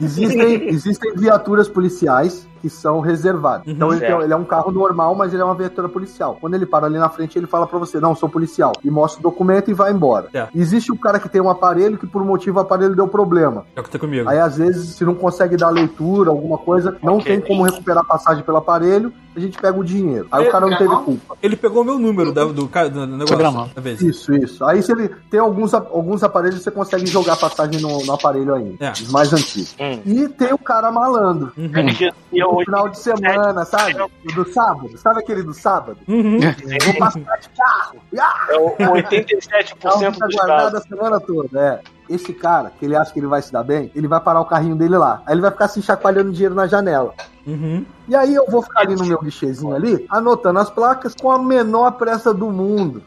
Existem, 0.00 0.68
existem 0.68 1.14
viaturas 1.16 1.68
policiais 1.68 2.46
que 2.62 2.70
são 2.70 3.00
reservadas. 3.00 3.66
Então 3.66 3.90
ele, 3.92 4.00
tem- 4.00 4.20
ele 4.20 4.32
é 4.32 4.36
um 4.36 4.44
carro 4.44 4.70
normal, 4.70 5.14
mas 5.16 5.32
ele 5.32 5.42
é 5.42 5.44
uma 5.44 5.54
viatura 5.54 5.88
policial. 5.88 6.38
Quando 6.40 6.54
ele 6.54 6.64
para 6.64 6.86
ali 6.86 6.96
na 6.96 7.08
frente, 7.08 7.36
ele 7.36 7.46
fala 7.48 7.66
pra 7.66 7.78
você: 7.78 7.98
Não, 7.98 8.14
sou 8.14 8.28
policial. 8.28 8.72
E 8.84 8.90
mostra 8.90 9.18
o 9.18 9.22
documento 9.24 9.68
e 9.70 9.74
vai 9.74 9.90
embora. 9.92 10.28
Certo. 10.30 10.56
Existe 10.56 10.92
o 10.92 10.96
cara 10.96 11.18
que 11.18 11.28
tem 11.28 11.40
um 11.42 11.50
aparelho 11.50 11.98
que, 11.98 12.06
por 12.06 12.22
um 12.22 12.24
motivo, 12.24 12.58
o 12.58 12.62
aparelho 12.62 12.94
deu 12.94 13.08
problema. 13.08 13.64
É 13.74 13.80
o 13.80 13.82
que 13.82 13.90
tá 13.90 13.98
comigo. 13.98 14.28
Aí, 14.28 14.38
às 14.38 14.56
vezes, 14.56 14.94
se 14.94 15.04
não 15.04 15.14
consegue 15.14 15.56
dar 15.56 15.70
leitura, 15.70 16.30
alguma 16.30 16.56
coisa, 16.56 16.96
não 17.02 17.16
Ok. 17.16 17.24
tem 17.24 17.40
como 17.40 17.64
recuperar 17.64 18.02
a 18.02 18.06
passagem 18.06 18.44
pelo 18.44 18.58
aparelho, 18.58 19.12
a 19.34 19.40
gente 19.40 19.58
pega 19.58 19.78
o 19.78 19.84
dinheiro. 19.84 20.26
Aí 20.30 20.46
o 20.46 20.50
cara 20.50 20.66
não 20.66 20.76
teve 20.76 20.94
culpa. 20.96 21.36
Ele 21.42 21.56
pegou 21.56 21.82
o 21.82 21.84
meu 21.84 21.98
número 21.98 22.32
do, 22.32 22.68
ca- 22.68 22.88
do 22.88 23.06
negócio. 23.06 23.26
Programado. 23.28 23.70
Da 23.74 23.80
vez. 23.80 24.00
Isso, 24.00 24.34
isso. 24.34 24.64
Aí 24.64 24.82
se 24.82 24.92
ele 24.92 25.08
tem 25.30 25.40
alguns, 25.40 25.72
alguns 25.74 26.22
aparelhos 26.22 26.58
que 26.58 26.64
você 26.64 26.70
consegue 26.70 27.06
jogar 27.06 27.34
a 27.34 27.36
passagem 27.36 27.80
no, 27.80 28.04
no 28.04 28.12
aparelho 28.12 28.54
ainda. 28.54 28.84
É. 28.86 28.92
Os 28.92 29.10
mais 29.10 29.32
antigos. 29.32 29.74
Hum. 29.80 30.00
E 30.04 30.28
tem 30.28 30.52
o 30.52 30.58
cara 30.58 30.90
malandro. 30.92 31.52
E 31.56 32.38
eu, 32.38 32.52
No 32.52 32.60
final 32.64 32.88
de 32.88 32.98
semana, 32.98 33.64
sabe? 33.64 33.94
O 34.00 34.32
do 34.34 34.52
sábado. 34.52 34.96
Sabe 34.98 35.20
aquele 35.20 35.42
do 35.42 35.52
sábado? 35.54 35.98
Uhum. 36.08 36.38
Vou 36.40 36.94
passar 36.98 37.20
de 37.20 37.48
carro. 37.50 37.98
Ah, 38.18 38.46
é 38.50 38.56
o 38.58 38.70
87% 38.76 39.76
carro 39.80 40.10
dos 40.28 40.36
casos. 40.36 40.74
a 40.74 40.80
semana 40.82 41.20
toda. 41.20 41.60
É. 41.60 41.80
Esse 42.08 42.32
cara, 42.32 42.70
que 42.70 42.84
ele 42.84 42.96
acha 42.96 43.12
que 43.12 43.20
ele 43.20 43.26
vai 43.26 43.40
se 43.40 43.52
dar 43.52 43.62
bem, 43.62 43.90
ele 43.94 44.08
vai 44.08 44.20
parar 44.20 44.40
o 44.40 44.44
carrinho 44.44 44.76
dele 44.76 44.96
lá. 44.96 45.22
Aí 45.26 45.34
ele 45.34 45.40
vai 45.40 45.50
ficar 45.50 45.68
se 45.68 45.80
chacoalhando 45.82 46.32
dinheiro 46.32 46.54
na 46.54 46.66
janela. 46.66 47.14
Uhum. 47.46 47.84
E 48.08 48.14
aí 48.14 48.34
eu 48.34 48.46
vou 48.48 48.62
ficar 48.62 48.80
ali 48.80 48.94
no 48.94 49.04
meu 49.04 49.20
guichezinho 49.20 49.74
ali, 49.74 50.06
anotando 50.08 50.58
as 50.58 50.70
placas 50.70 51.14
com 51.14 51.30
a 51.30 51.38
menor 51.38 51.92
pressa 51.92 52.32
do 52.32 52.50
mundo. 52.50 53.02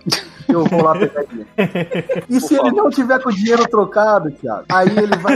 Eu 0.48 0.64
vou 0.66 0.84
lá 0.84 0.94
pegar 0.94 1.24
dinheiro. 1.24 1.50
E 2.30 2.40
se 2.40 2.56
ele 2.56 2.72
não 2.72 2.90
tiver 2.90 3.22
com 3.22 3.30
o 3.30 3.34
dinheiro 3.34 3.68
trocado, 3.68 4.32
Thiago, 4.32 4.66
aí 4.70 4.90
ele 4.90 5.18
vai. 5.18 5.36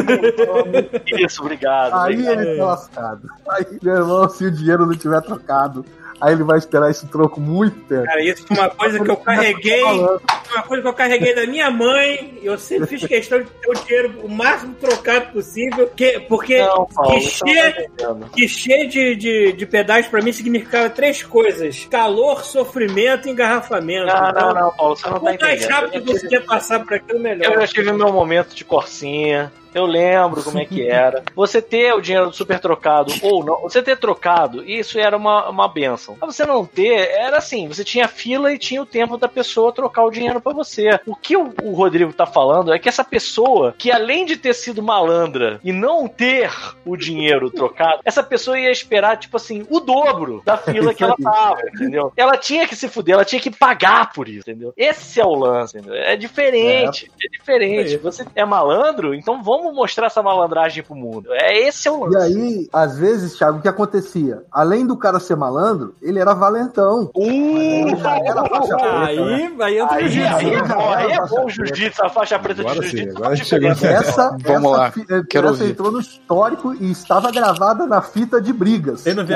Isso, 1.26 1.42
obrigado. 1.42 1.94
Aí 1.96 2.14
obrigado. 2.14 2.42
ele 2.42 2.58
tá 2.58 2.66
lascado. 2.66 3.30
Aí, 3.50 3.66
meu 3.82 3.96
irmão, 3.96 4.30
se 4.30 4.46
o 4.46 4.52
dinheiro 4.52 4.86
não 4.86 4.96
tiver 4.96 5.22
trocado, 5.22 5.86
aí 6.22 6.34
ele 6.34 6.44
vai 6.44 6.58
esperar 6.58 6.90
esse 6.92 7.08
troco 7.08 7.40
muito 7.40 7.80
tempo. 7.82 8.04
Cara, 8.06 8.22
isso 8.24 8.46
foi 8.46 8.58
uma 8.58 8.70
coisa 8.70 9.04
que 9.04 9.10
eu 9.12 9.18
carreguei. 9.18 9.84
Uma 9.84 10.64
coisa 10.64 10.82
que 10.82 10.88
eu 10.88 10.94
carreguei 10.94 11.36
da 11.36 11.46
minha 11.46 11.70
mãe. 11.70 12.40
Eu 12.42 12.58
sempre 12.58 12.88
fiz 12.88 13.06
questão 13.06 13.40
de 13.42 13.46
ter 13.50 13.70
o 13.70 13.74
dinheiro 13.74 14.20
o 14.24 14.30
máximo 14.30 14.74
trocado 14.76 15.32
possível. 15.32 15.88
Que, 15.96 16.20
porque 16.22 16.60
Não, 16.60 16.86
Paulo, 16.88 17.16
guichê, 17.20 17.44
não 17.46 17.54
tá 17.54 17.70
entendendo. 17.70 18.32
guichê 18.36 18.88
de, 18.88 19.16
de, 19.16 19.54
de 19.54 19.66
pedágio 19.66 20.10
pra 20.10 20.22
mim 20.22 20.32
significava 20.32 20.90
três 20.90 21.22
coisas: 21.24 21.86
calor, 21.90 22.44
sofrimento 22.44 23.28
e 23.28 23.32
engarrafamento. 23.32 24.08
Não, 24.08 24.30
então, 24.30 24.54
não, 24.54 24.62
não, 24.62 24.72
Paulo, 24.72 24.96
você 24.96 25.06
não 25.08 25.14
tá 25.14 25.20
quanto 25.20 25.42
mais 25.42 25.54
entendendo. 25.62 25.72
rápido 25.76 26.12
Eu 26.12 26.18
você 26.20 26.28
quer 26.28 26.46
passar 26.46 26.80
por 26.84 26.94
aquilo, 26.94 27.18
Eu 27.20 27.24
melhor. 27.24 27.60
já 27.62 27.68
tive 27.68 27.92
meu 27.94 28.12
momento 28.12 28.56
de 28.56 28.64
corsinha. 28.66 29.52
Eu 29.74 29.86
lembro 29.86 30.44
como 30.44 30.60
é 30.60 30.66
que 30.66 30.84
era. 30.88 31.24
Você 31.36 31.62
ter 31.62 31.94
o 31.94 32.02
dinheiro 32.02 32.30
do 32.30 32.36
super 32.36 32.60
trocado 32.60 33.14
ou 33.22 33.44
não, 33.44 33.62
você 33.62 33.82
ter 33.82 33.98
trocado, 33.98 34.64
isso 34.64 35.00
era 35.00 35.16
uma, 35.16 35.50
uma 35.50 35.68
benção. 35.68 36.18
Mas 36.20 36.36
você 36.36 36.46
não 36.46 36.66
ter, 36.66 37.10
era 37.12 37.38
assim, 37.38 37.68
você 37.68 37.84
tinha 37.84 38.08
fila 38.08 38.54
e 38.54 38.58
tinha 38.58 38.82
o 38.82 38.86
tempo 38.86 39.18
da 39.18 39.28
pessoa 39.28 39.72
trocar 39.72 40.04
o 40.04 40.12
dinheiro 40.12 40.42
pra 40.42 40.54
você. 40.54 41.00
O 41.06 41.16
que 41.16 41.36
o, 41.36 41.54
o 41.64 41.74
Rodrigo 41.74 42.14
tá 42.14 42.26
falando 42.26 42.74
é 42.74 42.80
que 42.80 42.90
essa 42.90 43.04
pessoa, 43.04 43.74
que 43.78 43.92
além 43.92 44.26
de 44.26 44.38
ter 44.38 44.54
sido 44.54 44.82
malandra 44.82 45.60
e 45.64 45.72
não 45.72 46.08
ter 46.08 46.52
o 46.86 46.96
dinheiro 46.96 47.50
trocado, 47.50 48.02
essa 48.04 48.24
pessoa 48.24 48.60
ia 48.60 48.72
esperar, 48.72 49.18
tipo 49.18 49.38
assim, 49.38 49.66
o 49.70 49.80
dobro 49.80 50.42
da 50.46 50.58
fila 50.58 50.94
que 50.94 51.04
ela 51.04 51.16
tava, 51.22 51.62
entendeu? 51.74 52.12
Ela 52.16 52.38
tinha 52.38 52.68
que 52.68 52.76
se 52.76 52.88
fuder, 52.88 53.16
ela 53.16 53.26
tinha 53.26 53.42
que 53.42 53.52
pagar 53.52 54.12
por 54.14 54.28
isso, 54.28 54.50
entendeu? 54.50 54.74
Esse 54.76 55.20
é 55.20 55.26
o 55.26 55.36
lance, 55.36 55.78
entendeu? 55.78 55.96
É 55.96 56.16
diferente, 56.16 57.12
é, 57.24 57.28
diferente. 57.28 57.98
Você 57.98 58.26
é 58.36 58.46
malandro, 58.46 59.14
então 59.14 59.42
vamos 59.44 59.59
mostrar 59.74 60.08
essa 60.08 60.22
malandragem 60.24 60.84
pro 60.84 60.96
mundo. 60.96 61.30
É 61.34 61.68
esse 61.68 61.88
é 61.88 61.92
o 61.92 62.08
E 62.08 62.14
lance. 62.14 62.18
aí, 62.38 62.70
às 62.74 62.98
vezes, 62.98 63.38
Thiago, 63.38 63.60
o 63.60 63.62
que 63.62 63.68
acontecia? 63.68 64.44
Além 64.52 64.86
do 64.86 64.98
cara 64.98 65.20
ser 65.20 65.36
malandro, 65.36 65.94
ele 66.02 66.20
era 66.20 66.34
valentão. 66.34 67.10
Uh, 67.16 67.90
era 68.26 68.46
faixa 68.46 68.76
preta, 68.78 69.06
Aí, 69.06 69.56
aí 69.62 69.78
entra 69.80 69.96
o 69.96 70.00
Aí, 70.00 70.10
jiu-jitsu. 70.10 70.36
aí, 70.38 70.54
é 70.54 70.62
bom, 70.64 70.90
aí 70.94 71.12
é 71.12 71.18
bom 71.18 71.24
o 71.24 71.28
preta. 71.46 71.50
jiu-jitsu, 71.52 72.06
a 72.06 72.10
faixa 72.10 72.40
preta 72.40 72.64
de 72.64 72.70
Agora 72.70 72.84
sim, 72.84 72.90
jiu-jitsu. 72.90 73.18
agora 73.18 73.36
chegou 73.36 73.70
nessa- 73.70 73.88
Essa, 73.88 74.30
Vamos 74.44 74.72
essa 74.72 74.78
lá, 74.78 74.92
fi- 74.92 75.06
eh, 75.10 75.22
quero 75.30 75.48
essa 75.50 75.58
ouvir. 75.62 75.72
entrou 75.72 75.92
no 75.92 76.00
histórico 76.00 76.74
e 76.74 76.92
estava 76.92 77.32
gravada 77.32 77.86
na 77.86 78.02
fita 78.02 78.42
de 78.42 78.54
brigas. 78.54 79.06
Eu 79.06 79.16
não 79.16 79.26
vi 79.26 79.34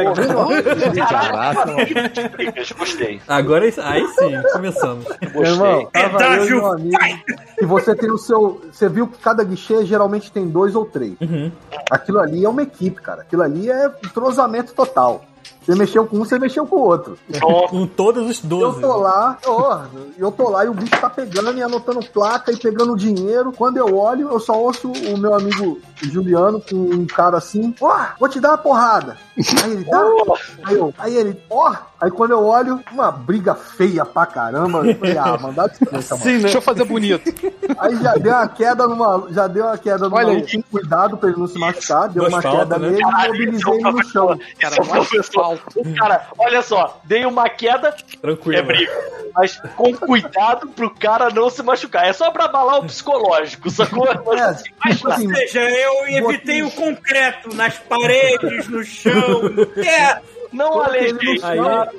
Caraca, 1.07 1.65
gostei. 2.77 3.21
Agora, 3.27 3.65
aí 3.65 4.07
sim, 4.07 4.41
começamos. 4.51 5.05
Meu 5.33 5.43
irmão, 5.43 5.81
Gostei. 5.83 6.09
tava 6.09 6.23
eu 6.37 6.45
e 6.59 6.65
amigo. 6.73 6.97
E 7.61 7.65
você 7.65 7.95
tem 7.95 8.11
o 8.11 8.17
seu. 8.17 8.61
Você 8.71 8.87
viu 8.89 9.07
que 9.07 9.17
cada 9.19 9.43
guichê 9.43 9.85
geralmente 9.85 10.12
tem 10.19 10.48
dois 10.48 10.76
ou 10.76 10.85
três. 10.85 11.14
Uhum. 11.22 11.52
Aquilo 11.90 12.19
ali 12.19 12.45
é 12.45 12.49
uma 12.49 12.64
equipe, 12.64 13.02
cara. 13.02 13.22
Aquilo 13.22 13.41
ali 13.41 13.69
é 13.69 13.88
entrosamento 14.03 14.73
total. 14.73 15.23
Você 15.65 15.76
mexeu 15.76 16.06
com 16.06 16.18
um, 16.18 16.26
você 16.26 16.38
mexeu 16.38 16.65
com 16.65 16.76
o 16.76 16.81
outro. 16.81 17.18
Com 17.69 17.88
todos 17.88 18.30
os 18.30 18.44
Eu 18.44 18.49
12. 18.49 18.81
tô 18.81 18.98
lá, 18.98 19.38
ó, 19.45 19.81
eu 20.18 20.31
tô 20.31 20.49
lá 20.49 20.65
e 20.65 20.69
o 20.69 20.73
bicho 20.73 20.99
tá 20.99 21.10
pegando 21.10 21.57
e 21.57 21.64
anotando 21.64 21.99
placa 22.06 22.52
e 22.52 22.57
pegando 22.57 22.95
dinheiro. 22.98 23.52
Quando 23.52 23.77
eu 23.77 23.98
olho, 23.98 24.30
eu 24.30 24.40
só 24.40 24.53
ouço 24.60 24.91
o 24.91 25.18
meu 25.18 25.34
amigo 25.34 25.80
Juliano 26.02 26.60
com 26.61 26.76
um 26.76 27.06
cara 27.06 27.38
assim, 27.38 27.73
ó, 27.81 28.06
vou 28.19 28.27
te 28.30 28.40
dar 28.40 28.49
uma 28.49 28.57
porrada. 28.57 29.18
Aí 29.64 29.72
ele 29.72 29.84
dá, 29.85 30.03
aí, 30.65 30.76
eu, 30.76 30.94
aí 30.99 31.15
ele, 31.15 31.41
ó, 31.49 31.73
aí 31.99 32.11
quando 32.11 32.31
eu 32.31 32.44
olho, 32.45 32.80
uma 32.91 33.11
briga 33.11 33.56
feia 33.56 34.06
pra 34.06 34.26
caramba. 34.26 34.85
Eu 34.85 34.95
falei, 34.95 35.18
ah, 35.18 35.38
mandar 35.41 35.68
descansa, 35.69 36.15
mano. 36.15 36.23
Sim, 36.26 36.34
né? 36.35 36.40
Deixa 36.41 36.57
eu 36.57 36.61
fazer 36.61 36.84
bonito. 36.85 37.34
Aí 37.80 37.95
já 38.02 38.14
deu 38.14 38.34
uma 38.34 38.48
queda 38.48 38.88
numa. 38.88 39.27
Já 39.31 39.48
deu 39.48 39.65
uma 39.65 39.77
queda 39.77 40.07
no 40.10 40.15
Olha 40.15 40.27
aí. 40.30 40.35
maluco. 40.35 40.69
Cuidado 40.72 41.18
pra 41.18 41.30
ele 41.30 41.40
não 41.40 41.48
se 41.48 41.57
machucar. 41.57 42.10
Deu 42.10 42.22
Duas 42.23 42.34
uma 42.34 42.41
faltas, 42.41 42.61
queda 42.61 42.77
né? 42.80 42.90
nele 42.90 43.02
e 43.02 43.27
mobilizei 43.27 43.73
ele 43.73 43.91
no 43.91 44.03
chão. 44.06 44.40
Cara, 44.60 44.76
o 45.75 45.95
cara, 45.95 46.27
olha 46.38 46.61
só, 46.61 46.99
dei 47.03 47.25
uma 47.25 47.49
queda, 47.49 47.95
Tranquilo. 48.21 48.59
é 48.59 48.61
briga. 48.61 48.91
Mas 49.35 49.59
com 49.75 49.95
cuidado 49.97 50.67
pro 50.69 50.89
cara 50.91 51.30
não 51.30 51.49
se 51.49 51.63
machucar. 51.63 52.05
É 52.07 52.13
só 52.13 52.30
pra 52.31 52.45
abalar 52.45 52.80
o 52.80 52.85
psicológico, 52.85 53.69
sacou? 53.69 54.05
Mas, 54.25 54.39
É, 54.39 54.43
assim, 54.43 54.63
tipo 54.63 55.07
nada. 55.09 55.15
assim, 55.15 55.27
Ou 55.27 55.35
seja, 55.35 55.59
eu 55.69 56.07
evitei 56.07 56.61
o 56.63 56.69
concreto 56.71 57.53
nas 57.55 57.77
paredes, 57.80 58.67
no 58.67 58.84
chão, 58.84 59.41
no 59.43 59.65
teto. 59.65 60.32
Não 60.53 60.75
no 60.75 60.81
Aí, 60.84 61.15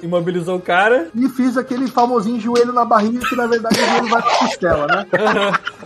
imobilizou 0.02 0.56
o 0.56 0.60
cara. 0.60 1.09
e 1.14 1.28
fiz 1.28 1.56
aquele 1.56 1.86
famosinho 1.89 2.40
joelho 2.40 2.72
na 2.72 2.85
barriga 2.85 3.24
que 3.26 3.36
na 3.36 3.47
verdade 3.47 3.78
o 3.81 3.86
joelho 3.86 4.09
vai 4.09 4.22
pra 4.22 4.39
costela, 4.39 4.86
né? 4.86 5.06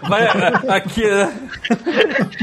Vai 0.09 0.29
aqui, 0.69 1.05
né? 1.05 1.37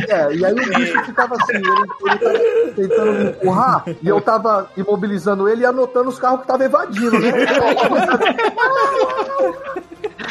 É, 0.10 0.34
e 0.36 0.46
aí 0.46 0.52
o 0.52 0.56
bicho 0.56 1.02
ficava 1.06 1.36
assim, 1.36 1.54
ele, 1.56 1.66
ele 2.06 2.20
tava 2.20 2.40
tentando 2.76 3.12
me 3.14 3.24
empurrar 3.30 3.84
e 3.88 4.06
eu 4.08 4.20
tava 4.20 4.70
imobilizando 4.76 5.48
ele 5.48 5.62
e 5.62 5.66
anotando 5.66 6.10
os 6.10 6.20
carros 6.20 6.42
que 6.42 6.48
tava 6.48 6.66
evadindo, 6.66 7.18
né? 7.18 7.32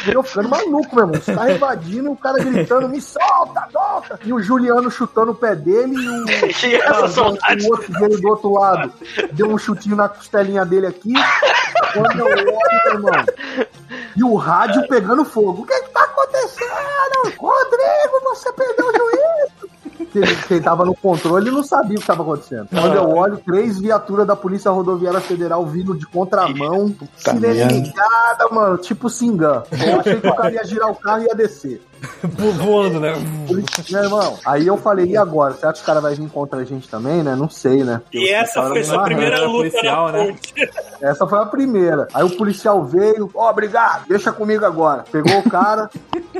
Eu 0.07 0.23
ficando 0.23 0.49
maluco, 0.49 0.95
meu 0.95 1.05
irmão. 1.05 1.19
Os 1.19 1.25
caras 1.25 1.55
invadindo, 1.55 2.11
o 2.11 2.17
cara 2.17 2.37
gritando, 2.43 2.89
me 2.89 3.01
solta, 3.01 3.67
solta! 3.71 4.19
E 4.23 4.33
o 4.33 4.41
Juliano 4.41 4.89
chutando 4.91 5.31
o 5.31 5.35
pé 5.35 5.55
dele 5.55 5.95
e 5.95 6.09
o, 6.09 6.25
Que 6.53 6.75
essa 6.81 7.07
saudade. 7.07 7.65
o 7.65 7.71
outro 7.71 7.91
dele 7.93 8.17
do 8.17 8.27
outro 8.27 8.53
lado 8.53 8.93
deu 9.33 9.47
um 9.49 9.57
chutinho 9.57 9.95
na 9.95 10.09
costelinha 10.09 10.65
dele 10.65 10.87
aqui. 10.87 11.13
Quando 11.93 12.19
eu 12.19 12.25
olho, 12.27 12.45
meu 12.85 12.93
irmão. 12.93 13.25
E 14.15 14.23
o 14.23 14.35
rádio 14.35 14.87
pegando 14.87 15.25
fogo. 15.25 15.63
O 15.63 15.65
que 15.65 15.81
que 15.81 15.89
tá 15.89 16.03
acontecendo? 16.03 17.33
Rodrigo, 17.37 18.21
você 18.23 18.51
perdeu 18.53 18.87
o 18.87 18.91
juízo! 18.91 19.54
Quem, 20.15 20.35
quem 20.47 20.61
tava 20.61 20.85
no 20.85 20.95
controle 20.95 21.51
não 21.51 21.61
sabia 21.61 21.95
o 21.95 21.95
que 21.95 22.03
estava 22.03 22.23
acontecendo. 22.23 22.67
Quando 22.69 22.95
eu 22.95 23.09
olho, 23.09 23.37
três 23.37 23.77
viaturas 23.79 24.25
da 24.25 24.35
Polícia 24.35 24.71
Rodoviária 24.71 25.19
Federal 25.19 25.65
vindo 25.65 25.93
de 25.93 26.05
contramão, 26.05 26.95
sirene 27.17 27.81
ligada, 27.81 28.47
mano, 28.49 28.77
tipo 28.77 29.09
Singan. 29.09 29.63
Eu 29.71 29.99
achei 29.99 30.21
que 30.21 30.27
o 30.27 30.35
cara 30.35 30.53
ia 30.53 30.63
girar 30.63 30.89
o 30.89 30.95
carro 30.95 31.23
e 31.23 31.25
ia 31.25 31.35
descer. 31.35 31.81
Vo- 32.23 32.51
Voando, 32.65 32.99
né? 32.99 33.13
Meu 33.89 34.03
irmão, 34.03 34.39
aí 34.45 34.65
eu 34.67 34.77
falei, 34.77 35.05
e 35.07 35.17
agora? 35.17 35.53
Será 35.53 35.71
que 35.73 35.79
os 35.79 35.85
caras 35.85 36.01
vão 36.01 36.13
vir 36.15 36.29
contra 36.29 36.59
a 36.59 36.63
gente 36.65 36.87
também, 36.89 37.21
né? 37.23 37.35
Não 37.35 37.49
sei, 37.49 37.83
né? 37.83 38.01
Porque 38.03 38.17
E 38.17 38.29
essa 38.29 38.61
foi 38.67 38.83
sua 38.83 39.03
primeira 39.03 39.41
luta 39.45 39.69
policial, 39.69 40.11
né? 40.11 40.35
Essa 41.01 41.27
foi 41.27 41.37
a 41.39 41.45
primeira. 41.45 42.07
Aí 42.13 42.23
o 42.23 42.29
policial 42.37 42.83
veio, 42.83 43.29
ó, 43.35 43.49
obrigado, 43.51 44.07
deixa 44.07 44.31
comigo 44.31 44.65
agora. 44.65 45.03
Pegou 45.11 45.39
o 45.39 45.49
cara. 45.49 45.89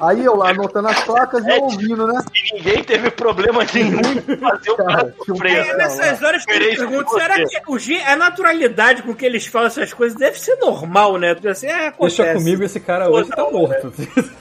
Aí 0.01 0.23
eu 0.23 0.35
lá 0.35 0.49
anotando 0.51 0.87
as 0.87 1.03
placas 1.03 1.45
e 1.45 1.49
eu 1.49 1.63
ouvindo, 1.63 2.07
né? 2.07 2.19
E 2.33 2.55
ninguém 2.57 2.83
teve 2.83 3.11
problema 3.11 3.63
nenhum 3.73 4.01
fazer 4.39 4.71
o 4.71 4.75
cara 4.77 4.95
Cara, 4.95 5.13
sofrer. 5.25 5.57
É 5.67 5.75
nessas 5.77 6.21
horas 6.23 6.45
que 6.45 6.51
eu 6.53 6.59
me 6.59 6.75
pergunto, 6.75 7.11
será 7.13 7.35
que 7.45 7.61
o 7.67 7.77
G, 7.77 7.97
a 8.01 8.15
naturalidade 8.15 9.03
com 9.03 9.13
que 9.13 9.25
eles 9.25 9.45
falam 9.45 9.67
essas 9.67 9.93
coisas 9.93 10.17
deve 10.17 10.39
ser 10.39 10.55
normal, 10.55 11.17
né? 11.17 11.35
Assim, 11.49 11.67
é, 11.67 11.87
acontece. 11.87 12.21
Deixa 12.23 12.33
comigo, 12.39 12.63
esse 12.63 12.79
cara 12.79 13.09
hoje 13.09 13.29
tá 13.29 13.43
morto. 13.51 13.93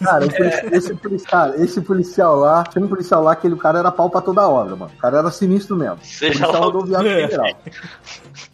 Cara, 0.03 0.27
esse, 0.27 0.75
esse, 0.77 0.95
polici- 0.95 1.14
cara, 1.23 1.57
esse 1.63 1.81
policial 1.81 2.37
lá, 2.37 2.65
tinha 2.65 2.85
um 2.85 2.89
policial 2.89 3.23
lá, 3.23 3.33
aquele 3.33 3.57
cara 3.57 3.79
era 3.79 3.91
pau 3.91 4.11
pra 4.11 4.21
toda 4.21 4.49
obra, 4.49 4.75
mano. 4.77 4.91
O 4.97 5.01
cara 5.01 5.19
era 5.19 5.31
sinistro 5.31 5.77
mesmo. 5.77 5.99
Seja 6.03 6.41
policial 6.41 6.63
rodoviário 6.65 7.09
É. 7.11 7.23
federal. 7.29 7.47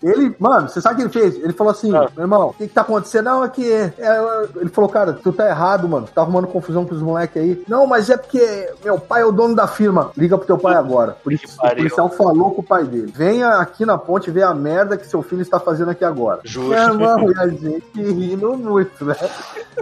Ele, 0.03 0.35
mano, 0.39 0.69
você 0.69 0.81
sabe 0.81 0.95
o 0.95 0.97
que 1.11 1.19
ele 1.19 1.31
fez? 1.31 1.43
Ele 1.45 1.53
falou 1.53 1.70
assim, 1.70 1.95
Ah. 1.95 2.09
meu 2.16 2.24
irmão, 2.24 2.49
o 2.49 2.53
que, 2.55 2.66
que 2.69 2.74
tá 2.74 2.81
acontecendo? 2.81 3.24
Não, 3.27 3.45
é 3.45 3.49
que. 3.49 3.70
é, 3.70 3.93
é, 3.99 4.49
ele 4.57 4.70
falou, 4.70 4.89
cara, 4.89 5.12
tu 5.12 5.32
tá 5.32 5.47
errado, 5.49 5.87
mano. 5.89 6.07
Tu 6.07 6.12
tá 6.12 6.23
arrumando 6.23 6.47
confusão 6.47 6.85
com 6.87 6.95
os 6.95 7.03
moleques 7.03 7.41
aí. 7.43 7.62
Não, 7.69 7.87
mas 7.87 8.09
é 8.09 8.16
porque 8.16 8.70
meu 8.85 8.99
pai 8.99 9.23
é 9.23 9.27
o 9.27 9.32
dono 9.32 9.55
da 9.55 9.66
firma. 9.66 10.11
Liga 10.16 10.37
pro 10.39 10.47
teu 10.47 10.57
pai 10.59 10.74
agora. 10.74 11.16
Por 11.23 11.32
isso, 11.32 11.47
o 11.62 11.69
policial 11.77 12.09
falou 12.09 12.53
com 12.55 12.61
o 12.62 12.65
pai 12.65 12.85
dele. 12.85 13.12
Venha 13.15 13.57
aqui 13.57 13.85
na 13.85 13.99
ponte 13.99 14.31
ver 14.31 14.43
a 14.45 14.55
merda 14.55 14.97
que 14.97 15.07
seu 15.07 15.23
filho 15.23 15.43
está 15.43 15.61
fazendo 15.61 15.91
aqui 15.91 16.05
agora. 16.05 16.41
Justo. 16.45 16.70
Meu 16.70 16.78
irmão, 16.78 17.31
e 17.31 17.39
a 17.39 17.49
gente 17.49 18.03
rindo 18.03 18.57
muito, 18.57 19.05
né? 19.05 19.16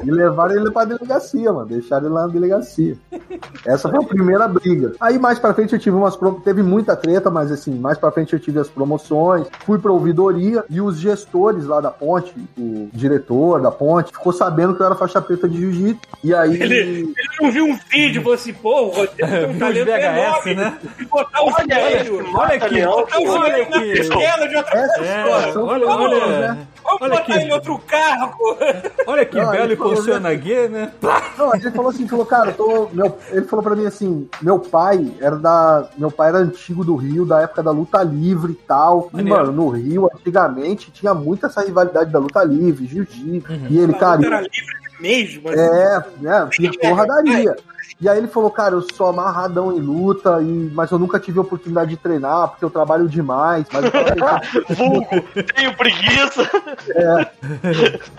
E 0.03 0.11
levaram 0.11 0.55
ele 0.57 0.71
pra 0.71 0.85
delegacia, 0.85 1.53
mano. 1.53 1.67
Deixaram 1.67 2.07
ele 2.07 2.15
lá 2.15 2.23
na 2.27 2.33
delegacia. 2.33 2.68
Essa 3.67 3.89
foi 3.89 3.99
a 3.99 4.07
primeira 4.07 4.49
briga. 4.49 4.95
Aí 5.01 5.19
mais 5.19 5.39
pra 5.39 5.55
frente 5.55 5.73
eu 5.73 5.79
tive 5.79 5.97
umas 5.97 6.17
pro... 6.17 6.33
teve 6.45 6.63
muita 6.63 6.97
treta, 6.97 7.31
mas 7.31 7.51
assim, 7.51 7.75
mais 7.79 7.99
pra 7.99 8.11
frente 8.11 8.33
eu 8.33 8.41
tive 8.41 8.59
as 8.59 8.69
promoções, 8.69 9.47
fui 9.65 9.79
pra 9.79 9.93
ouvidoria 9.93 10.65
e 10.69 10.81
os 10.81 10.99
gestores 10.99 11.65
lá 11.67 11.81
da 11.81 11.91
ponte, 11.91 12.33
o 12.57 12.89
diretor 12.93 13.61
da 13.61 13.71
ponte, 13.71 14.13
ficou 14.13 14.33
sabendo 14.33 14.75
que 14.75 14.83
eu 14.83 14.87
era 14.87 14.95
faixa 14.95 15.21
preta 15.21 15.49
de 15.49 15.59
jiu-jitsu. 15.59 16.01
E 16.23 16.35
aí 16.35 16.61
Ele, 16.61 16.75
ele 16.77 17.15
não 17.41 17.51
viu 17.51 17.67
um 17.67 17.79
vídeo 17.91 18.21
e 18.21 18.23
falou 18.23 18.35
assim, 18.35 18.53
pô, 18.53 18.83
o 18.83 18.89
Rodrigo 18.89 19.17
tem 19.17 19.51
um 19.51 19.59
talento 19.59 19.87
VHS, 19.87 20.05
enorme 20.05 20.55
né? 20.55 20.79
de 20.99 21.05
botar 21.07 21.41
o 21.43 21.47
Olha 21.47 22.05
joelho. 22.05 22.37
Olha 22.37 22.55
aqui, 22.55 22.85
Botar 22.85 23.21
o 23.21 23.27
joelho 23.27 23.69
na 24.41 24.47
de 24.47 24.57
outra 24.57 24.79
É, 24.79 24.89
situação 24.89 25.67
olha, 25.67 25.87
olha, 25.87 26.55
né? 26.55 26.67
Vamos 26.89 27.03
olha 27.03 27.21
botar 27.21 27.37
ele 27.37 27.51
em 27.51 27.53
outro 27.53 27.79
carro. 27.87 28.57
Olha 29.07 29.25
que 29.25 29.37
Não, 29.37 29.51
belo 29.51 29.73
e 29.73 29.77
funciona 29.77 30.35
gay, 30.35 30.69
né? 30.69 30.93
Não, 31.37 31.55
ele 31.55 31.71
falou 31.71 31.91
assim, 31.91 32.09
falou, 32.09 32.25
cara, 32.27 32.51
eu 32.51 32.55
tô. 32.55 32.89
Meu, 32.93 33.19
ele 33.31 33.47
falou 33.47 33.63
pra 33.63 33.77
mim 33.77 33.87
assim, 33.87 34.29
meu 34.41 34.59
pai 34.59 35.13
era 35.21 35.37
da. 35.37 35.89
Meu 35.97 36.11
pai 36.11 36.29
era 36.29 36.39
antigo 36.39 36.85
do 36.85 36.97
Rio, 36.97 37.27
da 37.27 37.41
época 37.43 37.63
da 37.63 37.71
luta 37.71 38.03
livre 38.03 38.53
e 38.53 38.57
tal. 38.67 39.11
E, 39.15 39.23
mano, 39.23 39.53
no 39.53 39.69
Rio, 39.69 40.11
antigamente, 40.15 40.91
tinha 40.91 41.13
muito 41.13 41.47
essa 41.47 41.63
rivalidade 41.63 42.11
da 42.11 42.19
luta 42.19 42.43
livre, 42.43 42.87
jiu-jitsu. 42.87 43.53
Uhum. 43.53 43.67
E 43.69 43.79
ele, 43.79 43.93
cara. 43.95 44.25
Era 44.25 44.41
livre 44.41 44.88
mesmo. 45.01 45.49
assim. 45.49 45.61
É, 45.61 46.05
né? 46.21 46.49
E 46.59 46.79
porradaria. 46.79 47.57
E 48.01 48.09
aí 48.09 48.17
ele 48.17 48.29
falou, 48.29 48.49
cara, 48.49 48.77
eu 48.77 48.83
sou 48.95 49.09
amarradão 49.09 49.77
em 49.77 49.81
luta, 49.81 50.41
e, 50.41 50.71
mas 50.73 50.89
eu 50.93 51.01
nunca 51.01 51.19
tive 51.19 51.39
a 51.39 51.43
oportunidade 51.43 51.91
de 51.91 51.97
treinar, 51.97 52.49
porque 52.49 52.65
eu 52.65 52.71
trabalho 52.71 53.09
demais. 53.09 53.67
Mas 53.73 53.91
Vulgo, 54.79 55.21
tenho 55.55 55.77
preguiça. 55.77 56.49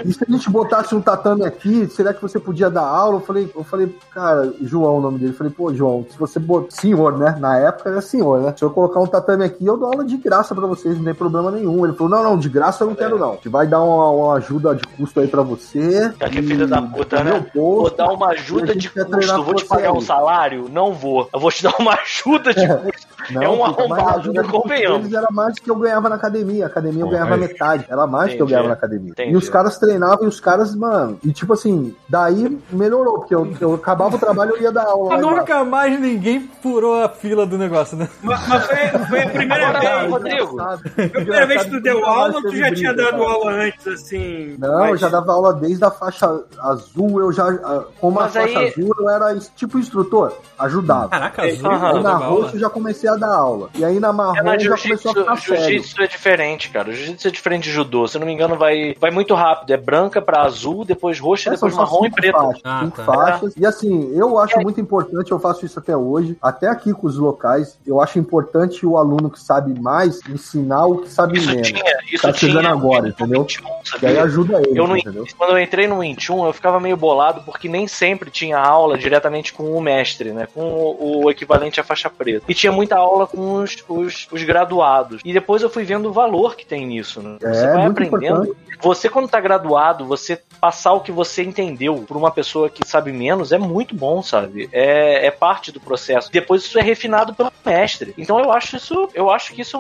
E 0.04 0.14
se 0.14 0.26
a 0.28 0.32
gente 0.32 0.50
botasse 0.50 0.94
um 0.94 1.02
tatame 1.02 1.46
aqui, 1.46 1.88
será 1.88 2.14
que 2.14 2.22
você 2.22 2.38
podia 2.40 2.70
dar 2.70 2.82
aula? 2.82 3.18
Eu 3.18 3.22
falei, 3.22 3.50
eu 3.56 3.64
falei, 3.64 3.96
cara, 4.14 4.54
João 4.62 4.98
o 4.98 5.02
nome 5.02 5.20
dele. 5.20 5.32
Eu 5.32 5.38
falei, 5.38 5.54
pô, 5.54 5.74
João, 5.74 6.06
se 6.10 6.18
você 6.18 6.40
botar. 6.40 6.70
Senhor, 6.72 7.18
né? 7.18 7.38
Na 7.40 7.58
época 7.58 7.90
era 7.90 8.02
senhor, 8.02 8.42
né? 8.42 8.54
Se 8.58 8.64
eu 8.64 8.70
colocar 8.72 9.00
um 9.00 9.08
tatame 9.08 9.46
aqui, 9.46 9.66
eu 9.66 9.78
dou 9.78 9.88
aula 9.88 10.04
de 10.04 10.18
graça 10.18 10.54
pra 10.54 10.68
vocês, 10.68 10.98
não 10.98 11.06
tem 11.06 11.14
problema 11.14 11.52
nenhum. 11.52 11.86
Ele 11.86 11.96
falou, 11.96 12.10
não, 12.10 12.24
não, 12.24 12.38
de 12.38 12.50
graça 12.50 12.84
eu 12.84 12.88
não 12.90 12.96
quero, 12.96 13.18
não. 13.18 13.32
A 13.32 13.36
gente 13.36 13.48
vai 13.48 13.66
dar 13.66 13.82
uma, 13.82 14.10
uma 14.10 14.34
ajuda 14.36 14.76
de 14.76 14.84
custo 14.98 15.22
aí 15.22 15.28
pra 15.28 15.42
você. 15.42 16.14
Cara, 16.20 16.32
que 16.32 16.40
e 16.40 16.42
da 16.70 16.82
puta, 16.82 17.24
meu 17.24 17.34
né? 17.34 17.40
posto. 17.40 17.54
Vou 17.54 17.90
dar 17.90 18.12
uma 18.12 18.28
ajuda 18.30 18.76
de 18.76 18.90
custo. 18.90 19.44
Vou 19.44 19.54
te 19.56 19.66
pagar 19.66 19.92
aí. 19.92 19.98
um 19.98 20.02
salário? 20.02 20.70
Não 20.70 20.94
vou. 20.94 21.30
Eu 21.34 21.40
vou 21.40 21.52
te 21.52 21.64
dar 21.64 21.76
uma 21.80 21.94
ajuda 22.02 22.54
de 22.54 22.68
custo. 22.68 23.08
Não, 23.32 23.42
é 23.44 23.50
um 23.50 23.58
puta, 23.58 23.88
mas 23.88 24.00
a 24.00 24.02
arrombado, 24.02 24.20
ajuda 24.20 24.42
né? 24.44 24.48
Convenhamos. 24.50 25.00
eles 25.00 25.14
era 25.14 25.28
mais 25.32 25.56
do 25.56 25.62
que 25.62 25.70
eu 25.72 25.76
ganhava 25.76 26.10
na 26.10 26.16
academia. 26.16 26.66
A 26.66 26.68
academia 26.68 27.04
eu 27.04 27.10
ganhava 27.10 27.38
metade. 27.38 27.86
Era 27.90 28.08
mais 28.08 28.32
do 28.32 28.36
que 28.38 28.42
eu 28.42 28.48
ganhava 28.48 28.68
na 28.70 28.74
academia. 28.74 29.12
Entendi. 29.12 29.32
E 29.34 29.36
os 29.38 29.50
caras 29.50 29.78
treinavam 29.78 30.26
e 30.26 30.28
os 30.28 30.40
caras, 30.40 30.76
mano. 30.76 31.20
E 31.24 31.32
tipo 31.32 31.54
assim, 31.54 31.96
daí 32.08 32.58
melhorou, 32.72 33.20
porque 33.20 33.36
eu, 33.36 33.52
eu 33.60 33.74
acabava 33.76 34.16
o 34.16 34.20
trabalho 34.20 34.54
e 34.56 34.60
eu 34.60 34.64
ia 34.64 34.72
dar 34.72 34.86
aula. 34.86 35.18
nunca 35.18 35.64
mais 35.64 36.00
ninguém 36.00 36.50
furou 36.62 37.04
a 37.04 37.10
fila 37.10 37.46
do 37.46 37.58
negócio, 37.58 37.98
né? 37.98 38.08
Mas, 38.22 38.48
mas 38.48 38.66
foi, 38.66 38.76
foi 39.08 39.24
a 39.24 39.30
primeira 39.30 39.68
Agora, 39.68 39.80
vez. 40.00 40.12
Rodrigo, 40.12 40.58
Foi 40.58 41.06
a 41.06 41.10
primeira 41.10 41.46
vez 41.46 41.64
que 41.64 41.70
tu 41.72 41.82
deu 41.82 42.06
aula 42.06 42.36
ou 42.36 42.42
tu 42.42 42.56
já 42.56 42.74
tinha 42.74 42.94
dado 42.94 43.22
aula? 43.22 43.30
aula 43.34 43.52
antes, 43.64 43.88
assim? 43.88 44.56
Não, 44.58 44.86
eu 44.86 44.92
mas- 44.92 45.00
já 45.00 45.10
dava 45.10 45.32
aula 45.32 45.54
desde 45.54 45.84
a 45.84 45.92
faixa 45.92 46.42
azul, 46.60 47.20
eu 47.20 47.32
já, 47.32 47.52
como 48.00 48.16
Mas 48.20 48.36
a 48.36 48.42
faixa 48.42 48.60
aí- 48.60 48.68
azul, 48.70 48.92
eu 49.00 49.10
era 49.10 49.36
tipo 49.56 49.78
instrutor, 49.80 50.34
ajudava. 50.58 51.10
Caraca, 51.10 51.44
azul. 51.44 51.70
Aí 51.70 52.04
na 52.04 52.16
roxa 52.18 52.56
eu 52.56 52.60
já 52.60 52.70
comecei 52.70 53.09
a 53.10 53.16
dar 53.18 53.34
aula. 53.36 53.70
E 53.76 53.84
aí 53.84 54.00
na 54.00 54.10
É, 54.10 54.12
marrom 54.12 54.44
mas 54.44 54.64
já 54.64 54.78
começou 54.78 55.12
a 55.12 55.14
jiu-jitsu 55.14 55.24
ficar 55.24 55.38
sério. 55.38 55.64
jiu-jitsu 55.72 56.02
é 56.02 56.08
diferente, 56.08 56.70
cara. 56.70 56.90
O 56.90 56.94
jiu-jitsu 56.94 57.28
é 57.28 57.32
diferente 57.32 57.64
de 57.64 57.72
judô. 57.72 58.08
Se 58.08 58.18
eu 58.18 58.20
não 58.20 58.28
me 58.28 58.34
engano, 58.34 58.58
vai, 58.58 58.96
vai 59.00 59.12
muito 59.12 59.34
rápido. 59.34 59.72
É 59.72 59.78
branca 59.78 60.22
pra 60.22 60.42
azul, 60.44 60.86
depois 60.86 61.20
roxa, 61.20 61.54
É, 61.54 61.58
são 61.58 61.68
depois 61.70 61.76
marrom 61.76 62.06
e 62.06 62.12
preto. 62.12 62.38
Faixas, 62.38 62.62
Ah, 62.66 62.80
cinco 62.84 62.96
tá. 62.98 63.04
faixas. 63.06 63.54
E 63.58 63.66
assim, 63.66 64.12
eu 64.16 64.38
acho 64.40 64.60
muito 64.62 64.80
importante, 64.80 65.32
eu 65.32 65.40
faço 65.40 65.66
isso 65.66 65.80
até 65.80 65.96
hoje, 65.96 66.38
até 66.42 66.68
aqui 66.68 66.94
com 66.94 67.08
os 67.08 67.18
locais, 67.18 67.78
eu 67.86 68.02
acho 68.02 68.18
importante 68.20 68.86
o 68.86 68.98
aluno 68.98 69.30
que 69.30 69.40
sabe 69.40 69.80
mais 69.80 70.20
ensinar 70.30 70.86
o 70.86 71.00
que 71.00 71.10
sabe 71.10 71.38
Isso 71.38 71.50
menos. 71.50 71.68
tinha, 71.68 71.84
isso 72.12 72.22
Tá 72.22 72.34
chegando 72.34 72.62
tinha 72.62 72.72
agora, 72.72 73.10
entendeu? 73.10 73.42
21, 73.44 73.70
E 74.02 74.06
aí 74.06 74.20
ajuda 74.20 74.62
ele, 74.66 74.80
Eu 74.80 74.88
não, 74.88 74.98
entendeu? 74.98 75.26
quando 75.38 75.52
eu 75.52 75.60
entrei 75.60 75.88
no 75.88 76.00
21, 76.00 76.46
eu 76.46 76.54
ficava 76.54 76.80
meio 76.80 76.98
bolado 76.98 77.42
porque 77.44 77.68
nem 77.70 77.88
sempre 77.88 78.30
tinha 78.30 78.58
aula 78.58 78.98
diretamente 78.98 79.54
com 79.54 79.64
o 79.76 79.82
mestre, 79.82 80.32
né? 80.32 80.48
Com 80.54 80.62
o, 80.62 81.24
o 81.26 81.32
equivalente 81.32 81.80
à 81.80 81.84
faixa 81.84 82.10
preta. 82.10 82.44
E 82.48 82.54
tinha 82.54 82.72
muita 82.72 82.98
aula 83.00 83.26
com 83.28 83.54
os, 83.54 83.78
os, 83.88 84.28
os 84.32 84.44
graduados. 84.44 85.22
E 85.26 85.34
depois 85.34 85.62
eu 85.62 85.70
fui 85.70 85.84
vendo 85.84 86.10
o 86.10 86.14
valor 86.14 86.56
que 86.56 86.66
tem 86.66 86.86
nisso, 86.86 87.22
né? 87.22 87.38
É, 87.42 87.54
Você 87.54 87.68
vai 87.68 87.78
muito 87.86 87.92
aprendendo. 88.04 88.44
importante. 88.44 88.70
Você, 88.82 89.10
quando 89.10 89.28
tá 89.28 89.40
graduado, 89.42 90.06
você 90.06 90.42
passar 90.62 90.94
o 90.94 91.02
que 91.02 91.12
você 91.12 91.44
entendeu 91.44 92.04
pra 92.08 92.18
uma 92.18 92.32
pessoa 92.32 92.70
que 92.70 92.88
sabe 92.88 93.12
menos 93.12 93.52
é 93.52 93.58
muito 93.58 93.94
bom, 93.96 94.22
sabe? 94.22 94.70
É, 94.72 95.26
é 95.28 95.32
parte 95.32 95.72
do 95.72 95.80
processo. 95.82 96.32
Depois 96.32 96.64
isso 96.64 96.80
é 96.80 96.82
refinado 96.82 97.34
pelo 97.34 97.52
mestre. 97.66 98.14
Então 98.18 98.40
eu 98.40 98.52
acho 98.52 98.78
isso, 98.78 99.10
eu 99.14 99.30
acho 99.30 99.54
que 99.54 99.62
isso 99.62 99.76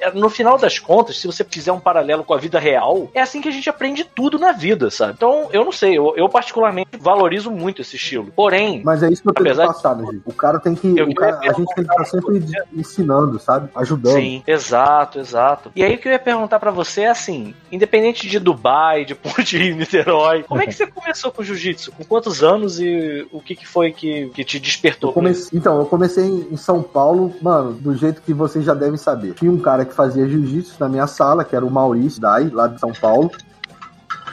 é 0.00 0.10
um- 0.16 0.20
no 0.20 0.28
final 0.30 0.56
das 0.56 0.78
contas, 0.78 1.18
se 1.18 1.26
você 1.26 1.42
fizer 1.44 1.72
um 1.72 1.80
paralelo 1.80 2.22
com 2.24 2.32
a 2.34 2.38
vida 2.38 2.58
real, 2.58 3.08
é 3.12 3.20
assim 3.20 3.40
que 3.40 3.48
a 3.48 3.52
gente 3.52 3.68
aprende 3.68 4.04
tudo 4.04 4.38
na 4.38 4.52
vida, 4.52 4.88
sabe? 4.90 5.14
Então, 5.16 5.48
eu 5.52 5.64
não 5.64 5.72
sei, 5.72 5.98
eu, 5.98 6.14
eu 6.16 6.28
particularmente 6.28 6.90
valorizo 6.98 7.50
muito 7.50 7.82
esse 7.82 7.96
estilo. 7.96 8.32
Porém, 8.36 8.82
Mas 8.84 9.02
é 9.02 9.08
isso 9.10 9.22
que 9.22 9.28
eu 9.30 9.34
tenho 9.34 9.48
que 9.54 9.60
de- 9.60 9.66
passar, 9.66 9.96
né, 9.96 10.04
gente? 10.12 10.22
O 10.24 10.32
cara 10.32 10.60
tem 10.60 10.74
que. 10.74 10.96
Eu 10.96 11.12
cara- 11.14 11.38
a 11.40 11.52
gente 11.52 11.74
tem 11.74 11.84
que 11.84 11.90
estar 11.90 12.04
sempre 12.04 12.40
ensinando, 12.72 13.38
sabe? 13.38 13.68
Ajudando. 13.74 14.14
Sim, 14.14 14.42
exato, 14.46 15.18
exato. 15.18 15.70
E 15.74 15.82
aí 15.82 15.94
o 15.94 15.98
que 15.98 16.08
eu 16.08 16.12
ia 16.12 16.18
perguntar 16.18 16.58
pra 16.58 16.70
você 16.70 17.02
é 17.02 17.10
assim, 17.10 17.54
independente 17.70 18.28
de 18.28 18.38
Dubai, 18.38 19.04
de 19.04 19.14
Ponte 19.14 19.56
Niterói, 19.74 20.42
como 20.44 20.60
é 20.62 20.66
que 20.66 20.72
você 20.72 20.86
começou 20.86 21.30
com 21.32 21.42
jiu-jitsu? 21.42 21.92
Com 21.92 22.04
quantos 22.04 22.42
anos 22.42 22.78
e 22.80 23.26
o 23.32 23.40
que, 23.40 23.54
que 23.54 23.66
foi 23.66 23.92
que, 23.92 24.30
que 24.34 24.44
te 24.44 24.58
despertou? 24.58 25.10
Eu 25.10 25.14
comecei- 25.14 25.58
então, 25.58 25.78
eu 25.78 25.86
comecei 25.86 26.24
em 26.24 26.56
São 26.56 26.82
Paulo, 26.82 27.34
mano, 27.42 27.72
do 27.72 27.94
jeito 27.96 28.22
que 28.22 28.32
vocês 28.32 28.64
já 28.64 28.74
devem 28.74 28.96
saber. 28.96 29.34
Tinha 29.34 29.50
um 29.50 29.58
cara 29.60 29.84
que 29.84 29.94
fazia 29.94 30.26
jiu-jitsu 30.28 30.76
na 30.80 30.88
minha 30.88 31.06
sala, 31.06 31.44
que 31.44 31.54
era 31.56 31.64
o 31.64 31.70
Maurício 31.70 32.20
Dai, 32.20 32.48
lá 32.52 32.66
de 32.66 32.78
São 32.80 32.92
Paulo. 32.92 33.30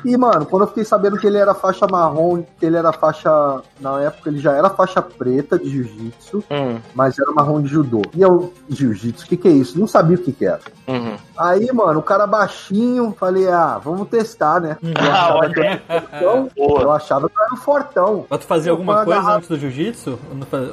E, 0.05 0.17
mano, 0.17 0.45
quando 0.45 0.63
eu 0.63 0.67
fiquei 0.67 0.83
sabendo 0.85 1.17
que 1.17 1.27
ele 1.27 1.37
era 1.37 1.53
faixa 1.53 1.85
marrom, 1.89 2.43
que 2.59 2.65
ele 2.65 2.77
era 2.77 2.91
faixa. 2.91 3.61
Na 3.79 3.99
época 4.01 4.29
ele 4.29 4.39
já 4.39 4.53
era 4.53 4.69
faixa 4.69 5.01
preta 5.01 5.57
de 5.57 5.69
jiu-jitsu, 5.69 6.43
Hum, 6.51 6.79
mas 6.93 7.17
era 7.19 7.31
marrom 7.31 7.61
de 7.61 7.67
judô. 7.69 8.01
E 8.13 8.21
eu, 8.21 8.53
jiu-jitsu, 8.69 9.25
o 9.25 9.27
que, 9.27 9.37
que 9.37 9.47
é 9.47 9.51
isso? 9.51 9.79
Não 9.79 9.87
sabia 9.87 10.15
o 10.15 10.19
que, 10.19 10.31
que 10.31 10.45
era. 10.45 10.59
uhum. 10.87 11.15
Aí, 11.37 11.71
mano, 11.73 11.99
o 11.99 12.03
cara 12.03 12.27
baixinho, 12.27 13.15
falei, 13.19 13.47
ah, 13.49 13.79
vamos 13.83 14.07
testar, 14.09 14.59
né? 14.61 14.77
Eu 14.81 14.91
achava, 15.11 15.49
que 15.49 15.59
eu 15.59 15.63
era 15.63 15.81
fortão, 15.81 16.49
eu 16.81 16.91
achava 16.91 17.29
que 17.29 17.35
eu 17.39 17.43
era 17.43 17.53
um 17.53 17.57
fortão. 17.57 18.25
Mas 18.29 18.39
tu 18.39 18.45
fazia 18.45 18.69
Eu 18.69 18.73
alguma 18.75 19.03
coisa 19.03 19.19
agarrado. 19.19 19.37
antes 19.37 19.49
do 19.49 19.57
jiu-jitsu? 19.57 20.19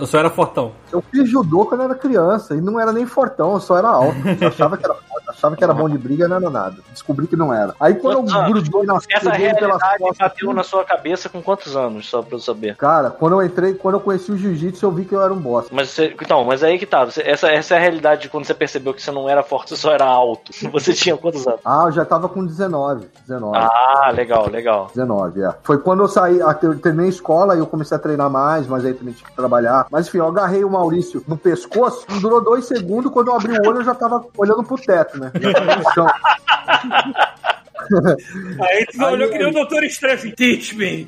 Ou 0.01 0.07
só 0.07 0.19
era 0.19 0.29
fortão? 0.31 0.73
Eu 0.93 1.03
fiz 1.11 1.29
judô 1.29 1.65
quando 1.65 1.81
eu 1.81 1.85
era 1.87 1.95
criança 1.95 2.55
e 2.55 2.61
não 2.61 2.79
era 2.79 2.93
nem 2.93 3.07
fortão, 3.07 3.55
eu 3.55 3.61
só 3.61 3.77
era 3.79 3.89
alto. 3.89 4.17
Eu 4.41 4.49
achava 4.49 4.77
que 4.77 4.85
era 4.85 4.95
forte, 4.95 5.29
achava 5.31 5.57
que 5.57 5.65
era 5.65 5.73
bom 5.75 5.89
de 5.89 5.97
briga, 5.99 6.29
não 6.29 6.37
era 6.37 6.51
nada. 6.51 6.77
Descobri 6.93 7.27
que 7.27 7.37
não 7.37 7.53
era. 7.53 7.75
Aí 7.81 7.95
quando 7.95 8.29
eu 8.29 8.37
anos? 8.37 8.69
grudei 8.69 8.87
nas 8.87 9.07
Essa 9.19 9.33
realidade 9.33 10.19
bateu 10.19 10.53
na 10.53 10.63
sua 10.63 10.85
cabeça 10.85 11.29
com 11.29 11.43
quantos 11.43 11.77
anos, 11.77 12.09
só 12.09 12.23
pra 12.23 12.37
eu 12.37 12.41
saber? 12.41 12.77
Cara, 12.77 13.11
quando 13.11 13.33
eu 13.41 13.47
entrei, 13.47 13.75
quando 13.75 13.95
eu 13.95 14.01
conheci 14.01 14.31
o 14.33 14.37
jiu-jitsu, 14.37 14.85
eu 14.87 14.91
vi 14.91 15.05
que 15.05 15.15
eu 15.15 15.23
era 15.23 15.33
um 15.33 15.39
bosta. 15.39 15.71
Mas 15.75 15.91
você, 15.91 16.15
então, 16.21 16.45
mas 16.45 16.63
aí 16.63 16.79
que 16.79 16.87
tá. 16.87 17.05
você- 17.05 17.23
essa, 17.23 17.49
essa 17.49 17.75
é 17.75 17.79
a 17.79 17.81
realidade 17.81 18.23
de 18.23 18.29
quando 18.29 18.45
você 18.45 18.55
percebeu 18.55 18.95
que 18.95 19.03
você 19.03 19.11
não 19.11 19.29
era 19.29 19.43
forte, 19.43 19.71
você 19.71 19.77
só 19.77 19.93
era 19.93 20.05
alto. 20.05 20.53
Você 20.79 20.93
tinha 20.93 21.17
quantos 21.17 21.47
anos? 21.47 21.61
Ah, 21.65 21.85
eu 21.87 21.93
já 21.93 22.05
tava 22.05 22.29
com 22.29 22.45
19. 22.45 23.07
19. 23.27 23.57
Ah, 23.57 24.11
legal, 24.15 24.49
legal. 24.49 24.87
19, 24.95 25.43
é. 25.43 25.55
Foi 25.63 25.79
quando 25.79 26.01
eu 26.05 26.09
saí, 26.09 26.39
eu 26.39 26.79
terminei 26.79 27.07
a 27.07 27.09
escola 27.11 27.57
e 27.57 27.59
eu 27.59 27.67
comecei 27.67 27.97
a 27.97 28.01
treinar 28.01 28.31
mais, 28.31 28.67
mas 28.67 28.85
aí 28.85 28.95
também 28.95 29.13
tive 29.15 29.31
que 29.31 29.37
trabalhar. 29.37 29.87
Mas 29.91 30.07
enfim, 30.09 30.19
eu 30.19 30.29
agarrei 30.29 30.65
o 30.65 30.71
Maurício 30.71 31.23
no 31.27 31.37
pescoço, 31.37 32.07
durou 32.21 32.41
dois 32.43 32.67
segundos, 32.67 33.11
quando 33.13 33.29
eu 33.29 33.35
abri 33.37 33.53
o 33.53 33.69
olho 33.69 33.79
eu 33.81 33.85
já 33.85 33.95
tava 33.95 34.25
olhando 34.37 34.63
pro 34.63 34.77
teto, 34.77 35.19
né? 35.19 35.33
Já 35.35 35.53
tava 35.53 35.77
no 35.77 35.93
chão. 35.93 36.07
Aí 38.61 38.87
Aí 38.99 39.13
olhou 39.13 39.29
que 39.29 39.39
nem 39.39 39.47
o 39.47 39.51
ele- 39.51 39.55
doutor 39.59 39.83
Streff, 39.85 40.31
teach 40.33 40.77
me. 40.77 41.07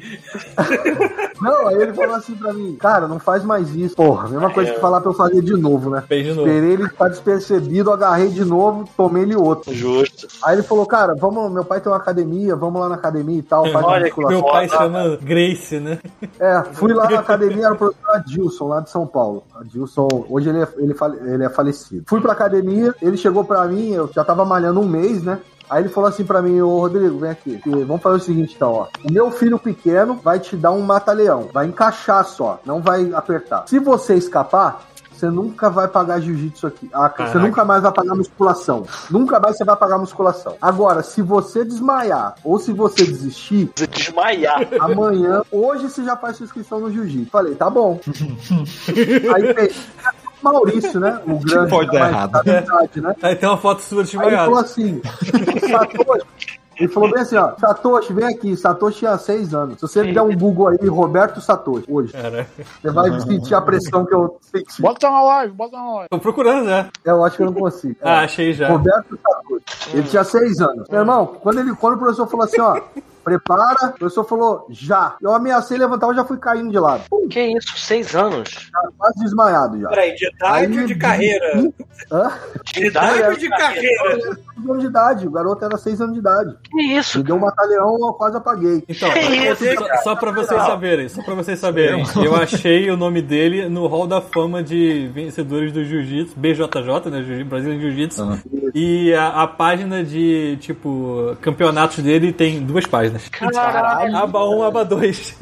Não, 1.40 1.68
aí 1.68 1.76
ele 1.76 1.92
falou 1.92 2.14
assim 2.16 2.34
pra 2.34 2.52
mim, 2.52 2.76
cara, 2.76 3.06
não 3.08 3.18
faz 3.18 3.44
mais 3.44 3.74
isso. 3.74 3.96
Porra, 3.96 4.28
mesma 4.28 4.50
coisa 4.52 4.72
que 4.72 4.80
falar 4.80 5.00
pra 5.00 5.10
eu 5.10 5.14
fazer 5.14 5.42
de 5.42 5.54
novo, 5.56 5.90
né? 5.90 6.02
Fez 6.06 6.24
de 6.26 6.32
novo. 6.34 6.48
Esperei 6.48 6.72
ele 6.72 6.88
ficar 6.88 7.08
despercebido, 7.08 7.90
agarrei 7.90 8.28
de 8.28 8.44
novo, 8.44 8.88
tomei-lhe 8.96 9.34
outro. 9.36 9.72
Justo. 9.72 10.26
Aí 10.44 10.56
ele 10.56 10.62
falou, 10.62 10.86
cara, 10.86 11.14
vamos, 11.14 11.50
meu 11.52 11.64
pai 11.64 11.80
tem 11.80 11.90
uma 11.90 11.98
academia, 11.98 12.54
vamos 12.56 12.80
lá 12.80 12.88
na 12.88 12.94
academia 12.96 13.38
e 13.38 13.42
tal, 13.42 13.64
faz 13.70 13.84
uma 13.84 13.92
Olha. 13.92 14.12
Meu 14.28 14.42
pai 14.42 14.68
chama 14.68 15.18
Grace, 15.20 15.80
né? 15.80 15.98
É, 16.38 16.62
fui 16.72 16.92
lá 16.92 17.08
na 17.10 17.20
academia, 17.20 17.64
era 17.66 17.74
o 17.74 17.78
professor 17.78 18.10
Adilson, 18.14 18.68
lá 18.68 18.80
de 18.80 18.90
São 18.90 19.06
Paulo. 19.06 19.42
Adilson, 19.54 20.08
hoje 20.28 20.48
ele 20.48 20.62
é, 20.62 20.68
ele, 20.78 20.94
fale- 20.94 21.18
ele 21.24 21.44
é 21.44 21.48
falecido. 21.48 22.04
Fui 22.06 22.20
pra 22.20 22.32
academia, 22.32 22.94
ele 23.00 23.16
chegou 23.16 23.44
pra 23.44 23.64
mim, 23.66 23.92
eu 23.92 24.10
já 24.14 24.24
tava 24.24 24.44
malhando 24.44 24.80
um 24.80 24.88
mês, 24.88 25.22
né? 25.22 25.38
Aí 25.70 25.82
ele 25.82 25.88
falou 25.88 26.08
assim 26.08 26.24
pra 26.24 26.42
mim, 26.42 26.60
ô 26.60 26.80
Rodrigo, 26.80 27.18
vem 27.18 27.30
aqui. 27.30 27.60
E 27.64 27.84
Vamos 27.84 28.02
fazer 28.02 28.16
o 28.16 28.20
seguinte 28.20 28.54
então, 28.56 28.72
ó. 28.72 28.88
O 29.08 29.12
meu 29.12 29.30
filho 29.30 29.58
pequeno 29.58 30.14
vai 30.16 30.40
te 30.40 30.56
dar 30.56 30.72
um 30.72 30.80
mata-leão. 30.80 31.48
Vai 31.52 31.66
encaixar 31.66 32.24
só, 32.24 32.60
não 32.66 32.82
vai 32.82 33.12
apertar. 33.14 33.64
Se 33.68 33.78
você 33.78 34.14
escapar, 34.14 34.82
você 35.20 35.28
nunca 35.28 35.68
vai 35.68 35.86
pagar 35.86 36.18
jiu-jitsu 36.18 36.66
aqui. 36.66 36.88
Ah, 36.94 37.12
Você 37.14 37.36
nunca 37.38 37.62
mais 37.62 37.82
vai 37.82 37.92
pagar 37.92 38.14
musculação. 38.14 38.86
Nunca 39.10 39.38
mais 39.38 39.56
você 39.58 39.64
vai 39.64 39.76
pagar 39.76 39.98
musculação. 39.98 40.56
Agora, 40.62 41.02
se 41.02 41.20
você 41.20 41.62
desmaiar 41.62 42.36
ou 42.42 42.58
se 42.58 42.72
você 42.72 43.04
desistir, 43.04 43.70
Você 43.76 43.86
desmaiar. 43.86 44.66
Amanhã, 44.80 45.42
hoje 45.52 45.90
você 45.90 46.02
já 46.02 46.16
faz 46.16 46.38
sua 46.38 46.44
inscrição 46.44 46.80
no 46.80 46.90
Jiu-Jitsu. 46.90 47.30
Falei, 47.30 47.54
tá 47.54 47.68
bom. 47.68 48.00
Aí 49.34 49.54
fez 49.54 49.86
Maurício, 50.42 51.00
né? 51.00 51.20
O 51.26 51.38
grande 51.38 51.70
pode 51.70 51.90
dar 51.90 52.08
errado? 52.08 52.42
da 52.42 52.60
idade, 52.60 53.00
né? 53.00 53.14
Aí 53.22 53.36
tem 53.36 53.48
uma 53.48 53.58
foto 53.58 53.82
sua 53.82 54.02
Aí 54.02 54.28
ele 54.28 54.36
falou 54.36 54.58
assim: 54.58 55.00
Satoshi. 55.68 56.60
Ele 56.80 56.88
falou 56.88 57.10
bem 57.10 57.20
assim, 57.20 57.36
ó, 57.36 57.52
Satoshi, 57.58 58.12
vem 58.14 58.24
aqui. 58.24 58.56
Satoshi 58.56 59.00
tinha 59.00 59.18
seis 59.18 59.52
anos. 59.52 59.74
Se 59.74 59.82
você 59.82 60.02
der 60.02 60.22
um 60.22 60.34
Google 60.34 60.68
aí, 60.68 60.88
Roberto 60.88 61.38
Satoshi, 61.38 61.84
hoje, 61.86 62.12
você 62.12 62.90
vai 62.90 63.20
sentir 63.20 63.54
a 63.54 63.60
pressão 63.60 64.06
que 64.06 64.14
eu 64.14 64.38
senti. 64.40 64.80
Bota 64.80 65.10
na 65.10 65.22
live, 65.22 65.52
bota 65.52 65.76
na 65.76 65.94
live. 65.96 66.08
tô 66.08 66.18
procurando, 66.18 66.64
né? 66.64 66.88
Eu 67.04 67.22
acho 67.22 67.36
que 67.36 67.42
eu 67.42 67.46
não 67.46 67.52
consigo. 67.52 67.96
Ah, 68.02 68.20
achei 68.20 68.54
já. 68.54 68.68
Roberto 68.68 69.18
Satoshi. 69.22 69.96
Ele 69.96 70.08
tinha 70.08 70.24
seis 70.24 70.58
anos. 70.60 70.88
Meu 70.88 71.00
irmão, 71.00 71.26
quando, 71.26 71.60
ele, 71.60 71.74
quando 71.74 71.96
o 71.96 71.98
professor 71.98 72.26
falou 72.26 72.46
assim, 72.46 72.60
ó, 72.60 72.80
prepara, 73.38 73.88
o 73.94 73.98
professor 73.98 74.24
falou, 74.24 74.66
já. 74.70 75.16
Eu 75.22 75.32
ameacei 75.32 75.78
levantar, 75.78 76.08
eu 76.08 76.14
já 76.14 76.24
fui 76.24 76.38
caindo 76.38 76.70
de 76.70 76.78
lado. 76.78 77.04
Que 77.30 77.40
isso, 77.56 77.78
seis 77.78 78.14
anos? 78.16 78.48
Já 78.50 78.80
quase 78.98 79.20
desmaiado 79.20 79.78
já. 79.80 79.88
Peraí, 79.88 80.14
de 80.14 80.26
idade 80.28 80.80
ou 80.80 80.86
de 80.86 80.94
carreira? 80.96 81.72
Hã? 82.10 82.32
De 82.74 82.86
idade 82.86 83.22
ou 83.22 83.36
de 83.36 83.48
carreira? 83.48 84.14
Seis 84.14 84.68
anos 84.68 84.80
de 84.80 84.86
idade. 84.86 85.26
O 85.26 85.30
garoto 85.30 85.64
era 85.64 85.76
seis 85.78 86.00
anos 86.00 86.14
de 86.14 86.18
idade. 86.20 86.54
Que 86.70 86.82
isso? 86.82 87.18
Me 87.18 87.24
deu 87.24 87.36
um 87.36 87.40
batalhão, 87.40 87.96
eu 88.00 88.12
quase 88.14 88.36
apaguei. 88.36 88.82
Então, 88.88 89.10
Que 89.12 89.20
isso, 89.20 89.64
só, 89.76 90.02
só 90.02 90.16
pra 90.16 90.32
vocês 90.32 90.60
saberem, 90.62 91.08
só 91.08 91.22
pra 91.22 91.34
vocês 91.34 91.58
saberem, 91.58 92.04
eu 92.24 92.34
achei 92.34 92.90
o 92.90 92.96
nome 92.96 93.22
dele 93.22 93.68
no 93.68 93.86
Hall 93.86 94.06
da 94.06 94.20
Fama 94.20 94.62
de 94.62 95.08
vencedores 95.14 95.72
do 95.72 95.84
Jiu-Jitsu, 95.84 96.34
BJJ, 96.36 97.10
né, 97.10 97.22
Jiu- 97.22 97.44
Brazilian 97.44 97.80
Jiu-Jitsu, 97.80 98.22
Aham. 98.22 98.38
e 98.74 99.14
a, 99.14 99.42
a 99.42 99.46
página 99.46 100.02
de, 100.04 100.56
tipo, 100.60 101.36
campeonatos 101.40 101.98
dele 102.02 102.32
tem 102.32 102.60
duas 102.60 102.86
páginas. 102.86 103.19
Caralho. 103.30 104.16
Aba 104.16 104.48
1, 104.48 104.62
aba 104.62 104.84
2. 104.84 105.36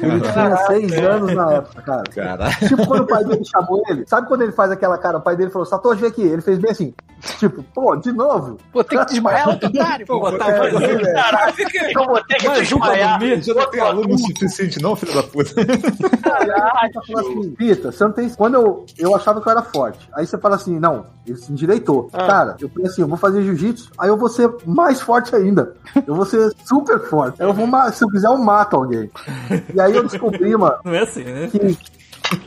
Ele 0.00 0.20
tinha 0.20 0.56
seis 0.66 0.92
anos 0.98 1.34
na 1.34 1.52
época, 1.54 1.82
cara. 1.82 2.02
Caralho. 2.14 2.56
Tipo, 2.68 2.86
quando 2.86 3.02
o 3.02 3.06
pai 3.06 3.24
dele 3.24 3.44
chamou 3.44 3.82
ele, 3.88 4.04
sabe 4.06 4.28
quando 4.28 4.42
ele 4.42 4.52
faz 4.52 4.70
aquela 4.70 4.98
cara? 4.98 5.18
O 5.18 5.20
pai 5.22 5.36
dele 5.36 5.50
falou, 5.50 5.66
Satoshi, 5.66 6.00
vem 6.00 6.10
aqui. 6.10 6.22
Ele 6.22 6.42
fez 6.42 6.58
bem 6.58 6.70
assim, 6.70 6.94
tipo, 7.38 7.62
pô, 7.74 7.96
de 7.96 8.12
novo? 8.12 8.58
Pô, 8.72 8.82
tem 8.84 8.98
que 8.98 9.04
desmaiar, 9.06 9.48
otário. 9.48 10.06
Vou 10.06 10.20
botar 10.30 10.48
É, 10.50 10.60
o 10.60 10.64
é, 10.66 10.70
velho. 10.70 11.12
Caralho, 11.14 11.54
eu 11.94 12.04
vou 12.06 12.24
ter 12.24 12.34
que 12.36 12.44
pra 12.44 12.58
desmaiar. 12.58 13.18
dormir. 13.18 13.42
Já 13.42 13.54
não 13.54 13.70
tem 13.70 13.80
aluno 13.80 14.18
suficiente, 14.18 14.82
não, 14.82 14.96
filho 14.96 15.14
da 15.14 15.22
puta. 15.22 15.50
Aí 15.60 16.92
você 16.92 17.12
fala 17.12 17.20
assim, 17.20 17.50
Pita, 17.54 17.92
você 17.92 18.04
não 18.04 18.12
tem. 18.12 18.28
Quando 18.30 18.54
eu, 18.54 18.86
eu 18.98 19.14
achava 19.14 19.40
que 19.40 19.48
eu 19.48 19.52
era 19.52 19.62
forte. 19.62 20.08
Aí 20.14 20.26
você 20.26 20.38
fala 20.38 20.56
assim, 20.56 20.78
não, 20.78 21.06
ele 21.26 21.36
se 21.36 21.52
endireitou. 21.52 22.08
Cara, 22.12 22.56
eu 22.60 22.68
falei 22.68 22.86
assim, 22.86 23.02
eu 23.02 23.08
vou 23.08 23.16
fazer 23.18 23.42
jiu-jitsu, 23.42 23.90
aí 23.98 24.08
eu 24.08 24.16
vou 24.16 24.28
ser 24.28 24.50
mais 24.64 25.00
forte 25.00 25.34
ainda. 25.34 25.74
Eu 26.06 26.14
vou 26.14 26.24
ser 26.24 26.52
super 26.64 26.98
forte. 27.02 27.40
Eu 27.40 27.52
vou, 27.52 27.68
se 27.92 28.04
eu 28.04 28.08
quiser, 28.08 28.28
eu 28.28 28.38
mato 28.38 28.76
alguém. 28.76 29.10
E 29.74 29.80
aí 29.80 29.94
eu 29.94 30.02
descobri, 30.02 30.56
mano, 30.56 30.76
Não 30.84 30.94
é 30.94 31.00
assim, 31.00 31.24
né? 31.24 31.48
que. 31.50 31.76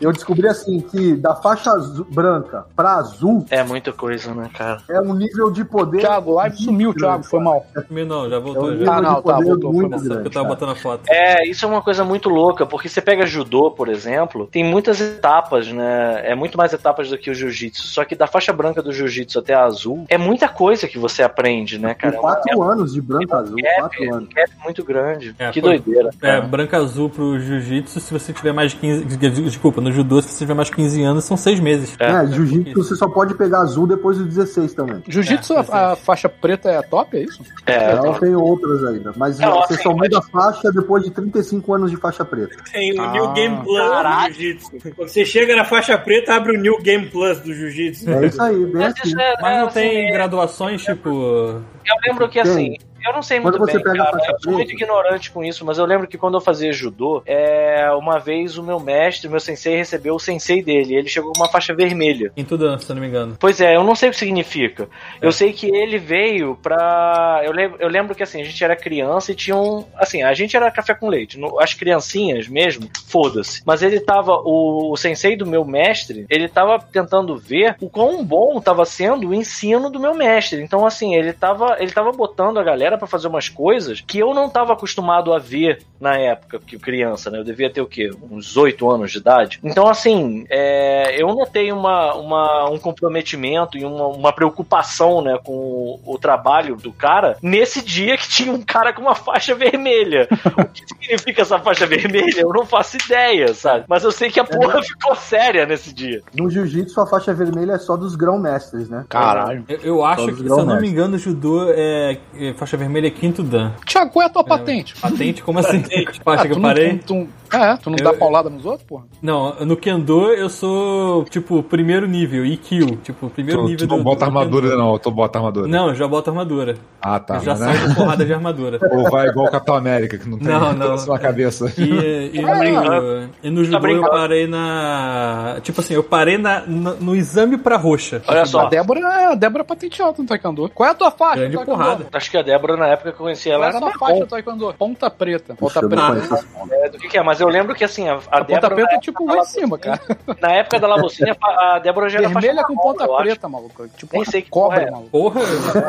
Eu 0.02 0.12
descobri 0.12 0.48
assim 0.48 0.80
que 0.82 1.16
da 1.16 1.36
faixa 1.36 1.72
branca 2.10 2.66
pra 2.76 2.96
azul 2.96 3.46
É 3.50 3.64
muita 3.64 3.92
coisa, 3.92 4.34
né, 4.34 4.50
cara? 4.54 4.78
é 4.90 5.00
um 5.02 5.14
nível 5.14 5.52
de 5.52 5.64
poder. 5.66 6.00
Thiago, 6.00 6.34
live 6.34 6.58
sumiu, 6.58 6.94
Thiago, 6.94 7.24
foi 7.24 7.40
mal. 7.42 7.66
Meu 7.90 8.06
não, 8.06 8.30
já 8.30 8.36
É 8.36 8.40
um 8.40 8.42
voltou. 8.42 8.78
Já. 8.78 8.96
Ah, 8.96 9.02
não, 9.02 9.22
tá, 9.22 9.40
voltou, 9.40 9.74
foi 9.74 9.82
mal. 9.90 10.00
Que 10.00 10.06
eu 10.06 10.10
grande. 10.10 10.24
tava 10.30 10.32
cara. 10.32 10.48
botando 10.48 10.70
a 10.72 10.76
foto. 10.76 11.02
É, 11.10 11.48
isso 11.48 11.66
é 11.66 11.68
uma 11.68 11.82
coisa 11.82 12.04
muito 12.04 12.30
louca, 12.30 12.66
porque 12.66 12.88
você 12.90 13.02
pega 13.02 13.26
judô, 13.26 13.72
por 13.72 13.90
exemplo, 13.90 14.48
tem 14.52 14.64
muitas 14.64 15.00
etapas, 15.02 15.72
né? 15.72 16.22
É 16.24 16.36
muito 16.36 16.58
mais 16.58 16.74
etapas 16.74 17.10
do 17.10 17.18
que 17.18 17.30
o 17.30 17.34
jiu-jitsu. 17.34 17.88
Só 17.88 18.06
que 18.06 18.16
da 18.16 18.28
faixa 18.28 18.52
branca 18.54 18.82
do 18.82 18.92
jiu-jitsu 18.92 19.40
até 19.40 19.54
a 19.54 19.64
azul, 19.66 20.06
é 20.10 20.18
muita 20.18 20.48
coisa 20.48 20.88
que 20.88 20.98
você 20.98 21.24
aprende, 21.24 21.78
né, 21.78 21.94
cara? 21.94 22.14
Tem 22.14 22.20
É 22.20 22.24
uma- 22.24 22.36
quatro 22.36 22.64
anos 22.64 22.94
de 22.94 23.02
branco 23.02 23.36
azul, 23.36 23.56
é, 23.64 23.80
quatro 23.80 24.04
é 24.04 24.10
anos. 24.10 24.30
gap 24.34 24.52
muito 24.64 24.84
grande. 24.84 25.36
É, 25.38 25.52
que 25.52 25.62
foi- 25.62 25.80
doideira. 25.80 26.10
É, 26.22 26.28
cara. 26.28 26.42
branca 26.42 26.78
azul 26.78 27.10
pro 27.10 27.40
jiu-jitsu, 27.40 28.00
se 28.00 28.14
você 28.14 28.32
tiver 28.34 28.54
mais 28.54 28.72
de 28.72 28.78
15. 28.78 29.06
Desculpa, 29.46 29.75
no 29.82 29.92
judô, 29.92 30.22
se 30.22 30.30
você 30.30 30.40
tiver 30.40 30.54
mais 30.54 30.68
de 30.70 30.76
15 30.76 31.04
anos, 31.04 31.24
são 31.26 31.36
6 31.38 31.60
meses. 31.60 31.96
É. 32.00 32.06
É, 32.12 32.28
jiu-jitsu 32.28 32.84
você 32.84 32.96
só 32.96 33.08
pode 33.08 33.34
pegar 33.36 33.60
azul 33.60 33.86
depois 33.88 34.18
dos 34.18 34.28
16 34.28 34.74
também. 34.74 35.04
Jiu-jitsu, 35.08 35.54
É, 35.54 35.66
a, 35.72 35.92
a 35.92 35.96
faixa 35.96 36.28
preta 36.30 36.70
é 36.70 36.82
top, 36.82 37.18
é 37.18 37.24
isso? 37.24 37.42
É, 37.66 37.92
Ela 37.92 38.20
tem 38.20 38.36
outras 38.36 38.84
ainda. 38.86 39.12
Mas 39.18 39.40
Não, 39.40 39.62
você 39.62 39.74
assim, 39.76 39.84
só 39.84 39.94
muda 39.94 40.20
a 40.20 40.22
faixa 40.22 40.72
depois 40.72 41.04
de 41.04 41.12
35 41.12 41.74
anos 41.74 41.92
de 41.92 41.98
faixa 41.98 42.24
preta. 42.26 42.56
Tem 42.72 42.98
o 43.00 43.02
Ah, 43.02 43.12
New 43.12 43.34
Game 43.34 43.58
Plus 43.64 43.84
do 43.84 43.90
caralho. 43.90 44.34
Jiu-Jitsu. 44.34 44.72
Quando 44.96 45.10
você 45.10 45.26
chega 45.26 45.56
na 45.56 45.66
faixa 45.66 45.98
preta, 45.98 46.34
abre 46.36 46.58
o 46.58 46.62
New 46.62 46.78
Game 46.82 47.06
Plus 47.08 47.40
do 47.40 47.54
Jiu-Jitsu. 47.54 48.10
É 48.10 48.26
isso 48.26 48.42
aí, 48.42 48.56
bem 48.66 48.74
Mas 48.74 48.94
assim. 49.00 49.14
é- 49.20 49.42
Mas 49.42 49.56
é, 49.56 49.60
não 49.60 49.68
assim, 49.68 49.80
tem 49.80 50.08
é- 50.08 50.12
graduações, 50.12 50.84
tipo. 50.84 51.10
Eu 51.10 51.64
lembro 52.08 52.30
que 52.30 52.40
assim. 52.40 52.76
Eu 53.06 53.14
não 53.14 53.22
sei 53.22 53.40
muito 53.40 53.58
Quando 53.58 53.68
você 53.70 53.78
bem, 53.78 53.84
pega 53.84 54.02
a 54.04 54.06
cara. 54.06 54.18
faixa 54.18 54.32
Eu 54.34 54.40
sou 54.42 54.54
muito 54.54 54.72
ignorante 54.72 55.32
com 55.32 55.44
isso, 55.44 55.66
mas 55.66 55.78
eu 55.78 55.86
lembro 55.86 56.08
que 56.08 56.18
quando 56.18 56.36
eu 56.36 56.42
fazia 56.42 56.72
judô, 56.74 57.22
é, 57.26 57.90
uma 57.92 58.20
vez 58.20 58.58
o 58.58 58.64
meu 58.64 58.80
mestre, 58.80 59.30
meu 59.30 59.40
sensei, 59.40 59.76
recebeu 59.78 60.16
o 60.16 60.20
sensei 60.20 60.64
dele. 60.64 60.96
Ele 60.96 61.08
chegou 61.08 61.32
com 61.34 61.40
uma 61.42 61.50
faixa 61.50 61.74
vermelha. 61.74 62.32
Em 62.36 62.44
tudo, 62.44 62.78
se 62.80 62.90
eu 62.90 62.96
não 62.96 63.02
me 63.02 63.08
engano. 63.08 63.36
Pois 63.40 63.62
é, 63.62 63.76
eu 63.76 63.84
não 63.84 63.96
sei 63.96 64.10
o 64.10 64.12
que 64.12 64.18
significa. 64.18 64.88
Eu 65.22 65.32
sei 65.32 65.54
que 65.54 65.68
ele 65.68 65.98
veio 65.98 66.56
pra. 66.62 67.42
Eu 67.44 67.52
lembro, 67.52 67.78
eu 67.80 67.88
lembro 67.88 68.16
que 68.16 68.24
assim, 68.24 68.42
a 68.42 68.44
gente 68.46 68.64
era 68.64 68.76
criança 68.76 69.32
e 69.32 69.36
tinha 69.36 69.56
um. 69.56 69.86
Assim, 69.96 70.24
a 70.24 70.34
gente 70.34 70.56
era 70.56 70.72
café 70.72 70.94
com 70.94 71.08
leite. 71.08 71.38
No- 71.40 71.60
As 71.60 71.74
criancinhas 71.74 72.48
mesmo, 72.48 72.90
foda-se. 73.08 73.62
Mas 73.66 73.82
ele 73.84 74.00
tava. 74.00 74.34
O, 74.44 74.92
o 74.92 74.98
sensei 74.98 75.36
do 75.36 75.46
meu 75.46 75.64
mestre, 75.66 76.26
ele 76.30 76.48
tava 76.48 76.80
tentando 76.80 77.38
ver 77.38 77.76
o 77.82 77.90
quão 77.90 78.24
bom 78.24 78.60
tava 78.60 78.86
sendo 78.86 79.30
o 79.30 79.34
ensino 79.34 79.90
do 79.90 80.00
meu 80.00 80.14
mestre. 80.16 80.62
Então, 80.62 80.86
assim, 80.86 81.16
ele 81.16 81.34
tava, 81.34 81.78
ele 81.80 81.92
tava 81.92 82.12
botando 82.12 82.60
a 82.60 82.64
galera 82.64 82.95
pra 82.98 83.08
fazer 83.08 83.28
umas 83.28 83.50
coisas 83.50 84.02
que 84.02 84.20
eu 84.20 84.34
não 84.34 84.50
tava 84.50 84.74
acostumado 84.74 85.34
a 85.34 85.40
ver 85.40 85.84
na 86.00 86.18
época, 86.18 86.60
que 86.60 86.78
criança, 86.78 87.30
né? 87.32 87.40
Eu 87.40 87.44
devia 87.44 87.70
ter 87.70 87.82
o 87.82 87.88
quê? 87.88 88.12
Uns 88.30 88.56
oito 88.58 88.90
anos 88.90 89.12
de 89.12 89.18
idade. 89.18 89.60
Então, 89.64 89.88
assim, 89.88 90.46
é, 90.50 91.22
eu 91.22 91.28
notei 91.28 91.72
uma, 91.72 92.14
uma, 92.16 92.70
um 92.70 92.78
comprometimento 92.78 93.78
e 93.78 93.86
uma, 93.86 94.08
uma 94.08 94.34
preocupação, 94.34 95.22
né, 95.22 95.40
com 95.44 95.54
o, 95.54 96.00
o 96.06 96.18
trabalho 96.18 96.76
do 96.76 96.92
cara 96.92 97.38
nesse 97.42 97.84
dia 97.84 98.18
que 98.18 98.28
tinha 98.28 98.52
um 98.52 98.62
cara 98.62 98.94
com 98.94 99.02
uma 99.02 99.16
faixa 99.16 99.56
vermelha. 99.56 100.28
o 100.58 100.66
que 100.66 100.84
significa 100.88 101.42
essa 101.42 101.60
faixa 101.60 101.86
vermelha? 101.86 102.42
Eu 102.42 102.50
não 102.50 102.66
faço 102.66 102.98
ideia, 102.98 103.54
sabe? 103.54 103.86
Mas 103.88 104.04
eu 104.04 104.12
sei 104.12 104.30
que 104.30 104.40
a 104.40 104.44
porra 104.44 104.82
ficou 104.84 105.16
séria 105.16 105.66
nesse 105.66 105.94
dia. 105.94 106.22
No 106.34 106.50
jiu-jitsu, 106.50 107.00
a 107.02 107.08
faixa 107.08 107.34
vermelha 107.34 107.74
é 107.74 107.78
só 107.80 107.96
dos 107.96 108.16
grão-mestres, 108.16 108.90
né? 108.90 109.06
Caralho. 109.10 109.66
Eu, 109.68 109.80
eu 109.80 110.06
acho 110.06 110.28
que, 110.28 110.44
se 110.44 110.48
eu 110.48 110.66
não 110.66 110.80
me 110.80 110.88
engano, 110.88 111.16
o 111.16 111.20
judô 111.20 111.68
é, 111.70 112.18
é 112.38 112.54
faixa 112.54 112.78
vermelha 112.78 112.85
é 113.08 113.12
quinto 113.12 113.44
dan. 113.44 113.74
Thiago, 113.86 114.12
qual 114.12 114.24
é 114.24 114.26
a 114.26 114.30
tua 114.30 114.44
patente? 114.44 114.96
Patente? 115.00 115.42
Como 115.44 115.60
assim? 115.60 115.82
Patente. 115.82 116.22
Faixa 116.24 116.44
Ah, 116.44 116.48
que 116.48 116.54
eu 116.54 116.62
parei? 116.62 116.98
tu- 117.00 117.16
tu- 117.26 117.28
é, 117.54 117.78
tu 117.78 117.90
não 117.90 117.98
Eu- 117.98 118.04
dá 118.06 118.14
paulada 118.14 118.50
nos 118.50 118.66
outros, 118.66 118.84
porra? 118.88 119.04
Não, 119.22 119.56
no 119.66 119.76
Kendo 119.78 120.32
eu 120.34 120.50
sou, 120.50 121.24
tipo, 121.26 121.62
primeiro 121.64 122.08
nível, 122.08 122.46
EQ. 122.46 122.98
Tipo, 123.04 123.30
primeiro 123.30 123.62
Tu, 123.62 123.68
nível 123.68 123.88
tu 123.88 123.92
não 123.92 123.98
do. 124.00 124.04
bota 124.04 124.20
do 124.20 124.26
armadura, 124.26 124.70
Kendo. 124.70 124.78
não. 124.78 124.98
Tu 124.98 125.12
bota 125.12 125.40
armadura. 125.40 125.68
Não, 125.68 125.90
eu 125.90 125.96
já 125.96 126.08
boto 126.08 126.30
armadura. 126.30 126.76
Ah, 127.02 127.20
tá. 127.20 127.36
eu 127.36 127.42
já 127.42 127.56
saio 127.56 127.80
né? 127.82 127.88
de 127.88 127.96
porrada 127.96 128.26
de 128.26 128.34
armadura. 128.34 128.80
Ou 128.92 129.10
vai 129.10 129.28
igual 129.28 129.48
o 129.48 129.52
Capitão 129.52 129.76
América, 129.76 130.18
que 130.18 130.28
não 130.30 130.38
tem 130.40 130.48
Não, 130.48 130.74
não. 130.74 130.96
na 131.06 131.20
cabeça. 131.20 131.72
E, 131.78 132.32
e, 132.34 132.42
Tá 132.42 132.56
no, 132.64 133.30
e 133.44 133.50
no 133.50 133.64
judô 133.64 133.78
eu 133.78 133.82
brincando. 133.82 134.10
parei 134.10 134.48
na. 134.48 135.58
Tipo 135.62 135.82
assim, 135.82 135.94
eu 135.94 136.04
parei 136.04 136.38
na, 136.38 136.64
na- 136.66 136.94
no 136.94 137.16
exame 137.16 137.58
pra 137.58 137.78
roxa. 137.78 138.22
Olha 138.28 138.42
A 138.42 138.46
só, 138.46 138.68
Débora, 138.68 139.00
é, 139.00 139.26
a 139.28 139.36
Débora 139.36 139.62
é 139.62 139.66
patente 139.66 140.02
alta 140.02 140.22
no 140.22 140.28
Taekwondo. 140.28 140.70
Qual 140.74 140.88
é 140.88 140.92
a 140.92 140.96
tua 140.96 141.12
faixa? 141.12 141.36
Grande 141.42 141.56
no 141.56 141.60
Taekwondo? 141.66 141.84
porrada. 141.84 142.08
acho 142.14 142.32
que 142.32 142.38
a 142.38 142.42
Débora, 142.42 142.78
na 142.78 142.88
época 142.88 143.12
que 143.12 143.16
eu 143.20 143.24
conheci 143.24 143.50
Qual 143.50 143.56
ela, 143.56 143.66
é 143.66 143.68
a 143.68 143.70
era 143.70 143.80
sua 143.80 143.88
marrom. 143.88 144.00
faixa 144.00 144.20
no 144.22 144.28
Taekwondo? 144.28 144.74
Ponta 144.78 145.10
preta. 145.10 145.56
Ponta 145.56 145.80
Eu 145.80 145.90
preta. 145.90 146.18
esse 146.36 146.46
nome. 146.58 146.72
É, 146.74 146.90
do 146.90 146.98
que, 146.98 147.08
que 147.08 147.18
é, 147.18 147.24
mas 147.36 147.42
eu 147.42 147.50
lembro 147.50 147.76
que 147.76 147.84
assim, 147.84 148.08
a, 148.08 148.14
a 148.14 148.16
A 148.16 148.46
ponta 148.46 148.62
Débora. 148.62 148.76
preta 148.76 148.96
é 148.96 149.00
tipo 149.00 149.26
lá 149.26 149.40
em 149.40 149.44
cima, 149.46 149.78
cara. 149.78 150.00
Na 150.40 150.52
época 150.54 150.80
da 150.80 150.88
Labocina, 150.88 151.36
a 151.42 151.80
Débora 151.80 152.08
já 152.10 152.20
era 152.20 152.30
Vermelha 152.30 152.64
com 152.64 152.76
ponta 152.76 153.04
acho. 153.04 153.16
preta, 153.18 153.50
maluco. 153.50 153.88
Tipo 153.90 154.16
Nem 154.16 154.24
sei 154.26 154.42
que 154.42 154.50
porra 154.50 154.68
cobra, 154.78 154.82
é. 154.88 154.92
maluco. 154.92 155.10
Porra, 155.10 155.42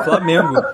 Flamengo. 0.04 0.54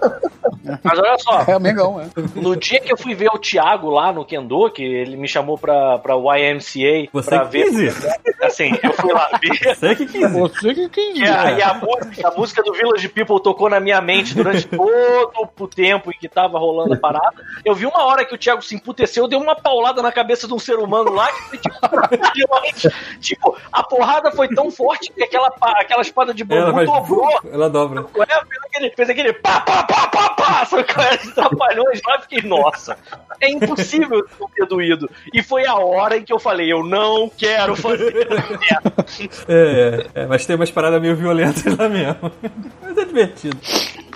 Mas 0.82 0.98
olha 0.98 1.18
só, 1.18 1.40
É, 1.46 1.58
Mengão, 1.58 2.00
é. 2.00 2.06
no 2.36 2.54
dia 2.56 2.78
que 2.80 2.92
eu 2.92 2.96
fui 2.96 3.14
ver 3.14 3.28
o 3.28 3.38
Thiago 3.38 3.90
lá 3.90 4.12
no 4.12 4.24
Kendo, 4.24 4.70
que 4.70 4.82
ele 4.82 5.16
me 5.16 5.26
chamou 5.26 5.58
pra, 5.58 5.98
pra 5.98 6.14
YMCA 6.14 7.08
Você 7.12 7.30
pra 7.30 7.46
que 7.46 7.50
ver. 7.50 7.64
quis 7.64 7.78
ir. 7.78 7.94
Assim, 8.42 8.70
eu 8.82 8.92
fui 8.92 9.12
lá 9.12 9.28
ver. 9.40 9.74
Você 9.74 9.94
que 9.96 10.06
quis. 10.06 10.30
Você 10.32 10.74
que 10.74 10.88
quis. 10.88 11.18
E 11.18 11.24
a, 11.24 11.52
e 11.52 11.62
a 11.62 11.74
música, 11.74 12.28
a 12.28 12.30
música 12.32 12.62
do 12.62 12.72
Village 12.72 13.08
People 13.08 13.42
tocou 13.42 13.68
na 13.68 13.80
minha 13.80 14.00
mente 14.00 14.34
durante 14.34 14.66
todo 14.66 15.50
o 15.58 15.68
tempo 15.68 16.10
em 16.10 16.18
que 16.18 16.28
tava 16.28 16.58
rolando 16.58 16.94
a 16.94 16.96
parada. 16.96 17.42
Eu 17.64 17.74
vi 17.74 17.86
uma 17.86 18.04
hora 18.04 18.24
que 18.24 18.34
o 18.34 18.38
Thiago 18.38 18.62
se 18.62 18.74
emputeceu, 18.74 19.26
deu 19.28 19.40
uma 19.40 19.56
paulada 19.56 20.00
na 20.02 20.12
cabeça 20.12 20.46
de 20.46 20.54
um 20.54 20.58
ser 20.62 20.78
humano 20.78 21.12
lá 21.12 21.28
que 21.32 21.58
tipo. 21.58 21.72
tipo, 23.20 23.56
a 23.70 23.82
porrada 23.82 24.30
foi 24.32 24.48
tão 24.48 24.70
forte 24.70 25.12
que 25.12 25.22
aquela, 25.22 25.52
aquela 25.60 26.02
espada 26.02 26.32
de 26.32 26.44
Ela 26.48 26.72
bambu 26.72 26.72
vai. 26.72 26.86
dobrou. 26.86 27.40
Ela 27.52 27.70
dobra. 27.70 28.02
Qual 28.04 28.24
é? 28.24 28.26
Fez 28.26 28.62
aquele, 28.66 28.90
fez 28.90 29.10
aquele 29.10 29.32
pá, 29.34 29.60
pá, 29.60 29.82
pá, 29.84 30.08
pá, 30.08 30.30
pá, 30.30 30.64
só 30.64 30.82
que 30.82 30.98
ela 30.98 31.16
trapalhões 31.34 32.00
lá, 32.06 32.20
fiquei, 32.20 32.42
nossa, 32.42 32.96
é 33.40 33.50
impossível 33.50 34.24
não 34.40 34.48
ter 34.48 34.66
doído. 34.66 35.10
E 35.32 35.42
foi 35.42 35.66
a 35.66 35.74
hora 35.74 36.16
em 36.16 36.24
que 36.24 36.32
eu 36.32 36.38
falei, 36.38 36.72
eu 36.72 36.84
não 36.84 37.28
quero 37.28 37.76
fazer 37.76 38.12
merda. 38.28 38.92
É, 39.48 40.06
é, 40.14 40.26
mas 40.26 40.46
tem 40.46 40.56
umas 40.56 40.70
paradas 40.70 41.00
meio 41.00 41.14
violentas 41.16 41.76
lá 41.76 41.88
mesmo. 41.88 42.32
Mas 42.80 42.96
é 42.96 43.04
divertido. 43.04 43.58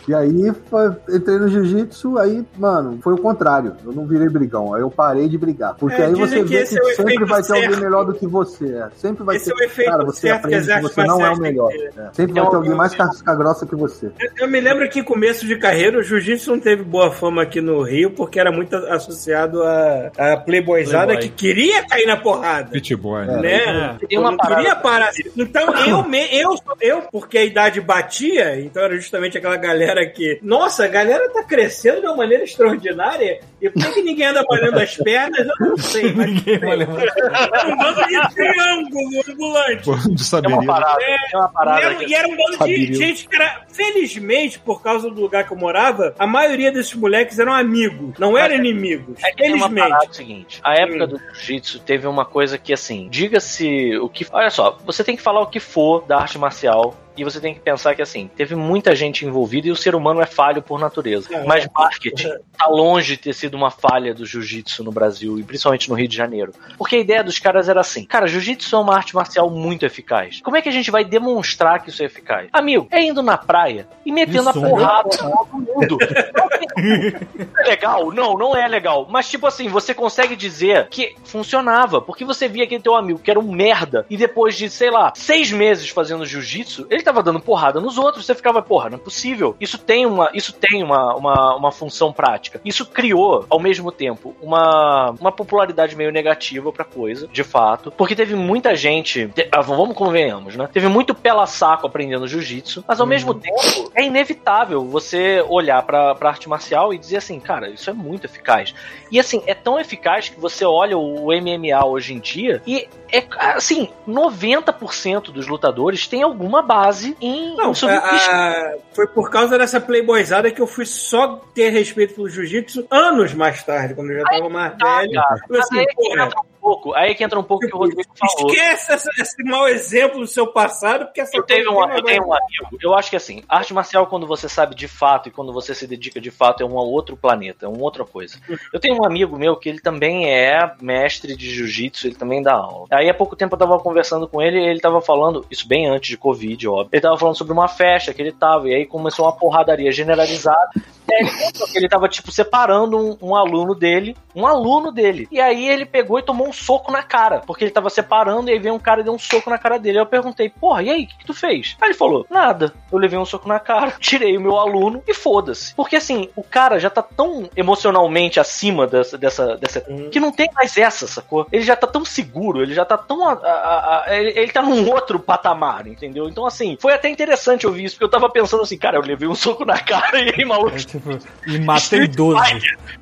E 0.08 0.14
aí 0.14 0.52
foi- 0.70 0.90
entrei 1.10 1.38
no 1.38 1.48
jiu-jitsu, 1.48 2.18
aí, 2.18 2.44
mano, 2.56 2.98
foi 3.02 3.12
o 3.14 3.18
contrário. 3.18 3.74
Eu 3.84 3.92
não 3.92 4.06
virei 4.06 4.28
brigão, 4.28 4.74
aí 4.74 4.80
eu 4.80 4.90
parei 4.90 5.28
de 5.28 5.36
brigar. 5.36 5.74
Porque 5.74 6.00
É, 6.00 6.06
aí 6.06 6.14
você 6.14 6.36
que 6.36 6.42
vê 6.44 6.64
que, 6.64 6.78
é 6.78 6.94
sempre 6.94 7.24
vai 7.24 7.42
ter 7.42 7.52
alguém 7.52 7.68
certo. 7.70 7.82
melhor 7.82 8.04
do 8.04 8.14
que 8.14 8.26
você. 8.26 8.66
É. 8.76 8.86
Sempre 8.96 9.24
vai 9.24 9.36
Esse 9.36 9.46
ter. 9.46 9.52
é 9.52 9.54
o 9.54 9.64
efeito 9.66 9.90
cara, 9.90 10.04
você 10.04 10.20
certo 10.28 10.48
que 10.48 10.54
aprende 10.54 10.74
que 10.74 10.82
você 10.82 11.04
não 11.04 11.24
é 11.26 11.30
o 11.30 11.38
melhor. 11.38 11.72
É. 11.72 11.76
Sempre 12.12 12.32
vai 12.34 12.42
Então, 12.42 12.50
ter 12.50 12.56
alguém 12.56 12.74
mais 12.74 12.94
casca 12.94 13.34
grossa 13.34 13.66
que 13.66 13.74
você. 13.74 14.06
Eu, 14.18 14.30
eu 14.38 14.48
me 14.48 14.60
lembro 14.60 14.88
que 14.88 15.00
em 15.00 15.04
começo 15.04 15.46
de 15.46 15.56
carreira 15.56 15.98
o 15.98 16.02
jiu-jitsu 16.02 16.50
não 16.52 16.60
teve 16.60 16.82
boa 16.84 17.10
fama 17.10 17.42
aqui 17.42 17.60
no 17.60 17.82
Rio 17.82 18.10
porque 18.12 18.38
era 18.38 18.52
muito 18.52 18.74
associado 18.76 19.62
a, 19.62 20.10
a 20.16 20.36
playboyzada 20.36 21.06
Playboy. 21.14 21.28
que 21.28 21.34
queria 21.34 21.84
cair 21.86 22.06
na 22.06 22.16
porrada. 22.16 22.70
Pitboy, 22.70 23.26
né? 23.26 23.40
Né? 23.40 23.98
É. 24.00 24.06
Eu 24.10 24.22
não 24.22 24.36
queria 24.36 24.76
parar. 24.76 25.10
Então 25.36 25.74
eu, 25.86 26.02
me, 26.04 26.26
eu, 26.32 26.54
eu, 26.80 27.02
porque 27.10 27.38
a 27.38 27.44
idade 27.44 27.80
batia, 27.80 28.60
então 28.60 28.82
era 28.82 28.94
justamente 28.96 29.36
aquela 29.38 29.56
galera 29.56 29.95
que, 30.04 30.38
nossa, 30.42 30.84
a 30.84 30.88
galera 30.88 31.30
tá 31.30 31.42
crescendo 31.44 32.00
de 32.00 32.06
uma 32.06 32.16
maneira 32.16 32.44
extraordinária. 32.44 33.40
E 33.62 33.70
por 33.70 33.82
que, 33.82 33.92
que 33.94 34.02
ninguém 34.02 34.26
anda 34.26 34.44
malhando 34.48 34.78
as 34.80 34.96
pernas? 34.96 35.46
Eu 35.60 35.66
não 35.70 35.76
sei. 35.78 36.12
Mas 36.12 36.26
Ninguém 36.34 36.58
vai 36.58 36.72
era 36.82 37.68
um 37.68 37.76
bando 37.76 38.02
de 38.06 38.34
triângulo 38.34 39.22
ambulante. 39.28 39.84
Pô, 39.84 39.94
de 39.96 40.44
É 40.44 40.48
uma 40.48 40.66
parada, 40.66 41.02
é 41.02 41.36
uma 41.36 41.46
E 41.48 41.52
parada. 41.52 41.80
era, 41.86 41.94
que- 41.94 42.04
e 42.06 42.14
era 42.14 42.28
um 42.28 42.36
bando 42.36 42.64
de 42.66 42.94
gente 42.94 43.28
que 43.28 43.34
era. 43.36 43.62
Felizmente, 43.72 44.58
por 44.58 44.82
causa 44.82 45.08
do 45.10 45.20
lugar 45.20 45.46
que 45.46 45.52
eu 45.52 45.56
morava, 45.56 46.14
a 46.18 46.26
maioria 46.26 46.72
desses 46.72 46.94
moleques 46.94 47.38
eram 47.38 47.52
amigos, 47.52 48.18
não 48.18 48.36
eram 48.36 48.54
inimigos. 48.56 49.22
É 49.24 49.30
que 49.30 49.36
tem 49.36 49.54
uma 49.54 49.68
Felizmente. 49.68 49.88
parada 49.90 50.12
seguinte. 50.12 50.60
A 50.62 50.74
época 50.74 51.04
Hum. 51.04 51.08
do 51.08 51.18
jiu-jitsu 51.34 51.78
teve 51.80 52.06
uma 52.06 52.24
coisa 52.24 52.58
que, 52.58 52.72
assim, 52.72 53.08
diga-se 53.10 53.96
o 53.98 54.08
que. 54.08 54.26
Olha 54.32 54.50
só, 54.50 54.78
você 54.84 55.04
tem 55.04 55.16
que 55.16 55.22
falar 55.22 55.40
o 55.40 55.46
que 55.46 55.60
for 55.60 56.04
da 56.06 56.18
arte 56.18 56.38
marcial. 56.38 56.94
E 57.16 57.24
você 57.24 57.40
tem 57.40 57.54
que 57.54 57.60
pensar 57.60 57.94
que, 57.94 58.02
assim, 58.02 58.30
teve 58.34 58.54
muita 58.54 58.94
gente 58.94 59.24
envolvida 59.24 59.68
e 59.68 59.70
o 59.70 59.76
ser 59.76 59.94
humano 59.94 60.20
é 60.20 60.26
falho 60.26 60.62
por 60.62 60.78
natureza. 60.78 61.34
É. 61.34 61.44
Mas 61.44 61.66
marketing 61.74 62.32
tá 62.56 62.66
longe 62.68 63.16
de 63.16 63.22
ter 63.22 63.32
sido 63.32 63.54
uma 63.54 63.70
falha 63.70 64.14
do 64.14 64.26
jiu-jitsu 64.26 64.84
no 64.84 64.92
Brasil 64.92 65.38
e 65.38 65.42
principalmente 65.42 65.88
no 65.88 65.94
Rio 65.94 66.08
de 66.08 66.16
Janeiro. 66.16 66.52
Porque 66.76 66.96
a 66.96 67.00
ideia 67.00 67.24
dos 67.24 67.38
caras 67.38 67.68
era 67.68 67.80
assim: 67.80 68.04
cara, 68.04 68.26
jiu-jitsu 68.26 68.76
é 68.76 68.78
uma 68.78 68.94
arte 68.94 69.14
marcial 69.14 69.50
muito 69.50 69.84
eficaz. 69.84 70.40
Como 70.40 70.56
é 70.56 70.62
que 70.62 70.68
a 70.68 70.72
gente 70.72 70.90
vai 70.90 71.04
demonstrar 71.04 71.82
que 71.82 71.90
isso 71.90 72.02
é 72.02 72.06
eficaz? 72.06 72.48
Amigo, 72.52 72.88
é 72.90 73.02
indo 73.02 73.22
na 73.22 73.36
praia 73.38 73.88
e 74.04 74.12
metendo 74.12 74.50
Isso, 74.50 74.58
a 74.58 74.68
porrada 74.68 75.08
em 75.14 75.18
todo 75.18 75.48
mundo. 75.52 75.98
É 77.58 77.62
legal? 77.68 78.12
Não, 78.12 78.36
não 78.36 78.54
é 78.54 78.68
legal. 78.68 79.06
Mas, 79.10 79.28
tipo 79.28 79.46
assim, 79.46 79.66
você 79.66 79.94
consegue 79.94 80.36
dizer 80.36 80.88
que 80.88 81.14
funcionava. 81.24 82.00
Porque 82.00 82.24
você 82.24 82.48
via 82.48 82.64
aquele 82.64 82.82
teu 82.82 82.94
amigo 82.94 83.18
que 83.18 83.30
era 83.30 83.40
um 83.40 83.50
merda 83.50 84.04
e 84.10 84.16
depois 84.16 84.56
de, 84.56 84.68
sei 84.68 84.90
lá, 84.90 85.12
seis 85.14 85.50
meses 85.50 85.88
fazendo 85.88 86.26
jiu-jitsu, 86.26 86.86
ele 86.90 87.02
tava 87.06 87.22
dando 87.22 87.40
porrada 87.40 87.80
nos 87.80 87.96
outros. 87.98 88.26
Você 88.26 88.34
ficava, 88.34 88.60
porra, 88.62 88.90
não 88.90 88.96
é 88.96 89.00
possível. 89.00 89.56
Isso 89.60 89.78
tem 89.78 90.04
uma, 90.06 90.30
isso 90.34 90.52
tem 90.52 90.82
uma, 90.82 91.14
uma, 91.14 91.56
uma 91.56 91.72
função 91.72 92.12
prática. 92.12 92.60
Isso 92.64 92.84
criou, 92.86 93.46
ao 93.48 93.58
mesmo 93.58 93.90
tempo, 93.90 94.34
uma, 94.42 95.10
uma 95.18 95.32
popularidade 95.32 95.96
meio 95.96 96.12
negativa 96.12 96.70
pra 96.72 96.84
coisa, 96.84 97.26
de 97.28 97.42
fato. 97.44 97.90
Porque 97.90 98.14
teve 98.14 98.34
muita 98.34 98.74
gente, 98.76 99.28
te- 99.28 99.48
ah, 99.50 99.60
vamos 99.62 99.96
convenhamos, 99.96 100.56
né? 100.56 100.68
Teve 100.72 100.88
muito 100.88 101.14
pela 101.14 101.46
saco 101.46 101.86
aprendendo 101.86 102.26
jiu-jitsu, 102.28 102.84
mas 102.86 103.00
ao 103.00 103.06
mesmo 103.06 103.32
tempo 103.34 103.90
é 103.94 104.04
inevitável 104.04 104.84
você 104.84 105.44
olhar 105.48 105.82
pra, 105.82 106.14
pra 106.14 106.30
arte 106.30 106.48
marcial 106.48 106.92
e 106.92 106.98
dizer 106.98 107.18
assim, 107.18 107.40
cara, 107.40 107.68
isso 107.70 107.88
é 107.88 107.92
muito 107.92 108.24
eficaz. 108.26 108.74
E 109.10 109.18
assim, 109.18 109.42
é 109.46 109.54
tão 109.54 109.78
eficaz 109.80 110.28
que 110.28 110.38
você 110.38 110.64
olha 110.64 110.98
o 110.98 111.28
MMA 111.32 111.84
hoje 111.86 112.12
em 112.14 112.18
dia 112.20 112.60
e 112.66 112.88
é 113.12 113.24
assim, 113.54 113.88
90% 114.08 115.30
dos 115.32 115.46
lutadores 115.46 116.06
tem 116.06 116.22
alguma 116.22 116.60
base 116.62 116.95
em, 117.20 117.56
Não, 117.56 117.74
submissão. 117.74 118.10
a- 118.34 118.74
foi 118.92 119.06
por 119.06 119.30
causa 119.30 119.58
dessa 119.58 119.80
playboyzada 119.80 120.50
que 120.50 120.60
eu 120.60 120.66
fui 120.66 120.86
só 120.86 121.36
ter 121.54 121.70
respeito 121.70 122.14
pelo 122.14 122.28
jiu-jitsu 122.28 122.86
anos 122.90 123.34
mais 123.34 123.62
tarde, 123.62 123.94
quando 123.94 124.10
eu 124.12 124.18
já 124.20 124.24
tava 124.24 124.48
mais 124.48 124.76
Tá, 124.78 124.98
velho. 125.00 125.12
cara. 125.12 125.40
Assim, 125.60 125.84
porra, 125.94 126.26
um 126.26 126.30
pouco, 126.66 126.94
aí 126.94 127.10
é 127.10 127.14
que 127.14 127.22
entra 127.22 127.38
um 127.38 127.42
pouco 127.44 127.64
o 127.64 127.68
que 127.68 127.74
o 127.74 127.78
Rodrigo 127.78 128.02
falou. 128.18 128.50
esquece 128.50 128.92
essa- 128.92 129.10
esse 129.20 129.42
mau 129.44 129.68
exemplo 129.68 130.18
do 130.20 130.26
seu 130.26 130.46
passado, 130.48 131.04
porque 131.06 131.20
essa 131.20 131.36
Eu 131.36 131.42
tenho, 131.44 131.70
um, 131.70 131.74
coisa 131.74 131.94
eu 131.94 132.02
tenho 132.02 132.22
um 132.26 132.32
amigo, 132.34 132.78
eu 132.82 132.94
acho 132.94 133.10
que 133.10 133.16
assim, 133.16 133.42
arte 133.48 133.72
marcial, 133.72 134.06
quando 134.06 134.26
você 134.26 134.48
sabe 134.48 134.74
de 134.74 134.88
fato 134.88 135.28
e 135.28 135.32
quando 135.32 135.52
você 135.52 135.74
se 135.74 135.86
dedica 135.86 136.20
de 136.20 136.30
fato, 136.30 136.62
é 136.62 136.66
um 136.66 136.74
outro 136.74 137.16
planeta, 137.16 137.66
é 137.66 137.68
uma 137.68 137.82
outra 137.82 138.04
coisa. 138.04 138.38
Eu 138.72 138.80
tenho 138.80 139.00
um 139.00 139.04
amigo 139.06 139.38
meu 139.38 139.56
que 139.56 139.68
ele 139.68 139.80
também 139.80 140.28
é 140.28 140.58
mestre 140.80 141.36
de 141.36 141.48
jiu-jitsu, 141.50 142.08
ele 142.08 142.14
também 142.16 142.42
dá 142.42 142.54
aula. 142.54 142.86
Aí 142.90 143.08
há 143.08 143.14
pouco 143.14 143.36
tempo 143.36 143.54
eu 143.54 143.58
tava 143.58 143.78
conversando 143.78 144.26
com 144.26 144.42
ele 144.42 144.58
e 144.58 144.66
ele 144.66 144.80
tava 144.80 145.00
falando, 145.00 145.46
isso 145.50 145.68
bem 145.68 145.86
antes 145.88 146.08
de 146.10 146.16
Covid, 146.16 146.66
óbvio. 146.68 146.88
Ele 146.92 147.02
tava 147.02 147.16
falando 147.16 147.36
sobre 147.36 147.52
uma 147.52 147.68
festa 147.68 148.12
que 148.12 148.20
ele 148.20 148.32
tava, 148.32 148.68
e 148.68 148.74
aí 148.74 148.86
começou 148.86 149.24
uma 149.24 149.32
porradaria 149.36 149.92
generalizada. 149.92 150.70
Aí 151.08 151.20
ele 151.20 151.30
ele 151.76 151.88
tava, 151.88 152.08
tipo, 152.08 152.32
separando 152.32 152.98
um, 152.98 153.16
um 153.30 153.36
aluno 153.36 153.74
dele, 153.74 154.16
um 154.34 154.46
aluno 154.46 154.90
dele. 154.90 155.28
E 155.30 155.40
aí 155.40 155.68
ele 155.68 155.84
pegou 155.86 156.18
e 156.18 156.22
tomou 156.22 156.48
um 156.48 156.52
soco 156.56 156.90
na 156.90 157.02
cara, 157.02 157.40
porque 157.46 157.64
ele 157.64 157.70
tava 157.70 157.90
separando 157.90 158.48
e 158.50 158.52
aí 158.52 158.58
veio 158.58 158.74
um 158.74 158.78
cara 158.78 159.00
e 159.00 159.04
deu 159.04 159.12
um 159.14 159.18
soco 159.18 159.50
na 159.50 159.58
cara 159.58 159.78
dele. 159.78 159.98
Aí 159.98 160.02
eu 160.02 160.06
perguntei, 160.06 160.48
porra, 160.48 160.82
e 160.82 160.90
aí, 160.90 161.04
o 161.04 161.06
que, 161.06 161.18
que 161.18 161.24
tu 161.26 161.34
fez? 161.34 161.76
Aí 161.80 161.88
ele 161.88 161.94
falou, 161.98 162.26
nada. 162.30 162.72
Eu 162.90 162.98
levei 162.98 163.18
um 163.18 163.24
soco 163.24 163.48
na 163.48 163.58
cara, 163.60 163.92
tirei 164.00 164.36
o 164.36 164.40
meu 164.40 164.56
aluno 164.58 165.02
e 165.06 165.14
foda-se. 165.14 165.74
Porque 165.74 165.96
assim, 165.96 166.28
o 166.36 166.42
cara 166.42 166.78
já 166.78 166.88
tá 166.90 167.02
tão 167.02 167.48
emocionalmente 167.56 168.40
acima 168.40 168.86
dessa, 168.86 169.16
dessa, 169.18 169.56
dessa 169.56 169.80
que 170.10 170.18
não 170.20 170.32
tem 170.32 170.48
mais 170.54 170.76
essa, 170.76 171.06
sacou? 171.06 171.46
Ele 171.52 171.62
já 171.62 171.76
tá 171.76 171.86
tão 171.86 172.04
seguro, 172.04 172.62
ele 172.62 172.74
já 172.74 172.84
tá 172.84 172.96
tão. 172.96 173.28
a- 173.28 173.32
a- 173.32 174.04
a- 174.06 174.16
ele, 174.16 174.30
ele 174.38 174.52
tá 174.52 174.62
num 174.62 174.88
outro 174.90 175.18
patamar, 175.18 175.86
entendeu? 175.86 176.28
Então, 176.28 176.46
assim, 176.46 176.76
foi 176.80 176.92
até 176.92 177.08
interessante 177.08 177.66
ouvir 177.66 177.84
isso, 177.84 177.94
porque 177.96 178.04
eu 178.04 178.10
tava 178.10 178.30
pensando 178.30 178.62
assim, 178.62 178.78
cara, 178.78 178.96
eu 178.96 179.02
levei 179.02 179.28
um 179.28 179.34
soco 179.34 179.64
na 179.64 179.78
cara 179.78 180.18
e 180.20 180.32
aí, 180.36 180.44
maluco, 180.44 180.76
É, 180.76 180.78
tipo, 180.78 181.18
e 181.46 181.58
matei 181.60 182.06
12. 182.06 182.60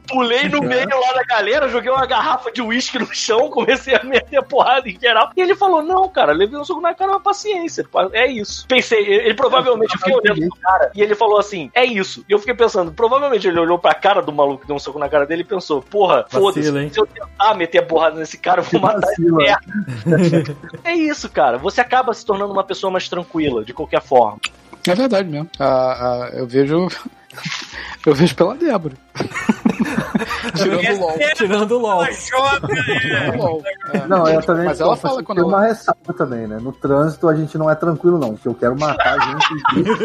pulei 0.08 0.49
no 0.49 0.60
meio 0.62 0.89
lá 1.00 1.12
da 1.12 1.23
galera, 1.24 1.68
joguei 1.68 1.91
uma 1.91 2.07
garrafa 2.07 2.50
de 2.50 2.60
uísque 2.62 2.99
no 2.99 3.07
chão, 3.15 3.43
comecei 3.50 3.94
a 3.94 4.02
meter 4.05 4.42
porrada 4.42 4.89
em 4.89 4.98
geral. 4.98 5.31
E 5.36 5.40
ele 5.40 5.55
falou: 5.55 5.82
Não, 5.82 6.08
cara, 6.08 6.32
levei 6.32 6.58
um 6.58 6.64
soco 6.64 6.81
na 6.81 6.94
cara, 6.94 7.12
mas 7.12 7.23
paciência. 7.23 7.86
É 8.12 8.26
isso. 8.26 8.66
Pensei, 8.66 9.05
ele, 9.05 9.34
provavelmente, 9.34 9.94
eu 9.94 9.98
fiquei 9.98 10.14
olhando 10.14 10.48
pro 10.48 10.60
cara 10.60 10.90
e 10.94 11.02
ele 11.02 11.14
falou 11.14 11.39
assim: 11.39 11.70
É 11.74 11.84
isso. 11.84 12.24
E 12.28 12.32
eu 12.32 12.39
fiquei 12.39 12.55
pensando, 12.55 12.92
provavelmente 12.92 13.47
ele 13.47 13.58
olhou 13.58 13.78
pra 13.78 13.94
cara 13.94 14.20
do 14.23 14.32
maluco 14.32 14.62
que 14.62 14.66
deu 14.66 14.76
um 14.76 14.78
soco 14.78 14.98
na 14.98 15.08
cara 15.08 15.26
dele 15.26 15.42
e 15.42 15.47
pensou: 15.47 15.82
Porra, 15.82 16.26
foda-se, 16.28 16.90
se 16.90 17.00
eu 17.00 17.06
tentar 17.06 17.55
meter 17.55 17.78
a 17.78 17.82
porrada 17.82 18.18
nesse 18.18 18.39
cara, 18.39 18.60
eu 18.60 18.64
vou 18.64 18.81
matar 18.81 19.08
ele. 19.18 19.32
merda. 19.32 19.64
É 20.84 20.92
isso, 20.92 21.28
cara. 21.31 21.58
Você 21.58 21.81
acaba 21.81 22.12
se 22.12 22.24
tornando 22.24 22.52
uma 22.52 22.64
pessoa 22.64 22.90
mais 22.90 23.08
tranquila, 23.08 23.64
de 23.64 23.73
qualquer 23.73 24.02
forma. 24.02 24.39
É 24.86 24.94
verdade 24.94 25.28
mesmo. 25.28 25.48
Ah, 25.58 25.66
ah, 25.66 26.31
eu 26.34 26.47
vejo. 26.47 26.89
Eu 28.06 28.14
vejo 28.14 28.34
pela 28.36 28.54
Débora. 28.54 28.94
Tirando 30.54 30.84
o 30.94 31.00
LOL. 31.00 31.18
Tirando 31.34 31.72
o 31.72 31.78
LOL. 31.78 32.04
Ela 32.04 32.12
joga, 32.12 32.68
é. 32.72 33.00
Tirando 33.00 33.34
o 33.34 33.38
LOL. 33.38 33.62
É. 33.92 34.06
Não, 34.06 34.28
eu 34.28 34.42
também. 34.42 34.66
Mas 34.66 34.80
ela 34.80 34.92
eu 34.92 34.96
fala 34.96 35.22
quando 35.22 35.38
tem 35.38 35.48
ela- 35.48 35.58
uma 35.58 35.66
ressalva 35.66 36.12
também, 36.16 36.46
né? 36.46 36.58
No 36.60 36.72
trânsito 36.72 37.28
a 37.28 37.34
gente 37.34 37.56
não 37.56 37.70
é 37.70 37.74
tranquilo, 37.74 38.18
não. 38.18 38.34
Porque 38.34 38.48
eu 38.48 38.54
quero 38.54 38.78
matar 38.78 39.18
a 39.18 39.24
gente. 39.24 39.44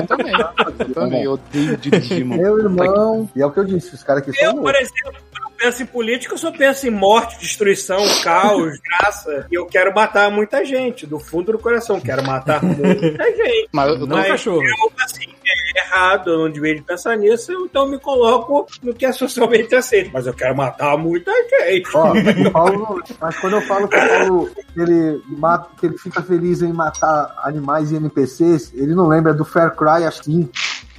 Eu 0.00 0.06
também. 0.06 0.32
Eu 0.78 0.94
também. 0.94 1.22
Eu 1.24 1.32
odeio 1.32 1.76
dirigir, 1.76 2.24
mano. 2.24 2.40
Meu 2.42 2.58
irmão. 2.60 3.28
E 3.34 3.42
é 3.42 3.46
o 3.46 3.50
que 3.50 3.58
eu 3.60 3.64
disse, 3.64 3.94
os 3.94 4.02
caras 4.02 4.22
que 4.24 4.30
Eu, 4.30 4.34
são 4.34 4.54
por 4.54 4.62
loucos. 4.72 4.80
exemplo, 4.80 5.20
eu 5.39 5.39
penso 5.60 5.82
em 5.82 5.86
política, 5.86 6.34
eu 6.34 6.38
só 6.38 6.50
penso 6.50 6.86
em 6.86 6.90
morte, 6.90 7.38
destruição, 7.38 7.98
caos, 8.24 8.78
graça. 8.98 9.46
E 9.50 9.54
eu 9.54 9.66
quero 9.66 9.94
matar 9.94 10.30
muita 10.30 10.64
gente, 10.64 11.06
do 11.06 11.18
fundo 11.20 11.52
do 11.52 11.58
coração. 11.58 12.00
Quero 12.00 12.24
matar 12.24 12.62
muita 12.64 13.24
gente. 13.36 13.68
Mas 13.70 13.88
eu, 13.90 14.06
Não 14.06 14.16
Mas 14.16 14.28
cachorro. 14.28 14.62
eu, 14.62 14.92
assim, 15.04 15.26
é 15.46 15.80
errado, 15.80 16.30
eu 16.30 16.38
não 16.38 16.50
devia 16.50 16.74
de 16.74 16.82
pensar 16.82 17.16
nisso, 17.16 17.52
então 17.68 17.86
me 17.86 17.98
coloco 17.98 18.66
no 18.82 18.94
que 18.94 19.04
é 19.04 19.12
socialmente 19.12 19.74
aceito. 19.74 20.10
Mas 20.12 20.26
eu 20.26 20.32
quero 20.32 20.56
matar 20.56 20.96
muita 20.96 21.30
gente. 21.32 21.88
Ó, 21.94 22.14
Paulo, 22.50 23.02
mas 23.20 23.36
quando 23.38 23.54
eu 23.54 23.62
falo 23.62 23.88
que 23.88 23.96
o 23.96 24.08
Paulo 24.08 24.50
ele, 24.76 25.22
mata, 25.26 25.68
que 25.78 25.86
ele 25.86 25.98
fica 25.98 26.22
feliz 26.22 26.62
em 26.62 26.72
matar 26.72 27.34
animais 27.42 27.92
e 27.92 27.96
NPCs, 27.96 28.72
ele 28.74 28.94
não 28.94 29.06
lembra 29.08 29.34
do 29.34 29.44
Fair 29.44 29.72
Cry 29.74 30.04
assim. 30.04 30.48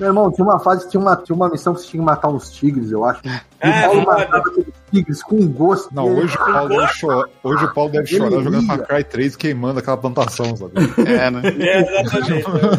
Meu 0.02 0.10
irmão, 0.10 0.32
tinha 0.32 0.44
uma 0.44 0.60
fase 0.60 0.86
que 0.86 0.90
tinha 0.90 1.00
uma, 1.02 1.16
tinha 1.16 1.36
uma 1.36 1.48
missão 1.48 1.76
que 1.76 1.82
você 1.82 1.88
tinha 1.90 2.02
que 2.02 2.06
matar 2.08 2.30
uns 2.30 2.50
tigres, 2.50 2.90
eu 2.92 3.06
acho. 3.06 3.22
E 3.24 3.30
o 3.30 3.32
Ah, 3.62 3.82
Paulo 3.84 4.02
foda. 4.04 4.18
matava 4.18 4.38
aqueles 4.50 4.74
tigres 4.92 5.24
com 5.24 5.48
gosto. 5.48 5.94
Não, 5.94 6.06
hoje 6.12 6.34
o 6.36 6.40
Paulo 6.40 6.70
deve 6.70 6.88
chorar, 6.94 7.26
hoje 7.44 7.66
o 7.66 7.74
Paulo 7.76 7.92
deve 7.92 8.10
Ele 8.10 8.18
chorar 8.18 8.44
jogando. 8.44 8.66
Far 8.66 8.80
Cry 8.88 9.04
3 9.04 9.36
queimando 9.36 9.78
aquela 9.80 9.98
plantação, 9.98 10.56
sabe? 10.58 10.72
É, 11.08 11.30
né? 11.30 11.42
É, 11.62 11.82
exatamente. 11.82 12.32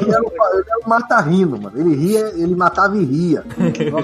Ele 0.02 0.10
era, 0.12 0.20
um, 0.22 0.54
ele 0.54 0.64
era 0.68 0.78
um 0.84 0.88
mata-rino, 0.88 1.60
mano. 1.62 1.78
Ele 1.78 1.94
ria, 1.94 2.32
ele 2.34 2.56
matava 2.56 2.96
e 2.96 3.04
ria. 3.04 3.44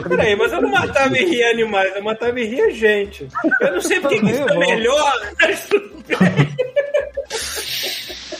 Peraí, 0.08 0.36
mas 0.36 0.52
eu 0.52 0.62
não 0.62 0.70
matava 0.70 1.18
e 1.18 1.24
ria 1.24 1.50
animais, 1.50 1.96
eu 1.96 2.04
matava 2.04 2.38
e 2.38 2.46
ria 2.46 2.70
gente. 2.72 3.26
Eu 3.60 3.72
não 3.74 3.80
sei 3.80 3.98
porque 3.98 4.20
que 4.20 4.30
isso 4.30 4.42
é 4.48 4.58
melhor, 4.58 5.12
mas 5.42 5.68
tudo 5.68 5.90
bem. 6.06 6.48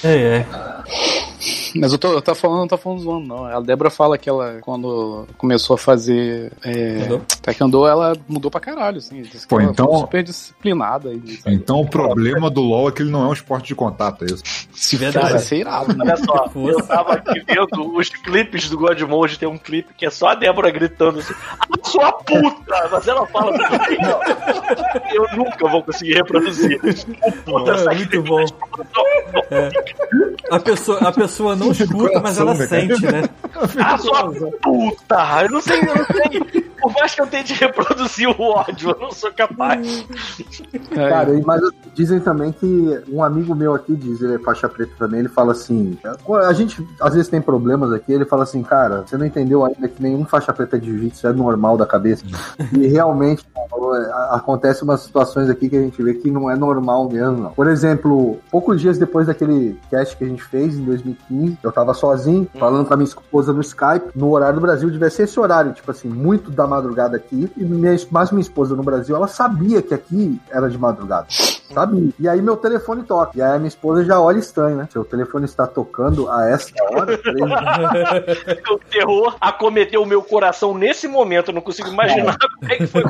É, 0.05 0.17
é. 0.39 0.47
Mas 1.77 1.93
eu 1.93 1.99
tô, 1.99 2.13
eu 2.13 2.23
tô 2.23 2.35
falando, 2.35 2.61
não 2.61 2.69
tô 2.69 2.77
falando 2.77 3.01
zoando, 3.01 3.27
não. 3.27 3.45
A 3.45 3.61
Débora 3.61 3.91
fala 3.91 4.17
que 4.19 4.29
ela, 4.29 4.59
quando 4.63 5.27
começou 5.37 5.75
a 5.75 5.79
fazer 5.79 6.53
é? 6.65 7.19
Taekwondo, 7.43 7.87
ela 7.87 8.15
mudou 8.29 8.51
pra 8.51 8.61
caralho, 8.61 8.99
assim. 8.99 9.23
Pô, 9.49 9.61
ela 9.61 9.71
então- 9.71 9.87
foi 9.87 9.99
super 10.01 10.23
disciplinada. 10.23 11.13
E? 11.13 11.41
Então 11.47 11.81
o 11.81 11.89
problema 11.89 12.51
do 12.51 12.61
LoL 12.61 12.89
é 12.89 12.93
que 12.93 13.03
ele 13.03 13.11
não 13.11 13.25
é 13.25 13.29
um 13.29 13.33
esporte 13.33 13.69
de 13.69 13.75
contato, 13.75 14.25
é 14.25 14.29
isso. 14.29 14.43
Se 14.73 14.97
Verdade. 14.97 15.31
vai 15.31 15.39
ser 15.41 15.57
irado, 15.59 15.97
né? 15.97 16.05
Olha 16.07 16.17
só, 16.17 16.51
eu 16.55 16.83
tava 16.87 17.13
aqui 17.15 17.43
vendo 17.47 17.97
os 17.97 18.09
clipes 18.09 18.71
do 18.71 18.79
God 18.79 19.01
Mode, 19.03 19.39
tem 19.39 19.49
um 19.49 19.59
clipe 19.59 19.93
que 19.95 20.07
é 20.07 20.11
só 20.11 20.29
a 20.29 20.35
Débora 20.35 20.71
gritando 20.71 21.19
assim, 21.19 21.35
ah, 21.59 21.67
sua 21.85 22.13
puta! 22.13 22.89
Mas 22.91 23.07
ela 23.09 23.27
fala 23.27 23.53
assim, 23.57 23.97
eu 25.15 25.27
nunca 25.37 25.69
vou 25.69 25.83
conseguir 25.83 26.15
reproduzir. 26.15 26.81
Puta 27.45 27.73
É, 27.73 27.95
muito 27.95 28.23
bom. 28.23 28.45
A 30.51 30.59
pessoa, 30.59 30.99
a 31.01 31.13
pessoa 31.13 31.38
não 31.57 31.71
escuta, 31.73 32.21
mas 32.21 32.39
ela 32.39 32.55
né, 32.55 32.67
sente, 32.67 33.03
né? 33.05 33.23
Ah, 33.79 33.99
sua 33.99 34.31
puta! 34.63 35.43
Eu 35.43 35.51
não 35.51 35.61
sei, 35.61 35.81
eu 35.81 35.95
não 35.95 36.05
sei. 36.05 36.69
Por 36.81 36.93
mais 36.93 37.13
que 37.13 37.21
eu 37.21 37.27
tente 37.27 37.53
reproduzir 37.55 38.29
o 38.29 38.41
ódio, 38.41 38.91
eu 38.91 38.99
não 39.01 39.11
sou 39.11 39.33
capaz. 39.33 40.07
É, 40.93 41.09
Cara, 41.09 41.41
mas 41.45 41.61
dizem 41.95 42.21
também 42.21 42.53
que 42.53 43.01
um 43.11 43.23
amigo 43.23 43.55
meu 43.55 43.75
aqui 43.75 43.97
diz, 43.97 44.21
ele 44.21 44.35
é 44.35 44.39
faixa 44.39 44.69
preta 44.69 44.93
também, 44.97 45.21
ele 45.21 45.29
fala 45.29 45.53
assim, 45.53 45.99
a 46.47 46.53
gente 46.53 46.87
às 47.01 47.15
vezes 47.15 47.29
tem 47.29 47.41
problemas 47.41 47.93
aqui, 47.93 48.13
ele 48.13 48.25
fala 48.25 48.45
assim, 48.45 48.63
cara, 48.63 49.03
você 49.05 49.17
não 49.17 49.27
entendeu 49.27 49.65
ainda 49.65 49.89
que 49.89 50.01
nenhum 50.01 50.25
faixa 50.25 50.53
preta 50.53 50.79
de 50.79 50.87
jiu-jitsu 50.87 51.27
é 51.27 51.33
normal 51.33 51.77
da 51.77 51.85
cabeça. 51.87 52.25
e 52.73 52.87
realmente 52.87 53.45
a- 54.13 54.37
acontece 54.37 54.85
umas 54.85 55.01
situações 55.01 55.51
aqui 55.51 55.69
que 55.69 55.77
a 55.77 55.81
gente 55.81 56.01
vê 56.01 56.15
que 56.15 56.31
não 56.31 56.49
é 56.49 56.55
normal 56.55 57.09
mesmo, 57.11 57.37
não. 57.39 57.51
Por 57.51 57.67
exemplo, 57.67 58.39
poucos 58.53 58.81
dias 58.81 58.99
depois 58.99 59.27
daquele 59.27 59.77
cast 59.91 60.17
que 60.17 60.23
a 60.25 60.29
gente 60.29 60.45
fez 60.45 60.77
em 60.77 60.85
2015, 60.85 61.18
eu 61.63 61.73
tava 61.73 61.95
sozinho, 61.95 62.49
falando 62.59 62.87
com 62.87 62.95
a 62.95 62.97
minha 62.97 63.09
esposa 63.09 63.53
no 63.53 63.61
Skype, 63.61 64.11
no 64.15 64.31
horário 64.31 64.57
do 64.57 64.61
Brasil 64.61 64.91
devia 64.91 65.11
ser 65.11 65.25
esse 65.25 65.39
horário, 65.39 65.73
tipo 65.73 65.91
assim, 65.91 66.09
muito 66.09 66.51
da 66.51 66.67
madrugada 66.67 67.17
aqui, 67.17 67.51
e 67.57 67.65
minha, 67.65 67.95
mas 68.11 68.31
minha 68.31 68.43
esposa 68.43 68.75
no 68.75 68.83
Brasil, 68.83 69.15
ela 69.15 69.29
sabia 69.29 69.83
que 69.83 69.95
aqui 69.95 70.41
era 70.51 70.69
de 70.69 70.79
madrugada. 70.79 71.27
Sabe? 71.73 72.15
E 72.19 72.27
aí 72.27 72.41
meu 72.41 72.57
telefone 72.57 73.03
toca. 73.03 73.33
E 73.37 73.43
aí 73.43 73.53
a 73.55 73.59
minha 73.59 73.69
esposa 73.69 74.03
já 74.03 74.19
olha 74.19 74.39
estranho, 74.39 74.77
né? 74.77 74.89
Seu 74.91 75.05
telefone 75.05 75.45
está 75.45 75.67
tocando 75.67 76.31
a 76.31 76.49
esta 76.49 76.73
hora? 76.85 77.19
O 78.71 78.79
terror 78.91 79.37
acometeu 79.41 80.03
o 80.03 80.07
meu 80.07 80.23
coração 80.23 80.77
nesse 80.77 81.07
momento. 81.07 81.51
Eu 81.51 81.55
não 81.55 81.61
consigo 81.61 81.89
imaginar 81.89 82.37
como 82.39 82.73
é 82.73 82.77
que 82.77 82.87
foi. 82.87 83.03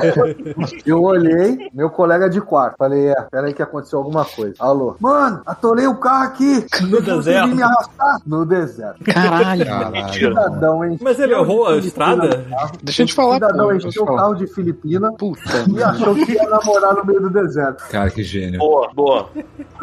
Eu 0.85 1.03
olhei, 1.03 1.69
meu 1.73 1.89
colega 1.89 2.29
de 2.29 2.41
quarto. 2.41 2.75
Falei, 2.77 3.09
é, 3.09 3.21
peraí 3.31 3.53
que 3.53 3.61
aconteceu 3.61 3.99
alguma 3.99 4.25
coisa. 4.25 4.55
Alô? 4.59 4.95
Mano, 4.99 5.41
atolei 5.45 5.87
o 5.87 5.95
carro 5.97 6.25
aqui. 6.25 6.65
No 6.89 6.97
Consegui 6.97 7.17
deserto. 7.17 7.55
me 7.55 7.61
arrastar 7.99 8.21
no 8.27 8.45
deserto. 8.45 9.03
Caralho. 9.03 9.65
Caralho. 9.65 10.13
Cidadão, 10.13 10.85
hein? 10.85 10.97
Mas 11.01 11.19
ele 11.19 11.33
errou 11.33 11.67
a 11.67 11.77
estrada? 11.77 12.45
Deixa 12.83 13.03
eu 13.03 13.07
te 13.07 13.13
falar, 13.13 13.35
Cidadão 13.35 13.67
pô. 13.67 13.73
encheu 13.73 14.03
o 14.03 14.05
falar. 14.05 14.19
carro 14.21 14.35
de 14.35 14.47
Filipina 14.47 15.11
Puta. 15.13 15.41
e 15.75 15.83
achou 15.83 16.15
que 16.15 16.31
ia 16.33 16.43
namorar 16.49 16.95
no 16.95 17.05
meio 17.05 17.21
do 17.21 17.29
deserto. 17.29 17.83
Cara, 17.89 18.09
que 18.09 18.23
gênio. 18.23 18.59
Boa, 18.59 18.89
boa. 18.93 19.29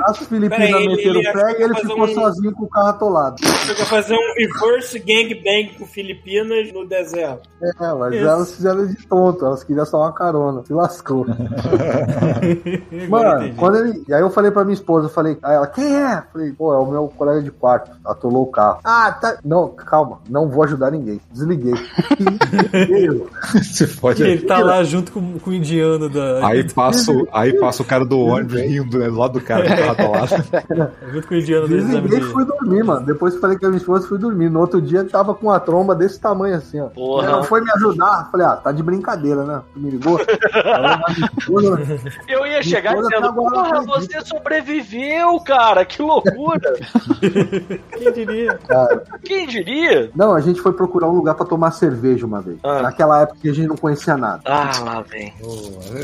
As 0.04 0.18
Filipinas 0.18 0.68
Peraí, 0.70 0.86
meteram 0.88 1.10
ele 1.10 1.18
o 1.18 1.32
pé 1.32 1.42
achou 1.42 1.58
e 1.58 1.62
ele 1.62 1.74
ficou 1.74 2.04
um- 2.04 2.08
sozinho 2.14 2.52
com 2.52 2.64
o 2.64 2.68
carro 2.68 2.88
atolado. 2.88 3.36
Você 3.42 3.74
quer 3.74 3.86
fazer 3.86 4.14
um 4.14 4.34
reverse 4.38 4.98
gangbang 4.98 5.74
com 5.78 5.86
Filipinas 5.86 6.72
no 6.72 6.86
deserto. 6.86 7.48
É, 7.62 7.94
mas 7.94 8.14
Isso. 8.14 8.24
elas 8.26 8.54
fizeram 8.54 8.86
de 8.86 9.06
tonto, 9.08 9.44
elas 9.46 9.64
queriam 9.64 9.86
só 9.86 9.98
uma 10.02 10.12
carona. 10.12 10.62
Se 10.66 10.72
lascou. 10.72 11.24
Mano, 13.08 13.54
quando 13.56 13.76
ele. 13.78 14.04
E 14.08 14.14
aí 14.14 14.20
eu 14.20 14.30
falei 14.30 14.50
pra 14.50 14.64
minha 14.64 14.74
esposa, 14.74 15.06
eu 15.06 15.10
falei, 15.10 15.38
aí 15.42 15.54
ela, 15.56 15.66
quem 15.66 15.96
é? 15.96 16.18
Eu 16.18 16.22
falei, 16.32 16.52
pô, 16.52 16.72
é 16.74 16.78
o 16.78 16.86
meu 16.86 17.08
colega 17.08 17.42
de 17.42 17.50
quarto, 17.50 17.90
atolou 18.06 18.44
o 18.44 18.50
carro. 18.50 18.78
Ah, 18.84 19.12
tá. 19.12 19.38
Não, 19.44 19.68
calma, 19.68 20.18
não 20.28 20.48
vou 20.48 20.64
ajudar 20.64 20.90
ninguém. 20.90 21.20
Desliguei. 21.32 21.74
Desliguei. 22.72 23.26
Se 23.62 23.86
fode 23.86 24.22
E 24.22 24.26
aí. 24.26 24.32
ele 24.32 24.42
tá 24.46 24.58
lá 24.58 24.82
junto 24.84 25.12
com, 25.12 25.38
com 25.38 25.50
o 25.50 25.54
indiano 25.54 26.08
da. 26.08 26.46
Aí 26.46 26.68
passa, 26.72 27.12
o- 27.12 27.26
aí 27.32 27.52
passa 27.58 27.82
o 27.82 27.86
cara 27.86 28.04
do 28.04 28.18
ônibus 28.18 28.60
rindo 28.60 28.98
né, 28.98 29.08
do 29.08 29.16
lado 29.18 29.34
do 29.34 29.40
cara 29.40 29.64
que 29.64 29.76
tava 29.76 29.92
atolado. 29.92 30.44
Junto 31.12 31.28
com 31.28 31.34
o 31.34 31.38
indiano 31.38 31.68
do 31.68 31.76
exame 31.76 32.00
Desliguei 32.08 32.18
e 32.28 32.32
fui 32.32 32.44
dormir, 32.44 32.82
mano. 32.84 33.04
Depois 33.06 33.34
que 33.34 33.40
falei 33.40 33.58
com 33.58 33.66
a 33.66 33.68
minha 33.68 33.78
esposa, 33.78 34.06
fui 34.08 34.18
dormir. 34.18 34.48
No 34.50 34.60
outro 34.60 34.80
dia 34.80 35.04
tava 35.04 35.34
com 35.34 35.46
uma 35.46 35.60
tromba 35.60 35.94
desse 35.94 36.18
tamanho 36.20 36.56
assim, 36.56 36.80
ó. 36.80 36.86
Porra. 36.86 37.26
Ela 37.26 37.36
não 37.38 37.44
foi 37.44 37.60
me 37.60 37.70
ajudar. 37.72 38.28
Falei, 38.30 38.46
ah, 38.46 38.56
tá 38.56 38.72
de 38.72 38.82
brincadeira, 38.82 39.44
né? 39.44 39.60
Tu 39.74 39.80
me 39.80 39.90
ligou? 39.90 40.18
Eu 42.28 42.46
ia 42.46 42.62
chegar 42.62 42.94
dizendo, 42.96 43.22
tá 43.22 43.32
porra, 43.32 43.82
você 43.82 44.20
sobreviveu, 44.24 45.38
cara, 45.40 45.84
que 45.84 46.00
loucura. 46.02 46.74
Quem 47.97 48.12
diria? 48.12 48.58
Cara, 48.66 49.02
Quem 49.25 49.47
diria? 49.47 50.10
Não, 50.15 50.34
a 50.34 50.41
gente 50.41 50.60
foi 50.60 50.73
procurar 50.73 51.08
um 51.08 51.15
lugar 51.15 51.34
pra 51.34 51.47
tomar 51.47 51.70
cerveja 51.73 52.26
uma 52.26 52.41
vez. 52.41 52.58
Ah. 52.62 52.83
Naquela 52.83 53.23
época 53.23 53.39
que 53.41 53.49
a 53.49 53.55
gente 53.55 53.68
não 53.68 53.76
conhecia 53.76 54.16
nada. 54.16 54.42
Ah, 54.44 54.70
lá 54.84 55.02
vem. 55.02 55.33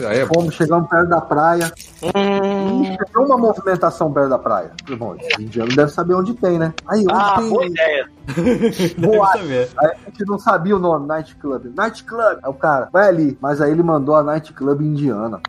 Aí 0.08 0.20
é 0.20 0.26
Fomos, 0.26 0.54
chegamos 0.54 0.88
perto 0.88 1.08
da 1.08 1.20
praia. 1.20 1.72
Hum, 2.02 2.82
Tem 2.82 3.24
uma 3.24 3.36
movimentação 3.36 4.12
perto 4.12 4.30
da 4.30 4.38
praia. 4.38 4.70
Irmão, 4.88 5.16
o 5.38 5.42
indiano 5.42 5.74
deve 5.74 5.90
saber 5.90 6.14
onde 6.14 6.34
tem, 6.34 6.58
né? 6.58 6.72
Aí, 6.86 7.00
onde 7.00 7.12
ah, 7.12 7.34
tem 7.36 7.48
boa 7.48 7.66
ideia. 7.66 8.08
boate? 8.98 9.38
saber. 9.38 9.68
Aí 9.78 9.90
a 9.90 10.10
gente 10.10 10.24
não 10.26 10.38
sabia 10.38 10.76
o 10.76 10.78
nome, 10.78 11.06
Night 11.06 11.34
Club. 11.36 11.72
Night 11.76 12.04
Club. 12.04 12.38
Aí 12.42 12.50
o 12.50 12.54
cara, 12.54 12.88
vai 12.92 13.08
ali. 13.08 13.38
Mas 13.40 13.60
aí 13.60 13.70
ele 13.70 13.82
mandou 13.82 14.14
a 14.16 14.22
Night 14.22 14.52
Club 14.52 14.80
indiana. 14.80 15.40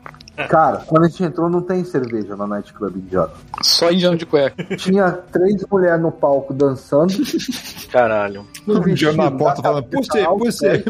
Cara, 0.50 0.78
quando 0.88 1.06
a 1.06 1.08
gente 1.08 1.24
entrou, 1.24 1.50
não 1.50 1.62
tem 1.62 1.84
cerveja 1.86 2.36
na 2.36 2.48
Night 2.48 2.74
Club 2.74 2.96
indiana. 2.98 3.30
Só 3.62 3.92
indiano 3.92 4.18
de 4.18 4.26
cueca. 4.26 4.64
Tinha 4.78 5.12
três 5.12 5.64
mulheres 5.70 6.02
no 6.02 6.12
palco 6.12 6.54
dançando. 6.54 7.14
Caralho. 7.92 8.46
um 8.68 8.74
dia 8.74 8.82
vestido 9.12 9.18
na 9.18 9.30
porta 9.32 9.62
falando, 9.62 9.84
cabeça 9.90 10.28
você. 10.40 10.84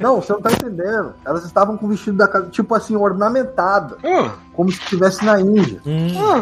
Não, 0.00 0.20
você 0.20 0.32
não 0.32 0.40
tá 0.40 0.50
entendendo. 0.52 1.14
Elas 1.24 1.44
estavam 1.44 1.76
com 1.76 1.86
o 1.86 1.88
vestido 1.90 2.16
da 2.16 2.26
ca- 2.26 2.42
tipo 2.50 2.74
assim, 2.74 2.96
ornamentada. 2.96 3.96
Hum, 4.04 4.30
Como 4.52 4.72
se 4.72 4.78
estivesse 4.80 5.24
na 5.24 5.40
Índia. 5.40 5.80
Hum, 5.86 6.40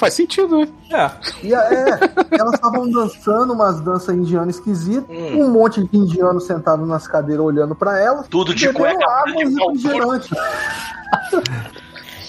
Faz 0.00 0.14
sentido, 0.14 0.56
né? 0.58 0.68
é. 0.90 1.10
E 1.46 1.54
é, 1.54 2.00
elas 2.30 2.54
estavam 2.54 2.90
dançando 2.90 3.52
umas 3.52 3.80
danças 3.82 4.16
indianas 4.16 4.56
esquisitas. 4.56 5.04
Hum. 5.10 5.42
Um 5.44 5.50
monte 5.50 5.82
de 5.84 5.94
indiano 5.96 6.40
sentado 6.40 6.86
nas 6.86 7.06
cadeiras 7.06 7.44
olhando 7.44 7.74
pra 7.74 7.98
elas. 8.00 8.26
tudo 8.28 8.54
de 8.54 8.72
cueca 8.72 9.04
água 9.06 9.44
de 9.44 9.52
e 9.52 9.54
refrigerante. 9.54 10.30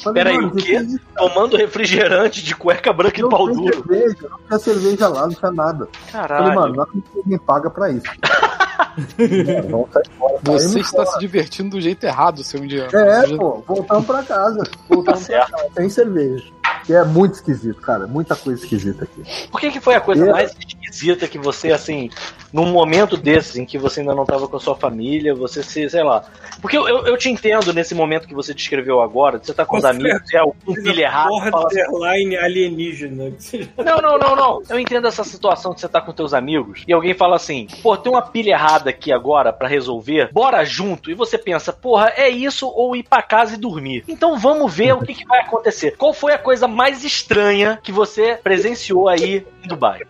Falei, 0.04 0.24
Peraí, 0.24 0.38
o 0.46 0.52
quê? 0.52 0.78
é? 0.78 0.86
Tomando 1.16 1.56
refrigerante 1.56 2.44
de 2.44 2.56
cueca 2.56 2.92
branca 2.92 3.20
e 3.20 3.22
Não 3.22 3.30
pau 3.30 3.46
tem 3.48 3.56
duro. 3.56 3.74
cerveja, 3.88 4.18
não 4.30 4.40
tinha 4.48 4.60
cerveja 4.60 5.08
lá, 5.08 5.22
não 5.28 5.34
tinha 5.34 5.52
nada. 5.52 5.88
Falei, 6.12 6.28
Caralho. 6.28 6.56
mano, 6.56 6.76
não 6.76 6.84
acredito 6.84 7.10
que 7.12 7.18
ninguém 7.20 7.38
paga 7.40 7.70
pra 7.70 7.90
isso. 7.90 8.06
Mano, 8.92 9.70
Vamos 9.70 9.92
sair 9.94 10.04
fora. 10.20 10.40
Você 10.44 10.80
está 10.82 11.06
fora. 11.06 11.12
se 11.12 11.20
divertindo 11.20 11.70
do 11.70 11.80
jeito 11.82 12.04
errado, 12.04 12.44
seu 12.44 12.62
indiano. 12.62 12.90
É, 12.94 13.38
pô, 13.38 13.64
voltamos 13.66 14.06
pra 14.06 14.22
casa. 14.22 14.64
Voltamos 14.90 15.06
Tá 15.06 15.12
pra 15.34 15.46
certo. 15.48 15.52
casa, 15.52 15.70
sem 15.78 15.90
cerveja. 15.90 16.44
Que 16.92 16.98
é 16.98 17.06
muito 17.06 17.36
esquisito, 17.36 17.80
cara. 17.80 18.06
Muita 18.06 18.36
coisa 18.36 18.62
esquisita 18.62 19.06
aqui. 19.06 19.24
Por 19.50 19.62
que, 19.62 19.72
que 19.72 19.80
foi 19.80 19.96
a 19.96 20.02
coisa 20.02 20.26
mais 20.30 20.52
esquisita 20.60 21.26
que 21.26 21.38
você, 21.38 21.72
assim, 21.72 22.10
num 22.52 22.66
momento 22.70 23.16
desses 23.16 23.56
em 23.56 23.66
que 23.66 23.78
você 23.78 24.02
ainda 24.02 24.14
não 24.14 24.26
tava 24.26 24.46
com 24.46 24.58
a 24.58 24.60
sua 24.60 24.76
família, 24.76 25.34
você 25.34 25.64
se, 25.64 25.90
sei 25.90 26.04
lá. 26.04 26.26
Porque 26.62 26.78
eu, 26.78 26.86
eu, 26.90 27.06
eu 27.08 27.18
te 27.18 27.30
entendo 27.30 27.72
nesse 27.74 27.96
momento 27.96 28.28
que 28.28 28.36
você 28.36 28.54
descreveu 28.54 29.00
agora, 29.02 29.40
de 29.40 29.46
você 29.48 29.54
tá 29.54 29.66
com 29.66 29.78
os 29.78 29.84
Você- 29.84 29.88
amigos, 29.88 30.34
é 30.34 30.38
algum 30.40 30.74
pilha 30.74 31.04
errado, 31.04 31.30
fala 31.50 31.68
assim, 31.68 31.82
Borderline 31.90 32.36
alienígena. 32.36 33.32
Não, 33.78 33.98
não, 34.02 34.18
não, 34.18 34.36
não. 34.36 34.62
Eu 34.70 34.78
entendo 34.78 35.08
essa 35.08 35.24
situação 35.24 35.74
que 35.74 35.80
você 35.80 35.88
tá 35.88 36.02
com 36.02 36.12
teus 36.12 36.34
amigos 36.34 36.84
e 36.86 36.92
alguém 36.92 37.14
fala 37.14 37.38
assim: 37.38 37.68
pô, 37.82 37.96
tem 37.96 38.12
uma 38.12 38.22
pilha 38.22 38.52
errada 38.52 38.90
aqui 38.90 39.14
agora 39.14 39.54
pra 39.54 39.70
resolver, 39.70 40.30
bora 40.34 40.66
junto. 40.66 41.10
E 41.10 41.14
você 41.14 41.38
pensa, 41.38 41.72
porra, 41.72 42.12
é 42.18 42.28
isso 42.30 42.68
ou 42.68 42.98
ir 42.98 43.04
pra 43.04 43.22
casa 43.22 43.54
e 43.54 43.58
dormir. 43.58 44.04
Então 44.10 44.38
vamos 44.38 44.74
ver 44.74 44.94
o 44.94 45.00
que, 45.00 45.14
que 45.14 45.26
vai 45.26 45.40
acontecer. 45.40 45.96
Qual 45.96 46.14
foi 46.14 46.34
a 46.34 46.38
coisa 46.38 46.68
mais 46.68 46.81
estranha 46.90 47.80
que 47.82 47.92
você 47.92 48.38
presenciou 48.44 49.08
aí 49.08 49.46
em 49.64 49.68
Dubai? 49.68 50.02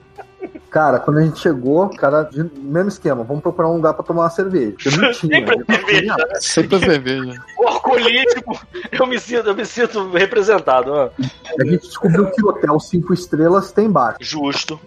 Cara, 0.69 0.99
quando 0.99 1.17
a 1.17 1.21
gente 1.23 1.39
chegou, 1.39 1.89
cara, 1.89 2.23
de- 2.23 2.49
mesmo 2.57 2.87
esquema, 2.87 3.23
vamos 3.23 3.43
procurar 3.43 3.67
um 3.69 3.75
lugar 3.75 3.93
pra 3.93 4.03
tomar 4.03 4.23
uma 4.23 4.29
cerveja. 4.29 4.71
Porque 4.71 4.89
não 4.89 5.11
tinha. 5.11 5.13
Sempre 5.39 5.55
Eu 5.59 5.65
cerveja. 5.75 6.15
"Ah, 6.17 6.35
Sempre 6.39 6.79
cerveja. 6.79 7.43
O 7.59 7.67
alcoolítico, 7.67 8.59
eu 8.91 9.05
me 9.05 9.19
sinto, 9.19 9.47
eu 9.49 9.55
me 9.55 9.65
sinto 9.65 10.09
representado. 10.11 10.91
ó. 10.93 11.09
A 11.59 11.65
gente 11.65 11.81
descobriu 11.81 12.31
que 12.31 12.43
o 12.43 12.47
hotel 12.49 12.79
5 12.79 13.13
estrelas 13.13 13.71
tem 13.71 13.89
bar. 13.91 14.15
Justo. 14.21 14.79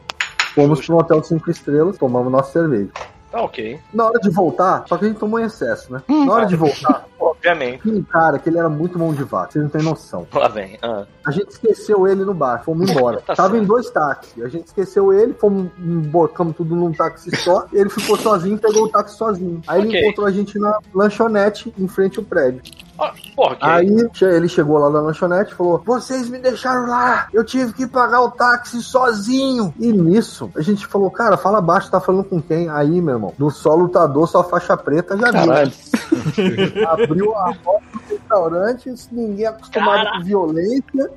Fomos 0.55 0.85
pro 0.85 0.97
hotel 0.97 1.23
5 1.23 1.51
estrelas, 1.51 1.99
tomamos 1.99 2.33
nossa 2.33 2.51
cerveja. 2.53 2.89
Tá 3.35 3.43
ok. 3.43 3.81
Na 3.93 4.07
hora 4.07 4.21
de 4.21 4.31
voltar, 4.31 4.85
só 4.89 4.97
que 4.97 5.05
a 5.05 5.09
gente 5.09 5.19
tomou 5.19 5.41
em 5.41 5.45
excesso, 5.45 5.93
né? 5.93 6.01
Na 6.09 6.33
hora 6.33 6.47
de 6.47 6.55
voltar, 6.55 7.05
Obviamente. 7.19 7.83
tinha 7.83 7.97
um 7.97 8.03
cara 8.05 8.39
que 8.39 8.49
ele 8.49 8.59
era 8.59 8.69
muito 8.69 8.97
mão 8.97 9.13
de 9.13 9.25
vaca, 9.25 9.51
vocês 9.51 9.65
não 9.65 9.71
tem 9.71 9.83
noção. 9.83 10.25
Lá 10.33 10.47
vem. 10.47 10.79
Ah. 10.81 11.05
A 11.27 11.33
gente 11.33 11.49
esqueceu 11.51 12.07
ele 12.07 12.25
no 12.25 12.33
bar, 12.33 12.63
fomos 12.65 12.89
embora. 12.89 13.21
Tá 13.27 13.35
Tava 13.35 13.51
certo. 13.51 13.63
em 13.65 13.67
dois 13.67 13.91
táxis. 13.91 14.41
A 14.45 14.49
gente 14.49 14.67
esqueceu 14.67 15.13
ele, 15.13 15.35
fomos, 15.35 15.69
emborcamos 15.79 16.55
tudo 16.55 16.77
num 16.77 16.93
táxi 16.93 17.35
só. 17.39 17.67
Ele 17.75 17.91
ficou 17.91 18.17
sozinho, 18.17 18.57
pegou 18.59 18.85
o 18.85 18.89
táxi 18.89 19.17
sozinho. 19.17 19.61
Aí 19.67 19.81
ele 19.81 19.89
Ok. 19.89 20.01
encontrou 20.01 20.27
a 20.27 20.31
gente 20.31 20.57
na 20.59 20.79
lanchonete 20.95 21.75
em 21.77 21.89
frente 21.89 22.19
ao 22.21 22.25
prédio. 22.25 22.63
Ah, 22.99 23.13
porra. 23.35 23.57
Aí 23.61 24.09
ele 24.23 24.49
chegou 24.49 24.79
lá 24.79 24.89
na 24.89 25.01
lanchonete 25.01 25.53
e 25.53 25.57
falou: 25.57 25.83
Vocês 25.85 26.29
me 26.29 26.39
deixaram 26.39 26.87
lá, 26.87 27.29
eu 27.33 27.45
tive 27.45 27.73
que 27.73 27.87
pagar 27.87 28.21
o 28.23 28.31
táxi 28.31 28.83
sozinho. 28.83 29.75
E 29.79 29.93
nisso, 29.93 30.51
a 30.57 30.63
gente 30.63 30.87
falou: 30.87 31.11
Cara, 31.11 31.37
fala 31.37 31.61
baixo, 31.61 31.91
tá 31.91 32.01
falando 32.01 32.25
com 32.25 32.41
quem? 32.41 32.69
Aí, 32.69 33.01
meu 33.01 33.15
irmão, 33.15 33.33
do 33.37 33.51
só 33.51 33.75
lutador, 33.75 34.29
só 34.29 34.45
faixa 34.45 34.77
preta, 34.77 35.17
já 35.17 35.31
viu. 35.31 35.47
Caralho. 35.47 35.73
Abriu 36.89 37.35
a 37.37 37.55
porta 37.55 37.85
do 37.93 38.01
restaurante, 38.09 38.95
ninguém 39.11 39.45
é 39.47 39.49
acostumado 39.49 40.11
com 40.13 40.25
violência. 40.25 41.11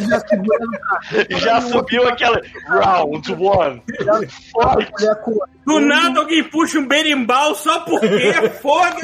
Já. 0.00 0.22
Já 1.38 1.60
subiu 1.60 2.06
aquela 2.08 2.40
round 2.68 3.32
one. 3.32 3.82
Já, 4.00 4.20
Do 5.66 5.80
nada 5.80 6.20
alguém 6.20 6.42
puxa 6.44 6.78
um 6.78 6.86
berimbau 6.88 7.54
só 7.54 7.80
porque 7.80 8.32
foda 8.62 8.96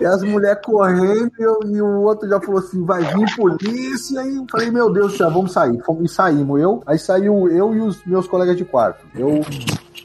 E 0.00 0.04
as 0.04 0.22
mulheres 0.22 0.60
correndo 0.64 1.30
e, 1.38 1.42
eu- 1.42 1.60
e 1.66 1.80
o 1.82 2.02
outro 2.02 2.28
já 2.28 2.40
falou 2.40 2.58
assim: 2.60 2.84
vai 2.84 3.02
vir 3.02 3.36
polícia. 3.36 4.22
E 4.22 4.36
eu 4.36 4.46
falei: 4.50 4.70
Meu 4.70 4.92
Deus 4.92 5.12
do 5.12 5.18
céu, 5.18 5.30
vamos 5.30 5.52
sair. 5.52 5.78
Fomos, 5.84 6.10
e 6.10 6.14
saímos. 6.14 6.60
Eu, 6.60 6.82
aí 6.86 6.98
saiu 6.98 7.48
eu 7.48 7.74
e 7.74 7.80
os 7.80 8.04
meus 8.04 8.26
colegas 8.26 8.56
de 8.56 8.64
quarto. 8.64 9.04
Eu, 9.14 9.40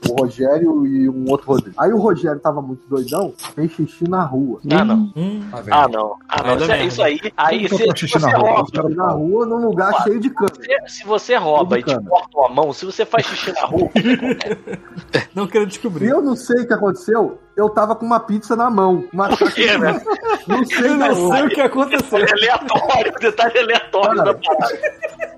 o 0.09 0.21
Rogério 0.21 0.85
e 0.85 1.09
um 1.09 1.29
outro 1.29 1.47
Rodrigo. 1.47 1.75
Aí 1.77 1.91
o 1.91 1.97
Rogério 1.97 2.39
tava 2.39 2.61
muito 2.61 2.81
doidão, 2.87 3.33
fez 3.55 3.71
xixi 3.71 4.09
na 4.09 4.23
rua. 4.23 4.59
Ah, 4.71 4.83
não. 4.85 5.11
Hum, 5.15 5.41
Ah, 5.71 5.87
não. 5.87 6.15
Ah, 6.29 6.43
não. 6.43 6.57
Dar 6.57 6.61
Isso, 6.63 6.71
é- 6.71 6.85
isso 6.85 7.03
aí. 7.03 7.19
Aí 7.37 7.69
se 7.69 7.77
xixi 7.95 8.19
você 8.19 8.31
rua? 8.35 8.49
rouba. 8.51 8.65
Xixi 8.83 8.95
na 8.95 9.11
rua 9.11 9.45
num 9.45 9.65
lugar 9.67 10.03
cheio 10.03 10.19
de 10.19 10.29
câmera. 10.29 10.55
se- 10.87 10.97
Se 10.97 11.05
você 11.05 11.35
rouba 11.37 11.79
e 11.79 11.83
te 11.83 11.99
cortam 12.03 12.45
a 12.45 12.49
mão, 12.49 12.73
se 12.73 12.85
você 12.85 13.05
faz 13.05 13.25
xixi 13.25 13.51
na 13.53 13.65
rua, 13.65 13.89
não 15.33 15.47
quero 15.47 15.63
E 15.65 15.67
descobrir. 15.67 16.09
eu 16.09 16.21
não 16.21 16.35
sei 16.35 16.63
o 16.63 16.67
que 16.67 16.73
aconteceu. 16.73 17.39
Eu 17.57 17.69
tava 17.69 17.95
com 17.95 18.05
uma 18.05 18.19
pizza 18.19 18.55
na 18.55 18.69
mão. 18.69 19.03
Uma 19.11 19.35
quê, 19.35 19.75
né? 19.79 19.99
Não 20.47 20.63
sei, 20.63 20.91
Eu 20.91 20.95
não. 20.95 21.07
não 21.07 21.31
sei 21.31 21.45
o 21.45 21.49
que 21.49 21.61
aconteceu. 21.61 22.19
é 22.19 22.31
aleatório, 22.31 23.13
detalhe 23.19 23.57
aleatório 23.57 24.15
Cara. 24.17 24.33
da 24.33 24.39
parada. 24.39 24.79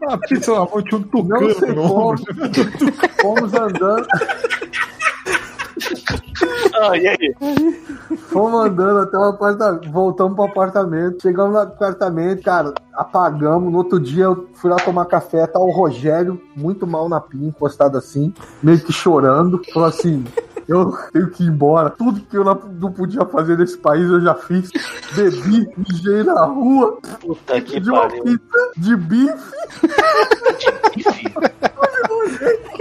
A 0.10 0.18
pizza 0.18 0.52
na 0.52 0.60
mão 0.60 0.84
tinha 0.84 1.00
um 1.00 1.24
Não 1.24 1.40
sei 1.40 1.56
tucano 1.56 1.88
como. 1.88 2.18
Fomos 3.22 3.54
andando. 3.54 4.08
Ah, 6.82 6.98
e 6.98 7.08
aí? 7.08 7.36
Fomos 8.30 8.66
andando 8.66 9.00
até 9.00 9.18
o 9.18 9.24
apartamento, 9.24 9.92
voltamos 9.92 10.36
pro 10.36 10.44
apartamento, 10.46 11.22
chegamos 11.22 11.54
no 11.54 11.60
apartamento, 11.60 12.44
cara, 12.44 12.74
apagamos. 12.94 13.72
No 13.72 13.78
outro 13.78 14.00
dia 14.00 14.26
eu 14.26 14.48
fui 14.54 14.70
lá 14.70 14.78
tomar 14.78 15.06
café, 15.06 15.48
tá 15.48 15.60
o 15.60 15.72
Rogério, 15.72 16.42
muito 16.56 16.86
mal 16.86 17.08
na 17.08 17.20
pia, 17.20 17.48
encostado 17.48 17.98
assim, 17.98 18.34
meio 18.62 18.80
que 18.80 18.92
chorando. 18.92 19.62
Falou 19.74 19.88
assim: 19.90 20.26
eu 20.70 20.92
tenho 21.12 21.30
que 21.30 21.44
ir 21.44 21.48
embora. 21.48 21.90
Tudo 21.90 22.22
que 22.22 22.38
eu 22.38 22.44
não 22.44 22.92
podia 22.92 23.26
fazer 23.26 23.58
nesse 23.58 23.78
país 23.78 24.10
eu 24.10 24.22
já 24.22 24.36
fiz. 24.36 24.70
Bebi, 25.16 25.68
mijei 25.78 26.24
na 26.24 26.46
rua, 26.46 26.98
Puta 27.20 27.60
que 27.62 27.78
uma 27.90 28.02
pariu. 28.08 28.24
pizza 28.24 28.72
de 28.78 28.96
bife. 28.96 29.52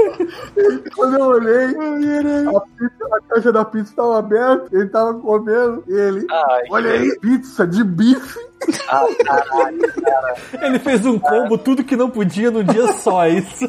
Quando 0.94 1.18
eu 1.18 1.24
olhei, 1.26 1.66
a, 1.66 2.60
pizza- 2.60 3.08
a 3.12 3.20
caixa 3.34 3.52
da 3.52 3.64
pizza 3.64 3.90
estava 3.90 4.18
aberta, 4.18 4.66
ele 4.72 4.86
tava 4.88 5.14
comendo, 5.14 5.84
e 5.86 5.92
ele. 5.92 6.26
Ai, 6.30 6.62
Olha 6.70 6.90
aí, 6.92 7.18
pizza 7.20 7.66
de 7.66 7.84
bife. 7.84 8.38
ah, 8.88 9.06
caralho, 9.24 9.78
Ele 10.60 10.78
fez 10.80 11.06
um 11.06 11.16
combo, 11.18 11.56
tudo 11.56 11.84
que 11.84 11.94
não 11.96 12.10
podia 12.10 12.50
num 12.50 12.64
dia 12.64 12.92
só, 12.94 13.24
é 13.24 13.30
isso. 13.30 13.68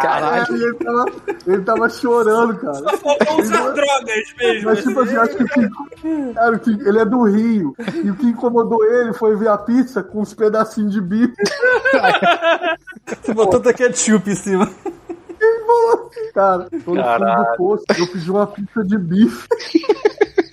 caralho. 0.00 0.46
Aí 0.52 0.62
ele 0.62 0.74
tava, 0.74 1.04
ele 1.46 1.62
tava 1.62 1.88
chorando, 1.88 2.56
cara. 2.58 2.74
Só 2.74 2.96
faltou 2.96 3.40
usar 3.40 3.70
drogas 3.70 4.34
mesmo. 4.38 4.64
Mas 4.70 4.82
tipo 4.82 5.00
assim, 5.00 5.16
acho 5.16 5.36
que 5.36 6.34
cara, 6.34 6.56
o 6.56 6.58
que- 6.58 6.88
ele 6.88 6.98
é 6.98 7.04
do 7.04 7.22
Rio. 7.22 7.74
E 8.02 8.10
o 8.10 8.16
que 8.16 8.26
incomodou 8.26 8.84
ele 8.84 9.12
foi 9.12 9.36
ver 9.36 9.48
a 9.48 9.56
pizza 9.58 10.02
com 10.02 10.20
uns 10.20 10.34
pedacinhos 10.34 10.92
de 10.92 11.00
bife. 11.00 11.34
Você 13.22 13.32
botou 13.32 13.60
até 13.60 13.72
ketchup 13.72 14.28
em 14.30 14.34
cima. 14.34 14.68
Cara, 16.34 16.68
tô 16.70 16.94
no 16.94 17.02
fundo 17.02 17.36
do 17.36 17.56
posto, 17.56 17.84
eu 17.98 18.06
pedi 18.06 18.30
uma 18.30 18.46
pizza 18.46 18.84
de 18.84 18.98
bife. 18.98 19.48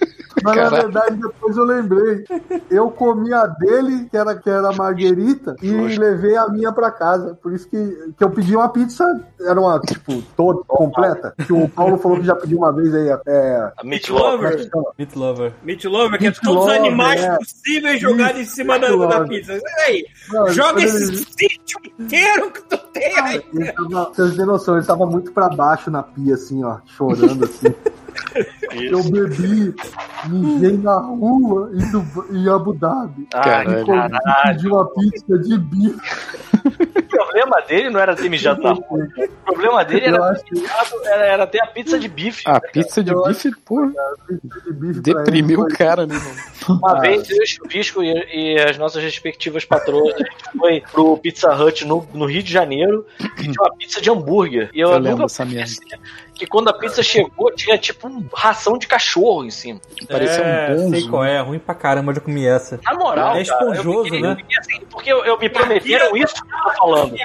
Mas 0.43 0.55
na 0.55 0.69
verdade, 0.69 1.15
depois 1.15 1.57
eu 1.57 1.63
lembrei. 1.63 2.25
Eu 2.69 2.89
comi 2.91 3.33
a 3.33 3.45
dele, 3.47 4.07
que 4.09 4.17
era, 4.17 4.35
que 4.35 4.49
era 4.49 4.69
a 4.69 4.73
marguerita, 4.73 5.55
e 5.61 5.71
levei 5.71 6.35
a 6.35 6.47
minha 6.49 6.71
pra 6.71 6.91
casa. 6.91 7.37
Por 7.41 7.53
isso 7.53 7.67
que, 7.69 8.13
que 8.17 8.23
eu 8.23 8.29
pedi 8.29 8.55
uma 8.55 8.69
pizza, 8.69 9.05
era 9.39 9.59
uma, 9.59 9.79
tipo, 9.79 10.21
toda, 10.35 10.61
completa. 10.67 11.33
Que 11.45 11.53
o 11.53 11.67
Paulo 11.69 11.97
falou 11.97 12.19
que 12.19 12.25
já 12.25 12.35
pediu 12.35 12.57
uma 12.59 12.71
vez 12.73 12.93
aí. 12.93 13.09
É, 13.27 13.71
A 13.77 13.83
Meat 13.83 14.09
Lover. 14.09 14.51
Lover. 14.51 14.69
como 14.69 14.89
é? 14.89 14.91
Meat 14.97 15.15
Lover. 15.15 15.53
Meat 15.63 15.85
Lover, 15.85 16.19
que 16.19 16.25
é 16.25 16.29
Meat 16.29 16.41
todos 16.41 16.61
os 16.61 16.67
Lover, 16.67 16.79
animais 16.79 17.23
é. 17.23 17.37
possíveis 17.37 18.01
jogados 18.01 18.41
em 18.41 18.45
cima 18.45 18.79
da, 18.79 18.89
Meat 18.89 18.99
da 18.99 19.19
Lover. 19.19 19.27
pizza. 19.27 19.59
Aí, 19.87 20.05
joga 20.49 20.83
esse 20.83 21.15
sítio 21.17 21.79
inteiro 21.99 22.51
que 22.51 22.61
tu 22.63 22.77
tem 22.93 23.19
aí. 23.19 23.41
Tava, 23.73 24.05
vocês 24.13 24.35
têm 24.35 24.45
noção, 24.45 24.77
ele 24.77 24.85
tava 24.85 25.05
muito 25.05 25.31
pra 25.31 25.49
baixo 25.49 25.89
na 25.89 26.03
pia, 26.03 26.35
assim, 26.35 26.63
ó, 26.63 26.77
chorando, 26.85 27.45
assim. 27.45 27.73
Eu 28.73 29.03
bebi, 29.03 29.73
mijei 30.27 30.77
na 30.77 30.97
rua 30.97 31.69
em, 31.73 31.91
Duba- 31.91 32.25
em 32.31 32.49
Abu 32.49 32.73
Dhabi. 32.73 33.27
Ai, 33.33 33.83
Caralho. 33.85 34.15
E 34.15 34.43
pedi 34.53 34.67
uma 34.67 34.85
pizza 34.93 35.37
de 35.39 35.57
bife. 35.57 35.99
O 36.65 37.03
problema 37.15 37.61
dele 37.67 37.89
não 37.89 37.99
era 37.99 38.15
ter 38.15 38.29
mijado 38.29 38.61
na 38.61 38.71
rua. 38.73 39.07
O 39.27 39.43
problema 39.43 39.83
dele 39.85 40.05
era, 40.07 40.33
que 40.35 40.65
era, 41.05 41.25
era 41.25 41.47
ter 41.47 41.61
a 41.61 41.67
pizza 41.67 41.99
de 41.99 42.07
bife. 42.07 42.43
A 42.47 42.59
pizza 42.59 43.03
de 43.03 43.11
Eu 43.11 43.23
bife, 43.23 43.51
pô, 43.65 43.87
pizza 44.27 44.61
de 44.65 44.73
bife 44.73 45.01
pra 45.01 45.11
ele 45.11 45.23
deprimiu 45.23 45.59
o 45.61 45.67
cara, 45.67 46.05
né, 46.07 46.15
mano? 46.15 46.79
Uma 46.79 46.99
vez 47.01 47.29
eu, 47.29 47.37
o 47.37 47.45
Chuvisco 47.45 48.01
e, 48.03 48.13
e 48.55 48.59
as 48.61 48.77
nossas 48.77 49.03
respectivas 49.03 49.65
patroas, 49.65 50.13
a 50.15 50.17
gente 50.19 50.57
foi 50.57 50.81
pro 50.91 51.17
Pizza 51.17 51.53
Hut 51.53 51.85
no, 51.85 52.07
no 52.13 52.25
Rio 52.25 52.41
de 52.41 52.51
Janeiro 52.51 53.05
e 53.19 53.41
tinha 53.43 53.53
uma 53.59 53.75
pizza 53.75 54.01
de 54.01 54.09
hambúrguer. 54.09 54.69
E 54.73 54.79
eu, 54.79 54.89
Eu 54.91 54.97
lembro 54.99 55.11
nunca 55.11 55.25
esqueci 55.25 55.79
que 56.33 56.47
quando 56.47 56.67
a 56.69 56.73
pizza 56.73 57.01
chegou, 57.03 57.51
tinha 57.55 57.77
tipo 57.77 58.07
um 58.07 58.25
ração 58.33 58.77
de 58.77 58.87
cachorro 58.87 59.43
em 59.45 59.49
cima. 59.51 59.79
Parecia 60.09 60.41
é, 60.43 60.73
um 60.73 60.89
sei 60.89 60.99
bonzo. 60.99 61.09
qual 61.09 61.23
é, 61.23 61.39
ruim 61.41 61.59
pra 61.59 61.75
caramba, 61.75 62.11
eu 62.11 62.15
já 62.15 62.21
comi 62.21 62.45
essa. 62.45 62.79
Na 62.83 62.93
moral, 62.95 63.35
É 63.35 63.43
cara, 63.45 63.65
eu 63.65 63.71
esponjoso, 63.73 64.03
fiquei- 64.05 64.21
né? 64.21 64.37
eu 64.39 64.59
assim, 64.59 64.85
porque 64.89 65.11
eu, 65.13 65.23
eu 65.25 65.37
me 65.39 65.49
prometeram 65.49 66.17
isso 66.17 66.33
que 66.33 66.41
eu 66.53 66.59
tô 66.63 66.69
falando. 66.77 67.15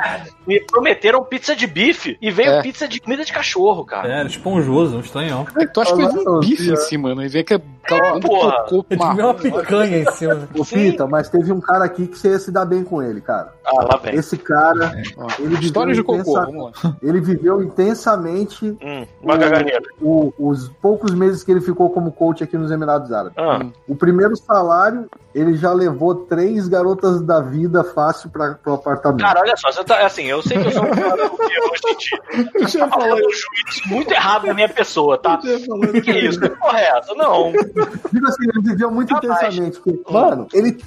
Me 0.47 0.61
prometeram 0.61 1.25
pizza 1.25 1.57
de 1.57 1.67
bife 1.67 2.17
e 2.21 2.31
veio 2.31 2.51
É. 2.53 2.63
pizza 2.63 2.87
de 2.89 3.01
comida 3.01 3.25
de 3.25 3.33
cachorro, 3.33 3.85
cara. 3.85 4.09
É, 4.09 4.21
era 4.21 4.29
esponjoso, 4.29 4.97
um 4.97 5.01
estranhão. 5.01 5.47
É, 5.59 5.67
tu 5.67 5.81
acha 5.81 5.95
que 5.97 6.03
foi 6.09 6.27
um 6.27 6.41
bife 6.41 6.71
em 6.71 6.77
cima, 6.77 7.15
né? 7.15 7.25
E 7.27 7.29
vê 7.29 7.43
que 7.45 7.55
é 7.55 7.59
porra. 7.59 8.21
cocô 8.21 8.85
Eu 8.91 8.99
tive 8.99 9.23
uma 9.23 9.35
picanha 9.35 9.99
em 9.99 10.11
cima. 10.13 10.49
Ô, 10.57 10.65
Fita, 10.65 11.07
mas 11.07 11.29
teve 11.29 11.53
um 11.53 11.61
cara 11.61 11.85
aqui 11.85 12.07
que 12.07 12.19
você 12.19 12.29
ia 12.31 12.39
se 12.39 12.51
dar 12.53 12.65
bem 12.67 12.85
com 12.85 13.03
ele, 13.03 13.21
cara. 13.21 13.53
Ah, 13.65 13.85
lá 13.85 13.97
vem. 14.03 14.15
Esse 14.15 14.37
cara, 14.37 14.93
ele 15.39 15.49
viveu, 15.49 15.61
Histórias 15.61 15.97
de 15.97 16.03
cocô, 16.03 16.19
intensa- 16.21 16.47
vamos 16.47 16.73
lá. 16.83 16.97
ele 17.03 17.21
viveu 17.21 17.63
intensamente 17.63 18.77
Hum, 18.83 18.98
uma 19.23 19.39
caganeira. 19.39 19.83
o- 20.01 20.33
os 20.39 20.69
poucos 20.81 21.13
meses 21.15 21.43
que 21.45 21.51
ele 21.51 21.61
ficou 21.61 21.91
como 21.91 22.11
coach 22.13 22.43
aqui 22.43 22.57
nos 22.57 22.71
Emirados 22.71 23.13
Árabes. 23.13 23.37
Ah, 23.37 23.65
O 23.89 23.95
primeiro 23.95 24.37
salário, 24.37 25.07
ele 25.39 25.55
já 25.55 25.73
levou 25.73 26.15
três 26.15 26.69
garotas 26.69 27.21
da 27.23 27.41
vida 27.41 27.85
fácil 27.85 28.31
para 28.31 28.55
pro 28.55 28.75
apartamento. 28.75 29.21
cara, 29.21 29.41
olha 29.41 29.57
só, 29.57 29.71
você 29.71 29.85
tá, 29.85 30.05
assim, 30.05 30.25
eu 30.25 30.43
sei 30.43 30.59
que 30.59 30.67
eu 30.67 30.73
sou 30.73 30.85
um 30.85 30.91
cara 30.91 31.29
que 31.29 31.61
hoje 31.61 31.83
em 31.89 31.97
dia. 31.97 32.79
Tá 32.79 32.89
fazendo 32.89 33.15
um 33.17 33.31
juízo 33.31 33.89
muito 33.89 34.11
errado 34.13 34.47
na 34.47 34.55
minha 34.55 34.69
pessoa, 34.69 35.19
tá? 35.19 35.39
Que 35.39 36.11
isso? 36.13 36.41
Que 36.41 36.49
porra 36.51 36.79
é 36.79 36.99
essa? 36.99 37.15
Não. 37.15 37.53
Digo 38.13 38.27
assim, 38.27 38.45
ele 38.55 38.63
viveu 38.63 38.91
muito 38.91 39.15
Rapaz. 39.15 39.55
intensamente. 39.55 39.81
porque, 39.81 40.13
mano, 40.13 40.47
ele. 40.53 40.79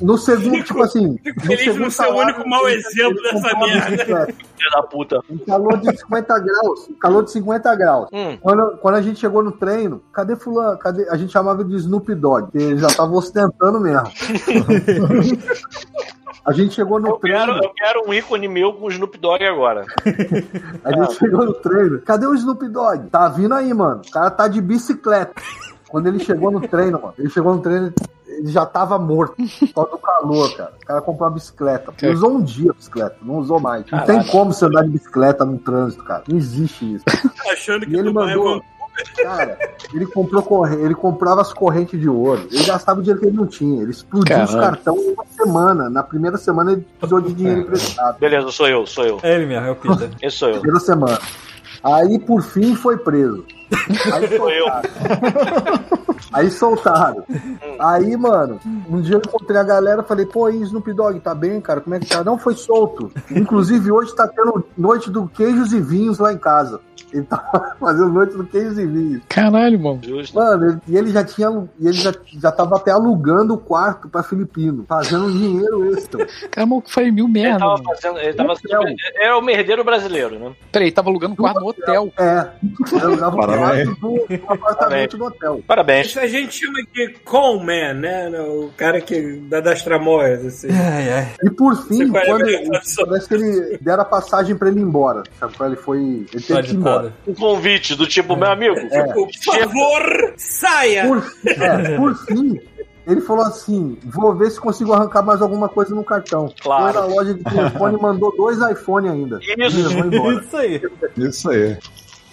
No 0.00 0.16
segundo, 0.18 0.62
tipo 0.62 0.82
assim. 0.82 1.18
Feliz 1.40 1.76
no 1.76 1.90
ser 1.90 2.04
o 2.04 2.06
salário, 2.06 2.34
único 2.34 2.48
mau 2.48 2.68
exemplo 2.68 3.18
ele 3.24 3.32
dessa 3.32 3.58
merda. 3.58 4.26
Filho 4.26 4.70
da 4.72 4.82
puta. 4.82 5.20
Um 5.30 5.38
calor 5.38 5.76
de 5.78 5.96
50 5.98 6.38
graus. 6.38 6.88
um 6.88 6.94
Calor 6.98 7.24
de 7.24 7.30
50 7.32 7.76
graus. 7.76 8.08
Hum. 8.12 8.38
Quando, 8.40 8.76
quando 8.78 8.94
a 8.94 9.02
gente 9.02 9.18
chegou 9.20 9.42
no 9.42 9.52
treino, 9.52 10.02
cadê 10.12 10.36
fulano? 10.36 10.78
Cadê? 10.78 11.08
A 11.08 11.16
gente 11.16 11.32
chamava 11.32 11.64
de 11.64 11.74
Snoop 11.76 12.14
Dogg, 12.14 12.50
que 12.50 12.58
ele 12.58 12.78
já 12.78 12.88
tava 12.88 13.12
ostentando 13.12 13.73
mesmo. 13.80 14.08
a 16.44 16.52
gente 16.52 16.74
chegou 16.74 17.00
no 17.00 17.08
Eu 17.08 17.18
quero, 17.18 17.44
treino. 17.52 17.64
eu 17.64 17.70
quero 17.74 18.08
um 18.08 18.12
ícone 18.14 18.48
meu 18.48 18.72
com 18.74 18.86
o 18.86 18.90
Snoop 18.90 19.16
Dogg 19.18 19.44
agora. 19.44 19.84
A 20.84 20.92
gente 20.92 21.14
chegou 21.18 21.44
no 21.46 21.54
treino. 21.54 22.00
Cadê 22.02 22.26
o 22.26 22.34
Snoop 22.34 22.68
Dogg? 22.68 23.08
Tá 23.10 23.28
vindo 23.28 23.54
aí, 23.54 23.72
mano. 23.72 24.02
O 24.06 24.10
cara 24.10 24.30
tá 24.30 24.46
de 24.48 24.60
bicicleta. 24.60 25.32
Quando 25.88 26.06
ele 26.08 26.18
chegou 26.18 26.50
no 26.50 26.60
treino, 26.66 27.00
mano, 27.00 27.14
ele 27.18 27.30
chegou 27.30 27.54
no 27.54 27.60
treino, 27.62 27.92
ele 28.26 28.48
já 28.50 28.66
tava 28.66 28.98
morto. 28.98 29.36
Causa 29.74 29.90
do 29.92 29.98
calor, 29.98 30.56
cara. 30.56 30.72
O 30.82 30.86
cara 30.86 31.00
comprou 31.00 31.28
uma 31.28 31.34
bicicleta. 31.34 31.94
Ele 32.02 32.14
usou 32.14 32.32
um 32.32 32.42
dia 32.42 32.72
a 32.72 32.74
bicicleta, 32.74 33.16
não 33.22 33.36
usou 33.36 33.60
mais. 33.60 33.88
Não 33.90 34.04
tem 34.04 34.22
como 34.24 34.52
você 34.52 34.64
andar 34.64 34.82
de 34.82 34.90
bicicleta 34.90 35.44
no 35.44 35.56
trânsito, 35.58 36.02
cara. 36.02 36.24
Não 36.28 36.36
existe 36.36 36.94
isso. 36.96 37.04
Achando 37.50 37.86
que 37.86 37.94
ele 37.94 38.08
é 38.08 38.12
mandou. 38.12 38.54
uma- 38.56 38.62
Cara, 39.22 39.58
ele 39.92 40.06
comprou 40.06 40.42
corre... 40.42 40.76
ele 40.76 40.94
comprava 40.94 41.40
as 41.40 41.52
correntes 41.52 41.98
de 41.98 42.08
ouro. 42.08 42.46
Ele 42.50 42.64
gastava 42.64 43.00
o 43.00 43.02
dinheiro 43.02 43.20
que 43.20 43.26
ele 43.26 43.36
não 43.36 43.46
tinha. 43.46 43.82
Ele 43.82 43.90
explodiu 43.90 44.42
os 44.42 44.50
Caralho. 44.50 44.76
cartões 44.76 45.02
em 45.02 45.12
uma 45.12 45.24
semana. 45.26 45.90
Na 45.90 46.02
primeira 46.02 46.36
semana 46.36 46.72
ele 46.72 46.86
precisou 46.98 47.20
de 47.20 47.32
dinheiro 47.32 47.60
emprestado. 47.60 48.18
Beleza, 48.18 48.50
sou 48.50 48.68
eu, 48.68 48.86
sou 48.86 49.04
eu. 49.04 49.18
É 49.22 49.34
ele 49.34 49.46
mesmo, 49.46 49.66
é 49.66 49.70
o 49.70 49.76
Peter. 49.76 50.10
Esse 50.22 50.36
sou 50.36 50.48
eu. 50.48 50.60
Primeira 50.60 50.80
semana. 50.80 51.18
Aí, 51.82 52.18
por 52.18 52.42
fim, 52.42 52.74
foi 52.74 52.96
preso. 52.96 53.44
Aí 54.12 54.36
Sou 54.36 54.50
eu. 54.50 54.66
Aí 56.32 56.50
soltaram. 56.50 57.22
Aí, 57.78 58.16
mano, 58.16 58.58
um 58.88 59.00
dia 59.00 59.14
eu 59.16 59.22
encontrei 59.24 59.56
a 59.58 59.62
galera 59.62 60.02
falei, 60.02 60.26
pô, 60.26 60.46
aí, 60.46 60.60
Snoop 60.62 60.92
Dogg, 60.92 61.20
tá 61.20 61.34
bem, 61.34 61.60
cara? 61.60 61.80
Como 61.80 61.94
é 61.94 62.00
que 62.00 62.06
tá? 62.06 62.24
Não, 62.24 62.36
foi 62.38 62.54
solto. 62.54 63.10
Inclusive, 63.30 63.90
hoje 63.92 64.14
tá 64.16 64.26
tendo 64.26 64.64
noite 64.76 65.10
do 65.10 65.28
queijos 65.28 65.72
e 65.72 65.80
vinhos 65.80 66.18
lá 66.18 66.32
em 66.32 66.38
casa. 66.38 66.80
Ele 67.12 67.22
tá 67.22 67.76
fazendo 67.78 68.08
noite 68.08 68.36
do 68.36 68.44
queijos 68.44 68.78
e 68.78 68.86
vinhos. 68.86 69.22
Caralho, 69.28 69.78
mano. 69.78 70.00
Justo. 70.02 70.34
Mano, 70.34 70.70
ele- 70.70 70.78
e 70.88 70.96
ele 70.96 71.10
já 71.12 71.22
tinha. 71.24 71.48
E 71.78 71.84
ele 71.86 71.92
já, 71.92 72.12
já 72.40 72.50
tava 72.50 72.76
até 72.76 72.90
alugando 72.90 73.54
o 73.54 73.58
quarto 73.58 74.08
pra 74.08 74.22
filipino, 74.24 74.84
fazendo 74.88 75.30
dinheiro 75.30 75.92
extra. 75.92 76.26
Cara, 76.50 76.66
maluco 76.66 76.90
faz 76.90 77.12
mil 77.14 77.26
Ele 77.26 77.32
merda, 77.34 77.58
tava 77.60 77.72
mano. 77.74 77.84
fazendo. 77.84 78.18
Ele 78.18 78.34
tava 78.34 78.52
Hotel. 78.54 78.80
Era 79.16 79.38
o 79.38 79.42
merdeiro 79.42 79.84
brasileiro, 79.84 80.36
né? 80.38 80.52
Peraí, 80.72 80.90
tava 80.90 81.08
alugando 81.10 81.34
um 81.34 81.36
quarto 81.36 81.60
no 81.60 81.68
hotel. 81.68 82.12
É. 82.18 82.48
Ele 82.92 83.00
alugava 83.04 83.36
o. 83.36 83.40
quarto 83.64 83.94
do, 84.00 84.36
do 84.36 84.52
apartamento 84.52 85.16
do 85.16 85.24
hotel. 85.24 85.62
Parabéns. 85.66 86.06
Isso 86.08 86.20
a 86.20 86.26
gente 86.26 86.64
chama 86.64 86.80
de 86.92 87.08
con 87.24 87.58
man, 87.58 87.94
né? 87.94 88.28
O 88.40 88.70
cara 88.76 89.00
que 89.00 89.38
dá 89.48 89.60
das 89.60 89.82
tramóias, 89.82 90.44
assim. 90.44 90.68
Ai, 90.70 91.12
ai. 91.12 91.34
E 91.42 91.50
por 91.50 91.76
fim, 91.86 92.08
quando 92.08 92.44
parece 93.06 93.28
que 93.28 93.34
ele 93.34 93.78
deram 93.80 94.02
a 94.02 94.06
passagem 94.06 94.56
pra 94.56 94.68
ele 94.68 94.80
ir 94.80 94.82
embora. 94.82 95.22
Sabe? 95.38 95.56
Quando 95.56 95.72
ele 95.72 95.80
foi. 95.80 95.98
Ele 95.98 96.42
teve 96.46 96.62
que 96.62 96.72
ir 96.72 96.76
embora. 96.76 97.12
Um 97.26 97.34
convite 97.34 97.94
do 97.94 98.06
tipo, 98.06 98.36
meu 98.36 98.50
amigo. 98.50 98.74
Por 99.14 99.28
favor, 99.44 100.34
saia! 100.36 101.06
Por, 101.06 101.34
é, 101.46 101.96
por 101.96 102.14
fim, 102.26 102.60
ele 103.06 103.20
falou 103.20 103.44
assim: 103.44 103.98
vou 104.04 104.34
ver 104.34 104.50
se 104.50 104.60
consigo 104.60 104.92
arrancar 104.92 105.22
mais 105.22 105.42
alguma 105.42 105.68
coisa 105.68 105.94
no 105.94 106.04
cartão. 106.04 106.52
Claro. 106.60 106.92
Foi 106.92 107.02
na 107.02 107.06
loja 107.06 107.34
de 107.34 107.44
telefone 107.44 107.98
e 107.98 108.02
mandou 108.02 108.34
dois 108.36 108.58
iPhone 108.70 109.08
ainda. 109.08 109.38
Isso. 109.58 109.80
Isso 110.38 110.56
aí. 110.56 110.82
Isso 111.16 111.50
aí. 111.50 111.76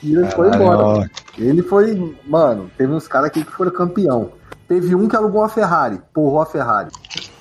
E 0.04 0.16
ele 0.16 0.30
foi 0.32 0.48
embora. 0.48 0.78
Caralho. 0.78 1.12
Ele 1.38 1.62
foi. 1.62 2.18
Mano, 2.26 2.70
teve 2.78 2.92
uns 2.92 3.08
caras 3.08 3.28
aqui 3.28 3.44
que 3.44 3.52
foram 3.52 3.72
campeão. 3.72 4.32
Teve 4.68 4.96
um 4.96 5.08
que 5.08 5.16
alugou 5.16 5.42
uma 5.42 5.50
Ferrari, 5.50 6.00
porrou 6.14 6.42
a 6.42 6.46
Ferrari. 6.46 6.90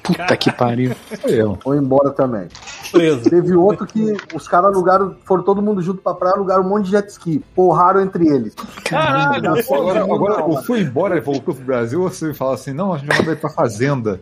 Puta 0.03 0.37
que 0.37 0.51
pariu. 0.51 0.95
Foi 1.21 1.33
eu. 1.33 1.57
Foi 1.63 1.77
embora 1.77 2.11
também. 2.11 2.49
preso. 2.91 3.31
Teve 3.31 3.55
outro 3.55 3.87
que 3.87 4.17
os 4.35 4.49
caras 4.49 4.75
alugaram, 4.75 5.17
foram 5.25 5.43
todo 5.45 5.63
mundo 5.63 5.81
junto 5.81 6.03
pra 6.03 6.15
praia, 6.15 6.35
alugaram 6.35 6.65
um 6.65 6.69
monte 6.69 6.87
de 6.87 6.91
jet 6.91 7.09
ski. 7.09 7.43
Porraram 7.55 8.01
entre 8.01 8.27
eles. 8.27 8.55
Caralho! 8.85 9.55
Agora, 9.73 10.03
agora 10.03 10.41
eu 10.41 10.63
fui 10.63 10.81
embora 10.81 11.17
e 11.17 11.21
voltou 11.21 11.55
pro 11.55 11.65
Brasil, 11.65 12.03
ou 12.03 12.11
você 12.11 12.35
fala 12.35 12.55
assim, 12.55 12.73
não, 12.73 12.95
a 12.95 12.99
gente 12.99 13.23
vai 13.23 13.37
pra 13.37 13.51
fazenda. 13.51 14.21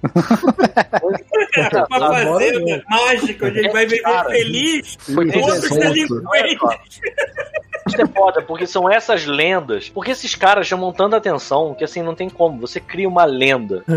Uma 1.91 2.13
fazenda 2.13 2.85
mágica, 2.91 3.47
onde 3.47 3.59
ele 3.59 3.71
vai 3.71 3.87
viver 3.87 4.03
Cara, 4.03 4.29
feliz 4.29 4.97
Foi 5.01 5.33
com 5.33 5.39
outros 5.41 5.69
porque 8.49 8.67
são 8.67 8.91
essas 8.91 9.25
lendas. 9.27 9.89
Porque 9.91 10.11
esses 10.11 10.35
caras 10.35 10.67
chamam 10.67 10.91
tanta 10.93 11.17
atenção 11.17 11.75
que 11.75 11.85
assim, 11.85 12.03
não 12.03 12.15
tem 12.15 12.29
como. 12.29 12.59
Você 12.61 12.81
cria 12.81 13.09
uma 13.09 13.25
lenda. 13.25 13.85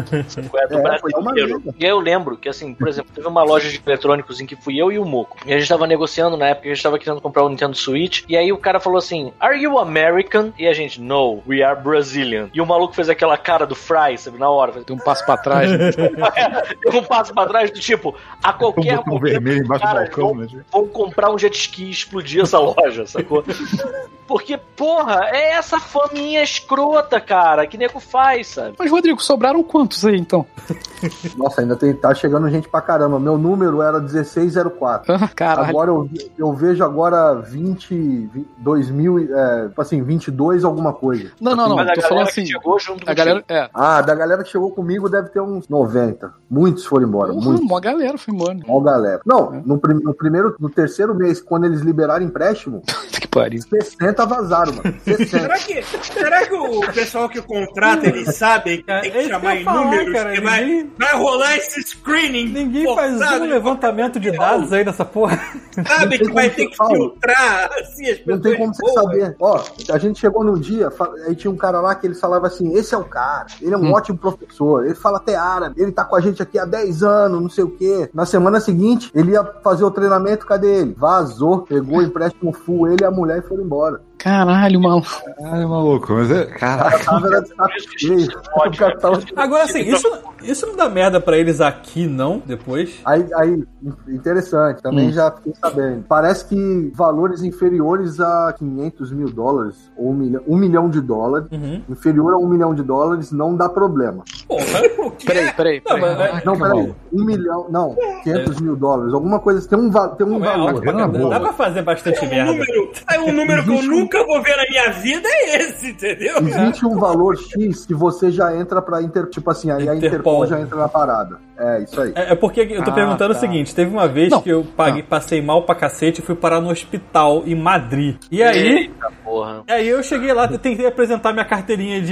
É, 0.54 0.68
do 0.68 0.78
É, 0.78 0.82
Brasil 0.82 1.00
foi 1.02 1.12
uma 1.22 1.32
inteiro. 1.32 1.58
lenda. 1.58 1.76
E 1.80 1.86
aí 1.86 1.90
eu 1.92 2.00
lembro 2.00 2.36
que, 2.38 2.50
assim, 2.50 2.74
por 2.74 2.88
exemplo, 2.88 3.12
teve 3.16 3.26
uma 3.28 3.44
loja 3.44 3.70
de 3.70 3.82
eletrônicos 3.86 4.42
em 4.42 4.46
que 4.46 4.56
fui 4.56 4.78
eu 4.78 4.92
e 4.92 5.00
o 5.00 5.06
Moco. 5.06 5.38
E 5.46 5.54
a 5.54 5.58
gente 5.58 5.70
tava 5.70 5.88
negociando 5.88 6.36
na 6.36 6.48
época, 6.50 6.68
a 6.70 6.74
gente 6.74 6.84
tava 6.84 7.00
querendo 7.00 7.22
comprar 7.22 7.44
o 7.44 7.50
Nintendo 7.50 7.76
Switch. 7.78 8.24
E 8.28 8.36
aí 8.36 8.52
o 8.52 8.58
cara 8.58 8.80
falou 8.80 8.98
assim: 8.98 9.32
Are 9.40 9.58
you 9.58 9.80
American? 9.80 10.52
E 10.60 10.68
a 10.68 10.74
gente, 10.74 11.00
No, 11.00 11.42
we 11.48 11.64
are 11.64 11.80
Brazilian. 11.82 12.50
E 12.54 12.60
o 12.60 12.66
maluco 12.66 12.94
fez 12.94 13.08
aquela 13.10 13.38
cara 13.38 13.66
do 13.66 13.76
Fry, 13.76 14.18
sabe, 14.18 14.38
na 14.38 14.50
hora. 14.50 14.74
Fez 14.74 14.86
Tem 14.86 14.96
um 14.96 15.00
passo 15.00 15.26
pra 15.26 15.38
trás. 15.38 15.72
né? 15.72 15.92
Deu 16.84 17.00
um 17.00 17.04
passo 17.04 17.34
pra 17.34 17.46
trás 17.46 17.72
do 17.72 17.80
tipo, 17.80 18.14
a 18.44 18.50
Um 18.52 18.58
qualquer 18.58 18.98
botão 18.98 19.14
momento. 19.14 19.32
vermelho 19.32 19.64
embaixo 19.64 19.86
do 19.88 19.94
balcão, 19.94 20.28
vão- 20.28 20.36
né? 20.36 20.48
vão 20.72 20.88
comprar 20.88 21.32
um 21.32 21.38
jet 21.40 21.56
ski 21.58 21.86
e 21.86 21.92
explodir 21.92 22.42
essa 22.44 22.60
loja, 22.60 23.06
sacou? 23.08 23.44
Porque, 24.42 24.58
porra, 24.76 25.26
é 25.32 25.52
essa 25.52 25.80
faminha 25.80 26.42
escrota, 26.42 27.22
cara, 27.22 27.68
que 27.68 27.78
nego 27.78 28.00
faz, 28.00 28.48
sabe? 28.48 28.74
Mas, 28.80 28.90
Rodrigo, 28.90 29.22
sobraram 29.22 29.62
quantos 29.62 30.04
aí, 30.04 30.18
então? 30.18 30.44
Nossa, 31.38 31.62
ainda 31.62 31.76
tem, 31.76 31.94
tá 31.94 32.12
chegando 32.16 32.50
gente 32.50 32.68
pra 32.68 32.82
caramba. 32.82 33.20
Meu 33.20 33.38
número 33.38 33.84
era 33.84 34.00
1604. 34.00 35.14
Ah, 35.14 35.28
Caralho. 35.36 35.70
Agora 35.70 35.92
eu, 35.92 36.10
eu 36.40 36.54
vejo 36.54 36.84
agora 36.84 37.36
20, 37.36 37.96
20 37.96 38.48
2000, 38.58 39.36
é, 39.38 39.68
tipo 39.68 39.82
assim, 39.82 40.02
22 40.02 40.64
alguma 40.64 40.92
coisa. 40.92 41.32
Não, 41.40 41.56
não, 41.56 41.70
não. 41.70 41.76
Mas 41.76 41.92
Tô 41.94 42.08
falando 42.08 42.26
que 42.26 42.32
assim. 42.32 42.46
chegou 42.48 42.80
junto 42.80 43.08
A 43.10 43.14
galera. 43.14 43.44
É. 43.48 43.70
Ah, 43.74 44.02
da 44.02 44.16
galera 44.16 44.44
que 44.44 44.50
chegou 44.50 44.72
comigo 44.72 45.08
deve 45.08 45.30
ter 45.30 45.40
uns 45.42 45.68
90. 45.70 46.34
Muitos 46.50 46.86
foram 46.86 47.08
embora, 47.08 47.32
Porra, 47.32 47.46
muitos. 47.46 47.62
uma 47.66 47.80
galera 47.80 48.18
foi 48.18 48.34
embora. 48.34 48.58
Ó, 48.68 48.80
galera. 48.80 49.22
Não, 49.26 49.52
no, 49.66 49.78
prim- 49.80 50.02
no 50.04 50.14
primeiro, 50.16 50.56
no 50.60 50.70
terceiro 50.70 51.14
mês, 51.14 51.40
quando 51.42 51.66
eles 51.66 51.82
liberaram 51.82 52.26
empréstimo, 52.26 52.82
que 53.20 53.28
pariu. 53.28 53.62
60 53.62 54.26
vazaram, 54.36 54.74
mano. 54.74 54.96
60. 55.04 55.26
Será 55.42 55.58
que, 55.60 55.84
será 55.84 56.46
que 56.48 56.54
o 56.54 56.80
pessoal 56.94 57.30
que 57.30 57.42
contrata, 57.42 58.08
eles 58.08 58.36
sabem 58.36 58.82
que 58.82 58.92
É, 58.92 59.02
tem 59.02 59.12
que 59.12 59.28
chamar 59.28 59.56
em 59.58 59.64
falar, 59.64 59.82
números, 59.84 60.14
cara, 60.14 60.32
que 60.34 60.42
vai, 60.42 60.62
ninguém- 60.66 60.92
vai 60.98 61.14
rolar 61.16 61.58
esse 61.58 61.82
screening 61.84 62.48
Ninguém 62.50 62.96
faz 62.96 63.20
um 63.42 63.46
levantamento 63.46 64.20
de 64.20 64.32
dados 64.32 64.72
aí 64.74 64.84
nessa 64.84 65.06
porra. 65.06 65.40
Sabe 65.88 66.18
que 66.20 66.32
vai 66.32 66.50
ter 66.50 66.68
que 66.68 66.76
fala. 66.76 66.96
filtrar 66.96 67.70
assim, 67.80 68.10
as 68.10 68.18
pessoas 68.20 68.26
Não 68.28 68.40
tem 68.42 68.58
como 68.58 68.74
você 68.74 68.94
saber. 68.94 69.36
Ó, 69.40 69.64
a 69.92 69.98
gente 69.98 70.20
chegou 70.20 70.44
num 70.44 70.60
dia, 70.60 70.90
aí 71.28 71.36
tinha 71.36 71.52
um 71.52 71.58
cara 71.58 71.80
lá 71.82 71.96
que 71.96 72.08
ele 72.08 72.16
falava 72.16 72.48
assim: 72.48 72.74
esse 72.76 72.94
é 72.94 72.98
o 72.98 73.04
cara, 73.04 73.48
ele 73.62 73.74
é 73.74 73.78
um 73.78 73.92
ótimo 73.94 74.18
professor, 74.18 74.86
ele 74.86 74.96
fala 74.96 75.18
até 75.18 75.36
árabe, 75.36 75.82
ele 75.82 75.92
tá 75.92 76.04
com 76.04 76.16
a 76.16 76.22
gente 76.22 76.42
aqui 76.42 76.58
há 76.60 76.66
10 76.66 77.04
anos, 77.04 77.42
não 77.42 77.50
sei 77.50 77.64
o 77.64 77.70
quê. 77.72 78.10
Na 78.14 78.26
semana 78.26 78.60
seguinte, 78.60 79.10
ele 79.14 79.32
ia 79.32 79.44
fazer 79.64 79.84
o 79.84 79.92
treinamento, 79.92 80.46
cadê 80.46 80.82
ele? 80.82 80.96
Vazou, 80.98 81.62
pegou 81.64 82.00
o 82.00 82.02
empréstimo 82.04 82.52
full, 82.54 82.88
ele 82.88 83.04
e 83.04 83.06
a 83.06 83.12
mulher 83.12 83.40
e 83.40 83.42
foram 83.48 83.64
embora. 83.64 84.02
Caralho, 84.24 84.80
mano. 84.82 85.04
Caralho, 85.38 85.70
maluco, 85.70 86.14
mas 86.14 86.30
é. 86.32 86.46
Caraca. 86.46 87.00
Tava 87.06 87.28
era 87.28 87.42
de 87.42 87.48
saco 87.50 87.72
cheio. 87.98 88.28
O 88.56 88.78
cara 88.78 88.98
tava- 89.00 89.20
Agora, 89.36 89.64
assim, 89.64 89.80
isso, 89.82 90.08
isso 90.44 90.68
não 90.68 90.76
dá 90.76 90.88
merda 90.90 91.20
pra 91.20 91.38
eles 91.38 91.60
aqui, 91.60 92.06
não? 92.08 92.42
Depois? 92.46 93.00
Aí, 93.06 93.26
aí, 93.36 93.64
interessante, 94.08 94.82
também 94.82 95.10
Hum. 95.10 95.12
já 95.12 95.32
fiquei 95.32 95.54
sabendo. 95.60 96.04
Parece 96.08 96.46
que 96.46 96.92
valores 96.96 97.42
inferiores 97.44 98.20
a 98.20 98.54
500 98.58 99.12
mil 99.12 99.30
dólares, 99.30 99.92
ou 99.98 100.12
um 100.12 100.14
milhão, 100.14 100.42
um 100.48 100.58
milhão 100.58 100.90
de 100.90 101.02
dólares, 101.02 101.48
Uhum. 101.52 101.82
inferior 101.90 102.34
a 102.34 102.38
um 102.38 102.48
milhão 102.48 102.76
de 102.76 102.84
dólares, 102.84 103.32
não 103.32 103.56
dá 103.56 103.68
problema. 103.70 104.24
Porra, 104.48 104.62
o 105.08 105.12
que 105.12 105.26
Peraí, 105.26 105.52
peraí, 105.54 105.82
Não, 105.88 105.96
peraí. 106.00 106.16
mas, 106.34 106.44
Não, 106.44 106.54
peraí, 106.58 106.70
maluco. 106.74 106.96
um 107.14 107.26
milhão, 107.26 107.66
não, 107.70 107.96
500 108.24 108.60
mil 108.62 108.76
dólares, 108.76 109.14
alguma 109.14 109.40
coisa, 109.40 109.68
tem 109.68 109.80
um, 109.80 109.90
tem 109.90 110.28
um 110.28 110.38
Não, 110.40 110.46
é 110.46 110.58
valor. 110.58 110.82
caramba. 110.84 111.18
boa. 111.18 111.30
Dá 111.32 111.40
pra 111.40 111.54
fazer 111.54 111.82
bastante 111.82 112.24
Um 112.26 112.30
merda. 112.30 112.52
número, 112.52 112.92
é 113.10 113.20
um 113.20 113.32
número 113.34 113.64
que 113.64 113.70
eu 113.70 113.82
nunca 113.84 114.11
vou 114.26 114.42
ver 114.44 114.56
na 114.58 114.64
minha 114.70 114.92
vida 114.92 115.28
é 115.28 115.56
esse, 115.58 115.90
entendeu? 115.90 116.38
Existe 116.40 116.86
um 116.86 116.98
valor 116.98 117.38
X 117.38 117.86
que 117.86 117.94
você 117.94 118.32
já 118.32 118.56
entra 118.56 118.82
pra 118.82 119.02
Inter, 119.02 119.28
tipo 119.30 119.50
assim, 119.52 119.72
aí 119.72 119.88
a 119.90 119.96
Interpol. 119.96 120.08
Interpol 120.44 120.48
já 120.48 120.60
entra 120.60 120.78
na 120.78 120.88
parada. 120.88 121.40
É, 121.58 121.84
isso 121.84 122.02
aí. 122.02 122.12
É, 122.16 122.32
é 122.32 122.36
porque 122.36 122.62
eu 122.62 122.84
tô 122.84 122.90
Ah, 122.90 122.94
perguntando 122.94 123.34
tá. 123.34 123.38
o 123.38 123.40
seguinte: 123.40 123.74
teve 123.76 123.92
uma 123.92 124.08
vez 124.08 124.32
Não. 124.32 124.42
que 124.42 124.50
eu 124.50 124.66
paguei, 124.76 125.04
passei 125.04 125.42
mal 125.42 125.62
pra 125.64 125.76
cacete 125.76 126.20
e 126.20 126.24
fui 126.24 126.36
parar 126.36 126.60
no 126.60 126.72
hospital 126.72 127.44
em 127.46 127.54
Madrid. 127.56 128.16
E 128.32 128.42
aí. 128.42 128.58
Eita 128.78 129.12
porra. 129.24 129.64
Aí 129.68 129.88
eu 129.88 130.02
cheguei 130.02 130.34
lá, 130.34 130.46
eu 130.52 130.58
tentei 130.58 130.88
apresentar 130.88 131.32
minha 131.34 131.46
carteirinha 131.46 132.02
de, 132.02 132.08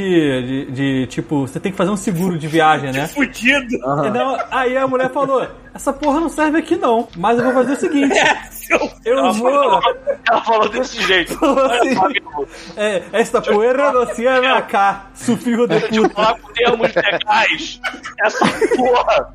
de, 0.68 0.72
de, 0.72 1.08
tipo, 1.08 1.48
você 1.48 1.60
tem 1.60 1.72
que 1.72 1.78
fazer 1.78 1.90
um 1.90 1.98
seguro 1.98 2.38
de 2.38 2.48
viagem, 2.48 2.92
né? 2.92 3.08
Fudido. 3.10 3.76
Aham. 3.86 4.08
Então, 4.08 4.38
aí 4.52 4.78
a 4.78 4.88
mulher 4.88 5.10
falou: 5.12 5.46
essa 5.74 5.92
porra 5.92 6.20
não 6.20 6.30
serve 6.30 6.60
aqui 6.60 6.76
não, 6.76 7.08
mas 7.18 7.40
eu 7.40 7.46
vou 7.46 7.54
fazer 7.54 7.74
o 7.74 7.76
seguinte: 7.78 8.14
É, 8.20 8.36
seu 8.78 8.92
eu 9.06 9.18
Ela 9.20 9.32
vou. 9.32 9.52
falou, 9.52 9.82
ela 10.30 10.42
falou 10.42 10.70
desse 10.70 11.02
jeito. 11.02 11.38
Louco. 11.42 12.48
É, 12.78 13.04
esta 13.12 13.42
poeira 13.42 13.92
não 13.92 14.06
se 14.14 14.24
cá, 14.70 15.08
su 15.16 15.36
filho 15.38 15.68
de 15.68 15.80
Deixa 15.80 15.96
eu 15.96 16.04
puta. 16.04 16.16
falar 16.16 16.40
com 16.40 16.54
termos 16.54 16.94
legais. 16.96 17.82
Essa 18.24 18.46
porra 18.76 19.34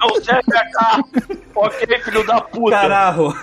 não 0.00 0.22
serve 0.22 0.56
a 0.56 0.70
cá. 0.70 1.04
Ok, 1.54 1.98
filho 2.00 2.26
da 2.26 2.40
puta. 2.40 2.70
Caralho. 2.70 3.34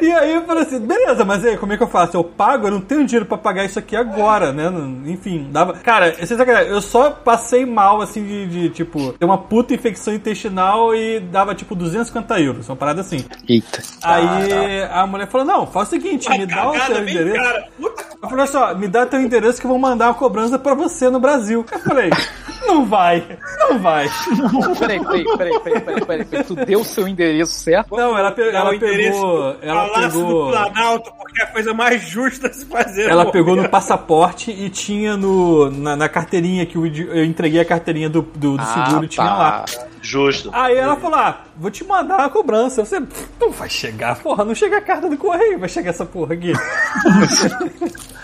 e 0.00 0.12
aí 0.12 0.34
eu 0.34 0.42
falei 0.44 0.62
assim, 0.62 0.78
beleza, 0.78 1.24
mas 1.24 1.44
aí, 1.44 1.56
como 1.56 1.72
é 1.72 1.76
que 1.76 1.82
eu 1.82 1.88
faço? 1.88 2.16
Eu 2.16 2.24
pago, 2.24 2.66
eu 2.66 2.70
não 2.70 2.80
tenho 2.80 3.04
dinheiro 3.04 3.26
pra 3.26 3.36
pagar 3.36 3.64
isso 3.64 3.78
aqui 3.78 3.96
agora, 3.96 4.52
né? 4.52 4.70
Enfim, 5.06 5.48
dava. 5.50 5.74
Cara, 5.74 6.12
você 6.14 6.36
sabe, 6.36 6.52
eu 6.68 6.80
só 6.80 7.10
passei 7.10 7.66
mal, 7.66 8.00
assim, 8.00 8.24
de, 8.24 8.46
de, 8.46 8.70
tipo, 8.70 9.12
ter 9.14 9.24
uma 9.24 9.38
puta 9.38 9.74
infecção 9.74 10.14
intestinal 10.14 10.94
e 10.94 11.18
dava, 11.20 11.54
tipo, 11.54 11.74
250 11.74 12.40
euros, 12.40 12.68
uma 12.68 12.76
parada 12.76 13.00
assim. 13.00 13.23
Eita. 13.48 13.82
Aí 14.02 14.82
a 14.90 15.06
mulher 15.06 15.26
falou: 15.28 15.46
não, 15.46 15.66
faz 15.66 15.88
o 15.88 15.90
seguinte, 15.92 16.28
me 16.30 16.46
dá 16.46 16.68
o 16.68 16.72
cagada 16.72 16.94
teu 16.94 17.04
bem 17.04 17.14
endereço. 17.14 17.36
cara. 17.44 17.68
Puta 17.80 18.04
Eu 18.22 18.28
falei 18.30 18.44
assim, 18.44 18.56
ó, 18.56 18.74
me 18.74 18.88
dá 18.88 19.06
teu 19.06 19.20
endereço 19.20 19.60
que 19.60 19.66
eu 19.66 19.70
vou 19.70 19.78
mandar 19.78 20.06
uma 20.08 20.14
cobrança 20.14 20.58
pra 20.58 20.74
você 20.74 21.10
no 21.10 21.20
Brasil. 21.20 21.64
Eu 21.70 21.78
falei, 21.80 22.10
não 22.66 22.86
vai, 22.86 23.22
não 23.58 23.78
vai. 23.78 24.08
Peraí, 24.78 25.00
peraí, 25.04 25.24
peraí, 25.36 25.60
peraí, 25.60 25.80
peraí, 25.80 26.04
peraí, 26.04 26.24
peraí. 26.24 26.44
Tu 26.44 26.54
deu 26.56 26.80
o 26.80 26.84
seu 26.84 27.06
endereço 27.06 27.52
certo? 27.52 27.96
Não, 27.96 28.16
ela, 28.16 28.32
pe- 28.32 28.48
ela 28.50 28.74
o 28.74 28.78
pegou. 28.78 29.52
do 29.52 29.58
Ela 29.62 29.88
Palácio 29.88 30.20
do 30.20 30.26
pegou. 30.26 30.50
Planalto, 30.50 31.12
porque 31.18 31.40
é 31.40 31.44
a 31.44 31.46
coisa 31.48 31.74
mais 31.74 32.02
justa 32.02 32.48
a 32.48 32.52
se 32.52 32.64
fazer. 32.66 33.08
Ela 33.10 33.30
pegou 33.30 33.54
no 33.56 33.68
passaporte 33.68 34.50
e 34.50 34.70
tinha 34.70 35.16
no, 35.16 35.70
na, 35.70 35.94
na 35.96 36.08
carteirinha 36.08 36.64
que 36.64 36.76
eu, 36.76 36.86
eu 36.86 37.24
entreguei 37.24 37.60
a 37.60 37.64
carteirinha 37.64 38.08
do, 38.08 38.22
do, 38.22 38.56
do 38.56 38.62
Ah, 38.62 38.86
seguro 38.86 39.04
e 39.04 39.08
tinha 39.08 39.26
tá. 39.26 39.34
lá. 39.36 39.64
Justo. 40.04 40.50
Aí 40.52 40.76
ela 40.76 40.96
falou: 40.96 41.18
Ah, 41.18 41.40
vou 41.56 41.70
te 41.70 41.82
mandar 41.82 42.18
uma 42.18 42.30
cobrança. 42.30 42.84
Você 42.84 43.02
não 43.40 43.50
vai 43.50 43.70
chegar, 43.70 44.18
porra, 44.20 44.44
não 44.44 44.54
chega 44.54 44.76
a 44.76 44.82
carta 44.82 45.08
do 45.08 45.16
correio, 45.16 45.58
vai 45.58 45.68
chegar 45.68 45.90
essa 45.90 46.04
porra 46.04 46.34
aqui. 46.34 46.52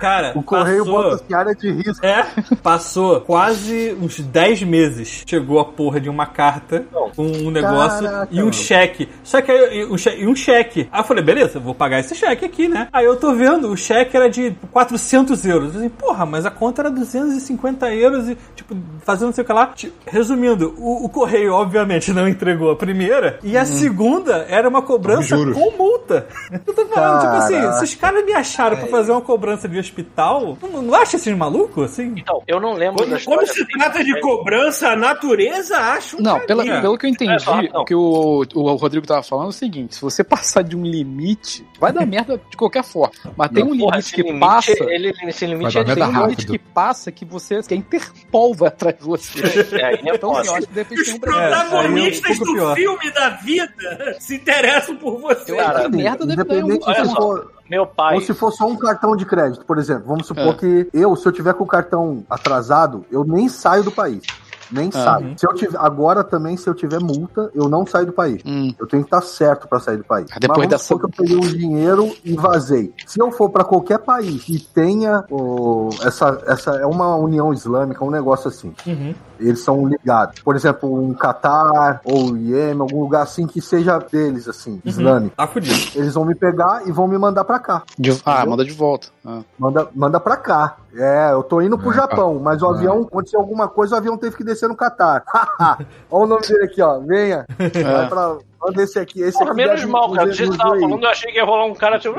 Cara, 0.00 0.32
O 0.34 0.42
correio 0.42 0.84
passou... 0.84 1.02
bota 1.02 1.14
assim, 1.16 1.34
área 1.34 1.54
de 1.54 1.70
risco. 1.72 2.04
É, 2.06 2.26
passou 2.62 3.20
quase 3.22 3.96
uns 4.00 4.20
10 4.20 4.62
meses. 4.62 5.24
Chegou 5.26 5.58
a 5.60 5.64
porra 5.64 6.00
de 6.00 6.08
uma 6.08 6.26
carta 6.26 6.84
com 7.14 7.26
um 7.26 7.50
negócio 7.50 8.04
Caraca, 8.04 8.28
e 8.30 8.36
um 8.38 8.46
mano. 8.46 8.52
cheque. 8.52 9.08
Só 9.24 9.40
que 9.40 9.50
aí, 9.50 9.84
um 9.86 9.96
che- 9.98 10.16
e 10.18 10.26
um 10.26 10.34
cheque. 10.36 10.88
Aí 10.92 11.00
eu 11.00 11.04
falei, 11.04 11.22
beleza, 11.24 11.58
vou 11.58 11.74
pagar 11.74 12.00
esse 12.00 12.14
cheque 12.14 12.44
aqui, 12.44 12.68
né? 12.68 12.88
Aí 12.92 13.04
eu 13.04 13.16
tô 13.16 13.34
vendo, 13.34 13.70
o 13.70 13.76
cheque 13.76 14.16
era 14.16 14.28
de 14.28 14.54
400 14.72 15.44
euros. 15.46 15.68
Eu 15.68 15.72
falei, 15.74 15.88
porra, 15.90 16.26
mas 16.26 16.44
a 16.46 16.50
conta 16.50 16.82
era 16.82 16.90
250 16.90 17.92
euros 17.94 18.28
e, 18.28 18.36
tipo, 18.54 18.76
fazendo 19.02 19.26
não 19.28 19.32
sei 19.34 19.42
o 19.42 19.46
que 19.46 19.52
lá. 19.52 19.72
Resumindo, 20.06 20.74
o, 20.78 21.04
o 21.04 21.08
correio, 21.08 21.52
obviamente, 21.54 22.12
não 22.12 22.28
entregou 22.28 22.70
a 22.70 22.76
primeira 22.76 23.38
e 23.42 23.56
a 23.56 23.64
segunda 23.64 24.46
era 24.48 24.68
uma 24.68 24.82
cobrança 24.82 25.36
com 25.36 25.70
multa. 25.76 26.26
Eu 26.52 26.74
tô 26.74 26.86
falando, 26.86 27.20
tipo 27.20 27.32
assim, 27.34 27.54
Caraca. 27.54 27.72
se 27.78 27.84
os 27.84 27.94
caras 27.94 28.24
me 28.24 28.32
acharam 28.32 28.76
pra 28.76 28.86
fazer 28.88 29.12
uma 29.12 29.20
cobrança 29.20 29.55
de 29.68 29.78
hospital, 29.78 30.56
não, 30.62 30.82
não 30.82 30.94
acha 30.94 31.16
esses 31.16 31.36
malucos, 31.36 31.84
assim? 31.92 32.12
Então, 32.16 32.42
eu 32.46 32.60
não 32.60 32.74
lembro 32.74 33.04
Quando, 33.04 33.24
quando 33.24 33.46
se 33.46 33.64
trata 33.66 34.04
de 34.04 34.20
cobrança, 34.20 34.88
a 34.90 34.96
natureza 34.96 35.76
acha 35.78 36.16
um 36.16 36.20
Não, 36.20 36.38
pela, 36.40 36.62
pelo 36.64 36.98
que 36.98 37.06
eu 37.06 37.10
entendi, 37.10 37.32
É, 37.32 37.38
só, 37.38 37.60
não. 37.62 37.80
o 37.82 37.84
que 37.84 37.94
o, 37.94 38.44
o 38.54 38.74
Rodrigo 38.76 39.06
tava 39.06 39.22
falando 39.22 39.46
é 39.46 39.48
o 39.48 39.52
seguinte: 39.52 39.94
se 39.96 40.00
você 40.02 40.22
passar 40.22 40.62
de 40.62 40.76
um 40.76 40.82
limite, 40.84 41.66
vai 41.80 41.92
dar 41.92 42.04
merda 42.06 42.40
de 42.50 42.56
qualquer 42.56 42.84
forma. 42.84 43.12
Mas 43.36 43.50
tem 43.50 43.64
um 43.64 43.76
Porra, 43.78 43.96
limite 43.96 44.12
que 44.14 44.22
limite, 44.22 44.40
passa. 44.40 44.72
Ele, 44.84 45.12
esse 45.26 45.46
limite 45.46 45.72
Vai 45.74 45.82
é 45.82 45.94
Tem 45.94 46.04
um 46.04 46.22
limite 46.22 46.46
que 46.46 46.58
passa 46.58 47.10
que 47.12 47.24
você. 47.24 47.62
que 47.62 47.74
a 47.74 47.76
Interpol 47.76 48.54
vai 48.54 48.68
atrás 48.68 48.96
de 48.98 49.04
você. 49.04 49.40
É, 49.76 49.94
é 49.94 50.14
Então, 50.14 50.36
assim, 50.36 50.48
eu 50.50 50.54
acho 50.56 50.66
que 50.66 50.72
de 50.72 50.78
repente 50.80 51.00
Os 51.00 51.06
tem 51.06 51.16
um 51.16 51.20
protagonistas 51.20 52.30
é 52.30 52.34
um 52.42 52.46
do 52.46 52.52
pior. 52.52 52.74
filme 52.76 53.10
da 53.12 53.28
vida 53.30 54.16
se 54.20 54.34
interessam 54.36 54.96
por 54.96 55.20
você. 55.20 55.58
Acho 55.58 55.90
que 55.90 55.96
merda 55.96 56.26
deve 56.26 56.44
dar 56.44 56.64
um. 56.64 57.55
Meu 57.70 57.86
pai. 57.86 58.14
ou 58.16 58.20
se 58.20 58.32
for 58.34 58.50
só 58.52 58.66
um 58.66 58.76
cartão 58.76 59.16
de 59.16 59.24
crédito, 59.24 59.64
por 59.64 59.78
exemplo. 59.78 60.04
Vamos 60.06 60.26
supor 60.26 60.48
É. 60.48 60.52
que 60.54 60.88
eu, 60.92 61.14
se 61.16 61.26
eu 61.26 61.32
tiver 61.32 61.54
com 61.54 61.64
o 61.64 61.66
cartão 61.66 62.24
atrasado, 62.30 63.04
eu 63.10 63.24
nem 63.24 63.48
saio 63.48 63.82
do 63.84 63.90
país. 63.92 64.22
Nem 64.68 64.88
Ah. 64.88 65.04
sai. 65.04 65.34
Se 65.36 65.46
eu 65.46 65.54
tiver, 65.54 65.78
agora 65.78 66.24
também, 66.24 66.56
se 66.56 66.68
eu 66.68 66.74
tiver 66.74 66.98
multa, 67.00 67.50
eu 67.54 67.68
não 67.68 67.86
saio 67.86 68.06
do 68.06 68.12
país. 68.12 68.42
Hum. 68.44 68.74
Eu 68.76 68.86
tenho 68.88 69.04
que 69.04 69.06
estar 69.06 69.20
certo 69.20 69.68
pra 69.68 69.78
sair 69.78 69.96
do 69.98 70.02
país. 70.04 70.26
Depois 70.26 70.48
Mas 70.48 70.56
vamos 70.56 70.70
dessa- 70.70 70.84
supor 70.84 71.08
que 71.10 71.20
eu 71.20 71.24
peguei 71.24 71.36
um 71.36 71.56
dinheiro 71.56 72.12
e 72.24 72.34
vazei. 72.34 72.92
Se 73.06 73.20
eu 73.20 73.30
for 73.30 73.48
pra 73.48 73.62
qualquer 73.62 73.98
país 74.00 74.48
e 74.48 74.58
tenha 74.58 75.24
o, 75.30 75.90
essa, 76.02 76.42
essa 76.48 76.70
é 76.78 76.84
uma 76.86 77.14
união 77.14 77.52
islâmica, 77.52 78.04
um 78.04 78.10
negócio 78.10 78.48
assim. 78.48 78.72
Uhum. 78.84 79.14
Eles 79.38 79.60
são 79.60 79.86
ligados. 79.86 80.40
Por 80.40 80.56
exemplo, 80.56 80.92
um 80.92 81.12
Catar 81.14 82.00
ou 82.04 82.36
Iêmen, 82.36 82.80
algum 82.80 83.00
lugar 83.00 83.22
assim 83.22 83.46
que 83.46 83.60
seja 83.60 83.98
deles, 83.98 84.48
assim, 84.48 84.80
islâmico. 84.84 85.34
Tá 85.36 85.46
fudido. 85.46 85.76
Eles 85.98 86.14
vão 86.14 86.24
me 86.24 86.34
pegar 86.34 86.86
e 86.86 86.92
vão 86.92 87.06
me 87.08 87.18
mandar 87.18 87.44
pra 87.44 87.58
cá. 87.58 87.82
De- 87.98 88.20
ah, 88.24 88.44
manda 88.46 88.64
de 88.64 88.72
volta. 88.72 89.08
Ah. 89.24 89.40
Manda, 89.58 89.88
manda 89.94 90.20
pra 90.20 90.36
cá. 90.36 90.76
É, 90.94 91.32
eu 91.32 91.42
tô 91.42 91.60
indo 91.60 91.76
pro 91.78 91.90
É, 91.90 91.94
Japão, 91.94 92.40
mas 92.42 92.62
o 92.62 92.66
é. 92.66 92.74
avião, 92.76 93.02
aconteceu 93.02 93.38
alguma 93.40 93.68
coisa, 93.68 93.94
o 93.94 93.98
avião 93.98 94.16
teve 94.16 94.34
que 94.36 94.44
descer 94.44 94.68
no 94.68 94.74
Catar. 94.76 95.22
Olha 96.10 96.24
o 96.24 96.26
nome 96.26 96.42
dele 96.46 96.64
aqui, 96.64 96.80
ó. 96.80 96.98
Venha. 97.00 97.44
Vai 97.58 98.08
pra, 98.08 98.36
manda 98.62 98.82
esse 98.82 98.98
aqui. 98.98 99.20
Esse 99.20 99.36
Porra, 99.38 99.50
aqui 99.50 99.56
menos 99.56 99.84
mal, 99.84 100.10
cara. 100.12 100.26
Do 100.28 100.32
jeito 100.32 100.52
que 100.52 100.58
tava 100.58 100.78
falando, 100.78 101.02
eu 101.04 101.10
achei 101.10 101.30
que 101.30 101.36
ia 101.38 101.44
rolar 101.44 101.66
um 101.66 101.74
cara 101.74 101.98
tipo. 101.98 102.14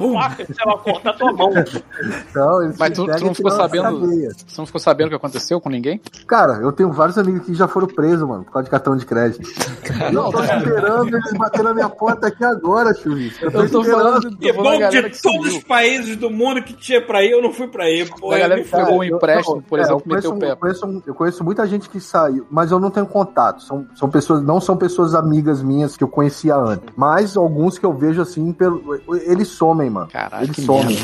Uma 0.00 0.22
faca, 0.30 0.44
sei 0.46 0.66
lá, 0.66 0.78
cortar 0.78 1.12
tua 1.14 1.32
mão. 1.32 1.50
Não, 2.34 2.62
eles 2.62 2.76
Mas 2.78 2.92
tu- 2.96 3.06
tu 3.06 3.24
não 3.24 3.34
ficou 3.34 3.50
sabendo? 3.50 4.00
Você 4.00 4.44
não 4.58 4.66
ficou 4.66 4.80
sabendo 4.80 5.06
o 5.06 5.10
que 5.10 5.16
aconteceu 5.16 5.60
com 5.60 5.68
ninguém? 5.68 6.00
Cara, 6.26 6.54
eu 6.62 6.72
tenho 6.72 6.92
vários 6.92 7.18
amigos 7.18 7.46
que 7.46 7.54
já 7.54 7.68
foram 7.68 7.86
presos, 7.86 8.26
mano, 8.26 8.44
por 8.44 8.52
causa 8.52 8.64
de 8.64 8.70
cartão 8.70 8.96
de 8.96 9.04
crédito. 9.06 9.48
Eu 10.12 10.30
tô 10.30 10.42
esperando 10.42 11.08
eles 11.16 11.32
baterem 11.38 11.64
na 11.66 11.74
minha 11.74 11.88
porta 11.88 12.28
aqui 12.28 12.44
agora, 12.44 12.94
Chuvisco. 12.94 13.44
Eu 13.44 13.50
tô, 13.52 13.58
Eu 13.62 13.70
tô 13.70 13.80
esperando. 13.82 14.02
falando 14.02 14.38
bom 14.54 14.78
galera 14.78 15.08
de 15.10 15.16
que 15.16 15.22
todos 15.22 15.54
os 15.56 15.64
países 15.64 16.16
do 16.16 16.30
mundo 16.30 16.62
que 16.62 16.72
tinha 16.74 17.04
pra 17.04 17.22
ir, 17.24 17.30
eu 17.32 17.42
não 17.42 17.52
fui 17.52 17.68
pra 17.68 17.88
ir. 17.90 18.08
Pô, 18.18 18.32
eu 18.32 18.38
galera 18.38 18.62
que 18.62 18.70
pegou 18.70 18.98
um 18.98 19.04
empréstimo, 19.04 19.56
não, 19.56 19.62
por 19.62 19.78
é, 19.78 19.82
exemplo, 19.82 20.02
eu 20.06 20.14
meteu 20.14 20.30
o 20.30 20.34
conheço, 20.38 20.46
pé. 20.46 20.52
eu, 20.52 20.56
conheço, 20.56 21.02
eu 21.08 21.14
conheço 21.14 21.44
muita 21.44 21.66
gente 21.66 21.88
que 21.88 22.00
saiu, 22.00 22.46
mas 22.50 22.70
eu 22.70 22.78
não 22.78 22.90
tenho 22.90 23.06
contato. 23.06 23.62
São, 23.62 23.86
são 23.94 24.08
pessoas, 24.10 24.42
não 24.42 24.60
são 24.60 24.76
pessoas 24.76 25.14
amigas 25.14 25.62
minhas 25.62 25.96
que 25.96 26.04
eu 26.04 26.08
conhecia 26.08 26.54
antes. 26.56 26.88
Mas 26.96 27.36
alguns 27.36 27.78
que 27.78 27.86
eu 27.86 27.92
vejo 27.92 28.20
assim, 28.22 28.52
pelo, 28.52 28.82
eles 29.26 29.48
somem, 29.48 29.81
mano. 29.90 30.08
Caralho, 30.08 30.44
eles 30.44 30.56
somem. 30.64 30.98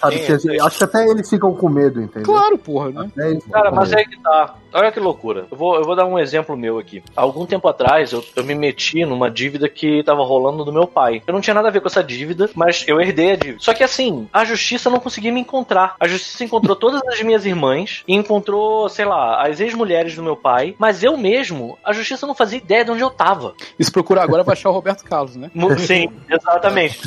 Sabe, 0.00 0.18
Sim, 0.18 0.38
que, 0.38 0.60
acho 0.60 0.78
que 0.78 0.84
até 0.84 1.06
eles 1.08 1.30
ficam 1.30 1.54
com 1.54 1.68
medo, 1.68 2.02
entendeu? 2.02 2.24
Claro, 2.24 2.58
porra, 2.58 2.90
né? 2.90 3.10
Cara, 3.52 3.70
mas 3.70 3.92
é 3.92 4.04
que 4.04 4.20
tá. 4.20 4.56
Olha 4.72 4.92
que 4.92 5.00
loucura. 5.00 5.46
Eu 5.50 5.56
vou, 5.56 5.76
eu 5.76 5.84
vou 5.84 5.94
dar 5.94 6.06
um 6.06 6.18
exemplo 6.18 6.56
meu 6.56 6.78
aqui. 6.78 7.02
Há 7.16 7.22
algum 7.22 7.46
tempo 7.46 7.68
atrás, 7.68 8.12
eu, 8.12 8.24
eu 8.34 8.44
me 8.44 8.54
meti 8.54 9.04
numa 9.04 9.30
dívida 9.30 9.68
que 9.68 10.02
tava 10.02 10.22
rolando 10.22 10.64
do 10.64 10.72
meu 10.72 10.86
pai. 10.86 11.22
Eu 11.26 11.34
não 11.34 11.40
tinha 11.40 11.54
nada 11.54 11.68
a 11.68 11.70
ver 11.70 11.80
com 11.80 11.88
essa 11.88 12.02
dívida, 12.02 12.48
mas 12.54 12.84
eu 12.86 13.00
herdei 13.00 13.32
a 13.32 13.36
dívida. 13.36 13.58
Só 13.60 13.74
que 13.74 13.84
assim, 13.84 14.28
a 14.32 14.44
justiça 14.44 14.90
não 14.90 15.00
conseguia 15.00 15.32
me 15.32 15.40
encontrar. 15.40 15.96
A 15.98 16.08
justiça 16.08 16.44
encontrou 16.44 16.76
todas 16.76 17.02
as 17.06 17.22
minhas 17.22 17.44
irmãs 17.44 18.02
e 18.06 18.14
encontrou, 18.14 18.88
sei 18.88 19.04
lá, 19.04 19.46
as 19.46 19.60
ex-mulheres 19.60 20.14
do 20.14 20.22
meu 20.22 20.36
pai, 20.36 20.74
mas 20.78 21.02
eu 21.02 21.16
mesmo, 21.16 21.78
a 21.84 21.92
justiça 21.92 22.26
não 22.26 22.34
fazia 22.34 22.58
ideia 22.58 22.84
de 22.84 22.90
onde 22.90 23.02
eu 23.02 23.10
tava. 23.10 23.54
E 23.78 23.84
se 23.84 23.90
procurar 23.90 24.22
agora 24.22 24.42
vai 24.42 24.54
achar 24.54 24.70
o 24.70 24.72
Roberto 24.72 25.04
Carlos, 25.04 25.36
né? 25.36 25.50
Sim, 25.78 26.08
exatamente. 26.28 27.00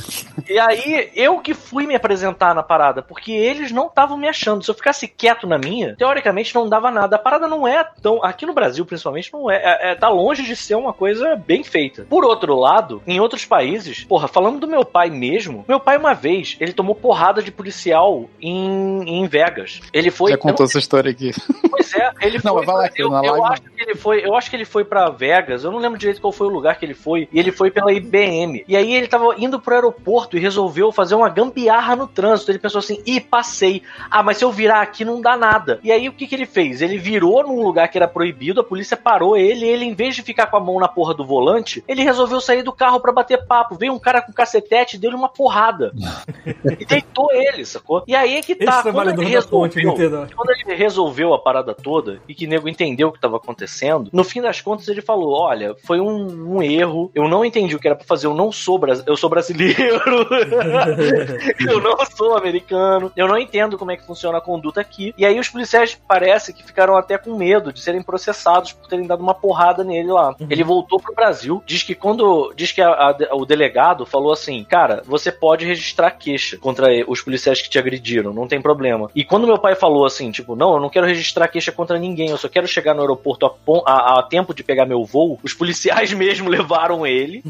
E 0.47 0.59
aí, 0.59 1.09
eu 1.15 1.39
que 1.39 1.53
fui 1.53 1.87
me 1.87 1.95
apresentar 1.95 2.53
na 2.53 2.63
parada, 2.63 3.01
porque 3.01 3.31
eles 3.31 3.71
não 3.71 3.87
estavam 3.87 4.17
me 4.17 4.27
achando. 4.27 4.63
Se 4.63 4.69
eu 4.69 4.75
ficasse 4.75 5.07
quieto 5.07 5.47
na 5.47 5.57
minha, 5.57 5.95
teoricamente 5.95 6.53
não 6.53 6.67
dava 6.67 6.91
nada. 6.91 7.15
A 7.15 7.19
parada 7.19 7.47
não 7.47 7.54
é 7.67 7.83
tão. 8.01 8.23
Aqui 8.23 8.45
no 8.45 8.53
Brasil, 8.53 8.85
principalmente, 8.85 9.31
não 9.31 9.49
é. 9.51 9.55
é, 9.57 9.91
é- 9.91 9.95
tá 9.95 10.09
longe 10.09 10.43
de 10.43 10.55
ser 10.55 10.75
uma 10.75 10.91
coisa 10.91 11.35
bem 11.35 11.63
feita. 11.63 12.05
Por 12.09 12.25
outro 12.25 12.55
lado, 12.55 13.01
em 13.05 13.19
outros 13.19 13.45
países, 13.45 14.03
porra, 14.03 14.27
falando 14.27 14.59
do 14.59 14.67
meu 14.67 14.83
pai 14.83 15.09
mesmo, 15.09 15.63
meu 15.67 15.79
pai, 15.79 15.97
uma 15.97 16.13
vez, 16.13 16.57
ele 16.59 16.73
tomou 16.73 16.95
porrada 16.95 17.41
de 17.41 17.51
policial 17.51 18.29
em, 18.41 19.03
em 19.07 19.27
Vegas. 19.27 19.79
Ele 19.93 20.09
foi. 20.11 20.31
Já 20.31 20.37
contou 20.37 20.65
essa 20.65 20.79
história 20.79 21.11
aqui. 21.11 21.31
Pois 21.69 21.93
é, 21.93 22.11
ele 22.21 22.39
Não, 22.43 22.53
foi. 22.53 22.65
mas 22.65 22.75
vai 22.75 22.75
lá, 22.75 22.91
eu, 22.97 23.09
na 23.09 23.23
eu 23.25 23.31
live- 23.33 23.47
acho 23.53 23.61
que 23.61 23.81
ele 23.83 23.95
foi. 23.95 24.25
Eu 24.25 24.35
acho 24.35 24.49
que 24.49 24.55
ele 24.55 24.65
foi 24.65 24.83
pra 24.83 25.09
Vegas. 25.09 25.63
Eu 25.63 25.71
não 25.71 25.79
lembro 25.79 25.97
direito 25.99 26.19
qual 26.21 26.33
foi 26.33 26.47
o 26.47 26.51
lugar 26.51 26.77
que 26.79 26.85
ele 26.85 26.93
foi. 26.93 27.27
E 27.31 27.39
ele 27.39 27.51
foi 27.51 27.69
pela 27.69 27.91
IBM. 27.93 28.63
E 28.67 28.75
aí 28.75 28.93
ele 28.93 29.07
tava 29.07 29.35
indo 29.37 29.59
pro 29.59 29.73
aeroporto 29.75 30.37
e 30.37 30.39
resolveu 30.39 30.91
fazer 30.91 31.15
uma 31.15 31.29
gambiarra 31.29 31.95
no 31.95 32.07
trânsito. 32.07 32.51
Ele 32.51 32.59
pensou 32.59 32.79
assim: 32.79 33.01
ih, 33.05 33.19
passei. 33.21 33.81
Ah, 34.09 34.23
mas 34.23 34.37
se 34.37 34.45
eu 34.45 34.51
virar 34.51 34.81
aqui 34.81 35.03
não 35.05 35.21
dá 35.21 35.35
nada. 35.35 35.79
E 35.83 35.91
aí 35.91 36.07
o 36.07 36.13
que, 36.13 36.27
que 36.27 36.35
ele 36.35 36.45
fez? 36.45 36.81
Ele 36.81 36.97
virou 36.97 37.44
num 37.45 37.61
lugar 37.61 37.87
que 37.87 37.97
era 37.97 38.07
proibido, 38.07 38.61
a 38.61 38.63
polícia 38.63 38.97
parou 38.97 39.37
ele. 39.37 39.65
E 39.65 39.69
ele, 39.69 39.85
em 39.85 39.93
vez 39.93 40.15
de 40.15 40.21
ficar 40.21 40.47
com 40.47 40.57
a 40.57 40.59
mão 40.59 40.79
na 40.79 40.87
porra 40.87 41.13
do 41.13 41.25
volante, 41.25 41.83
ele 41.87 42.03
resolveu 42.03 42.39
sair 42.41 42.63
do 42.63 42.73
carro 42.73 42.99
pra 42.99 43.11
bater 43.11 43.45
papo. 43.45 43.75
Veio 43.75 43.93
um 43.93 43.99
cara 43.99 44.21
com 44.21 44.33
cacetete 44.33 44.95
e 44.95 44.99
deu-lhe 44.99 45.15
uma 45.15 45.29
porrada. 45.29 45.93
e 46.79 46.85
deitou 46.85 47.31
ele, 47.31 47.65
sacou? 47.65 48.03
E 48.07 48.15
aí 48.15 48.35
é 48.35 48.41
que 48.41 48.55
tá. 48.55 48.79
Esse 48.79 48.91
Quando 48.91 49.09
ele 49.09 49.17
ponte, 49.17 49.79
resolveu, 49.79 49.91
Nintendo. 49.91 50.27
quando 50.35 50.49
ele 50.51 50.75
resolveu 50.75 51.33
a 51.33 51.39
parada 51.39 51.73
toda 51.73 52.19
e 52.27 52.33
que 52.33 52.47
nego 52.47 52.67
entendeu 52.67 53.09
o 53.09 53.11
que 53.11 53.17
estava 53.17 53.37
acontecendo, 53.37 54.09
no 54.11 54.23
fim 54.23 54.41
das 54.41 54.61
contas 54.61 54.87
ele 54.87 55.01
falou: 55.01 55.33
Olha, 55.33 55.75
foi 55.83 55.99
um, 55.99 56.55
um 56.55 56.63
erro, 56.63 57.11
eu 57.13 57.27
não 57.27 57.43
entendi 57.45 57.75
o 57.75 57.79
que 57.79 57.87
era 57.87 57.95
pra 57.95 58.05
fazer, 58.05 58.27
eu 58.27 58.33
não 58.33 58.51
sou, 58.51 58.79
eu 59.05 59.17
sou 59.17 59.29
brasileiro, 59.29 59.77
eu 61.67 61.81
não 61.81 61.97
sou 62.05 62.35
americano, 62.35 63.11
eu 63.15 63.27
não 63.27 63.37
entendo 63.37 63.77
como 63.77 63.91
é 63.91 63.97
que 63.97 64.05
funciona 64.05 64.37
a 64.37 64.41
conduta 64.41 64.81
aqui. 64.81 65.13
E 65.17 65.25
aí 65.25 65.39
os 65.39 65.49
policiais 65.49 65.97
parece 66.07 66.53
que 66.53 66.63
ficaram 66.63 66.95
até 66.95 67.17
com 67.17 67.34
medo 67.35 67.71
de 67.73 67.81
serem 67.81 68.01
processados 68.01 68.71
por 68.73 68.87
terem 68.87 69.05
dado 69.07 69.21
uma 69.21 69.33
porrada 69.33 69.83
nele 69.83 70.11
lá. 70.11 70.35
Ele 70.49 70.63
voltou 70.63 70.99
pro 70.99 71.13
Brasil, 71.15 71.61
diz 71.65 71.83
que 71.83 71.93
quando. 71.95 72.53
Diz 72.55 72.71
que 72.71 72.81
a- 72.81 72.89
a- 72.89 73.35
o 73.35 73.45
delegado 73.45 74.05
falou 74.05 74.31
assim: 74.31 74.63
Cara, 74.63 75.01
você 75.05 75.31
pode 75.31 75.65
registrar 75.65 76.11
queixa 76.11 76.57
contra 76.57 76.87
os 77.07 77.21
policiais 77.21 77.61
que 77.61 77.69
te 77.69 77.77
agrediram, 77.79 78.33
não 78.33 78.47
tem 78.47 78.61
problema. 78.61 79.09
E 79.15 79.23
quando 79.23 79.47
meu 79.47 79.57
pai 79.57 79.75
falou 79.75 80.05
assim, 80.05 80.31
tipo, 80.31 80.55
não, 80.55 80.75
eu 80.75 80.79
não 80.79 80.89
quero 80.89 81.05
registrar 81.05 81.47
queixa 81.47 81.71
contra 81.71 81.97
ninguém, 81.99 82.29
eu 82.29 82.37
só 82.37 82.47
quero 82.47 82.67
chegar 82.67 82.93
no 82.93 83.01
aeroporto 83.01 83.45
a, 83.45 83.51
a- 83.85 84.19
a 84.19 84.23
tempo 84.23 84.53
de 84.53 84.63
pegar 84.63 84.85
meu 84.85 85.03
voo, 85.03 85.39
os 85.43 85.53
policiais 85.53 86.11
mesmo 86.13 86.49
levaram 86.49 87.05
ele. 87.05 87.43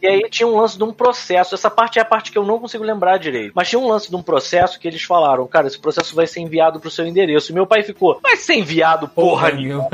E 0.00 0.06
aí 0.06 0.20
tinha 0.30 0.46
um 0.46 0.58
lance 0.58 0.76
de 0.78 0.84
um 0.84 0.92
processo. 0.92 1.54
Essa 1.54 1.70
parte 1.70 1.98
é 1.98 2.02
a 2.02 2.04
parte 2.04 2.30
que 2.32 2.38
eu 2.38 2.44
não 2.44 2.58
consigo 2.58 2.84
lembrar 2.84 3.18
direito. 3.18 3.52
Mas 3.54 3.68
tinha 3.68 3.78
um 3.78 3.88
lance 3.88 4.08
de 4.10 4.16
um 4.16 4.22
processo 4.22 4.78
que 4.78 4.86
eles 4.88 5.02
falaram, 5.02 5.46
cara, 5.46 5.66
esse 5.66 5.78
processo 5.78 6.14
vai 6.14 6.26
ser 6.26 6.40
enviado 6.40 6.80
pro 6.80 6.90
seu 6.90 7.06
endereço. 7.06 7.50
E 7.50 7.54
meu 7.54 7.66
pai 7.66 7.82
ficou, 7.82 8.18
vai 8.22 8.36
ser 8.36 8.54
enviado, 8.54 9.08
porra, 9.08 9.31
nenhuma. 9.52 9.88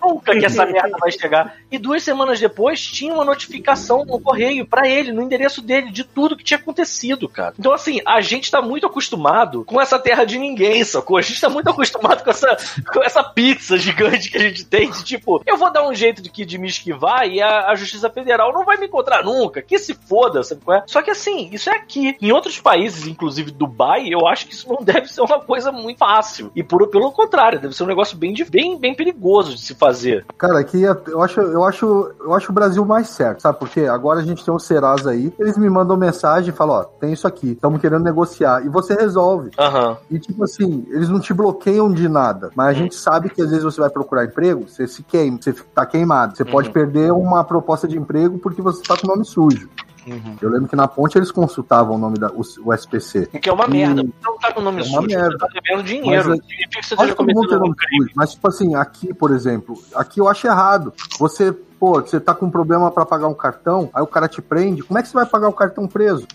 Nunca 0.00 0.38
que 0.38 0.44
essa 0.44 0.64
merda 0.66 0.96
vai 0.98 1.10
chegar. 1.10 1.56
E 1.70 1.78
duas 1.78 2.02
semanas 2.02 2.40
depois 2.40 2.80
tinha 2.80 3.12
uma 3.12 3.24
notificação 3.24 4.04
no 4.04 4.20
correio 4.20 4.66
pra 4.66 4.88
ele, 4.88 5.12
no 5.12 5.22
endereço 5.22 5.60
dele, 5.62 5.90
de 5.90 6.04
tudo 6.04 6.36
que 6.36 6.44
tinha 6.44 6.58
acontecido, 6.58 7.28
cara. 7.28 7.54
Então, 7.58 7.72
assim, 7.72 8.00
a 8.06 8.20
gente 8.20 8.50
tá 8.50 8.62
muito 8.62 8.86
acostumado 8.86 9.64
com 9.64 9.80
essa 9.80 9.98
terra 9.98 10.24
de 10.24 10.38
ninguém, 10.38 10.82
sacou? 10.84 11.16
A 11.16 11.22
gente 11.22 11.40
tá 11.40 11.48
muito 11.48 11.68
acostumado 11.68 12.22
com 12.22 12.30
essa, 12.30 12.56
com 12.92 13.02
essa 13.02 13.22
pizza 13.22 13.76
gigante 13.76 14.30
que 14.30 14.36
a 14.36 14.40
gente 14.40 14.64
tem, 14.64 14.90
de 14.90 15.04
tipo, 15.04 15.42
eu 15.46 15.56
vou 15.56 15.72
dar 15.72 15.88
um 15.88 15.94
jeito 15.94 16.22
de, 16.22 16.30
que, 16.30 16.44
de 16.44 16.58
me 16.58 16.68
esquivar 16.68 17.26
e 17.28 17.40
a, 17.40 17.68
a 17.68 17.74
Justiça 17.74 18.10
Federal 18.10 18.52
não 18.52 18.64
vai 18.64 18.76
me 18.76 18.86
encontrar 18.86 19.24
nunca. 19.24 19.62
Que 19.62 19.78
se 19.78 19.94
foda, 19.94 20.42
sabe 20.42 20.62
qual 20.64 20.78
é? 20.78 20.82
Só 20.86 21.02
que 21.02 21.10
assim, 21.10 21.50
isso 21.52 21.70
é 21.70 21.74
aqui. 21.74 22.16
Em 22.20 22.32
outros 22.32 22.60
países, 22.60 23.06
inclusive 23.06 23.50
Dubai, 23.50 24.08
eu 24.08 24.26
acho 24.26 24.46
que 24.46 24.54
isso 24.54 24.68
não 24.68 24.78
deve 24.84 25.08
ser 25.08 25.20
uma 25.20 25.40
coisa 25.40 25.72
muito 25.72 25.98
fácil. 25.98 26.50
E 26.54 26.62
por, 26.62 26.86
pelo 26.88 27.10
contrário, 27.12 27.58
deve 27.58 27.74
ser 27.74 27.82
um 27.82 27.86
negócio 27.86 28.16
bem, 28.16 28.34
bem, 28.48 28.78
bem 28.78 28.94
perigoso 28.94 29.54
de 29.54 29.60
se 29.60 29.74
fazer. 29.74 29.87
Cara, 30.36 30.58
aqui 30.58 30.84
é- 30.86 30.96
eu 31.08 31.22
acho, 31.22 31.40
eu 31.40 31.64
acho, 31.64 32.12
eu 32.20 32.34
acho 32.34 32.50
o 32.50 32.54
Brasil 32.54 32.84
mais 32.84 33.08
certo, 33.08 33.40
sabe? 33.42 33.58
Porque 33.58 33.80
agora 33.82 34.20
a 34.20 34.22
gente 34.22 34.44
tem 34.44 34.52
o 34.52 34.58
Serasa 34.58 35.10
aí, 35.10 35.32
eles 35.38 35.56
me 35.58 35.68
mandam 35.70 35.96
mensagem 35.96 36.50
e 36.50 36.56
falam, 36.56 36.76
ó, 36.76 36.84
tem 36.84 37.12
isso 37.12 37.26
aqui, 37.26 37.52
estamos 37.52 37.80
querendo 37.80 38.02
negociar. 38.04 38.64
E 38.64 38.68
você 38.68 38.94
resolve. 38.94 39.50
Aham. 39.58 39.96
E 40.10 40.18
tipo 40.18 40.42
assim, 40.44 40.86
eles 40.90 41.08
não 41.08 41.20
te 41.20 41.32
bloqueiam 41.34 41.92
de 41.92 42.08
nada. 42.08 42.50
Mas 42.54 42.68
a 42.68 42.72
gente 42.72 42.94
sabe 42.94 43.30
que 43.30 43.42
às 43.42 43.48
vezes 43.50 43.64
você 43.64 43.80
vai 43.80 43.90
procurar 43.90 44.24
emprego, 44.24 44.68
você 44.68 44.86
se 44.86 45.02
queima, 45.02 45.38
você 45.40 45.52
tá 45.74 45.84
queimado. 45.86 46.36
Você 46.36 46.44
pode 46.44 46.68
Uhum. 46.68 46.72
perder 46.74 47.12
uma 47.12 47.44
proposta 47.44 47.86
de 47.88 47.98
emprego 47.98 48.38
porque 48.38 48.62
você 48.62 48.82
tá 48.82 48.96
com 48.96 49.06
o 49.06 49.10
nome 49.10 49.24
sujo. 49.24 49.68
Uhum. 50.12 50.36
Eu 50.40 50.50
lembro 50.50 50.68
que 50.68 50.76
na 50.76 50.88
ponte 50.88 51.16
eles 51.18 51.30
consultavam 51.30 51.96
o 51.96 51.98
nome 51.98 52.18
da 52.18 52.28
o, 52.30 52.42
o 52.64 52.72
SPC. 52.74 53.26
Que 53.26 53.48
é 53.48 53.52
uma 53.52 53.66
Hum. 53.66 53.70
merda. 53.70 54.02
Você 54.02 54.08
não 54.24 54.38
tá 54.38 54.52
com 54.52 54.60
o 54.60 54.64
nome 54.64 54.80
É 54.80 54.84
uma 54.84 55.02
sujo, 55.02 55.06
merda. 55.16 55.30
você 55.30 55.38
tá 55.38 55.48
devendo 55.62 55.82
dinheiro. 55.84 56.28
Mas, 56.30 56.38
Significa 56.40 56.80
que 56.80 56.86
você 56.86 56.94
esteja 56.94 57.14
cometendo 57.14 57.64
um 57.64 57.74
crime. 57.74 58.02
sujo, 58.04 58.12
mas 58.14 58.32
tipo 58.32 58.48
assim, 58.48 58.74
aqui, 58.74 59.12
por 59.14 59.30
exemplo, 59.30 59.80
aqui 59.94 60.20
eu 60.20 60.28
acho 60.28 60.46
errado. 60.46 60.92
Você, 61.18 61.52
pô, 61.52 62.00
você 62.00 62.18
tá 62.20 62.34
com 62.34 62.46
um 62.46 62.50
problema 62.50 62.90
pra 62.90 63.04
pagar 63.06 63.28
um 63.28 63.34
cartão, 63.34 63.90
aí 63.92 64.02
o 64.02 64.06
cara 64.06 64.28
te 64.28 64.40
prende, 64.42 64.82
como 64.82 64.98
é 64.98 65.02
que 65.02 65.08
você 65.08 65.14
vai 65.14 65.26
pagar 65.26 65.48
o 65.48 65.52
cartão 65.52 65.86
preso? 65.86 66.26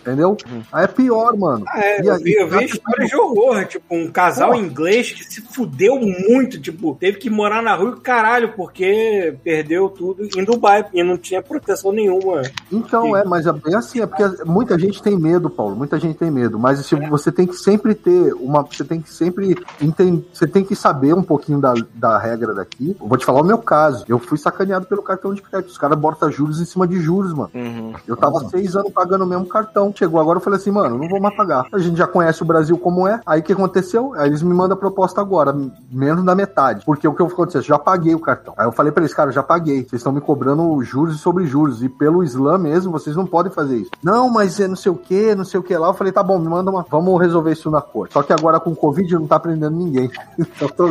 Entendeu? 0.00 0.36
Aí 0.72 0.84
é 0.84 0.86
pior, 0.86 1.36
mano. 1.36 1.64
Ah, 1.68 1.80
é, 1.80 2.02
E 2.02 2.06
eu 2.06 2.14
aí, 2.14 2.22
vi, 2.22 2.32
eu 2.34 2.48
vi 2.48 2.56
tá 2.56 2.64
histórias 2.64 3.08
de 3.08 3.16
horror, 3.16 3.64
tipo, 3.66 3.84
um 3.90 4.10
casal 4.10 4.50
Pô. 4.50 4.56
inglês 4.56 5.10
que 5.10 5.24
se 5.24 5.40
fudeu 5.40 5.98
muito, 6.00 6.60
tipo, 6.60 6.96
teve 6.98 7.18
que 7.18 7.28
morar 7.28 7.62
na 7.62 7.74
rua 7.74 7.96
e 7.96 8.00
caralho, 8.00 8.52
porque 8.54 9.36
perdeu 9.42 9.88
tudo 9.88 10.28
em 10.36 10.44
Dubai 10.44 10.86
e 10.92 11.02
não 11.02 11.18
tinha 11.18 11.42
proteção 11.42 11.92
nenhuma. 11.92 12.42
Então, 12.70 13.16
é, 13.16 13.24
mas 13.24 13.46
é 13.46 13.52
bem 13.52 13.74
assim, 13.74 14.00
é 14.00 14.06
porque 14.06 14.44
muita 14.44 14.78
gente 14.78 15.02
tem 15.02 15.18
medo, 15.18 15.50
Paulo, 15.50 15.74
muita 15.74 15.98
gente 15.98 16.16
tem 16.16 16.30
medo, 16.30 16.58
mas 16.58 16.84
se 16.86 16.94
você 16.94 17.32
tem 17.32 17.46
que 17.46 17.56
sempre 17.56 17.94
ter 17.94 18.32
uma, 18.34 18.62
você 18.62 18.84
tem 18.84 19.00
que 19.00 19.12
sempre 19.12 19.56
entender, 19.80 20.24
você 20.32 20.46
tem 20.46 20.64
que 20.64 20.76
saber 20.76 21.14
um 21.14 21.22
pouquinho 21.22 21.60
da, 21.60 21.74
da 21.94 22.18
regra 22.18 22.54
daqui. 22.54 22.96
Eu 23.00 23.08
vou 23.08 23.18
te 23.18 23.24
falar 23.24 23.40
o 23.40 23.44
meu 23.44 23.58
caso, 23.58 24.04
eu 24.08 24.18
fui 24.18 24.38
sacaneado 24.38 24.86
pelo 24.86 25.02
cartão 25.02 25.34
de 25.34 25.42
crédito, 25.42 25.70
os 25.70 25.78
caras 25.78 25.98
botam 25.98 26.30
juros 26.30 26.60
em 26.60 26.64
cima 26.64 26.86
de 26.86 27.00
juros, 27.00 27.32
mano. 27.32 27.50
Uhum. 27.54 27.92
Eu 28.06 28.16
tava 28.16 28.48
seis 28.48 28.76
anos 28.76 28.92
pagando 28.92 29.24
o 29.24 29.26
mesmo 29.26 29.46
cartão. 29.52 29.92
Chegou 29.94 30.20
agora, 30.20 30.38
eu 30.38 30.42
falei 30.42 30.58
assim, 30.58 30.70
mano, 30.70 30.98
não 30.98 31.08
vou 31.08 31.20
mais 31.20 31.36
pagar. 31.36 31.66
A 31.72 31.78
gente 31.78 31.96
já 31.96 32.06
conhece 32.06 32.42
o 32.42 32.46
Brasil 32.46 32.76
como 32.78 33.06
é. 33.06 33.20
Aí 33.26 33.40
o 33.40 33.42
que 33.42 33.52
aconteceu? 33.52 34.14
Aí 34.16 34.28
eles 34.28 34.42
me 34.42 34.54
mandam 34.54 34.76
a 34.76 34.80
proposta 34.80 35.20
agora, 35.20 35.54
menos 35.90 36.24
da 36.24 36.34
metade. 36.34 36.84
Porque 36.84 37.06
o 37.06 37.14
que 37.14 37.22
aconteceu? 37.22 37.62
Já 37.62 37.78
paguei 37.78 38.14
o 38.14 38.18
cartão. 38.18 38.54
Aí 38.56 38.66
eu 38.66 38.72
falei 38.72 38.90
pra 38.90 39.02
eles, 39.02 39.14
cara, 39.14 39.30
já 39.30 39.42
paguei. 39.42 39.82
Vocês 39.82 40.00
estão 40.00 40.12
me 40.12 40.20
cobrando 40.20 40.82
juros 40.82 41.20
sobre 41.20 41.46
juros. 41.46 41.82
E 41.82 41.88
pelo 41.88 42.24
Islã 42.24 42.56
mesmo, 42.56 42.90
vocês 42.90 43.14
não 43.14 43.26
podem 43.26 43.52
fazer 43.52 43.76
isso. 43.76 43.90
Não, 44.02 44.30
mas 44.30 44.58
é 44.58 44.66
não 44.66 44.76
sei 44.76 44.90
o 44.90 44.96
que, 44.96 45.34
não 45.34 45.44
sei 45.44 45.60
o 45.60 45.62
que 45.62 45.76
lá. 45.76 45.88
Eu 45.88 45.94
falei, 45.94 46.12
tá 46.12 46.22
bom, 46.22 46.38
me 46.38 46.48
manda 46.48 46.70
uma. 46.70 46.84
Vamos 46.88 47.20
resolver 47.20 47.52
isso 47.52 47.70
na 47.70 47.80
corte. 47.80 48.12
Só 48.12 48.22
que 48.22 48.32
agora 48.32 48.58
com 48.58 48.70
o 48.70 48.76
Covid 48.76 49.14
não 49.14 49.26
tá 49.26 49.38
prendendo 49.38 49.76
ninguém. 49.76 50.10
então 50.38 50.68
tô. 50.68 50.88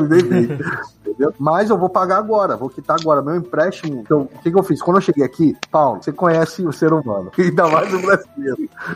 Entendeu? 1.11 1.33
Mas 1.37 1.69
eu 1.69 1.77
vou 1.77 1.89
pagar 1.89 2.17
agora, 2.17 2.55
vou 2.55 2.69
quitar 2.69 2.97
agora. 2.99 3.21
Meu 3.21 3.35
empréstimo. 3.35 4.01
Então, 4.01 4.21
o 4.21 4.39
que, 4.39 4.51
que 4.51 4.57
eu 4.57 4.63
fiz? 4.63 4.81
Quando 4.81 4.97
eu 4.97 5.01
cheguei 5.01 5.23
aqui, 5.23 5.55
Paulo, 5.69 6.01
você 6.01 6.11
conhece 6.11 6.65
o 6.65 6.71
ser 6.71 6.93
humano. 6.93 7.31
Ainda 7.37 7.67
mais 7.67 7.93
o 7.93 8.01
brasileiro. 8.01 8.50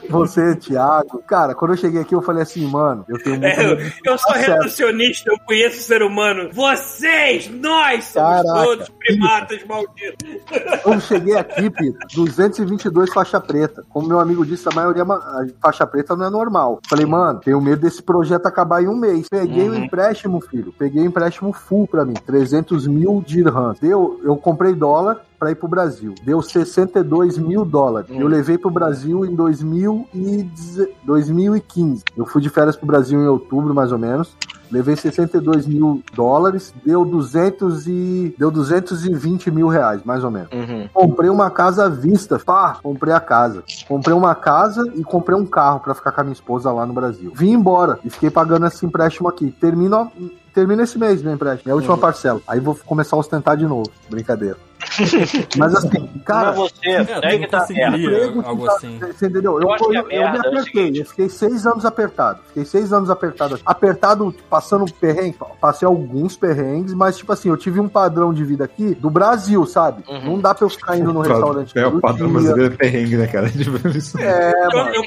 Você, 0.10 0.56
Thiago. 0.56 1.22
Cara, 1.28 1.54
quando 1.56 1.72
eu 1.72 1.78
cheguei 1.78 2.02
aqui, 2.02 2.14
eu 2.16 2.22
falei 2.22 2.44
assim, 2.44 2.66
mano, 2.68 3.06
eu 3.08 3.22
tenho 3.22 3.40
muito. 3.40 3.46
É, 3.60 3.66
eu, 3.66 3.78
eu 4.06 4.18
sou 4.18 4.34
reducionista, 4.34 5.30
eu 5.32 5.38
conheço 5.46 5.80
o 5.80 5.84
ser 5.84 6.02
humano. 6.04 6.50
Vocês, 6.54 7.50
nós, 7.50 8.06
somos 8.06 8.30
Caraca. 8.44 8.64
todos 8.66 8.90
primatas 9.00 9.64
malditos. 9.66 10.42
Eu 10.86 11.00
cheguei 11.02 11.36
aqui, 11.38 11.70
Pito, 11.70 11.98
222 12.16 13.12
faixa 13.14 13.40
preta. 13.40 13.84
Como 13.90 14.08
meu 14.08 14.20
amigo 14.20 14.46
disse, 14.46 14.68
a 14.68 14.76
maioria 14.76 15.06
ma- 15.06 15.16
a 15.16 15.46
faixa 15.62 15.86
preta 15.86 16.16
não 16.16 16.26
é 16.26 16.30
normal. 16.30 16.80
Falei, 16.90 17.06
mano, 17.06 17.40
tenho 17.40 17.60
medo 17.62 17.82
desse 17.82 18.02
projeto 18.02 18.46
acabar 18.46 18.84
em 18.84 18.88
um 18.88 18.96
mês. 18.96 19.28
Peguei 19.30 19.70
o 19.70 19.76
empréstimo, 19.76 20.40
filho. 20.42 20.74
Peguei 20.78 21.04
o 21.04 21.06
empréstimo 21.06 21.52
full 21.54 21.88
pra 21.88 22.06
mim, 22.06 22.14
300 22.14 22.88
mil 22.88 23.24
dirhams. 23.26 23.80
Deu, 23.80 24.20
eu 24.24 24.36
comprei 24.38 24.74
dólar 24.74 25.22
pra 25.46 25.52
ir 25.52 25.56
pro 25.56 25.68
Brasil. 25.68 26.16
Deu 26.24 26.42
62 26.42 27.38
mil 27.38 27.64
dólares. 27.64 28.10
Eu 28.10 28.28
levei 28.28 28.58
pro 28.58 28.72
Brasil 28.72 29.24
em 29.26 29.36
2000 29.36 30.08
e 30.12 30.42
deze- 30.42 30.90
2015. 31.04 32.04
Eu 32.18 32.26
fui 32.26 32.42
de 32.42 32.50
férias 32.50 32.76
pro 32.76 32.88
Brasil 32.88 33.22
em 33.22 33.28
outubro, 33.28 33.74
mais 33.76 33.92
ou 33.92 34.00
menos. 34.00 34.36
Levei 34.72 34.96
62 34.96 35.68
mil 35.68 36.02
dólares, 36.16 36.74
deu 36.84 37.06
200 37.06 37.86
e 37.86 38.34
deu 38.40 38.50
220 38.50 39.52
mil 39.52 39.68
reais, 39.68 40.02
mais 40.04 40.24
ou 40.24 40.32
menos. 40.32 40.50
Uhum. 40.52 40.90
Comprei 40.92 41.30
uma 41.30 41.52
casa 41.52 41.86
à 41.86 41.90
vista, 41.90 42.40
pá, 42.40 42.80
comprei 42.82 43.14
a 43.14 43.20
casa. 43.20 43.64
Comprei 43.88 44.16
uma 44.16 44.34
casa 44.34 44.92
e 44.96 45.04
comprei 45.04 45.38
um 45.38 45.46
carro 45.46 45.80
pra 45.80 45.94
ficar 45.94 46.12
com 46.12 46.22
a 46.22 46.24
minha 46.24 46.34
esposa 46.34 46.72
lá 46.72 46.84
no 46.88 46.94
Brasil. 46.94 47.32
Vim 47.36 47.52
embora 47.52 48.00
e 48.04 48.10
fiquei 48.10 48.32
pagando 48.32 48.66
esse 48.66 48.84
empréstimo 48.84 49.30
aqui. 49.30 49.52
Termina, 49.52 50.12
termina 50.54 50.82
esse 50.82 50.98
mês 50.98 51.22
meu 51.22 51.34
empréstimo, 51.34 51.70
é 51.70 51.74
a 51.74 51.76
última 51.76 51.96
parcela. 51.98 52.42
Aí 52.48 52.60
vou 52.60 52.76
começar 52.88 53.16
a 53.16 53.20
ostentar 53.20 53.56
de 53.56 53.68
novo. 53.68 53.88
Brincadeira. 54.10 54.58
Mas 55.58 55.76
assim, 55.76 56.08
cara, 56.26 56.48
Mas 56.48 56.56
você, 56.58 56.90
É, 56.90 57.36
é, 57.36 57.38
que 57.40 57.48
tá 57.48 57.66
merda. 57.70 57.98
emprego, 57.98 58.42
algo 58.46 58.66
tá- 58.66 58.74
assim. 58.74 59.00
Você 59.00 59.28
entendeu? 59.28 59.60
Eu, 59.62 59.70
Eu 59.70 59.70
eu- 59.70 59.94
eu 59.94 60.04
me 60.08 60.14
é 60.16 60.26
apertei. 60.26 61.02
eu 61.02 61.06
fiquei 61.06 61.30
seis 61.30 61.66
anos 61.66 61.86
apertado. 61.86 62.40
Fiquei 62.48 62.66
seis 62.66 62.94
anos 62.94 63.10
apertado. 63.10 63.60
Apertado, 63.66 64.34
passando 64.50 64.86
perrengue. 64.94 65.38
Passei 65.60 65.86
alguns 65.88 66.36
perrengues, 66.38 66.94
mas, 66.94 67.18
tipo 67.18 67.32
assim, 67.32 67.50
eu 67.50 67.58
tive 67.58 67.80
um 67.80 67.88
padrão 67.88 68.34
de 68.34 68.44
vida 68.44 68.64
aqui 68.64 68.94
do 68.96 69.10
Brasil, 69.10 69.66
sabe? 69.66 70.04
Uhum. 70.08 70.24
Não 70.36 70.40
dá 70.40 70.54
pra 70.54 70.66
eu 70.66 70.70
ficar 70.70 70.98
indo 70.98 71.12
no 71.14 71.22
restaurante. 71.22 71.78
É, 71.78 71.86
o 71.88 72.00
padrão 72.00 72.30
brasileiro 72.32 72.74
é 72.74 72.78
perrengue, 72.78 73.18
né, 73.18 73.28
cara? 73.28 73.50
Tipo, 73.56 73.78
É, 74.20 74.52
Eu, 74.52 74.78
mano. 74.78 74.96
eu, 74.96 75.04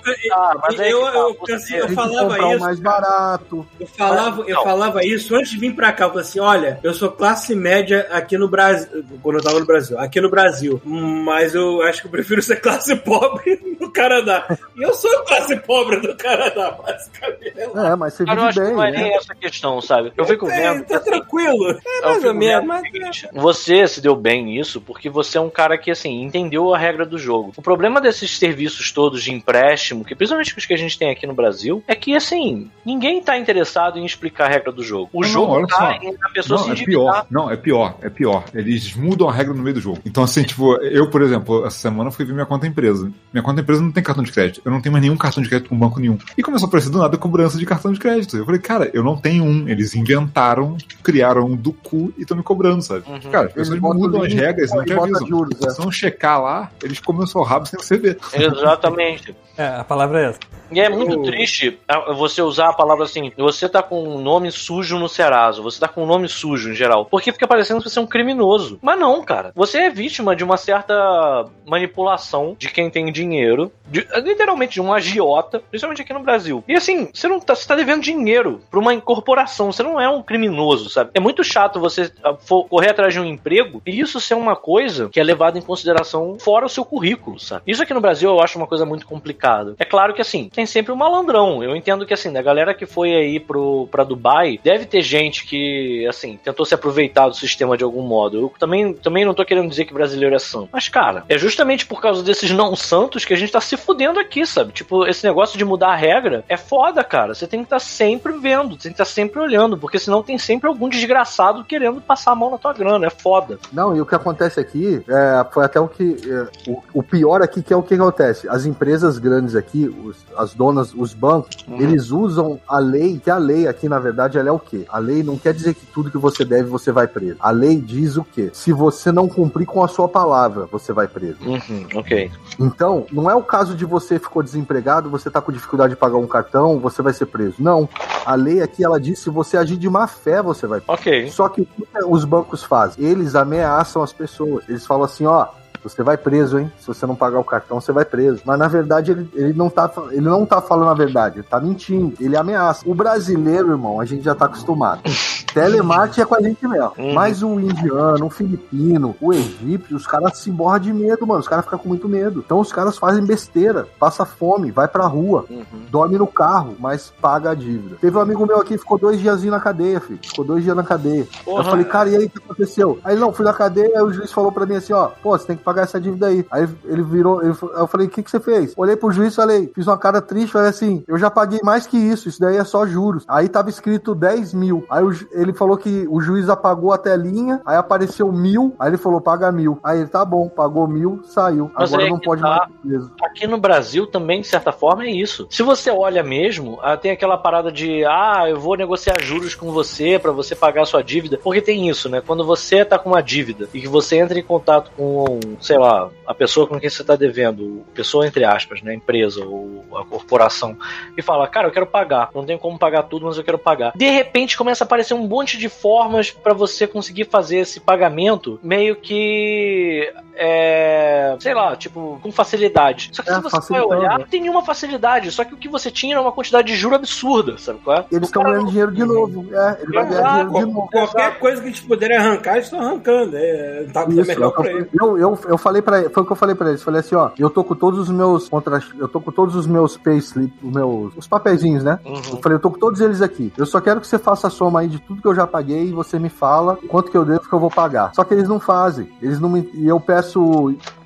eu, 1.78 1.88
falava 1.94 2.38
isso. 2.54 2.60
mais 2.60 2.80
barato. 2.80 3.66
Eu 3.78 3.86
falava, 3.86 4.42
eu 4.46 4.56
Não. 4.56 4.64
falava 4.64 5.04
isso 5.04 5.34
antes 5.34 5.50
de 5.50 5.58
vir 5.58 5.74
pra 5.74 5.92
cá. 5.92 6.04
Eu 6.04 6.08
falei 6.10 6.24
assim: 6.24 6.40
olha, 6.40 6.80
eu 6.82 6.92
sou 6.94 7.10
classe 7.10 7.54
média 7.54 8.06
aqui 8.10 8.36
no 8.38 8.48
Brasil. 8.48 9.04
Quando 9.22 9.36
eu 9.36 9.42
tava 9.42 9.60
no 9.60 9.66
Brasil, 9.68 9.98
aqui 9.98 10.20
no 10.20 10.30
Brasil. 10.30 10.80
Mas 10.84 11.54
eu 11.54 11.80
acho 11.82 12.00
que 12.00 12.06
eu 12.08 12.10
prefiro 12.10 12.42
ser 12.42 12.56
classe 12.60 12.96
pobre 12.96 13.76
no 13.80 13.90
Canadá. 13.92 14.46
E 14.76 14.82
eu 14.82 14.92
sou 14.94 15.22
classe 15.24 15.56
pobre 15.60 15.96
no 15.98 16.16
Canadá, 16.16 16.72
basicamente. 16.72 17.52
É, 17.58 17.94
mas 17.96 18.14
você 18.14 18.24
Cara, 18.24 18.40
eu 18.40 18.46
vive 18.46 18.48
acho 18.48 18.58
que 18.60 18.64
bem, 18.66 18.74
não 18.74 18.82
é 18.84 18.90
né? 18.90 19.02
nem 19.02 19.16
essa 19.16 19.34
questão, 19.34 19.80
sabe? 19.80 20.12
Eu 20.16 20.24
fico 20.24 20.48
É, 20.50 20.72
vendo. 20.74 20.84
tá 20.86 20.98
tranquilo. 21.00 21.70
É 21.70 21.98
Eu 21.98 22.08
mais 22.10 22.24
ou 22.24 22.34
menos. 22.34 22.66
Mas... 22.66 22.82
seguinte, 22.82 23.28
Você 23.34 23.86
se 23.86 24.00
deu 24.00 24.16
bem 24.16 24.44
nisso 24.44 24.80
porque 24.80 25.08
você 25.10 25.38
é 25.38 25.40
um 25.40 25.50
cara 25.50 25.76
que, 25.78 25.90
assim, 25.90 26.22
entendeu 26.22 26.74
a 26.74 26.78
regra 26.78 27.04
do 27.06 27.18
jogo. 27.18 27.52
O 27.56 27.62
problema 27.62 28.00
desses 28.00 28.38
serviços 28.38 28.90
todos 28.90 29.22
de 29.22 29.32
empréstimo, 29.32 30.04
que 30.04 30.14
principalmente 30.14 30.56
os 30.56 30.66
que 30.66 30.74
a 30.74 30.78
gente 30.78 30.98
tem 30.98 31.10
aqui 31.10 31.26
no 31.26 31.34
Brasil, 31.34 31.82
é 31.86 31.94
que, 31.94 32.14
assim, 32.16 32.70
ninguém 32.84 33.22
tá 33.22 33.36
interessado 33.36 33.98
em 33.98 34.04
explicar 34.04 34.46
a 34.46 34.48
regra 34.48 34.72
do 34.72 34.82
jogo. 34.82 35.10
O 35.12 35.20
Não, 35.20 35.28
jogo 35.28 35.52
olha 35.52 35.66
tá 35.66 35.76
só. 35.76 35.90
em 35.92 36.16
a 36.22 36.28
pessoa 36.30 36.58
se 36.58 36.64
Não, 36.64 36.70
é 36.70 36.72
endividar. 36.72 36.86
pior. 37.02 37.26
Não, 37.30 37.50
é 37.50 37.56
pior. 37.56 37.94
É 38.02 38.08
pior. 38.08 38.44
Eles 38.54 38.94
mudam 38.94 39.28
a 39.28 39.32
regra 39.32 39.52
no 39.58 39.64
meio 39.64 39.74
do 39.74 39.80
jogo. 39.80 39.98
Então, 40.04 40.22
assim, 40.22 40.42
tipo, 40.42 40.76
eu, 40.82 41.10
por 41.10 41.22
exemplo, 41.22 41.66
essa 41.66 41.78
semana 41.78 42.10
fui 42.10 42.24
ver 42.24 42.32
minha 42.32 42.46
conta 42.46 42.66
empresa. 42.66 43.10
Minha 43.32 43.42
conta 43.42 43.60
empresa 43.60 43.82
não 43.82 43.92
tem 43.92 44.02
cartão 44.02 44.24
de 44.24 44.32
crédito. 44.32 44.62
Eu 44.64 44.70
não 44.70 44.80
tenho 44.80 44.92
mais 44.92 45.02
nenhum 45.02 45.16
cartão 45.16 45.42
de 45.42 45.48
crédito 45.48 45.68
com 45.68 45.78
banco 45.78 46.00
nenhum. 46.00 46.18
E 46.36 46.42
começou 46.42 46.66
a 46.66 46.68
aparecer 46.68 46.90
do 46.90 46.98
nada 46.98 47.16
cobrança 47.16 47.58
de 47.58 47.66
cartão 47.66 47.92
de 47.92 47.98
crédito. 47.98 48.36
Eu 48.36 48.44
falei, 48.44 48.60
cara, 48.60 48.90
eu 48.94 49.02
não 49.02 49.16
tenho 49.16 49.44
um. 49.44 49.68
Eles 49.68 49.94
inventaram, 49.94 50.76
criaram 51.02 51.46
um 51.46 51.56
do 51.56 51.72
cu 51.72 52.12
e 52.16 52.22
estão 52.22 52.36
me 52.36 52.42
cobrando, 52.42 52.82
sabe? 52.82 53.04
Uhum. 53.08 53.30
Cara, 53.30 53.48
as 53.48 53.52
pessoas 53.52 53.80
mudam 53.80 54.22
as 54.22 54.32
regras 54.32 54.70
não 54.70 54.84
te 54.84 54.92
avisam. 54.92 55.26
juros, 55.26 55.60
é. 55.62 55.70
Se 55.70 55.80
não 55.80 55.90
checar 55.90 56.40
lá, 56.40 56.70
eles 56.82 57.00
comem 57.00 57.24
o 57.24 57.26
seu 57.26 57.42
rabo 57.42 57.66
sem 57.66 57.78
você 57.78 57.96
ver. 57.96 58.18
Exatamente. 58.32 59.34
É, 59.56 59.66
a 59.66 59.84
palavra 59.84 60.20
é 60.20 60.28
essa. 60.30 60.38
E 60.70 60.80
é 60.80 60.88
muito 60.88 61.22
triste 61.22 61.78
ah, 61.88 62.12
você 62.12 62.42
usar 62.42 62.68
a 62.68 62.72
palavra 62.72 63.04
assim, 63.04 63.32
você 63.36 63.68
tá 63.68 63.82
com 63.82 64.06
um 64.06 64.20
nome 64.20 64.52
sujo 64.52 64.98
no 64.98 65.08
Serasa, 65.08 65.62
você 65.62 65.80
tá 65.80 65.88
com 65.88 66.04
um 66.04 66.06
nome 66.06 66.28
sujo 66.28 66.70
em 66.70 66.74
geral, 66.74 67.06
porque 67.06 67.32
fica 67.32 67.48
parecendo 67.48 67.82
que 67.82 67.88
você 67.88 67.98
é 67.98 68.02
um 68.02 68.06
criminoso. 68.06 68.78
Mas 68.82 69.00
não, 69.00 69.22
cara. 69.24 69.37
Você 69.54 69.78
é 69.78 69.90
vítima 69.90 70.34
de 70.34 70.44
uma 70.44 70.56
certa 70.56 71.46
manipulação 71.66 72.56
de 72.58 72.68
quem 72.70 72.90
tem 72.90 73.10
dinheiro, 73.12 73.72
de- 73.86 74.06
literalmente 74.22 74.74
de 74.74 74.80
um 74.80 74.92
agiota, 74.92 75.60
principalmente 75.70 76.02
aqui 76.02 76.12
no 76.12 76.20
Brasil. 76.20 76.62
E 76.66 76.74
assim, 76.74 77.08
você 77.12 77.28
não 77.28 77.40
tá, 77.40 77.54
você 77.54 77.66
tá 77.66 77.74
devendo 77.74 78.02
dinheiro 78.02 78.60
pra 78.70 78.78
uma 78.80 78.98
corporação, 79.00 79.72
você 79.72 79.82
não 79.82 80.00
é 80.00 80.08
um 80.08 80.22
criminoso, 80.22 80.90
sabe? 80.90 81.10
É 81.14 81.20
muito 81.20 81.42
chato 81.44 81.80
você 81.80 82.10
ah, 82.22 82.36
correr 82.68 82.90
atrás 82.90 83.12
de 83.14 83.20
um 83.20 83.24
emprego 83.24 83.80
e 83.86 84.00
isso 84.00 84.20
ser 84.20 84.34
uma 84.34 84.56
coisa 84.56 85.08
que 85.08 85.20
é 85.20 85.22
levada 85.22 85.58
em 85.58 85.62
consideração 85.62 86.36
fora 86.38 86.66
o 86.66 86.68
seu 86.68 86.84
currículo, 86.84 87.38
sabe? 87.38 87.62
Isso 87.66 87.82
aqui 87.82 87.94
no 87.94 88.00
Brasil 88.00 88.30
eu 88.30 88.40
acho 88.40 88.58
uma 88.58 88.66
coisa 88.66 88.84
muito 88.84 89.06
complicada. 89.06 89.74
É 89.78 89.84
claro 89.84 90.14
que 90.14 90.20
assim, 90.20 90.48
tem 90.48 90.66
sempre 90.66 90.92
um 90.92 90.96
malandrão. 90.96 91.62
Eu 91.62 91.74
entendo 91.76 92.06
que 92.06 92.14
assim, 92.14 92.32
da 92.32 92.42
galera 92.42 92.74
que 92.74 92.86
foi 92.86 93.14
aí 93.14 93.40
pro, 93.40 93.86
pra 93.90 94.04
Dubai, 94.04 94.58
deve 94.62 94.86
ter 94.86 95.02
gente 95.02 95.44
que, 95.46 96.06
assim, 96.08 96.36
tentou 96.42 96.64
se 96.66 96.74
aproveitar 96.74 97.28
do 97.28 97.34
sistema 97.34 97.76
de 97.76 97.84
algum 97.84 98.02
modo. 98.02 98.38
Eu 98.38 98.52
também, 98.58 98.92
também 98.94 99.24
não 99.28 99.34
tô 99.34 99.44
querendo 99.44 99.68
dizer 99.68 99.84
que 99.84 99.94
brasileiro 99.94 100.34
é 100.34 100.38
santo. 100.38 100.68
Mas, 100.72 100.88
cara, 100.88 101.24
é 101.28 101.38
justamente 101.38 101.86
por 101.86 102.00
causa 102.00 102.22
desses 102.22 102.50
não 102.50 102.74
santos 102.74 103.24
que 103.24 103.32
a 103.32 103.36
gente 103.36 103.52
tá 103.52 103.60
se 103.60 103.76
fudendo 103.76 104.18
aqui, 104.18 104.44
sabe? 104.46 104.72
Tipo, 104.72 105.06
esse 105.06 105.24
negócio 105.26 105.56
de 105.56 105.64
mudar 105.64 105.88
a 105.92 105.96
regra 105.96 106.44
é 106.48 106.56
foda, 106.56 107.04
cara. 107.04 107.34
Você 107.34 107.46
tem 107.46 107.60
que 107.60 107.66
estar 107.66 107.78
sempre 107.78 108.32
vendo, 108.38 108.70
tem 108.70 108.78
que 108.78 108.88
estar 108.90 109.04
sempre 109.04 109.40
olhando, 109.40 109.76
porque 109.78 109.98
senão 109.98 110.22
tem 110.22 110.38
sempre 110.38 110.68
algum 110.68 110.88
desgraçado 110.88 111.64
querendo 111.64 112.00
passar 112.00 112.32
a 112.32 112.34
mão 112.34 112.50
na 112.50 112.58
tua 112.58 112.72
grana. 112.72 113.06
É 113.06 113.10
foda. 113.10 113.58
Não, 113.72 113.96
e 113.96 114.00
o 114.00 114.06
que 114.06 114.14
acontece 114.14 114.58
aqui 114.60 115.02
é, 115.08 115.46
foi 115.52 115.64
até 115.64 115.78
o 115.80 115.88
que. 115.88 116.16
é, 116.26 116.70
o, 116.70 116.82
o 116.94 117.02
pior 117.02 117.42
aqui 117.42 117.62
que 117.62 117.72
é 117.72 117.76
o 117.76 117.82
que 117.82 117.94
acontece. 117.94 118.48
As 118.48 118.64
empresas 118.64 119.18
grandes 119.18 119.54
aqui, 119.54 119.86
os- 120.04 120.16
as 120.36 120.54
donas, 120.54 120.94
os 120.94 121.12
bancos, 121.12 121.56
eles 121.68 122.10
usam 122.10 122.60
a 122.68 122.78
lei, 122.78 123.18
que 123.22 123.30
a 123.30 123.36
lei 123.38 123.66
aqui, 123.66 123.88
na 123.88 123.98
verdade, 123.98 124.38
ela 124.38 124.48
é 124.48 124.52
o 124.52 124.58
quê? 124.58 124.84
A 124.88 124.98
lei 124.98 125.22
não 125.22 125.36
quer 125.36 125.52
dizer 125.52 125.74
que 125.74 125.84
tudo 125.86 126.10
que 126.10 126.18
você 126.18 126.44
deve, 126.44 126.68
você 126.68 126.92
vai 126.92 127.06
preso. 127.08 127.36
A 127.40 127.50
lei 127.50 127.76
diz 127.76 128.16
o 128.16 128.24
quê? 128.24 128.50
Se 128.52 128.72
você 128.72 129.10
não 129.10 129.17
cumprir 129.26 129.66
com 129.66 129.82
a 129.82 129.88
sua 129.88 130.08
palavra, 130.08 130.66
você 130.66 130.92
vai 130.92 131.08
preso. 131.08 131.38
Uhum, 131.44 131.86
ok. 131.94 132.30
Então, 132.60 133.06
não 133.10 133.30
é 133.30 133.34
o 133.34 133.42
caso 133.42 133.74
de 133.74 133.84
você 133.84 134.18
ficou 134.18 134.42
desempregado, 134.42 135.08
você 135.08 135.30
tá 135.30 135.40
com 135.40 135.50
dificuldade 135.50 135.94
de 135.94 135.96
pagar 135.98 136.18
um 136.18 136.26
cartão, 136.26 136.78
você 136.78 137.00
vai 137.00 137.12
ser 137.12 137.26
preso. 137.26 137.56
Não. 137.58 137.88
A 138.24 138.34
lei 138.34 138.60
aqui, 138.60 138.84
ela 138.84 139.00
diz 139.00 139.18
se 139.18 139.30
você 139.30 139.56
agir 139.56 139.76
de 139.76 139.88
má 139.88 140.06
fé, 140.06 140.42
você 140.42 140.66
vai 140.66 140.80
preso. 140.80 141.00
Ok. 141.00 141.30
Só 141.30 141.48
que 141.48 141.62
o 141.62 141.66
que 141.66 141.86
os 142.06 142.24
bancos 142.24 142.62
fazem? 142.62 143.04
Eles 143.04 143.34
ameaçam 143.34 144.02
as 144.02 144.12
pessoas. 144.12 144.68
Eles 144.68 144.86
falam 144.86 145.04
assim, 145.04 145.26
ó. 145.26 145.46
Você 145.82 146.02
vai 146.02 146.16
preso, 146.16 146.58
hein? 146.58 146.72
Se 146.78 146.86
você 146.86 147.06
não 147.06 147.14
pagar 147.16 147.38
o 147.38 147.44
cartão, 147.44 147.80
você 147.80 147.92
vai 147.92 148.04
preso. 148.04 148.42
Mas 148.44 148.58
na 148.58 148.68
verdade 148.68 149.12
ele, 149.12 149.30
ele, 149.34 149.52
não 149.52 149.68
tá, 149.70 149.90
ele 150.10 150.20
não 150.28 150.44
tá 150.46 150.60
falando 150.60 150.90
a 150.90 150.94
verdade, 150.94 151.38
ele 151.38 151.46
tá 151.48 151.60
mentindo. 151.60 152.14
Ele 152.20 152.36
ameaça. 152.36 152.82
O 152.88 152.94
brasileiro, 152.94 153.70
irmão, 153.70 154.00
a 154.00 154.04
gente 154.04 154.24
já 154.24 154.34
tá 154.34 154.46
acostumado. 154.46 155.02
Telemarketing 155.54 156.20
é 156.20 156.24
com 156.24 156.34
a 156.34 156.40
gente 156.42 156.68
mesmo. 156.68 156.92
Uhum. 156.98 157.14
Mas 157.14 157.42
o 157.42 157.58
indiano, 157.58 158.26
o 158.26 158.30
filipino, 158.30 159.16
o 159.20 159.32
egípcio, 159.32 159.96
os 159.96 160.06
caras 160.06 160.38
se 160.38 160.50
borram 160.50 160.78
de 160.78 160.92
medo, 160.92 161.26
mano. 161.26 161.40
Os 161.40 161.48
caras 161.48 161.64
ficam 161.64 161.78
com 161.78 161.88
muito 161.88 162.08
medo. 162.08 162.42
Então 162.44 162.60
os 162.60 162.70
caras 162.72 162.98
fazem 162.98 163.24
besteira, 163.24 163.86
passa 163.98 164.24
fome, 164.24 164.70
vai 164.70 164.86
pra 164.86 165.06
rua, 165.06 165.44
Uhum. 165.48 165.64
dorme 165.90 166.18
no 166.18 166.26
carro, 166.26 166.76
mas 166.78 167.12
paga 167.20 167.50
a 167.50 167.54
dívida. 167.54 167.96
Teve 168.00 168.16
um 168.16 168.20
amigo 168.20 168.46
meu 168.46 168.56
aqui 168.60 168.74
que 168.74 168.78
ficou 168.78 168.98
dois 168.98 169.18
dias 169.18 169.42
na 169.44 169.58
cadeia, 169.60 170.00
filho. 170.00 170.18
Ficou 170.22 170.44
dois 170.44 170.62
dias 170.62 170.76
na 170.76 170.82
cadeia. 170.82 171.26
Porra. 171.44 171.60
Eu 171.62 171.64
falei, 171.70 171.84
cara, 171.84 172.08
e 172.10 172.16
aí 172.16 172.24
o 172.26 172.30
que 172.30 172.38
aconteceu? 172.38 172.98
Aí 173.02 173.16
não, 173.16 173.32
fui 173.32 173.44
na 173.44 173.52
cadeia, 173.52 173.96
aí 173.96 174.02
o 174.02 174.12
juiz 174.12 174.30
falou 174.32 174.52
pra 174.52 174.66
mim 174.66 174.76
assim, 174.76 174.92
ó, 174.92 175.08
pô, 175.22 175.36
você 175.36 175.46
tem 175.46 175.56
que 175.56 175.62
pagar 175.68 175.82
essa 175.82 176.00
dívida 176.00 176.28
aí. 176.28 176.46
Aí 176.50 176.66
ele 176.84 177.02
virou, 177.02 177.42
ele, 177.42 177.54
eu 177.76 177.86
falei, 177.86 178.06
o 178.06 178.10
que, 178.10 178.22
que 178.22 178.30
você 178.30 178.40
fez? 178.40 178.72
Olhei 178.76 178.96
pro 178.96 179.12
juiz 179.12 179.34
e 179.34 179.36
falei, 179.36 179.70
fiz 179.74 179.86
uma 179.86 179.98
cara 179.98 180.22
triste, 180.22 180.52
falei 180.52 180.70
assim, 180.70 181.04
eu 181.06 181.18
já 181.18 181.30
paguei 181.30 181.60
mais 181.62 181.86
que 181.86 181.98
isso, 181.98 182.28
isso 182.28 182.40
daí 182.40 182.56
é 182.56 182.64
só 182.64 182.86
juros. 182.86 183.24
Aí 183.28 183.48
tava 183.48 183.68
escrito 183.68 184.14
10 184.14 184.54
mil. 184.54 184.86
Aí 184.88 185.04
o 185.04 185.18
ele 185.32 185.52
falou 185.52 185.76
que 185.76 186.06
o 186.08 186.20
juiz 186.20 186.48
apagou 186.48 186.92
a 186.92 186.98
telinha, 186.98 187.60
aí 187.66 187.76
apareceu 187.76 188.30
mil, 188.32 188.74
aí 188.78 188.90
ele 188.90 188.96
falou, 188.96 189.20
paga 189.20 189.50
mil. 189.50 189.78
Aí 189.82 190.00
ele, 190.00 190.08
tá 190.08 190.24
bom, 190.24 190.48
pagou 190.48 190.86
mil, 190.86 191.20
saiu. 191.24 191.70
Mas 191.74 191.92
Agora 191.92 192.08
não 192.08 192.18
pode 192.18 192.42
tá. 192.42 192.48
mais 192.48 192.70
preso. 192.82 193.12
Aqui 193.22 193.46
no 193.46 193.58
Brasil 193.58 194.06
também, 194.06 194.40
de 194.40 194.46
certa 194.46 194.72
forma, 194.72 195.04
é 195.04 195.10
isso. 195.10 195.46
Se 195.50 195.62
você 195.62 195.90
olha 195.90 196.22
mesmo, 196.22 196.78
ah, 196.82 196.96
tem 196.96 197.10
aquela 197.10 197.36
parada 197.36 197.70
de 197.70 198.04
ah, 198.04 198.44
eu 198.48 198.58
vou 198.58 198.76
negociar 198.76 199.20
juros 199.20 199.54
com 199.54 199.70
você 199.72 200.18
pra 200.18 200.32
você 200.32 200.54
pagar 200.54 200.82
a 200.82 200.86
sua 200.86 201.02
dívida. 201.02 201.38
Porque 201.42 201.60
tem 201.60 201.88
isso, 201.88 202.08
né? 202.08 202.22
Quando 202.24 202.44
você 202.44 202.84
tá 202.84 202.98
com 202.98 203.10
uma 203.10 203.22
dívida 203.22 203.68
e 203.72 203.80
que 203.80 203.88
você 203.88 204.16
entra 204.16 204.38
em 204.38 204.42
contato 204.42 204.90
com, 204.96 205.40
sei 205.60 205.78
lá, 205.78 206.10
a 206.26 206.34
pessoa 206.34 206.66
com 206.66 206.78
quem 206.78 206.88
você 206.88 207.04
tá 207.04 207.16
devendo, 207.16 207.84
pessoa 207.94 208.26
entre 208.26 208.44
aspas, 208.44 208.82
né? 208.82 208.94
Empresa 208.94 209.44
ou 209.44 209.84
a 209.96 210.04
corporação, 210.04 210.76
e 211.16 211.22
fala, 211.22 211.46
cara, 211.48 211.68
eu 211.68 211.72
quero 211.72 211.86
pagar. 211.86 212.30
Não 212.34 212.44
tenho 212.44 212.58
como 212.58 212.78
pagar 212.78 213.04
tudo, 213.04 213.26
mas 213.26 213.36
eu 213.36 213.44
quero 213.44 213.58
pagar. 213.58 213.92
De 213.94 214.08
repente 214.08 214.56
começa 214.56 214.84
a 214.84 214.86
aparecer 214.86 215.14
um 215.14 215.26
monte 215.26 215.58
de 215.58 215.68
formas 215.68 216.30
pra 216.30 216.54
você 216.54 216.86
conseguir 216.86 217.24
fazer 217.24 217.58
esse 217.58 217.80
pagamento 217.80 218.58
meio 218.62 218.96
que 218.96 220.12
é, 220.40 221.36
sei 221.40 221.52
lá, 221.54 221.74
tipo, 221.76 222.18
com 222.22 222.30
facilidade. 222.30 223.10
Só 223.12 223.22
que 223.22 223.30
É, 223.30 223.34
se 223.34 223.40
você 223.40 223.50
vai 223.50 223.60
facilitando, 223.60 223.88
olhar, 223.98 224.12
né? 224.12 224.18
não 224.18 224.26
tem 224.26 224.40
nenhuma 224.40 224.64
facilidade. 224.64 225.30
Só 225.32 225.44
que 225.44 225.54
o 225.54 225.56
que 225.56 225.68
você 225.68 225.90
tinha 225.90 226.14
era 226.14 226.20
uma 226.22 226.32
quantidade 226.32 226.68
de 226.68 226.76
juro 226.76 226.94
absurda, 226.94 227.58
sabe 227.58 227.80
qual 227.84 227.98
é? 227.98 228.04
Eles 228.12 228.28
estão 228.28 228.42
ganhando 228.42 228.62
não- 228.62 228.68
dinheiro 228.70 228.92
de 228.92 229.04
novo. 229.04 229.46
É, 229.52 229.78
ele 229.82 229.92
vai 229.92 230.06
ganhar 230.06 230.20
Exato. 230.20 230.48
dinheiro 230.48 230.66
de 230.68 230.72
novo. 230.74 230.88
Qualquer 230.90 231.38
coisa 231.38 231.60
que 231.62 231.68
eles 231.68 231.80
puderem 231.80 232.16
arrancar, 232.16 232.52
eles 232.54 232.64
estão 232.64 232.80
arrancando. 232.80 233.36
É, 233.36 233.84
tá, 233.92 234.04
tá 234.04 234.10
Isso, 234.12 234.26
melhor 234.26 234.50
pra 234.52 234.70
ele. 234.70 234.88
eu, 235.00 235.18
eu, 235.18 235.38
eu 235.48 235.58
falei 235.58 235.82
pra 235.82 236.00
ele, 236.00 236.08
foi 236.10 236.22
o 236.22 236.26
que 236.26 236.32
eu 236.32 236.36
falei 236.36 236.54
pra 236.54 236.68
eles. 236.68 236.82
Falei 236.82 237.00
assim, 237.00 237.14
ó, 237.16 237.30
eu 237.38 237.50
tô 237.50 237.64
com 237.64 237.74
todos 237.74 237.98
os 237.98 238.10
meus 238.10 238.48
contra, 238.48 238.80
eu 238.98 239.08
tô 239.08 239.20
com 239.20 239.32
todos 239.32 239.54
os 239.56 239.66
meus 239.66 239.96
payslip, 239.96 240.52
os 240.62 240.72
meus 240.72 241.16
os 241.16 241.26
papeizinhos, 241.26 241.82
né? 241.82 241.98
Uhum. 242.04 242.14
Eu 242.32 242.36
falei, 242.42 242.56
eu 242.56 242.60
tô 242.60 242.70
com 242.70 242.78
todos 242.78 243.00
eles 243.00 243.20
aqui. 243.20 243.52
Eu 243.56 243.66
só 243.66 243.80
quero 243.80 244.00
que 244.00 244.06
você 244.06 244.18
faça 244.18 244.46
a 244.46 244.50
soma 244.50 244.80
aí 244.80 244.88
de 244.88 244.98
tudo 245.00 245.20
que 245.20 245.28
eu 245.28 245.34
já 245.34 245.46
paguei 245.46 245.84
e 245.88 245.92
você 245.92 246.18
me 246.18 246.28
fala 246.28 246.78
quanto 246.88 247.10
que 247.10 247.16
eu 247.16 247.24
devo 247.24 247.40
que 247.48 247.52
eu 247.52 247.58
vou 247.58 247.70
pagar. 247.70 248.12
Só 248.14 248.22
que 248.24 248.34
eles 248.34 248.48
não 248.48 248.60
fazem. 248.60 249.08
Eles 249.20 249.40
não 249.40 249.48
me, 249.48 249.68
e 249.74 249.86
eu 249.88 249.98
peço 249.98 250.27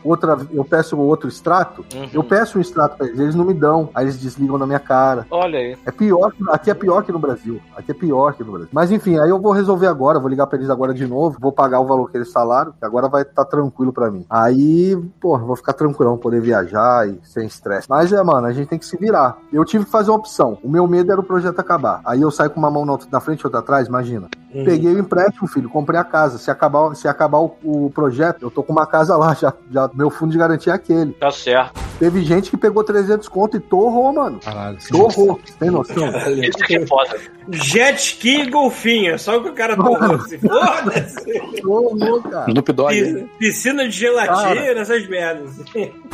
outra, 0.02 0.38
eu 0.52 0.64
peço 0.64 0.98
outro 0.98 1.28
extrato. 1.28 1.84
Uhum. 1.94 2.08
Eu 2.12 2.24
peço 2.24 2.58
um 2.58 2.60
extrato 2.60 2.96
pra 2.96 3.06
eles, 3.06 3.20
eles 3.20 3.34
não 3.34 3.44
me 3.44 3.54
dão. 3.54 3.90
Aí 3.94 4.04
eles 4.04 4.18
desligam 4.18 4.58
na 4.58 4.66
minha 4.66 4.78
cara. 4.78 5.26
Olha 5.30 5.58
aí. 5.58 5.76
É 5.84 5.90
pior, 5.90 6.32
aqui 6.48 6.70
é 6.70 6.74
pior 6.74 7.02
que 7.02 7.12
no 7.12 7.18
Brasil. 7.18 7.60
Aqui 7.76 7.90
é 7.90 7.94
pior 7.94 8.34
que 8.34 8.42
no 8.42 8.52
Brasil. 8.52 8.68
Mas 8.72 8.90
enfim, 8.90 9.18
aí 9.18 9.30
eu 9.30 9.40
vou 9.40 9.52
resolver 9.52 9.86
agora, 9.86 10.18
vou 10.18 10.28
ligar 10.28 10.46
pra 10.46 10.58
eles 10.58 10.70
agora 10.70 10.94
de 10.94 11.06
novo, 11.06 11.38
vou 11.40 11.52
pagar 11.52 11.80
o 11.80 11.86
valor 11.86 12.10
que 12.10 12.16
eles 12.16 12.32
falaram, 12.32 12.72
que 12.72 12.84
agora 12.84 13.08
vai 13.08 13.22
estar 13.22 13.44
tranquilo 13.44 13.92
pra 13.92 14.10
mim. 14.10 14.24
Aí, 14.28 14.96
pô, 15.20 15.38
vou 15.38 15.56
ficar 15.56 15.72
tranquilão, 15.72 16.16
poder 16.16 16.40
viajar 16.40 17.08
e 17.08 17.18
sem 17.24 17.46
estresse. 17.46 17.88
Mas 17.88 18.12
é, 18.12 18.22
mano, 18.22 18.46
a 18.46 18.52
gente 18.52 18.68
tem 18.68 18.78
que 18.78 18.86
se 18.86 18.96
virar. 18.96 19.38
Eu 19.52 19.64
tive 19.64 19.84
que 19.84 19.90
fazer 19.90 20.10
uma 20.10 20.18
opção. 20.18 20.58
O 20.62 20.68
meu 20.68 20.86
medo 20.86 21.12
era 21.12 21.20
o 21.20 21.24
projeto 21.24 21.58
acabar. 21.58 22.00
Aí 22.04 22.20
eu 22.20 22.30
saio 22.30 22.50
com 22.50 22.58
uma 22.58 22.70
mão 22.70 22.84
na, 22.84 22.98
na 23.10 23.20
frente 23.20 23.40
e 23.40 23.46
outra 23.46 23.60
atrás, 23.60 23.88
imagina. 23.88 24.28
Uhum. 24.54 24.64
Peguei 24.64 24.92
o 24.94 24.98
empréstimo, 24.98 25.46
filho, 25.48 25.68
comprei 25.68 25.98
a 25.98 26.04
casa. 26.04 26.36
Se 26.38 26.50
acabar, 26.50 26.94
se 26.94 27.08
acabar 27.08 27.38
o, 27.38 27.56
o 27.62 27.90
projeto, 27.94 28.42
eu 28.42 28.50
tô 28.50 28.62
com 28.62 28.72
uma 28.72 28.86
casa 28.86 29.16
lá, 29.16 29.34
já, 29.34 29.52
já 29.70 29.90
meu 29.94 30.10
fundo 30.10 30.32
de 30.32 30.38
garantia 30.38 30.72
é 30.72 30.76
aquele. 30.76 31.12
Tá 31.14 31.30
certo. 31.30 31.80
Teve 31.98 32.22
gente 32.24 32.50
que 32.50 32.56
pegou 32.56 32.82
300 32.82 33.28
conto 33.28 33.56
e 33.56 33.60
torrou, 33.60 34.12
mano. 34.12 34.40
Caralho. 34.40 34.76
Torrou, 34.90 35.38
tem 35.58 35.70
noção? 35.70 36.08
Isso 36.08 36.62
aqui 36.62 36.76
é 36.76 36.86
foda. 36.86 37.16
Jet 37.50 37.96
ski 37.98 38.42
e 38.42 38.50
golfinho, 38.50 39.14
é 39.14 39.18
só 39.18 39.36
o 39.38 39.42
que 39.42 39.50
o 39.50 39.54
cara 39.54 39.76
tornou. 39.76 40.18
Se 40.20 40.38
foda-se. 40.38 41.60
Torrou, 41.62 42.22
cara. 42.22 42.46
Snoop 42.50 42.72
Dogg. 42.72 43.28
Piscina 43.38 43.84
de 43.88 43.90
gelatina, 43.96 44.80
essas 44.80 45.06
merdas. 45.08 45.52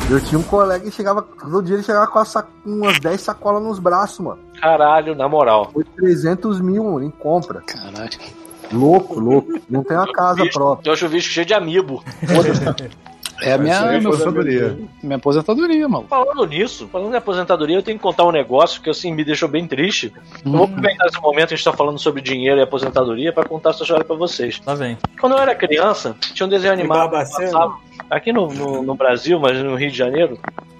Eu 0.09 0.19
tinha 0.21 0.39
um 0.39 0.43
colega 0.43 0.83
que 0.85 0.91
chegava, 0.91 1.21
todo 1.21 1.61
dia 1.63 1.75
ele 1.75 1.83
chegava 1.83 2.07
com, 2.07 2.23
sac- 2.25 2.47
com 2.63 2.69
umas 2.69 2.99
10 2.99 3.19
sacolas 3.21 3.61
nos 3.61 3.79
braços, 3.79 4.19
mano. 4.19 4.39
Caralho, 4.61 5.15
na 5.15 5.27
moral. 5.29 5.69
Foi 5.71 5.83
300 5.83 6.59
mil 6.59 6.83
mano, 6.83 7.03
em 7.03 7.09
compra. 7.09 7.61
Caralho. 7.61 8.09
Louco, 8.71 9.19
louco. 9.19 9.59
Não 9.69 9.83
tem 9.83 9.97
uma 9.97 10.11
casa 10.11 10.45
própria. 10.51 10.83
Tem 10.83 10.93
um 10.93 10.95
chuvisco 10.95 11.29
cheio 11.31 11.45
de 11.45 11.53
amiibo. 11.53 12.03
É 13.41 13.53
a 13.53 13.57
minha, 13.57 13.73
é 13.73 13.99
meu- 14.01 14.09
aposentadoria. 14.09 14.77
minha 15.01 15.15
aposentadoria, 15.15 15.87
mano. 15.87 16.05
Falando 16.09 16.45
nisso, 16.45 16.89
falando 16.91 17.13
em 17.13 17.17
aposentadoria, 17.17 17.77
eu 17.77 17.81
tenho 17.81 17.97
que 17.97 18.03
contar 18.03 18.25
um 18.25 18.33
negócio 18.33 18.81
que 18.81 18.89
assim 18.89 19.13
me 19.13 19.23
deixou 19.23 19.47
bem 19.47 19.65
triste. 19.65 20.11
Eu 20.45 20.51
vou 20.51 20.65
aproveitar 20.65 21.05
esse 21.05 21.21
momento 21.21 21.47
que 21.47 21.53
a 21.53 21.55
gente 21.57 21.63
tá 21.63 21.71
falando 21.71 21.97
sobre 21.97 22.21
dinheiro 22.21 22.59
e 22.59 22.63
aposentadoria 22.63 23.31
pra 23.31 23.45
contar 23.45 23.69
essa 23.69 23.83
história 23.83 24.03
pra 24.03 24.17
vocês. 24.17 24.59
Lá 24.65 24.75
vem. 24.75 24.97
Quando 25.21 25.37
eu 25.37 25.39
era 25.39 25.55
criança, 25.55 26.17
tinha 26.33 26.45
um 26.45 26.49
desenho 26.49 26.73
animado 26.73 27.05
que 27.05 27.11
Barbacena? 27.15 27.49
passava 27.49 27.77
aqui 28.09 28.33
no, 28.33 28.47
no, 28.49 28.83
no 28.83 28.93
Brasil, 28.95 29.39
mas 29.39 29.57
no 29.63 29.75
Rio 29.75 29.89
de 29.89 29.97
Janeiro. 29.97 30.37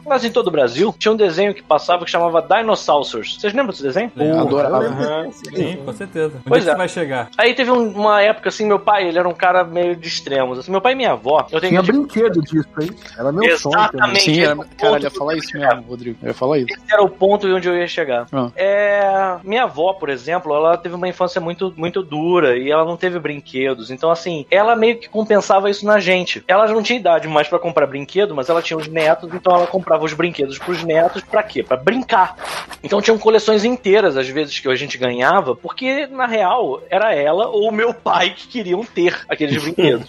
Mas 0.10 0.26
em 0.26 0.32
todo 0.32 0.48
o 0.48 0.52
Brasil, 0.52 0.94
tinha 0.98 1.12
um 1.12 1.16
desenho 1.16 1.54
que 1.54 1.62
passava 1.62 2.04
que 2.04 2.10
chamava 2.12 2.42
Dinosaurs. 2.42 3.38
Vocês 3.40 3.54
lembram 3.54 3.68
desse 3.68 3.84
desenho? 3.84 4.10
Porra, 4.10 4.42
adorava. 4.42 5.28
Sim, 5.32 5.78
com 5.86 5.94
certeza. 5.94 6.34
Onde 6.38 6.44
Pois 6.48 6.64
é 6.64 6.66
que 6.66 6.70
é. 6.70 6.74
você 6.74 6.78
vai 6.78 6.88
chegar? 6.90 7.30
Aí 7.38 7.54
teve 7.54 7.72
um- 7.72 7.90
uma 7.92 8.22
época 8.22 8.50
assim, 8.50 8.66
meu 8.66 8.80
pai, 8.80 9.08
ele 9.08 9.20
era 9.20 9.28
um 9.30 9.34
cara 9.34 9.64
meio 9.64 9.96
de 9.96 10.08
extremos. 10.08 10.58
Assim, 10.60 10.72
meu 10.72 10.82
pai 10.82 10.94
e 10.94 10.96
minha 10.96 11.12
avó, 11.12 11.46
eu 11.52 11.60
tenho 11.62 11.72
Tinha 11.72 11.84
que 11.84 11.92
brinquedo 11.92 12.42
disso, 12.42 12.68
hein? 12.82 12.90
Era 13.18 13.32
meu. 13.32 13.44
Exatamente. 13.44 14.22
Sim, 14.22 14.42
era, 14.42 14.52
é 14.52 14.54
o 14.56 14.58
cara, 14.58 14.68
ponto 14.80 14.96
ele 14.96 15.04
ia 15.06 15.12
falar 15.12 15.36
isso 15.38 15.58
mesmo, 15.58 15.82
Rodrigo. 15.88 16.18
Eu 16.22 16.28
ia 16.30 16.34
falar 16.34 16.58
isso. 16.58 16.68
Esse 16.74 16.94
era 16.94 17.04
o 17.04 17.10
ponto 17.10 17.48
onde 17.48 17.68
eu 17.68 17.78
ia 17.78 17.88
chegar. 17.88 18.26
Ah. 18.32 18.50
É, 18.56 19.36
minha 19.44 19.64
avó, 19.64 19.94
por 19.94 20.10
exemplo, 20.10 20.54
ela 20.54 20.78
teve 20.78 20.96
uma 20.96 21.08
infância 21.08 21.40
muito, 21.40 21.74
muito 21.78 22.02
dura 22.02 22.58
e 22.58 22.72
ela 22.72 22.86
não 22.86 22.98
teve 22.98 23.20
brinquedos. 23.20 23.92
Então, 23.92 24.10
assim, 24.10 24.46
ela 24.50 24.76
meio 24.76 24.98
que 24.98 25.08
compensava 25.10 25.70
isso 25.70 25.86
na 25.86 26.00
gente. 26.00 26.44
Ela 26.48 26.68
não 26.68 26.82
tinha 26.82 27.00
idade 27.00 27.28
mais 27.28 27.48
pra 27.48 27.60
comprar 27.60 27.86
brinquedo, 27.88 28.34
mas 28.36 28.50
ela 28.50 28.62
tinha 28.62 28.78
os 28.78 28.88
netos, 28.88 29.30
então 29.34 29.54
ela 29.56 29.68
comprava 29.68 29.99
os 30.06 30.14
brinquedos 30.14 30.58
pros 30.58 30.84
netos 30.84 31.22
pra 31.24 31.44
quê? 31.44 31.64
Pra 31.64 31.78
brincar. 31.78 32.36
Então 32.84 33.02
tinham 33.02 33.18
coleções 33.18 33.64
inteiras, 33.64 34.18
às 34.18 34.28
vezes, 34.28 34.60
que 34.60 34.70
a 34.70 34.76
gente 34.76 34.98
ganhava, 34.98 35.56
porque, 35.56 36.08
na 36.08 36.26
real, 36.26 36.82
era 36.90 37.14
ela 37.14 37.48
ou 37.48 37.70
o 37.70 37.72
meu 37.72 37.94
pai 37.94 38.32
que 38.32 38.48
queriam 38.48 38.84
ter 38.84 39.20
aqueles 39.28 39.60
brinquedos. 39.62 40.08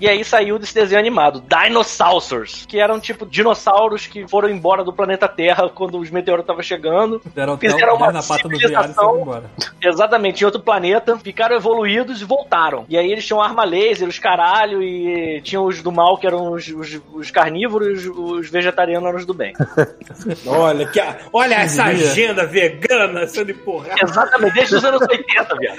E 0.00 0.08
aí 0.08 0.24
saiu 0.24 0.58
desse 0.58 0.74
desenho 0.74 1.00
animado, 1.00 1.42
Dinosaurs, 1.42 2.66
que 2.66 2.78
eram 2.78 3.00
tipo 3.00 3.26
dinossauros 3.26 4.06
que 4.06 4.26
foram 4.28 4.48
embora 4.48 4.84
do 4.84 4.92
planeta 4.92 5.28
Terra 5.28 5.68
quando 5.68 5.98
os 5.98 6.10
meteoros 6.10 6.42
estavam 6.42 6.62
chegando. 6.62 7.20
Deram 7.34 7.54
o 7.54 7.58
Fizeram 7.58 7.96
uma 7.96 8.12
na 8.12 8.22
pata 8.22 8.48
do 8.48 8.54
e 8.54 8.64
embora. 8.66 9.50
Exatamente, 9.82 10.42
em 10.42 10.44
outro 10.44 10.60
planeta, 10.60 11.18
ficaram 11.18 11.56
evoluídos 11.56 12.20
e 12.20 12.24
voltaram. 12.24 12.84
E 12.88 12.96
aí 12.96 13.10
eles 13.10 13.26
tinham 13.26 13.40
arma 13.40 13.64
laser, 13.64 14.08
os 14.08 14.18
caralho, 14.18 14.82
e 14.82 15.40
tinham 15.42 15.64
os 15.64 15.82
do 15.82 15.92
mal, 15.92 16.16
que 16.18 16.26
eram 16.26 16.52
os, 16.52 16.68
os, 16.68 17.00
os 17.12 17.30
carnívoros, 17.30 18.06
os, 18.06 18.16
os 18.16 18.50
vegetarianos 18.76 19.24
do 19.24 19.32
bem. 19.32 19.54
Olha, 20.46 20.86
que, 20.86 21.00
olha 21.32 21.54
essa 21.54 21.84
agenda 21.84 22.44
vegana 22.46 23.26
sendo 23.26 23.50
empurrada. 23.50 23.96
Exatamente, 24.02 24.54
desde 24.54 24.76
os 24.76 24.84
anos 24.84 25.00
80, 25.02 25.56
viado. 25.56 25.78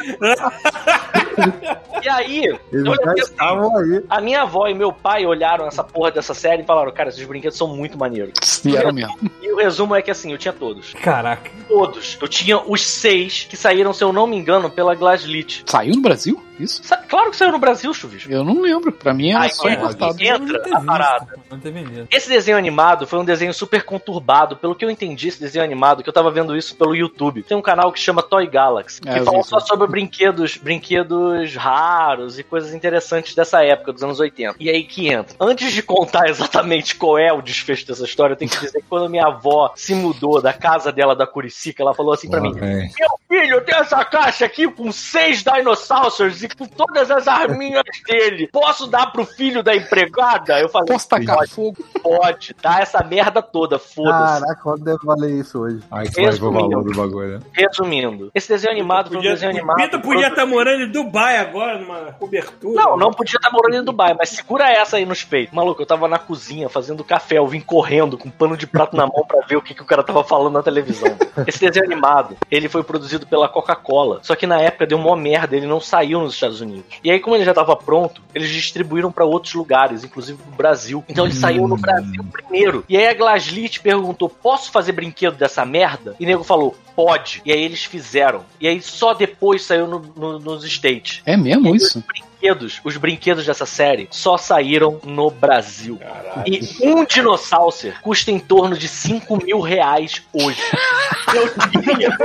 E 2.03 2.09
aí, 2.09 2.59
lembro 2.72 2.98
que, 3.14 3.22
assim, 3.22 3.32
estavam 3.32 3.77
aí. 3.77 4.03
a 4.09 4.22
minha 4.22 4.42
avó 4.42 4.67
e 4.67 4.74
meu 4.74 4.92
pai 4.92 5.26
olharam 5.26 5.67
essa 5.67 5.84
porra 5.84 6.11
dessa 6.11 6.34
série 6.34 6.64
e 6.64 6.66
falaram, 6.66 6.92
cara, 6.92 7.09
esses 7.09 7.26
brinquedos 7.26 7.58
são 7.58 7.67
muito 7.67 7.98
maneiros. 7.98 8.64
E 8.66 8.76
era 8.76 8.92
mesmo. 8.92 9.17
E 9.42 9.51
o 9.51 9.58
resumo 9.58 9.95
é 9.95 10.01
que 10.01 10.11
assim, 10.11 10.32
eu 10.32 10.38
tinha 10.38 10.53
todos. 10.53 10.93
Caraca. 10.95 11.51
Todos. 11.67 12.17
Eu 12.22 12.27
tinha 12.27 12.59
os 12.59 12.85
seis 12.85 13.45
que 13.50 13.58
saíram, 13.58 13.93
se 13.93 14.03
eu 14.03 14.11
não 14.11 14.26
me 14.27 14.38
engano, 14.38 14.69
pela 14.69 14.95
Glaslit. 14.95 15.64
Saiu 15.66 15.95
no 15.95 16.01
Brasil? 16.01 16.42
Isso? 16.60 16.82
Sa- 16.84 16.98
Claro 17.08 17.32
que 17.32 17.38
saiu 17.38 17.52
no 17.53 17.60
Brasil, 17.60 17.94
Chuvisco. 17.94 18.30
Eu 18.32 18.44
não 18.44 18.61
lembro. 18.61 18.92
Pra 18.92 19.14
mim 19.14 19.32
era 19.32 19.42
Ai, 19.42 19.50
só 19.50 19.68
é, 19.69 19.74
importado. 19.74 20.22
Entra 20.22 20.61
a 20.76 20.82
parada. 20.82 21.40
Não 21.50 21.58
ter 21.60 21.72
vendido. 21.72 22.08
Esse 22.11 22.27
desenho 22.27 22.58
animado 22.58 23.08
foi 23.08 23.18
um 23.19 23.24
desenho 23.26 23.53
super 23.53 23.84
conturbado. 23.84 24.58
Pelo 24.58 24.76
que 24.76 24.84
eu 24.84 24.90
entendi, 24.92 25.30
esse 25.30 25.40
desenho 25.40 25.64
animado, 25.64 26.03
que 26.03 26.10
eu 26.10 26.14
tava 26.14 26.30
vendo 26.30 26.56
isso 26.56 26.76
pelo 26.76 26.94
YouTube. 26.95 27.44
Tem 27.44 27.56
um 27.56 27.61
canal 27.61 27.92
que 27.94 28.00
chama 28.00 28.22
Toy 28.22 28.45
Galaxy, 28.48 29.00
que 29.02 29.08
É, 29.10 29.24
fala 29.24 29.42
só 29.44 29.60
sobre 29.61 29.88
brinquedos, 29.88 30.58
brinquedos 30.58 31.56
raros 31.56 32.38
e 32.40 32.44
coisas 32.44 32.74
interessantes 32.74 33.34
dessa 33.36 33.64
época, 33.64 33.94
dos 33.94 34.03
anos 34.03 34.19
80. 34.19 34.56
E 34.60 34.69
aí 34.69 34.84
que 34.84 35.08
entra. 35.08 35.36
Antes 35.40 35.72
de 35.72 35.82
contar 35.82 36.27
exatamente 36.30 36.95
qual 36.95 37.18
é 37.18 37.32
o 37.32 37.42
desfecho 37.42 37.88
dessa 37.88 38.03
história, 38.03 38.34
eu 38.34 38.38
tenho 38.38 38.52
que 38.52 38.58
dizer 38.60 38.72
que 38.82 38.88
quando 38.90 39.10
minha 39.10 39.27
avó 39.27 39.72
se 39.76 39.95
mudou 39.95 40.42
da 40.42 40.53
casa 40.53 40.92
dela 40.92 41.16
da 41.16 41.26
Curicica, 41.26 41.82
ela 41.84 41.94
falou 41.94 42.14
assim 42.14 42.30
pra 42.30 42.42
Lá 42.42 42.50
mim. 42.50 42.56
Meu 42.60 43.10
filho, 43.30 43.56
eu 43.56 43.61
tenho 43.64 43.80
essa 43.80 44.03
caixa 44.03 44.45
aqui 44.45 44.68
com 44.69 44.92
seis 44.92 45.44
dinossauros 45.44 46.16
e 46.51 46.56
com 46.56 46.66
todas 46.66 47.09
as 47.09 47.27
arminhas 47.27 47.84
dele. 48.06 48.48
Posso 48.51 48.88
dar 48.88 49.11
pro 49.11 49.26
filho 49.26 49.64
da 49.64 49.76
empregada? 49.76 50.59
Eu 50.59 50.69
falei, 50.69 50.88
Posso 50.88 51.08
tacar 51.09 51.38
pode, 51.38 51.51
fogo? 51.51 51.77
pode, 52.01 52.53
tá 52.53 52.80
essa 52.80 53.03
merda 53.03 53.42
toda, 53.42 53.80
foda-se. 53.80 54.42
Caraca, 54.42 54.61
quando 54.61 54.84
deve 54.84 55.00
valer 55.03 55.32
isso 55.32 55.59
hoje? 55.59 55.80
Aí 55.92 56.08
que 56.09 56.16
vai 56.16 56.26
o 56.26 56.27
Resumindo. 56.27 56.69
valor 56.69 56.84
do 56.84 56.95
bagulho, 56.95 57.27
né? 57.38 57.40
Resumindo, 57.53 58.32
esse 58.34 58.50
desenho 58.50 58.74
animado 58.74 59.08
foi 59.08 59.17
um 59.17 59.19
Podia, 59.19 59.32
desenho 59.32 59.51
animado. 59.51 59.77
Pita 59.77 60.00
podia 60.00 60.27
estar 60.27 60.45
morando 60.45 60.84
em 60.84 60.92
Dubai 60.92 61.38
agora, 61.38 61.80
numa 61.80 62.11
cobertura. 62.14 62.82
Não, 62.84 62.98
não 62.98 63.11
podia 63.11 63.38
estar 63.38 63.51
morando 63.51 63.76
em 63.82 63.84
Dubai, 63.84 64.14
mas 64.17 64.30
segura 64.30 64.69
essa 64.69 64.98
aí 64.98 65.06
nos 65.06 65.24
peitos. 65.24 65.53
Maluco, 65.56 65.82
eu 65.82 65.85
tava 65.85 66.08
na 66.08 66.19
cozinha 66.19 66.69
fazendo 66.69 67.03
café, 67.03 67.38
eu 67.38 67.48
vim 67.48 67.59
correndo 67.61 68.17
com 68.17 68.27
um 68.27 68.32
pano 68.32 68.56
de 68.58 68.67
prato 68.67 68.95
na 68.95 69.06
mão 69.06 69.26
pra 69.27 69.45
ver 69.48 69.58
o 69.58 69.61
que, 69.61 69.74
que 69.74 69.82
o 69.82 69.85
cara 69.85 70.03
tava 70.03 70.24
falando 70.24 70.53
na 70.53 70.64
televisão. 70.64 71.16
Esse 71.45 71.59
desenho 71.59 71.85
animado, 71.85 72.38
ele 72.51 72.69
foi 72.69 72.84
produzido 72.84 73.08
produzido 73.08 73.26
pela 73.27 73.48
Coca-Cola. 73.48 74.19
Só 74.22 74.35
que 74.35 74.45
na 74.45 74.59
época 74.59 74.85
deu 74.85 74.98
uma 74.98 75.16
merda, 75.16 75.56
ele 75.56 75.66
não 75.66 75.80
saiu 75.80 76.19
nos 76.19 76.36
Estados 76.38 76.61
Unidos. 76.61 76.85
E 77.03 77.11
aí, 77.11 77.19
como 77.19 77.35
ele 77.35 77.43
já 77.45 77.53
tava 77.53 77.75
pronto, 77.75 78.22
eles 78.33 78.49
distribuíram 78.49 79.11
pra 79.11 79.25
outros 79.25 79.53
lugares, 79.53 80.03
inclusive 80.03 80.38
pro 80.41 80.51
Brasil. 80.51 81.03
Então 81.09 81.25
ele 81.25 81.33
saiu 81.33 81.67
no 81.67 81.77
Brasil 81.77 82.24
primeiro. 82.32 82.85
E 82.88 82.95
aí 82.98 83.07
a 83.07 83.14
Glaslit 83.14 83.80
perguntou: 83.82 84.30
posso 84.30 84.72
fazer 84.72 84.91
brinquedo 84.91 85.35
dessa 85.35 85.66
merda? 85.66 86.16
E 86.19 86.24
o 86.25 86.27
nego 86.27 86.43
falou: 86.43 86.75
pode. 86.95 87.41
E 87.45 87.51
aí 87.51 87.61
eles 87.61 87.83
fizeram. 87.83 88.43
E 88.59 88.67
aí 88.67 88.82
só 88.82 89.14
depois 89.14 89.64
saiu 89.64 89.88
no- 89.88 90.14
no- 90.16 90.40
nos 90.40 90.64
States. 90.64 91.22
É 91.25 91.35
mesmo 91.38 91.75
isso? 91.75 92.03
Brinquedos, 92.07 92.80
os 92.83 92.95
brinquedos 92.98 93.45
dessa 93.45 93.66
série 93.66 94.07
só 94.11 94.38
saíram 94.38 94.99
no 95.03 95.32
Brasil. 95.32 95.99
E 96.45 96.61
um 96.88 97.03
dinossauro 97.03 97.57
custa 98.01 98.30
em 98.32 98.40
torno 98.40 98.77
de 98.77 98.88
5 98.88 99.43
mil 99.43 99.59
reais 99.59 100.22
hoje. 100.32 100.61
Eu 101.34 101.48
tinha, 101.70 102.18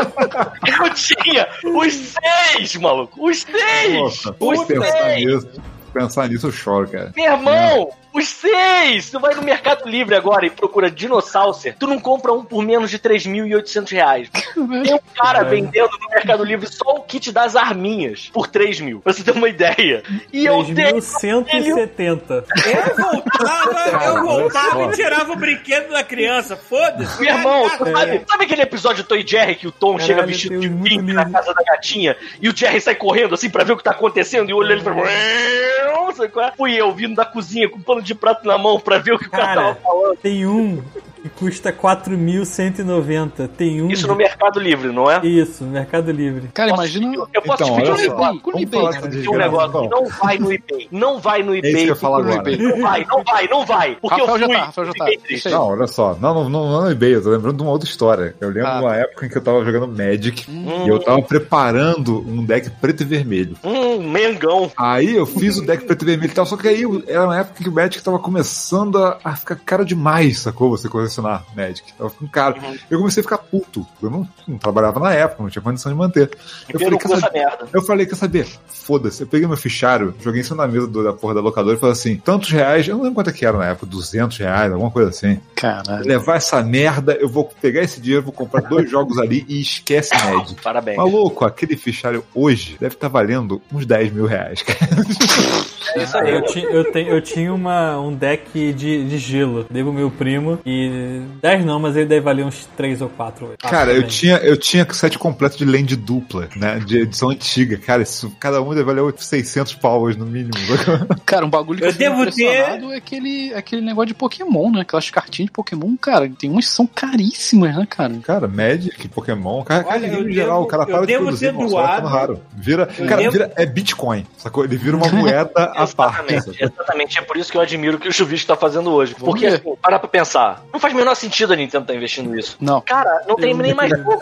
eu 0.81 0.95
tinha 0.95 1.49
os 1.65 1.95
seis, 1.95 2.77
maluco. 2.77 3.29
Os 3.29 3.43
seis! 3.43 3.95
Nossa, 3.95 4.37
os 4.39 4.65
pensar 4.65 4.93
seis! 4.93 5.25
nisso, 5.27 5.63
pensar 5.93 6.29
nisso 6.29 6.47
eu 6.47 6.53
choro, 6.53 6.89
cara. 6.89 7.13
Meu 7.17 7.33
irmão, 7.33 7.91
os 8.13 8.29
seis! 8.29 9.11
Tu 9.11 9.19
vai 9.19 9.35
no 9.35 9.43
Mercado 9.43 9.89
Livre 9.89 10.15
agora 10.15 10.47
e 10.47 10.51
procura 10.51 10.91
dinossauro, 10.91 11.57
tu 11.79 11.87
não 11.87 11.99
compra 11.99 12.33
um 12.33 12.45
por 12.45 12.63
menos 12.63 12.91
de 12.91 12.99
3.800 12.99 13.91
reais. 13.91 14.29
Tem 14.29 14.95
um 14.95 15.01
cara 15.15 15.43
vendendo 15.43 15.91
no 16.01 16.09
Mercado 16.11 16.45
Livre 16.45 16.67
só 16.67 16.97
o 16.97 17.03
kit 17.03 17.33
das 17.33 17.57
arminhas 17.57 18.31
por 18.33 18.47
3 18.47 18.81
mil, 18.81 19.01
pra 19.01 19.13
você 19.13 19.25
ter 19.25 19.33
uma 19.33 19.49
ideia. 19.49 20.03
E 20.33 20.45
eu 20.45 20.65
tenho 20.65 20.97
3.170. 20.97 22.45
Eu 22.67 22.97
voltava, 22.97 24.05
eu 24.05 24.23
voltava 24.23 24.85
e 24.85 24.91
tirava 24.93 25.33
o 25.33 25.37
brinquedo 25.37 25.91
da 25.91 26.05
criança. 26.05 26.57
Foda-se. 26.57 27.21
Meu 27.21 27.35
irmão, 27.35 27.69
sabe, 27.69 28.23
sabe 28.29 28.45
aquele 28.45 28.63
episódio 28.63 29.05
do 29.05 29.07
Tom 29.07 29.17
e 29.17 29.27
Jerry 29.27 29.55
que 29.55 29.67
o 29.67 29.73
Tom 29.73 29.93
Caralho, 29.93 30.07
chega 30.07 30.27
vestido 30.27 30.61
de 30.61 30.69
pink 30.69 31.13
na 31.13 31.29
casa 31.31 31.55
da 31.55 31.63
gatinha 31.63 32.17
e 32.41 32.49
o 32.49 32.57
Jerry 32.57 32.81
sai 32.81 32.95
correndo 32.95 33.35
assim 33.35 33.51
pra 33.51 33.65
ver 33.65 33.73
o 33.73 33.77
que 33.77 33.85
tá 33.85 33.93
acontecendo 33.93 34.51
e 34.51 34.53
o 34.53 34.57
olho 34.59 34.73
ele 34.73 34.83
é? 35.09 36.53
Fui 36.57 36.75
eu 36.75 36.93
vindo 36.93 37.15
da 37.15 37.25
cozinha 37.25 37.69
com 37.69 37.79
um 37.79 37.83
pano 37.83 38.02
de 38.03 38.15
prato 38.15 38.47
na 38.47 38.59
mão 38.59 38.79
pra 38.81 38.99
ver 38.99 39.13
o 39.15 39.19
que 39.19 39.27
o 39.27 39.31
cara, 39.31 39.47
Cara, 39.47 39.63
tava 39.75 39.75
falando. 39.81 40.17
tem 40.19 40.47
um 40.47 40.83
que 41.23 41.29
custa 41.31 41.73
4.190. 41.73 43.49
Tem 43.57 43.81
um. 43.83 43.91
Isso 43.91 44.07
no 44.07 44.15
Mercado 44.17 44.59
Livre, 44.61 44.93
não 44.93 45.11
é? 45.11 45.21
Isso, 45.25 45.65
Mercado 45.65 46.11
Livre. 46.11 46.49
Cara, 46.53 46.71
Posso 46.71 46.83
imagina. 46.83 47.15
Eu 47.33 47.43
posso 47.43 47.63
Então, 47.63 47.77
te 47.77 47.81
pedir 47.83 47.91
um 47.91 47.97
negócio. 47.97 48.41
Com 48.41 48.51
o 48.51 48.59
eBay, 48.61 48.83
cara. 48.91 49.07
um 49.31 49.39
negócio. 49.39 49.89
Não 49.91 50.07
vai 50.07 50.39
no 50.39 50.53
eBay. 50.53 50.89
Não 50.91 51.19
vai 51.21 51.43
no 51.43 51.55
É 51.55 51.59
isso 51.59 51.67
eBay. 51.69 51.85
que 51.85 51.91
eu 52.05 52.11
no 52.11 52.17
agora. 52.17 52.35
eBay. 52.37 52.57
Não 52.59 52.81
vai, 52.81 53.07
não 53.09 53.23
vai, 53.25 53.49
não 53.49 53.67
vai. 53.67 53.97
Porque 54.01 54.21
Rafael 54.21 54.37
eu 54.37 54.39
já 54.41 54.47
fui. 54.47 54.57
tá, 54.57 54.65
Rafael 54.65 54.87
já 54.87 54.93
tá. 54.93 55.05
triste. 55.25 55.49
Não, 55.51 55.67
olha 55.69 55.87
só, 55.87 56.17
não, 56.21 56.35
não, 56.35 56.49
não, 56.49 56.71
não 56.73 56.81
no 56.83 56.91
eBay, 56.91 57.15
eu 57.15 57.23
tô 57.23 57.31
lembrando 57.31 57.57
de 57.57 57.63
uma 57.63 57.73
outra 57.73 57.89
história. 57.89 58.35
Eu 58.41 58.49
lembro 58.49 58.67
Ah, 58.69 58.79
de 58.79 58.85
uma 58.85 58.97
época 58.97 59.27
em 59.27 59.29
que 59.29 59.39
eu 59.39 59.43
tava 59.43 59.65
jogando 59.65 59.89
Magic 59.89 60.51
Hum. 60.51 60.85
e 60.87 60.89
eu 60.89 60.99
tava 60.99 61.23
preparando 61.23 62.19
um 62.21 62.45
deck 62.45 62.69
preto 62.81 63.03
e 63.03 63.07
vermelho. 63.07 63.57
Hum, 63.63 63.99
Mengão. 64.11 64.71
Aí 64.77 65.17
eu 65.17 65.27
fiz 65.27 65.57
o 65.59 65.65
deck 65.67 65.85
preto 65.85 66.03
e 66.03 66.07
vermelho 66.07 66.31
e 66.31 66.35
tal, 66.35 66.47
só 66.47 66.57
que 66.57 66.67
aí 66.69 66.85
era 67.07 67.25
uma 67.25 67.39
época 67.39 67.63
que 67.63 67.69
o 67.69 67.73
Magic 67.73 68.03
tava 68.03 68.19
começando 68.19 68.99
a, 68.99 69.19
a 69.23 69.37
ficar 69.37 69.57
caro 69.57 69.85
demais, 69.85 70.41
sacou? 70.41 70.71
Você 70.71 70.89
colecionar 71.13 71.45
Magic. 71.55 71.93
Tava 71.95 72.11
ficando 72.11 72.31
caro. 72.31 72.61
Uhum. 72.61 72.77
Eu 72.91 72.99
comecei 72.99 73.21
a 73.21 73.25
ficar 73.25 73.39
puto. 73.39 73.87
Eu 74.03 74.11
não, 74.11 74.29
não 74.49 74.59
trabalhava 74.59 74.99
na 75.01 75.13
época, 75.13 75.43
não 75.43 75.51
tinha 75.51 75.63
condição 75.63 75.93
de 75.93 75.99
manter. 75.99 76.31
Eu 76.73 76.81
falei, 76.81 76.99
quer 76.99 77.07
essa 77.13 77.21
saber? 77.21 77.49
Eu 77.73 77.83
falei, 77.83 78.07
quer 78.07 78.15
saber? 78.17 78.47
Foda-se. 78.67 79.23
Eu 79.23 79.27
peguei 79.27 79.47
meu 79.47 79.57
fichário, 79.57 80.15
joguei 80.21 80.41
em 80.41 80.45
cima 80.45 80.67
da 80.67 80.73
mesa 80.73 80.87
do- 80.87 81.05
da 81.05 81.13
porra 81.13 81.35
da 81.35 81.41
locadora 81.41 81.77
e 81.77 81.81
falei 81.81 81.93
assim: 81.93 82.17
tantos 82.17 82.51
reais, 82.51 82.87
eu 82.89 82.97
não 82.97 83.03
lembro 83.05 83.17
quanto 83.17 83.31
é 83.31 83.33
que 83.33 83.45
era 83.47 83.57
na 83.59 83.67
época, 83.67 83.87
200 83.87 84.37
reais, 84.39 84.73
alguma 84.73 84.91
coisa 84.91 85.11
assim. 85.11 85.41
Caralho. 85.55 86.07
Levar 86.07 86.37
essa 86.37 86.63
merda, 86.63 87.13
eu 87.15 87.29
vou 87.29 87.45
pegar 87.61 87.83
esse 87.83 88.01
dinheiro, 88.01 88.25
vou 88.25 88.33
comprar 88.33 88.63
dois 88.63 88.89
jogos 88.91 89.19
ali 89.19 89.45
e 89.49 89.61
esquece 89.61 90.15
Magic. 90.15 90.61
Parabéns. 90.63 90.97
Maluco, 90.97 91.45
aquele 91.45 91.77
fichário 91.77 92.25
hoje 92.35 92.77
deve 92.81 92.95
estar 92.95 93.09
valendo 93.09 93.61
uns 93.73 93.87
10 93.87 94.13
mil 94.13 94.27
reais, 94.27 94.63
cara. 94.63 94.79
É 95.97 96.03
isso 96.03 96.17
aí. 96.19 96.31
Eu, 96.35 96.43
ti, 96.43 96.63
eu, 96.63 96.93
tenho, 96.93 97.09
eu 97.11 97.21
tinha 97.21 97.53
uma, 97.55 97.99
um 98.01 98.15
deck 98.15 98.73
de, 98.73 99.05
de 99.05 99.19
gelo. 99.19 99.67
Dei 99.71 99.83
pro 99.83 99.93
meu 99.93 100.11
primo. 100.11 100.59
E 100.65 101.23
10 101.41 101.65
não, 101.65 101.79
mas 101.79 101.97
ele 101.97 102.07
deve 102.07 102.21
valer 102.21 102.45
uns 102.45 102.67
3 102.77 103.01
ou 103.03 103.09
4. 103.09 103.53
Cara, 103.59 103.93
eu 103.93 104.03
tinha, 104.07 104.37
eu 104.39 104.57
tinha 104.57 104.87
set 104.93 105.19
completo 105.19 105.57
de 105.59 105.65
land 105.65 105.95
dupla, 105.97 106.49
né? 106.57 106.79
De 106.85 106.99
edição 106.99 107.31
antiga. 107.31 107.77
Cara, 107.79 108.03
isso, 108.03 108.33
cada 108.41 108.61
um 108.63 108.71
deve 108.71 108.85
valer 108.85 109.13
600 109.17 109.75
pau 109.75 110.03
hoje 110.03 110.19
no 110.19 110.27
mínimo. 110.27 110.53
Cara, 111.27 111.45
um 111.47 111.51
bagulho 111.51 111.81
que 111.81 111.87
Eu 111.87 111.93
devo 111.93 112.31
ter- 112.31 112.45
é 112.47 112.97
aquele, 112.97 113.55
aquele 113.55 113.83
negócio 113.83 114.09
de 114.09 114.15
Pokémon, 114.15 114.71
né? 114.71 114.81
Aquelas 114.83 115.11
cartinhas 115.11 115.47
de 115.47 115.53
Pokémon, 115.53 115.97
cara, 115.97 116.29
tem 116.39 116.51
umas 116.51 116.67
que 116.67 116.71
são 116.73 116.87
caríssimas, 116.87 117.75
né, 117.77 117.87
cara? 117.89 118.15
Cara, 118.23 118.49
Magic, 118.49 119.09
Pokémon, 119.09 119.63
cara, 119.63 119.85
Olha, 119.89 120.09
cara 120.09 120.21
em 120.23 120.33
geral, 120.33 120.57
devo- 120.59 120.65
o 120.65 120.67
cara 120.67 120.83
eu 120.83 120.87
para 120.89 121.01
de 121.01 121.07
devo 121.07 121.25
produzir, 121.25 121.53
nossa, 121.53 121.69
doado- 121.69 122.07
raro. 122.09 122.41
Vira, 122.55 122.87
cara, 122.87 123.17
devo- 123.17 123.31
vira, 123.33 123.53
é 123.57 123.67
Bitcoin, 123.67 124.27
sacou? 124.37 124.65
Ele 124.65 124.77
vira 124.77 124.97
uma 124.97 125.09
moeda 125.13 125.72
à 125.77 125.87
parte. 125.87 126.35
Exatamente, 126.35 126.63
exatamente. 126.65 127.19
É 127.19 127.23
por 127.23 127.37
isso 127.37 127.51
que 127.51 127.57
eu 127.57 127.61
admiro 127.63 127.97
o 127.97 128.01
que 128.01 128.09
o 128.09 128.13
Chuvisco 128.13 128.47
tá 128.49 128.57
fazendo 128.57 128.93
hoje. 128.93 129.13
Vamos 129.19 129.29
Porque, 129.35 129.49
ver. 129.51 129.57
assim, 129.61 129.77
parar 129.81 129.99
pra 129.99 130.09
pensar. 130.09 130.63
Não 130.73 130.79
faz 130.81 130.93
o 130.93 130.97
menor 130.97 131.15
sentido 131.15 131.53
a 131.53 131.57
Nintendo 131.57 131.85
estar 131.85 131.95
investindo 131.95 132.31
nisso. 132.31 132.57
Não, 132.61 132.81
Cara, 132.81 133.25
não 133.27 133.37
tem 133.37 133.55
nem 133.55 133.75
mais 133.75 133.91
jogo. 133.91 134.19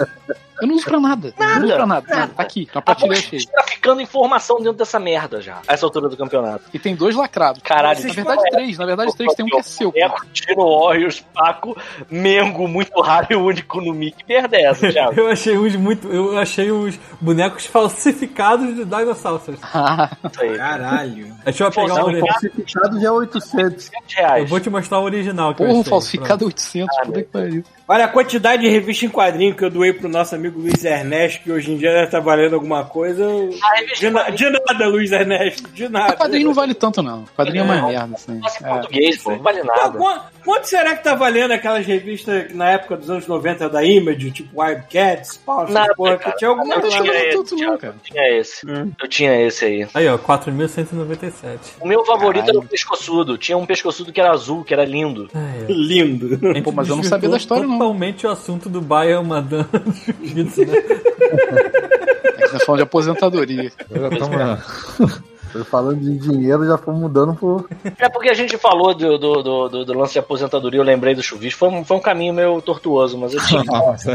eu 0.60 0.66
não 0.68 0.74
uso 0.74 0.84
pra 0.84 1.00
nada. 1.00 1.34
eu 1.38 1.46
não 1.46 1.64
uso 1.64 1.74
pra 1.74 1.86
nada. 1.86 2.06
nada. 2.08 2.32
Tá 2.36 2.42
aqui, 2.42 2.68
na 2.74 2.78
A 2.78 2.82
prateleira 2.82 3.22
cheia. 3.22 3.42
tá 3.52 3.62
ficando 3.64 4.00
informação 4.00 4.58
dentro 4.58 4.74
dessa 4.74 4.98
merda 4.98 5.40
já. 5.40 5.58
A 5.66 5.72
essa 5.74 5.86
altura 5.86 6.08
do 6.08 6.16
campeonato. 6.16 6.64
E 6.72 6.78
tem 6.78 6.94
dois 6.94 7.14
lacrados. 7.16 7.62
Caralho, 7.62 8.06
Na 8.06 8.12
verdade, 8.12 8.42
três. 8.50 8.78
Na 8.78 8.86
verdade, 8.86 9.16
três. 9.16 9.34
Tem 9.34 9.44
um 9.44 9.48
que 9.48 9.56
é 9.58 9.62
seu. 9.62 9.90
Boneco, 9.90 10.26
Dino 10.32 10.80
Warriors, 10.84 11.24
Paco, 11.34 11.76
Mengo, 12.10 12.68
muito 12.68 13.00
raro 13.00 13.26
e 13.30 13.36
único 13.36 13.80
no 13.80 13.92
Mickey. 13.94 14.22
Que 14.24 14.34
merda 14.34 14.56
é 14.56 14.62
essa, 14.64 14.90
Thiago? 14.92 15.14
Eu 15.20 15.28
achei 15.28 15.56
uns 15.56 15.76
muito. 15.76 16.08
Eu 16.08 16.36
achei 16.38 16.70
uns 16.70 16.98
bonecos 17.20 17.64
falsificados 17.66 18.74
de 18.74 18.84
dinossauros. 18.84 19.42
Isso 19.48 20.40
aí. 20.42 20.56
Caralho. 20.56 21.34
Deixa 21.44 21.64
eu 21.64 21.70
pegar 21.70 21.88
Não, 21.88 22.02
um 22.02 22.04
ori- 22.06 22.20
Falsificado 22.20 23.00
já 23.00 23.08
é 23.08 23.10
800. 23.10 23.84
100 23.84 23.92
reais. 24.16 24.42
Eu 24.42 24.48
vou 24.48 24.60
te 24.60 24.70
mostrar 24.70 24.98
o 25.00 25.02
original. 25.04 25.54
Que 25.54 25.62
eu 25.62 25.66
Porra, 25.66 25.78
um 25.78 25.80
achei. 25.80 25.90
falsificado 25.90 26.44
800. 26.46 26.98
Ah, 26.98 27.02
Puta 27.06 27.22
que 27.22 27.28
pariu. 27.28 27.64
Olha 27.92 28.04
a 28.04 28.08
quantidade 28.08 28.62
de 28.62 28.68
revista 28.68 29.04
em 29.04 29.08
quadrinho 29.08 29.52
que 29.52 29.64
eu 29.64 29.68
doei 29.68 29.92
pro 29.92 30.08
nosso 30.08 30.32
amigo 30.36 30.60
Luiz 30.60 30.84
Ernesto, 30.84 31.42
que 31.42 31.50
hoje 31.50 31.72
em 31.72 31.76
dia 31.76 31.90
deve 31.90 32.04
estar 32.04 32.20
valendo 32.20 32.54
alguma 32.54 32.84
coisa. 32.84 33.24
A 33.26 33.74
revista 33.80 33.96
De, 34.06 34.10
na- 34.10 34.30
de 34.30 34.48
nada, 34.48 34.86
Luiz 34.86 35.10
Ernesto, 35.10 35.68
de 35.70 35.88
nada. 35.88 36.14
O 36.14 36.16
quadrinho 36.16 36.46
não 36.46 36.54
vale 36.54 36.72
tanto, 36.72 37.02
não. 37.02 37.22
O 37.24 37.28
quadrinho 37.36 37.64
é 37.64 37.66
mais 37.66 37.82
merda, 37.84 38.14
assim. 38.14 38.38
Nossa, 38.38 38.62
em 38.62 38.66
É. 38.66 38.70
português, 38.70 39.20
pô, 39.20 39.30
não 39.32 39.38
vale 39.40 39.62
nada. 39.64 39.98
quanto, 39.98 40.22
quanto 40.44 40.64
será 40.68 40.94
que 40.94 41.02
tá 41.02 41.16
valendo 41.16 41.50
aquelas 41.50 41.84
revistas 41.84 42.54
na 42.54 42.70
época 42.70 42.96
dos 42.96 43.10
anos 43.10 43.26
90 43.26 43.68
da 43.68 43.82
Image, 43.82 44.30
tipo 44.30 44.62
Wildcats, 44.62 45.38
Pau, 45.44 45.64
essa 45.64 45.72
Nada, 45.72 45.92
porra, 45.96 46.16
cara. 46.16 46.30
que 46.30 46.38
tinha 46.38 46.48
alguma 46.50 46.74
Eu 46.76 46.80
Não, 46.82 46.88
tinha 46.88 47.76
cara. 47.76 47.94
Eu 47.96 48.00
tinha 48.04 48.38
esse. 48.38 48.66
Eu 49.02 49.08
tinha 49.08 49.46
esse 49.48 49.64
aí. 49.64 49.88
Aí, 49.94 50.06
ó, 50.08 50.16
4.197. 50.16 51.58
O 51.80 51.88
meu 51.88 52.04
favorito 52.04 52.42
Caralho. 52.44 52.58
era 52.58 52.66
o 52.66 52.68
pescoçudo. 52.68 53.36
Tinha 53.36 53.58
um 53.58 53.66
pescoçudo 53.66 54.12
que 54.12 54.20
era 54.20 54.30
azul, 54.30 54.62
que 54.62 54.72
era 54.72 54.84
lindo. 54.84 55.28
Ai, 55.34 55.66
lindo. 55.68 56.38
Pô, 56.62 56.70
mas 56.70 56.88
eu 56.88 56.94
não 56.94 57.02
sabia 57.02 57.28
da 57.28 57.36
história, 57.36 57.66
não. 57.66 57.79
Totalmente 57.80 58.26
o 58.26 58.30
assunto 58.30 58.68
do 58.68 58.78
Baia 58.82 59.22
mandando 59.22 59.66
jiu-jitsu, 60.04 60.66
né? 60.66 60.76
É 60.76 62.42
que 62.46 62.52
nós 62.52 62.62
falamos 62.62 62.76
de 62.76 62.82
aposentadoria. 62.82 63.72
Já 63.90 64.10
tamo- 64.18 64.58
Tô 64.98 65.29
Falando 65.70 66.00
de 66.00 66.16
dinheiro, 66.18 66.64
já 66.66 66.76
fomos 66.78 67.00
mudando 67.00 67.34
pro. 67.34 67.66
É 67.98 68.08
porque 68.08 68.28
a 68.30 68.34
gente 68.34 68.56
falou 68.56 68.94
do, 68.94 69.18
do, 69.18 69.42
do, 69.42 69.68
do- 69.68 69.84
do 69.84 69.92
lance 69.98 70.12
de 70.14 70.18
aposentadoria, 70.18 70.80
eu 70.80 70.84
lembrei 70.84 71.14
do 71.14 71.22
chuvisco. 71.22 71.58
Foi 71.58 71.68
um, 71.68 71.84
foi 71.84 71.96
um 71.96 72.00
caminho 72.00 72.32
meio 72.34 72.60
tortuoso, 72.62 73.18
mas 73.18 73.34
eu 73.34 73.40
tinha. 73.40 73.62
Nossa, 73.66 74.12
é. 74.12 74.14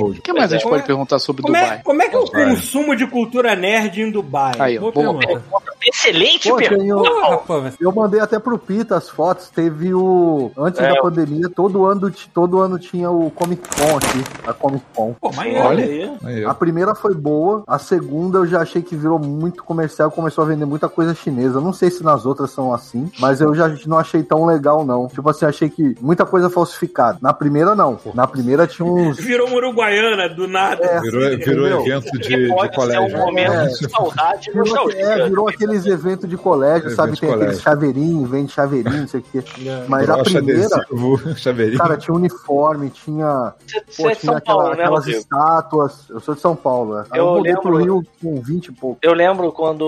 O 0.00 0.12
que 0.14 0.32
mais 0.32 0.50
a 0.52 0.54
gente 0.56 0.62
Como 0.62 0.74
pode 0.74 0.82
é- 0.82 0.86
perguntar 0.86 1.18
sobre 1.18 1.42
Como 1.42 1.56
é, 1.56 1.62
Dubai? 1.62 1.80
como 1.84 2.02
é 2.02 2.08
que 2.08 2.16
é 2.16 2.18
o 2.18 2.30
consumo 2.30 2.96
de 2.96 3.06
cultura 3.06 3.54
nerd 3.54 4.00
em 4.00 4.10
Dubai? 4.10 4.54
Aí. 4.58 4.78
Boa 4.78 4.92
Boa, 4.92 5.18
pergunta. 5.18 5.42
Excelente 5.86 6.48
Pô, 6.48 6.56
pergunta. 6.56 7.10
mas- 7.48 7.76
Eu 7.80 7.92
mandei 7.92 8.20
até 8.20 8.38
pro 8.38 8.58
Pita 8.58 8.96
as 8.96 9.08
fotos. 9.08 9.48
Teve 9.48 9.94
o. 9.94 10.50
Antes 10.58 10.80
É, 10.80 10.88
da 10.88 10.96
eu- 10.96 11.02
pandemia, 11.02 11.48
todo 11.54 11.84
ano, 11.86 12.12
todo 12.34 12.58
ano 12.60 12.78
tinha 12.78 13.10
o 13.10 13.30
Comic 13.30 13.62
Con 13.76 13.96
aqui. 13.96 14.24
A 14.46 14.52
Comic 14.52 14.84
Con. 14.94 15.14
Pô, 15.20 15.30
mas 15.34 15.54
Olha 15.64 15.84
aí. 15.84 16.44
A 16.44 16.54
primeira 16.54 16.94
foi 16.94 17.14
boa, 17.14 17.62
a 17.66 17.78
segunda 17.78 18.38
eu 18.38 18.46
já 18.46 18.60
achei 18.60 18.82
que 18.82 18.96
virou 18.96 19.18
muito 19.18 19.62
comercial, 19.64 20.10
começou 20.10 20.37
a 20.42 20.44
vender 20.46 20.64
muita 20.64 20.88
coisa 20.88 21.14
chinesa. 21.14 21.60
Não 21.60 21.72
sei 21.72 21.90
se 21.90 22.02
nas 22.02 22.24
outras 22.26 22.50
são 22.50 22.72
assim, 22.72 23.10
mas 23.18 23.40
eu 23.40 23.54
já 23.54 23.68
não 23.86 23.98
achei 23.98 24.22
tão 24.22 24.44
legal, 24.46 24.84
não. 24.84 25.08
Tipo 25.08 25.28
assim, 25.30 25.44
achei 25.46 25.68
que 25.68 25.94
muita 26.00 26.24
coisa 26.26 26.48
falsificada. 26.50 27.18
Na 27.22 27.32
primeira, 27.32 27.74
não. 27.74 27.98
Na 28.14 28.26
primeira 28.26 28.66
tinha 28.66 28.86
uns. 28.86 29.16
Virou 29.18 29.46
uma 29.48 29.56
uruguaiana 29.56 30.28
do 30.28 30.46
nada. 30.46 30.84
É, 30.84 31.00
Virou, 31.00 31.20
virou 31.20 31.32
entendeu? 31.66 31.80
evento 31.80 32.12
de, 32.12 32.18
de 32.18 32.28
ser 32.28 32.52
um 32.52 32.68
colégio. 32.68 33.18
momento 33.18 33.52
É. 33.52 33.66
de 33.66 33.90
saudade 33.90 34.50
Virou, 34.50 34.66
nostalgia. 34.66 35.00
é, 35.04 35.28
virou 35.28 35.48
aqueles 35.48 35.86
eventos 35.86 36.28
de 36.28 36.36
colégio, 36.36 36.86
Evento 36.88 36.96
sabe? 36.96 37.12
de 37.12 37.20
Tem 37.20 37.28
aqueles 37.30 37.44
colégio. 37.46 37.62
chaveirinhos, 37.62 38.30
vende 38.30 38.52
chaveirinho, 38.52 39.00
não 39.00 39.08
sei 39.08 39.20
o 39.20 39.22
quê. 39.22 39.44
Mas 39.88 40.08
a 40.08 40.14
Brocha 40.14 40.30
primeira, 40.42 40.66
adesivo, 40.76 41.18
chaveirinho. 41.36 41.78
cara, 41.78 41.96
tinha 41.96 42.14
uniforme, 42.14 42.90
tinha. 42.90 43.54
Você, 43.66 43.80
Pô, 43.80 43.86
você 43.92 44.06
é 44.08 44.14
de 44.14 44.20
tinha 44.20 44.32
São 44.32 44.40
Paulo, 44.40 44.60
aquela- 44.62 44.76
né, 44.76 44.82
aquelas 44.82 44.98
Rodrigo? 45.04 45.18
estátuas. 45.20 46.04
Eu 46.10 46.20
sou 46.20 46.34
de 46.34 46.40
São 46.40 46.56
Paulo, 46.56 46.94
né? 46.96 47.04
Eu 47.14 47.24
eu 47.26 47.34
mudei 47.36 47.56
pro 47.56 47.70
lembro- 47.72 47.98
Rio 47.98 48.06
com 48.22 48.40
20 48.40 48.66
e 48.66 48.72
pouco. 48.72 48.98
Eu 49.02 49.12
lembro 49.14 49.52
quando 49.52 49.84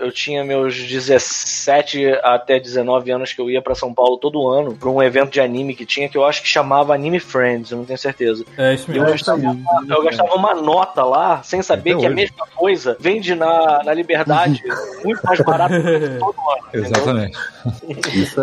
eu 0.00 0.10
tinha 0.12 0.44
meus 0.44 0.74
17 0.76 2.06
até 2.22 2.58
19 2.58 3.10
anos 3.10 3.32
que 3.32 3.40
eu 3.40 3.50
ia 3.50 3.60
pra 3.62 3.74
São 3.74 3.92
Paulo 3.92 4.16
todo 4.18 4.48
ano 4.48 4.74
pra 4.74 4.88
um 4.88 5.02
evento 5.02 5.30
de 5.30 5.40
anime 5.40 5.74
que 5.74 5.84
tinha 5.86 6.08
que 6.08 6.16
eu 6.16 6.24
acho 6.24 6.42
que 6.42 6.48
chamava 6.48 6.94
Anime 6.94 7.20
Friends, 7.20 7.70
eu 7.70 7.78
não 7.78 7.84
tenho 7.84 7.98
certeza. 7.98 8.44
É 8.56 8.74
isso 8.74 8.90
Eu 8.90 8.94
mesmo. 9.02 9.10
gastava, 9.10 9.56
eu 9.88 10.02
gastava 10.04 10.34
uma 10.34 10.54
nota 10.54 11.02
lá 11.04 11.42
sem 11.42 11.62
saber 11.62 11.92
Até 11.92 12.00
que 12.00 12.06
a 12.06 12.10
mesma 12.10 12.46
coisa 12.54 12.96
vende 13.00 13.34
na, 13.34 13.82
na 13.84 13.92
Liberdade 13.94 14.62
muito 15.04 15.20
mais 15.24 15.40
barato 15.40 15.74
que 15.74 15.82
todo 16.18 16.34
ano. 16.38 16.68
entendeu? 16.68 16.90
Exatamente. 16.90 17.38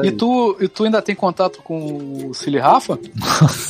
E 0.03 0.11
tu, 0.11 0.57
e 0.59 0.67
tu 0.67 0.83
ainda 0.83 1.01
tem 1.01 1.15
contato 1.15 1.61
com 1.61 2.27
o 2.29 2.33
Silly 2.33 2.59
Rafa? 2.59 2.97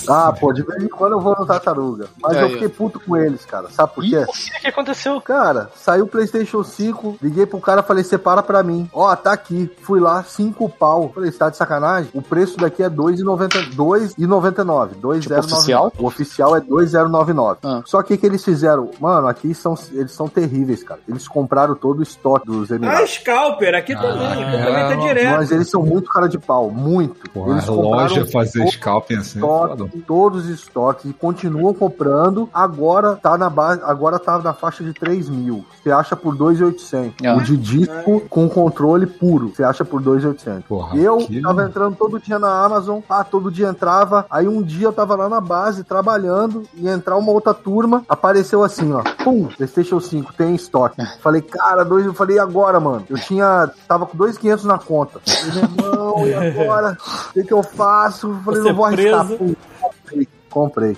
Ah, 0.08 0.32
pô, 0.40 0.54
de 0.54 0.62
vez 0.62 0.84
em 0.84 0.88
quando 0.88 1.14
eu 1.14 1.20
vou 1.20 1.36
no 1.38 1.46
Tartaruga. 1.48 2.08
Mas 2.22 2.38
É, 2.38 2.42
eu 2.44 2.46
é. 2.48 2.50
fiquei 2.52 2.70
puto 2.70 3.00
com 3.00 3.18
eles, 3.18 3.44
cara. 3.44 3.70
Sabe 3.72 3.94
por 3.94 4.04
quê? 4.04 4.18
O 4.18 4.32
que, 4.32 4.60
que 4.62 4.68
aconteceu? 4.68 5.20
Cara, 5.20 5.72
saiu 5.76 6.06
o 6.06 6.08
PlayStation 6.08 6.64
5, 6.64 7.18
liguei 7.36 7.46
pro 7.46 7.60
cara 7.60 7.84
falei, 7.84 8.04
separa 8.04 8.42
pra 8.42 8.64
mim. 8.64 8.90
Ó, 8.94 9.14
tá 9.16 9.34
aqui. 9.34 9.70
Fui 9.82 10.00
lá, 10.00 10.24
5 10.24 10.70
pau. 10.70 11.12
Falei, 11.14 11.30
você 11.32 11.38
tá 11.38 11.50
de 11.50 11.58
sacanagem? 11.58 12.10
O 12.14 12.22
preço 12.22 12.58
daqui 12.58 12.82
é 12.82 12.90
2,90 12.90 13.76
2,99. 13.76 14.96
2,099. 14.96 15.20
Tipo, 15.20 15.40
oficial? 15.40 15.94
O 16.00 16.06
oficial 16.08 16.56
é 16.56 16.62
2,099. 16.62 17.60
Ah. 17.64 17.82
Só 17.86 18.02
que 18.02 18.14
o 18.14 18.18
que 18.18 18.26
eles 18.26 18.44
fizeram? 18.44 18.90
Mano, 19.00 19.28
aqui 19.28 19.54
são, 19.54 19.76
eles 19.92 20.12
são 20.12 20.28
terríveis, 20.30 20.84
cara. 20.84 21.02
Eles 21.08 21.28
compraram 21.28 21.76
todo 21.76 22.00
o 22.00 22.04
estoque 22.04 22.46
dos 22.46 22.72
Ah, 22.72 22.76
Emirados. 22.76 23.12
Scalper, 23.16 23.76
aqui 23.76 23.94
também. 23.96 24.28
Aqui 24.28 24.66
também 24.66 24.88
tá 24.90 24.96
direto. 24.96 25.36
Mas 25.38 25.52
eles 25.52 25.70
são 25.70 25.84
muito 25.84 26.10
cara 26.10 26.28
de 26.28 26.40
pau, 26.40 26.70
muito. 26.72 27.30
Porra, 27.32 27.52
eles 27.54 27.68
a 27.68 27.72
loja 27.72 28.22
compraram 28.22 28.32
fazer 28.32 28.68
scalping 28.68 29.16
assim. 29.18 29.40
é 29.40 29.42
estoque, 29.42 30.00
todos 30.08 30.46
os 30.46 30.50
estoques 30.50 31.10
e 31.10 31.14
continuam 31.14 31.74
comprando. 31.74 32.50
Agora 32.54 33.16
tá 33.16 33.38
na 33.38 33.50
base, 33.50 33.82
agora 33.84 34.18
tá 34.20 34.38
na 34.40 34.54
faixa 34.54 34.84
de 34.84 34.94
3 34.94 35.30
mil. 35.30 35.66
Você 35.82 35.92
acha 35.92 36.16
por 36.16 36.36
2,800. 36.36 37.16
Ah. 37.26 37.36
O 37.38 37.42
de 37.42 37.58
disco 37.58 38.22
com 38.30 38.48
controle 38.50 39.06
puro. 39.08 39.50
Você 39.56 39.64
acha 39.64 39.84
por 39.86 40.02
2,800. 40.02 40.66
Porra, 40.68 40.95
Eu 40.98 41.16
aquilo- 41.20 41.42
tava 41.42 41.64
entrando 41.66 41.95
todo 41.95 42.20
dia 42.20 42.38
na 42.40 42.64
Amazon, 42.66 43.00
ah, 43.10 43.24
todo 43.24 43.52
dia 43.52 43.68
entrava. 43.70 44.26
Aí 44.30 44.48
um 44.48 44.62
dia 44.62 44.88
eu 44.88 44.94
tava 44.94 45.16
lá 45.16 45.28
na 45.30 45.42
base 45.42 45.84
trabalhando 45.84 46.64
e 46.76 46.88
entrar 46.88 47.18
uma 47.18 47.32
outra 47.32 47.54
turma, 47.54 48.04
apareceu 48.08 48.64
assim, 48.64 48.92
ó. 48.94 49.02
Pum, 49.24 49.48
PlayStation 49.48 50.00
5 50.00 50.34
tem 50.34 50.56
estoque. 50.56 51.02
Falei, 51.22 51.42
cara, 51.42 51.84
dois, 51.84 52.06
eu 52.06 52.14
falei, 52.14 52.36
e 52.38 52.40
agora, 52.40 52.80
mano? 52.80 53.04
Eu 53.10 53.18
tinha, 53.18 53.70
tava 53.88 54.06
com 54.06 54.18
2,500 54.18 54.66
na 54.66 54.78
conta. 54.78 55.20
Falei, 55.26 55.70
meu 55.76 55.86
irmão, 55.92 56.28
e 56.28 56.34
agora? 56.34 56.98
O 57.30 57.34
que, 57.34 57.44
que 57.44 57.54
eu 57.54 57.64
faço? 57.64 58.28
Eu 58.28 58.36
Falei, 58.44 58.62
Você 58.62 58.70
não 58.70 58.76
vou 58.76 58.86
arriscar. 58.86 59.26
preso. 59.26 59.38
Pum, 59.40 60.26
comprei. 60.56 60.95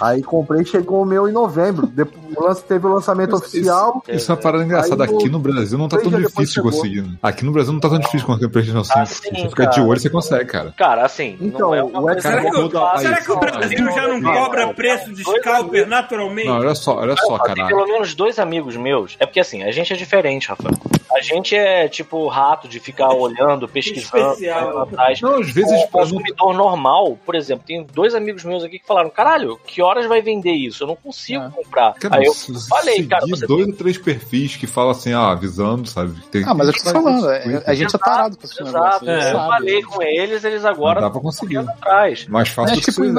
Aí 0.00 0.22
comprei, 0.22 0.64
chegou 0.64 1.02
o 1.02 1.04
meu 1.06 1.28
em 1.28 1.32
novembro. 1.32 1.86
Depois, 1.86 2.62
teve 2.62 2.86
o 2.86 2.94
lançamento 2.94 3.32
Mas 3.32 3.40
oficial. 3.42 4.02
Isso 4.08 4.32
é 4.32 4.34
uma 4.34 4.40
parada 4.40 4.64
engraçada. 4.64 5.04
Aí 5.04 5.10
no- 5.10 5.16
Aqui 5.18 5.28
no 5.28 5.38
Brasil 5.38 5.76
não 5.78 5.86
tá 5.88 5.98
tão 5.98 6.10
depois 6.10 6.28
difícil 6.28 6.54
chegou. 6.54 6.70
conseguir. 6.72 7.02
né? 7.02 7.10
Aqui 7.22 7.44
no 7.44 7.52
Brasil 7.52 7.72
não 7.74 7.80
tá 7.80 7.88
tão 7.90 7.98
difícil 7.98 8.26
conseguir 8.26 8.46
o 8.46 8.50
PlayStation 8.50 8.82
5. 8.84 8.98
Ah, 8.98 9.04
sim, 9.06 9.30
você 9.34 9.48
fica 9.50 9.66
de 9.66 9.80
olho, 9.80 10.00
você 10.00 10.08
consegue, 10.10 10.44
cara. 10.46 10.74
Cara, 10.76 11.04
assim, 11.04 11.36
Então, 11.40 11.68
não 11.70 11.74
é 11.74 11.82
o 12.16 12.20
Será 12.20 12.40
que, 12.40 12.56
o- 12.56 12.62
muda 12.62 12.90
a 12.92 12.98
será 12.98 13.16
que 13.20 13.30
o 13.30 13.34
isso, 13.34 13.40
Brasil 13.40 13.92
já 13.92 14.08
não 14.08 14.22
cobra 14.22 14.72
preço 14.74 15.12
de 15.12 15.22
scalper 15.22 15.86
naturalmente? 15.86 16.48
Não, 16.48 16.58
olha 16.58 16.74
só, 16.74 16.96
olha 16.96 17.14
só, 17.16 17.38
Tem 17.38 17.54
cara. 17.54 17.68
pelo 17.68 17.84
menos 17.86 18.14
dois 18.14 18.38
amigos 18.38 18.76
meus. 18.76 19.16
É 19.20 19.26
porque 19.26 19.40
assim, 19.40 19.62
a 19.62 19.70
gente 19.70 19.92
é 19.92 19.96
diferente, 19.96 20.48
Rafael. 20.48 20.74
A 21.14 21.20
gente 21.20 21.54
é 21.56 21.88
tipo 21.88 22.26
rato 22.28 22.68
de 22.68 22.78
ficar 22.80 23.08
olhando, 23.10 23.66
pesquisando, 23.66 24.32
Especial. 24.32 24.82
atrás. 24.82 25.20
Não, 25.20 25.36
às 25.40 25.50
vezes, 25.50 25.76
O 25.84 25.88
consumidor 25.88 26.52
normal, 26.54 27.16
por 27.24 27.34
exemplo, 27.34 27.64
tem 27.66 27.86
dois 27.94 28.14
amigos 28.14 28.44
meus 28.44 28.62
aqui 28.64 28.78
que 28.78 28.85
falaram: 28.86 29.10
caralho, 29.10 29.58
que 29.66 29.82
horas 29.82 30.06
vai 30.06 30.20
vender 30.22 30.52
isso? 30.52 30.84
Eu 30.84 30.88
não 30.88 30.96
consigo 30.96 31.42
É. 31.44 31.50
comprar. 31.50 31.94
Cara, 31.94 32.16
Aí 32.16 32.24
eu 32.24 32.32
se- 32.34 32.68
falei, 32.68 33.04
cara, 33.06 33.26
você 33.26 33.46
dois 33.46 33.66
ou 33.66 33.72
três 33.74 33.98
perfis 33.98 34.56
que 34.56 34.66
falam 34.66 34.90
assim, 34.90 35.12
ah, 35.12 35.30
avisando, 35.32 35.88
sabe? 35.88 36.12
Tem, 36.30 36.44
Ah, 36.46 36.54
mas 36.54 36.68
eu 36.68 36.74
tô 36.74 36.82
tem- 36.82 36.92
falando, 36.92 37.30
é- 37.30 37.62
a 37.66 37.74
gente 37.74 37.94
é 37.94 37.98
tarado 37.98 38.36
com 38.36 38.44
esse 38.44 38.62
negócio. 38.62 38.86
Exato. 39.08 39.10
É. 39.10 39.32
Eu 39.32 39.38
falei 39.38 39.82
com 39.82 40.02
eles, 40.02 40.44
eles 40.44 40.64
agora 40.64 41.00
Não 41.00 41.08
dá 41.08 41.12
pra 41.12 41.20
conseguir. 41.20 41.58
atrás. 41.58 42.26
Mais 42.28 42.48
fácil 42.48 42.74
Não 42.76 42.80
é 42.82 42.84
tipo 42.84 43.04
na, 43.04 43.12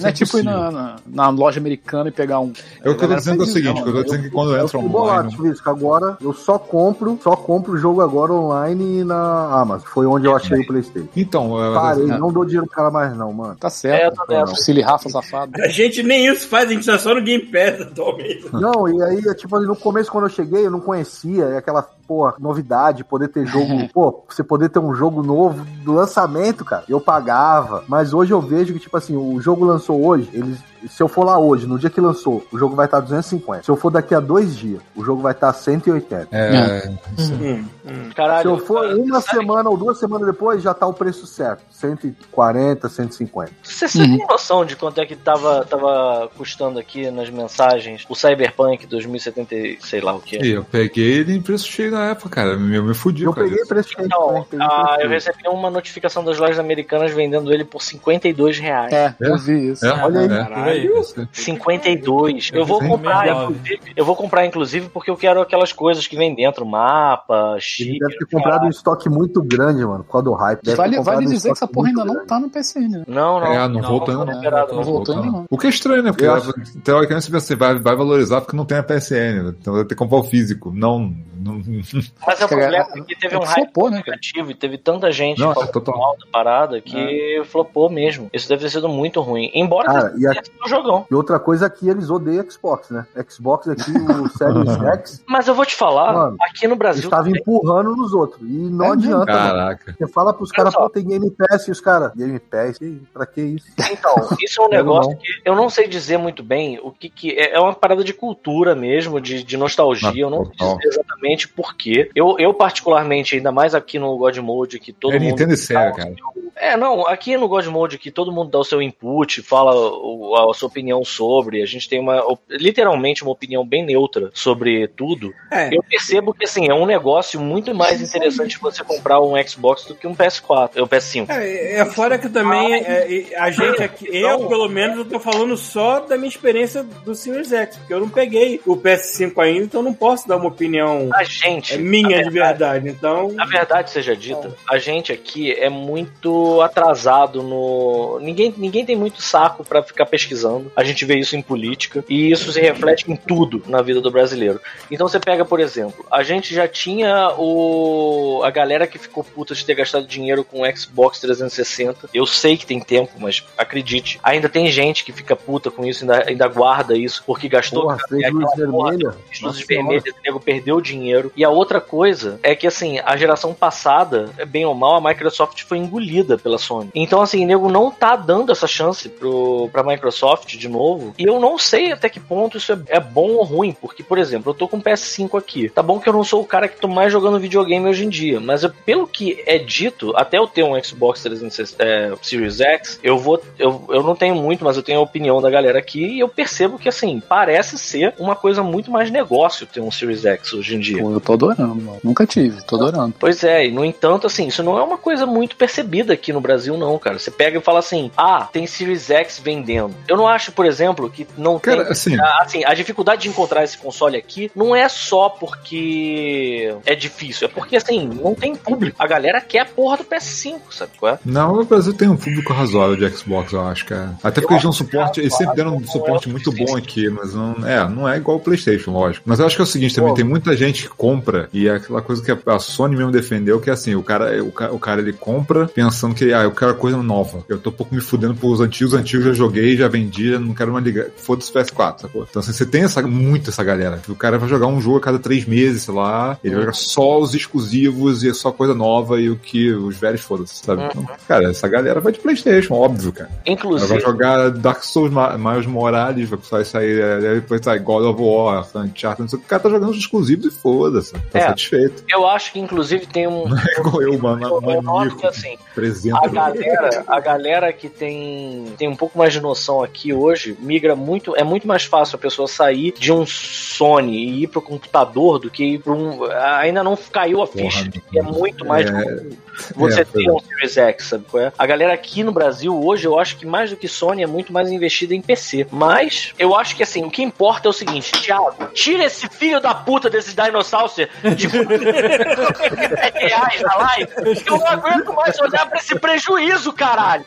não 0.00 0.08
é 0.08 0.12
tipo 0.12 0.38
ir 0.38 0.42
na, 0.44 0.70
na, 0.70 0.96
na 1.06 1.28
loja 1.30 1.60
americana 1.60 2.08
e 2.08 2.12
pegar 2.12 2.40
um. 2.40 2.52
É 2.82 2.88
eu 2.88 2.96
tô 2.96 3.04
A 3.06 3.14
dizendo 3.16 3.36
que 3.38 3.42
é 3.42 3.46
o 3.46 3.52
seguinte, 3.52 3.78
eu 3.80 3.84
tô 3.84 3.90
isso, 3.92 4.04
dizendo 4.04 4.22
que 4.24 4.30
quando 4.30 4.54
Eu 4.54 4.64
entra 4.64 4.78
online... 4.78 5.32
Chuvisco. 5.32 5.68
Agora 5.70 6.16
eu 6.20 6.32
só 6.32 6.58
compro, 6.58 7.18
só 7.22 7.34
compro 7.36 7.72
o 7.72 7.78
jogo 7.78 8.00
agora 8.00 8.32
online 8.32 9.04
na 9.04 9.60
Amazon. 9.60 9.86
Foi 9.88 10.06
onde 10.06 10.26
eu 10.26 10.34
achei 10.36 10.60
o 10.60 10.66
Playstation. 10.66 11.08
Então, 11.16 11.62
é, 11.62 11.74
Parei, 11.74 12.04
é, 12.10 12.18
não 12.18 12.32
dou 12.32 12.44
dinheiro 12.44 12.66
pro 12.66 12.74
cara 12.76 12.90
mais 12.90 13.16
não, 13.16 13.32
mano. 13.32 13.56
Tá 13.56 13.68
É, 13.68 13.70
certo. 13.70 14.14
tá 14.16 14.24
nessa. 14.28 14.52
o 14.52 14.56
Rafa 14.98 15.10
safado. 15.10 15.52
A 15.62 15.68
gente 15.68 16.02
nem 16.02 16.26
isso 16.26 16.48
faz, 16.48 16.68
a 16.68 16.72
gente 16.72 16.84
tá 16.84 16.98
só 16.98 17.14
no 17.14 17.22
Game 17.22 17.44
Pass 17.46 17.80
atualmente. 17.80 18.46
Não, 18.52 18.88
e 18.88 19.02
aí, 19.02 19.34
tipo, 19.34 19.54
ali 19.56 19.66
no 19.66 19.76
começo, 19.76 20.10
quando 20.10 20.24
eu 20.24 20.30
cheguei, 20.30 20.66
eu 20.66 20.70
não 20.70 20.80
conhecia, 20.80 21.44
é 21.44 21.58
aquela, 21.58 21.82
porra, 21.82 22.34
novidade, 22.38 23.04
poder 23.04 23.28
ter 23.28 23.46
jogo, 23.46 23.88
pô, 23.92 24.24
você 24.28 24.42
poder 24.42 24.68
ter 24.68 24.78
um 24.78 24.94
jogo 24.94 25.22
novo 25.22 25.64
do 25.84 25.92
lançamento, 25.92 26.64
cara, 26.64 26.84
eu 26.88 27.00
pagava, 27.00 27.84
mas 27.86 28.12
hoje 28.12 28.32
eu 28.32 28.40
vejo 28.40 28.72
que, 28.72 28.80
tipo 28.80 28.96
assim, 28.96 29.16
o 29.16 29.40
jogo 29.40 29.64
lançou 29.64 30.04
hoje, 30.04 30.28
eles, 30.32 30.58
se 30.88 31.02
eu 31.02 31.08
for 31.08 31.24
lá 31.24 31.38
hoje, 31.38 31.66
no 31.66 31.78
dia 31.78 31.90
que 31.90 32.00
lançou, 32.00 32.46
o 32.52 32.58
jogo 32.58 32.74
vai 32.76 32.86
estar 32.86 33.00
250, 33.00 33.62
se 33.64 33.70
eu 33.70 33.76
for 33.76 33.90
daqui 33.90 34.14
a 34.14 34.20
dois 34.20 34.56
dias, 34.56 34.80
o 34.94 35.04
jogo 35.04 35.22
vai 35.22 35.32
estar 35.32 35.52
180. 35.52 36.28
é, 36.30 36.92
Hum, 37.18 37.64
hum. 37.86 38.10
Caralho. 38.14 38.42
Se 38.42 38.48
eu 38.48 38.66
for 38.66 38.82
cara, 38.82 38.96
uma 38.96 39.20
semana 39.20 39.70
ou 39.70 39.76
duas 39.76 39.98
semanas 39.98 40.26
depois, 40.26 40.62
já 40.62 40.74
tá 40.74 40.86
o 40.86 40.92
preço 40.94 41.26
certo. 41.26 41.62
140, 41.70 42.88
150. 42.88 43.52
Você, 43.62 43.88
você 43.88 43.98
tem 43.98 44.26
noção 44.26 44.64
de 44.64 44.76
quanto 44.76 45.00
é 45.00 45.06
que 45.06 45.16
tava, 45.16 45.64
tava 45.64 46.28
custando 46.36 46.78
aqui 46.78 47.10
nas 47.10 47.30
mensagens 47.30 48.04
o 48.08 48.14
Cyberpunk 48.14 48.86
2070, 48.86 49.54
e 49.54 49.78
sei 49.80 50.00
lá 50.00 50.14
o 50.14 50.20
que. 50.20 50.38
E 50.38 50.52
eu 50.52 50.64
peguei 50.64 51.18
ele 51.18 51.34
em 51.34 51.42
preço 51.42 51.66
cheio 51.66 51.90
na 51.90 52.10
época, 52.10 52.28
cara. 52.28 52.56
Me, 52.56 52.80
me 52.80 52.94
fudiu, 52.94 53.30
Eu 53.30 53.34
peguei 53.34 53.64
preço 53.64 53.90
cheio, 53.90 54.06
Então, 54.06 54.46
né? 54.52 54.58
Ah, 54.60 54.96
eu 55.00 55.08
recebi 55.08 55.48
uma 55.48 55.70
notificação 55.70 56.24
das 56.24 56.38
lojas 56.38 56.58
americanas 56.58 57.12
vendendo 57.12 57.52
ele 57.52 57.64
por 57.64 57.82
52 57.82 58.58
reais. 58.58 58.92
É, 58.92 59.14
eu 59.20 59.38
vi 59.38 59.72
isso. 59.72 59.86
É, 59.86 60.04
Olha 60.04 60.20
aí. 60.20 60.26
é. 60.26 60.48
Caralho. 60.68 61.28
52. 61.32 62.50
Eu 62.52 62.64
vou 62.64 62.78
comprar, 62.80 63.24
69. 63.24 63.52
inclusive, 63.54 63.92
eu 63.96 64.04
vou 64.04 64.16
comprar, 64.16 64.46
inclusive, 64.46 64.88
porque 64.88 65.10
eu 65.10 65.16
quero 65.16 65.40
aquelas 65.40 65.72
coisas 65.72 66.06
que 66.06 66.16
vem 66.16 66.34
dentro, 66.34 66.64
mapa, 66.66 67.52
Ele 67.52 67.60
chip. 67.60 67.98
deve 67.98 68.18
ter 68.18 68.26
comprado 68.26 68.64
um 68.66 68.68
estoque 68.68 69.08
muito 69.08 69.42
grande, 69.42 69.84
mano, 69.84 70.04
por 70.04 70.12
causa 70.12 70.24
do 70.24 70.32
hype. 70.34 70.62
Deve 70.62 70.76
Vale, 70.76 71.00
vale 71.02 71.26
um 71.26 71.30
dizer 71.30 71.48
que 71.48 71.52
essa 71.52 71.66
porra 71.68 71.88
ainda 71.88 72.00
muito 72.00 72.08
não 72.08 72.14
grande. 72.14 72.28
tá 72.28 72.40
no 72.40 72.50
PCN, 72.50 72.88
né? 72.98 73.04
Não, 73.06 73.40
não. 73.40 73.46
É, 73.52 73.68
não 73.68 73.82
voltou 73.82 74.20
ainda 74.20 74.32
foi 74.32 74.50
não. 74.50 74.66
Não 74.76 74.82
voltou 74.82 75.14
ainda 75.16 75.26
não. 75.26 75.44
O 75.50 75.58
que 75.58 75.66
é 75.66 75.70
estranho, 75.70 76.02
né? 76.02 76.10
Porque 76.12 76.26
acho- 76.26 76.52
teoricamente 76.82 77.30
você 77.30 77.54
vai, 77.56 77.78
vai 77.78 77.96
valorizar 77.96 78.40
porque 78.40 78.56
não 78.56 78.64
tem 78.64 78.78
a 78.78 78.82
PSN, 78.82 79.42
né? 79.42 79.54
então 79.60 79.74
vai 79.74 79.82
ter 79.84 79.90
que 79.90 79.94
comprar 79.96 80.18
o 80.18 80.24
físico. 80.24 80.72
Não, 80.74 81.12
não, 81.36 81.60
Mas 82.26 82.40
é 82.40 82.44
o 82.44 82.48
problema 82.48 82.76
é 82.94 83.00
que 83.02 83.16
teve 83.16 83.34
é 83.34 83.38
um 83.38 83.42
hype 83.42 83.64
flopou, 83.72 83.90
né, 83.90 84.02
e 84.48 84.54
teve 84.54 84.78
tanta 84.78 85.10
gente 85.10 85.38
Não, 85.40 85.52
é 85.52 85.54
falando 85.54 85.84
mal 85.98 86.16
da 86.18 86.26
parada 86.32 86.80
que 86.80 87.42
flopou 87.46 87.88
mesmo. 87.90 88.28
Isso 88.32 88.48
deve 88.48 88.62
ter 88.62 88.70
sido 88.70 88.88
muito 88.88 89.20
ruim. 89.20 89.50
Embora 89.54 89.86
Cara, 89.86 90.14
e 90.16 90.26
a- 90.26 90.32
um 90.64 90.68
jogão. 90.68 91.06
E 91.10 91.14
outra 91.14 91.38
coisa 91.38 91.66
é 91.66 91.70
que 91.70 91.88
eles 91.88 92.10
odeiam 92.10 92.44
Xbox, 92.50 92.90
né? 92.90 93.06
Xbox 93.28 93.68
aqui, 93.68 93.90
o 93.90 94.28
Series 94.36 94.76
X, 95.00 95.24
Mas 95.26 95.46
eu 95.48 95.54
vou 95.54 95.64
te 95.66 95.74
falar, 95.74 96.12
Mano, 96.12 96.36
aqui 96.40 96.66
no 96.66 96.72
eles 96.72 96.78
Brasil. 96.78 97.04
estavam 97.04 97.24
também- 97.26 97.40
empurrando 97.40 97.96
nos 97.96 98.12
outros. 98.12 98.40
E 98.42 98.52
não 98.52 98.86
É 98.86 98.90
adianta, 98.92 99.32
mano. 99.32 99.48
Caraca. 99.48 99.94
Você 99.98 100.06
fala 100.08 100.32
pros 100.32 100.50
caras, 100.52 100.74
pô, 100.74 100.88
tem 100.90 101.04
Game 101.06 101.30
Pass, 101.30 101.68
e 101.68 101.70
os 101.70 101.80
caras, 101.80 102.12
Game 102.14 102.38
Pass, 102.38 102.78
pra 103.12 103.26
que 103.26 103.40
isso? 103.40 103.66
Então, 103.90 104.14
isso 104.42 104.62
é 104.62 104.66
um 104.66 104.68
negócio 104.70 105.10
não. 105.12 105.18
que 105.18 105.26
eu 105.44 105.54
não 105.56 105.68
sei 105.70 105.88
dizer 105.88 106.16
muito 106.18 106.42
bem 106.42 106.78
o 106.82 106.90
que, 106.90 107.08
que 107.08 107.30
é, 107.32 107.54
é 107.54 107.60
uma 107.60 107.74
parada 107.74 108.02
de 108.04 108.12
cultura 108.12 108.74
mesmo, 108.74 109.20
de, 109.20 109.42
de 109.42 109.56
nostalgia. 109.56 110.08
Ah, 110.08 110.12
eu 110.16 110.30
não 110.30 110.44
sei 110.44 110.54
dizer 110.54 110.88
exatamente 110.88 111.48
por 111.48 111.74
quê. 111.76 112.10
Eu, 112.14 112.36
eu, 112.38 112.52
particularmente, 112.54 113.36
ainda 113.36 113.52
mais 113.52 113.74
aqui 113.74 113.98
no 113.98 114.16
God 114.16 114.36
Mode, 114.38 114.78
que 114.78 114.92
todo 114.92 115.12
É 115.14 115.18
mundo. 115.18 115.28
Nintendo 115.28 115.52
e 115.52 115.56
Sega, 115.56 115.92
cara. 115.92 116.14
É, 116.60 116.76
não, 116.76 117.06
aqui 117.06 117.36
no 117.36 117.48
God 117.48 117.66
Mode 117.66 117.98
que 117.98 118.10
todo 118.10 118.32
mundo 118.32 118.50
dá 118.50 118.58
o 118.58 118.64
seu 118.64 118.80
input, 118.82 119.42
fala 119.42 119.74
o- 119.74 120.34
a 120.50 120.54
sua 120.54 120.68
opinião 120.68 121.04
sobre, 121.04 121.62
a 121.62 121.66
gente 121.66 121.88
tem 121.88 122.00
uma, 122.00 122.22
literalmente 122.50 123.22
uma 123.22 123.32
opinião 123.32 123.64
bem 123.66 123.84
neutra 123.84 124.30
sobre 124.34 124.88
tudo. 124.88 125.32
É. 125.50 125.68
Eu 125.74 125.82
percebo 125.82 126.34
que, 126.34 126.44
assim, 126.44 126.68
é 126.68 126.74
um 126.74 126.86
negócio 126.86 127.40
muito 127.40 127.74
mais 127.74 128.00
interessante 128.00 128.58
você 128.60 128.82
comprar 128.84 129.20
um 129.20 129.34
Xbox 129.46 129.84
do 129.84 129.94
que 129.94 130.06
um 130.06 130.14
PS4, 130.14 130.78
ou 130.80 130.86
PS5. 130.86 131.26
É, 131.30 131.78
é 131.80 131.84
fora 131.84 132.18
que 132.18 132.28
também 132.28 132.74
é, 132.74 133.10
e 133.10 133.34
a 133.34 133.50
gente 133.50 133.82
aqui, 133.82 134.06
eu 134.14 134.46
pelo 134.48 134.68
menos, 134.68 134.98
eu 134.98 135.04
tô 135.04 135.18
falando 135.20 135.56
só 135.56 136.00
da 136.00 136.16
minha 136.16 136.28
experiência 136.28 136.82
do 136.82 137.14
Series 137.14 137.52
X, 137.52 137.76
porque 137.76 137.92
eu 137.94 138.00
não 138.00 138.08
peguei 138.08 138.60
o 138.66 138.76
PS5 138.76 139.38
ainda, 139.42 139.64
então 139.64 139.80
eu 139.80 139.84
não 139.84 139.94
posso 139.94 140.26
dar 140.28 140.36
uma 140.36 140.48
opinião 140.48 141.08
A 141.12 141.24
gente. 141.24 141.74
é 141.74 141.78
minha 141.78 142.18
a 142.18 142.22
de 142.22 142.30
verdade. 142.30 142.88
Então, 142.88 143.34
A 143.38 143.44
verdade 143.46 143.90
seja 143.90 144.16
dita, 144.16 144.54
a 144.68 144.78
gente 144.78 145.12
aqui 145.12 145.52
é 145.52 145.68
muito 145.68 146.47
atrasado 146.60 147.42
no. 147.42 148.18
Ninguém, 148.20 148.54
ninguém 148.56 148.84
tem 148.84 148.96
muito 148.96 149.22
saco 149.22 149.64
pra 149.64 149.82
ficar 149.82 150.06
pesquisando. 150.06 150.70
A 150.74 150.84
gente 150.84 151.04
vê 151.04 151.16
isso 151.16 151.36
em 151.36 151.42
política. 151.42 152.04
E 152.08 152.30
isso 152.30 152.52
se 152.52 152.60
reflete 152.60 153.10
em 153.10 153.16
tudo 153.16 153.62
na 153.66 153.82
vida 153.82 154.00
do 154.00 154.10
brasileiro. 154.10 154.60
Então 154.90 155.08
você 155.08 155.20
pega, 155.20 155.44
por 155.44 155.60
exemplo, 155.60 156.04
a 156.10 156.22
gente 156.22 156.54
já 156.54 156.66
tinha 156.66 157.34
o. 157.38 158.42
a 158.44 158.50
galera 158.50 158.86
que 158.86 158.98
ficou 158.98 159.22
puta 159.22 159.54
de 159.54 159.64
ter 159.64 159.74
gastado 159.74 160.06
dinheiro 160.06 160.44
com 160.44 160.62
o 160.62 160.76
Xbox 160.76 161.20
360. 161.20 162.10
Eu 162.12 162.26
sei 162.26 162.56
que 162.56 162.66
tem 162.66 162.80
tempo, 162.80 163.12
mas 163.18 163.44
acredite, 163.56 164.18
ainda 164.22 164.48
tem 164.48 164.70
gente 164.70 165.04
que 165.04 165.12
fica 165.12 165.36
puta 165.36 165.70
com 165.70 165.84
isso, 165.84 166.04
ainda, 166.04 166.28
ainda 166.28 166.48
guarda 166.48 166.96
isso, 166.96 167.22
porque 167.26 167.48
gastou. 167.48 167.82
Porra, 167.82 167.98
é 168.22 168.30
luz 168.30 168.50
vermelha. 168.56 169.14
luzes 169.42 169.66
vermelhas, 169.66 170.04
o 170.04 170.22
nego 170.24 170.40
perdeu 170.40 170.80
dinheiro. 170.80 171.32
E 171.36 171.44
a 171.44 171.50
outra 171.50 171.80
coisa 171.80 172.38
é 172.42 172.54
que, 172.54 172.66
assim, 172.66 172.98
a 173.04 173.16
geração 173.16 173.54
passada, 173.54 174.30
bem 174.46 174.64
ou 174.64 174.74
mal, 174.74 174.96
a 174.96 175.00
Microsoft 175.00 175.62
foi 175.64 175.78
engolida 175.78 176.37
pela 176.38 176.58
Sony. 176.58 176.90
Então, 176.94 177.20
assim, 177.20 177.44
o 177.44 177.46
nego 177.46 177.68
não 177.70 177.90
tá 177.90 178.16
dando 178.16 178.52
essa 178.52 178.66
chance 178.66 179.08
pro, 179.08 179.68
pra 179.72 179.82
Microsoft 179.82 180.56
de 180.56 180.68
novo. 180.68 181.14
E 181.18 181.24
eu 181.24 181.38
não 181.40 181.58
sei 181.58 181.92
até 181.92 182.08
que 182.08 182.20
ponto 182.20 182.56
isso 182.58 182.72
é, 182.72 182.78
é 182.88 183.00
bom 183.00 183.32
ou 183.32 183.44
ruim, 183.44 183.72
porque, 183.78 184.02
por 184.02 184.18
exemplo, 184.18 184.50
eu 184.50 184.54
tô 184.54 184.68
com 184.68 184.78
o 184.78 184.82
PS5 184.82 185.38
aqui. 185.38 185.68
Tá 185.68 185.82
bom 185.82 185.98
que 185.98 186.08
eu 186.08 186.12
não 186.12 186.24
sou 186.24 186.40
o 186.42 186.46
cara 186.46 186.68
que 186.68 186.80
tô 186.80 186.88
mais 186.88 187.12
jogando 187.12 187.38
videogame 187.40 187.88
hoje 187.88 188.04
em 188.04 188.08
dia, 188.08 188.40
mas 188.40 188.62
eu- 188.62 188.70
pelo 188.84 189.06
que 189.06 189.42
é 189.46 189.58
dito, 189.58 190.12
até 190.16 190.38
eu 190.38 190.46
ter 190.46 190.62
um 190.62 190.82
Xbox 190.82 191.22
360 191.22 191.82
é, 191.82 192.12
Series 192.22 192.60
X, 192.60 193.00
eu 193.02 193.18
vou. 193.18 193.40
Eu, 193.58 193.84
eu 193.90 194.02
não 194.02 194.14
tenho 194.14 194.34
muito, 194.34 194.64
mas 194.64 194.76
eu 194.76 194.82
tenho 194.82 194.98
a 195.00 195.02
opinião 195.02 195.40
da 195.40 195.50
galera 195.50 195.78
aqui 195.78 196.04
e 196.04 196.20
eu 196.20 196.28
percebo 196.28 196.78
que, 196.78 196.88
assim, 196.88 197.20
parece 197.26 197.78
ser 197.78 198.14
uma 198.18 198.34
coisa 198.34 198.62
muito 198.62 198.90
mais 198.90 199.10
negócio 199.10 199.66
ter 199.66 199.80
um 199.80 199.90
Series 199.90 200.24
X 200.24 200.52
hoje 200.52 200.76
em 200.76 200.80
dia. 200.80 201.02
Pô, 201.02 201.10
eu 201.12 201.20
tô 201.20 201.32
adorando, 201.34 201.74
mano. 201.76 201.98
Nunca 202.02 202.26
tive, 202.26 202.62
tô 202.64 202.76
adorando. 202.76 203.14
Pois 203.18 203.42
é, 203.44 203.66
e 203.66 203.70
no 203.70 203.84
entanto, 203.84 204.26
assim, 204.26 204.46
isso 204.46 204.62
não 204.62 204.78
é 204.78 204.82
uma 204.82 204.98
coisa 204.98 205.26
muito 205.26 205.56
percebida 205.56 206.12
aqui 206.12 206.27
no 206.32 206.40
Brasil, 206.40 206.76
não, 206.76 206.98
cara. 206.98 207.18
Você 207.18 207.30
pega 207.30 207.58
e 207.58 207.62
fala 207.62 207.78
assim, 207.80 208.10
ah, 208.16 208.48
tem 208.52 208.66
Series 208.66 209.10
X 209.10 209.38
vendendo. 209.42 209.94
Eu 210.06 210.16
não 210.16 210.26
acho, 210.26 210.52
por 210.52 210.66
exemplo, 210.66 211.08
que 211.10 211.26
não 211.36 211.58
Cara, 211.58 211.82
tem. 211.84 211.92
assim- 211.92 212.20
a- 212.20 212.42
assim, 212.42 212.64
a 212.64 212.74
dificuldade 212.74 213.22
de 213.22 213.28
encontrar 213.28 213.64
esse 213.64 213.76
console 213.78 214.16
aqui 214.16 214.50
não 214.54 214.74
é 214.74 214.88
só 214.88 215.28
porque 215.28 216.74
é 216.86 216.94
difícil, 216.94 217.46
é 217.46 217.50
porque, 217.50 217.76
assim, 217.76 218.06
não 218.08 218.34
tem 218.34 218.54
público. 218.54 218.96
A 218.98 219.06
galera 219.06 219.40
quer 219.40 219.60
a 219.60 219.64
porra 219.66 219.98
do 219.98 220.04
PS5, 220.04 220.60
sabe 220.70 220.92
qual 220.98 221.14
é? 221.14 221.18
Não, 221.24 221.60
o 221.60 221.64
Brasil 221.64 221.92
tem 221.94 222.08
um 222.08 222.16
público 222.16 222.52
razoável 222.52 222.96
de 222.96 223.08
Xbox, 223.16 223.52
eu 223.52 223.60
acho, 223.66 223.86
cara. 223.86 224.14
Até 224.22 224.40
porque 224.40 224.54
eles 224.54 224.62
dão 224.62 224.72
suporte, 224.72 225.20
eles 225.20 225.34
sempre 225.36 225.56
deram 225.56 225.76
um 225.76 225.86
suporte 225.86 226.28
muito 226.28 226.50
bom 226.52 226.76
aqui, 226.76 227.08
mas 227.08 227.34
não 227.34 227.66
é, 227.66 227.88
não 227.88 228.08
é 228.08 228.16
igual 228.16 228.36
o 228.36 228.40
PlayStation, 228.40 228.90
lógico. 228.92 229.24
Mas 229.26 229.38
eu 229.40 229.46
acho 229.46 229.56
que 229.56 229.62
é 229.62 229.64
o 229.64 229.66
seguinte 229.66 229.94
também, 229.94 230.10
Pô. 230.10 230.16
tem 230.16 230.24
muita 230.24 230.56
gente 230.56 230.82
que 230.84 230.88
compra 230.88 231.48
e 231.52 231.68
é 231.68 231.72
aquela 231.76 232.02
coisa 232.02 232.22
que 232.22 232.50
a 232.50 232.58
Sony 232.58 232.96
mesmo 232.96 233.12
defendeu, 233.12 233.60
que 233.60 233.70
é 233.70 233.72
assim, 233.72 233.94
o 233.94 234.02
cara, 234.02 234.42
o 234.42 234.52
cara, 234.52 234.72
o 234.74 234.78
cara 234.78 235.00
ele 235.00 235.12
compra 235.12 235.66
pensando 235.68 236.07
pensando 236.08 236.14
que, 236.14 236.32
ah, 236.32 236.42
eu 236.42 236.52
quero 236.52 236.74
coisa 236.74 236.96
nova. 237.02 237.44
Eu 237.48 237.58
tô 237.58 237.70
um 237.70 237.72
pouco 237.72 237.94
me 237.94 238.00
fudendo 238.00 238.34
pros 238.34 238.60
antigos, 238.60 238.94
antigos 238.94 239.26
já 239.26 239.32
joguei, 239.32 239.76
já 239.76 239.88
vendi, 239.88 240.32
já 240.32 240.38
não 240.38 240.54
quero 240.54 240.72
mais 240.72 240.84
ligar. 240.84 241.06
Foda-se 241.16 241.52
PS4, 241.52 242.02
sacou? 242.02 242.26
Então, 242.28 242.40
assim, 242.40 242.52
você 242.52 242.66
tem 242.66 242.84
essa, 242.84 243.02
muito 243.02 243.50
essa 243.50 243.64
galera. 243.64 244.00
O 244.08 244.14
cara 244.14 244.38
vai 244.38 244.48
jogar 244.48 244.66
um 244.66 244.80
jogo 244.80 244.98
a 244.98 245.00
cada 245.00 245.18
três 245.18 245.44
meses, 245.44 245.82
sei 245.82 245.94
lá, 245.94 246.38
ele 246.42 246.54
vai 246.54 246.64
jogar 246.64 246.74
só 246.74 247.18
os 247.18 247.34
exclusivos 247.34 248.22
e 248.22 248.30
é 248.30 248.34
só 248.34 248.50
coisa 248.50 248.74
nova 248.74 249.20
e 249.20 249.30
o 249.30 249.36
que 249.36 249.72
os 249.72 249.96
velhos 249.96 250.20
foda-se, 250.20 250.64
sabe? 250.64 250.84
Então, 250.84 251.02
uhum. 251.02 251.08
cara, 251.26 251.50
essa 251.50 251.68
galera 251.68 252.00
vai 252.00 252.12
de 252.12 252.18
Playstation, 252.18 252.74
óbvio, 252.74 253.12
cara. 253.12 253.30
Inclusive. 253.46 253.90
Ela 253.90 254.00
vai 254.00 254.12
jogar 254.12 254.50
Dark 254.50 254.82
Souls, 254.82 255.12
mais 255.12 255.66
Morales, 255.66 256.28
vai 256.28 256.64
sair, 256.64 257.00
é, 257.00 257.18
é, 257.24 257.34
depois 257.34 257.60
sair 257.62 257.80
God 257.80 258.04
of 258.04 258.20
War, 258.20 258.66
Uncharted, 258.74 259.22
não 259.22 259.28
sei 259.28 259.38
o 259.38 259.40
que. 259.40 259.46
O 259.46 259.48
cara 259.48 259.62
tá 259.62 259.70
jogando 259.70 259.90
os 259.90 259.98
exclusivos 259.98 260.46
e 260.46 260.50
foda-se. 260.50 261.12
Tá 261.12 261.38
é, 261.38 261.46
satisfeito. 261.48 262.04
Eu 262.08 262.26
acho 262.28 262.52
que, 262.52 262.58
inclusive, 262.58 263.06
tem 263.06 263.26
um. 263.26 263.44
É 263.68 263.80
igual 263.80 264.02
eu, 264.02 264.18
mano. 264.18 264.38
Um, 264.38 264.48
um, 264.48 264.68
um, 264.68 264.78
um, 264.78 264.78
um, 264.78 265.02
um, 265.02 265.58
300. 266.02 266.22
A 266.22 266.28
galera, 266.28 267.04
a 267.06 267.20
galera 267.20 267.72
que 267.72 267.88
tem, 267.88 268.72
tem 268.76 268.88
um 268.88 268.96
pouco 268.96 269.18
mais 269.18 269.32
de 269.32 269.40
noção 269.40 269.82
aqui 269.82 270.12
hoje 270.12 270.56
migra 270.60 270.94
muito. 270.94 271.36
É 271.36 271.44
muito 271.44 271.66
mais 271.66 271.84
fácil 271.84 272.16
a 272.16 272.18
pessoa 272.18 272.46
sair 272.46 272.92
de 272.98 273.12
um 273.12 273.26
Sony 273.26 274.16
e 274.16 274.42
ir 274.44 274.46
pro 274.46 274.62
computador 274.62 275.38
do 275.38 275.50
que 275.50 275.64
ir 275.64 275.78
pra 275.78 275.92
um. 275.92 276.24
Ainda 276.58 276.82
não 276.82 276.96
caiu 276.96 277.42
a 277.42 277.46
ficha. 277.46 277.84
Porra, 277.90 278.02
é 278.16 278.22
muito 278.22 278.64
mais. 278.64 278.90
É... 278.90 279.48
Você 279.74 280.02
é, 280.02 280.04
ter 280.04 280.30
um 280.30 280.38
Series 280.38 280.76
X, 280.76 281.06
sabe 281.06 281.24
qual 281.28 281.42
é? 281.42 281.52
A 281.58 281.66
galera 281.66 281.92
aqui 281.92 282.22
no 282.22 282.30
Brasil 282.30 282.80
hoje, 282.80 283.06
eu 283.06 283.18
acho 283.18 283.36
que 283.36 283.44
mais 283.44 283.70
do 283.70 283.76
que 283.76 283.88
Sony 283.88 284.22
é 284.22 284.26
muito 284.26 284.52
mais 284.52 284.70
investida 284.70 285.14
em 285.14 285.20
PC. 285.20 285.66
Mas 285.70 286.32
eu 286.38 286.54
acho 286.54 286.76
que 286.76 286.82
assim, 286.82 287.04
o 287.04 287.10
que 287.10 287.22
importa 287.22 287.68
é 287.68 287.70
o 287.70 287.72
seguinte, 287.72 288.12
Thiago, 288.12 288.66
tira 288.72 289.04
esse 289.04 289.28
filho 289.28 289.60
da 289.60 289.74
puta 289.74 290.08
desses 290.08 290.34
dinossauros 290.34 290.94
tipo, 290.94 291.56
de 291.66 293.26
reais 293.26 293.60
na 293.60 293.76
live, 293.76 294.08
eu 294.46 294.58
não 294.58 294.66
aguento 294.66 295.12
mais 295.12 295.38
olhar 295.40 295.68
pra 295.68 295.78
esse 295.78 295.87
prejuízo, 295.96 296.72
caralho. 296.72 297.24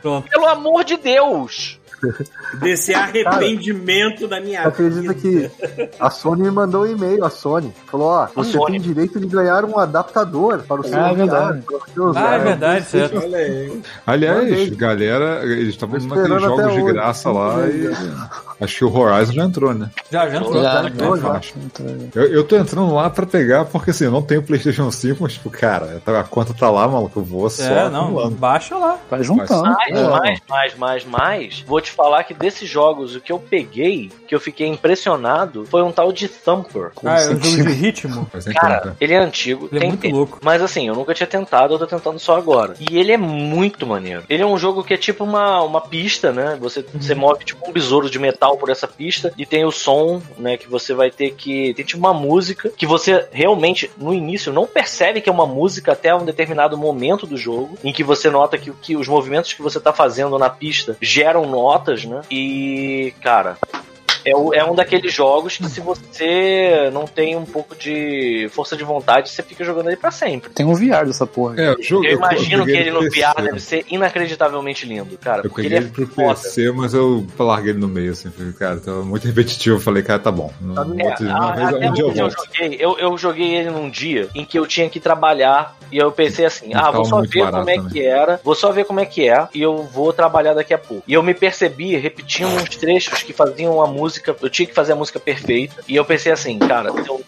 Pronto. 0.00 0.28
Pelo 0.28 0.46
amor 0.46 0.84
de 0.84 0.96
Deus. 0.96 1.78
Desse 2.60 2.94
arrependimento 2.94 4.26
da 4.28 4.40
minha 4.40 4.62
Acredita 4.62 5.12
vida. 5.12 5.14
que 5.14 5.90
a 5.98 6.10
Sony 6.10 6.42
me 6.42 6.50
mandou 6.50 6.82
um 6.82 6.86
e-mail, 6.86 7.24
a 7.24 7.30
Sony. 7.30 7.72
Falou, 7.86 8.08
ó, 8.08 8.26
você 8.34 8.52
Sony. 8.52 8.72
tem 8.72 8.80
direito 8.80 9.18
de 9.20 9.26
ganhar 9.26 9.64
um 9.64 9.78
adaptador 9.78 10.62
para 10.62 10.80
o 10.80 10.84
seu 10.84 10.98
Ah, 10.98 11.10
é 11.10 11.14
verdade. 11.14 11.62
Ah, 12.16 12.34
é 12.34 12.38
verdade, 12.38 12.84
certo. 12.86 13.18
Olha 13.18 13.38
aí. 13.38 13.82
Aliás, 14.06 14.38
Mandei. 14.50 14.70
galera, 14.70 15.40
eles 15.44 15.68
estavam 15.68 15.98
naqueles 15.98 16.42
jogos 16.42 16.72
de 16.74 16.80
hoje. 16.82 16.92
graça 16.92 17.30
lá 17.30 17.66
e. 17.66 17.92
Acho 18.60 18.78
que 18.78 18.84
o 18.84 18.96
Horizon 18.96 19.32
já 19.32 19.44
entrou, 19.44 19.74
né? 19.74 19.90
Já, 20.10 20.28
já 20.28 20.36
entrou. 20.38 20.62
Já, 20.62 20.82
Já, 20.82 20.88
entrou, 20.88 21.16
já. 21.16 21.40
Eu, 22.14 22.26
eu 22.32 22.44
tô 22.44 22.56
entrando 22.56 22.94
lá 22.94 23.10
pra 23.10 23.26
pegar, 23.26 23.64
porque 23.64 23.90
assim, 23.90 24.04
eu 24.04 24.10
não 24.12 24.22
tenho 24.22 24.42
PlayStation 24.42 24.88
5, 24.90 25.18
mas 25.20 25.32
tipo, 25.32 25.50
cara, 25.50 26.00
a 26.06 26.22
conta 26.22 26.54
tá 26.54 26.70
lá, 26.70 26.86
maluco, 26.86 27.18
eu 27.18 27.24
vou 27.24 27.50
só. 27.50 27.64
É, 27.64 27.88
não, 27.90 28.02
acumulando. 28.04 28.36
baixa 28.36 28.76
lá. 28.76 28.98
Vai 29.10 29.24
juntando. 29.24 29.62
Mais, 29.62 29.90
É. 29.98 30.08
mais, 30.08 30.40
mais, 30.48 30.74
mais, 30.76 31.04
mais. 31.04 31.60
Vou 31.66 31.80
te 31.80 31.91
falar 31.92 32.24
que 32.24 32.34
desses 32.34 32.68
jogos, 32.68 33.14
o 33.14 33.20
que 33.20 33.32
eu 33.32 33.38
peguei, 33.38 34.10
que 34.26 34.34
eu 34.34 34.40
fiquei 34.40 34.66
impressionado, 34.66 35.66
foi 35.66 35.82
um 35.82 35.92
tal 35.92 36.12
de 36.12 36.28
Thumper. 36.28 36.92
Ah, 37.04 37.20
é 37.20 37.30
um 37.30 37.42
jogo 37.42 37.66
de 37.68 37.72
ritmo. 37.72 38.26
Cara, 38.54 38.80
conta. 38.80 38.96
ele 39.00 39.12
é 39.14 39.18
antigo, 39.18 39.68
Ele 39.70 39.76
é 39.76 39.80
tem 39.80 39.88
muito 39.90 40.00
tempo. 40.02 40.16
louco. 40.16 40.38
Mas 40.42 40.62
assim, 40.62 40.88
eu 40.88 40.94
nunca 40.94 41.14
tinha 41.14 41.26
tentado, 41.26 41.74
eu 41.74 41.78
tô 41.78 41.86
tentando 41.86 42.18
só 42.18 42.36
agora. 42.36 42.74
E 42.78 42.98
ele 42.98 43.12
é 43.12 43.16
muito 43.16 43.86
maneiro. 43.86 44.24
Ele 44.28 44.42
é 44.42 44.46
um 44.46 44.58
jogo 44.58 44.82
que 44.84 44.94
é 44.94 44.96
tipo 44.96 45.24
uma, 45.24 45.62
uma 45.62 45.80
pista, 45.80 46.32
né? 46.32 46.56
Você, 46.60 46.80
Uhum. 46.80 47.00
você 47.00 47.14
move 47.14 47.44
tipo 47.44 47.68
um 47.68 47.72
besouro 47.72 48.10
de 48.10 48.18
metal 48.18 48.56
por 48.56 48.68
essa 48.70 48.86
pista 48.88 49.32
e 49.38 49.44
tem 49.46 49.64
o 49.64 49.70
som, 49.72 50.20
né? 50.38 50.56
Que 50.56 50.68
você 50.68 50.92
vai 50.94 51.10
ter 51.10 51.32
que. 51.32 51.72
Tem 51.74 51.84
tipo 51.84 51.98
uma 51.98 52.14
música 52.14 52.70
que 52.76 52.86
você 52.86 53.26
realmente, 53.32 53.90
no 53.96 54.12
início, 54.12 54.52
não 54.52 54.66
percebe 54.66 55.20
que 55.20 55.28
é 55.28 55.32
uma 55.32 55.46
música 55.46 55.92
até 55.92 56.14
um 56.14 56.24
determinado 56.24 56.76
momento 56.76 57.26
do 57.26 57.36
jogo, 57.36 57.78
em 57.84 57.92
que 57.92 58.02
você 58.04 58.30
nota 58.30 58.58
que, 58.58 58.70
que 58.72 58.96
os 58.96 59.08
movimentos 59.08 59.52
que 59.52 59.62
você 59.62 59.78
tá 59.80 59.92
fazendo 59.92 60.38
na 60.38 60.50
pista 60.50 60.96
geram 61.00 61.46
notas, 61.46 61.81
né? 62.08 62.20
E, 62.30 63.14
cara. 63.20 63.56
É, 64.24 64.34
o- 64.36 64.52
é 64.54 64.64
um 64.64 64.74
daqueles 64.74 65.12
jogos 65.12 65.56
que 65.56 65.68
se 65.68 65.80
você 65.80 66.90
não 66.92 67.06
tem 67.06 67.36
um 67.36 67.44
pouco 67.44 67.74
de 67.74 68.48
força 68.52 68.76
de 68.76 68.84
vontade, 68.84 69.30
você 69.30 69.42
fica 69.42 69.64
jogando 69.64 69.88
ele 69.88 69.96
pra 69.96 70.10
sempre. 70.10 70.50
Tem 70.50 70.64
um 70.66 70.74
VR 70.74 71.04
dessa 71.06 71.26
porra. 71.26 71.60
É, 71.60 71.72
o 71.72 71.82
jogo, 71.82 72.04
Eu 72.04 72.16
imagino 72.18 72.64
que 72.64 72.72
peguei 72.72 72.80
ele 72.88 72.90
no. 72.90 73.00
VR 73.10 73.42
deve 73.42 73.60
ser 73.60 73.84
inacreditavelmente 73.88 74.86
lindo, 74.86 75.16
cara. 75.18 75.42
Eu 75.44 75.50
peguei 75.50 75.66
ele 75.66 75.76
ele 75.76 75.86
é 75.86 75.88
pro 75.88 76.06
foda. 76.06 76.34
PC, 76.40 76.70
mas 76.72 76.94
eu 76.94 77.26
larguei 77.38 77.70
ele 77.72 77.80
no 77.80 77.88
meio, 77.88 78.12
assim, 78.12 78.30
falei, 78.30 78.52
cara, 78.52 78.76
tava 78.80 79.02
muito 79.04 79.26
repetitivo. 79.26 79.76
Eu 79.76 79.80
falei, 79.80 80.02
cara, 80.02 80.18
tá 80.18 80.30
bom. 80.30 80.52
Não, 80.60 80.74
Tá 80.74 80.84
não. 80.84 81.00
É, 81.00 81.12
a- 81.30 81.50
vez, 81.52 81.90
um 81.90 81.92
dia 81.92 82.04
eu 82.04 82.12
eu 82.16 82.30
joguei, 82.30 82.76
eu, 82.78 82.98
eu 82.98 83.18
joguei 83.18 83.54
ele 83.56 83.70
num 83.70 83.90
dia 83.90 84.28
em 84.34 84.44
que 84.44 84.58
eu 84.58 84.66
tinha 84.66 84.88
que 84.88 85.00
trabalhar 85.00 85.76
e 85.90 85.98
eu 85.98 86.10
pensei 86.12 86.44
assim, 86.44 86.72
ah, 86.74 86.90
vou 86.90 87.04
só 87.04 87.20
ver 87.20 87.44
como 87.50 87.68
é 87.70 87.74
também. 87.76 87.88
que 87.90 88.00
era, 88.04 88.40
vou 88.42 88.54
só 88.54 88.70
ver 88.72 88.84
como 88.84 89.00
é 89.00 89.04
que 89.06 89.28
é 89.28 89.46
e 89.54 89.60
eu 89.62 89.82
vou 89.82 90.12
trabalhar 90.12 90.54
daqui 90.54 90.72
a 90.72 90.78
pouco. 90.78 91.02
E 91.06 91.12
eu 91.12 91.22
me 91.22 91.34
percebi 91.34 91.96
repetindo 91.96 92.48
uns 92.48 92.76
trechos 92.76 93.22
que 93.22 93.32
faziam 93.32 93.82
a 93.82 93.86
música, 93.86 94.11
eu 94.40 94.50
tinha 94.50 94.66
que 94.66 94.74
fazer 94.74 94.92
a 94.92 94.96
música 94.96 95.20
perfeita. 95.20 95.82
E 95.88 95.96
eu 95.96 96.04
pensei 96.04 96.32
assim, 96.32 96.58
cara, 96.58 96.90
se 96.92 97.08
eu 97.08 97.20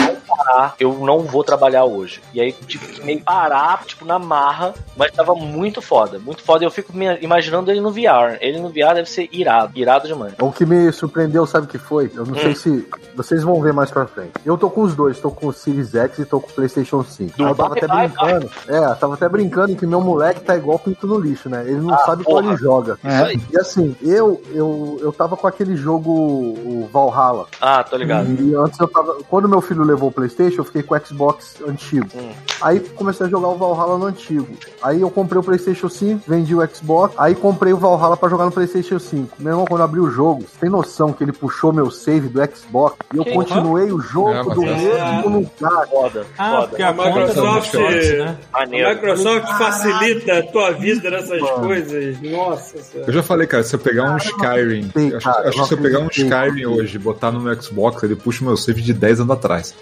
parar, 0.45 0.75
eu 0.79 0.93
não 0.95 1.21
vou 1.21 1.43
trabalhar 1.45 1.85
hoje. 1.85 2.21
E 2.33 2.41
aí 2.41 2.53
tive 2.53 2.87
que 2.87 3.05
meio 3.05 3.21
parar, 3.23 3.85
tipo, 3.85 4.05
na 4.05 4.19
marra, 4.19 4.75
mas 4.97 5.11
tava 5.13 5.35
muito 5.35 5.81
foda, 5.81 6.19
muito 6.19 6.43
foda. 6.43 6.65
E 6.65 6.67
eu 6.67 6.71
fico 6.71 6.97
me 6.97 7.07
imaginando 7.21 7.71
ele 7.71 7.81
no 7.81 7.91
VR. 7.91 8.37
Ele 8.41 8.59
no 8.61 8.69
VR 8.69 8.95
deve 8.95 9.09
ser 9.09 9.29
irado, 9.33 9.73
irado 9.79 10.07
demais. 10.07 10.35
O 10.41 10.51
que 10.53 10.65
me 10.67 10.91
surpreendeu, 10.93 11.47
sabe 11.47 11.67
o 11.67 11.69
que 11.69 11.79
foi? 11.79 12.11
Eu 12.15 12.25
não 12.27 12.35
Hum. 12.35 12.43
sei 12.43 12.55
se 12.55 12.89
vocês 13.17 13.43
vão 13.43 13.61
ver 13.61 13.73
mais 13.73 13.91
pra 13.91 14.07
frente. 14.07 14.33
Eu 14.45 14.57
tô 14.59 14.69
com 14.71 14.83
os 14.83 14.95
dois, 14.95 15.19
tô 15.21 15.31
com 15.31 15.47
o 15.49 15.53
Series 15.53 15.95
X 15.95 16.19
e 16.19 16.25
tô 16.25 16.41
com 16.41 16.51
o 16.51 16.53
PlayStation 16.53 17.03
5. 17.05 17.37
Do 17.37 17.45
Aí 17.45 17.51
eu 17.51 17.55
tava 17.55 17.69
vai, 17.71 17.79
até 17.79 17.87
vai, 17.87 18.09
brincando. 18.09 18.51
É, 18.69 18.79
eu 18.79 18.97
tava 18.97 19.15
até 19.15 19.29
brincando 19.29 19.77
que 19.77 19.87
meu 19.87 20.01
moleque 20.01 20.41
tá 20.41 20.57
igual 20.57 20.79
pinto 20.79 21.07
no 21.07 21.19
lixo, 21.19 21.49
né? 21.49 21.63
Ele 21.67 21.81
não 21.81 21.95
Ah, 21.95 21.99
sabe 21.99 22.25
qual 22.25 22.37
porra. 22.39 22.49
ele 22.49 22.57
joga. 22.57 22.99
Aí. 23.03 23.41
E 23.53 23.59
assim, 23.59 23.95
eu, 24.03 24.43
eu, 24.53 24.99
eu 25.01 25.13
tava 25.13 25.37
com 25.37 25.47
aquele 25.47 25.77
jogo, 25.77 26.11
o 26.11 26.89
Valhalla. 26.93 27.47
Ah, 27.61 27.83
tô 27.83 27.97
ligado. 27.97 28.29
E 28.41 28.55
antes 28.55 28.79
eu 28.79 28.89
tava. 28.89 29.17
Quando 29.29 29.49
meu 29.49 29.61
filho 29.61 29.83
levou 29.85 30.09
o 30.09 30.13
Playstation, 30.13 30.34
eu 30.39 30.65
fiquei 30.65 30.83
com 30.83 30.95
o 30.95 31.01
Xbox 31.07 31.57
antigo. 31.67 32.07
Hum. 32.15 32.31
Aí 32.61 32.81
comecei 32.81 33.27
a 33.27 33.29
jogar 33.29 33.49
o 33.49 33.57
Valhalla 33.57 33.99
no 33.99 34.07
antigo. 34.07 34.49
Aí 34.83 35.01
eu 35.01 35.11
comprei 35.11 35.39
o 35.41 35.43
Playstation 35.43 35.89
5, 35.89 36.23
vendi 36.27 36.55
o 36.55 36.67
Xbox, 36.69 37.15
aí 37.19 37.35
comprei 37.35 37.73
o 37.73 37.77
Valhalla 37.77 38.17
pra 38.17 38.29
jogar 38.29 38.45
no 38.47 38.53
Playstation 38.53 38.99
5. 38.99 39.37
Meu 39.39 39.53
irmão, 39.53 39.65
quando 39.67 39.81
eu 39.81 39.85
abri 39.85 40.01
o 40.01 40.11
jogo, 40.11 40.43
você 40.43 40.59
tem 40.61 40.71
noção 40.71 41.13
que 41.13 41.23
ele 41.25 41.33
puxou 41.33 41.73
meu 41.73 41.91
save 41.91 42.29
do 42.29 42.41
Xbox 42.57 42.97
e 43.13 43.17
eu 43.19 43.25
Que 43.25 43.33
continuei 43.33 43.91
o 43.93 44.01
jogo 44.01 44.31
É, 44.31 44.43
do 44.43 44.65
é- 44.65 44.77
mesmo 44.77 45.29
lugar. 45.41 45.87
Foda, 45.89 46.27
Ah, 46.39 46.51
foda. 46.51 46.69
porque 46.69 46.83
a, 46.83 46.89
A 46.91 46.95
conta 46.95 47.11
da 47.11 47.19
Microsoft- 47.27 47.75
Microsoft, 47.75 48.13
né? 48.19 48.39
A. 48.53 48.67
Microsoft 48.67 49.47
facilita 49.59 50.39
a 50.39 50.43
tua 50.43 50.71
vida 50.73 51.11
nessas 51.11 51.41
coisas. 51.51 52.21
Nossa 52.23 52.79
senhora. 52.83 53.11
Eu 53.11 53.13
já 53.15 53.23
falei, 53.23 53.47
cara, 53.47 53.63
se 53.63 53.75
eu 53.75 53.79
pegar 53.81 54.13
um 54.13 54.17
Skyrim, 54.17 54.91
sei, 54.93 55.15
acho, 55.17 55.61
que 55.61 55.65
se 55.67 55.75
eu 55.75 55.79
pegar 55.79 55.99
um. 56.01 56.09
Skyrim 56.09 56.67
hoje 56.67 56.97
e 56.97 56.99
botar 56.99 57.31
no 57.31 57.41
meu 57.41 57.61
Xbox, 57.61 58.03
ele 58.03 58.17
puxa 58.17 58.43
o 58.43 58.47
meu 58.47 58.57
save 58.57 58.81
de 58.83 58.93
10 58.93 59.21
anos 59.21 59.33
atrás. 59.33 59.75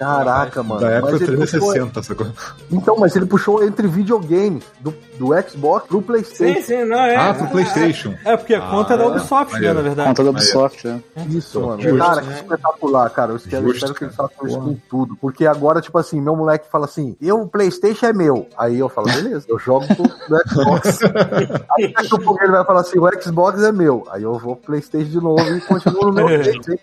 Caraca, 0.00 0.62
mano. 0.62 0.80
da 0.80 0.90
época 0.90 1.12
Mas 1.12 1.20
ele 1.22 1.36
puxou- 1.36 1.58
360, 1.60 2.02
sacou? 2.02 2.26
Então, 2.72 2.96
mas 2.98 3.14
ele 3.14 3.26
puxou 3.26 3.62
entre 3.62 3.86
videogames 3.86 4.64
do, 4.80 4.94
do 5.18 5.28
Xbox 5.48 5.86
pro 5.86 6.00
Playstation. 6.00 6.54
Sim, 6.60 6.62
sim, 6.62 6.84
não 6.84 6.98
é. 6.98 7.16
Ah, 7.16 7.34
pro 7.34 7.46
Playstation. 7.48 8.14
É, 8.24 8.36
porque 8.36 8.54
a 8.54 8.60
conta 8.62 8.94
é 8.94 8.96
da 8.96 9.06
Ubisoft, 9.06 9.60
né, 9.60 9.72
na 9.72 9.82
verdade. 9.82 10.08
Conta 10.08 10.24
da 10.24 10.30
Ubisoft, 10.30 10.88
é. 10.88 11.00
Isso, 11.28 11.60
mano. 11.60 11.82
Justo. 11.82 11.98
Cara, 11.98 12.22
que 12.22 12.32
espetacular, 12.32 13.10
cara. 13.10 13.32
Eu 13.32 13.36
espero, 13.36 13.62
Justo, 13.64 13.76
espero 13.76 13.94
que 13.94 14.04
eles 14.04 14.16
cara. 14.16 14.28
façam 14.30 14.48
isso 14.48 14.58
com 14.60 14.76
tudo. 14.88 15.16
Porque 15.16 15.46
agora, 15.46 15.80
tipo 15.82 15.98
assim, 15.98 16.20
meu 16.20 16.34
moleque 16.34 16.66
fala 16.70 16.86
assim: 16.86 17.14
eu, 17.20 17.42
o 17.42 17.46
PlayStation 17.48 18.06
é 18.06 18.12
meu. 18.14 18.46
Aí 18.56 18.78
eu 18.78 18.88
falo, 18.88 19.06
beleza, 19.08 19.44
eu 19.48 19.58
jogo 19.58 19.86
pro, 19.94 20.08
pro 20.08 20.48
Xbox. 20.48 20.98
Aí 21.76 21.92
daqui 21.92 22.14
a 22.14 22.18
pouco 22.18 22.42
ele 22.42 22.52
vai 22.52 22.64
falar 22.64 22.80
assim: 22.80 22.98
o 22.98 23.22
Xbox 23.22 23.62
é 23.62 23.70
meu. 23.72 24.06
Aí 24.10 24.22
eu 24.22 24.38
vou 24.38 24.56
pro 24.56 24.66
PlayStation 24.66 25.10
de 25.10 25.20
novo 25.20 25.42
e 25.42 25.60
continuo 25.60 26.06
no 26.06 26.12
meu 26.12 26.24
PlayStation. 26.40 26.78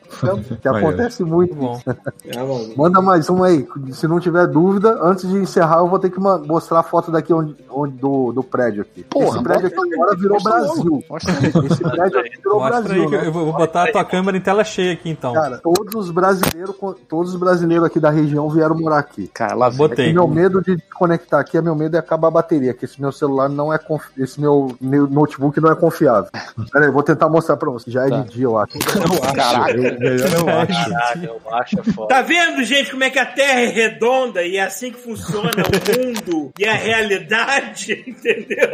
Que 0.62 0.70
Maneiro. 0.70 0.88
acontece 0.88 1.24
muito. 1.24 1.56
Bom. 1.56 1.82
É, 2.26 2.38
mano. 2.44 2.74
Manda 2.78 3.02
mais 3.08 3.30
um 3.30 3.44
aí. 3.44 3.66
Se 3.92 4.08
não 4.08 4.20
tiver 4.20 4.46
dúvida, 4.48 5.00
antes 5.02 5.28
de 5.28 5.36
encerrar, 5.38 5.78
eu 5.80 5.88
vou 5.88 5.98
ter 5.98 6.10
que 6.12 6.20
mostrar 6.20 6.80
a 6.80 6.84
foto 6.84 7.10
daqui 7.12 7.34
onde, 7.34 7.56
onde- 7.70 7.98
do, 7.98 8.32
do 8.34 8.44
prédio 8.44 8.82
aqui. 8.82 9.04
Porra, 9.04 9.36
Esse 9.38 9.44
prédio 9.44 9.68
aqui 9.68 9.94
agora 9.94 10.16
virou. 10.16 10.38
Brasil. 10.44 11.04
Esse 11.72 11.82
prédio 11.84 12.20
aqui 12.20 12.38
virou 12.38 12.60
Mostra 12.60 12.82
Brasil. 12.82 13.02
aí 13.02 13.04
eu 13.06 13.10
né? 13.22 13.28
eu 13.28 13.32
vou 13.32 13.54
botar 13.54 13.84
a 13.86 13.92
tua 13.92 14.04
câmera 14.06 14.38
em 14.38 14.42
tela 14.42 14.64
cheia 14.64 14.94
aqui, 14.94 15.10
então. 15.10 15.34
Cara, 15.34 15.58
todos 15.58 15.96
os 15.96 16.12
brasileiros, 16.12 16.76
todos 17.10 17.34
os 17.34 17.40
brasileiros 17.40 17.86
aqui 17.88 18.00
da 18.00 18.10
região 18.10 18.50
vieram 18.50 18.76
morar 18.78 19.00
aqui. 19.00 19.28
Cara, 19.34 19.56
lá. 19.56 19.70
Botei. 19.72 20.10
É 20.10 20.14
meu 20.14 20.28
medo 20.28 20.62
de 20.62 20.78
conectar 20.94 21.40
aqui 21.40 21.58
é 21.58 21.62
meu 21.62 21.76
medo 21.76 21.96
é 21.96 22.00
acabar 22.00 22.28
a 22.28 22.32
bateria, 22.32 22.74
que 22.74 22.86
esse 22.86 23.00
meu 23.00 23.12
celular 23.12 23.48
não 23.48 23.74
é 23.74 23.78
confi- 23.78 24.12
esse 24.22 24.40
meu, 24.40 24.76
meu 24.82 25.08
notebook 25.08 25.60
não 25.62 25.72
é 25.72 25.76
confiável. 25.76 26.30
Pera 26.74 26.86
aí, 26.86 26.92
vou 26.92 27.04
tentar 27.04 27.30
mostrar 27.30 27.56
pra 27.58 27.70
você. 27.70 27.90
Já 27.90 28.06
é 28.06 28.10
Tá. 28.10 28.20
de 28.22 28.30
dia, 28.32 28.44
eu 28.46 28.58
acho. 28.58 28.78
Caraca. 29.36 29.72
Eu, 29.72 30.00
melhor 30.00 30.34
eu 30.34 30.50
acho. 30.50 30.90
Caraca, 30.90 31.20
eu 31.24 31.54
acho 31.56 31.80
é 31.80 31.84
foda. 31.84 32.08
Tá 32.08 32.22
vendo, 32.22 32.64
gente, 32.64 32.96
como 32.98 33.04
é 33.04 33.12
que 33.12 33.20
a 33.20 33.26
Terra 33.28 33.62
é 33.62 33.68
redonda 33.68 34.44
e 34.44 34.58
é 34.58 34.64
assim 34.64 34.92
que 34.92 34.98
funciona 34.98 35.52
o 35.52 36.08
mundo 36.08 36.52
e 36.58 36.66
a 36.66 36.74
realidade, 36.74 37.94
entendeu? 38.08 38.72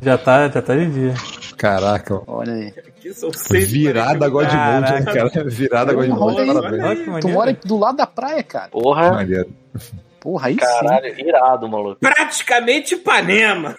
Já 0.00 0.16
tá, 0.16 0.48
já 0.48 0.62
tá 0.62 0.76
de 0.76 0.86
dia. 0.86 1.14
Caraca, 1.56 2.22
Olha 2.24 2.52
aí. 2.52 2.68
Aqui 2.68 3.12
são 3.12 3.32
seis 3.32 3.68
virada 3.68 4.28
God 4.28 4.46
Mode, 4.46 4.92
hein, 4.94 5.04
cara. 5.04 5.44
Virada 5.44 5.92
parabéns. 5.92 6.20
Olha 6.20 6.96
que 6.96 7.20
Tu 7.20 7.28
mora 7.28 7.52
do 7.52 7.76
lado 7.76 7.96
da 7.96 8.06
praia, 8.06 8.44
cara. 8.44 8.68
Porra, 8.68 9.10
Maneiro. 9.10 9.50
Porra, 10.20 10.48
aí 10.48 10.54
sim. 10.54 10.60
caralho, 10.60 11.18
irado, 11.18 11.68
maluco. 11.68 11.98
Praticamente 12.00 12.94
Ipanema. 12.94 13.74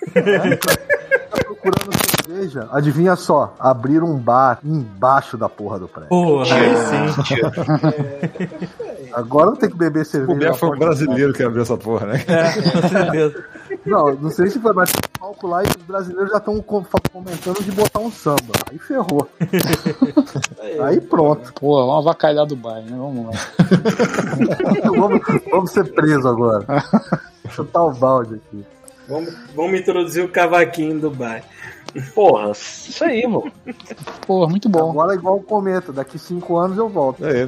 Tá 1.29 1.37
procurando 1.45 1.91
cerveja. 2.25 2.67
Adivinha 2.71 3.15
só, 3.15 3.55
abriram 3.59 4.07
um 4.07 4.17
bar 4.17 4.59
embaixo 4.63 5.37
da 5.37 5.47
porra 5.47 5.79
do 5.79 5.87
prédio. 5.87 6.09
Porra, 6.09 6.55
aí 6.55 6.75
sim. 6.75 7.05
Agora 9.13 9.51
eu 9.51 9.55
tenho 9.55 9.71
que 9.71 9.77
beber 9.77 10.01
O 10.01 10.05
cerveja. 10.05 10.39
Bé 10.39 10.47
na 10.47 10.53
foi 10.53 10.69
um 10.69 10.79
brasileiro 10.79 11.33
que 11.33 11.43
abriu 11.43 11.61
essa 11.61 11.77
porra, 11.77 12.07
né? 12.07 12.23
É, 12.27 12.51
com 12.53 12.87
certeza. 12.89 13.45
Não, 13.85 14.13
não 14.13 14.29
sei 14.29 14.47
se 14.47 14.59
foi, 14.59 14.73
mas 14.73 14.91
tem 14.91 15.01
um 15.03 15.19
palco 15.19 15.47
lá 15.47 15.63
e 15.63 15.67
os 15.67 15.83
brasileiros 15.83 16.31
já 16.31 16.37
estão 16.37 16.61
comentando 16.61 17.63
de 17.63 17.71
botar 17.71 17.99
um 17.99 18.11
samba. 18.11 18.53
Aí 18.69 18.77
ferrou. 18.77 19.27
Aí 20.85 21.01
pronto. 21.01 21.53
Pô, 21.53 21.85
vamos 21.87 22.05
avacalhar 22.05 22.45
do 22.45 22.55
bairro, 22.55 22.85
né? 22.85 22.97
Vamos 22.97 23.25
lá. 23.25 23.31
vamos, 24.97 25.21
vamos 25.49 25.71
ser 25.71 25.91
presos 25.93 26.25
agora. 26.25 26.65
Chutar 27.49 27.83
o 27.83 27.91
balde 27.91 28.35
aqui. 28.35 28.65
Vamos, 29.07 29.35
vamos 29.55 29.79
introduzir 29.79 30.23
o 30.23 30.29
cavaquinho 30.29 30.99
do 30.99 31.09
bar. 31.09 31.43
Porra, 32.13 32.51
isso 32.51 33.03
aí, 33.03 33.25
mano. 33.25 33.51
Pô, 34.25 34.47
muito 34.47 34.69
bom. 34.69 34.91
Agora 34.91 35.13
é 35.13 35.15
igual 35.15 35.37
o 35.37 35.43
cometa, 35.43 35.91
daqui 35.91 36.17
cinco 36.17 36.57
anos 36.57 36.77
eu 36.77 36.89
volto. 36.89 37.25
É, 37.25 37.47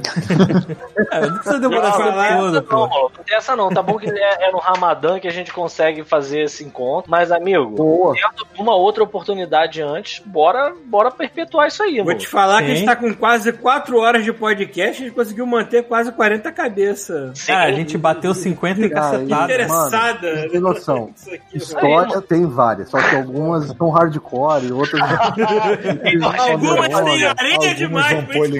É, 1.11 1.21
não 1.21 1.33
precisa 1.35 1.59
demorar 1.59 1.89
esse 1.89 1.99
não, 1.99 2.11
tempo 2.11 2.37
todo, 2.37 2.53
não, 2.53 2.89
pô. 2.89 3.11
não 3.17 3.23
tem 3.23 3.37
essa 3.37 3.55
não. 3.55 3.69
Tá 3.69 3.81
bom 3.81 3.97
que 3.97 4.09
é, 4.09 4.47
é 4.47 4.51
no 4.51 4.57
Ramadã 4.57 5.19
que 5.19 5.27
a 5.27 5.31
gente 5.31 5.53
consegue 5.53 6.03
fazer 6.03 6.43
esse 6.43 6.63
encontro. 6.63 7.09
Mas, 7.09 7.31
amigo, 7.31 7.71
Boa. 7.71 8.15
uma 8.57 8.75
outra 8.75 9.03
oportunidade 9.03 9.81
antes, 9.81 10.21
bora, 10.25 10.73
bora 10.85 11.11
perpetuar 11.11 11.67
isso 11.67 11.83
aí, 11.83 11.97
Vou 11.97 12.05
mano. 12.05 12.17
te 12.19 12.27
falar 12.27 12.59
que 12.63 12.71
a 12.71 12.75
gente 12.75 12.79
Sim. 12.79 12.85
tá 12.85 12.95
com 12.95 13.13
quase 13.13 13.53
4 13.53 13.97
horas 13.97 14.23
de 14.23 14.33
podcast 14.33 15.01
e 15.01 15.05
a 15.05 15.07
gente 15.07 15.15
conseguiu 15.15 15.45
manter 15.45 15.83
quase 15.83 16.11
40 16.11 16.51
cabeças. 16.51 17.43
Cara, 17.45 17.69
a 17.69 17.73
gente 17.73 17.97
bateu 17.97 18.33
50 18.33 18.81
e 18.81 18.89
cacetada. 18.89 19.43
Interessada. 19.43 20.35
Não 20.35 20.49
tem 20.49 20.59
noção. 20.59 21.09
Isso 21.15 21.29
aqui, 21.33 21.57
História 21.57 22.21
tem 22.21 22.45
várias, 22.45 22.89
só 22.89 22.97
que 23.01 23.15
algumas 23.15 23.67
são 23.67 23.89
hardcore 23.89 24.32
e 24.63 24.71
outras. 24.71 25.01
Algumas 26.51 26.87
têm 26.87 27.25
areia 27.25 27.75
demais 27.75 28.25
pra 28.25 28.47
de 28.47 28.59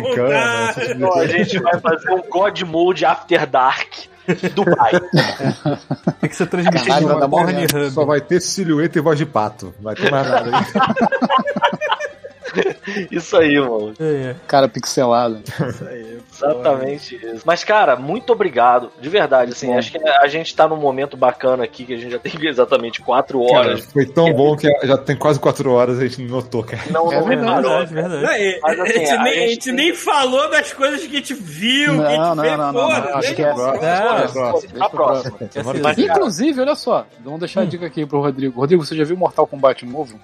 Então, 0.92 1.20
a 1.20 1.28
gente 1.28 1.60
vai 1.60 1.80
fazer 1.80 2.12
um 2.12 2.22
God 2.30 2.62
Mode 2.62 3.06
After 3.06 3.48
Dark 3.48 3.90
Dubai. 4.54 4.92
Tem 6.22 6.30
que 6.30 6.36
ser 6.36 6.48
transmitido 6.48 6.86
Caralho, 6.86 7.20
mó 7.20 7.28
Pornhub. 7.28 7.92
Só 7.92 8.06
vai 8.06 8.22
ter 8.22 8.40
silhueta 8.40 8.98
e 8.98 9.02
voz 9.02 9.18
de 9.18 9.26
pato. 9.26 9.74
Vai 9.82 9.96
ter 9.96 10.10
mais 10.10 10.28
nada 10.28 10.52
aí. 10.58 10.64
Isso 13.12 13.36
aí, 13.38 13.60
mano. 13.60 13.94
É, 14.00 14.36
Cara 14.48 14.68
pixelado. 14.68 15.42
Exatamente 16.34 17.16
isso. 17.16 17.42
Mas, 17.46 17.64
cara, 17.64 17.96
muito 17.96 18.34
obrigado. 18.34 18.92
De 19.00 19.10
verdade, 19.10 19.52
assim, 19.52 19.74
acho 19.74 19.92
que 19.92 19.98
a 19.98 20.28
gente 20.28 20.56
tá 20.56 20.68
num 20.68 20.76
momento 20.78 21.16
bacana 21.16 21.64
aqui, 21.64 21.86
que 21.86 21.94
a 21.94 21.98
gente 21.98 22.12
já 22.12 22.20
tem 22.20 22.34
exatamente 22.48 23.02
quatro 23.02 23.46
Cara, 23.48 23.60
horas. 23.60 23.86
foi 23.86 24.06
tão 24.06 24.34
bom 24.34 24.56
que 24.56 24.68
já 24.86 24.98
tem 24.98 25.16
quase 25.16 25.40
quatro 25.40 25.72
horas 25.72 26.00
a 26.00 26.04
gente 26.08 26.22
não 26.22 26.38
notou, 26.38 26.64
cara. 26.64 26.84
Não, 26.90 27.12
É 27.12 27.20
não 27.20 27.28
verdade, 27.28 27.56
reparou. 27.56 27.86
verdade, 27.88 27.94
verdade. 27.94 28.24
Não, 28.24 28.34
e- 28.34 28.60
Mas, 28.62 28.80
assim, 28.80 28.92
a, 28.92 28.98
gente 29.00 29.12
a 29.12 29.24
nem, 29.24 29.44
a 29.44 29.48
gente 29.48 29.72
nem 29.72 29.94
falou 29.96 30.50
das 30.50 30.74
coisas 30.74 31.02
que 31.02 31.16
a 31.16 31.20
gente 31.20 31.34
viu, 31.34 31.94
que 31.98 32.02
a 32.06 32.10
gente 32.10 32.20
Não, 32.20 32.36
não, 32.36 32.44
fez, 32.44 32.58
não, 32.58 32.74
não, 32.74 32.90
não, 32.90 33.18
acho 33.18 33.36
que 33.36 33.42
é-. 33.42 33.46
É. 33.46 34.84
A 34.84 34.90
próxima. 34.90 35.38
Cara, 35.38 36.02
Inclusive, 36.02 36.62
olha 36.62 36.76
só, 36.76 37.06
vamos 37.24 37.40
deixar 37.40 37.62
a 37.62 37.66
dica 37.66 37.86
aqui 37.86 38.06
pro 38.06 38.22
Rodrigo. 38.22 38.60
Rodrigo, 38.60 38.84
você 38.86 38.96
já 38.96 39.04
viu 39.04 39.16
Mortal 39.18 39.48
Kombat 39.48 39.86
novo? 39.86 40.20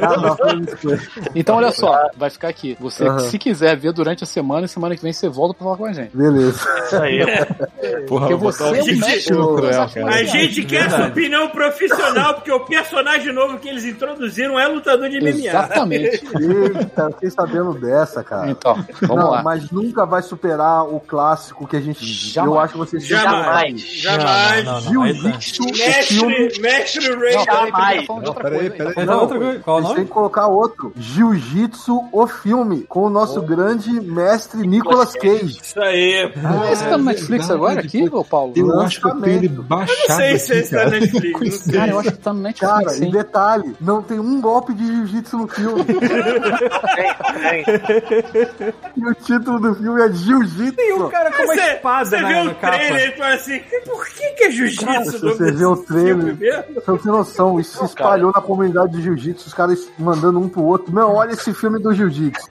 Ah, 0.00 0.16
não, 0.16 0.36
foi 0.36 0.60
isso. 0.60 1.10
Então, 1.34 1.56
olha 1.56 1.70
só, 1.72 2.08
vai 2.16 2.30
ficar 2.30 2.48
aqui. 2.48 2.76
Você, 2.80 3.06
Aham. 3.06 3.18
se 3.20 3.38
quiser 3.38 3.76
ver 3.76 3.92
durante 3.92 4.24
a 4.24 4.26
semana, 4.26 4.66
e 4.66 4.68
semana 4.68 4.96
que 4.96 5.02
vem 5.02 5.12
você 5.12 5.28
volta 5.28 5.54
pra 5.54 5.64
falar 5.64 5.76
com 5.76 5.86
a 5.86 5.92
gente. 5.92 6.16
Beleza. 6.16 6.60
isso 6.84 6.96
aí. 6.96 7.20
Porra, 8.06 8.28
Porque 8.28 8.34
vou 8.34 8.52
você 8.52 8.62
é 8.62 8.66
um 8.66 8.80
o 8.80 8.84
bicho 8.84 9.00
mestre 9.06 9.34
no 9.36 9.56
das 9.56 9.56
cruel, 9.56 9.88
cara. 10.06 10.14
A 10.16 10.24
gente 10.24 10.62
quer 10.64 10.76
essa 10.76 10.88
Verdade. 10.90 11.10
opinião 11.12 11.48
profissional, 11.48 12.34
porque 12.34 12.52
o 12.52 12.60
personagem 12.60 13.32
novo 13.32 13.58
que 13.58 13.68
eles 13.68 13.84
introduziram 13.84 14.58
é 14.58 14.66
lutador 14.68 15.08
de 15.08 15.20
MMA. 15.20 15.46
Exatamente. 15.48 16.22
Eita, 16.40 17.10
fiquei 17.12 17.30
sabendo 17.30 17.74
dessa, 17.74 18.22
cara. 18.24 18.50
Então, 18.50 18.74
vamos 19.02 19.16
não, 19.24 19.30
lá. 19.30 19.42
mas 19.42 19.70
nunca 19.70 20.04
vai 20.06 20.22
superar 20.22 20.84
o 20.84 21.00
clássico 21.00 21.66
que 21.66 21.76
a 21.76 21.80
gente. 21.80 22.04
Jamais. 22.04 22.52
Eu 22.54 22.60
acho 22.60 22.72
que 22.72 22.78
vocês 22.78 23.06
Jamais. 23.06 23.80
Jamais. 23.80 24.64
Não, 24.64 24.72
não, 24.80 24.80
não. 24.80 25.12
Jiu-Jitsu, 25.12 25.62
o 25.62 25.74
filme. 25.74 26.38
Mestre, 26.38 26.60
mestre 26.62 27.14
Ray. 27.14 27.34
Não, 27.34 27.44
peraí, 27.44 27.72
peraí, 27.72 28.06
Jamais. 28.06 28.06
Não, 28.08 28.34
peraí, 28.34 28.70
peraí. 28.70 28.92
Mas 28.96 29.08
é 29.08 29.10
Não, 29.10 29.28
coisa. 29.28 29.58
Qual 29.60 29.78
o 29.78 29.80
nome? 29.80 29.94
que 30.04 30.10
colocar 30.10 30.46
outro. 30.46 30.92
Jiu-Jitsu, 31.20 32.08
o 32.12 32.26
filme, 32.26 32.82
com 32.88 33.02
o 33.02 33.10
nosso 33.10 33.42
grande 33.42 33.90
mestre 34.00 34.66
Nicolas 34.66 35.12
Cage. 35.14 35.58
Isso 35.62 35.78
aí. 35.80 36.32
Ah, 36.42 36.72
Esse 36.72 36.84
tá 36.84 36.96
no 36.96 37.04
Netflix 37.04 37.50
agora 37.50 37.80
aqui, 37.80 38.08
ô 38.10 38.24
Paulo? 38.24 38.54
Eu 38.56 38.80
acho 38.80 39.00
que 39.02 39.06
eu 39.08 39.20
tenho 39.20 39.36
ele 39.36 39.48
baixado 39.48 39.98
Não 40.08 40.16
sei 40.16 40.38
se 40.38 40.52
aqui, 40.52 40.60
esse 40.62 40.70
tá 40.70 40.76
cara. 40.78 40.90
na 40.90 40.96
Netflix. 41.00 41.66
Cara, 41.70 41.90
eu 41.90 41.98
acho 41.98 42.12
que 42.12 42.18
tá 42.18 42.32
no 42.32 42.40
Netflix, 42.40 42.72
Cara, 42.72 42.90
e 42.94 42.98
sim. 42.98 43.10
detalhe, 43.10 43.76
não 43.80 44.02
tem 44.02 44.18
um 44.18 44.40
golpe 44.40 44.72
de 44.72 44.86
jiu-jitsu 44.86 45.36
no 45.36 45.48
filme. 45.48 45.84
Tem, 45.84 47.64
tem. 47.64 48.74
e 48.96 49.06
o 49.06 49.14
título 49.14 49.60
do 49.60 49.74
filme 49.74 50.00
é 50.02 50.10
Jiu-Jitsu. 50.12 50.76
Tem 50.76 50.94
um 50.94 51.08
cara 51.08 51.30
com 51.30 51.42
uma 51.42 51.54
Você, 51.54 51.60
espada 51.60 52.04
você 52.06 52.20
na, 52.20 52.28
vê 52.28 52.34
na 52.44 52.50
o 52.50 52.54
trailer 52.54 53.08
e 53.08 53.18
fala 53.18 53.34
assim, 53.34 53.60
por 53.84 54.06
que 54.08 54.28
que 54.30 54.44
é 54.44 54.46
Cara, 54.46 54.52
jiu-jitsu? 54.52 55.20
você 55.20 55.52
vê 55.52 55.64
o 55.66 55.76
trailer-? 55.76 56.36
Você 56.74 56.90
não 56.90 56.98
tem 56.98 57.12
noção, 57.12 57.60
isso 57.60 57.78
se 57.78 57.84
espalhou 57.84 58.32
na 58.34 58.40
comunidade 58.40 58.92
de 58.92 59.02
jiu-jitsu, 59.02 59.46
os 59.48 59.54
caras 59.54 59.86
mandando 59.98 60.38
um 60.40 60.48
pro 60.48 60.62
outro. 60.62 60.92
Não, 60.94 61.09
olha 61.14 61.32
esse 61.32 61.52
filme 61.54 61.78
do 61.78 61.92
jiu-jitsu. 61.92 62.46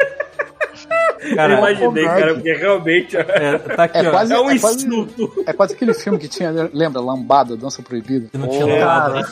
Eu 1.22 1.36
Cara, 1.36 1.58
imaginei, 1.58 1.86
comédia. 1.88 2.10
cara, 2.10 2.34
porque 2.34 2.54
realmente 2.54 3.18
ó, 3.18 3.20
é, 3.20 3.58
tá 3.60 3.84
aqui, 3.84 3.98
É 3.98 4.08
ó. 4.08 4.12
quase- 4.12 4.34
é 4.34 4.40
um 4.40 4.50
é 4.50 4.58
quase- 4.58 4.88
insulto. 4.88 5.44
É 5.46 5.52
quase 5.54 5.74
aquele 5.74 5.94
filme 5.94 6.18
que 6.18 6.30
tinha, 6.30 6.70
lembra? 6.74 7.02
Lambada, 7.02 7.58
Dança 7.58 7.84
Proibida. 7.84 8.30
que 8.32 8.38
não 8.38 8.48
tinha 8.48 8.66
Porra. 8.66 8.80
nada. 8.86 9.28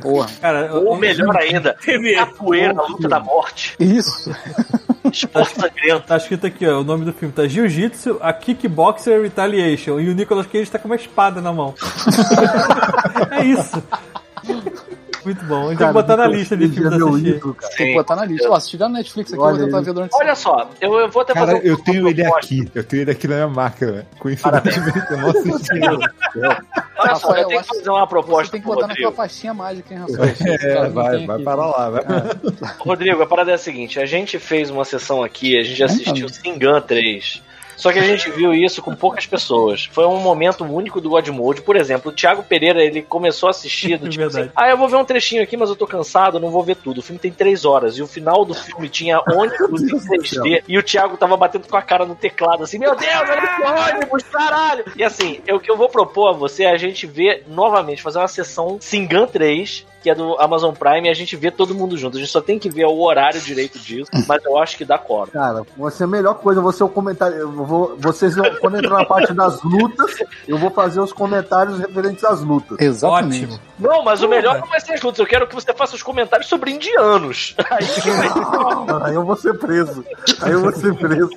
Porra. 0.00 0.28
Cara, 0.40 0.74
Ou 0.74 0.96
melhor 0.96 1.36
ainda, 1.36 1.76
capoeira, 2.16 2.72
a 2.80 2.86
luta 2.86 3.06
da 3.06 3.20
morte. 3.20 3.76
Isso. 3.78 4.34
Esporte 5.12 5.60
sangrento. 5.60 6.06
Tá 6.06 6.16
escrito 6.16 6.46
aqui, 6.46 6.66
ó, 6.66 6.80
o 6.80 6.84
nome 6.84 7.04
do 7.04 7.12
filme 7.12 7.34
tá 7.34 7.46
Jiu-Jitsu, 7.46 8.16
a 8.22 8.32
Kickboxer 8.32 9.20
Retaliation. 9.20 10.00
E 10.00 10.08
o 10.08 10.14
Nicolas 10.14 10.46
Cage 10.46 10.70
tá 10.70 10.78
com 10.78 10.88
uma 10.88 10.96
espada 10.96 11.40
na 11.42 11.52
mão. 11.52 11.74
é 13.32 13.44
isso. 13.44 13.82
Muito 15.24 15.44
bom. 15.44 15.68
Tem 15.68 15.76
que 15.76 15.92
botar 15.92 16.16
na 16.16 16.26
lista 16.26 16.56
de 16.56 16.68
filmes 16.68 16.92
assistir. 17.02 17.40
Tem 17.76 17.86
que 17.88 17.94
botar 17.94 18.16
na 18.16 18.24
lista. 18.24 18.50
Ó, 18.50 18.58
se 18.60 18.70
tiver 18.70 18.88
no 18.88 18.94
Netflix 18.94 19.32
aqui, 19.32 19.40
eu 19.40 19.44
Olha 19.44 19.56
vou 19.56 19.66
tentar 19.66 19.80
ver 19.80 19.92
durante 19.92 20.14
Olha 20.14 20.34
só, 20.34 20.70
eu, 20.80 20.94
eu 20.98 21.08
vou 21.08 21.22
até 21.22 21.32
Cara, 21.34 21.46
fazer 21.46 21.58
um- 21.58 21.62
eu 21.62 21.76
tenho 21.82 22.08
ele 22.08 22.22
proposta. 22.22 22.46
aqui. 22.46 22.70
Eu 22.74 22.84
tenho 22.84 23.02
ele 23.02 23.10
aqui 23.10 23.28
na 23.28 23.34
minha 23.36 23.48
máquina. 23.48 24.06
Coincidentemente, 24.18 24.98
eu 25.10 25.18
não 25.18 25.30
assisti. 25.30 25.80
Olha 26.98 27.14
só, 27.14 27.34
eu 27.34 27.46
tenho 27.48 27.60
que 27.62 27.66
fazer 27.68 27.90
uma 27.90 28.00
Você 28.00 28.06
proposta 28.08 28.52
tem 28.52 28.60
que 28.60 28.66
botar 28.66 28.82
na 28.82 28.86
Rodrigo. 28.88 29.08
tua 29.10 29.16
pastinha 29.16 29.54
mágica, 29.54 29.94
hein, 29.94 30.00
Rafael? 30.00 30.34
É, 30.60 30.88
vai, 30.88 31.26
vai 31.26 31.34
aqui. 31.36 31.44
para 31.44 31.66
lá. 31.66 31.90
Vai. 31.90 32.02
Rodrigo, 32.78 33.22
a 33.22 33.26
parada 33.26 33.50
é 33.50 33.54
a 33.54 33.58
seguinte: 33.58 33.98
a 34.00 34.06
gente 34.06 34.38
fez 34.38 34.70
uma 34.70 34.84
sessão 34.84 35.22
aqui, 35.22 35.58
a 35.58 35.62
gente 35.62 35.82
assistiu 35.82 36.28
Singan 36.28 36.80
3. 36.80 37.42
Só 37.80 37.90
que 37.90 37.98
a 37.98 38.02
gente 38.02 38.30
viu 38.30 38.52
isso 38.52 38.82
com 38.82 38.94
poucas 38.94 39.26
pessoas. 39.26 39.88
Foi 39.90 40.04
um 40.06 40.18
momento 40.18 40.64
único 40.64 41.00
do 41.00 41.08
God 41.08 41.26
Mode. 41.28 41.62
Por 41.62 41.76
exemplo, 41.76 42.12
o 42.12 42.14
Thiago 42.14 42.42
Pereira, 42.42 42.82
ele 42.82 43.00
começou 43.00 43.46
a 43.46 43.50
assistir 43.50 43.96
do 43.98 44.06
tipo 44.10 44.24
assim, 44.24 44.50
ah, 44.54 44.68
eu 44.68 44.76
vou 44.76 44.86
ver 44.86 44.96
um 44.96 45.04
trechinho 45.04 45.42
aqui, 45.42 45.56
mas 45.56 45.70
eu 45.70 45.76
tô 45.76 45.86
cansado, 45.86 46.38
não 46.38 46.50
vou 46.50 46.62
ver 46.62 46.76
tudo. 46.76 46.98
O 46.98 47.02
filme 47.02 47.18
tem 47.18 47.32
três 47.32 47.64
horas. 47.64 47.96
E 47.96 48.02
o 48.02 48.06
final 48.06 48.44
do 48.44 48.54
filme 48.54 48.88
tinha 48.88 49.20
ônibus 49.20 49.82
em 49.82 49.98
3D. 49.98 50.62
E 50.68 50.76
o 50.76 50.82
Thiago 50.82 51.16
tava 51.16 51.36
batendo 51.36 51.66
com 51.66 51.76
a 51.76 51.82
cara 51.82 52.04
no 52.04 52.14
teclado, 52.14 52.64
assim, 52.64 52.78
meu 52.78 52.94
Deus, 52.94 53.10
olha 53.12 53.44
esse 53.44 53.94
ônibus, 53.94 54.22
caralho! 54.24 54.84
E 54.94 55.02
assim, 55.02 55.40
o 55.50 55.58
que 55.58 55.70
eu 55.70 55.76
vou 55.76 55.88
propor 55.88 56.28
a 56.28 56.32
você 56.32 56.64
é 56.64 56.70
a 56.70 56.76
gente 56.76 57.06
ver 57.06 57.44
novamente, 57.48 58.02
fazer 58.02 58.18
uma 58.18 58.28
sessão 58.28 58.78
Singan 58.80 59.26
3, 59.26 59.86
que 60.02 60.10
é 60.10 60.14
do 60.14 60.40
Amazon 60.40 60.74
Prime, 60.74 61.08
e 61.08 61.10
a 61.10 61.14
gente 61.14 61.36
vê 61.36 61.50
todo 61.50 61.74
mundo 61.74 61.96
junto. 61.96 62.16
A 62.16 62.20
gente 62.20 62.30
só 62.30 62.40
tem 62.40 62.58
que 62.58 62.68
ver 62.68 62.86
o 62.86 63.00
horário 63.00 63.40
direito 63.40 63.78
disso, 63.78 64.10
mas 64.26 64.44
eu 64.44 64.58
acho 64.58 64.76
que 64.76 64.84
dá 64.84 64.98
coro. 64.98 65.30
Cara, 65.30 65.62
ser 65.90 66.04
a 66.04 66.06
melhor 66.06 66.34
coisa, 66.34 66.60
você 66.60 66.82
o 66.82 66.88
comentário. 66.88 67.36
Eu 67.36 67.52
vou, 67.52 67.96
vocês 67.98 68.34
vão, 68.34 68.44
quando 68.60 68.78
entrar 68.78 68.98
na 68.98 69.04
parte 69.04 69.32
das 69.32 69.62
lutas, 69.62 70.16
eu 70.46 70.58
vou 70.58 70.70
fazer 70.70 71.00
os 71.00 71.12
comentários 71.12 71.78
referentes 71.78 72.24
às 72.24 72.40
lutas. 72.40 72.78
Exatamente. 72.80 73.44
Ótimo. 73.44 73.60
Não, 73.78 74.02
mas 74.02 74.22
o 74.22 74.28
melhor 74.28 74.58
não 74.58 74.68
vai 74.68 74.80
ser 74.80 74.94
as 74.94 75.02
lutas. 75.02 75.18
Eu 75.18 75.26
quero 75.26 75.46
que 75.46 75.54
você 75.54 75.72
faça 75.72 75.94
os 75.94 76.02
comentários 76.02 76.48
sobre 76.48 76.70
indianos. 76.70 77.54
Aí 77.70 77.86
Aí 79.02 79.14
eu 79.14 79.24
vou 79.24 79.36
ser 79.36 79.58
preso. 79.58 80.04
Aí 80.40 80.52
eu 80.52 80.60
vou 80.60 80.72
ser 80.72 80.94
preso. 80.94 81.30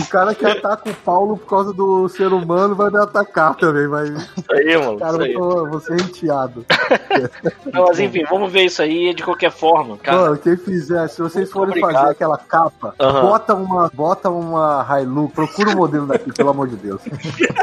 O 0.00 0.06
cara 0.08 0.34
que 0.34 0.44
ataca 0.46 0.90
o 0.90 0.94
Paulo 0.94 1.36
por 1.36 1.46
causa 1.48 1.72
do 1.72 2.08
ser 2.08 2.32
humano 2.32 2.74
vai 2.74 2.90
me 2.90 2.98
atacar 2.98 3.54
também, 3.54 3.86
vai. 3.88 4.06
isso 4.08 4.44
aí, 4.52 4.76
mano. 4.78 4.98
Cara, 4.98 5.12
Isso 5.14 5.22
aí. 5.22 5.32
eu, 5.32 5.40
tô, 5.40 5.58
eu 5.58 5.70
vou 5.70 5.80
ser 5.80 6.00
renteado. 6.00 6.64
Não, 7.72 7.86
mas 7.86 7.98
enfim, 8.00 8.24
vamos 8.28 8.52
ver 8.52 8.64
isso 8.64 8.82
aí 8.82 9.14
de 9.14 9.22
qualquer 9.22 9.50
forma. 9.50 9.96
Cara, 9.98 10.16
Mano, 10.22 10.38
quem 10.38 10.56
fizer, 10.56 11.08
se 11.08 11.20
vocês 11.20 11.50
forem 11.50 11.70
Obrigado. 11.70 11.92
fazer 11.94 12.10
aquela 12.12 12.38
capa, 12.38 12.94
Aham. 13.00 13.22
bota 13.22 13.54
uma, 13.54 13.90
bota 13.92 14.30
uma 14.30 14.86
Hilux, 15.00 15.32
procura 15.34 15.70
o 15.70 15.76
modelo 15.76 16.06
daqui, 16.06 16.32
pelo 16.32 16.50
amor 16.50 16.68
de 16.68 16.76
Deus. 16.76 17.00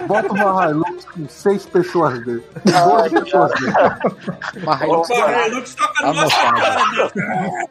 Bota 0.08 0.32
uma 0.34 0.70
Hilux 0.70 1.06
com 1.06 1.28
seis 1.28 1.66
pessoas 1.66 2.20
dentro. 2.26 2.44
12 2.66 3.10
pessoas 3.10 3.52
dentro. 3.60 4.62
Uma 4.64 4.84
Hilux 4.86 5.08
Pô, 5.08 5.14
o 5.16 5.56
Lux 5.56 5.76
toca 5.76 5.94
Tá 5.94 6.08
no 6.08 6.14
nosso 6.14 6.36
cara 6.36 7.10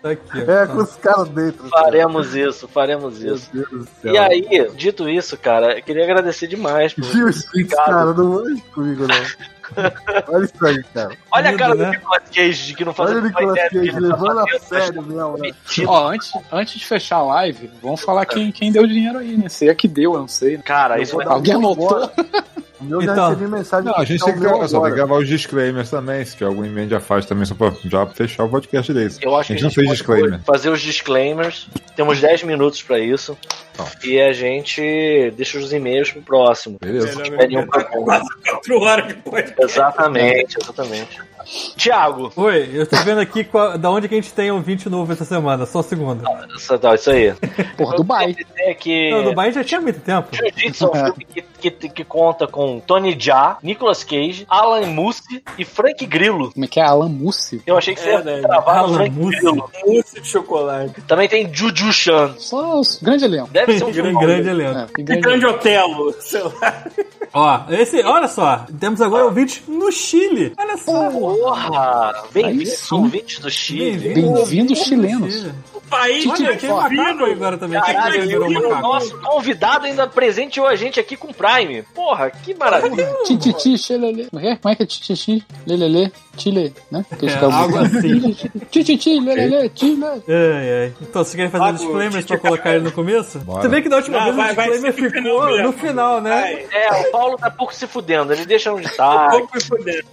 ó. 0.05 0.09
É, 0.53 0.67
com 0.67 0.79
os 0.79 0.97
caras 0.97 1.29
dentro. 1.29 1.69
faremos 1.69 2.35
isso, 2.35 2.69
faremos 2.69 3.19
Meu 3.21 3.35
isso. 3.35 3.51
Deus 3.53 3.69
do 3.69 3.87
céu. 4.01 4.13
E 4.53 4.69
dito 4.75 5.09
isso, 5.09 5.37
cara, 5.39 5.79
eu 5.79 5.83
queria 5.83 6.05
agradecer 6.05 6.47
demais. 6.47 6.93
Por... 6.93 7.05
Gil 7.05 7.33
Spitz, 7.33 7.75
cara, 7.75 8.13
não 8.13 8.43
vai 8.43 8.55
comigo, 8.75 9.07
não. 9.07 9.53
Olha 10.29 10.45
isso 10.45 10.67
aí, 10.67 10.83
cara. 10.93 11.17
Olha 11.31 11.51
a 11.51 11.57
cara 11.57 11.75
do 11.75 11.83
né? 11.83 11.91
Nicolas 11.93 12.23
Cage 12.29 12.67
de 12.67 12.75
que 12.75 12.85
não 12.85 12.93
fazia 12.93 13.17
Olha 13.17 13.25
o 13.25 13.29
Nicolas 13.29 13.59
Cage 13.71 13.93
tá 13.93 13.99
levando 13.99 14.39
a 14.41 14.59
sério 14.59 15.03
mesmo, 15.03 15.39
né? 15.39 15.51
Ó, 15.87 16.09
antes, 16.09 16.33
antes 16.53 16.79
de 16.79 16.87
fechar 16.87 17.17
a 17.17 17.23
live, 17.23 17.71
vamos 17.83 18.03
falar 18.03 18.27
quem, 18.27 18.53
quem 18.53 18.71
deu 18.71 18.87
dinheiro 18.87 19.19
aí, 19.19 19.37
né? 19.37 19.49
Se 19.49 19.69
é 19.69 19.75
que 19.75 19.89
deu, 19.89 20.13
eu 20.13 20.21
não 20.21 20.29
sei. 20.29 20.59
né? 20.59 20.63
Cara, 20.63 20.99
Eu 20.99 21.03
isso 21.03 21.13
vou 21.13 21.21
vai 21.21 21.27
dar 21.27 21.35
Alguém 21.35 21.55
anotou? 21.55 22.11
Embora. 22.83 22.97
O 22.97 22.99
meu 22.99 23.01
já 23.03 23.13
Então. 23.13 23.29
recebi 23.31 23.51
mensagem. 23.51 23.87
Não, 23.87 23.97
a 23.97 24.05
gente 24.05 24.19
que 24.19 24.25
tem 24.33 24.41
tá 24.43 24.59
que, 24.59 24.69
só 24.69 24.81
tem 24.81 24.91
que 24.91 24.97
gravar 24.97 25.17
os 25.17 25.29
disclaimers 25.29 25.91
também. 25.91 26.25
Se 26.25 26.33
tiver 26.37 26.47
algum 26.47 26.65
emenda 26.65 26.91
já 26.91 27.01
faz 27.01 27.25
também, 27.27 27.45
só 27.45 27.55
pra 27.55 27.73
já 27.85 28.07
fechar 28.07 28.45
o 28.45 28.49
podcast 28.49 28.93
deles. 28.93 29.19
Eu 29.23 29.35
acho 29.37 29.53
a 29.53 29.55
que 29.57 29.61
gente 29.61 29.63
não 29.65 29.71
fez 29.71 29.89
disclaimer. 29.91 30.41
fazer 30.45 30.71
os 30.71 30.81
disclaimers. 30.81 31.69
Temos 31.97 32.21
10 32.21 32.43
minutos 32.45 32.83
pra 32.83 32.99
isso. 32.99 33.37
Tá. 33.75 33.87
E 34.05 34.21
a 34.21 34.33
gente 34.35 35.33
deixa 35.35 35.59
os 35.59 35.73
e-mails 35.73 36.11
pro 36.13 36.21
próximo. 36.23 36.77
Beleza. 36.81 37.19
Um 37.19 37.23
tá 37.23 37.23
problema. 37.23 37.67
quase 38.05 38.29
quatro 38.45 38.81
horas 38.81 39.09
de 39.09 39.15
podcast. 39.15 39.63
Exatamente, 39.65 40.57
exatamente. 40.61 41.21
Tiago, 41.77 42.33
Oi, 42.37 42.71
eu 42.73 42.87
tô 42.87 42.97
vendo 42.99 43.21
aqui 43.21 43.43
qual- 43.45 43.77
da 43.77 43.91
onde 43.91 44.09
que 44.09 44.15
a 44.15 44.21
gente 44.21 44.33
tem 44.33 44.51
ouvinte 44.51 44.89
novo 44.89 45.13
essa 45.13 45.25
semana, 45.25 45.67
só 45.67 45.81
um 45.81 45.83
segundo. 45.83 46.23
isso, 46.57 46.79
tá, 46.79 46.95
isso 46.95 47.11
aí. 47.11 47.35
Porra, 47.77 47.97
Dubai. 47.97 48.33
Dizer 48.35 48.75
que 48.77 49.11
Não, 49.11 49.25
Dubai 49.25 49.51
já 49.53 49.65
tinha 49.65 49.81
muito 49.81 50.01
tempo. 50.01 50.29
Jiu-Jitsu 50.33 50.85
é 50.85 50.89
um 50.89 50.93
filme 51.07 51.25
que, 51.25 51.45
que, 51.71 51.89
que 51.89 52.05
conta 52.05 52.47
com 52.47 52.81
Tony 52.81 53.17
Jaa, 53.19 53.59
Nicolas 53.63 54.03
Cage, 54.05 54.47
Alan 54.49 54.87
Mussi 54.87 55.43
e 55.59 55.65
Frank 55.65 56.05
Grillo. 56.07 56.53
Como 56.53 56.65
é 56.65 56.69
que 56.69 56.81
é? 56.81 56.83
Alan 56.83 57.09
Mussi? 57.09 57.63
Eu 57.67 57.77
achei 57.79 57.95
que 57.95 58.01
você 58.01 58.09
É, 58.11 58.13
ia 58.15 58.21
né? 58.21 58.41
gravar 58.41 58.75
no 58.75 58.79
Alan 58.85 58.95
Frank 58.95 59.11
Mussi. 59.19 59.37
Grillo. 59.39 59.71
Mousse 59.87 60.21
de 60.21 60.29
chocolate. 60.29 61.01
Também 61.03 61.29
tem 61.29 61.53
Juju 61.53 61.93
Chan. 61.93 62.35
Só 62.39 62.81
os 62.81 62.99
grande 63.01 63.25
elenco. 63.25 63.49
Deve 63.51 63.79
ser 63.79 63.85
um 63.85 63.93
grande, 63.93 64.11
filme 64.11 64.27
grande 64.27 64.49
elenco. 64.49 64.79
É, 64.79 65.01
E 65.01 65.03
grande 65.05 65.21
grande. 65.23 65.47
Otelo, 65.47 66.15
sei 66.21 66.43
lá. 66.43 66.85
Ó, 67.35 67.61
esse, 67.71 68.03
olha 68.03 68.29
só, 68.29 68.67
temos 68.79 69.01
agora 69.01 69.25
ouvintes 69.25 69.63
no 69.67 69.91
Chile. 69.91 70.53
Olha 70.59 70.77
só. 70.77 71.11
Porra! 71.11 72.13
Ouvintes 72.93 73.39
do 73.39 73.51
Chile. 73.51 73.97
Bem-vindo. 73.99 74.35
Bem-vindos, 74.35 74.79
chilenos. 74.81 75.33
Chile. 75.35 75.55
O 75.75 75.81
país 75.81 76.27
Olha, 76.27 76.49
tem 76.49 76.57
que 76.59 76.69
macaco 76.69 77.25
aí 77.25 77.33
agora 77.33 77.57
também. 77.59 77.81
Caralho, 77.81 78.29
que 78.29 78.37
o 78.37 78.51
macaco? 78.63 78.83
nosso 78.83 79.19
convidado 79.21 79.87
ainda 79.87 80.07
presenteou 80.07 80.67
a 80.67 80.77
gente 80.77 80.99
aqui 81.01 81.17
com 81.17 81.33
Prime. 81.53 81.83
Porra, 81.95 82.31
que 82.31 82.55
maravilha. 82.55 83.13
Tititi, 83.25 83.77
xelele. 83.77 84.29
Como 84.31 84.41
é 84.41 84.43
que 84.43 84.49
é? 84.49 84.57
Como 84.57 84.75
é 84.75 84.77
é 84.81 84.87
tititi, 84.87 85.45
lelele, 85.67 86.13
chile, 86.37 86.75
né? 86.91 87.05
É, 87.11 87.45
algo 87.45 87.79
assim. 87.79 88.37
Tititi, 88.71 89.21
lelele, 89.21 89.71
chile. 89.75 90.05
Ai, 90.05 90.23
ai. 90.29 90.95
Então, 91.01 91.25
você 91.25 91.37
quer 91.37 91.51
fazer 91.51 91.73
disclaimers 91.79 92.27
pra 92.27 92.39
colocar 92.39 92.75
ele 92.75 92.85
no 92.85 92.93
começo? 92.93 93.39
Você 93.41 93.69
vê 93.69 93.83
que 93.83 93.89
da 93.89 93.97
última 93.97 94.33
vez 94.33 94.37
o 94.37 94.43
disclaimer 94.43 94.93
ficou 94.95 95.63
no 95.63 95.73
final, 95.73 96.21
né? 96.21 96.65
É, 96.71 96.93
o 97.01 97.11
Paulo 97.11 97.37
tá 97.37 97.51
pouco 97.51 97.75
se 97.75 97.87
fudendo. 97.87 98.33
Ele 98.33 98.47
deixa 98.47 98.73
onde 98.73 98.89
tá. 98.97 99.29
pouco 99.31 99.55
me 99.55 99.63
fudendo. 99.63 100.07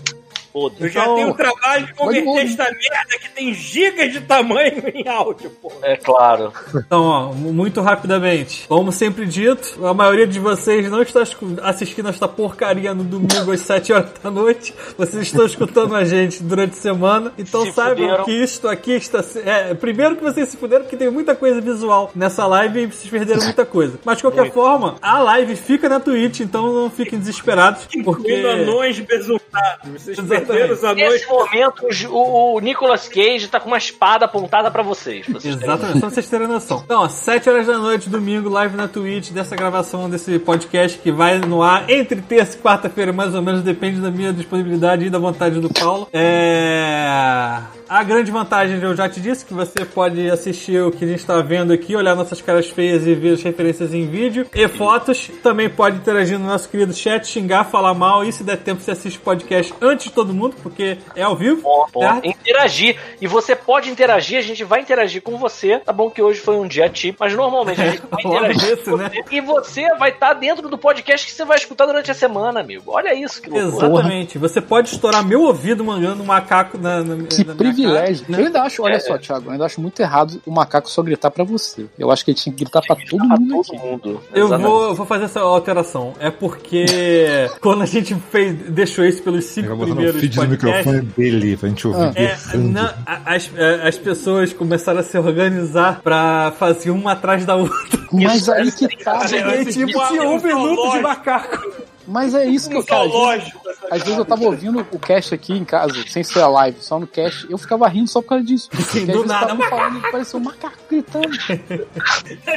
Eu 0.66 0.70
Foda-se. 0.72 0.90
já 0.90 1.02
Então, 1.04 1.16
tenho 1.16 1.30
o 1.30 1.34
trabalho 1.34 1.86
de 1.86 1.94
converter 1.94 2.46
esta 2.46 2.64
merda 2.66 3.20
que 3.22 3.30
tem 3.30 3.54
gigas 3.54 4.12
de 4.14 4.22
tamanho 4.22 4.84
em 4.94 5.08
áudio, 5.08 5.50
porra. 5.62 5.76
É 5.84 5.96
claro. 5.98 6.52
Então, 6.76 7.04
ó, 7.04 7.34
muito 7.34 7.82
rapidamente. 7.82 8.66
Como 8.68 8.92
sempre 8.92 9.26
dito, 9.26 9.86
a 9.86 9.94
maioria 9.94 10.28
de 10.28 10.40
vocês 10.40 10.90
não 10.90 11.02
está 11.02 11.22
assistindo 11.64 12.10
esta 12.10 12.28
porcaria 12.28 12.94
no 12.94 13.04
domingo 13.04 13.52
às 13.52 13.62
7 13.62 13.94
horas 13.94 14.10
da 14.24 14.30
noite. 14.32 14.74
Vocês 14.98 15.24
estão 15.24 15.46
escutando 15.46 15.96
a 15.96 16.04
gente 16.04 16.42
durante 16.44 16.72
a 16.78 16.82
semana. 16.82 17.32
Então 17.38 17.66
Se 17.66 17.72
saibam 17.74 18.06
fuderam. 18.06 18.26
que 18.26 18.32
isto 18.32 18.68
aqui 18.68 18.92
está. 18.94 19.24
É, 19.46 19.74
primeiro 19.74 20.16
que 20.16 20.24
vocês 20.24 20.50
se 20.50 20.58
fuderam 20.58 20.84
porque 20.84 20.98
tem 20.98 21.10
muita 21.10 21.36
coisa 21.36 21.60
visual 21.62 22.12
nessa 22.16 22.46
live 22.46 22.82
e 22.84 22.86
vocês 22.88 23.10
perderam 23.10 23.44
muita 23.44 23.66
coisa. 23.66 24.00
Mas 24.04 24.18
de 24.18 24.24
qualquer 24.24 24.42
Muito. 24.42 24.54
forma, 24.54 24.96
a 25.02 25.20
live 25.20 25.56
fica 25.56 25.88
na 25.90 26.00
Twitch, 26.00 26.40
então 26.42 26.74
não 26.74 26.90
fiquem 26.90 27.18
desesperados. 27.20 27.86
Porque. 28.04 28.32
Incluindo 28.32 28.48
anões 28.50 29.00
besuntados. 29.00 29.90
Vocês. 29.92 30.18
Perderam 30.50 30.74
os 30.74 30.84
anões. 30.84 31.12
Nesse 31.12 31.28
momento, 31.28 31.86
o, 32.10 32.56
o 32.56 32.60
Nicolas 32.60 33.08
Cage 33.08 33.48
tá 33.48 33.60
com 33.60 33.68
uma 33.68 33.78
espada 33.78 34.26
apontada 34.26 34.70
pra 34.72 34.84
vocês. 34.84 35.26
pra 35.26 35.40
vocês 35.40 35.56
terem 35.56 35.70
Exatamente, 35.70 36.00
só 36.00 36.00
pra 36.00 36.10
vocês 36.10 36.30
terem 36.30 36.48
noção. 36.48 36.82
Então, 36.84 37.02
ó, 37.02 37.10
7 37.10 37.50
horas 37.50 37.68
da 37.68 37.78
noite, 37.78 38.10
domingo, 38.10 38.50
live 38.50 38.76
na 38.76 38.88
Twitch 38.88 39.32
dessa 39.32 39.56
gravação 39.56 40.10
desse 40.10 40.40
podcast 40.40 40.98
que 40.98 41.12
vai 41.12 41.40
no 41.40 41.62
ar 41.62 41.90
entre 41.90 42.22
terça 42.22 42.58
e 42.58 42.62
quarta-feira, 42.62 43.14
mais 43.14 43.34
ou 43.36 43.42
menos, 43.42 43.62
depende 43.62 44.00
da 44.00 44.12
minha 44.12 44.34
disponibilidade 44.34 45.06
e 45.06 45.10
da 45.10 45.20
vontade 45.20 45.60
do 45.60 45.70
Paulo. 45.70 46.08
É. 46.14 47.60
A 47.90 48.04
grande 48.04 48.32
vantagem, 48.32 48.80
eu 48.80 48.96
já 48.96 49.10
te 49.10 49.20
disse, 49.20 49.44
que 49.44 49.54
você 49.54 49.84
pode 49.84 50.30
assistir 50.30 50.80
o 50.80 50.92
que 50.92 51.04
a 51.04 51.08
gente 51.08 51.20
está 51.20 51.42
vendo 51.42 51.74
aqui, 51.74 51.96
olhar 51.96 52.16
nossas 52.16 52.40
caras 52.40 52.70
feias 52.70 53.08
e 53.08 53.16
ver 53.16 53.34
as 53.34 53.42
referências 53.42 53.94
em 53.94 54.08
vídeo 54.08 54.46
e 54.54 54.68
fotos. 54.68 55.32
Também 55.42 55.68
pode 55.68 55.98
interagir 55.98 56.38
no 56.38 56.46
nosso 56.46 56.70
querido 56.70 56.94
chat, 56.94 57.28
xingar, 57.28 57.64
falar 57.66 57.96
mal. 57.96 58.24
E 58.24 58.32
se 58.32 58.44
der 58.44 58.58
tempo, 58.58 58.80
você 58.82 58.92
assiste 58.92 59.18
o 59.18 59.22
podcast 59.22 59.74
antes 59.82 60.06
de 60.06 60.12
todo 60.12 60.29
mundo, 60.34 60.56
porque 60.62 60.98
é 61.16 61.24
ao 61.24 61.36
vivo. 61.36 61.62
Bom, 61.62 61.88
bom, 61.94 62.22
interagir. 62.24 62.98
E 63.22 63.28
você 63.28 63.56
pode 63.56 63.90
interagir, 63.90 64.38
a 64.38 64.42
gente 64.42 64.64
vai 64.64 64.82
interagir 64.82 65.22
com 65.22 65.38
você. 65.38 65.80
Tá 65.80 65.92
bom 65.94 66.10
que 66.10 66.22
hoje 66.22 66.40
foi 66.40 66.56
um 66.58 66.68
dia 66.68 66.90
tipo, 66.90 67.18
mas 67.20 67.34
normalmente 67.36 67.82
a 67.82 67.90
gente 67.92 68.04
vai 68.10 68.22
interagir 68.26 68.70
esse, 68.74 68.84
com 68.90 68.98
né? 68.98 69.10
você. 69.10 69.36
E 69.36 69.42
você 69.42 69.96
vai 69.96 70.10
estar 70.12 70.34
dentro 70.34 70.70
do 70.70 70.78
podcast 70.78 71.26
que 71.26 71.32
você 71.34 71.46
vai 71.46 71.58
escutar 71.58 71.86
durante 71.86 72.12
a 72.12 72.14
semana, 72.14 72.60
amigo. 72.60 72.84
Olha 72.88 73.14
isso, 73.14 73.42
que 73.42 73.50
loucura. 73.50 73.88
Exatamente. 73.88 74.38
Você 74.38 74.62
pode 74.62 74.90
estourar 74.90 75.26
meu 75.26 75.42
ouvido 75.44 75.84
mandando 75.84 76.24
um 76.24 76.26
macaco 76.26 76.78
na, 76.78 77.02
na, 77.04 77.24
Que 77.28 77.40
na 77.44 77.54
minha 77.54 77.56
privilégio. 77.56 78.26
Eu 78.30 78.46
ainda 78.46 78.62
acho, 78.64 78.84
olha 78.84 78.96
É. 78.96 79.00
só, 79.00 79.18
Thiago, 79.18 79.48
eu 79.48 79.52
ainda 79.52 79.66
acho 79.66 79.82
muito 79.82 80.00
errado 80.02 80.42
o 80.46 80.52
macaco 80.52 80.90
só 80.90 81.02
gritar 81.02 81.32
pra 81.32 81.44
você. 81.44 81.86
Eu 81.98 82.12
acho 82.12 82.24
que 82.24 82.32
ele 82.32 82.38
tinha 82.38 82.54
que 82.54 82.64
gritar 82.64 82.82
pra 82.82 82.96
todo 82.96 83.24
mundo 83.24 83.64
todo 83.64 83.80
mundo. 83.80 84.22
Eu 84.34 84.46
Exatamente. 84.46 84.70
vou, 84.70 84.96
vou 84.96 85.06
fazer 85.06 85.26
essa 85.26 85.40
alteração. 85.42 86.14
É 86.20 86.30
porque 86.30 86.86
quando 87.62 87.84
a 87.84 87.86
gente 87.86 88.16
fez, 88.32 88.54
deixou 88.70 89.06
isso 89.06 89.22
pelos 89.24 89.46
cinco 89.46 89.76
primeiros 89.78 90.19
feed 90.20 90.36
do 90.36 90.48
microfone 90.48 91.02
dele 91.02 91.58
pra 91.58 91.70
gente 91.70 91.88
ouvir. 91.88 92.18
É, 92.18 92.38
na- 92.58 92.94
as, 93.26 93.50
é, 93.56 93.88
as 93.88 93.98
pessoas 93.98 94.54
começaram 94.54 95.00
a 95.00 95.04
se 95.04 95.18
organizar 95.18 96.02
pra 96.02 96.54
fazer 96.58 96.92
uma 96.92 97.14
atrás 97.14 97.46
da 97.46 97.56
outra. 97.56 98.00
Mas 98.12 98.48
aí 98.50 98.68
é 98.68 98.72
que 98.72 99.04
tá. 99.04 99.22
aí, 99.26 99.66
tipo, 99.66 100.08
tinha 100.08 100.24
um 100.24 100.42
minuto 100.42 100.92
de 100.92 101.00
macaco. 101.02 101.72
Mas 102.10 102.34
é 102.34 102.46
isso 102.46 102.70
que 102.70 102.76
eu, 102.76 102.84
cara, 102.84 103.04
às 103.04 103.12
vezes, 103.12 103.20
Zoológico, 103.22 103.70
essa 103.70 103.88
às 103.92 104.02
vezes 104.02 104.18
eu 104.18 104.26
tava 104.26 104.44
ouvindo 104.44 104.88
o 104.92 105.00
cast 105.00 105.36
aqui 105.36 105.54
em 105.54 105.64
casa, 105.64 105.94
sem 106.08 106.24
ser 106.24 106.42
a 106.42 106.48
live, 106.48 106.82
só 106.82 107.00
no 107.00 107.06
cast, 107.06 107.46
eu 107.50 107.58
ficava 107.58 107.88
rindo 107.88 108.10
só 108.10 108.20
por 108.22 108.30
causa 108.30 108.44
disso. 108.44 108.68
Porque 108.74 109.00
às 109.00 109.06
do 109.06 109.26
nada, 109.26 109.48
tava 109.48 109.70
falando 109.70 110.00
e 110.00 110.12
parecia 110.12 110.40
um 110.40 110.44
macaco 110.44 110.78
gritando. 110.90 111.30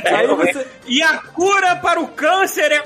Aí 0.07 0.27
você, 0.27 0.67
E 0.87 1.03
a 1.03 1.19
cura 1.19 1.77
para 1.77 2.01
o 2.01 2.09
câncer 2.09 2.73
é. 2.73 2.83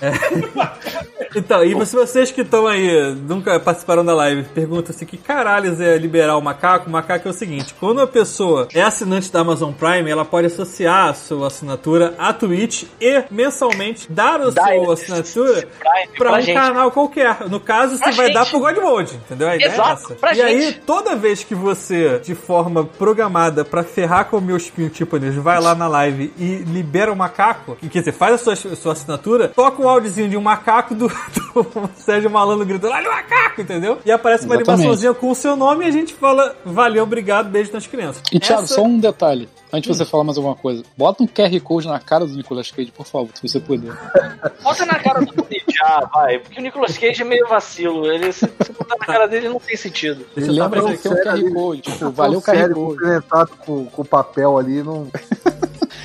Então, 1.36 1.62
e 1.62 1.86
se 1.86 1.94
vocês 1.94 2.32
que 2.32 2.40
estão 2.40 2.66
aí, 2.66 3.14
nunca 3.14 3.60
participaram 3.60 4.02
da 4.04 4.14
live, 4.14 4.44
perguntam 4.54 4.94
assim, 4.94 5.04
que 5.04 5.18
caralhos 5.18 5.78
é 5.78 5.98
liberar 5.98 6.36
o 6.36 6.40
macaco? 6.40 6.88
O 6.88 6.92
macaco 6.92 7.28
é 7.28 7.30
o 7.30 7.34
seguinte, 7.34 7.74
quando 7.78 8.00
a 8.00 8.06
pessoa 8.06 8.66
é 8.72 8.80
assinante 8.80 9.30
da 9.30 9.40
Amazon 9.40 9.72
Prime, 9.72 10.10
ela 10.10 10.24
pode 10.24 10.46
associar 10.46 11.08
a 11.08 11.14
sua 11.14 11.48
assinatura 11.48 12.14
à 12.18 12.32
Twitch 12.32 12.84
e 13.00 13.24
mensalmente 13.30 14.10
dar 14.10 14.40
a 14.40 14.50
Dá 14.50 14.64
sua 14.64 14.94
esse 14.94 15.12
assinatura 15.28 15.68
pra 16.16 16.32
um 16.32 16.40
gente. 16.40 16.54
canal 16.54 16.90
qualquer. 16.90 17.48
No 17.48 17.60
caso, 17.60 17.96
você 17.96 18.02
Pra 18.04 18.12
vai 18.12 18.26
gente. 18.26 18.34
dar 18.34 18.46
pro 18.50 18.60
God 18.60 18.76
Mode, 18.78 19.14
entendeu? 19.16 19.48
A 19.48 19.56
ideia 19.56 19.68
Exato, 19.72 19.90
é 19.90 19.92
essa. 19.92 20.14
pra 20.14 20.34
e 20.34 20.42
aí, 20.42 20.62
gente. 20.62 20.80
toda 20.80 21.14
vez 21.16 21.42
que 21.44 21.54
você, 21.54 22.18
de 22.20 22.34
forma 22.34 22.84
programada 22.84 23.64
pra 23.64 23.82
ferrar 23.82 24.26
com 24.26 24.38
o 24.38 24.40
meu 24.40 24.56
espinho 24.56 24.88
tipo 24.88 25.18
vai 25.42 25.60
lá 25.60 25.74
na 25.74 25.88
live 25.88 26.32
e 26.38 26.56
libera 26.66 27.12
o 27.12 27.16
macaco, 27.16 27.76
e 27.82 27.88
quer 27.88 28.00
dizer, 28.00 28.12
faz 28.12 28.34
a 28.34 28.38
sua, 28.38 28.56
sua 28.76 28.92
assinatura, 28.92 29.48
toca 29.48 29.82
um 29.82 29.88
áudiozinho 29.88 30.28
de 30.28 30.36
um 30.36 30.40
macaco 30.40 30.94
do, 30.94 31.08
do 31.54 31.90
Sérgio 31.96 32.30
Malandro 32.30 32.64
gritando, 32.66 32.92
olha 32.94 33.08
o 33.08 33.12
macaco, 33.12 33.60
entendeu? 33.60 33.98
E 34.04 34.10
aparece 34.12 34.44
uma 34.44 34.54
Exatamente. 34.54 34.80
animaçãozinha 34.82 35.14
com 35.14 35.30
o 35.30 35.34
seu 35.34 35.56
nome 35.56 35.84
e 35.84 35.88
a 35.88 35.90
gente 35.90 36.14
fala, 36.14 36.54
valeu, 36.64 37.02
obrigado, 37.02 37.48
beijo 37.48 37.72
nas 37.72 37.86
crianças. 37.86 38.22
E 38.32 38.38
Thiago, 38.38 38.62
Essa- 38.64 38.74
só 38.74 38.82
um 38.82 38.98
detalhe. 38.98 39.48
Antes 39.72 39.90
de 39.90 39.96
você 39.96 40.04
falar 40.04 40.24
mais 40.24 40.36
alguma 40.38 40.56
coisa, 40.56 40.82
bota 40.96 41.22
um 41.22 41.26
QR 41.26 41.60
Code 41.60 41.86
na 41.86 42.00
cara 42.00 42.26
do 42.26 42.34
Nicolas 42.34 42.70
Cage, 42.70 42.90
por 42.90 43.06
favor, 43.06 43.30
se 43.34 43.46
você 43.46 43.60
puder. 43.60 43.92
Bota 44.62 44.86
na 44.86 44.98
cara 44.98 45.20
do 45.20 45.32
já, 45.78 46.08
vai. 46.12 46.38
Porque 46.38 46.60
o 46.60 46.62
Nicolas 46.62 46.96
Cage 46.96 47.22
é 47.22 47.24
meio 47.24 47.46
vacilo. 47.46 48.10
Ele, 48.10 48.32
se 48.32 48.46
você 48.46 48.72
botar 48.72 48.96
na 48.98 49.06
cara 49.06 49.26
dele, 49.26 49.48
não 49.48 49.60
tem 49.60 49.76
sentido. 49.76 50.24
Deixa 50.34 50.50
eu 50.50 50.54
Lembra 50.54 50.82
que 50.82 50.98
tem 50.98 51.12
um 51.12 51.14
QR. 51.16 51.52
Code, 51.52 51.80
tipo, 51.82 52.10
valeu 52.10 52.38
o 52.38 52.42
QR 52.42 52.72
Code. 52.72 53.56
com, 53.58 53.86
com 53.86 54.02
o 54.02 54.04
papel 54.04 54.58
ali, 54.58 54.82
não. 54.82 55.08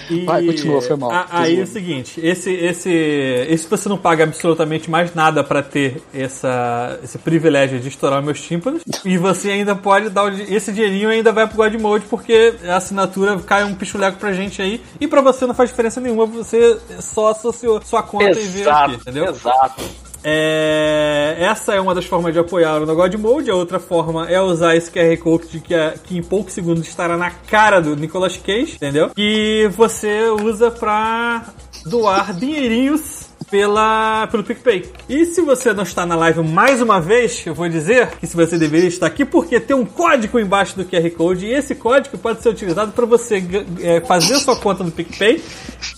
E- 0.09 0.25
Vai, 0.25 0.45
continua, 0.45 0.81
foi 0.81 0.95
mal. 0.95 1.11
A- 1.11 1.27
aí 1.29 1.59
é 1.59 1.63
o 1.63 1.67
seguinte, 1.67 2.19
esse, 2.21 2.51
esse, 2.51 2.89
esse 2.91 3.67
você 3.67 3.87
não 3.89 3.97
paga 3.97 4.23
absolutamente 4.23 4.89
mais 4.89 5.13
nada 5.13 5.43
pra 5.43 5.61
ter 5.61 6.01
essa, 6.13 6.99
esse 7.03 7.17
privilégio 7.17 7.79
de 7.79 7.87
estourar 7.87 8.21
meus 8.21 8.41
tímpanos. 8.41 8.81
e 9.05 9.17
você 9.17 9.51
ainda 9.51 9.75
pode 9.75 10.09
dar 10.09 10.25
o 10.25 10.29
esse 10.29 10.71
dinheirinho 10.71 11.09
ainda 11.09 11.31
vai 11.31 11.47
pro 11.47 11.57
God 11.57 11.73
Mode 11.75 12.05
porque 12.09 12.53
a 12.67 12.77
assinatura 12.77 13.37
cai 13.39 13.63
um 13.63 13.75
pichuleco 13.75 14.17
pra 14.17 14.33
gente 14.33 14.61
aí. 14.61 14.81
E 14.99 15.07
pra 15.07 15.21
você 15.21 15.45
não 15.45 15.53
faz 15.53 15.69
diferença 15.69 15.99
nenhuma, 16.01 16.25
você 16.25 16.77
só 16.99 17.29
associou 17.29 17.81
sua 17.83 18.03
conta 18.03 18.31
e 18.39 18.45
vê 18.47 18.61
Exato, 18.61 18.91
aqui, 18.91 18.95
entendeu? 19.01 19.25
exato. 19.25 19.83
É, 20.23 21.35
essa 21.39 21.73
é 21.73 21.81
uma 21.81 21.93
das 21.93 22.05
formas 22.05 22.33
de 22.33 22.39
apoiar 22.39 22.81
o 22.81 22.95
God 22.95 23.13
Mode. 23.15 23.49
A 23.51 23.55
outra 23.55 23.79
forma 23.79 24.29
é 24.29 24.39
usar 24.41 24.75
esse 24.75 24.89
QR 24.91 25.15
Code 25.17 25.59
que, 25.59 25.73
é- 25.73 25.93
que 26.03 26.17
em 26.17 26.23
poucos 26.23 26.53
segundos 26.53 26.87
estará 26.87 27.17
na 27.17 27.29
cara 27.31 27.79
do 27.81 27.95
Nicolas 27.95 28.37
Cage, 28.37 28.75
entendeu? 28.75 29.11
E 29.17 29.69
você 29.75 30.27
usa 30.29 30.71
pra 30.71 31.45
doar 31.85 32.33
dinheirinhos 32.33 33.22
pela, 33.49 34.27
pelo 34.27 34.43
PicPay. 34.43 34.91
E 35.09 35.25
se 35.25 35.41
você 35.41 35.73
não 35.73 35.83
está 35.83 36.05
na 36.05 36.15
live 36.15 36.41
mais 36.43 36.81
uma 36.81 36.99
vez, 36.99 37.45
eu 37.45 37.53
vou 37.53 37.67
dizer 37.69 38.07
que 38.19 38.27
se 38.27 38.35
você 38.35 38.57
deveria 38.57 38.87
estar 38.87 39.07
aqui, 39.07 39.25
porque 39.25 39.59
tem 39.59 39.75
um 39.75 39.85
código 39.85 40.39
embaixo 40.39 40.75
do 40.75 40.85
QR 40.85 41.09
Code, 41.11 41.45
e 41.45 41.53
esse 41.53 41.75
código 41.75 42.17
pode 42.17 42.41
ser 42.41 42.49
utilizado 42.49 42.91
para 42.91 43.05
você 43.05 43.43
é, 43.81 44.01
fazer 44.01 44.35
sua 44.39 44.55
conta 44.55 44.83
no 44.83 44.91
PicPay, 44.91 45.41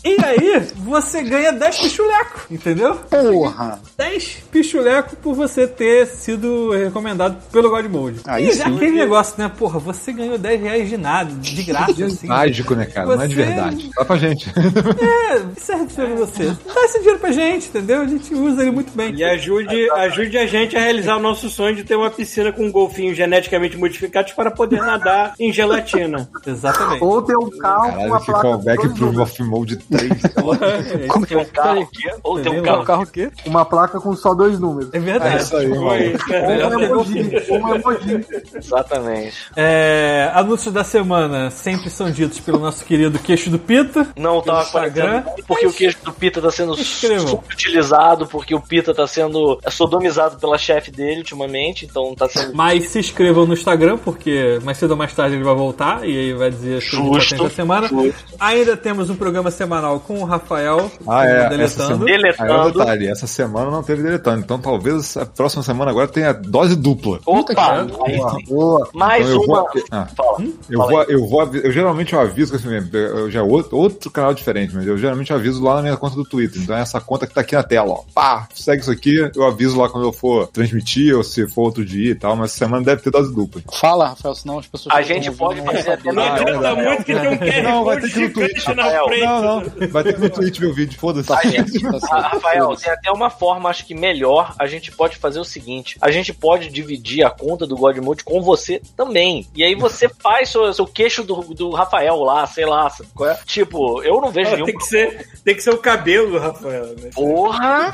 e 0.03 0.17
aí 0.23 0.67
você 0.77 1.23
ganha 1.23 1.51
10 1.51 1.77
pichuleco, 1.79 2.41
entendeu? 2.49 2.95
Porra! 3.09 3.79
10 3.97 4.37
pichuleco 4.51 5.15
por 5.17 5.33
você 5.33 5.67
ter 5.67 6.07
sido 6.07 6.71
recomendado 6.71 7.37
pelo 7.51 7.69
God 7.69 7.85
Mode. 7.85 8.19
Aí 8.25 8.47
e 8.49 8.53
sim. 8.53 8.61
aquele 8.63 8.91
negócio, 8.91 9.35
né? 9.37 9.51
Porra, 9.57 9.79
você 9.79 10.11
ganhou 10.13 10.37
10 10.37 10.61
reais 10.61 10.89
de 10.89 10.97
nada, 10.97 11.31
de 11.31 11.63
graça, 11.63 12.05
assim. 12.05 12.27
Mágico, 12.27 12.75
né, 12.75 12.85
cara? 12.85 13.15
Não 13.15 13.21
é 13.21 13.27
de 13.27 13.35
Você- 13.35 13.43
verdade. 13.43 13.89
Dá 13.95 14.05
pra 14.05 14.17
gente. 14.17 14.49
É, 14.49 15.41
serve 15.59 15.85
pra 15.93 16.05
você. 16.07 16.45
Dá 16.73 16.81
esse 16.85 16.97
dinheiro 16.99 17.19
pra 17.19 17.31
gente, 17.31 17.44
entendeu? 17.53 18.01
A 18.01 18.07
gente 18.07 18.33
usa 18.33 18.61
ele 18.61 18.71
muito 18.71 18.91
bem. 18.95 19.13
E 19.15 19.23
ajude, 19.23 19.89
ajude 19.91 20.37
a 20.37 20.45
gente 20.45 20.75
a 20.75 20.79
realizar 20.79 21.17
o 21.17 21.19
nosso 21.19 21.49
sonho 21.49 21.75
de 21.75 21.83
ter 21.83 21.95
uma 21.95 22.09
piscina 22.09 22.51
com 22.51 22.71
golfinhos 22.71 23.15
geneticamente 23.17 23.77
modificados 23.77 24.33
para 24.33 24.51
poder 24.51 24.81
nadar 24.81 25.33
em 25.39 25.51
gelatina. 25.51 26.29
Exatamente. 26.45 27.03
Ou 27.03 27.21
tem 27.23 27.35
um 27.37 27.49
carro 27.57 27.93
com 27.93 28.05
uma 28.05 28.19
Caralho, 28.19 28.25
placa. 28.25 28.41
callback 28.41 28.89
pro. 28.93 29.15
Off 29.21 29.43
Mode 29.43 29.77
3. 29.77 30.11
Como 31.07 31.25
Tem 31.25 31.37
um 31.37 31.45
carro 31.45 31.87
ou 32.23 32.39
tem 32.41 32.59
um 32.59 32.83
carro. 32.83 33.03
o 33.03 33.07
quê? 33.07 33.31
Uma 33.45 33.65
placa 33.65 33.99
com 33.99 34.15
só 34.15 34.33
dois 34.33 34.59
números. 34.59 34.89
É 34.93 34.99
verdade. 34.99 35.35
É 35.35 35.41
isso 35.41 35.55
aí, 35.57 35.71
Ou 35.71 35.85
um 35.85 36.77
ter 36.77 36.83
emoji. 36.83 37.45
Um. 37.49 38.57
Exatamente. 38.57 39.35
É, 39.55 40.29
anúncios 40.33 40.73
da 40.73 40.83
semana 40.83 41.49
sempre 41.49 41.89
são 41.89 42.11
ditos 42.11 42.39
pelo 42.39 42.59
nosso 42.59 42.83
querido 42.83 43.17
queixo 43.19 43.49
do 43.49 43.57
Pita. 43.59 44.07
Não 44.17 44.41
tava 44.41 44.63
Instagram. 44.63 45.17
aparecendo 45.19 45.45
porque 45.47 45.67
o 45.67 45.73
queijo 45.73 45.97
do 46.03 46.11
Pita 46.13 46.41
tá 46.41 46.51
sendo. 46.51 46.75
Subutilizado, 47.27 48.27
porque 48.27 48.53
o 48.55 48.61
Pita 48.61 48.93
tá 48.93 49.05
sendo 49.07 49.59
sodomizado 49.69 50.37
pela 50.37 50.57
chefe 50.57 50.91
dele 50.91 51.19
ultimamente, 51.19 51.85
então 51.85 52.13
tá 52.15 52.27
sendo. 52.29 52.53
Mas 52.55 52.89
se 52.89 52.99
inscrevam 52.99 53.45
no 53.45 53.53
Instagram, 53.53 53.97
porque 53.97 54.59
mais 54.63 54.77
cedo 54.77 54.91
ou 54.91 54.97
mais 54.97 55.13
tarde 55.13 55.35
ele 55.35 55.43
vai 55.43 55.55
voltar 55.55 56.07
e 56.07 56.17
aí 56.17 56.33
vai 56.33 56.49
dizer 56.49 56.79
Justo, 56.81 57.43
da 57.43 57.49
semana. 57.49 57.87
justo. 57.87 58.15
Ainda 58.39 58.75
temos 58.77 59.09
um 59.09 59.15
programa 59.15 59.51
semanal 59.51 59.99
com 59.99 60.19
o 60.19 60.25
Rafael, 60.25 60.91
Ah, 61.07 61.25
é. 61.25 61.49
deletando. 61.49 61.63
Essa 61.65 61.87
semana, 61.87 62.05
Deletando. 62.05 62.43
Aí 62.51 62.57
é 62.57 62.61
um 62.61 62.71
detalhe, 62.71 63.07
essa 63.07 63.27
semana 63.27 63.71
não 63.71 63.83
teve 63.83 64.03
deletando. 64.03 64.39
Então 64.41 64.59
talvez 64.59 65.17
a 65.17 65.25
próxima 65.25 65.63
semana 65.63 65.91
agora 65.91 66.07
tenha 66.07 66.33
dose 66.33 66.75
dupla. 66.75 67.19
Opa! 67.25 67.87
Aí, 68.05 68.17
Boa, 68.17 68.37
boa. 68.47 68.89
mais 68.93 69.25
Então 69.27 69.33
eu 69.41 69.47
uma. 69.47 69.55
vou- 69.61 69.69
ah. 69.91 70.07
Fala. 70.15 70.37
Eu 70.69 70.79
vou, 70.79 71.03
eu 71.03 71.27
vou, 71.27 71.43
eu 71.55 71.71
geralmente 71.71 72.13
eu 72.13 72.19
aviso 72.19 72.55
assim 72.55 72.67
mesmo, 72.67 72.95
eu 72.95 73.31
já 73.31 73.39
é 73.39 73.43
outro, 73.43 73.77
outro 73.77 74.09
canal 74.11 74.33
diferente, 74.33 74.75
mas 74.75 74.85
eu 74.85 74.97
geralmente 74.97 75.31
aviso 75.33 75.63
lá 75.63 75.75
na 75.75 75.81
minha 75.81 75.97
conta 75.97 76.15
do 76.15 76.23
Twitter. 76.23 76.61
Então 76.61 76.75
é 76.75 76.81
essa 76.81 76.99
conta 76.99 77.14
que 77.19 77.33
tá 77.33 77.41
aqui 77.41 77.55
na 77.55 77.63
tela, 77.63 77.91
ó. 77.91 78.03
Pá, 78.13 78.47
segue 78.53 78.81
isso 78.81 78.91
aqui, 78.91 79.29
eu 79.35 79.43
aviso 79.45 79.79
lá 79.79 79.87
quando 79.89 80.05
eu 80.07 80.13
for 80.13 80.47
transmitir 80.47 81.15
ou 81.15 81.23
se 81.23 81.47
for 81.47 81.63
outro 81.63 81.85
dia 81.85 82.11
e 82.11 82.15
tal, 82.15 82.35
mas 82.35 82.51
essa 82.51 82.59
semana 82.65 82.83
deve 82.83 83.01
ter 83.01 83.09
dose 83.11 83.33
dupla. 83.33 83.61
Fala, 83.73 84.09
Rafael, 84.09 84.35
senão 84.35 84.59
as 84.59 84.67
pessoas 84.67 84.95
A 84.95 85.01
gente 85.01 85.31
pode 85.31 85.61
fazer 85.61 85.91
até 85.91 86.11
Não 86.11 86.23
Ah, 86.23 86.35
adianta 86.35 86.75
muito 86.75 87.03
que 87.03 87.13
tem 87.13 87.27
um 87.27 87.37
QR 87.37 87.63
Não, 87.63 87.83
vai 87.85 87.99
ter 88.01 88.09
que 88.11 88.19
no 88.19 88.33
Twitch. 88.33 88.67
na 88.67 88.83
Rafael. 88.83 89.05
frente. 89.07 89.25
Não, 89.25 89.41
não, 89.41 89.87
vai 89.89 90.03
ter 90.03 90.13
que 90.15 90.21
no 90.21 90.29
Twitch 90.29 90.59
meu 90.59 90.73
vídeo, 90.73 90.99
foda-se. 90.99 91.27
Tá. 91.35 91.39
Ah, 92.11 92.27
Rafael, 92.33 92.75
tem 92.75 92.91
até 92.91 93.11
uma 93.11 93.29
forma, 93.29 93.69
acho 93.69 93.85
que 93.85 93.93
melhor. 93.95 94.53
A 94.59 94.67
gente 94.67 94.91
pode 94.91 95.17
fazer 95.17 95.39
o 95.39 95.43
seguinte: 95.45 95.97
a 96.01 96.11
gente 96.11 96.33
pode 96.33 96.69
dividir 96.69 97.23
a 97.25 97.29
conta 97.29 97.65
do 97.67 97.75
Godmode 97.75 98.23
com 98.23 98.41
você 98.41 98.81
também. 98.97 99.47
E 99.55 99.63
aí 99.63 99.75
você 99.75 100.09
faz 100.21 100.49
seu, 100.49 100.71
seu 100.73 100.85
queixo 100.85 101.23
do, 101.23 101.41
do 101.53 101.69
Rafael 101.71 102.17
lá, 102.21 102.45
sei 102.47 102.65
lá. 102.65 102.89
sabe 102.89 103.09
qual 103.13 103.29
é? 103.29 103.39
Tipo, 103.45 104.01
eu 104.03 104.19
não 104.21 104.31
vejo 104.31 104.51
nenhum. 104.51 104.65
Tem 104.65 104.77
que, 104.77 104.85
ser, 104.85 105.27
tem 105.43 105.55
que 105.55 105.61
ser 105.61 105.71
o 105.71 105.77
cabelo, 105.77 106.37
Rafael. 106.39 106.87
Né? 106.97 107.04
Porra! 107.13 107.93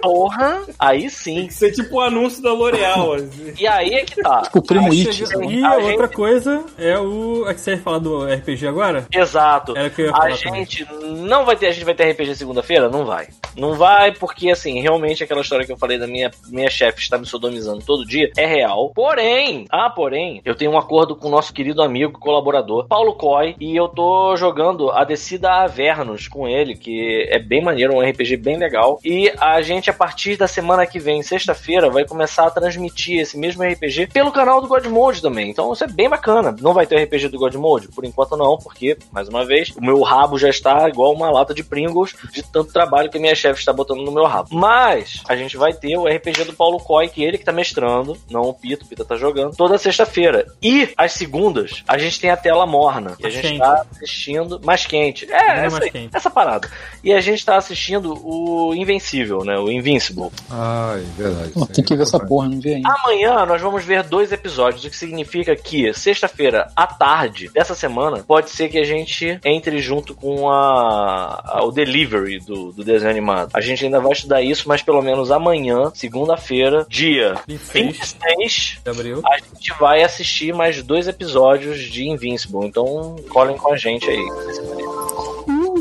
Porra! 0.00 0.62
Aí 0.78 1.08
sim. 1.10 1.34
Tem 1.36 1.46
que 1.48 1.54
ser 1.54 1.72
tipo 1.72 1.96
o 1.96 2.00
anúncio 2.00 2.42
da 2.42 2.52
L'Oreal. 2.52 3.14
assim. 3.14 3.52
E 3.58 3.66
aí 3.66 3.94
é 3.94 4.04
que 4.04 4.20
tá. 4.22 4.42
Tipo, 4.42 4.58
o 4.58 4.62
primo 4.62 4.86
It. 4.92 5.22
E 5.50 5.64
A 5.64 5.70
a 5.70 5.80
gente- 5.80 5.90
outra 5.92 6.08
coisa 6.08 6.64
é 6.78 6.98
o. 6.98 7.48
É 7.48 7.54
que 7.54 7.60
você 7.60 7.72
ia 7.72 7.78
falar 7.78 7.98
do 7.98 8.24
RPG 8.24 8.66
agora? 8.66 9.06
Exato. 9.12 9.76
Era 9.76 9.88
o 9.88 9.90
que 9.90 10.02
eu 10.02 10.06
ia 10.06 10.12
A 10.12 10.16
falar 10.16 10.36
também. 10.38 10.64
gente 10.66 10.86
não 11.02 11.44
vai 11.44 11.56
ter, 11.56 11.66
a 11.66 11.72
gente 11.72 11.84
vai 11.84 11.94
ter 11.94 12.10
RPG 12.10 12.34
segunda-feira? 12.36 12.88
Não 12.88 13.04
vai. 13.04 13.28
Não 13.56 13.74
vai 13.74 14.12
porque, 14.12 14.50
assim, 14.50 14.80
realmente 14.80 15.22
aquela 15.22 15.40
história 15.42 15.66
que 15.66 15.72
eu 15.72 15.76
falei 15.76 15.98
da 15.98 16.06
minha, 16.06 16.30
minha 16.48 16.70
chefe 16.70 17.00
estar 17.00 17.18
me 17.18 17.26
sodomizando 17.26 17.84
todo 17.84 18.06
dia 18.06 18.30
é 18.36 18.46
real. 18.46 18.90
Porém, 18.94 19.66
ah, 19.70 19.90
porém, 19.90 20.40
eu 20.44 20.54
tenho 20.54 20.70
um 20.72 20.78
acordo 20.78 21.14
com 21.14 21.28
o 21.28 21.30
nosso 21.30 21.52
querido 21.52 21.82
amigo, 21.82 22.18
colaborador, 22.18 22.86
Paulo 22.86 23.14
Coy, 23.14 23.54
e 23.60 23.76
eu 23.76 23.88
tô 23.88 24.36
jogando 24.36 24.90
a 24.90 25.04
Descida 25.04 25.50
a 25.50 25.64
Avernus 25.64 26.28
com 26.28 26.48
ele, 26.48 26.74
que 26.76 27.26
é 27.30 27.38
bem 27.38 27.62
maneiro, 27.62 27.94
um 27.94 28.00
RPG 28.00 28.21
bem 28.36 28.56
legal. 28.56 28.98
E 29.04 29.32
a 29.38 29.60
gente, 29.62 29.90
a 29.90 29.92
partir 29.92 30.36
da 30.36 30.46
semana 30.46 30.86
que 30.86 30.98
vem, 30.98 31.22
sexta-feira, 31.22 31.90
vai 31.90 32.04
começar 32.04 32.46
a 32.46 32.50
transmitir 32.50 33.20
esse 33.20 33.38
mesmo 33.38 33.62
RPG 33.62 34.08
pelo 34.12 34.32
canal 34.32 34.60
do 34.60 34.68
Godmode 34.68 35.20
também. 35.20 35.50
Então 35.50 35.72
isso 35.72 35.84
é 35.84 35.86
bem 35.86 36.08
bacana. 36.08 36.54
Não 36.60 36.72
vai 36.72 36.86
ter 36.86 37.02
RPG 37.02 37.28
do 37.28 37.38
Godmode? 37.38 37.88
Por 37.88 38.04
enquanto 38.04 38.36
não, 38.36 38.56
porque, 38.58 38.96
mais 39.10 39.28
uma 39.28 39.44
vez, 39.44 39.70
o 39.76 39.80
meu 39.80 40.00
rabo 40.02 40.38
já 40.38 40.48
está 40.48 40.88
igual 40.88 41.12
uma 41.12 41.30
lata 41.30 41.54
de 41.54 41.62
Pringles 41.64 42.14
de 42.32 42.42
tanto 42.42 42.72
trabalho 42.72 43.10
que 43.10 43.18
a 43.18 43.20
minha 43.20 43.34
chefe 43.34 43.60
está 43.60 43.72
botando 43.72 44.02
no 44.02 44.12
meu 44.12 44.24
rabo. 44.24 44.48
Mas 44.52 45.22
a 45.28 45.36
gente 45.36 45.56
vai 45.56 45.72
ter 45.72 45.96
o 45.96 46.06
RPG 46.06 46.44
do 46.44 46.52
Paulo 46.52 46.78
Coy, 46.78 47.08
que 47.08 47.22
ele 47.22 47.38
que 47.38 47.44
tá 47.44 47.52
mestrando, 47.52 48.16
não 48.30 48.42
o 48.42 48.54
Pito, 48.54 48.84
o 48.84 48.88
Pito 48.88 49.04
tá 49.04 49.16
jogando, 49.16 49.56
toda 49.56 49.78
sexta-feira. 49.78 50.46
E 50.62 50.90
às 50.96 51.12
segundas, 51.12 51.82
a 51.86 51.98
gente 51.98 52.20
tem 52.20 52.30
a 52.30 52.36
tela 52.36 52.66
morna. 52.66 53.16
E 53.18 53.22
a 53.22 53.22
Mais 53.22 53.34
gente 53.34 53.48
quente. 53.48 53.58
tá 53.58 53.86
assistindo. 53.90 54.60
Mais 54.64 54.86
quente. 54.86 55.30
É, 55.32 55.36
é 55.36 55.66
essa, 55.66 55.78
mais 55.78 55.92
quente. 55.92 56.16
essa 56.16 56.30
parada. 56.30 56.70
E 57.02 57.12
a 57.12 57.20
gente 57.20 57.44
tá 57.44 57.56
assistindo 57.56 58.11
o 58.22 58.74
Invencível, 58.74 59.44
né? 59.44 59.58
O 59.58 59.70
Invincible. 59.70 60.30
Ai, 60.50 61.04
verdade. 61.16 61.50
Pô, 61.50 61.66
tem 61.66 61.84
que 61.84 61.94
ver 61.96 62.02
essa 62.02 62.18
porra, 62.18 62.48
não 62.48 62.60
vi 62.60 62.74
ainda. 62.74 62.88
Amanhã 63.02 63.44
nós 63.46 63.60
vamos 63.60 63.84
ver 63.84 64.02
dois 64.02 64.32
episódios, 64.32 64.84
o 64.84 64.90
que 64.90 64.96
significa 64.96 65.54
que 65.56 65.92
sexta-feira 65.94 66.70
à 66.76 66.86
tarde 66.86 67.48
dessa 67.52 67.74
semana 67.74 68.18
pode 68.26 68.50
ser 68.50 68.68
que 68.68 68.78
a 68.78 68.84
gente 68.84 69.38
entre 69.44 69.78
junto 69.80 70.14
com 70.14 70.48
a, 70.50 71.42
a- 71.44 71.64
o 71.64 71.70
delivery 71.70 72.38
do, 72.40 72.72
do 72.72 72.84
desenho 72.84 73.10
animado. 73.10 73.50
A 73.54 73.60
gente 73.60 73.84
ainda 73.84 74.00
vai 74.00 74.12
estudar 74.12 74.42
isso, 74.42 74.68
mas 74.68 74.82
pelo 74.82 75.02
menos 75.02 75.30
amanhã, 75.30 75.90
segunda-feira, 75.94 76.86
dia 76.88 77.34
26 77.46 77.82
26, 77.92 78.78
de 78.84 78.90
abril. 78.90 79.22
a 79.24 79.38
gente 79.38 79.72
vai 79.78 80.02
assistir 80.02 80.52
mais 80.54 80.82
dois 80.82 81.08
episódios 81.08 81.80
de 81.80 82.08
Invincible. 82.08 82.66
Então 82.66 83.16
colhem 83.30 83.56
com 83.56 83.72
a 83.72 83.76
gente 83.76 84.08
aí. 84.08 84.22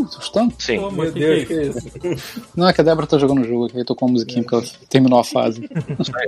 Uh, 0.02 0.08
assustando. 0.08 0.54
Sim. 0.58 0.80
Pô, 0.80 0.92
mas 0.92 1.14
Meu 1.14 1.14
Deus, 1.14 1.48
que 1.48 1.54
é 1.54 1.64
isso? 1.64 2.44
Não, 2.56 2.68
é 2.68 2.74
que 2.74 2.82
a 2.82 2.84
Débora 2.84 3.08
tá 3.08 3.18
jogando 3.18 3.42
o 3.42 3.48
jogo 3.48 3.66
aqui, 3.66 3.78
aí 3.78 3.86
tocou 3.86 4.08
uma 4.08 4.14
musiquinha 4.14 4.44
porque 4.44 4.56
ela 4.56 4.64
terminou 4.90 5.20
a 5.20 5.24
fase. 5.24 5.70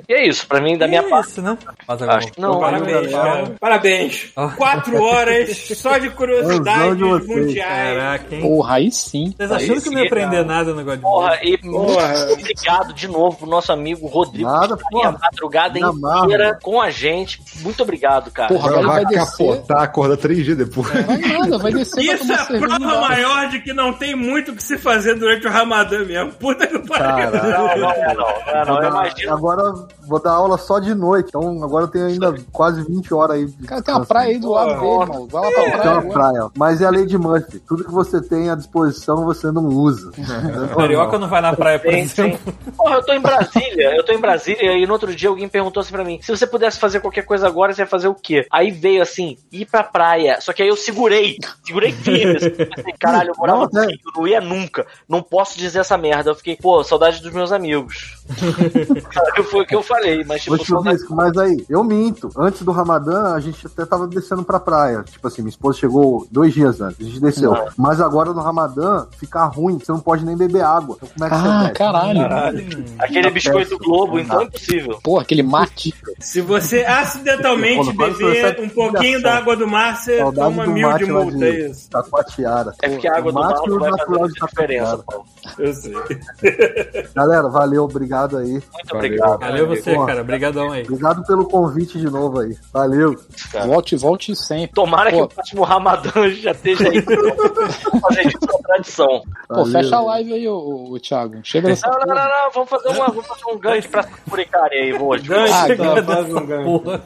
E 0.08 0.14
é 0.14 0.27
isso, 0.27 0.45
pra 0.48 0.60
mim, 0.61 0.77
da 0.77 0.88
minha 0.88 1.02
é 1.02 1.10
parte. 1.10 1.30
isso, 1.32 1.42
né? 1.42 1.58
Mas 1.88 2.02
agora 2.02 2.18
Acho 2.18 2.32
que 2.32 2.42
não. 2.42 2.60
Parabéns, 2.60 3.11
cara. 3.11 3.52
Parabéns. 3.60 4.32
Ah. 4.35 4.50
Quatro 4.58 5.02
horas 5.02 5.58
só 5.76 5.98
de 5.98 6.10
curiosidades 6.10 7.00
vocês. 7.00 7.27
mundiais. 7.27 7.98
Caraca, 7.98 8.35
hein? 8.35 8.42
Porra, 8.42 8.76
aí 8.76 8.92
sim. 8.92 9.34
Vocês 9.38 9.52
achando 9.52 9.82
que 9.82 9.88
eu 9.88 9.92
não 9.93 10.00
ia 10.02 10.06
aprender 10.08 10.45
nada 10.45 10.74
no 10.74 10.84
God 10.84 11.00
Porra, 11.00 11.40
e 11.42 11.58
Porra. 11.58 12.26
muito 12.26 12.34
obrigado 12.34 12.93
de 12.93 13.08
novo 13.08 13.38
pro 13.38 13.48
nosso 13.48 13.72
amigo 13.72 14.08
Rodrigo. 14.08 14.50
Nada, 14.50 14.77
porra. 14.92 15.10
a 15.10 15.11
madrugada 15.14 15.80
inteira 15.80 16.60
com 16.61 16.82
a 16.82 16.90
gente. 16.90 17.42
Muito 17.61 17.82
obrigado, 17.84 18.30
cara. 18.32 18.50
Porra, 18.50 18.72
vai 18.74 18.84
vai 18.84 19.06
descer. 19.06 19.48
capotar, 19.48 19.82
acordar 19.84 20.18
três 20.18 20.43
dias 20.43 20.58
depois. 20.58 20.88
Vai 20.90 21.18
nada, 21.18 21.58
vai 21.58 21.74
descer 21.74 22.02
Isso 22.03 22.32
é 22.32 22.38
cerveja. 22.38 22.68
prova 22.68 23.02
maior 23.02 23.50
de 23.50 23.60
que 23.64 23.74
não 23.74 23.93
tem 23.93 24.16
muito 24.16 24.51
o 24.51 24.56
que 24.56 24.64
se 24.64 24.77
fazer 24.77 25.16
durante 25.16 25.48
o 25.48 25.50
Ramadã 25.50 26.03
mesmo. 26.03 26.32
Puta 26.33 26.67
que 26.67 26.77
pariu. 26.80 27.32
Não, 27.32 27.77
não 27.77 27.92
é 27.92 28.14
não. 28.14 28.66
não, 28.66 28.82
é 28.82 29.25
não. 29.25 29.33
Agora 29.33 29.74
vou 30.08 30.22
dar 30.22 30.32
aula 30.32 30.58
só 30.58 30.80
de 30.80 30.93
noite, 30.93 31.30
então 31.30 31.64
agora 31.64 31.85
eu 31.85 31.88
tenho 31.88 32.06
ainda 32.08 32.35
quase 32.51 32.83
20 32.83 33.14
horas 33.14 33.38
aí. 33.38 33.51
Cara, 33.66 33.82
tem 33.82 33.93
uma 33.93 34.06
praia 34.06 34.30
aí 34.30 34.40
do 34.40 34.51
lado 34.51 34.80
dele, 34.80 35.11
mano. 35.11 35.27
Vai 35.27 35.42
lá 35.42 35.51
pra 35.51 35.64
Tem 35.64 35.72
praia. 35.72 35.90
uma 35.92 36.00
agora. 36.00 36.14
praia, 36.14 36.51
mas 36.58 36.82
é 36.82 36.85
a 36.85 36.90
lei 36.90 37.06
de 37.06 37.17
Murphy. 37.17 37.59
Tudo 37.59 37.85
que 37.85 37.92
você 37.92 38.22
tem 38.22 38.50
à 38.50 38.56
disposição 38.56 39.25
você 39.25 39.51
não 39.51 39.66
usa. 39.67 40.11
Carioca 40.75 41.17
não 41.17 41.27
vai 41.27 41.42
na 41.42 41.53
praia, 41.53 41.80
por 41.80 41.93
exemplo. 41.93 42.40
Porra, 42.75 42.95
eu 42.95 43.06
tô 43.06 43.14
em 43.14 43.22
Brasília, 43.22 43.95
eu 43.95 44.03
tô 44.03 44.11
em 44.11 44.19
Brasília 44.19 44.77
e 44.77 44.85
no 44.85 44.93
outro 44.93 45.16
dia 45.16 45.30
alguém 45.30 45.48
perguntou 45.48 45.82
assim 45.82 45.92
pra 45.92 46.03
mim: 46.03 46.19
se 46.22 46.30
você 46.30 46.45
pudesse 46.45 46.80
fazer 46.80 47.00
qualquer 47.00 47.24
coisa 47.25 47.48
agora, 47.48 47.74
você 47.74 47.82
ia 47.82 47.88
fazer 47.88 48.08
o 48.08 48.16
quê? 48.16 48.45
Aí 48.51 48.72
veio 48.72 49.01
assim, 49.01 49.38
ir 49.51 49.66
pra 49.66 49.83
praia. 49.83 50.40
Só 50.42 50.51
que 50.53 50.61
aí 50.61 50.69
eu 50.69 50.75
segurei, 50.75 51.38
segurei 51.64 51.92
firme. 51.92 52.38
Assim, 52.38 52.50
pensei, 52.50 52.93
caralho, 53.00 53.30
eu 53.30 53.35
morava 53.38 53.52
Não, 53.56 53.83
é. 53.83 53.85
Rio, 53.88 53.98
não 54.15 54.27
ia 54.27 54.41
nunca. 54.41 54.85
Não 55.07 55.22
posso 55.22 55.57
dizer 55.57 55.80
essa 55.80 55.98
merda. 55.98 56.32
Eu 56.32 56.35
fiquei, 56.35 56.56
pô, 56.56 56.83
saudade 56.83 57.22
dos 57.22 57.32
meus 57.32 57.51
amigos. 57.51 58.17
Foi 59.51 59.64
o 59.64 59.65
que 59.65 59.75
eu 59.75 59.83
falei, 59.83 60.23
mas 60.23 60.43
tipo, 60.43 60.56
Ô, 60.56 60.65
saudade. 60.65 60.99
Mas 61.09 61.38
aí, 61.38 61.65
eu 61.69 61.83
minto. 61.83 62.30
Antes 62.38 62.61
do 62.61 62.72
Ramadã, 62.72 63.33
a 63.33 63.40
gente 63.40 63.65
até 63.67 63.85
tava 63.85 64.07
descendo 64.07 64.43
pra 64.43 64.59
praia. 64.59 65.03
Tipo 65.03 65.27
assim, 65.27 65.41
minha 65.41 65.49
esposa 65.49 65.80
chegou 65.80 66.25
dois 66.32 66.53
dias 66.53 66.80
antes, 66.82 66.99
a 67.06 67.09
gente 67.09 67.19
desceu. 67.19 67.53
Ah. 67.53 67.72
Mas 67.77 67.99
agora 68.01 68.33
no 68.33 68.41
Ramadã, 68.41 69.06
fica 69.17 69.43
ruim, 69.45 69.77
você 69.77 69.91
não 69.91 69.99
pode 69.99 70.25
nem 70.25 70.35
beber 70.38 70.64
água. 70.64 70.95
Então 70.98 71.09
como 71.14 71.25
é 71.25 71.30
que 71.30 71.35
Ah, 71.35 71.40
você 71.40 71.59
desce? 71.64 71.73
caralho. 71.73 72.85
Aquele 72.99 73.30
biscoito 73.32 73.77
Globo, 73.77 74.19
então 74.19 74.41
é 74.41 74.43
impossível. 74.45 74.99
Porra, 75.03 75.22
aquele 75.23 75.43
mate. 75.43 75.93
Se 76.19 76.41
você 76.41 76.83
acidentalmente 76.85 77.77
Pô, 77.77 78.06
não 78.07 78.14
beber 78.14 78.59
um 78.61 78.69
pouquinho 78.69 79.22
da 79.22 79.38
água 79.38 79.56
do 79.56 79.67
mar, 79.67 79.98
você 79.98 80.19
Saudade 80.19 80.56
toma 80.56 80.67
mil 80.67 80.93
de 80.98 81.06
multa, 81.06 81.45
é 81.45 81.69
isso. 81.69 81.90
Taquatiara. 81.90 82.73
É 82.82 82.90
porque 82.90 83.07
a 83.07 83.17
água 83.17 83.32
do 83.32 83.42
vai 83.45 83.53
natural 83.53 83.80
fazer 83.97 84.03
de 84.13 84.19
muita 84.19 84.45
diferença. 84.47 84.97
Paulo. 85.05 85.25
Eu 85.59 85.73
sei. 85.73 85.93
Galera, 87.15 87.49
valeu, 87.49 87.83
obrigado 87.83 88.38
aí. 88.38 88.51
Muito 88.53 88.63
Valeu. 88.89 88.97
obrigado. 88.97 89.39
Valeu 89.39 89.67
você, 89.67 89.93
Porra. 89.93 90.07
cara. 90.07 90.22
Obrigadão 90.22 90.72
aí. 90.72 90.83
Obrigado 90.83 91.23
pelo 91.25 91.45
convite 91.45 91.99
de 91.99 92.09
novo 92.09 92.39
aí. 92.39 92.57
Valeu. 92.72 93.15
cara. 93.51 93.67
Volte, 93.67 93.95
volte 93.95 94.35
sempre. 94.35 94.73
Tomara 94.73 95.11
que 95.11 95.17
Pô. 95.17 95.23
o 95.23 95.27
próximo 95.27 95.63
Ramadã 95.63 96.11
já 96.41 96.51
esteja 96.51 96.89
aí. 96.89 97.01
fazer 97.01 98.27
isso 98.27 98.39
com 98.39 98.61
tradição. 98.63 99.22
Pô, 99.47 99.55
Valeu. 99.55 99.72
fecha 99.72 99.95
a 99.97 100.01
live 100.01 100.33
aí, 100.33 100.47
ô, 100.47 100.89
ô, 100.91 100.99
Thiago. 100.99 101.39
Chega 101.43 101.67
nessa 101.69 101.88
Não, 101.88 101.93
não, 101.99 102.05
não, 102.07 102.15
porra. 102.15 102.30
não, 102.30 102.51
vamos 102.51 102.69
fazer, 102.69 102.88
uma, 102.89 103.07
vamos 103.07 103.27
fazer 103.27 103.45
um 103.53 103.59
gancho 103.59 103.89
pra 103.89 104.03
Furicari 104.03 104.75
aí, 104.77 104.93
hoje. 104.93 105.27
Gancho, 105.27 105.53
Ah, 105.53 105.67
chega 105.67 105.83
tá, 105.83 106.03
faz 106.03 106.33
um 106.33 106.45
gancho. 106.45 106.80
Porra. 106.80 107.01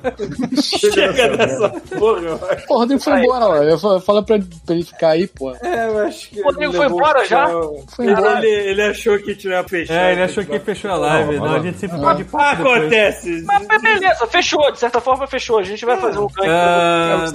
Chega 0.61 1.37
dessa 1.37 1.69
porra. 1.69 2.37
Pô, 2.67 2.75
o 2.75 2.77
Rodrigo 2.79 3.01
foi 3.01 3.19
embora, 3.23 3.45
ó. 3.47 3.55
Eu 3.63 3.77
fa- 3.79 3.99
fala 3.99 4.23
pra, 4.23 4.37
pra 4.65 4.75
ele 4.75 4.83
ficar 4.83 5.09
aí, 5.09 5.27
pô. 5.27 5.51
É, 5.61 5.87
eu 5.87 5.99
acho 5.99 6.26
que. 6.29 6.39
O 6.41 6.43
Rodrigo 6.45 6.71
ele 6.71 6.77
foi 6.77 6.85
embora 6.87 7.25
já? 7.25 7.47
Foi 7.47 8.05
Ele, 8.05 8.11
embora. 8.13 8.39
ele, 8.45 8.69
ele 8.69 8.81
achou 8.83 9.17
que 9.19 9.35
tinha 9.35 9.63
fechado. 9.63 9.97
É, 9.97 10.11
ele 10.13 10.23
achou 10.23 10.45
que 10.45 10.59
fechou 10.59 10.91
a 10.91 10.95
live. 10.95 11.37
Não, 11.37 11.55
a 11.55 11.59
gente 11.59 11.77
sempre 11.77 11.99
pode 11.99 12.25
Ah, 12.33 12.51
acontece. 12.51 13.43
Mas 13.45 13.65
mas 13.67 13.81
beleza, 13.81 14.27
fechou, 14.27 14.71
de 14.71 14.79
certa 14.79 14.99
forma 15.01 15.27
fechou. 15.27 15.59
A 15.59 15.63
gente 15.63 15.85
vai 15.85 15.97
fazer 15.99 16.19
um 16.19 16.27
gancho. 16.27 16.49
Ah, 16.49 17.25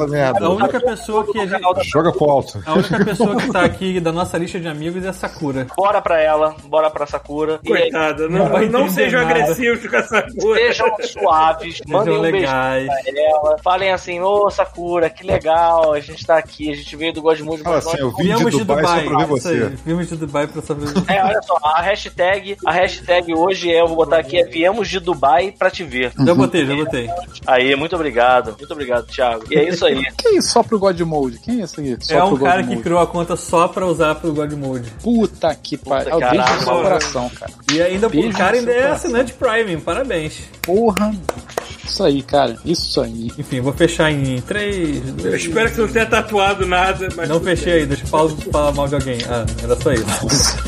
a 0.41 0.49
única 0.49 0.81
pessoa 0.81 1.25
que 1.31 1.39
a 1.39 1.47
gente. 1.47 1.63
Joga 1.89 2.13
pro 2.13 2.31
alto. 2.31 2.63
A 2.67 2.75
única 2.75 3.05
pessoa 3.05 3.37
que 3.37 3.51
tá 3.53 3.63
aqui 3.65 4.01
da 4.01 4.13
nossa 4.13 4.39
lista 4.39 4.59
de 4.61 4.69
amigos 4.69 5.05
é 5.05 5.09
a 5.09 5.13
Sakura. 5.13 5.67
Bora 5.77 6.01
pra 6.01 6.21
ela, 6.21 6.55
bora 6.65 6.91
pra 6.91 7.07
Sakura. 7.07 7.59
Coitada, 7.67 8.29
não, 8.29 8.49
Não 8.49 8.83
não, 8.83 8.91
sejam 8.91 9.23
nada. 9.23 9.35
agressivos 9.35 9.87
com 9.87 9.97
essa 9.97 10.23
coisa. 10.23 10.67
Sejam 10.67 10.97
suaves, 11.03 11.81
mandem 11.87 12.17
um 12.17 12.23
beijo 12.23 12.37
legais. 12.39 12.87
pra 12.87 13.23
ela. 13.23 13.57
Falem 13.63 13.93
assim, 13.93 14.21
ô 14.21 14.51
Sakura, 14.51 15.09
que 15.11 15.25
legal, 15.27 15.93
a 15.93 16.01
gente 16.01 16.25
tá 16.27 16.37
aqui, 16.37 16.71
a 16.73 16.77
gente 16.77 16.95
veio 16.97 17.13
do 17.13 17.23
Godmood, 17.23 17.63
Fala 17.63 17.79
assim, 17.79 17.91
nós 17.91 18.01
eu 18.01 18.11
vim 18.13 18.25
de 18.51 18.59
Dubai, 18.65 18.82
Dubai. 18.83 19.05
só 19.05 19.09
pra 19.11 19.25
ver 19.27 19.35
isso 19.37 19.49
aí. 19.49 19.59
você. 19.61 19.73
Viemos 19.85 20.09
de 20.09 20.17
Dubai 20.17 20.47
pra 20.47 20.63
saber. 20.63 20.87
É, 21.09 21.25
olha 21.25 21.43
só, 21.43 21.57
a 21.63 21.81
hashtag, 21.83 22.57
a 22.67 22.73
hashtag 22.73 23.35
hoje 23.35 23.71
é, 23.71 23.81
eu 23.81 23.87
vou 23.89 23.97
botar 23.97 24.19
aqui, 24.19 24.39
é 24.39 24.45
viemos 24.45 24.89
de 24.89 24.99
Dubai 25.01 25.53
pra 25.59 25.71
te 25.71 25.85
ver. 25.85 26.13
Já 26.25 26.35
botei, 26.35 26.67
já 26.67 26.75
botei. 26.75 27.09
Aí, 27.47 27.75
muito 27.77 27.95
obrigado, 27.97 28.55
muito 28.59 28.73
obrigado, 28.73 29.07
Thiago. 29.07 29.45
E 29.51 29.57
é 29.57 29.69
isso 29.69 29.85
aí. 29.87 30.03
Quem 30.19 30.35
é 30.35 30.39
isso? 30.39 30.51
Só 30.51 30.63
pro 30.63 30.79
God 30.79 31.01
Mode? 31.01 31.39
Quem 31.41 31.61
é 31.61 31.65
esse 31.65 31.81
aqui? 31.81 31.97
Só 32.05 32.15
É 32.15 32.25
um 32.25 32.31
God 32.31 32.43
cara 32.43 32.63
que 32.63 32.71
Mode. 32.71 32.83
criou 32.83 33.01
a 33.01 33.07
conta 33.07 33.37
só 33.37 33.69
pra 33.69 33.87
usar 33.87 34.15
pro 34.17 34.33
God 34.33 34.53
Mode. 34.53 34.91
Puta 35.03 35.55
que 35.55 35.77
pariu. 35.77 36.13
Puta, 36.13 36.31
Beijo 36.31 36.37
no 36.37 36.43
caralho. 36.45 36.65
seu 36.65 36.73
coração, 36.83 37.31
cara. 37.31 37.53
E 37.73 37.83
ainda 37.83 38.09
Beijo 38.09 38.29
o 38.29 38.33
cara 38.33 38.57
ainda 38.57 38.71
é 38.73 38.91
assinante 38.91 39.33
Prime, 39.35 39.77
parabéns. 39.79 40.41
Porra. 40.63 41.13
Isso 41.85 42.05
aí, 42.05 42.23
cara. 42.23 42.57
Isso 42.65 43.01
aí. 43.01 43.31
Enfim, 43.37 43.61
vou 43.61 43.73
fechar 43.73 44.11
em 44.11 44.41
3, 44.41 45.09
Eu 45.09 45.15
2. 45.15 45.35
espero 45.35 45.71
que 45.73 45.79
não 45.81 45.89
tenha 45.89 46.07
tatuado 46.07 46.65
nada, 46.65 47.09
mas. 47.17 47.29
Não 47.29 47.41
fechei 47.41 47.73
aí, 47.73 47.87
deixa 47.87 48.05
o 48.05 48.09
Paulo 48.09 48.37
falar 48.51 48.72
mal 48.73 48.89
de 48.89 48.95
alguém. 48.95 49.19
Ah, 49.29 49.45
era 49.63 49.77
só 49.81 49.93
isso. 49.93 50.05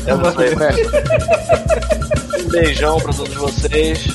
É 0.07 0.13
isso 0.13 0.41
aí. 0.41 0.55
Fecha. 0.55 2.43
Um 2.45 2.49
beijão 2.49 2.97
pra 2.99 3.13
todos 3.13 3.33
vocês. 3.35 4.07